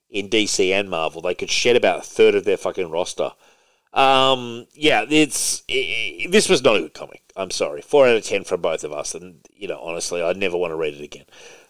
in 0.10 0.30
DC 0.30 0.70
and 0.72 0.90
Marvel. 0.90 1.22
They 1.22 1.34
could 1.36 1.50
shed 1.50 1.76
about 1.76 2.00
a 2.00 2.04
third 2.04 2.36
of 2.36 2.46
their 2.46 2.58
fucking 2.58 2.92
roster. 2.92 3.32
Um, 3.94 4.68
yeah, 4.74 5.06
it's 5.10 5.64
i 5.70 6.24
i 6.24 6.28
this 6.30 6.48
was 6.48 6.64
not 6.64 6.76
a 6.76 6.82
good 6.82 6.94
comic. 6.94 7.24
I'm 7.36 7.52
sorry, 7.52 7.82
four 7.82 8.08
out 8.08 8.16
of 8.16 8.24
ten 8.24 8.44
from 8.44 8.62
both 8.62 8.84
of 8.84 8.94
us, 8.94 9.16
and 9.16 9.40
you 9.52 9.68
know, 9.68 9.80
honestly, 9.80 10.22
I'd 10.22 10.38
never 10.38 10.58
want 10.58 10.72
to 10.72 10.76
read 10.76 10.94
it 10.94 11.02
again. 11.02 11.26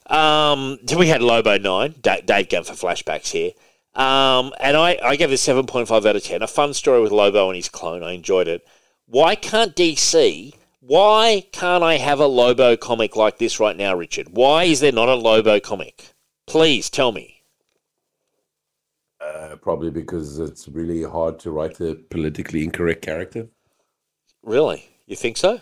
Um, 0.07 0.79
then 0.83 0.97
we 0.97 1.07
had 1.07 1.21
Lobo 1.21 1.57
nine, 1.57 1.95
Da- 2.01 2.21
Dave 2.21 2.49
going 2.49 2.63
for 2.65 2.73
flashbacks 2.73 3.31
here, 3.31 3.51
um, 3.95 4.51
and 4.59 4.75
I 4.75 4.97
I 5.03 5.15
gave 5.15 5.31
it 5.31 5.37
seven 5.37 5.65
point 5.65 5.87
five 5.87 6.05
out 6.05 6.15
of 6.15 6.23
ten. 6.23 6.41
A 6.41 6.47
fun 6.47 6.73
story 6.73 7.01
with 7.01 7.11
Lobo 7.11 7.47
and 7.47 7.55
his 7.55 7.69
clone. 7.69 8.03
I 8.03 8.11
enjoyed 8.13 8.47
it. 8.47 8.67
Why 9.05 9.35
can't 9.35 9.75
DC? 9.75 10.53
Why 10.81 11.45
can't 11.51 11.83
I 11.83 11.97
have 11.97 12.19
a 12.19 12.27
Lobo 12.27 12.75
comic 12.75 13.15
like 13.15 13.37
this 13.37 13.59
right 13.59 13.77
now, 13.77 13.95
Richard? 13.95 14.29
Why 14.31 14.63
is 14.63 14.79
there 14.79 14.91
not 14.91 15.07
a 15.07 15.15
Lobo 15.15 15.59
comic? 15.59 16.13
Please 16.47 16.89
tell 16.89 17.11
me. 17.11 17.38
Uh, 19.21 19.55
probably 19.61 19.91
because 19.91 20.39
it's 20.39 20.67
really 20.69 21.03
hard 21.03 21.39
to 21.39 21.51
write 21.51 21.79
a 21.81 21.95
politically 22.09 22.63
incorrect 22.63 23.01
character. 23.01 23.47
Really? 24.43 24.89
You 25.07 25.15
think 25.15 25.37
so? 25.37 25.59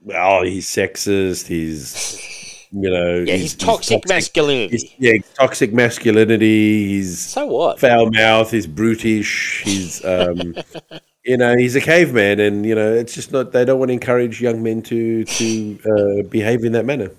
Well, 0.00 0.42
he's 0.42 0.66
sexist. 0.66 1.46
He's, 1.46 2.66
you 2.72 2.90
know, 2.90 3.18
Yeah, 3.18 3.36
he's, 3.36 3.54
toxic, 3.54 4.08
masculinity. 4.08 4.72
He's, 4.72 4.94
yeah, 4.98 5.12
he's 5.12 5.30
toxic 5.34 5.72
masculinity. 5.72 6.88
He's 6.88 7.18
so 7.18 7.46
what? 7.46 7.78
foul 7.78 8.10
mouth. 8.10 8.50
He's 8.50 8.66
brutish. 8.66 9.62
He's, 9.64 10.02
um, 10.04 10.54
you 11.24 11.36
know, 11.36 11.56
he's 11.56 11.76
a 11.76 11.80
caveman, 11.80 12.40
and 12.40 12.66
you 12.66 12.74
know, 12.74 12.92
it's 12.92 13.14
just 13.14 13.32
not. 13.32 13.52
They 13.52 13.64
don't 13.64 13.78
want 13.78 13.90
to 13.90 13.94
encourage 13.94 14.40
young 14.40 14.62
men 14.62 14.82
to 14.82 15.24
to 15.24 15.78
uh, 15.84 16.28
behave 16.28 16.64
in 16.64 16.72
that 16.72 16.84
manner. 16.84 17.10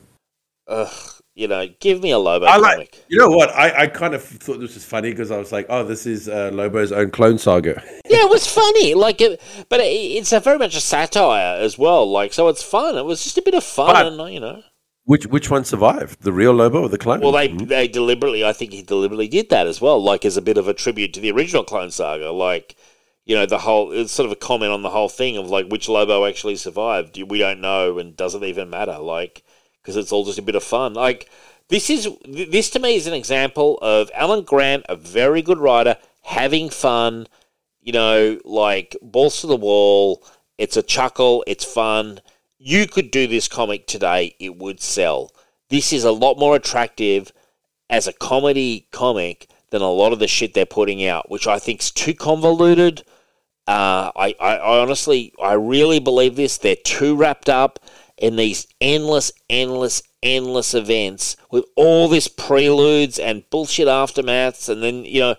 Ugh, 0.67 1.12
you 1.35 1.47
know, 1.47 1.67
give 1.79 2.01
me 2.01 2.11
a 2.11 2.17
Lobo 2.19 2.45
I 2.45 2.57
like- 2.57 2.73
comic. 2.73 3.03
You 3.07 3.17
know 3.19 3.29
what? 3.29 3.49
I, 3.49 3.83
I 3.83 3.87
kind 3.87 4.13
of 4.13 4.23
thought 4.23 4.59
this 4.59 4.75
was 4.75 4.85
funny 4.85 5.09
because 5.11 5.31
I 5.31 5.37
was 5.37 5.51
like, 5.51 5.65
oh, 5.69 5.83
this 5.83 6.05
is 6.05 6.29
uh, 6.29 6.51
Lobo's 6.53 6.91
own 6.91 7.09
clone 7.11 7.37
saga. 7.37 7.81
yeah, 8.09 8.23
it 8.23 8.29
was 8.29 8.45
funny. 8.47 8.93
Like, 8.93 9.19
it, 9.21 9.41
but 9.69 9.79
it, 9.79 9.85
it's 9.85 10.31
a 10.31 10.39
very 10.39 10.57
much 10.59 10.75
a 10.75 10.81
satire 10.81 11.59
as 11.59 11.77
well. 11.77 12.09
Like, 12.09 12.33
so 12.33 12.47
it's 12.49 12.63
fun. 12.63 12.97
It 12.97 13.05
was 13.05 13.23
just 13.23 13.37
a 13.37 13.41
bit 13.41 13.53
of 13.55 13.63
fun, 13.63 13.93
But- 13.93 14.05
and 14.25 14.33
you 14.33 14.39
know. 14.39 14.61
Which 15.05 15.25
which 15.27 15.49
one 15.49 15.65
survived? 15.65 16.21
The 16.21 16.31
real 16.31 16.53
Lobo 16.53 16.83
or 16.83 16.87
the 16.87 16.97
clone? 16.97 17.19
Well, 17.19 17.33
they 17.33 17.49
Mhm. 17.49 17.67
they 17.67 17.89
deliberately, 17.89 18.45
I 18.45 18.53
think 18.53 18.71
he 18.71 18.81
deliberately 18.81 19.27
did 19.27 19.49
that 19.49 19.67
as 19.67 19.81
well, 19.81 20.01
like 20.01 20.23
as 20.23 20.37
a 20.37 20.41
bit 20.41 20.57
of 20.57 20.69
a 20.69 20.73
tribute 20.73 21.13
to 21.15 21.19
the 21.19 21.29
original 21.29 21.65
Clone 21.65 21.91
Saga. 21.91 22.31
Like, 22.31 22.77
you 23.25 23.35
know, 23.35 23.45
the 23.45 23.57
whole 23.57 23.91
it's 23.91 24.13
sort 24.13 24.27
of 24.27 24.31
a 24.31 24.37
comment 24.37 24.71
on 24.71 24.81
the 24.81 24.89
whole 24.91 25.09
thing 25.09 25.35
of 25.35 25.49
like 25.49 25.67
which 25.67 25.89
Lobo 25.89 26.25
actually 26.25 26.55
survived. 26.55 27.21
We 27.21 27.37
don't 27.39 27.59
know, 27.59 27.99
and 27.99 28.15
doesn't 28.15 28.45
even 28.45 28.69
matter? 28.69 28.97
Like, 28.97 29.43
because 29.83 29.97
it's 29.97 30.11
all 30.13 30.23
just 30.23 30.39
a 30.39 30.43
bit 30.43 30.55
of 30.55 30.63
fun. 30.63 30.93
Like, 30.93 31.29
this 31.67 31.89
is 31.89 32.07
this 32.25 32.69
to 32.71 32.79
me 32.79 32.95
is 32.95 33.07
an 33.07 33.13
example 33.13 33.77
of 33.81 34.09
Alan 34.13 34.43
Grant, 34.43 34.85
a 34.87 34.95
very 34.95 35.41
good 35.41 35.59
writer, 35.59 35.97
having 36.23 36.69
fun. 36.69 37.27
You 37.81 37.91
know, 37.91 38.39
like 38.45 38.95
balls 39.01 39.41
to 39.41 39.47
the 39.47 39.57
wall. 39.57 40.23
It's 40.57 40.77
a 40.77 40.83
chuckle. 40.83 41.43
It's 41.47 41.65
fun. 41.65 42.21
You 42.57 42.87
could 42.87 43.11
do 43.11 43.27
this 43.27 43.49
comic 43.49 43.87
today; 43.87 44.35
it 44.39 44.57
would 44.57 44.81
sell. 44.81 45.31
This 45.69 45.91
is 45.91 46.05
a 46.05 46.11
lot 46.11 46.37
more 46.37 46.55
attractive 46.55 47.33
as 47.89 48.07
a 48.07 48.13
comedy 48.13 48.87
comic 48.91 49.49
than 49.71 49.81
a 49.81 49.91
lot 49.91 50.13
of 50.13 50.19
the 50.19 50.27
shit 50.27 50.53
they're 50.53 50.65
putting 50.65 51.05
out, 51.05 51.29
which 51.29 51.47
I 51.47 51.59
think's 51.59 51.91
too 51.91 52.13
convoluted. 52.13 53.03
Uh, 53.67 54.11
I, 54.15 54.35
I, 54.39 54.57
I 54.57 54.79
honestly, 54.79 55.33
I 55.41 55.53
really 55.53 55.99
believe 55.99 56.35
this. 56.35 56.57
They're 56.57 56.75
too 56.75 57.15
wrapped 57.15 57.49
up 57.49 57.79
in 58.23 58.37
these 58.37 58.65
endless, 58.79 59.33
endless, 59.49 60.01
endless 60.23 60.73
events 60.73 61.35
with 61.51 61.65
all 61.75 62.07
this 62.07 62.29
preludes 62.29 63.19
and 63.19 63.43
bullshit 63.49 63.87
aftermaths, 63.89 64.69
and 64.69 64.81
then 64.81 65.03
you 65.03 65.19
know, 65.19 65.35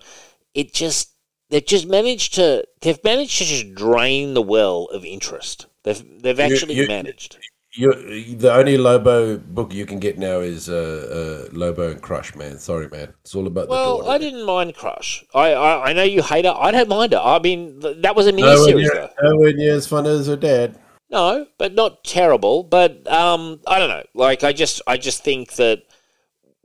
it 0.53 0.71
just 0.71 1.09
they've 1.49 1.65
just 1.65 1.87
managed 1.87 2.35
to 2.35 2.63
they've 2.81 3.03
managed 3.03 3.39
to 3.39 3.45
just 3.45 3.73
drain 3.73 4.35
the 4.35 4.41
well 4.41 4.85
of 4.93 5.03
interest. 5.03 5.65
They've 5.83 6.21
they've 6.21 6.39
actually 6.39 6.75
you- 6.75 6.87
managed. 6.87 7.39
You, 7.77 7.91
the 8.37 8.53
only 8.53 8.77
Lobo 8.77 9.37
book 9.37 9.73
you 9.73 9.85
can 9.85 9.99
get 9.99 10.17
now 10.17 10.39
is 10.39 10.69
uh, 10.69 11.43
uh, 11.49 11.49
Lobo 11.51 11.91
and 11.91 12.01
Crush, 12.01 12.33
man. 12.33 12.57
Sorry, 12.57 12.87
man. 12.87 13.13
It's 13.21 13.35
all 13.35 13.47
about 13.47 13.65
the 13.65 13.71
Well, 13.71 13.97
daughter. 13.97 14.11
I 14.11 14.17
didn't 14.17 14.45
mind 14.45 14.75
Crush. 14.75 15.25
I, 15.33 15.51
I 15.51 15.89
I 15.89 15.91
know 15.93 16.03
you 16.03 16.23
hate 16.23 16.45
her. 16.45 16.55
I 16.57 16.71
don't 16.71 16.87
mind 16.87 17.11
her. 17.11 17.19
I 17.19 17.39
mean, 17.39 17.81
th- 17.81 17.97
that 18.03 18.15
was 18.15 18.27
a 18.27 18.31
miniseries, 18.31 18.87
though. 18.93 19.09
nowhere 19.21 19.51
near 19.51 19.75
as 19.75 19.87
fun 19.87 20.05
as 20.05 20.27
her 20.27 20.37
dad. 20.37 20.79
No, 21.09 21.47
but 21.57 21.73
not 21.73 22.03
terrible. 22.03 22.63
But 22.63 23.07
um, 23.11 23.59
I 23.67 23.79
don't 23.79 23.89
know. 23.89 24.03
Like, 24.13 24.43
I 24.43 24.53
just 24.53 24.81
I 24.87 24.97
just 24.97 25.23
think 25.23 25.53
that 25.53 25.83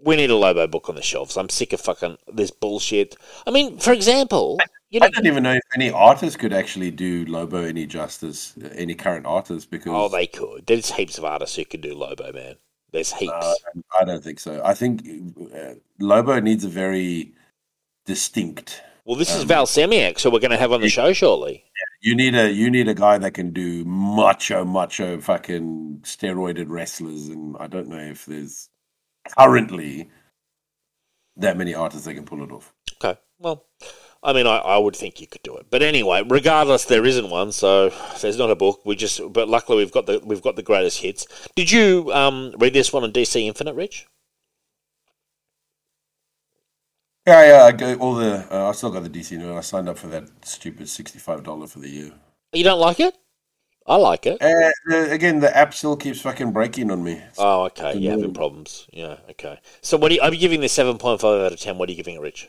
we 0.03 0.17
need 0.17 0.31
a 0.31 0.37
Lobo 0.37 0.67
book 0.67 0.89
on 0.89 0.95
the 0.95 1.03
shelves. 1.03 1.37
I'm 1.37 1.49
sick 1.49 1.73
of 1.73 1.81
fucking 1.81 2.17
this 2.33 2.51
bullshit. 2.51 3.17
I 3.47 3.51
mean, 3.51 3.79
for 3.79 3.93
example, 3.93 4.59
you 4.91 5.01
know, 5.01 5.07
I 5.07 5.11
don't 5.11 5.27
even 5.27 5.43
know 5.43 5.53
if 5.53 5.63
any 5.75 5.91
artist 5.91 6.39
could 6.39 6.53
actually 6.53 6.91
do 6.91 7.25
Lobo 7.27 7.63
any 7.63 7.87
justice, 7.87 8.55
any 8.75 8.95
current 8.95 9.27
artist, 9.27 9.71
because 9.71 9.93
oh, 9.95 10.09
they 10.09 10.27
could. 10.27 10.67
There's 10.67 10.91
heaps 10.93 11.19
of 11.19 11.25
artists 11.25 11.57
who 11.57 11.65
could 11.65 11.81
do 11.81 11.95
Lobo, 11.95 12.33
man. 12.33 12.57
There's 12.93 13.13
heaps. 13.13 13.33
Uh, 13.33 13.55
I 14.01 14.05
don't 14.05 14.25
think 14.25 14.41
so. 14.41 14.61
I 14.65 14.75
think 14.75 15.07
uh, 15.55 15.75
Lobo 16.01 16.41
needs 16.41 16.65
a 16.65 16.69
very 16.69 17.33
distinct. 18.05 18.83
Well, 19.11 19.19
this 19.19 19.35
is 19.35 19.43
um, 19.43 19.49
Val 19.49 19.67
Semeiks, 19.67 20.21
so 20.21 20.31
we're 20.31 20.39
going 20.39 20.53
to 20.53 20.57
have 20.57 20.71
on 20.71 20.83
the 20.83 20.89
show 20.89 21.13
shortly. 21.13 21.65
You 22.01 22.15
need 22.15 22.37
a 22.37 22.49
you 22.49 22.71
need 22.71 22.87
a 22.87 22.95
guy 22.95 23.19
that 23.19 23.33
can 23.33 23.53
do 23.53 23.85
macho 23.85 24.65
macho 24.65 25.21
fucking 25.21 26.03
steroided 26.05 26.67
wrestlers, 26.69 27.27
and 27.27 27.57
I 27.59 27.67
don't 27.67 27.89
know 27.89 27.99
if 27.99 28.25
there's 28.27 28.69
currently 29.37 30.09
that 31.39 31.57
many 31.57 31.75
artists 31.75 32.07
that 32.07 32.15
can 32.15 32.25
pull 32.25 32.45
it 32.45 32.53
off. 32.53 32.73
Okay. 33.03 33.19
Well, 33.41 33.65
I 34.23 34.33
mean, 34.33 34.47
I, 34.47 34.59
I 34.59 34.79
would 34.79 34.95
think 34.95 35.21
you 35.21 35.27
could 35.27 35.43
do 35.43 35.57
it, 35.57 35.67
but 35.71 35.83
anyway, 35.83 36.23
regardless, 36.25 36.85
there 36.85 37.05
isn't 37.05 37.31
one, 37.31 37.51
so 37.51 37.93
there's 38.21 38.39
not 38.39 38.53
a 38.53 38.55
book. 38.55 38.83
We 38.85 38.95
just, 38.95 39.21
but 39.33 39.49
luckily 39.49 39.79
we've 39.79 39.91
got 39.91 40.07
the 40.07 40.21
we've 40.25 40.41
got 40.41 40.55
the 40.55 40.63
greatest 40.63 41.01
hits. 41.01 41.27
Did 41.57 41.73
you 41.73 42.13
um, 42.13 42.55
read 42.61 42.75
this 42.75 42.93
one 42.93 43.03
on 43.03 43.11
DC 43.11 43.45
Infinite, 43.45 43.75
Rich? 43.75 44.07
Yeah, 47.27 47.47
yeah. 47.47 47.65
I 47.65 47.73
go 47.73 47.95
all 47.97 48.15
the. 48.15 48.47
Uh, 48.51 48.69
I 48.69 48.73
still 48.73 48.91
got 48.91 49.03
the 49.03 49.11
DC. 49.11 49.39
No, 49.39 49.57
I 49.57 49.61
signed 49.61 49.89
up 49.89 49.99
for 49.99 50.09
that 50.09 50.25
stupid 50.45 50.89
sixty-five 50.89 51.43
dollar 51.43 51.67
for 51.67 51.79
the 51.79 51.89
year. 51.89 52.13
You 52.53 52.65
don't 52.65 52.81
like 52.81 53.01
it? 53.01 53.17
I 53.87 53.97
like 53.97 54.27
it. 54.27 54.41
Uh, 54.41 54.71
the, 54.87 55.11
again, 55.11 55.41
the 55.41 55.55
app 55.57 55.75
still 55.75 55.97
keeps 55.97 56.21
fucking 56.21 56.53
breaking 56.53 56.91
on 56.91 57.03
me. 57.03 57.21
Oh, 57.39 57.65
okay. 57.65 57.97
You're 57.97 58.13
having 58.13 58.35
problems. 58.35 58.87
Yeah. 58.93 59.17
Okay. 59.31 59.59
So, 59.81 59.97
what 59.97 60.13
are 60.13 60.15
you, 60.15 60.21
I'm 60.23 60.35
giving 60.35 60.61
this 60.61 60.73
seven 60.73 60.99
point 60.99 61.21
five 61.21 61.41
out 61.41 61.53
of 61.53 61.61
ten. 61.61 61.79
What 61.79 61.89
are 61.89 61.93
you 61.93 61.97
giving 61.97 62.17
it, 62.17 62.21
Rich? 62.21 62.49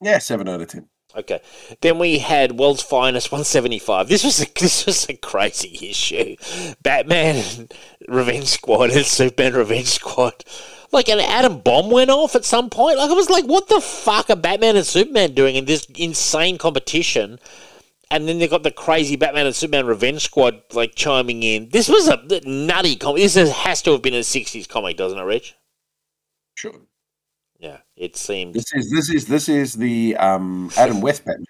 Yeah, 0.00 0.18
seven 0.18 0.48
out 0.48 0.60
of 0.60 0.68
ten. 0.68 0.88
Okay. 1.16 1.40
Then 1.80 1.98
we 1.98 2.18
had 2.18 2.52
World's 2.52 2.82
Finest 2.82 3.32
175. 3.32 4.08
This 4.08 4.24
was 4.24 4.40
a, 4.40 4.46
this 4.60 4.86
was 4.86 5.08
a 5.08 5.14
crazy 5.14 5.90
issue. 5.90 6.36
Batman 6.82 7.68
Revenge 8.08 8.46
Squad 8.46 8.90
and 8.90 9.04
Superman 9.06 9.54
Revenge 9.54 9.88
Squad. 9.88 10.44
Like 10.92 11.08
an 11.08 11.20
atom 11.20 11.60
bomb 11.60 11.90
went 11.90 12.10
off 12.10 12.34
at 12.34 12.44
some 12.44 12.68
point. 12.68 12.98
Like 12.98 13.10
I 13.10 13.14
was 13.14 13.30
like, 13.30 13.44
what 13.44 13.68
the 13.68 13.80
fuck 13.80 14.28
are 14.30 14.36
Batman 14.36 14.76
and 14.76 14.86
Superman 14.86 15.34
doing 15.34 15.56
in 15.56 15.64
this 15.64 15.86
insane 15.96 16.58
competition? 16.58 17.38
And 18.10 18.26
then 18.26 18.40
they 18.40 18.48
got 18.48 18.64
the 18.64 18.72
crazy 18.72 19.14
Batman 19.14 19.46
and 19.46 19.54
Superman 19.54 19.86
Revenge 19.86 20.22
Squad 20.22 20.62
like 20.72 20.96
chiming 20.96 21.44
in. 21.44 21.68
This 21.68 21.88
was 21.88 22.08
a 22.08 22.20
nutty 22.44 22.96
comic. 22.96 23.22
This 23.22 23.36
has 23.36 23.82
to 23.82 23.92
have 23.92 24.02
been 24.02 24.14
a 24.14 24.20
'60s 24.20 24.68
comic, 24.68 24.96
doesn't 24.96 25.18
it, 25.18 25.22
Rich? 25.22 25.54
Sure. 26.54 26.74
Yeah, 27.60 27.78
it 27.94 28.16
seemed. 28.16 28.54
This 28.54 28.72
is 28.74 28.90
this 28.90 29.10
is 29.10 29.26
this 29.26 29.48
is 29.48 29.74
the 29.74 30.16
um 30.16 30.70
Adam 30.76 31.00
West 31.02 31.24
Batman. 31.24 31.46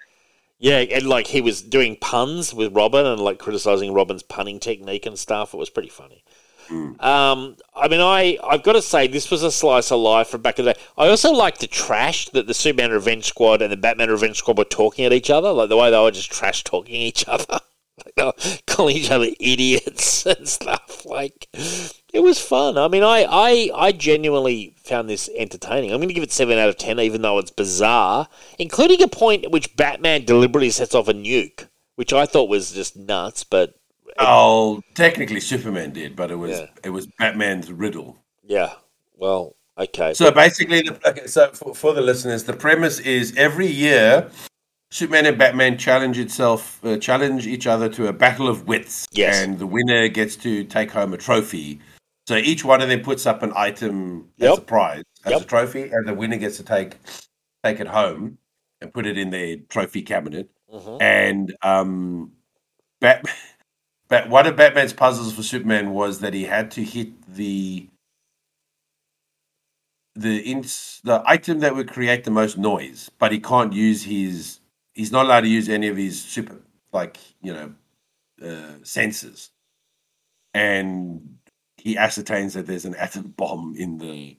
Yeah, 0.58 0.78
and 0.80 1.06
like 1.06 1.28
he 1.28 1.40
was 1.40 1.62
doing 1.62 1.96
puns 1.96 2.52
with 2.52 2.74
Robin 2.74 3.06
and 3.06 3.20
like 3.20 3.38
criticizing 3.38 3.94
Robin's 3.94 4.22
punning 4.22 4.60
technique 4.60 5.06
and 5.06 5.18
stuff. 5.18 5.54
It 5.54 5.56
was 5.56 5.70
pretty 5.70 5.88
funny. 5.88 6.22
Um, 6.70 7.56
I 7.74 7.88
mean, 7.88 8.00
I 8.00 8.38
I've 8.44 8.62
got 8.62 8.74
to 8.74 8.82
say 8.82 9.06
this 9.06 9.30
was 9.30 9.42
a 9.42 9.50
slice 9.50 9.90
of 9.90 10.00
life 10.00 10.28
from 10.28 10.42
back 10.42 10.58
in 10.58 10.64
the 10.64 10.74
day. 10.74 10.80
I 10.96 11.08
also 11.08 11.32
like 11.32 11.58
the 11.58 11.66
trash 11.66 12.28
that 12.30 12.46
the 12.46 12.54
Superman 12.54 12.92
Revenge 12.92 13.24
Squad 13.24 13.62
and 13.62 13.72
the 13.72 13.76
Batman 13.76 14.10
Revenge 14.10 14.36
Squad 14.38 14.58
were 14.58 14.64
talking 14.64 15.04
at 15.04 15.12
each 15.12 15.30
other, 15.30 15.50
like 15.52 15.68
the 15.68 15.76
way 15.76 15.90
they 15.90 15.98
were 15.98 16.10
just 16.10 16.30
trash 16.30 16.62
talking 16.62 16.94
each 16.94 17.26
other, 17.26 17.44
like 18.04 18.14
they 18.16 18.24
were 18.24 18.34
calling 18.66 18.96
each 18.96 19.10
other 19.10 19.28
idiots 19.40 20.26
and 20.26 20.46
stuff. 20.46 21.04
Like 21.04 21.48
it 22.12 22.20
was 22.20 22.40
fun. 22.40 22.78
I 22.78 22.86
mean, 22.88 23.02
I 23.02 23.26
I 23.28 23.70
I 23.74 23.92
genuinely 23.92 24.74
found 24.78 25.08
this 25.08 25.28
entertaining. 25.36 25.90
I'm 25.90 25.98
going 25.98 26.08
to 26.08 26.14
give 26.14 26.22
it 26.24 26.32
seven 26.32 26.58
out 26.58 26.68
of 26.68 26.76
ten, 26.78 27.00
even 27.00 27.22
though 27.22 27.38
it's 27.38 27.50
bizarre, 27.50 28.28
including 28.58 29.02
a 29.02 29.08
point 29.08 29.44
at 29.44 29.50
which 29.50 29.74
Batman 29.76 30.24
deliberately 30.24 30.70
sets 30.70 30.94
off 30.94 31.08
a 31.08 31.14
nuke, 31.14 31.66
which 31.96 32.12
I 32.12 32.26
thought 32.26 32.48
was 32.48 32.72
just 32.72 32.96
nuts, 32.96 33.42
but. 33.42 33.74
Oh, 34.18 34.80
technically 34.94 35.40
Superman 35.40 35.92
did, 35.92 36.16
but 36.16 36.30
it 36.30 36.36
was 36.36 36.58
Yeah. 36.58 36.66
it 36.84 36.90
was 36.90 37.06
Batman's 37.18 37.70
riddle. 37.72 38.16
Yeah. 38.42 38.74
Well, 39.16 39.54
okay. 39.78 40.14
So 40.14 40.30
basically, 40.30 40.82
the, 40.82 40.98
okay, 41.08 41.26
so 41.26 41.48
for, 41.52 41.74
for 41.74 41.92
the 41.92 42.00
listeners, 42.00 42.44
the 42.44 42.52
premise 42.54 42.98
is 43.00 43.34
every 43.36 43.66
year, 43.66 44.30
Superman 44.90 45.26
and 45.26 45.38
Batman 45.38 45.78
challenge 45.78 46.18
itself, 46.18 46.84
uh, 46.84 46.96
challenge 46.96 47.46
each 47.46 47.66
other 47.66 47.88
to 47.90 48.08
a 48.08 48.12
battle 48.12 48.48
of 48.48 48.66
wits, 48.66 49.06
Yes. 49.12 49.38
and 49.42 49.58
the 49.58 49.66
winner 49.66 50.08
gets 50.08 50.36
to 50.36 50.64
take 50.64 50.90
home 50.90 51.12
a 51.14 51.16
trophy. 51.18 51.80
So 52.26 52.36
each 52.36 52.64
one 52.64 52.80
of 52.80 52.88
them 52.88 53.00
puts 53.02 53.26
up 53.26 53.42
an 53.42 53.52
item 53.56 54.30
Yep. 54.38 54.52
as 54.52 54.58
a 54.58 54.62
prize, 54.62 55.02
as 55.24 55.32
Yep. 55.32 55.42
a 55.42 55.44
trophy, 55.44 55.82
and 55.92 56.06
the 56.08 56.14
winner 56.14 56.36
gets 56.36 56.56
to 56.58 56.62
take 56.64 56.96
take 57.62 57.78
it 57.78 57.86
home 57.88 58.38
and 58.80 58.92
put 58.92 59.06
it 59.06 59.18
in 59.18 59.28
their 59.30 59.56
trophy 59.68 60.00
cabinet. 60.02 60.48
Mhm. 60.72 61.02
And 61.02 61.54
um, 61.62 62.32
Bat, 63.00 63.24
Bat, 64.10 64.28
one 64.28 64.46
of 64.48 64.56
Batman's 64.56 64.92
puzzles 64.92 65.32
for 65.32 65.44
Superman 65.44 65.92
was 65.92 66.18
that 66.18 66.34
he 66.34 66.44
had 66.44 66.72
to 66.72 66.82
hit 66.82 67.10
the 67.32 67.88
the 70.16 70.40
ins, 70.40 71.00
the 71.04 71.22
item 71.24 71.60
that 71.60 71.76
would 71.76 71.88
create 71.88 72.24
the 72.24 72.30
most 72.32 72.58
noise, 72.58 73.08
but 73.20 73.30
he 73.30 73.38
can't 73.38 73.72
use 73.72 74.02
his. 74.02 74.58
He's 74.92 75.12
not 75.12 75.26
allowed 75.26 75.42
to 75.42 75.48
use 75.48 75.68
any 75.68 75.86
of 75.86 75.96
his 75.96 76.20
super, 76.20 76.56
like 76.92 77.18
you 77.40 77.54
know, 77.54 77.74
uh, 78.44 78.82
senses. 78.82 79.50
And 80.52 81.38
he 81.76 81.96
ascertains 81.96 82.54
that 82.54 82.66
there's 82.66 82.84
an 82.84 82.96
atom 82.96 83.32
bomb 83.36 83.76
in 83.78 83.98
the 83.98 84.36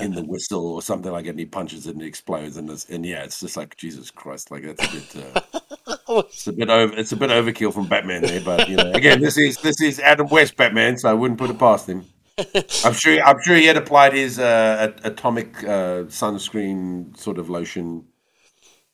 in 0.00 0.12
the 0.12 0.22
whistle 0.22 0.74
or 0.74 0.82
something 0.82 1.10
like 1.12 1.24
that, 1.24 1.30
and 1.30 1.38
he 1.38 1.46
punches 1.46 1.86
it 1.86 1.94
and 1.94 2.02
it 2.02 2.06
explodes, 2.06 2.56
and 2.56 2.70
it's, 2.70 2.84
and 2.86 3.04
yeah, 3.04 3.24
it's 3.24 3.40
just 3.40 3.56
like 3.56 3.76
Jesus 3.76 4.10
Christ, 4.10 4.50
like 4.50 4.62
that's 4.62 4.84
a 4.84 4.92
bit. 4.92 5.24
Uh, 5.24 5.40
it's 6.28 6.46
a 6.46 6.52
bit 6.52 6.70
over. 6.70 6.96
It's 6.96 7.12
a 7.12 7.16
bit 7.16 7.30
overkill 7.30 7.72
from 7.72 7.86
Batman 7.86 8.22
there, 8.22 8.40
but 8.40 8.68
you 8.68 8.76
know, 8.76 8.92
again, 8.92 9.20
this 9.20 9.36
is 9.38 9.56
this 9.58 9.80
is 9.80 9.98
Adam 10.00 10.28
West 10.28 10.56
Batman, 10.56 10.98
so 10.98 11.10
I 11.10 11.14
wouldn't 11.14 11.38
put 11.38 11.50
it 11.50 11.58
past 11.58 11.88
him. 11.88 12.04
I'm 12.84 12.92
sure. 12.92 13.20
I'm 13.22 13.40
sure 13.42 13.56
he 13.56 13.66
had 13.66 13.76
applied 13.76 14.12
his 14.12 14.38
uh, 14.38 14.92
atomic 15.04 15.62
uh, 15.64 16.04
sunscreen 16.04 17.16
sort 17.16 17.38
of 17.38 17.48
lotion. 17.48 18.04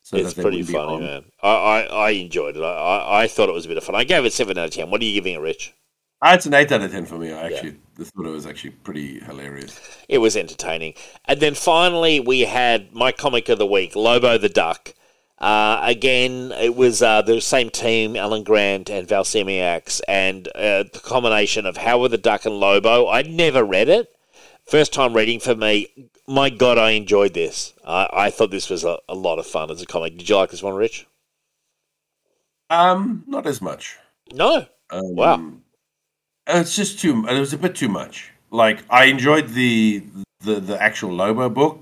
So 0.03 0.17
it's 0.17 0.35
pretty 0.35 0.63
funny, 0.63 1.01
man. 1.01 1.25
I, 1.43 1.49
I, 1.49 1.81
I 1.83 2.11
enjoyed 2.11 2.57
it. 2.57 2.63
I, 2.63 2.67
I, 2.67 3.23
I 3.23 3.27
thought 3.29 3.49
it 3.49 3.53
was 3.53 3.65
a 3.65 3.69
bit 3.69 3.79
of 3.79 3.85
fun. 3.85 3.95
I 3.95 4.05
gave 4.05 4.25
it 4.25 4.33
seven 4.33 4.59
out 4.59 4.67
of 4.67 4.71
ten. 4.71 4.91
What 4.91 5.01
are 5.01 5.05
you 5.05 5.15
giving 5.15 5.35
it, 5.35 5.41
Rich? 5.41 5.75
Ah, 6.25 6.35
it's 6.35 6.47
an 6.47 6.55
eight 6.55 6.71
out 6.71 6.83
of 6.83 6.93
ten 6.93 7.05
for 7.05 7.19
me. 7.19 7.33
I 7.33 7.47
actually 7.47 7.77
thought 7.99 8.27
it 8.27 8.31
was 8.31 8.47
actually 8.47 8.71
pretty 8.71 9.19
hilarious. 9.19 9.81
It 10.09 10.19
was 10.19 10.37
entertaining. 10.37 10.95
And 11.25 11.41
then 11.41 11.55
finally, 11.55 12.21
we 12.21 12.43
had 12.43 12.95
my 12.95 13.11
comic 13.11 13.49
of 13.49 13.59
the 13.59 13.67
week, 13.67 13.97
Lobo 13.97 14.39
the 14.39 14.49
Duck. 14.49 14.95
Uh, 15.39 15.81
again, 15.83 16.53
it 16.53 16.77
was 16.77 17.03
uh, 17.03 17.23
the 17.23 17.41
same 17.41 17.71
team, 17.71 18.15
Alan 18.15 18.45
Grant 18.45 18.89
and 18.89 19.09
Val 19.09 19.25
Semeiks, 19.25 20.01
and 20.07 20.47
uh, 20.55 20.85
the 20.85 21.01
combination 21.03 21.67
of 21.67 21.79
Howard 21.79 22.13
the 22.13 22.19
Duck 22.19 22.45
and 22.47 22.61
Lobo. 22.61 23.09
I'd 23.09 23.29
never 23.29 23.65
read 23.65 23.89
it. 23.89 24.15
First 24.65 24.93
time 24.93 25.15
reading 25.15 25.41
for 25.41 25.57
me. 25.57 25.89
My 26.29 26.51
God, 26.51 26.79
I 26.79 26.91
enjoyed 26.93 27.35
this. 27.35 27.75
I, 27.85 28.09
I 28.13 28.31
thought 28.31 28.53
this 28.53 28.71
was 28.71 28.85
a, 28.85 28.99
a 29.09 29.17
lot 29.17 29.41
of 29.41 29.47
fun 29.49 29.73
as 29.73 29.83
a 29.83 29.87
comic. 29.87 30.17
Did 30.17 30.29
you 30.29 30.37
like 30.37 30.51
this 30.53 30.63
one, 30.63 30.77
Rich? 30.77 31.09
Um, 32.71 33.25
not 33.27 33.45
as 33.45 33.61
much. 33.61 33.97
No. 34.33 34.67
Um, 34.91 35.17
Wow. 35.17 35.53
It's 36.47 36.75
just 36.75 36.99
too. 36.99 37.27
It 37.29 37.39
was 37.39 37.53
a 37.53 37.59
bit 37.59 37.75
too 37.75 37.89
much. 37.89 38.31
Like 38.51 38.83
I 38.91 39.05
enjoyed 39.05 39.49
the 39.49 40.05
the 40.41 40.61
the 40.61 40.81
actual 40.83 41.13
Lobo 41.13 41.49
book 41.49 41.81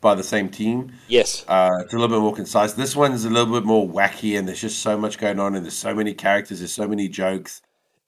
by 0.00 0.14
the 0.14 0.22
same 0.22 0.50
team. 0.50 0.92
Yes. 1.08 1.44
Uh, 1.48 1.70
it's 1.80 1.94
a 1.94 1.96
little 1.96 2.14
bit 2.14 2.22
more 2.22 2.34
concise. 2.34 2.74
This 2.74 2.94
one's 2.94 3.24
a 3.24 3.30
little 3.30 3.54
bit 3.54 3.64
more 3.64 3.88
wacky, 3.88 4.38
and 4.38 4.46
there's 4.46 4.60
just 4.60 4.80
so 4.80 4.98
much 4.98 5.16
going 5.18 5.40
on, 5.40 5.54
and 5.54 5.64
there's 5.64 5.76
so 5.76 5.94
many 5.94 6.12
characters, 6.12 6.58
there's 6.58 6.72
so 6.72 6.86
many 6.86 7.08
jokes. 7.08 7.62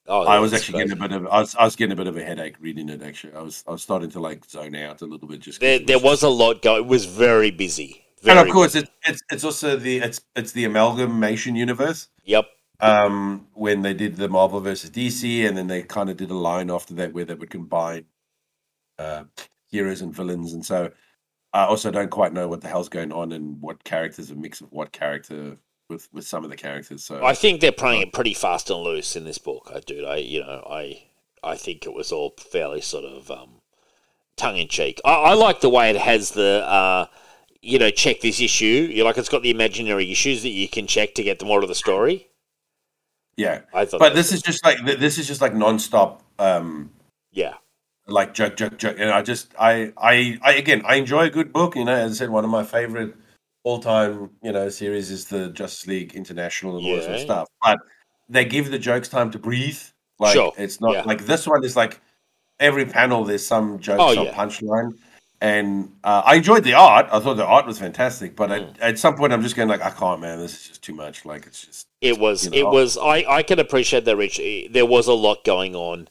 Oh, 0.07 0.21
I 0.21 0.37
was 0.37 0.53
actually 0.53 0.79
getting 0.79 0.91
a 0.91 0.95
bit 1.07 1.11
of 1.13 1.25
I 1.27 1.39
was, 1.39 1.55
I 1.55 1.63
was 1.63 1.75
getting 1.75 1.93
a 1.93 1.95
bit 1.95 2.05
of 2.05 2.15
a 2.15 2.23
headache 2.23 2.57
reading 2.59 2.89
it. 2.89 3.01
Actually, 3.01 3.33
I 3.33 3.41
was 3.41 3.63
I 3.67 3.71
was 3.71 3.81
starting 3.81 4.11
to 4.11 4.19
like 4.19 4.45
zone 4.45 4.75
out 4.75 5.01
a 5.01 5.05
little 5.05 5.27
bit. 5.27 5.39
Just 5.39 5.59
There, 5.59 5.75
it 5.75 5.87
there 5.87 5.97
was 5.97 6.21
a 6.21 6.29
lot 6.29 6.61
going. 6.61 6.83
It 6.83 6.87
was 6.87 7.05
very 7.05 7.49
busy. 7.49 8.05
and 8.23 8.37
of 8.37 8.49
course 8.49 8.73
busy. 8.73 8.85
it's 8.85 9.09
it's 9.09 9.21
it's 9.31 9.43
also 9.43 9.77
the 9.77 9.97
it's 9.97 10.21
it's 10.35 10.51
the 10.51 10.65
amalgamation 10.65 11.55
universe. 11.55 12.09
Yep. 12.23 12.45
Um, 12.79 13.47
when 13.53 13.81
they 13.81 13.93
did 13.93 14.15
the 14.17 14.27
Marvel 14.27 14.59
versus 14.59 14.89
DC, 14.89 15.47
and 15.47 15.57
then 15.57 15.67
they 15.67 15.83
kind 15.83 16.09
of 16.09 16.17
did 16.17 16.31
a 16.31 16.35
line 16.35 16.69
after 16.69 16.93
that 16.95 17.13
where 17.13 17.25
they 17.25 17.35
would 17.35 17.49
combine 17.49 18.05
uh, 18.99 19.23
heroes 19.69 20.01
and 20.01 20.13
villains. 20.13 20.53
And 20.53 20.65
so 20.65 20.91
I 21.53 21.65
also 21.65 21.91
don't 21.91 22.11
quite 22.11 22.33
know 22.33 22.47
what 22.47 22.61
the 22.61 22.67
hell's 22.67 22.89
going 22.89 23.11
on 23.11 23.31
and 23.31 23.61
what 23.61 23.83
characters 23.83 24.31
a 24.31 24.35
mix 24.35 24.61
of 24.61 24.71
what 24.71 24.91
character 24.91 25.57
with 25.89 26.09
with 26.11 26.27
some 26.27 26.43
of 26.43 26.49
the 26.49 26.57
characters. 26.57 27.03
So 27.03 27.23
I 27.23 27.33
think 27.33 27.61
they're 27.61 27.71
playing 27.71 28.01
it 28.01 28.13
pretty 28.13 28.33
fast 28.33 28.69
and 28.69 28.79
loose 28.79 29.15
in 29.15 29.23
this 29.23 29.37
book. 29.37 29.71
I 29.73 29.79
do. 29.79 30.05
I 30.05 30.17
you 30.17 30.41
know 30.41 30.65
I 30.69 31.03
I 31.43 31.55
think 31.55 31.85
it 31.85 31.93
was 31.93 32.11
all 32.11 32.33
fairly 32.37 32.81
sort 32.81 33.05
of 33.05 33.29
um, 33.31 33.61
tongue 34.35 34.57
in 34.57 34.67
cheek. 34.67 34.99
I, 35.05 35.13
I 35.13 35.33
like 35.33 35.61
the 35.61 35.69
way 35.69 35.89
it 35.89 35.97
has 35.97 36.31
the 36.31 36.63
uh, 36.67 37.05
you 37.61 37.79
know 37.79 37.89
check 37.89 38.21
this 38.21 38.41
issue. 38.41 38.89
You 38.91 39.03
like 39.03 39.17
it's 39.17 39.29
got 39.29 39.43
the 39.43 39.51
imaginary 39.51 40.11
issues 40.11 40.43
that 40.43 40.49
you 40.49 40.67
can 40.67 40.87
check 40.87 41.13
to 41.15 41.23
get 41.23 41.39
the 41.39 41.45
more 41.45 41.61
of 41.61 41.67
the 41.67 41.75
story. 41.75 42.29
Yeah, 43.37 43.61
I 43.73 43.85
thought, 43.85 43.99
but 43.99 44.15
this 44.15 44.31
is 44.31 44.41
just 44.41 44.63
like 44.65 44.83
this 44.85 45.17
is 45.17 45.27
just 45.27 45.41
like 45.41 45.53
nonstop. 45.53 46.21
Um, 46.39 46.91
yeah 47.31 47.55
like 48.07 48.33
joke, 48.33 48.55
joke, 48.55 48.77
joke, 48.77 48.97
and 48.99 49.09
I 49.09 49.21
just, 49.21 49.53
I, 49.59 49.91
I, 49.97 50.37
I, 50.41 50.53
again, 50.53 50.81
I 50.85 50.95
enjoy 50.95 51.25
a 51.25 51.29
good 51.29 51.51
book. 51.51 51.75
You 51.75 51.85
know, 51.85 51.95
as 51.95 52.11
I 52.11 52.15
said, 52.15 52.29
one 52.29 52.43
of 52.43 52.49
my 52.49 52.63
favorite 52.63 53.15
all-time, 53.63 54.29
you 54.43 54.51
know, 54.51 54.69
series 54.69 55.09
is 55.09 55.25
the 55.25 55.49
Justice 55.49 55.87
League 55.87 56.15
International 56.15 56.77
and 56.77 56.85
all 56.85 56.95
that 56.95 57.03
sort 57.03 57.15
of 57.15 57.21
stuff. 57.21 57.47
But 57.63 57.79
they 58.29 58.45
give 58.45 58.69
the 58.69 58.79
jokes 58.79 59.09
time 59.09 59.31
to 59.31 59.39
breathe. 59.39 59.79
Like 60.19 60.33
Sure, 60.33 60.53
it's 60.57 60.79
not 60.79 60.93
yeah. 60.93 61.03
like 61.03 61.25
this 61.25 61.45
one 61.45 61.63
is 61.65 61.75
like 61.75 61.99
every 62.59 62.85
panel 62.85 63.25
there's 63.25 63.45
some 63.45 63.79
joke, 63.79 63.99
Oh, 63.99 64.13
some 64.13 64.25
yeah. 64.27 64.33
punchline. 64.33 64.91
And 65.41 65.93
uh, 66.03 66.21
I 66.25 66.35
enjoyed 66.35 66.63
the 66.63 66.73
art. 66.75 67.07
I 67.11 67.19
thought 67.19 67.35
the 67.35 67.45
art 67.45 67.65
was 67.67 67.77
fantastic, 67.77 68.35
but 68.35 68.49
Mm. 68.49 68.69
at, 68.75 68.79
at 68.79 68.99
some 68.99 69.15
point 69.15 69.33
I'm 69.33 69.41
just 69.41 69.55
going 69.55 69.67
like, 69.67 69.81
I 69.81 69.89
can't, 69.89 70.21
man. 70.21 70.39
This 70.39 70.53
is 70.53 70.67
just 70.69 70.81
too 70.83 70.93
much. 70.93 71.25
Like 71.25 71.45
it's 71.45 71.65
just 71.65 71.87
it 72.01 72.17
was 72.19 72.45
you 72.45 72.51
know. 72.51 72.57
it 72.69 72.73
was 72.73 72.97
I 72.97 73.25
I 73.27 73.43
can 73.43 73.59
appreciate 73.59 74.05
that 74.05 74.15
Rich. 74.15 74.39
There 74.71 74.85
was 74.85 75.07
a 75.07 75.13
lot 75.13 75.43
going 75.43 75.75
on, 75.75 76.07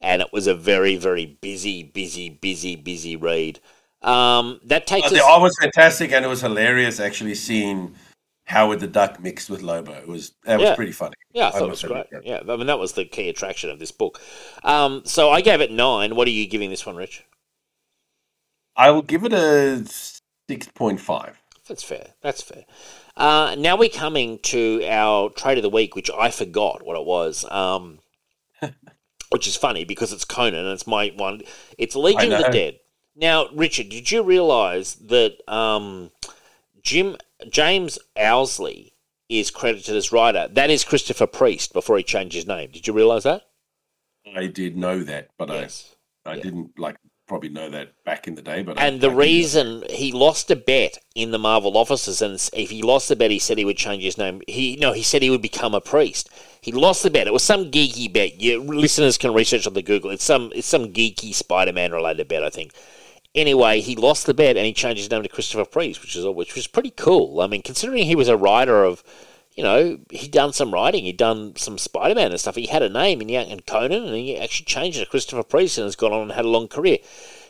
and 0.00 0.22
it 0.22 0.28
was 0.32 0.46
a 0.46 0.54
very 0.54 0.96
very 0.96 1.26
busy 1.26 1.82
busy 1.82 2.30
busy 2.30 2.76
busy 2.76 3.16
read. 3.16 3.58
Um, 4.02 4.60
that 4.64 4.86
takes 4.86 5.06
Oh, 5.06 5.10
us. 5.10 5.12
the 5.20 5.24
art 5.24 5.42
was 5.42 5.56
fantastic, 5.60 6.12
and 6.12 6.24
it 6.24 6.28
was 6.28 6.40
hilarious 6.40 7.00
actually 7.00 7.34
seeing 7.34 7.96
Howard 8.44 8.78
the 8.78 8.86
Duck 8.86 9.18
mixed 9.20 9.50
with 9.50 9.62
Lobo. 9.62 9.92
It 9.92 10.06
was 10.06 10.32
that 10.44 10.60
was 10.60 10.70
pretty 10.76 10.92
funny. 10.92 11.14
Yeah, 11.32 11.48
I 11.48 11.50
thought 11.50 11.62
it 11.62 11.70
was 11.70 11.82
great. 11.82 12.06
Yeah, 12.22 12.40
I 12.48 12.56
mean 12.56 12.68
that 12.68 12.78
was 12.78 12.92
the 12.92 13.04
key 13.04 13.28
attraction 13.28 13.70
of 13.70 13.80
this 13.80 13.90
book. 13.90 14.20
Um, 14.62 15.02
so 15.04 15.30
I 15.30 15.40
gave 15.40 15.60
it 15.60 15.72
nine. 15.72 16.14
What 16.14 16.28
are 16.28 16.30
you 16.30 16.46
giving 16.46 16.70
this 16.70 16.86
one, 16.86 16.94
Rich? 16.94 17.24
I 18.78 18.90
will 18.92 19.02
give 19.02 19.24
it 19.24 19.32
a 19.32 19.84
six 20.48 20.68
point 20.68 21.00
five. 21.00 21.38
That's 21.66 21.82
fair. 21.82 22.14
That's 22.22 22.40
fair. 22.40 22.64
Uh, 23.16 23.56
now 23.58 23.76
we're 23.76 23.90
coming 23.90 24.38
to 24.44 24.82
our 24.88 25.28
trade 25.30 25.58
of 25.58 25.62
the 25.62 25.68
week, 25.68 25.94
which 25.94 26.10
I 26.16 26.30
forgot 26.30 26.86
what 26.86 26.96
it 26.98 27.04
was. 27.04 27.44
Um, 27.50 27.98
which 29.30 29.46
is 29.46 29.56
funny 29.56 29.84
because 29.84 30.12
it's 30.12 30.24
Conan 30.24 30.64
and 30.64 30.72
it's 30.72 30.86
my 30.86 31.12
one. 31.16 31.42
It's 31.76 31.94
Legion 31.96 32.32
of 32.32 32.44
the. 32.44 32.50
Dead. 32.50 32.78
Now, 33.14 33.48
Richard, 33.52 33.88
did 33.88 34.10
you 34.12 34.22
realise 34.22 34.94
that 34.94 35.36
um, 35.52 36.12
Jim 36.82 37.16
James 37.50 37.98
Owsley 38.16 38.94
is 39.28 39.50
credited 39.50 39.96
as 39.96 40.12
writer? 40.12 40.48
That 40.50 40.70
is 40.70 40.84
Christopher 40.84 41.26
Priest 41.26 41.72
before 41.72 41.98
he 41.98 42.04
changed 42.04 42.36
his 42.36 42.46
name. 42.46 42.70
Did 42.70 42.86
you 42.86 42.92
realise 42.92 43.24
that? 43.24 43.42
I 44.36 44.46
did 44.46 44.76
know 44.76 45.02
that, 45.02 45.30
but 45.36 45.48
Yes. 45.48 45.96
I 46.24 46.30
I 46.30 46.34
Yeah. 46.36 46.42
didn't 46.42 46.78
like 46.78 46.96
probably 47.28 47.50
know 47.50 47.70
that 47.70 47.92
back 48.04 48.26
in 48.26 48.34
the 48.34 48.42
day. 48.42 48.62
But 48.62 48.78
I- 48.80 48.86
And 48.86 49.00
the 49.00 49.06
I 49.06 49.10
did 49.10 49.14
know. 49.16 49.20
reason 49.22 49.84
he 49.90 50.10
lost 50.12 50.50
a 50.50 50.56
bet 50.56 50.98
in 51.14 51.30
the 51.30 51.38
Marvel 51.38 51.76
offices, 51.76 52.20
and 52.22 52.34
if 52.52 52.70
he 52.70 52.82
lost 52.82 53.08
the 53.08 53.16
bet, 53.16 53.30
he 53.30 53.38
said 53.38 53.58
he 53.58 53.64
would 53.64 53.76
change 53.76 54.02
his 54.02 54.18
name. 54.18 54.40
He 54.48 54.76
no, 54.76 54.92
he 54.92 55.02
said 55.02 55.22
he 55.22 55.30
would 55.30 55.42
become 55.42 55.74
a 55.74 55.80
priest. 55.80 56.28
He 56.60 56.72
lost 56.72 57.02
the 57.02 57.10
bet. 57.10 57.26
It 57.26 57.32
was 57.32 57.44
some 57.44 57.70
geeky 57.70 58.12
bet. 58.12 58.40
You 58.40 58.60
listeners 58.62 59.18
can 59.18 59.32
research 59.32 59.66
on 59.66 59.74
the 59.74 59.82
Google. 59.82 60.10
It's 60.10 60.24
some 60.24 60.50
it's 60.54 60.66
some 60.66 60.92
geeky 60.92 61.32
Spider-Man 61.34 61.92
related 61.92 62.26
bet, 62.28 62.42
I 62.42 62.50
think. 62.50 62.72
Anyway, 63.34 63.80
he 63.80 63.94
lost 63.94 64.26
the 64.26 64.34
bet 64.34 64.56
and 64.56 64.64
he 64.66 64.72
changed 64.72 64.98
his 64.98 65.10
name 65.10 65.22
to 65.22 65.28
Christopher 65.28 65.64
Priest, 65.66 66.00
which 66.00 66.16
is 66.16 66.24
which 66.26 66.54
was 66.54 66.66
pretty 66.66 66.90
cool. 66.90 67.40
I 67.40 67.46
mean, 67.46 67.62
considering 67.62 68.04
he 68.06 68.16
was 68.16 68.28
a 68.28 68.36
writer 68.36 68.82
of, 68.84 69.04
you 69.58 69.64
know, 69.64 69.98
he'd 70.10 70.30
done 70.30 70.52
some 70.52 70.72
writing, 70.72 71.02
he'd 71.02 71.16
done 71.16 71.56
some 71.56 71.78
Spider-Man 71.78 72.30
and 72.30 72.38
stuff. 72.38 72.54
He 72.54 72.68
had 72.68 72.80
a 72.80 72.88
name 72.88 73.20
in, 73.20 73.28
Young 73.28 73.50
and 73.50 73.66
Conan, 73.66 74.04
and 74.04 74.14
he 74.14 74.38
actually 74.38 74.66
changed 74.66 74.98
it 74.98 75.04
to 75.06 75.10
Christopher 75.10 75.42
Priest 75.42 75.78
and 75.78 75.84
has 75.84 75.96
gone 75.96 76.12
on 76.12 76.22
and 76.22 76.30
had 76.30 76.44
a 76.44 76.48
long 76.48 76.68
career. 76.68 76.98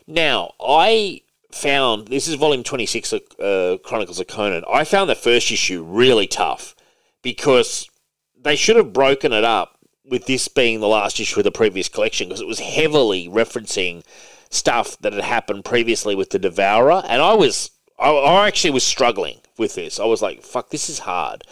Now, 0.07 0.55
I 0.59 1.21
found 1.51 2.07
this 2.07 2.27
is 2.27 2.33
volume 2.33 2.63
26 2.63 3.13
of 3.13 3.21
uh, 3.39 3.77
Chronicles 3.83 4.19
of 4.19 4.25
Conan. 4.25 4.63
I 4.67 4.85
found 4.85 5.07
the 5.07 5.13
first 5.13 5.51
issue 5.51 5.83
really 5.83 6.25
tough 6.25 6.75
because 7.21 7.87
they 8.35 8.55
should 8.55 8.75
have 8.75 8.91
broken 8.91 9.31
it 9.31 9.43
up 9.43 9.77
with 10.03 10.25
this 10.25 10.47
being 10.47 10.79
the 10.79 10.87
last 10.87 11.19
issue 11.19 11.41
of 11.41 11.43
the 11.43 11.51
previous 11.51 11.89
collection 11.89 12.27
because 12.27 12.41
it 12.41 12.47
was 12.47 12.59
heavily 12.59 13.29
referencing 13.29 14.03
stuff 14.49 14.97
that 15.01 15.13
had 15.13 15.23
happened 15.23 15.63
previously 15.63 16.15
with 16.15 16.31
the 16.31 16.39
Devourer, 16.39 17.03
and 17.07 17.21
I 17.21 17.35
was 17.35 17.69
I, 17.99 18.09
I 18.09 18.47
actually 18.47 18.71
was 18.71 18.83
struggling 18.83 19.41
with 19.59 19.75
this. 19.75 19.99
I 19.99 20.05
was 20.05 20.23
like, 20.23 20.41
"Fuck, 20.41 20.71
this 20.71 20.89
is 20.89 20.97
hard." 20.97 21.43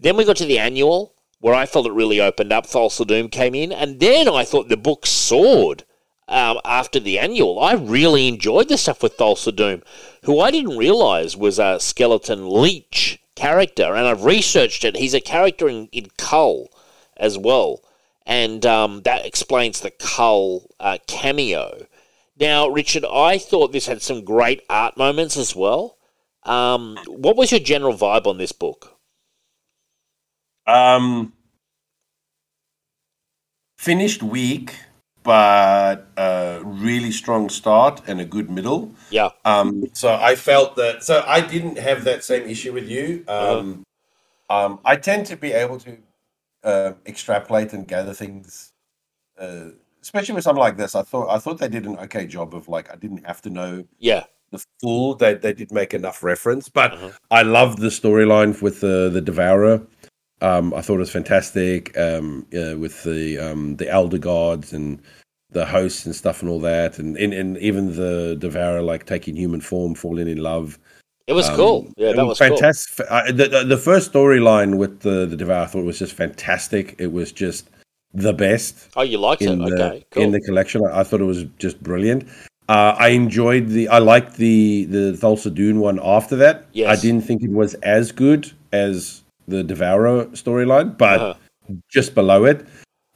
Then 0.00 0.16
we 0.16 0.24
got 0.24 0.36
to 0.36 0.44
the 0.44 0.58
annual 0.58 1.14
where 1.40 1.54
I 1.54 1.66
felt 1.66 1.86
it 1.86 1.92
really 1.92 2.20
opened 2.20 2.52
up. 2.52 2.66
Thulsa 2.66 3.06
Doom 3.06 3.28
came 3.28 3.54
in, 3.54 3.72
and 3.72 4.00
then 4.00 4.28
I 4.28 4.44
thought 4.44 4.68
the 4.68 4.76
book 4.76 5.06
soared 5.06 5.84
um, 6.28 6.60
after 6.64 7.00
the 7.00 7.18
annual. 7.18 7.60
I 7.60 7.74
really 7.74 8.28
enjoyed 8.28 8.68
the 8.68 8.76
stuff 8.76 9.02
with 9.02 9.16
Thulsa 9.16 9.54
Doom, 9.54 9.82
who 10.24 10.40
I 10.40 10.50
didn't 10.50 10.76
realize 10.76 11.36
was 11.36 11.58
a 11.58 11.78
skeleton 11.80 12.48
leech 12.48 13.20
character, 13.34 13.94
and 13.94 14.06
I've 14.06 14.24
researched 14.24 14.84
it. 14.84 14.96
He's 14.96 15.14
a 15.14 15.20
character 15.20 15.68
in, 15.68 15.88
in 15.92 16.08
Kull 16.18 16.70
as 17.16 17.38
well, 17.38 17.82
and 18.26 18.66
um, 18.66 19.02
that 19.02 19.24
explains 19.24 19.80
the 19.80 19.92
Kull 19.92 20.70
uh, 20.80 20.98
cameo. 21.06 21.86
Now, 22.38 22.68
Richard, 22.68 23.04
I 23.04 23.38
thought 23.38 23.72
this 23.72 23.86
had 23.86 24.02
some 24.02 24.24
great 24.24 24.62
art 24.68 24.96
moments 24.96 25.36
as 25.36 25.56
well. 25.56 25.96
Um, 26.44 26.96
what 27.06 27.36
was 27.36 27.50
your 27.50 27.60
general 27.60 27.94
vibe 27.94 28.26
on 28.26 28.38
this 28.38 28.52
book? 28.52 28.97
Um, 30.68 31.32
finished 33.78 34.22
weak, 34.22 34.74
but 35.22 36.08
a 36.16 36.60
really 36.62 37.10
strong 37.10 37.48
start 37.48 38.02
and 38.06 38.20
a 38.20 38.24
good 38.24 38.50
middle. 38.50 38.92
Yeah, 39.10 39.30
Um, 39.44 39.84
so 39.94 40.14
I 40.14 40.36
felt 40.36 40.76
that. 40.76 41.02
So 41.04 41.24
I 41.26 41.40
didn't 41.40 41.78
have 41.78 42.04
that 42.04 42.22
same 42.22 42.48
issue 42.48 42.72
with 42.72 42.88
you. 42.88 43.24
Uh-huh. 43.26 43.58
Um, 43.58 43.84
um, 44.50 44.80
I 44.84 44.96
tend 44.96 45.26
to 45.26 45.36
be 45.36 45.52
able 45.52 45.78
to 45.80 45.98
uh, 46.64 46.92
extrapolate 47.06 47.72
and 47.72 47.86
gather 47.86 48.14
things, 48.14 48.72
uh, 49.38 49.70
especially 50.02 50.34
with 50.34 50.44
something 50.44 50.60
like 50.60 50.76
this. 50.76 50.94
I 50.94 51.02
thought 51.02 51.28
I 51.28 51.38
thought 51.38 51.58
they 51.58 51.68
did 51.68 51.86
an 51.86 51.98
okay 51.98 52.26
job 52.26 52.54
of 52.54 52.68
like 52.68 52.90
I 52.92 52.96
didn't 52.96 53.26
have 53.26 53.40
to 53.42 53.50
know 53.50 53.84
yeah, 53.98 54.24
the 54.50 54.64
full. 54.80 55.14
They 55.14 55.34
they 55.34 55.52
did 55.52 55.70
make 55.72 55.92
enough 55.94 56.22
reference, 56.22 56.68
but 56.68 56.92
Uh-huh. 56.92 57.10
I 57.30 57.42
loved 57.42 57.78
the 57.78 57.88
storyline 57.88 58.60
with 58.62 58.80
the 58.80 59.10
the 59.12 59.20
Devourer. 59.20 59.82
Um, 60.40 60.72
I 60.74 60.82
thought 60.82 60.94
it 60.96 60.98
was 60.98 61.10
fantastic 61.10 61.96
um, 61.98 62.46
uh, 62.54 62.76
with 62.78 63.02
the 63.02 63.38
um, 63.38 63.76
the 63.76 63.88
elder 63.90 64.18
gods 64.18 64.72
and 64.72 65.00
the 65.50 65.64
hosts 65.66 66.06
and 66.06 66.14
stuff 66.14 66.42
and 66.42 66.50
all 66.50 66.60
that, 66.60 66.98
and, 66.98 67.16
and 67.16 67.32
and 67.32 67.58
even 67.58 67.96
the 67.96 68.36
Devourer 68.38 68.82
like 68.82 69.06
taking 69.06 69.34
human 69.34 69.60
form, 69.60 69.94
falling 69.94 70.28
in 70.28 70.38
love. 70.38 70.78
it 71.26 71.32
was 71.32 71.48
Um, 71.48 71.56
cool. 71.56 71.92
Yeah, 71.96 72.12
that 72.12 72.24
was, 72.26 72.38
cool. 72.38 72.48
fantastic. 72.48 73.06
I, 73.10 73.32
the, 73.32 73.48
the 73.48 73.64
the 73.64 73.76
first 73.76 74.12
storyline 74.12 74.76
with 74.78 75.00
the 75.00 75.26
the 75.26 75.36
Devourer, 75.36 75.62
I 75.62 75.66
thought 75.66 75.84
was 75.84 75.98
just 75.98 76.14
fantastic. 76.14 76.94
It 76.98 77.12
was 77.12 77.32
just 77.32 77.68
the 78.14 78.32
best 78.32 78.88
Oh, 78.96 79.02
you 79.02 79.18
liked 79.18 79.42
in 79.42 79.60
it? 79.62 79.70
the 79.76 79.84
Okay, 79.86 80.04
cool. 80.10 80.22
in 80.22 80.30
the 80.30 80.40
collection. 80.40 80.82
I, 80.86 81.00
I 81.00 81.02
thought 81.04 81.20
it 81.20 81.24
was 81.24 81.44
just 81.58 81.82
brilliant. 81.82 82.28
Uh, 82.68 82.94
I 82.98 83.08
enjoyed 83.08 83.68
the. 83.70 83.88
I 83.88 83.98
liked 83.98 84.36
the 84.36 84.84
the 84.84 85.16
Thulsa 85.20 85.52
Doom 85.52 85.80
one 85.80 85.98
after 86.02 86.36
that. 86.36 86.66
Yes. 86.74 86.96
I 86.98 87.00
didn't 87.00 87.24
think 87.24 87.42
it 87.42 87.50
was 87.50 87.74
as 87.82 88.12
good 88.12 88.52
as 88.72 89.22
the 89.48 89.62
Devourer 89.64 90.26
storyline, 90.26 90.96
but 90.96 91.20
Uh-huh. 91.20 91.74
just 91.90 92.14
below 92.14 92.44
it. 92.44 92.66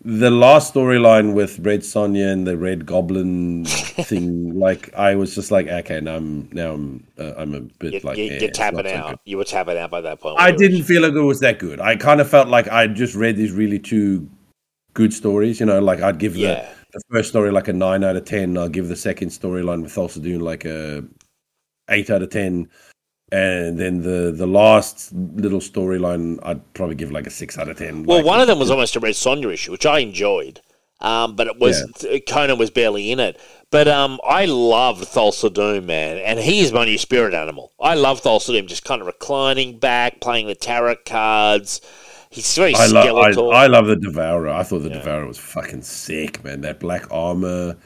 The 0.05 0.31
last 0.31 0.75
storyline 0.75 1.33
with 1.33 1.61
Red 1.61 1.81
Sonja 1.83 2.33
and 2.33 2.45
the 2.45 2.57
Red 2.57 2.87
Goblin 2.87 3.65
thing, 4.11 4.59
like 4.59 4.93
I 4.95 5.15
was 5.15 5.33
just 5.35 5.53
like, 5.53 5.69
okay, 5.69 6.01
now 6.01 6.17
I'm 6.17 6.49
now 6.53 6.73
I'm 6.73 7.07
uh, 7.19 7.35
I'm 7.37 7.55
a 7.55 7.61
bit 7.61 7.93
You, 7.93 8.01
like 8.03 8.19
you, 8.19 8.25
eh, 8.25 8.39
you're 8.41 8.49
it's 8.51 8.59
tapping 8.59 8.79
not 8.79 8.87
so 8.89 8.97
out. 8.97 9.21
You 9.25 9.37
were 9.39 9.45
tapping 9.45 9.79
out 9.79 9.91
by 9.93 10.01
that 10.01 10.19
point. 10.21 10.41
I 10.41 10.51
didn't 10.51 10.83
feel 10.83 11.03
like 11.03 11.13
it 11.13 11.21
was 11.21 11.39
that 11.41 11.61
good. 11.61 11.79
I 11.81 11.95
kind 11.95 12.21
of 12.21 12.29
felt 12.29 12.49
like 12.49 12.67
I 12.67 12.89
just 12.89 13.15
read 13.15 13.37
these 13.37 13.53
really 13.53 13.79
two 13.79 14.29
good 14.95 15.15
stories. 15.15 15.61
You 15.61 15.67
know, 15.67 15.79
like 15.81 16.01
I'd 16.01 16.19
give 16.19 16.35
Yeah. 16.37 16.69
the, 16.93 16.99
the 16.99 17.03
first 17.13 17.29
story 17.29 17.53
like 17.53 17.69
a 17.69 17.73
nine 17.73 18.03
out 18.03 18.17
of 18.17 18.25
ten. 18.25 18.59
I'll 18.59 18.69
give 18.69 18.89
the 18.89 18.97
second 18.97 19.29
storyline 19.29 19.83
with 19.83 19.95
Thulsa 19.95 20.21
Doom 20.21 20.41
like 20.41 20.65
a 20.65 21.05
eight 21.91 22.11
out 22.11 22.23
of 22.23 22.31
ten, 22.31 22.69
and 23.33 23.79
then 23.79 24.03
the 24.03 24.31
the 24.31 24.47
last 24.47 25.13
little 25.13 25.61
storyline 25.61 26.39
I'd 26.45 26.73
probably 26.75 26.95
give 26.95 27.11
like 27.11 27.27
a 27.27 27.31
six 27.31 27.59
out 27.59 27.69
of 27.69 27.79
ten. 27.79 28.05
Well, 28.05 28.19
Like, 28.19 28.27
one 28.27 28.41
of 28.41 28.47
them 28.47 28.59
was 28.59 28.71
almost 28.71 28.95
a 28.95 29.01
Red 29.01 29.15
Sonja 29.15 29.53
issue, 29.53 29.73
which 29.73 29.87
I 29.87 30.01
enjoyed. 30.01 30.61
Um, 31.01 31.35
but 31.35 31.49
it 31.49 31.59
was 31.59 31.83
Conan 32.29 32.59
was 32.59 32.71
barely 32.71 33.11
in 33.11 33.19
it. 33.19 33.37
But 33.73 33.89
um, 33.89 34.21
I 34.25 34.45
loved 34.45 35.03
Thulsa 35.05 35.53
Doom, 35.53 35.87
man, 35.87 36.19
and 36.19 36.39
he 36.39 36.61
is 36.61 36.73
my 36.73 36.85
new 36.85 36.99
spirit 36.99 37.35
animal. 37.35 37.73
I 37.81 37.95
love 37.95 38.23
Thulsa 38.23 38.53
Doom, 38.53 38.69
just 38.69 38.85
kind 38.85 39.01
of 39.01 39.07
reclining 39.09 39.79
back, 39.81 40.21
playing 40.21 40.47
the 40.47 40.55
tarot 40.55 40.97
cards. 41.07 41.81
He's 42.31 42.55
very 42.57 42.75
I 42.75 42.87
love 42.87 43.05
skeletal. 43.05 43.51
I, 43.51 43.65
I 43.65 43.67
love 43.67 43.87
the 43.87 43.97
Devourer. 43.97 44.49
I 44.51 44.63
thought 44.63 44.81
the 44.81 44.91
Yeah. 44.91 44.99
Devourer 44.99 45.27
was 45.27 45.39
fucking 45.39 45.83
sick, 45.83 46.45
man. 46.45 46.61
That 46.61 46.79
black 46.81 47.11
armor, 47.11 47.77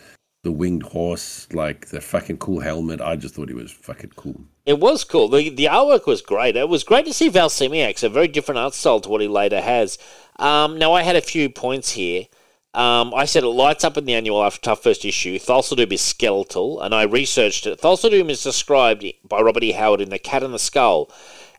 the 0.42 0.52
winged 0.52 0.82
horse, 0.82 1.48
like 1.52 1.86
the 1.86 2.00
fucking 2.00 2.36
cool 2.38 2.60
helmet. 2.60 3.00
I 3.00 3.16
just 3.16 3.34
thought 3.34 3.48
he 3.48 3.54
was 3.54 3.72
fucking 3.72 4.12
cool. 4.16 4.44
It 4.66 4.80
was 4.80 5.04
cool. 5.04 5.28
The 5.28 5.48
the 5.48 5.66
artwork 5.66 6.06
was 6.06 6.20
great. 6.20 6.56
It 6.56 6.68
was 6.68 6.82
great 6.82 7.06
to 7.06 7.14
see 7.14 7.28
Val 7.28 7.48
Semeiks, 7.48 8.02
a 8.02 8.08
very 8.08 8.26
different 8.26 8.58
art 8.58 8.74
style 8.74 9.00
to 9.00 9.08
what 9.08 9.20
he 9.20 9.28
later 9.28 9.60
has. 9.60 9.96
Um, 10.40 10.76
now 10.76 10.92
I 10.92 11.02
had 11.02 11.16
a 11.16 11.20
few 11.20 11.48
points 11.48 11.92
here. 11.92 12.26
Um, 12.74 13.14
I 13.14 13.24
said 13.24 13.42
it 13.42 13.48
lights 13.48 13.84
up 13.84 13.96
in 13.96 14.04
the 14.04 14.12
annual 14.12 14.44
after 14.44 14.60
tough 14.60 14.82
first 14.82 15.04
issue. 15.04 15.38
Thulsa 15.38 15.90
is 15.90 16.00
skeletal, 16.02 16.82
and 16.82 16.94
I 16.94 17.04
researched 17.04 17.66
it. 17.66 17.80
Thulsa 17.80 18.12
is 18.12 18.42
described 18.42 19.04
by 19.26 19.40
Robert 19.40 19.62
E. 19.62 19.72
Howard 19.72 20.02
in 20.02 20.10
The 20.10 20.18
Cat 20.18 20.42
and 20.42 20.52
the 20.52 20.58
Skull 20.58 21.10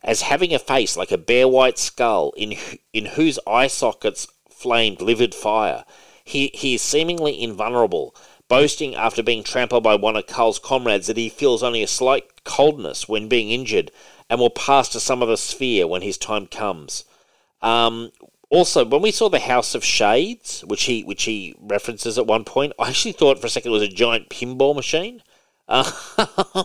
as 0.04 0.22
having 0.22 0.54
a 0.54 0.58
face 0.58 0.96
like 0.96 1.10
a 1.10 1.18
bare 1.18 1.48
white 1.48 1.78
skull 1.78 2.32
in 2.36 2.54
in 2.92 3.06
whose 3.06 3.38
eye 3.46 3.66
sockets 3.66 4.28
flamed 4.50 5.00
livid 5.00 5.34
fire. 5.34 5.84
He 6.24 6.50
he 6.54 6.74
is 6.74 6.82
seemingly 6.82 7.42
invulnerable, 7.42 8.14
boasting 8.48 8.94
after 8.94 9.22
being 9.22 9.42
trampled 9.42 9.82
by 9.82 9.96
one 9.96 10.14
of 10.14 10.26
Kull's 10.26 10.58
comrades 10.58 11.06
that 11.06 11.16
he 11.16 11.28
feels 11.28 11.62
only 11.62 11.82
a 11.82 11.88
slight 11.88 12.37
coldness 12.48 13.08
when 13.08 13.28
being 13.28 13.50
injured, 13.50 13.92
and 14.28 14.40
will 14.40 14.50
pass 14.50 14.88
to 14.88 15.00
some 15.00 15.22
other 15.22 15.36
sphere 15.36 15.86
when 15.86 16.02
his 16.02 16.18
time 16.18 16.46
comes. 16.46 17.04
Um, 17.62 18.10
also, 18.50 18.84
when 18.84 19.02
we 19.02 19.10
saw 19.10 19.28
the 19.28 19.40
House 19.40 19.74
of 19.74 19.84
Shades, 19.84 20.64
which 20.64 20.84
he 20.84 21.04
which 21.04 21.24
he 21.24 21.54
references 21.60 22.16
at 22.16 22.26
one 22.26 22.44
point, 22.44 22.72
I 22.78 22.88
actually 22.88 23.12
thought 23.12 23.38
for 23.38 23.46
a 23.46 23.50
second 23.50 23.70
it 23.70 23.78
was 23.78 23.82
a 23.82 23.88
giant 23.88 24.30
pinball 24.30 24.74
machine. 24.74 25.22
Uh, 25.68 25.84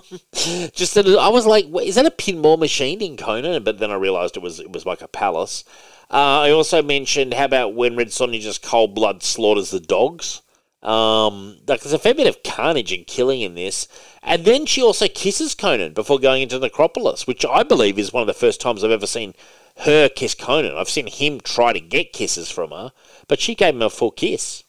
just 0.71 0.93
that 0.95 1.05
I 1.19 1.27
was 1.27 1.45
like, 1.45 1.65
is 1.83 1.95
that 1.95 2.05
a 2.05 2.11
pinball 2.11 2.57
machine 2.57 3.01
in 3.01 3.17
Conan? 3.17 3.63
But 3.63 3.79
then 3.79 3.91
I 3.91 3.95
realised 3.95 4.37
it 4.37 4.43
was 4.43 4.61
it 4.61 4.71
was 4.71 4.85
like 4.85 5.01
a 5.01 5.09
palace. 5.09 5.65
Uh, 6.09 6.41
I 6.41 6.51
also 6.51 6.81
mentioned 6.81 7.33
how 7.33 7.45
about 7.45 7.73
when 7.73 7.97
Red 7.97 8.09
Sonja 8.09 8.39
just 8.39 8.61
cold 8.61 8.95
blood 8.95 9.23
slaughters 9.23 9.71
the 9.71 9.81
dogs. 9.81 10.41
Um, 10.83 11.59
like 11.65 11.81
there's 11.81 11.93
a 11.93 11.99
fair 11.99 12.13
bit 12.13 12.27
of 12.27 12.43
carnage 12.43 12.91
and 12.91 13.07
killing 13.07 13.39
in 13.41 13.55
this, 13.55 13.87
and 14.21 14.43
then 14.43 14.65
she 14.65 14.81
also 14.81 15.07
kisses 15.07 15.55
Conan 15.55 15.93
before 15.93 16.19
going 16.19 16.41
into 16.41 16.59
the 16.59 16.67
Necropolis, 16.67 17.25
which 17.25 17.45
I 17.45 17.63
believe 17.63 17.97
is 17.97 18.11
one 18.11 18.21
of 18.21 18.27
the 18.27 18.33
first 18.33 18.59
times 18.59 18.83
I've 18.83 18.91
ever 18.91 19.07
seen 19.07 19.33
her 19.77 20.09
kiss 20.09 20.35
Conan. 20.35 20.75
I've 20.75 20.89
seen 20.89 21.07
him 21.07 21.39
try 21.39 21.71
to 21.71 21.79
get 21.79 22.11
kisses 22.13 22.51
from 22.51 22.71
her, 22.71 22.91
but 23.29 23.39
she 23.39 23.55
gave 23.55 23.75
him 23.75 23.81
a 23.81 23.89
full 23.89 24.11
kiss. 24.11 24.63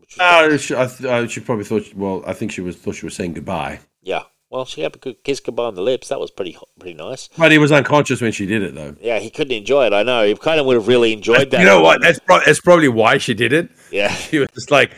Was 0.00 0.18
Uh, 0.18 0.58
she, 0.58 0.74
I 0.74 0.86
th- 0.86 1.04
uh, 1.04 1.26
she 1.26 1.40
probably 1.40 1.64
thought. 1.64 1.94
Well, 1.94 2.22
I 2.26 2.34
think 2.34 2.52
she 2.52 2.60
was 2.60 2.76
thought 2.76 2.94
she 2.96 3.06
was 3.06 3.14
saying 3.14 3.32
goodbye. 3.34 3.80
yeah. 4.02 4.24
Well, 4.50 4.64
she 4.64 4.80
had 4.80 4.94
a 4.96 4.98
good 4.98 5.22
kiss 5.24 5.40
goodbye 5.40 5.64
on 5.64 5.74
the 5.74 5.82
lips. 5.82 6.08
That 6.08 6.18
was 6.20 6.30
pretty 6.30 6.56
pretty 6.80 6.94
nice. 6.94 7.28
But 7.36 7.52
he 7.52 7.58
was 7.58 7.70
unconscious 7.70 8.20
when 8.22 8.32
she 8.32 8.46
did 8.46 8.62
it, 8.62 8.74
though. 8.74 8.96
Yeah, 9.00 9.18
he 9.18 9.28
couldn't 9.30 9.52
enjoy 9.56 9.86
it. 9.86 9.92
I 9.92 10.02
know. 10.02 10.24
He 10.26 10.34
kind 10.36 10.58
of 10.58 10.64
would 10.66 10.74
have 10.76 10.88
really 10.88 11.12
enjoyed 11.12 11.50
that. 11.50 11.60
You 11.60 11.66
know 11.66 11.82
what? 11.82 12.00
That's, 12.00 12.18
pro- 12.18 12.40
that's 12.44 12.60
probably 12.60 12.88
why 12.88 13.18
she 13.18 13.34
did 13.34 13.52
it. 13.52 13.68
yeah. 13.90 14.08
She 14.14 14.38
was 14.38 14.48
just 14.54 14.70
like, 14.70 14.92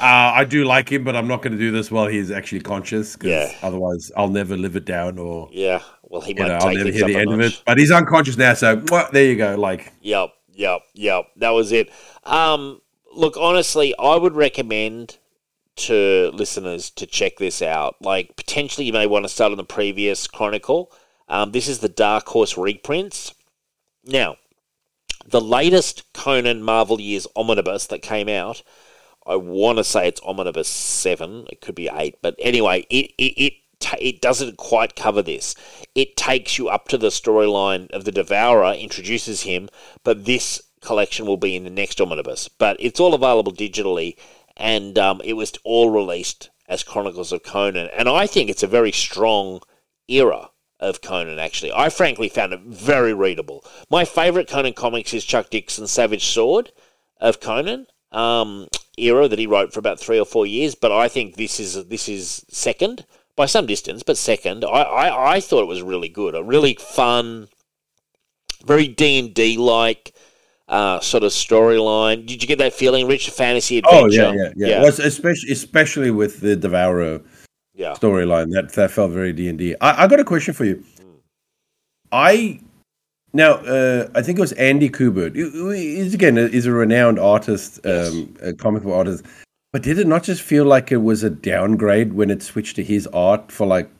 uh, 0.00 0.04
I 0.34 0.44
do 0.44 0.64
like 0.64 0.90
him, 0.90 1.04
but 1.04 1.14
I'm 1.14 1.28
not 1.28 1.40
going 1.42 1.52
to 1.52 1.58
do 1.58 1.70
this 1.70 1.90
while 1.90 2.06
he's 2.08 2.30
actually 2.32 2.60
conscious. 2.62 3.14
'cause 3.16 3.28
Yeah. 3.30 3.52
Otherwise, 3.62 4.10
I'll 4.16 4.28
never 4.28 4.56
live 4.56 4.74
it 4.76 4.84
down, 4.84 5.18
or 5.18 5.48
Yeah. 5.52 5.82
Well, 6.02 6.20
he 6.20 6.32
you 6.34 6.40
might 6.42 6.48
know, 6.48 6.54
I'll 6.56 6.74
never 6.74 6.90
hear 6.90 7.06
the 7.06 7.16
end 7.16 7.32
of 7.32 7.40
it. 7.40 7.62
But 7.64 7.78
he's 7.78 7.90
unconscious 7.92 8.36
now, 8.36 8.54
so 8.54 8.76
mwah, 8.76 9.10
there 9.12 9.24
you 9.24 9.36
go. 9.36 9.54
Like, 9.54 9.92
Yep, 10.02 10.30
yep, 10.52 10.80
yep. 10.94 11.26
That 11.36 11.50
was 11.50 11.70
it. 11.72 11.90
Um, 12.24 12.80
look, 13.14 13.36
honestly, 13.36 13.94
I 13.98 14.16
would 14.16 14.34
recommend 14.34 15.18
to 15.76 16.30
listeners 16.32 16.90
to 16.90 17.06
check 17.06 17.36
this 17.38 17.62
out. 17.62 17.96
Like, 18.00 18.36
potentially, 18.36 18.86
you 18.86 18.92
may 18.92 19.06
want 19.06 19.24
to 19.24 19.28
start 19.28 19.52
on 19.52 19.58
the 19.58 19.64
previous 19.64 20.26
Chronicle. 20.26 20.92
Um, 21.28 21.52
this 21.52 21.68
is 21.68 21.80
the 21.80 21.88
Dark 21.88 22.26
Horse 22.28 22.56
reprints. 22.56 23.34
Now, 24.04 24.36
the 25.26 25.40
latest 25.40 26.12
Conan 26.12 26.62
Marvel 26.62 27.00
Years 27.00 27.26
Omnibus 27.36 27.86
that 27.88 28.02
came 28.02 28.28
out, 28.28 28.62
I 29.26 29.36
want 29.36 29.78
to 29.78 29.84
say 29.84 30.06
it's 30.06 30.20
Omnibus 30.22 30.68
7. 30.68 31.46
It 31.50 31.60
could 31.60 31.74
be 31.74 31.90
8. 31.92 32.16
But 32.22 32.36
anyway, 32.38 32.86
it, 32.88 33.10
it, 33.18 33.34
it, 33.36 33.52
it 34.00 34.20
doesn't 34.20 34.56
quite 34.56 34.94
cover 34.94 35.22
this. 35.22 35.54
It 35.94 36.16
takes 36.16 36.58
you 36.58 36.68
up 36.68 36.88
to 36.88 36.98
the 36.98 37.08
storyline 37.08 37.90
of 37.90 38.04
the 38.04 38.12
Devourer, 38.12 38.74
introduces 38.74 39.42
him, 39.42 39.68
but 40.04 40.24
this 40.24 40.62
collection 40.80 41.26
will 41.26 41.36
be 41.36 41.56
in 41.56 41.64
the 41.64 41.70
next 41.70 42.00
Omnibus. 42.00 42.48
But 42.48 42.76
it's 42.78 43.00
all 43.00 43.14
available 43.14 43.52
digitally, 43.52 44.16
and 44.56 44.98
um, 44.98 45.20
it 45.24 45.34
was 45.34 45.52
all 45.64 45.90
released 45.90 46.50
as 46.68 46.82
Chronicles 46.82 47.32
of 47.32 47.42
Conan. 47.42 47.88
And 47.96 48.08
I 48.08 48.26
think 48.26 48.50
it's 48.50 48.62
a 48.62 48.68
very 48.68 48.92
strong 48.92 49.60
era 50.08 50.50
of 50.80 51.00
Conan, 51.00 51.38
actually. 51.38 51.72
I 51.72 51.88
frankly 51.88 52.28
found 52.28 52.52
it 52.52 52.60
very 52.60 53.14
readable. 53.14 53.64
My 53.90 54.04
favourite 54.04 54.48
Conan 54.48 54.74
comics 54.74 55.14
is 55.14 55.24
Chuck 55.24 55.50
Dixon's 55.50 55.90
Savage 55.90 56.26
Sword 56.26 56.72
of 57.20 57.40
Conan. 57.40 57.86
Um, 58.12 58.68
era 58.96 59.28
that 59.28 59.38
he 59.38 59.46
wrote 59.46 59.72
for 59.72 59.78
about 59.78 60.00
three 60.00 60.18
or 60.18 60.24
four 60.24 60.46
years, 60.46 60.74
but 60.74 60.92
I 60.92 61.08
think 61.08 61.36
this 61.36 61.60
is 61.60 61.86
this 61.86 62.08
is 62.08 62.46
second 62.48 63.04
by 63.34 63.46
some 63.46 63.66
distance, 63.66 64.02
but 64.02 64.16
second. 64.16 64.64
I, 64.64 64.82
I, 64.82 65.34
I 65.34 65.40
thought 65.40 65.62
it 65.62 65.68
was 65.68 65.82
really 65.82 66.08
good, 66.08 66.34
a 66.34 66.42
really 66.42 66.74
fun, 66.74 67.48
very 68.64 68.88
D 68.88 69.18
and 69.18 69.34
D 69.34 69.58
like 69.58 70.14
uh, 70.68 71.00
sort 71.00 71.22
of 71.22 71.32
storyline. 71.32 72.26
Did 72.26 72.42
you 72.42 72.48
get 72.48 72.58
that 72.58 72.72
feeling, 72.72 73.06
Rich? 73.06 73.30
Fantasy 73.30 73.78
adventure. 73.78 73.98
oh 73.98 74.06
adventure. 74.06 74.54
yeah, 74.56 74.68
yeah, 74.68 74.76
yeah. 74.76 74.82
Well, 74.82 74.88
especially 74.88 75.52
especially 75.52 76.10
with 76.10 76.40
the 76.40 76.56
Devourer 76.56 77.20
yeah. 77.74 77.92
storyline, 77.94 78.52
that 78.52 78.72
that 78.72 78.90
felt 78.90 79.12
very 79.12 79.32
D 79.32 79.48
and 79.48 79.58
D. 79.58 79.76
I 79.80 80.06
got 80.06 80.20
a 80.20 80.24
question 80.24 80.54
for 80.54 80.64
you. 80.64 80.82
I 82.12 82.60
now 83.32 83.54
uh, 83.54 84.08
I 84.14 84.22
think 84.22 84.38
it 84.38 84.40
was 84.40 84.52
Andy 84.52 84.88
Kubert. 84.88 85.36
He's 85.36 86.14
again 86.14 86.38
is 86.38 86.66
a 86.66 86.72
renowned 86.72 87.18
artist, 87.18 87.84
um, 87.86 88.34
a 88.42 88.52
comic 88.52 88.82
book 88.82 88.94
artist. 88.94 89.24
But 89.72 89.82
did 89.82 89.98
it 89.98 90.06
not 90.06 90.22
just 90.22 90.40
feel 90.42 90.64
like 90.64 90.90
it 90.90 90.98
was 90.98 91.22
a 91.22 91.30
downgrade 91.30 92.14
when 92.14 92.30
it 92.30 92.42
switched 92.42 92.76
to 92.76 92.84
his 92.84 93.06
art 93.08 93.52
for 93.52 93.66
like 93.66 93.90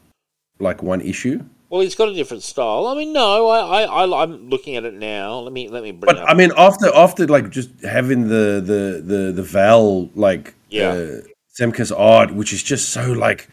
like 0.59 0.83
one 0.83 1.01
issue? 1.01 1.45
Well, 1.69 1.81
he's 1.81 1.95
got 1.97 2.09
a 2.09 2.15
different 2.15 2.43
style. 2.45 2.86
I 2.86 2.95
mean, 2.95 3.12
no, 3.12 3.49
I, 3.49 3.83
I, 3.83 4.05
I 4.05 4.23
I'm 4.23 4.49
looking 4.49 4.77
at 4.77 4.85
it 4.85 4.95
now. 4.95 5.41
Let 5.41 5.53
me 5.53 5.69
let 5.69 5.83
me 5.83 5.91
bring 5.93 6.07
But 6.15 6.19
up. 6.23 6.28
I 6.28 6.35
mean, 6.35 6.53
after 6.57 6.95
after 6.95 7.27
like 7.27 7.51
just 7.51 7.70
having 7.83 8.28
the 8.28 8.62
the 8.65 9.03
the 9.05 9.33
the 9.33 9.43
Val 9.43 10.09
like 10.15 10.55
Yeah. 10.69 10.91
uh, 10.91 11.20
Semeiks's 11.59 11.91
art, 11.93 12.35
which 12.35 12.53
is 12.53 12.62
just 12.62 12.91
so 12.91 13.12
like 13.12 13.49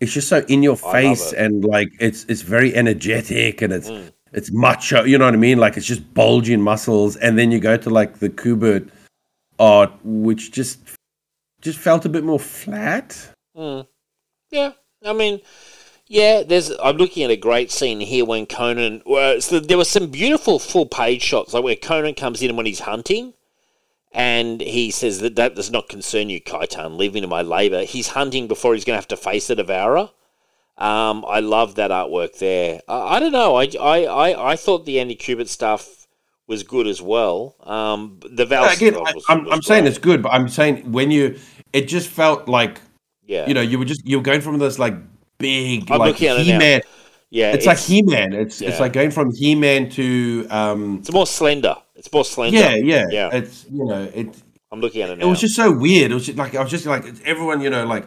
it's 0.00 0.12
just 0.12 0.28
so 0.28 0.44
in 0.48 0.62
your 0.62 0.76
face 0.76 1.32
and 1.32 1.64
like 1.64 1.88
it's 2.00 2.24
it's 2.28 2.42
very 2.42 2.74
energetic 2.74 3.62
and 3.62 3.72
it's 3.72 3.88
Mm. 3.90 4.12
it's 4.32 4.50
macho. 4.52 5.04
You 5.04 5.16
know 5.18 5.24
what 5.24 5.34
I 5.34 5.38
mean? 5.38 5.58
Like 5.58 5.76
it's 5.78 5.86
just 5.86 6.12
bulging 6.14 6.60
muscles, 6.60 7.16
and 7.16 7.38
then 7.38 7.50
you 7.50 7.60
go 7.60 7.76
to 7.78 7.90
like 7.90 8.18
the 8.18 8.28
Kubert 8.28 8.90
art, 9.58 9.90
which 10.04 10.52
just 10.52 10.80
just 11.62 11.78
felt 11.78 12.04
a 12.04 12.08
bit 12.08 12.24
more 12.24 12.38
flat. 12.38 13.16
Mm. 13.56 13.86
Yeah, 14.50 14.72
I 15.04 15.12
mean, 15.12 15.40
yeah. 16.08 16.42
There's. 16.42 16.70
I'm 16.82 16.96
looking 16.96 17.22
at 17.24 17.30
a 17.30 17.36
great 17.36 17.70
scene 17.70 18.00
here 18.00 18.24
when 18.24 18.46
Conan. 18.46 19.02
Well, 19.06 19.40
so 19.40 19.60
there 19.60 19.78
were 19.78 19.84
some 19.84 20.10
beautiful 20.10 20.58
full 20.58 20.86
page 20.86 21.22
shots, 21.22 21.54
like 21.54 21.64
where 21.64 21.76
Conan 21.76 22.14
comes 22.14 22.42
in 22.42 22.56
when 22.56 22.66
he's 22.66 22.80
hunting, 22.80 23.34
and 24.12 24.60
he 24.60 24.90
says 24.90 25.20
that 25.20 25.36
that 25.36 25.54
does 25.54 25.70
not 25.70 25.88
concern 25.88 26.30
you, 26.30 26.40
Kaitan. 26.40 26.96
Leave 26.96 27.14
me 27.14 27.20
to 27.20 27.26
my 27.26 27.42
labour. 27.42 27.84
He's 27.84 28.08
hunting 28.08 28.48
before 28.48 28.74
he's 28.74 28.84
going 28.84 28.94
to 28.94 29.00
have 29.00 29.08
to 29.08 29.16
face 29.16 29.46
the 29.46 29.54
devourer. 29.54 30.10
Um, 30.78 31.24
I 31.26 31.40
love 31.40 31.74
that 31.74 31.90
artwork 31.90 32.38
there. 32.38 32.80
I, 32.88 33.16
I 33.16 33.20
don't 33.20 33.32
know. 33.32 33.56
I, 33.56 33.68
I, 33.80 34.04
I, 34.04 34.52
I 34.52 34.56
thought 34.56 34.86
the 34.86 35.00
Andy 35.00 35.16
Kubert 35.16 35.48
stuff 35.48 36.06
was 36.46 36.62
good 36.62 36.86
as 36.86 37.02
well. 37.02 37.56
Um, 37.64 38.20
the 38.28 38.46
Val 38.46 38.64
Again, 38.64 38.94
stuff 38.94 39.06
I, 39.06 39.12
was, 39.12 39.24
I'm 39.28 39.44
was 39.44 39.52
I'm 39.52 39.62
saying 39.62 39.86
it's 39.86 39.98
good, 39.98 40.22
but 40.22 40.30
I'm 40.30 40.48
saying 40.48 40.90
when 40.90 41.10
you 41.10 41.38
it 41.72 41.88
just 41.88 42.08
felt 42.08 42.48
like 42.48 42.80
yeah. 43.26 43.46
you 43.46 43.54
know 43.54 43.60
you 43.60 43.78
were 43.78 43.84
just 43.84 44.06
you 44.06 44.18
were 44.18 44.22
going 44.22 44.40
from 44.40 44.58
this 44.58 44.78
like 44.78 44.94
big 45.38 45.90
I'm 45.90 45.98
like 45.98 46.08
looking 46.08 46.28
at 46.28 46.36
it 46.36 46.46
now. 46.46 46.52
He 46.52 46.58
Man. 46.58 46.80
yeah, 47.30 47.52
It's, 47.52 47.66
like 47.66 47.78
He 47.78 48.02
Man. 48.02 48.32
It's 48.32 48.60
yeah. 48.60 48.68
it's 48.70 48.80
like 48.80 48.92
going 48.92 49.10
from 49.10 49.34
He 49.34 49.54
Man 49.54 49.88
to 49.90 50.46
um 50.50 50.98
It's 50.98 51.12
more 51.12 51.26
slender. 51.26 51.76
It's 51.96 52.12
more 52.12 52.24
slender. 52.24 52.58
yeah 52.58 52.74
yeah 52.76 53.04
Yeah. 53.10 53.30
It's 53.32 53.64
you 53.70 53.84
know 53.84 54.02
it 54.14 54.36
I'm 54.70 54.80
looking 54.80 55.00
at 55.00 55.08
it 55.08 55.20
it 55.22 55.24
was 55.24 55.40
just 55.40 55.56
so 55.56 55.72
weird. 55.72 56.10
It 56.10 56.14
was 56.14 56.26
just 56.26 56.36
like 56.36 56.54
I 56.54 56.60
was 56.62 56.70
just 56.70 56.84
like 56.84 57.04
everyone 57.24 57.62
you 57.62 57.70
know 57.70 57.86
like 57.86 58.06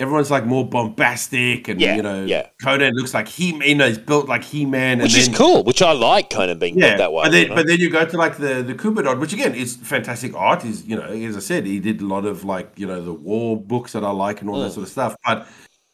everyone's 0.00 0.28
like 0.30 0.44
more 0.44 0.68
bombastic 0.68 1.68
and 1.68 1.78
Mm. 1.78 1.82
Yeah, 1.82 1.96
you 1.96 2.02
know 2.02 2.24
yeah. 2.24 2.46
Conan 2.62 2.92
looks 2.94 3.14
like 3.14 3.28
He 3.28 3.54
you 3.64 3.74
know 3.76 3.86
he's 3.86 3.98
built 3.98 4.26
like 4.28 4.42
He 4.42 4.66
Man 4.66 4.98
which 4.98 5.16
is 5.16 5.26
then, 5.28 5.36
cool. 5.36 5.62
Which 5.62 5.82
I 5.82 5.92
like 5.92 6.28
Conan 6.30 6.58
being 6.58 6.76
Yeah, 6.78 6.88
built 6.96 6.98
that 6.98 7.12
way. 7.12 7.22
but 7.24 7.30
then 7.32 7.42
you 7.42 7.48
know? 7.50 7.54
but 7.54 7.66
then 7.68 7.78
you 7.78 7.90
go 7.90 8.04
to 8.04 8.16
like 8.16 8.36
the 8.38 8.62
the 8.62 8.74
Kubert 8.74 9.06
art, 9.06 9.20
which 9.20 9.32
again 9.32 9.54
is 9.54 9.76
fantastic 9.76 10.34
art. 10.34 10.64
Is 10.64 10.84
you 10.84 10.96
know 10.96 11.02
as 11.04 11.36
I 11.36 11.40
said, 11.40 11.64
he 11.66 11.78
did 11.78 12.00
a 12.00 12.06
lot 12.06 12.24
of 12.24 12.44
like 12.44 12.72
you 12.76 12.86
know 12.88 13.00
the 13.00 13.12
war 13.14 13.56
books 13.56 13.92
that 13.92 14.02
I 14.04 14.10
like 14.10 14.40
and 14.40 14.50
all 14.50 14.58
Mm. 14.58 14.64
that 14.66 14.72
sort 14.72 14.84
of 14.86 14.90
stuff. 14.90 15.14
But 15.24 15.46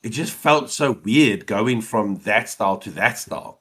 it 0.06 0.12
just 0.12 0.32
felt 0.32 0.70
so 0.70 0.92
weird 0.92 1.48
going 1.48 1.80
from 1.80 2.18
that 2.18 2.48
style 2.48 2.78
to 2.78 2.90
that 2.92 3.18
style. 3.18 3.60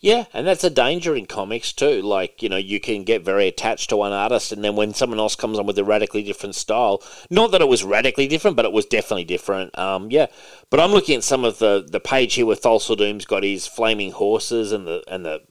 yeah, 0.00 0.24
and 0.34 0.44
that's 0.44 0.64
a 0.64 0.68
danger 0.70 1.14
in 1.14 1.26
comics 1.26 1.72
too. 1.72 2.02
Like 2.02 2.42
you 2.42 2.48
know, 2.48 2.56
you 2.56 2.80
can 2.80 3.04
get 3.04 3.24
very 3.24 3.46
attached 3.46 3.90
to 3.90 3.96
one 3.96 4.10
artist, 4.12 4.50
and 4.50 4.64
then 4.64 4.74
when 4.74 4.92
someone 4.92 5.20
else 5.20 5.36
comes 5.36 5.56
on 5.56 5.66
with 5.66 5.78
a 5.78 5.84
radically 5.84 6.24
different 6.24 6.56
style, 6.56 7.00
not 7.30 7.52
that 7.52 7.60
it 7.60 7.68
was 7.68 7.84
radically 7.84 8.26
different, 8.26 8.56
but 8.56 8.64
it 8.64 8.72
was 8.72 8.86
definitely 8.86 9.22
different. 9.22 9.78
Um, 9.78 10.10
yeah, 10.10 10.26
but 10.68 10.80
I'm 10.80 10.90
looking 10.90 11.14
at 11.14 11.22
some 11.22 11.44
of 11.44 11.60
the 11.60 11.86
the 11.88 12.00
page 12.00 12.34
here 12.34 12.44
where 12.46 12.56
Thulsa 12.56 12.96
Doom's 12.96 13.24
got 13.24 13.44
his 13.44 13.68
flaming 13.68 14.10
horses 14.10 14.72
and 14.72 14.88
the 14.88 15.04
and 15.06 15.24
the 15.24 15.42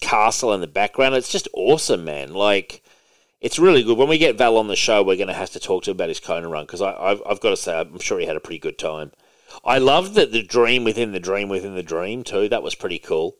castle 0.00 0.52
in 0.52 0.60
the 0.60 0.66
background. 0.66 1.14
It's 1.14 1.32
just 1.32 1.48
awesome, 1.54 2.04
man. 2.04 2.34
Like. 2.34 2.82
It's 3.40 3.58
really 3.58 3.82
good. 3.82 3.96
When 3.96 4.10
we 4.10 4.18
get 4.18 4.36
Val 4.36 4.58
on 4.58 4.68
the 4.68 4.76
show, 4.76 5.02
we're 5.02 5.16
going 5.16 5.28
to 5.28 5.32
have 5.32 5.48
to 5.52 5.58
talk 5.58 5.84
to 5.84 5.90
him 5.90 5.96
about 5.96 6.10
his 6.10 6.20
Conan 6.20 6.50
run 6.50 6.66
because 6.66 6.82
I've, 6.82 7.22
I've 7.24 7.40
got 7.40 7.48
to 7.48 7.56
say, 7.56 7.72
I'm 7.74 7.98
sure 7.98 8.20
he 8.20 8.26
had 8.26 8.36
a 8.36 8.40
pretty 8.40 8.58
good 8.58 8.76
time. 8.78 9.12
I 9.64 9.78
loved 9.78 10.14
that 10.14 10.32
the 10.32 10.42
dream 10.42 10.84
within 10.84 11.12
the 11.12 11.20
dream 11.20 11.48
within 11.48 11.74
the 11.74 11.82
dream 11.82 12.24
too. 12.24 12.48
That 12.48 12.62
was 12.62 12.74
pretty 12.74 12.98
cool, 12.98 13.36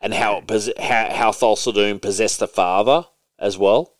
and 0.00 0.14
how 0.14 0.42
it 0.46 0.78
how 0.78 1.10
how 1.10 1.30
Thulsa 1.30 1.72
Doom 1.72 1.98
possessed 1.98 2.40
the 2.40 2.48
father 2.48 3.06
as 3.38 3.56
well. 3.56 3.94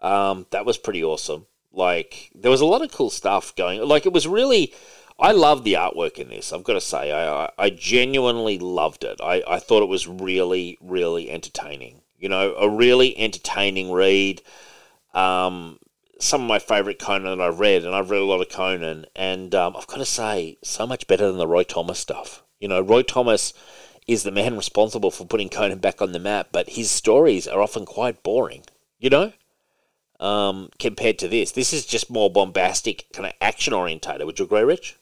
Um, 0.00 0.46
that 0.50 0.66
was 0.66 0.78
pretty 0.78 1.02
awesome. 1.02 1.46
Like 1.72 2.30
there 2.34 2.50
was 2.50 2.60
a 2.60 2.66
lot 2.66 2.82
of 2.82 2.92
cool 2.92 3.10
stuff 3.10 3.54
going. 3.56 3.80
Like 3.82 4.06
it 4.06 4.12
was 4.12 4.26
really, 4.28 4.72
I 5.18 5.32
loved 5.32 5.64
the 5.64 5.74
artwork 5.74 6.18
in 6.18 6.28
this. 6.28 6.52
I've 6.52 6.64
got 6.64 6.74
to 6.74 6.80
say, 6.80 7.10
I 7.10 7.44
I, 7.44 7.50
I 7.58 7.70
genuinely 7.70 8.58
loved 8.58 9.04
it. 9.04 9.20
I, 9.20 9.42
I 9.46 9.58
thought 9.58 9.82
it 9.82 9.88
was 9.88 10.06
really 10.06 10.78
really 10.80 11.30
entertaining. 11.30 12.02
You 12.18 12.28
know, 12.28 12.54
a 12.54 12.68
really 12.68 13.18
entertaining 13.18 13.90
read. 13.90 14.42
Um, 15.14 15.78
some 16.22 16.42
of 16.42 16.48
my 16.48 16.58
favourite 16.58 16.98
Conan 16.98 17.38
that 17.38 17.44
I've 17.44 17.58
read, 17.60 17.84
and 17.84 17.94
I've 17.94 18.10
read 18.10 18.22
a 18.22 18.24
lot 18.24 18.40
of 18.40 18.48
Conan, 18.48 19.06
and 19.16 19.54
um, 19.54 19.76
I've 19.76 19.86
got 19.86 19.96
to 19.96 20.04
say, 20.04 20.56
so 20.62 20.86
much 20.86 21.06
better 21.06 21.26
than 21.26 21.36
the 21.38 21.46
Roy 21.48 21.64
Thomas 21.64 21.98
stuff. 21.98 22.42
You 22.60 22.68
know, 22.68 22.80
Roy 22.80 23.02
Thomas 23.02 23.52
is 24.06 24.22
the 24.22 24.30
man 24.30 24.56
responsible 24.56 25.10
for 25.10 25.24
putting 25.26 25.48
Conan 25.48 25.78
back 25.78 26.00
on 26.00 26.12
the 26.12 26.18
map, 26.18 26.48
but 26.52 26.70
his 26.70 26.90
stories 26.90 27.48
are 27.48 27.60
often 27.60 27.84
quite 27.84 28.22
boring. 28.22 28.62
You 28.98 29.10
know, 29.10 29.32
um, 30.20 30.70
compared 30.78 31.18
to 31.20 31.28
this, 31.28 31.50
this 31.52 31.72
is 31.72 31.84
just 31.84 32.08
more 32.10 32.30
bombastic, 32.30 33.06
kind 33.12 33.26
of 33.26 33.32
action 33.40 33.72
orientated. 33.72 34.24
Would 34.24 34.38
you 34.38 34.44
agree, 34.44 34.62
Rich? 34.62 34.96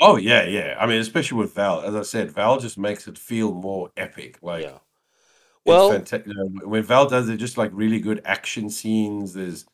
Oh 0.00 0.16
yeah, 0.16 0.44
yeah. 0.44 0.76
I 0.80 0.86
mean, 0.86 1.00
especially 1.00 1.38
with 1.38 1.54
Val, 1.54 1.82
as 1.82 1.94
I 1.94 2.02
said, 2.02 2.32
Val 2.32 2.58
just 2.58 2.76
makes 2.76 3.06
it 3.06 3.16
feel 3.18 3.52
more 3.52 3.90
epic. 3.96 4.38
Like, 4.42 4.64
Yeah. 4.64 4.78
well, 5.64 5.90
Well- 5.90 6.04
you 6.26 6.34
know, 6.34 6.68
when 6.68 6.82
Val 6.82 7.08
does 7.08 7.28
it, 7.28 7.36
just 7.36 7.58
like 7.58 7.70
really 7.72 8.00
good 8.00 8.20
action 8.24 8.70
scenes. 8.70 9.34
There's 9.34 9.64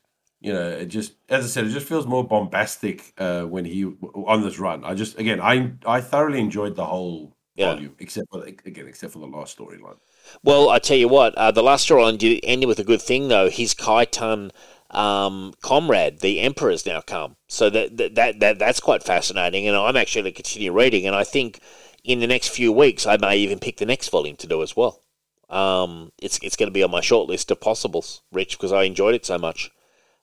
you 0.41 0.53
know, 0.53 0.69
it 0.71 0.87
just 0.87 1.15
as 1.29 1.45
I 1.45 1.49
said, 1.49 1.67
it 1.67 1.71
just 1.71 1.89
feels 1.89 2.07
more 2.07 2.27
bombastic 2.27 3.13
uh, 3.19 3.43
when 3.43 3.65
he 3.65 3.85
on 3.85 4.43
this 4.43 4.59
run. 4.59 4.85
I 4.85 4.95
just 4.95 5.19
again, 5.19 5.41
I 5.41 5.73
I 5.87 6.01
thoroughly 6.01 6.41
enjoyed 6.41 6.77
the 6.77 6.87
whole 6.87 7.37
Yeah. 7.55 7.75
volume, 7.75 7.95
except 7.99 8.29
for 8.31 8.45
again, 8.45 8.87
except 8.89 9.13
for 9.13 9.19
the 9.21 9.27
last 9.27 9.59
storyline. 9.59 9.99
Well, 10.43 10.69
I 10.69 10.79
tell 10.79 10.97
you 10.97 11.09
what, 11.09 11.35
uh, 11.37 11.51
the 11.51 11.63
last 11.63 11.89
storyline 11.89 12.19
did 12.19 12.41
ended 12.43 12.69
with 12.69 12.79
a 12.79 12.85
good 12.85 13.03
thing 13.03 13.29
though. 13.29 13.49
His 13.51 13.75
Kaitan 13.75 14.51
um, 14.91 15.55
comrade, 15.63 16.21
the 16.21 16.41
Emperor, 16.41 16.71
has 16.71 16.87
now 16.87 17.01
come, 17.01 17.37
so 17.49 17.71
that, 17.71 17.97
that 17.97 18.15
that 18.15 18.41
that 18.41 18.59
that's 18.59 18.81
quite 18.81 19.03
fascinating. 19.03 19.67
And 19.67 19.77
I'm 19.77 19.97
actually 19.97 20.23
going 20.23 20.35
to 20.35 20.43
continue 20.43 20.73
reading, 20.73 21.07
and 21.07 21.17
I 21.17 21.25
think 21.25 21.61
in 22.05 22.21
the 22.21 22.27
next 22.27 22.49
few 22.49 22.73
weeks 22.73 23.07
I 23.07 23.17
may 23.17 23.37
even 23.39 23.59
pick 23.59 23.79
the 23.79 23.87
next 23.87 24.09
volume 24.09 24.37
to 24.37 24.47
do 24.47 24.63
as 24.63 24.77
well. 24.77 25.03
Um, 25.51 26.13
it's 26.21 26.39
it's 26.43 26.57
going 26.57 26.69
to 26.69 26.73
be 26.73 26.83
on 26.83 26.91
my 26.91 27.01
short 27.01 27.29
list 27.29 27.51
of 27.51 27.61
possibles, 27.61 28.23
Rich, 28.33 28.57
because 28.57 28.73
I 28.73 28.85
enjoyed 28.85 29.15
it 29.15 29.27
so 29.27 29.39
much. 29.39 29.71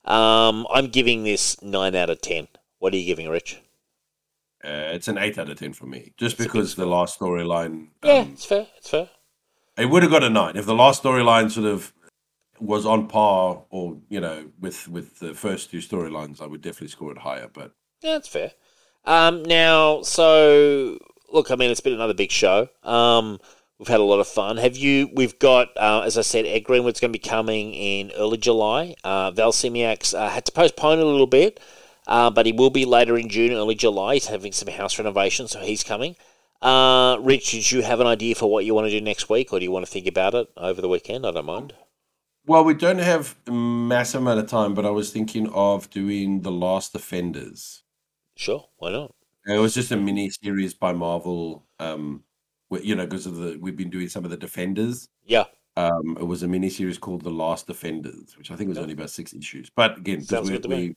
Um, 0.05 0.67
I'm 0.73 0.87
giving 0.87 1.23
this 1.23 1.61
nine 1.61 1.95
out 1.95 2.09
of 2.09 2.21
ten. 2.21 2.47
What 2.79 2.93
are 2.93 2.97
you 2.97 3.05
giving, 3.05 3.27
Rich? 3.29 3.59
Uh, 4.63 4.93
it's 4.93 5.07
an 5.07 5.17
eight 5.17 5.37
out 5.37 5.49
of 5.49 5.59
ten 5.59 5.73
for 5.73 5.85
me, 5.85 6.13
just 6.17 6.39
It's 6.39 6.45
because 6.45 6.75
the 6.75 6.85
last 6.85 7.19
storyline. 7.19 7.87
Yeah, 8.03 8.19
um, 8.19 8.31
it's 8.33 8.45
fair. 8.45 8.67
It's 8.77 8.89
fair. 8.89 9.09
it 9.77 9.85
would 9.87 10.03
have 10.03 10.11
got 10.11 10.23
a 10.23 10.29
nine 10.29 10.55
if 10.55 10.65
the 10.65 10.73
last 10.75 11.03
storyline 11.03 11.51
sort 11.51 11.67
of 11.67 11.93
was 12.59 12.85
on 12.85 13.07
par, 13.07 13.63
or 13.69 13.97
you 14.09 14.19
know, 14.19 14.49
with 14.59 14.87
with 14.87 15.19
the 15.19 15.33
first 15.33 15.69
two 15.71 15.79
storylines. 15.79 16.41
I 16.41 16.45
would 16.47 16.61
definitely 16.61 16.87
score 16.89 17.11
it 17.11 17.19
higher, 17.19 17.49
but 17.51 17.71
Yeah, 18.01 18.13
that's 18.13 18.27
fair. 18.27 18.51
Um, 19.05 19.43
now, 19.43 20.01
so 20.01 20.97
look, 21.31 21.51
I 21.51 21.55
mean, 21.55 21.69
it's 21.69 21.81
been 21.81 21.93
another 21.93 22.13
big 22.13 22.31
show. 22.31 22.69
Um, 22.83 23.39
we've 23.79 23.87
had 23.87 23.99
a 23.99 24.03
lot 24.03 24.19
of 24.19 24.27
fun. 24.27 24.57
Have 24.57 24.77
you? 24.77 25.09
We've 25.13 25.37
got, 25.39 25.69
uh, 25.77 26.01
as 26.05 26.17
I 26.17 26.21
said, 26.21 26.45
Ed 26.45 26.61
Greenwood's 26.61 26.99
going 26.99 27.11
to 27.11 27.19
be 27.19 27.27
coming 27.27 27.73
in 27.73 28.11
early 28.11 28.37
July. 28.37 28.95
Uh, 29.03 29.31
Val 29.31 29.51
Semeiks's 29.51 30.13
uh, 30.13 30.29
had 30.29 30.45
to 30.45 30.51
postpone 30.51 30.99
a 30.99 31.05
little 31.05 31.27
bit, 31.27 31.59
uh, 32.07 32.29
but 32.29 32.45
he 32.45 32.51
will 32.51 32.69
be 32.69 32.85
later 32.85 33.17
in 33.17 33.29
June, 33.29 33.51
early 33.51 33.75
July. 33.75 34.15
He's 34.15 34.27
having 34.27 34.51
some 34.51 34.69
house 34.69 34.97
renovation, 34.97 35.47
so 35.47 35.59
he's 35.59 35.83
coming. 35.83 36.15
Uh, 36.61 37.17
Rich, 37.19 37.51
did 37.51 37.71
you 37.71 37.81
have 37.81 37.99
an 37.99 38.07
idea 38.07 38.35
for 38.35 38.49
what 38.49 38.65
you 38.65 38.73
want 38.73 38.87
to 38.87 38.91
do 38.91 39.01
next 39.01 39.29
week, 39.29 39.51
or 39.53 39.59
do 39.59 39.65
you 39.65 39.71
want 39.71 39.85
to 39.85 39.91
think 39.91 40.07
about 40.07 40.33
it 40.33 40.47
over 40.57 40.81
the 40.81 40.89
weekend? 40.89 41.25
I 41.25 41.31
don't 41.31 41.45
mind. 41.45 41.73
Well, 42.47 42.63
we 42.63 42.75
don't 42.75 42.99
have 42.99 43.35
a 43.47 43.51
massive 43.51 44.21
amount 44.21 44.39
of 44.39 44.47
time, 44.47 44.75
but 44.75 44.85
I 44.85 44.91
was 44.91 45.11
thinking 45.11 45.49
of 45.49 45.89
doing 45.89 46.41
The 46.41 46.51
Last 46.51 46.93
Defenders. 46.93 47.83
Sure, 48.35 48.67
why 48.77 48.91
not? 48.91 49.15
It 49.47 49.57
was 49.57 49.73
just 49.73 49.91
a 49.91 49.97
mini 49.97 50.29
series 50.29 50.73
by 50.73 50.93
Marvel. 50.93 51.65
Um, 51.79 52.23
you 52.71 52.95
know, 52.95 53.05
because 53.05 53.25
of 53.25 53.35
the 53.37 53.57
we've 53.59 53.75
been 53.77 53.89
doing 53.89 54.09
some 54.09 54.25
of 54.25 54.31
the 54.31 54.37
Defenders. 54.37 55.07
Yeah, 55.25 55.45
Um, 55.77 56.17
it 56.19 56.25
was 56.25 56.43
a 56.43 56.47
mini 56.47 56.69
series 56.69 56.97
called 56.97 57.21
The 57.23 57.29
Last 57.31 57.67
Defenders, 57.67 58.37
which 58.37 58.51
I 58.51 58.55
think 58.55 58.69
was 58.69 58.77
Yeah. 58.77 58.83
only 58.83 58.93
about 58.93 59.09
six 59.09 59.33
issues. 59.33 59.69
But 59.75 59.97
again, 59.97 60.21
Sounds 60.23 60.49
we, 60.49 60.55
good 60.57 60.63
to 60.63 60.69
me. 60.69 60.95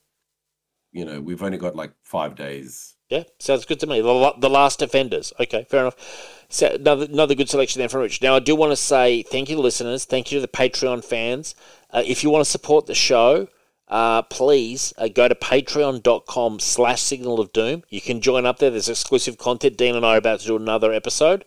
you 0.91 1.05
know, 1.05 1.19
we've 1.21 1.43
only 1.43 1.57
got 1.57 1.75
like 1.75 1.91
five 2.03 2.35
days. 2.35 2.95
Yeah, 3.09 3.23
sounds 3.39 3.65
good 3.65 3.79
to 3.79 3.87
me. 3.87 4.01
The, 4.01 4.33
the 4.37 4.49
Last 4.49 4.79
Defenders. 4.79 5.33
Okay, 5.39 5.65
fair 5.69 5.81
enough. 5.81 6.45
So 6.49 6.67
another, 6.67 7.05
another 7.05 7.33
good 7.35 7.49
selection 7.49 7.79
there 7.79 7.89
from 7.89 8.01
Rich. 8.01 8.21
Now, 8.21 8.35
I 8.35 8.39
do 8.39 8.55
want 8.55 8.71
to 8.71 8.75
say 8.75 9.23
thank 9.23 9.49
you 9.49 9.55
to 9.55 9.61
listeners. 9.61 10.05
Thank 10.05 10.31
you 10.31 10.37
to 10.37 10.41
the 10.41 10.47
Patreon 10.47 11.03
fans. 11.03 11.55
Uh, 11.91 12.03
if 12.05 12.23
you 12.23 12.29
want 12.29 12.43
to 12.45 12.49
support 12.49 12.85
the 12.85 12.93
show, 12.95 13.47
uh, 13.87 14.21
please 14.23 14.93
uh, 14.99 15.07
go 15.07 15.27
to 15.27 15.33
patreon.com 15.35 16.59
slash 16.59 17.01
signal 17.01 17.39
of 17.39 17.51
doom. 17.53 17.83
You 17.89 18.01
can 18.01 18.21
join 18.21 18.45
up 18.45 18.59
there. 18.59 18.69
There's 18.69 18.89
exclusive 18.89 19.37
content. 19.37 19.77
Dean 19.77 19.95
and 19.95 20.05
I 20.05 20.13
are 20.15 20.17
about 20.17 20.39
to 20.41 20.47
do 20.47 20.55
another 20.55 20.93
episode 20.93 21.45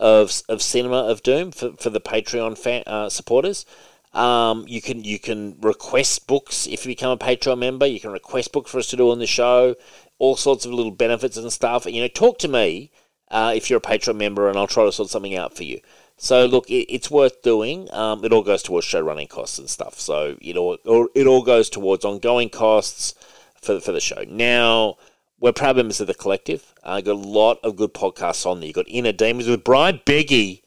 of, 0.00 0.42
of 0.48 0.62
Cinema 0.62 0.96
of 0.96 1.22
Doom 1.22 1.52
for, 1.52 1.72
for 1.74 1.90
the 1.90 2.00
Patreon 2.00 2.58
fan, 2.58 2.82
uh, 2.86 3.08
supporters. 3.08 3.66
Um, 4.12 4.64
you 4.66 4.82
can 4.82 5.04
you 5.04 5.20
can 5.20 5.56
request 5.60 6.26
books 6.26 6.66
if 6.66 6.84
you 6.84 6.90
become 6.90 7.12
a 7.12 7.16
Patreon 7.16 7.58
member. 7.58 7.86
You 7.86 8.00
can 8.00 8.10
request 8.10 8.52
books 8.52 8.72
for 8.72 8.78
us 8.78 8.88
to 8.88 8.96
do 8.96 9.10
on 9.10 9.20
the 9.20 9.26
show. 9.26 9.76
All 10.18 10.34
sorts 10.34 10.64
of 10.64 10.72
little 10.72 10.90
benefits 10.90 11.36
and 11.36 11.52
stuff. 11.52 11.86
You 11.86 12.00
know, 12.00 12.08
talk 12.08 12.38
to 12.38 12.48
me 12.48 12.90
uh, 13.30 13.52
if 13.54 13.70
you're 13.70 13.78
a 13.78 13.82
Patreon 13.82 14.16
member, 14.16 14.48
and 14.48 14.58
I'll 14.58 14.66
try 14.66 14.84
to 14.84 14.90
sort 14.90 15.10
something 15.10 15.36
out 15.36 15.56
for 15.56 15.62
you. 15.62 15.80
So 16.16 16.44
look, 16.46 16.68
it, 16.68 16.92
it's 16.92 17.10
worth 17.10 17.42
doing. 17.42 17.88
Um, 17.92 18.24
it 18.24 18.32
all 18.32 18.42
goes 18.42 18.64
towards 18.64 18.86
show 18.86 19.00
running 19.00 19.28
costs 19.28 19.58
and 19.58 19.70
stuff. 19.70 20.00
So 20.00 20.36
it 20.40 20.56
all 20.56 20.78
it 21.14 21.26
all 21.26 21.42
goes 21.42 21.70
towards 21.70 22.04
ongoing 22.04 22.48
costs 22.48 23.14
for 23.62 23.78
for 23.80 23.92
the 23.92 24.00
show. 24.00 24.24
Now 24.26 24.96
we're 25.40 25.52
proud 25.52 25.76
members 25.76 26.00
of 26.00 26.06
the 26.06 26.14
collective. 26.14 26.74
I 26.84 27.00
got 27.00 27.12
a 27.12 27.14
lot 27.14 27.58
of 27.64 27.76
good 27.76 27.94
podcasts 27.94 28.46
on 28.46 28.60
there. 28.60 28.66
You've 28.66 28.76
got 28.76 28.88
Inner 28.88 29.12
Demons 29.12 29.48
with 29.48 29.64
Brian 29.64 30.00
Biggie. 30.04 30.62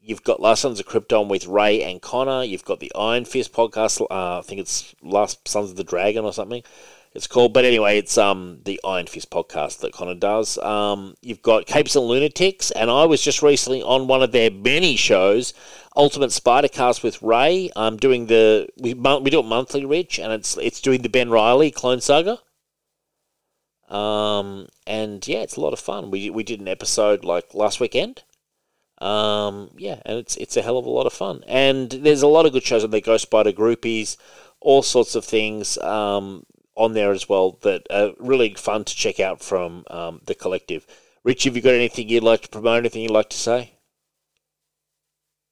You've 0.00 0.24
got 0.24 0.40
Last 0.40 0.62
Sons 0.62 0.78
of 0.78 0.86
Krypton 0.86 1.28
with 1.28 1.46
Ray 1.46 1.82
and 1.82 2.02
Connor. 2.02 2.44
You've 2.44 2.64
got 2.64 2.80
the 2.80 2.92
Iron 2.94 3.24
Fist 3.24 3.52
podcast. 3.52 4.00
Uh, 4.02 4.38
I 4.38 4.42
think 4.42 4.60
it's 4.60 4.94
Last 5.02 5.46
Sons 5.48 5.70
of 5.70 5.76
the 5.76 5.84
Dragon 5.84 6.24
or 6.24 6.32
something. 6.32 6.62
It's 7.12 7.26
called, 7.26 7.54
but 7.54 7.64
anyway, 7.64 7.96
it's 7.98 8.18
um 8.18 8.60
the 8.64 8.78
Iron 8.84 9.06
Fist 9.06 9.30
podcast 9.30 9.78
that 9.80 9.94
Connor 9.94 10.14
does. 10.16 10.58
Um, 10.58 11.14
you've 11.22 11.40
got 11.40 11.66
Capes 11.66 11.96
and 11.96 12.04
Lunatics, 12.04 12.70
and 12.72 12.90
I 12.90 13.06
was 13.06 13.22
just 13.22 13.42
recently 13.42 13.82
on 13.82 14.06
one 14.06 14.22
of 14.22 14.32
their 14.32 14.50
many 14.50 14.96
shows, 14.96 15.54
Ultimate 15.96 16.30
Spider 16.30 16.68
Cast 16.68 17.02
with 17.02 17.22
Ray. 17.22 17.70
I'm 17.74 17.96
doing 17.96 18.26
the 18.26 18.68
we 18.76 18.92
we 18.92 19.30
do 19.30 19.40
it 19.40 19.46
monthly, 19.46 19.86
Rich, 19.86 20.18
and 20.18 20.30
it's 20.30 20.58
it's 20.58 20.80
doing 20.80 21.00
the 21.00 21.08
Ben 21.08 21.30
Reilly 21.30 21.70
Clone 21.70 22.02
Saga. 22.02 22.40
Um, 23.88 24.68
and 24.86 25.26
yeah, 25.26 25.38
it's 25.38 25.56
a 25.56 25.60
lot 25.60 25.72
of 25.72 25.80
fun. 25.80 26.10
We 26.10 26.30
we 26.30 26.42
did 26.42 26.60
an 26.60 26.68
episode 26.68 27.24
like 27.24 27.54
last 27.54 27.80
weekend. 27.80 28.24
Um, 28.98 29.70
yeah, 29.76 30.00
and 30.06 30.18
it's 30.18 30.36
it's 30.36 30.56
a 30.56 30.62
hell 30.62 30.78
of 30.78 30.86
a 30.86 30.90
lot 30.90 31.06
of 31.06 31.12
fun. 31.12 31.42
And 31.46 31.90
there's 31.90 32.22
a 32.22 32.26
lot 32.28 32.46
of 32.46 32.52
good 32.52 32.64
shows 32.64 32.84
on 32.84 32.90
there. 32.90 33.00
Ghost 33.00 33.22
Spider 33.24 33.52
Groupies, 33.52 34.16
all 34.60 34.82
sorts 34.82 35.14
of 35.14 35.24
things 35.24 35.78
um, 35.78 36.44
on 36.76 36.92
there 36.94 37.12
as 37.12 37.28
well 37.28 37.58
that 37.62 37.86
are 37.90 38.12
really 38.18 38.54
fun 38.54 38.84
to 38.84 38.94
check 38.96 39.20
out 39.20 39.40
from 39.42 39.84
um, 39.90 40.20
the 40.24 40.34
collective. 40.34 40.86
Rich, 41.24 41.44
have 41.44 41.56
you 41.56 41.62
got 41.62 41.74
anything 41.74 42.08
you'd 42.08 42.22
like 42.22 42.42
to 42.42 42.48
promote? 42.48 42.78
Anything 42.78 43.02
you'd 43.02 43.10
like 43.10 43.30
to 43.30 43.36
say? 43.38 43.72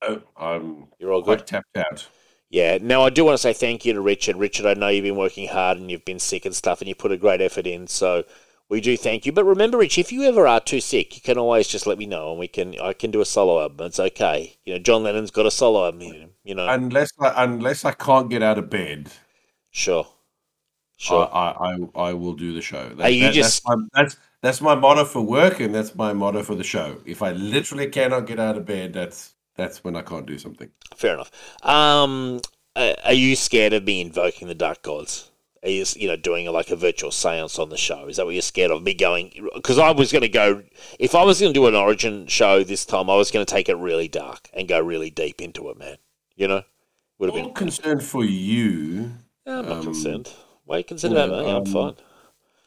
Oh, 0.03 0.23
I'm 0.37 0.89
You're 0.99 1.13
all 1.13 1.23
good. 1.23 1.39
quite 1.39 1.47
tapped 1.47 1.77
out. 1.77 2.07
Yeah. 2.55 2.79
Now 2.81 3.03
I 3.03 3.11
do 3.11 3.25
want 3.25 3.35
to 3.35 3.43
say 3.43 3.53
thank 3.53 3.85
you 3.85 3.93
to 3.95 4.01
Richard. 4.01 4.37
Richard, 4.37 4.65
I 4.65 4.75
know 4.75 4.87
you've 4.89 5.03
been 5.03 5.17
working 5.17 5.49
hard 5.49 5.77
and 5.79 5.91
you've 5.91 6.05
been 6.05 6.21
sick 6.21 6.45
and 6.45 6.55
stuff, 6.55 6.81
and 6.81 6.89
you 6.89 6.95
put 6.95 7.11
a 7.11 7.17
great 7.17 7.41
effort 7.41 7.67
in. 7.67 7.89
So 7.89 8.23
we 8.69 8.81
do 8.81 8.97
thank 8.97 9.27
you. 9.27 9.33
But 9.33 9.45
remember, 9.45 9.79
Rich, 9.79 9.99
if 9.99 10.13
you 10.13 10.23
ever 10.23 10.47
are 10.47 10.61
too 10.61 10.81
sick, 10.81 11.17
you 11.17 11.21
can 11.21 11.37
always 11.37 11.67
just 11.67 11.87
let 11.87 11.99
me 11.99 12.07
know, 12.07 12.31
and 12.31 12.39
we 12.39 12.47
can 12.49 12.79
I 12.81 12.93
can 12.93 13.11
do 13.11 13.21
a 13.21 13.25
solo 13.25 13.61
album. 13.61 13.87
It's 13.87 13.99
okay. 13.99 14.57
You 14.65 14.75
know, 14.75 14.79
John 14.79 15.03
Lennon's 15.03 15.33
got 15.33 15.47
a 15.47 15.51
solo 15.51 15.85
album. 15.85 16.31
You 16.45 16.55
know, 16.55 16.69
Unless 16.69 17.11
I, 17.21 17.45
unless 17.45 17.85
I 17.85 17.93
can't 17.93 18.31
get 18.31 18.43
out 18.43 18.59
of 18.59 18.71
bed, 18.71 19.11
sure, 19.71 20.07
sure. 20.97 21.29
I, 21.33 21.77
I, 21.97 22.11
I 22.11 22.13
will 22.13 22.35
do 22.35 22.53
the 22.53 22.63
show. 22.63 22.89
That, 22.91 23.05
Hey, 23.07 23.13
you 23.15 23.33
just- 23.33 23.65
that's, 23.65 23.77
my, 23.77 23.85
that's 23.95 24.17
that's 24.43 24.61
my 24.61 24.75
motto 24.77 25.05
for 25.05 25.23
work, 25.23 25.59
and 25.59 25.75
that's 25.75 25.95
my 25.95 26.13
motto 26.13 26.43
for 26.45 26.55
the 26.55 26.63
show. 26.65 27.01
If 27.05 27.21
I 27.21 27.33
literally 27.33 27.89
cannot 27.89 28.27
get 28.27 28.39
out 28.39 28.57
of 28.57 28.65
bed, 28.65 28.93
that's 28.93 29.34
that's 29.57 29.85
when 29.85 29.97
I 29.97 30.03
can't 30.03 30.27
do 30.27 30.39
something. 30.39 30.71
Fair 30.95 31.15
enough. 31.15 31.31
Um, 31.63 32.41
are 32.77 33.13
you 33.13 33.37
scared 33.37 33.73
of 33.73 33.85
me 33.85 34.01
invoking 34.01 34.49
the 34.49 34.55
dark 34.55 34.83
gods? 34.83 35.31
Are 35.63 35.71
you, 35.71 35.85
you 35.97 36.09
know, 36.09 36.17
doing 36.17 36.47
like 36.53 36.71
a 36.71 36.77
virtual 36.77 37.11
seance 37.11 37.59
on 37.59 37.71
the 37.71 37.77
show? 37.77 38.07
Is 38.07 38.17
that 38.17 38.27
what 38.27 38.35
you're 38.35 38.43
scared 38.43 38.71
of? 38.71 38.83
Me 38.83 38.93
going? 38.93 39.49
Because 39.55 39.79
I 39.79 39.93
was 39.93 40.13
going 40.13 40.23
to 40.23 40.29
go. 40.29 40.63
If 40.99 41.15
I 41.15 41.23
was 41.23 41.41
going 41.41 41.55
to 41.55 41.59
do 41.59 41.67
an 41.67 41.75
origin 41.75 42.27
show 42.27 42.63
this 42.63 42.85
time, 42.85 43.09
I 43.09 43.17
was 43.17 43.31
going 43.31 43.47
to 43.47 43.51
take 43.51 43.69
it 43.69 43.77
really 43.77 44.09
dark 44.09 44.49
and 44.53 44.69
go 44.69 44.79
really 44.79 45.09
deep 45.09 45.41
into 45.41 45.71
it, 45.71 45.79
man. 45.79 45.97
You 46.37 46.49
know, 46.49 46.63
would 47.19 47.31
have 47.31 47.39
I'm 47.39 47.47
been. 47.47 47.55
concerned 47.55 48.03
for 48.03 48.25
you. 48.25 49.13
I'm 49.47 49.67
not 49.67 49.79
um, 49.79 49.85
concerned. 49.85 50.31
Why 50.65 50.77
are 50.77 50.79
you 50.79 50.85
concerned 50.85 51.15
you 51.15 51.21
about 51.21 51.45
me? 51.45 51.51
I'm 51.51 51.57
um, 51.57 51.67
fine. 51.67 51.95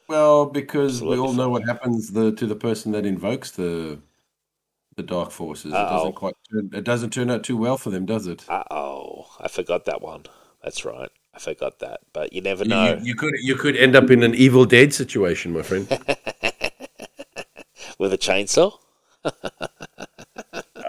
Well, 0.07 0.45
because 0.45 1.01
we 1.01 1.09
Absolutely 1.09 1.27
all 1.27 1.33
know 1.33 1.43
fine. 1.43 1.51
what 1.51 1.65
happens 1.65 2.11
the 2.13 2.31
to 2.31 2.47
the 2.47 2.55
person 2.55 2.93
that 2.93 3.05
invokes 3.05 3.51
the 3.51 3.99
the 4.97 5.03
dark 5.03 5.31
forces. 5.31 5.71
It 5.71 5.75
Uh-oh. 5.77 5.97
doesn't 5.97 6.15
quite 6.15 6.33
turn, 6.51 6.69
it 6.73 6.83
doesn't 6.83 7.11
turn 7.11 7.29
out 7.31 7.43
too 7.43 7.55
well 7.55 7.77
for 7.77 7.89
them, 7.91 8.05
does 8.05 8.27
it? 8.27 8.43
Uh 8.49 8.63
oh, 8.69 9.27
I 9.39 9.47
forgot 9.47 9.85
that 9.85 10.01
one. 10.01 10.23
That's 10.61 10.83
right. 10.83 11.09
I 11.33 11.39
forgot 11.39 11.79
that. 11.79 12.01
But 12.11 12.33
you 12.33 12.41
never 12.41 12.65
know. 12.65 12.95
you, 12.95 13.05
you 13.05 13.15
could 13.15 13.33
you 13.41 13.55
could 13.55 13.77
end 13.77 13.95
up 13.95 14.09
in 14.11 14.23
an 14.23 14.35
Evil 14.35 14.65
Dead 14.65 14.93
situation, 14.93 15.53
my 15.53 15.61
friend. 15.61 15.87
With 17.99 18.11
a 18.13 18.17
chainsaw. 18.17 18.73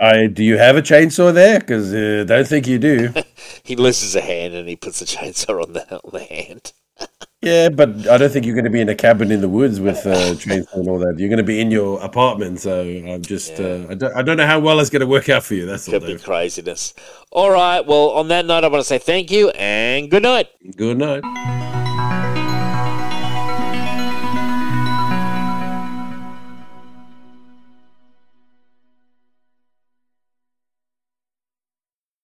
I 0.00 0.26
do 0.26 0.42
you 0.44 0.58
have 0.58 0.76
a 0.76 0.82
chainsaw 0.82 1.32
there? 1.32 1.58
Because 1.60 1.92
uh, 1.92 2.24
don't 2.26 2.46
think 2.48 2.66
you 2.66 2.78
do. 2.78 3.12
He 3.64 3.76
loses 3.76 4.16
a 4.16 4.22
hand 4.22 4.54
and 4.54 4.66
he 4.68 4.76
puts 4.76 5.02
a 5.02 5.04
chainsaw 5.04 5.62
on 5.62 5.74
the 5.74 6.00
on 6.02 6.10
the 6.12 6.24
hand. 6.24 6.72
Yeah, 7.40 7.68
but 7.68 8.08
I 8.08 8.18
don't 8.18 8.32
think 8.32 8.46
you're 8.46 8.56
going 8.56 8.64
to 8.64 8.70
be 8.70 8.80
in 8.80 8.88
a 8.88 8.96
cabin 8.96 9.30
in 9.30 9.40
the 9.40 9.48
woods 9.48 9.78
with 9.78 10.04
uh, 10.04 10.34
chainsaw 10.34 10.74
and 10.74 10.88
all 10.88 10.98
that. 10.98 11.18
You're 11.18 11.28
going 11.28 11.36
to 11.36 11.44
be 11.44 11.60
in 11.60 11.70
your 11.70 12.02
apartment. 12.02 12.58
So 12.58 12.80
I'm 12.80 13.22
just 13.22 13.60
uh, 13.60 13.86
I, 13.88 13.94
don't, 13.94 14.16
I 14.16 14.22
don't 14.22 14.36
know 14.36 14.46
how 14.46 14.58
well 14.58 14.80
it's 14.80 14.90
going 14.90 15.00
to 15.00 15.06
work 15.06 15.28
out 15.28 15.44
for 15.44 15.54
you. 15.54 15.64
That's 15.64 15.86
all. 15.86 15.92
Could 15.92 16.02
be 16.02 16.08
Dave. 16.14 16.24
craziness. 16.24 16.94
All 17.30 17.50
right. 17.50 17.86
Well, 17.86 18.10
on 18.10 18.26
that 18.28 18.44
note, 18.44 18.64
I 18.64 18.68
want 18.68 18.80
to 18.80 18.88
say 18.88 18.98
thank 18.98 19.30
you 19.30 19.50
and 19.50 20.10
good 20.10 20.24
night. 20.24 20.48
Good 20.76 20.98
night. 20.98 21.77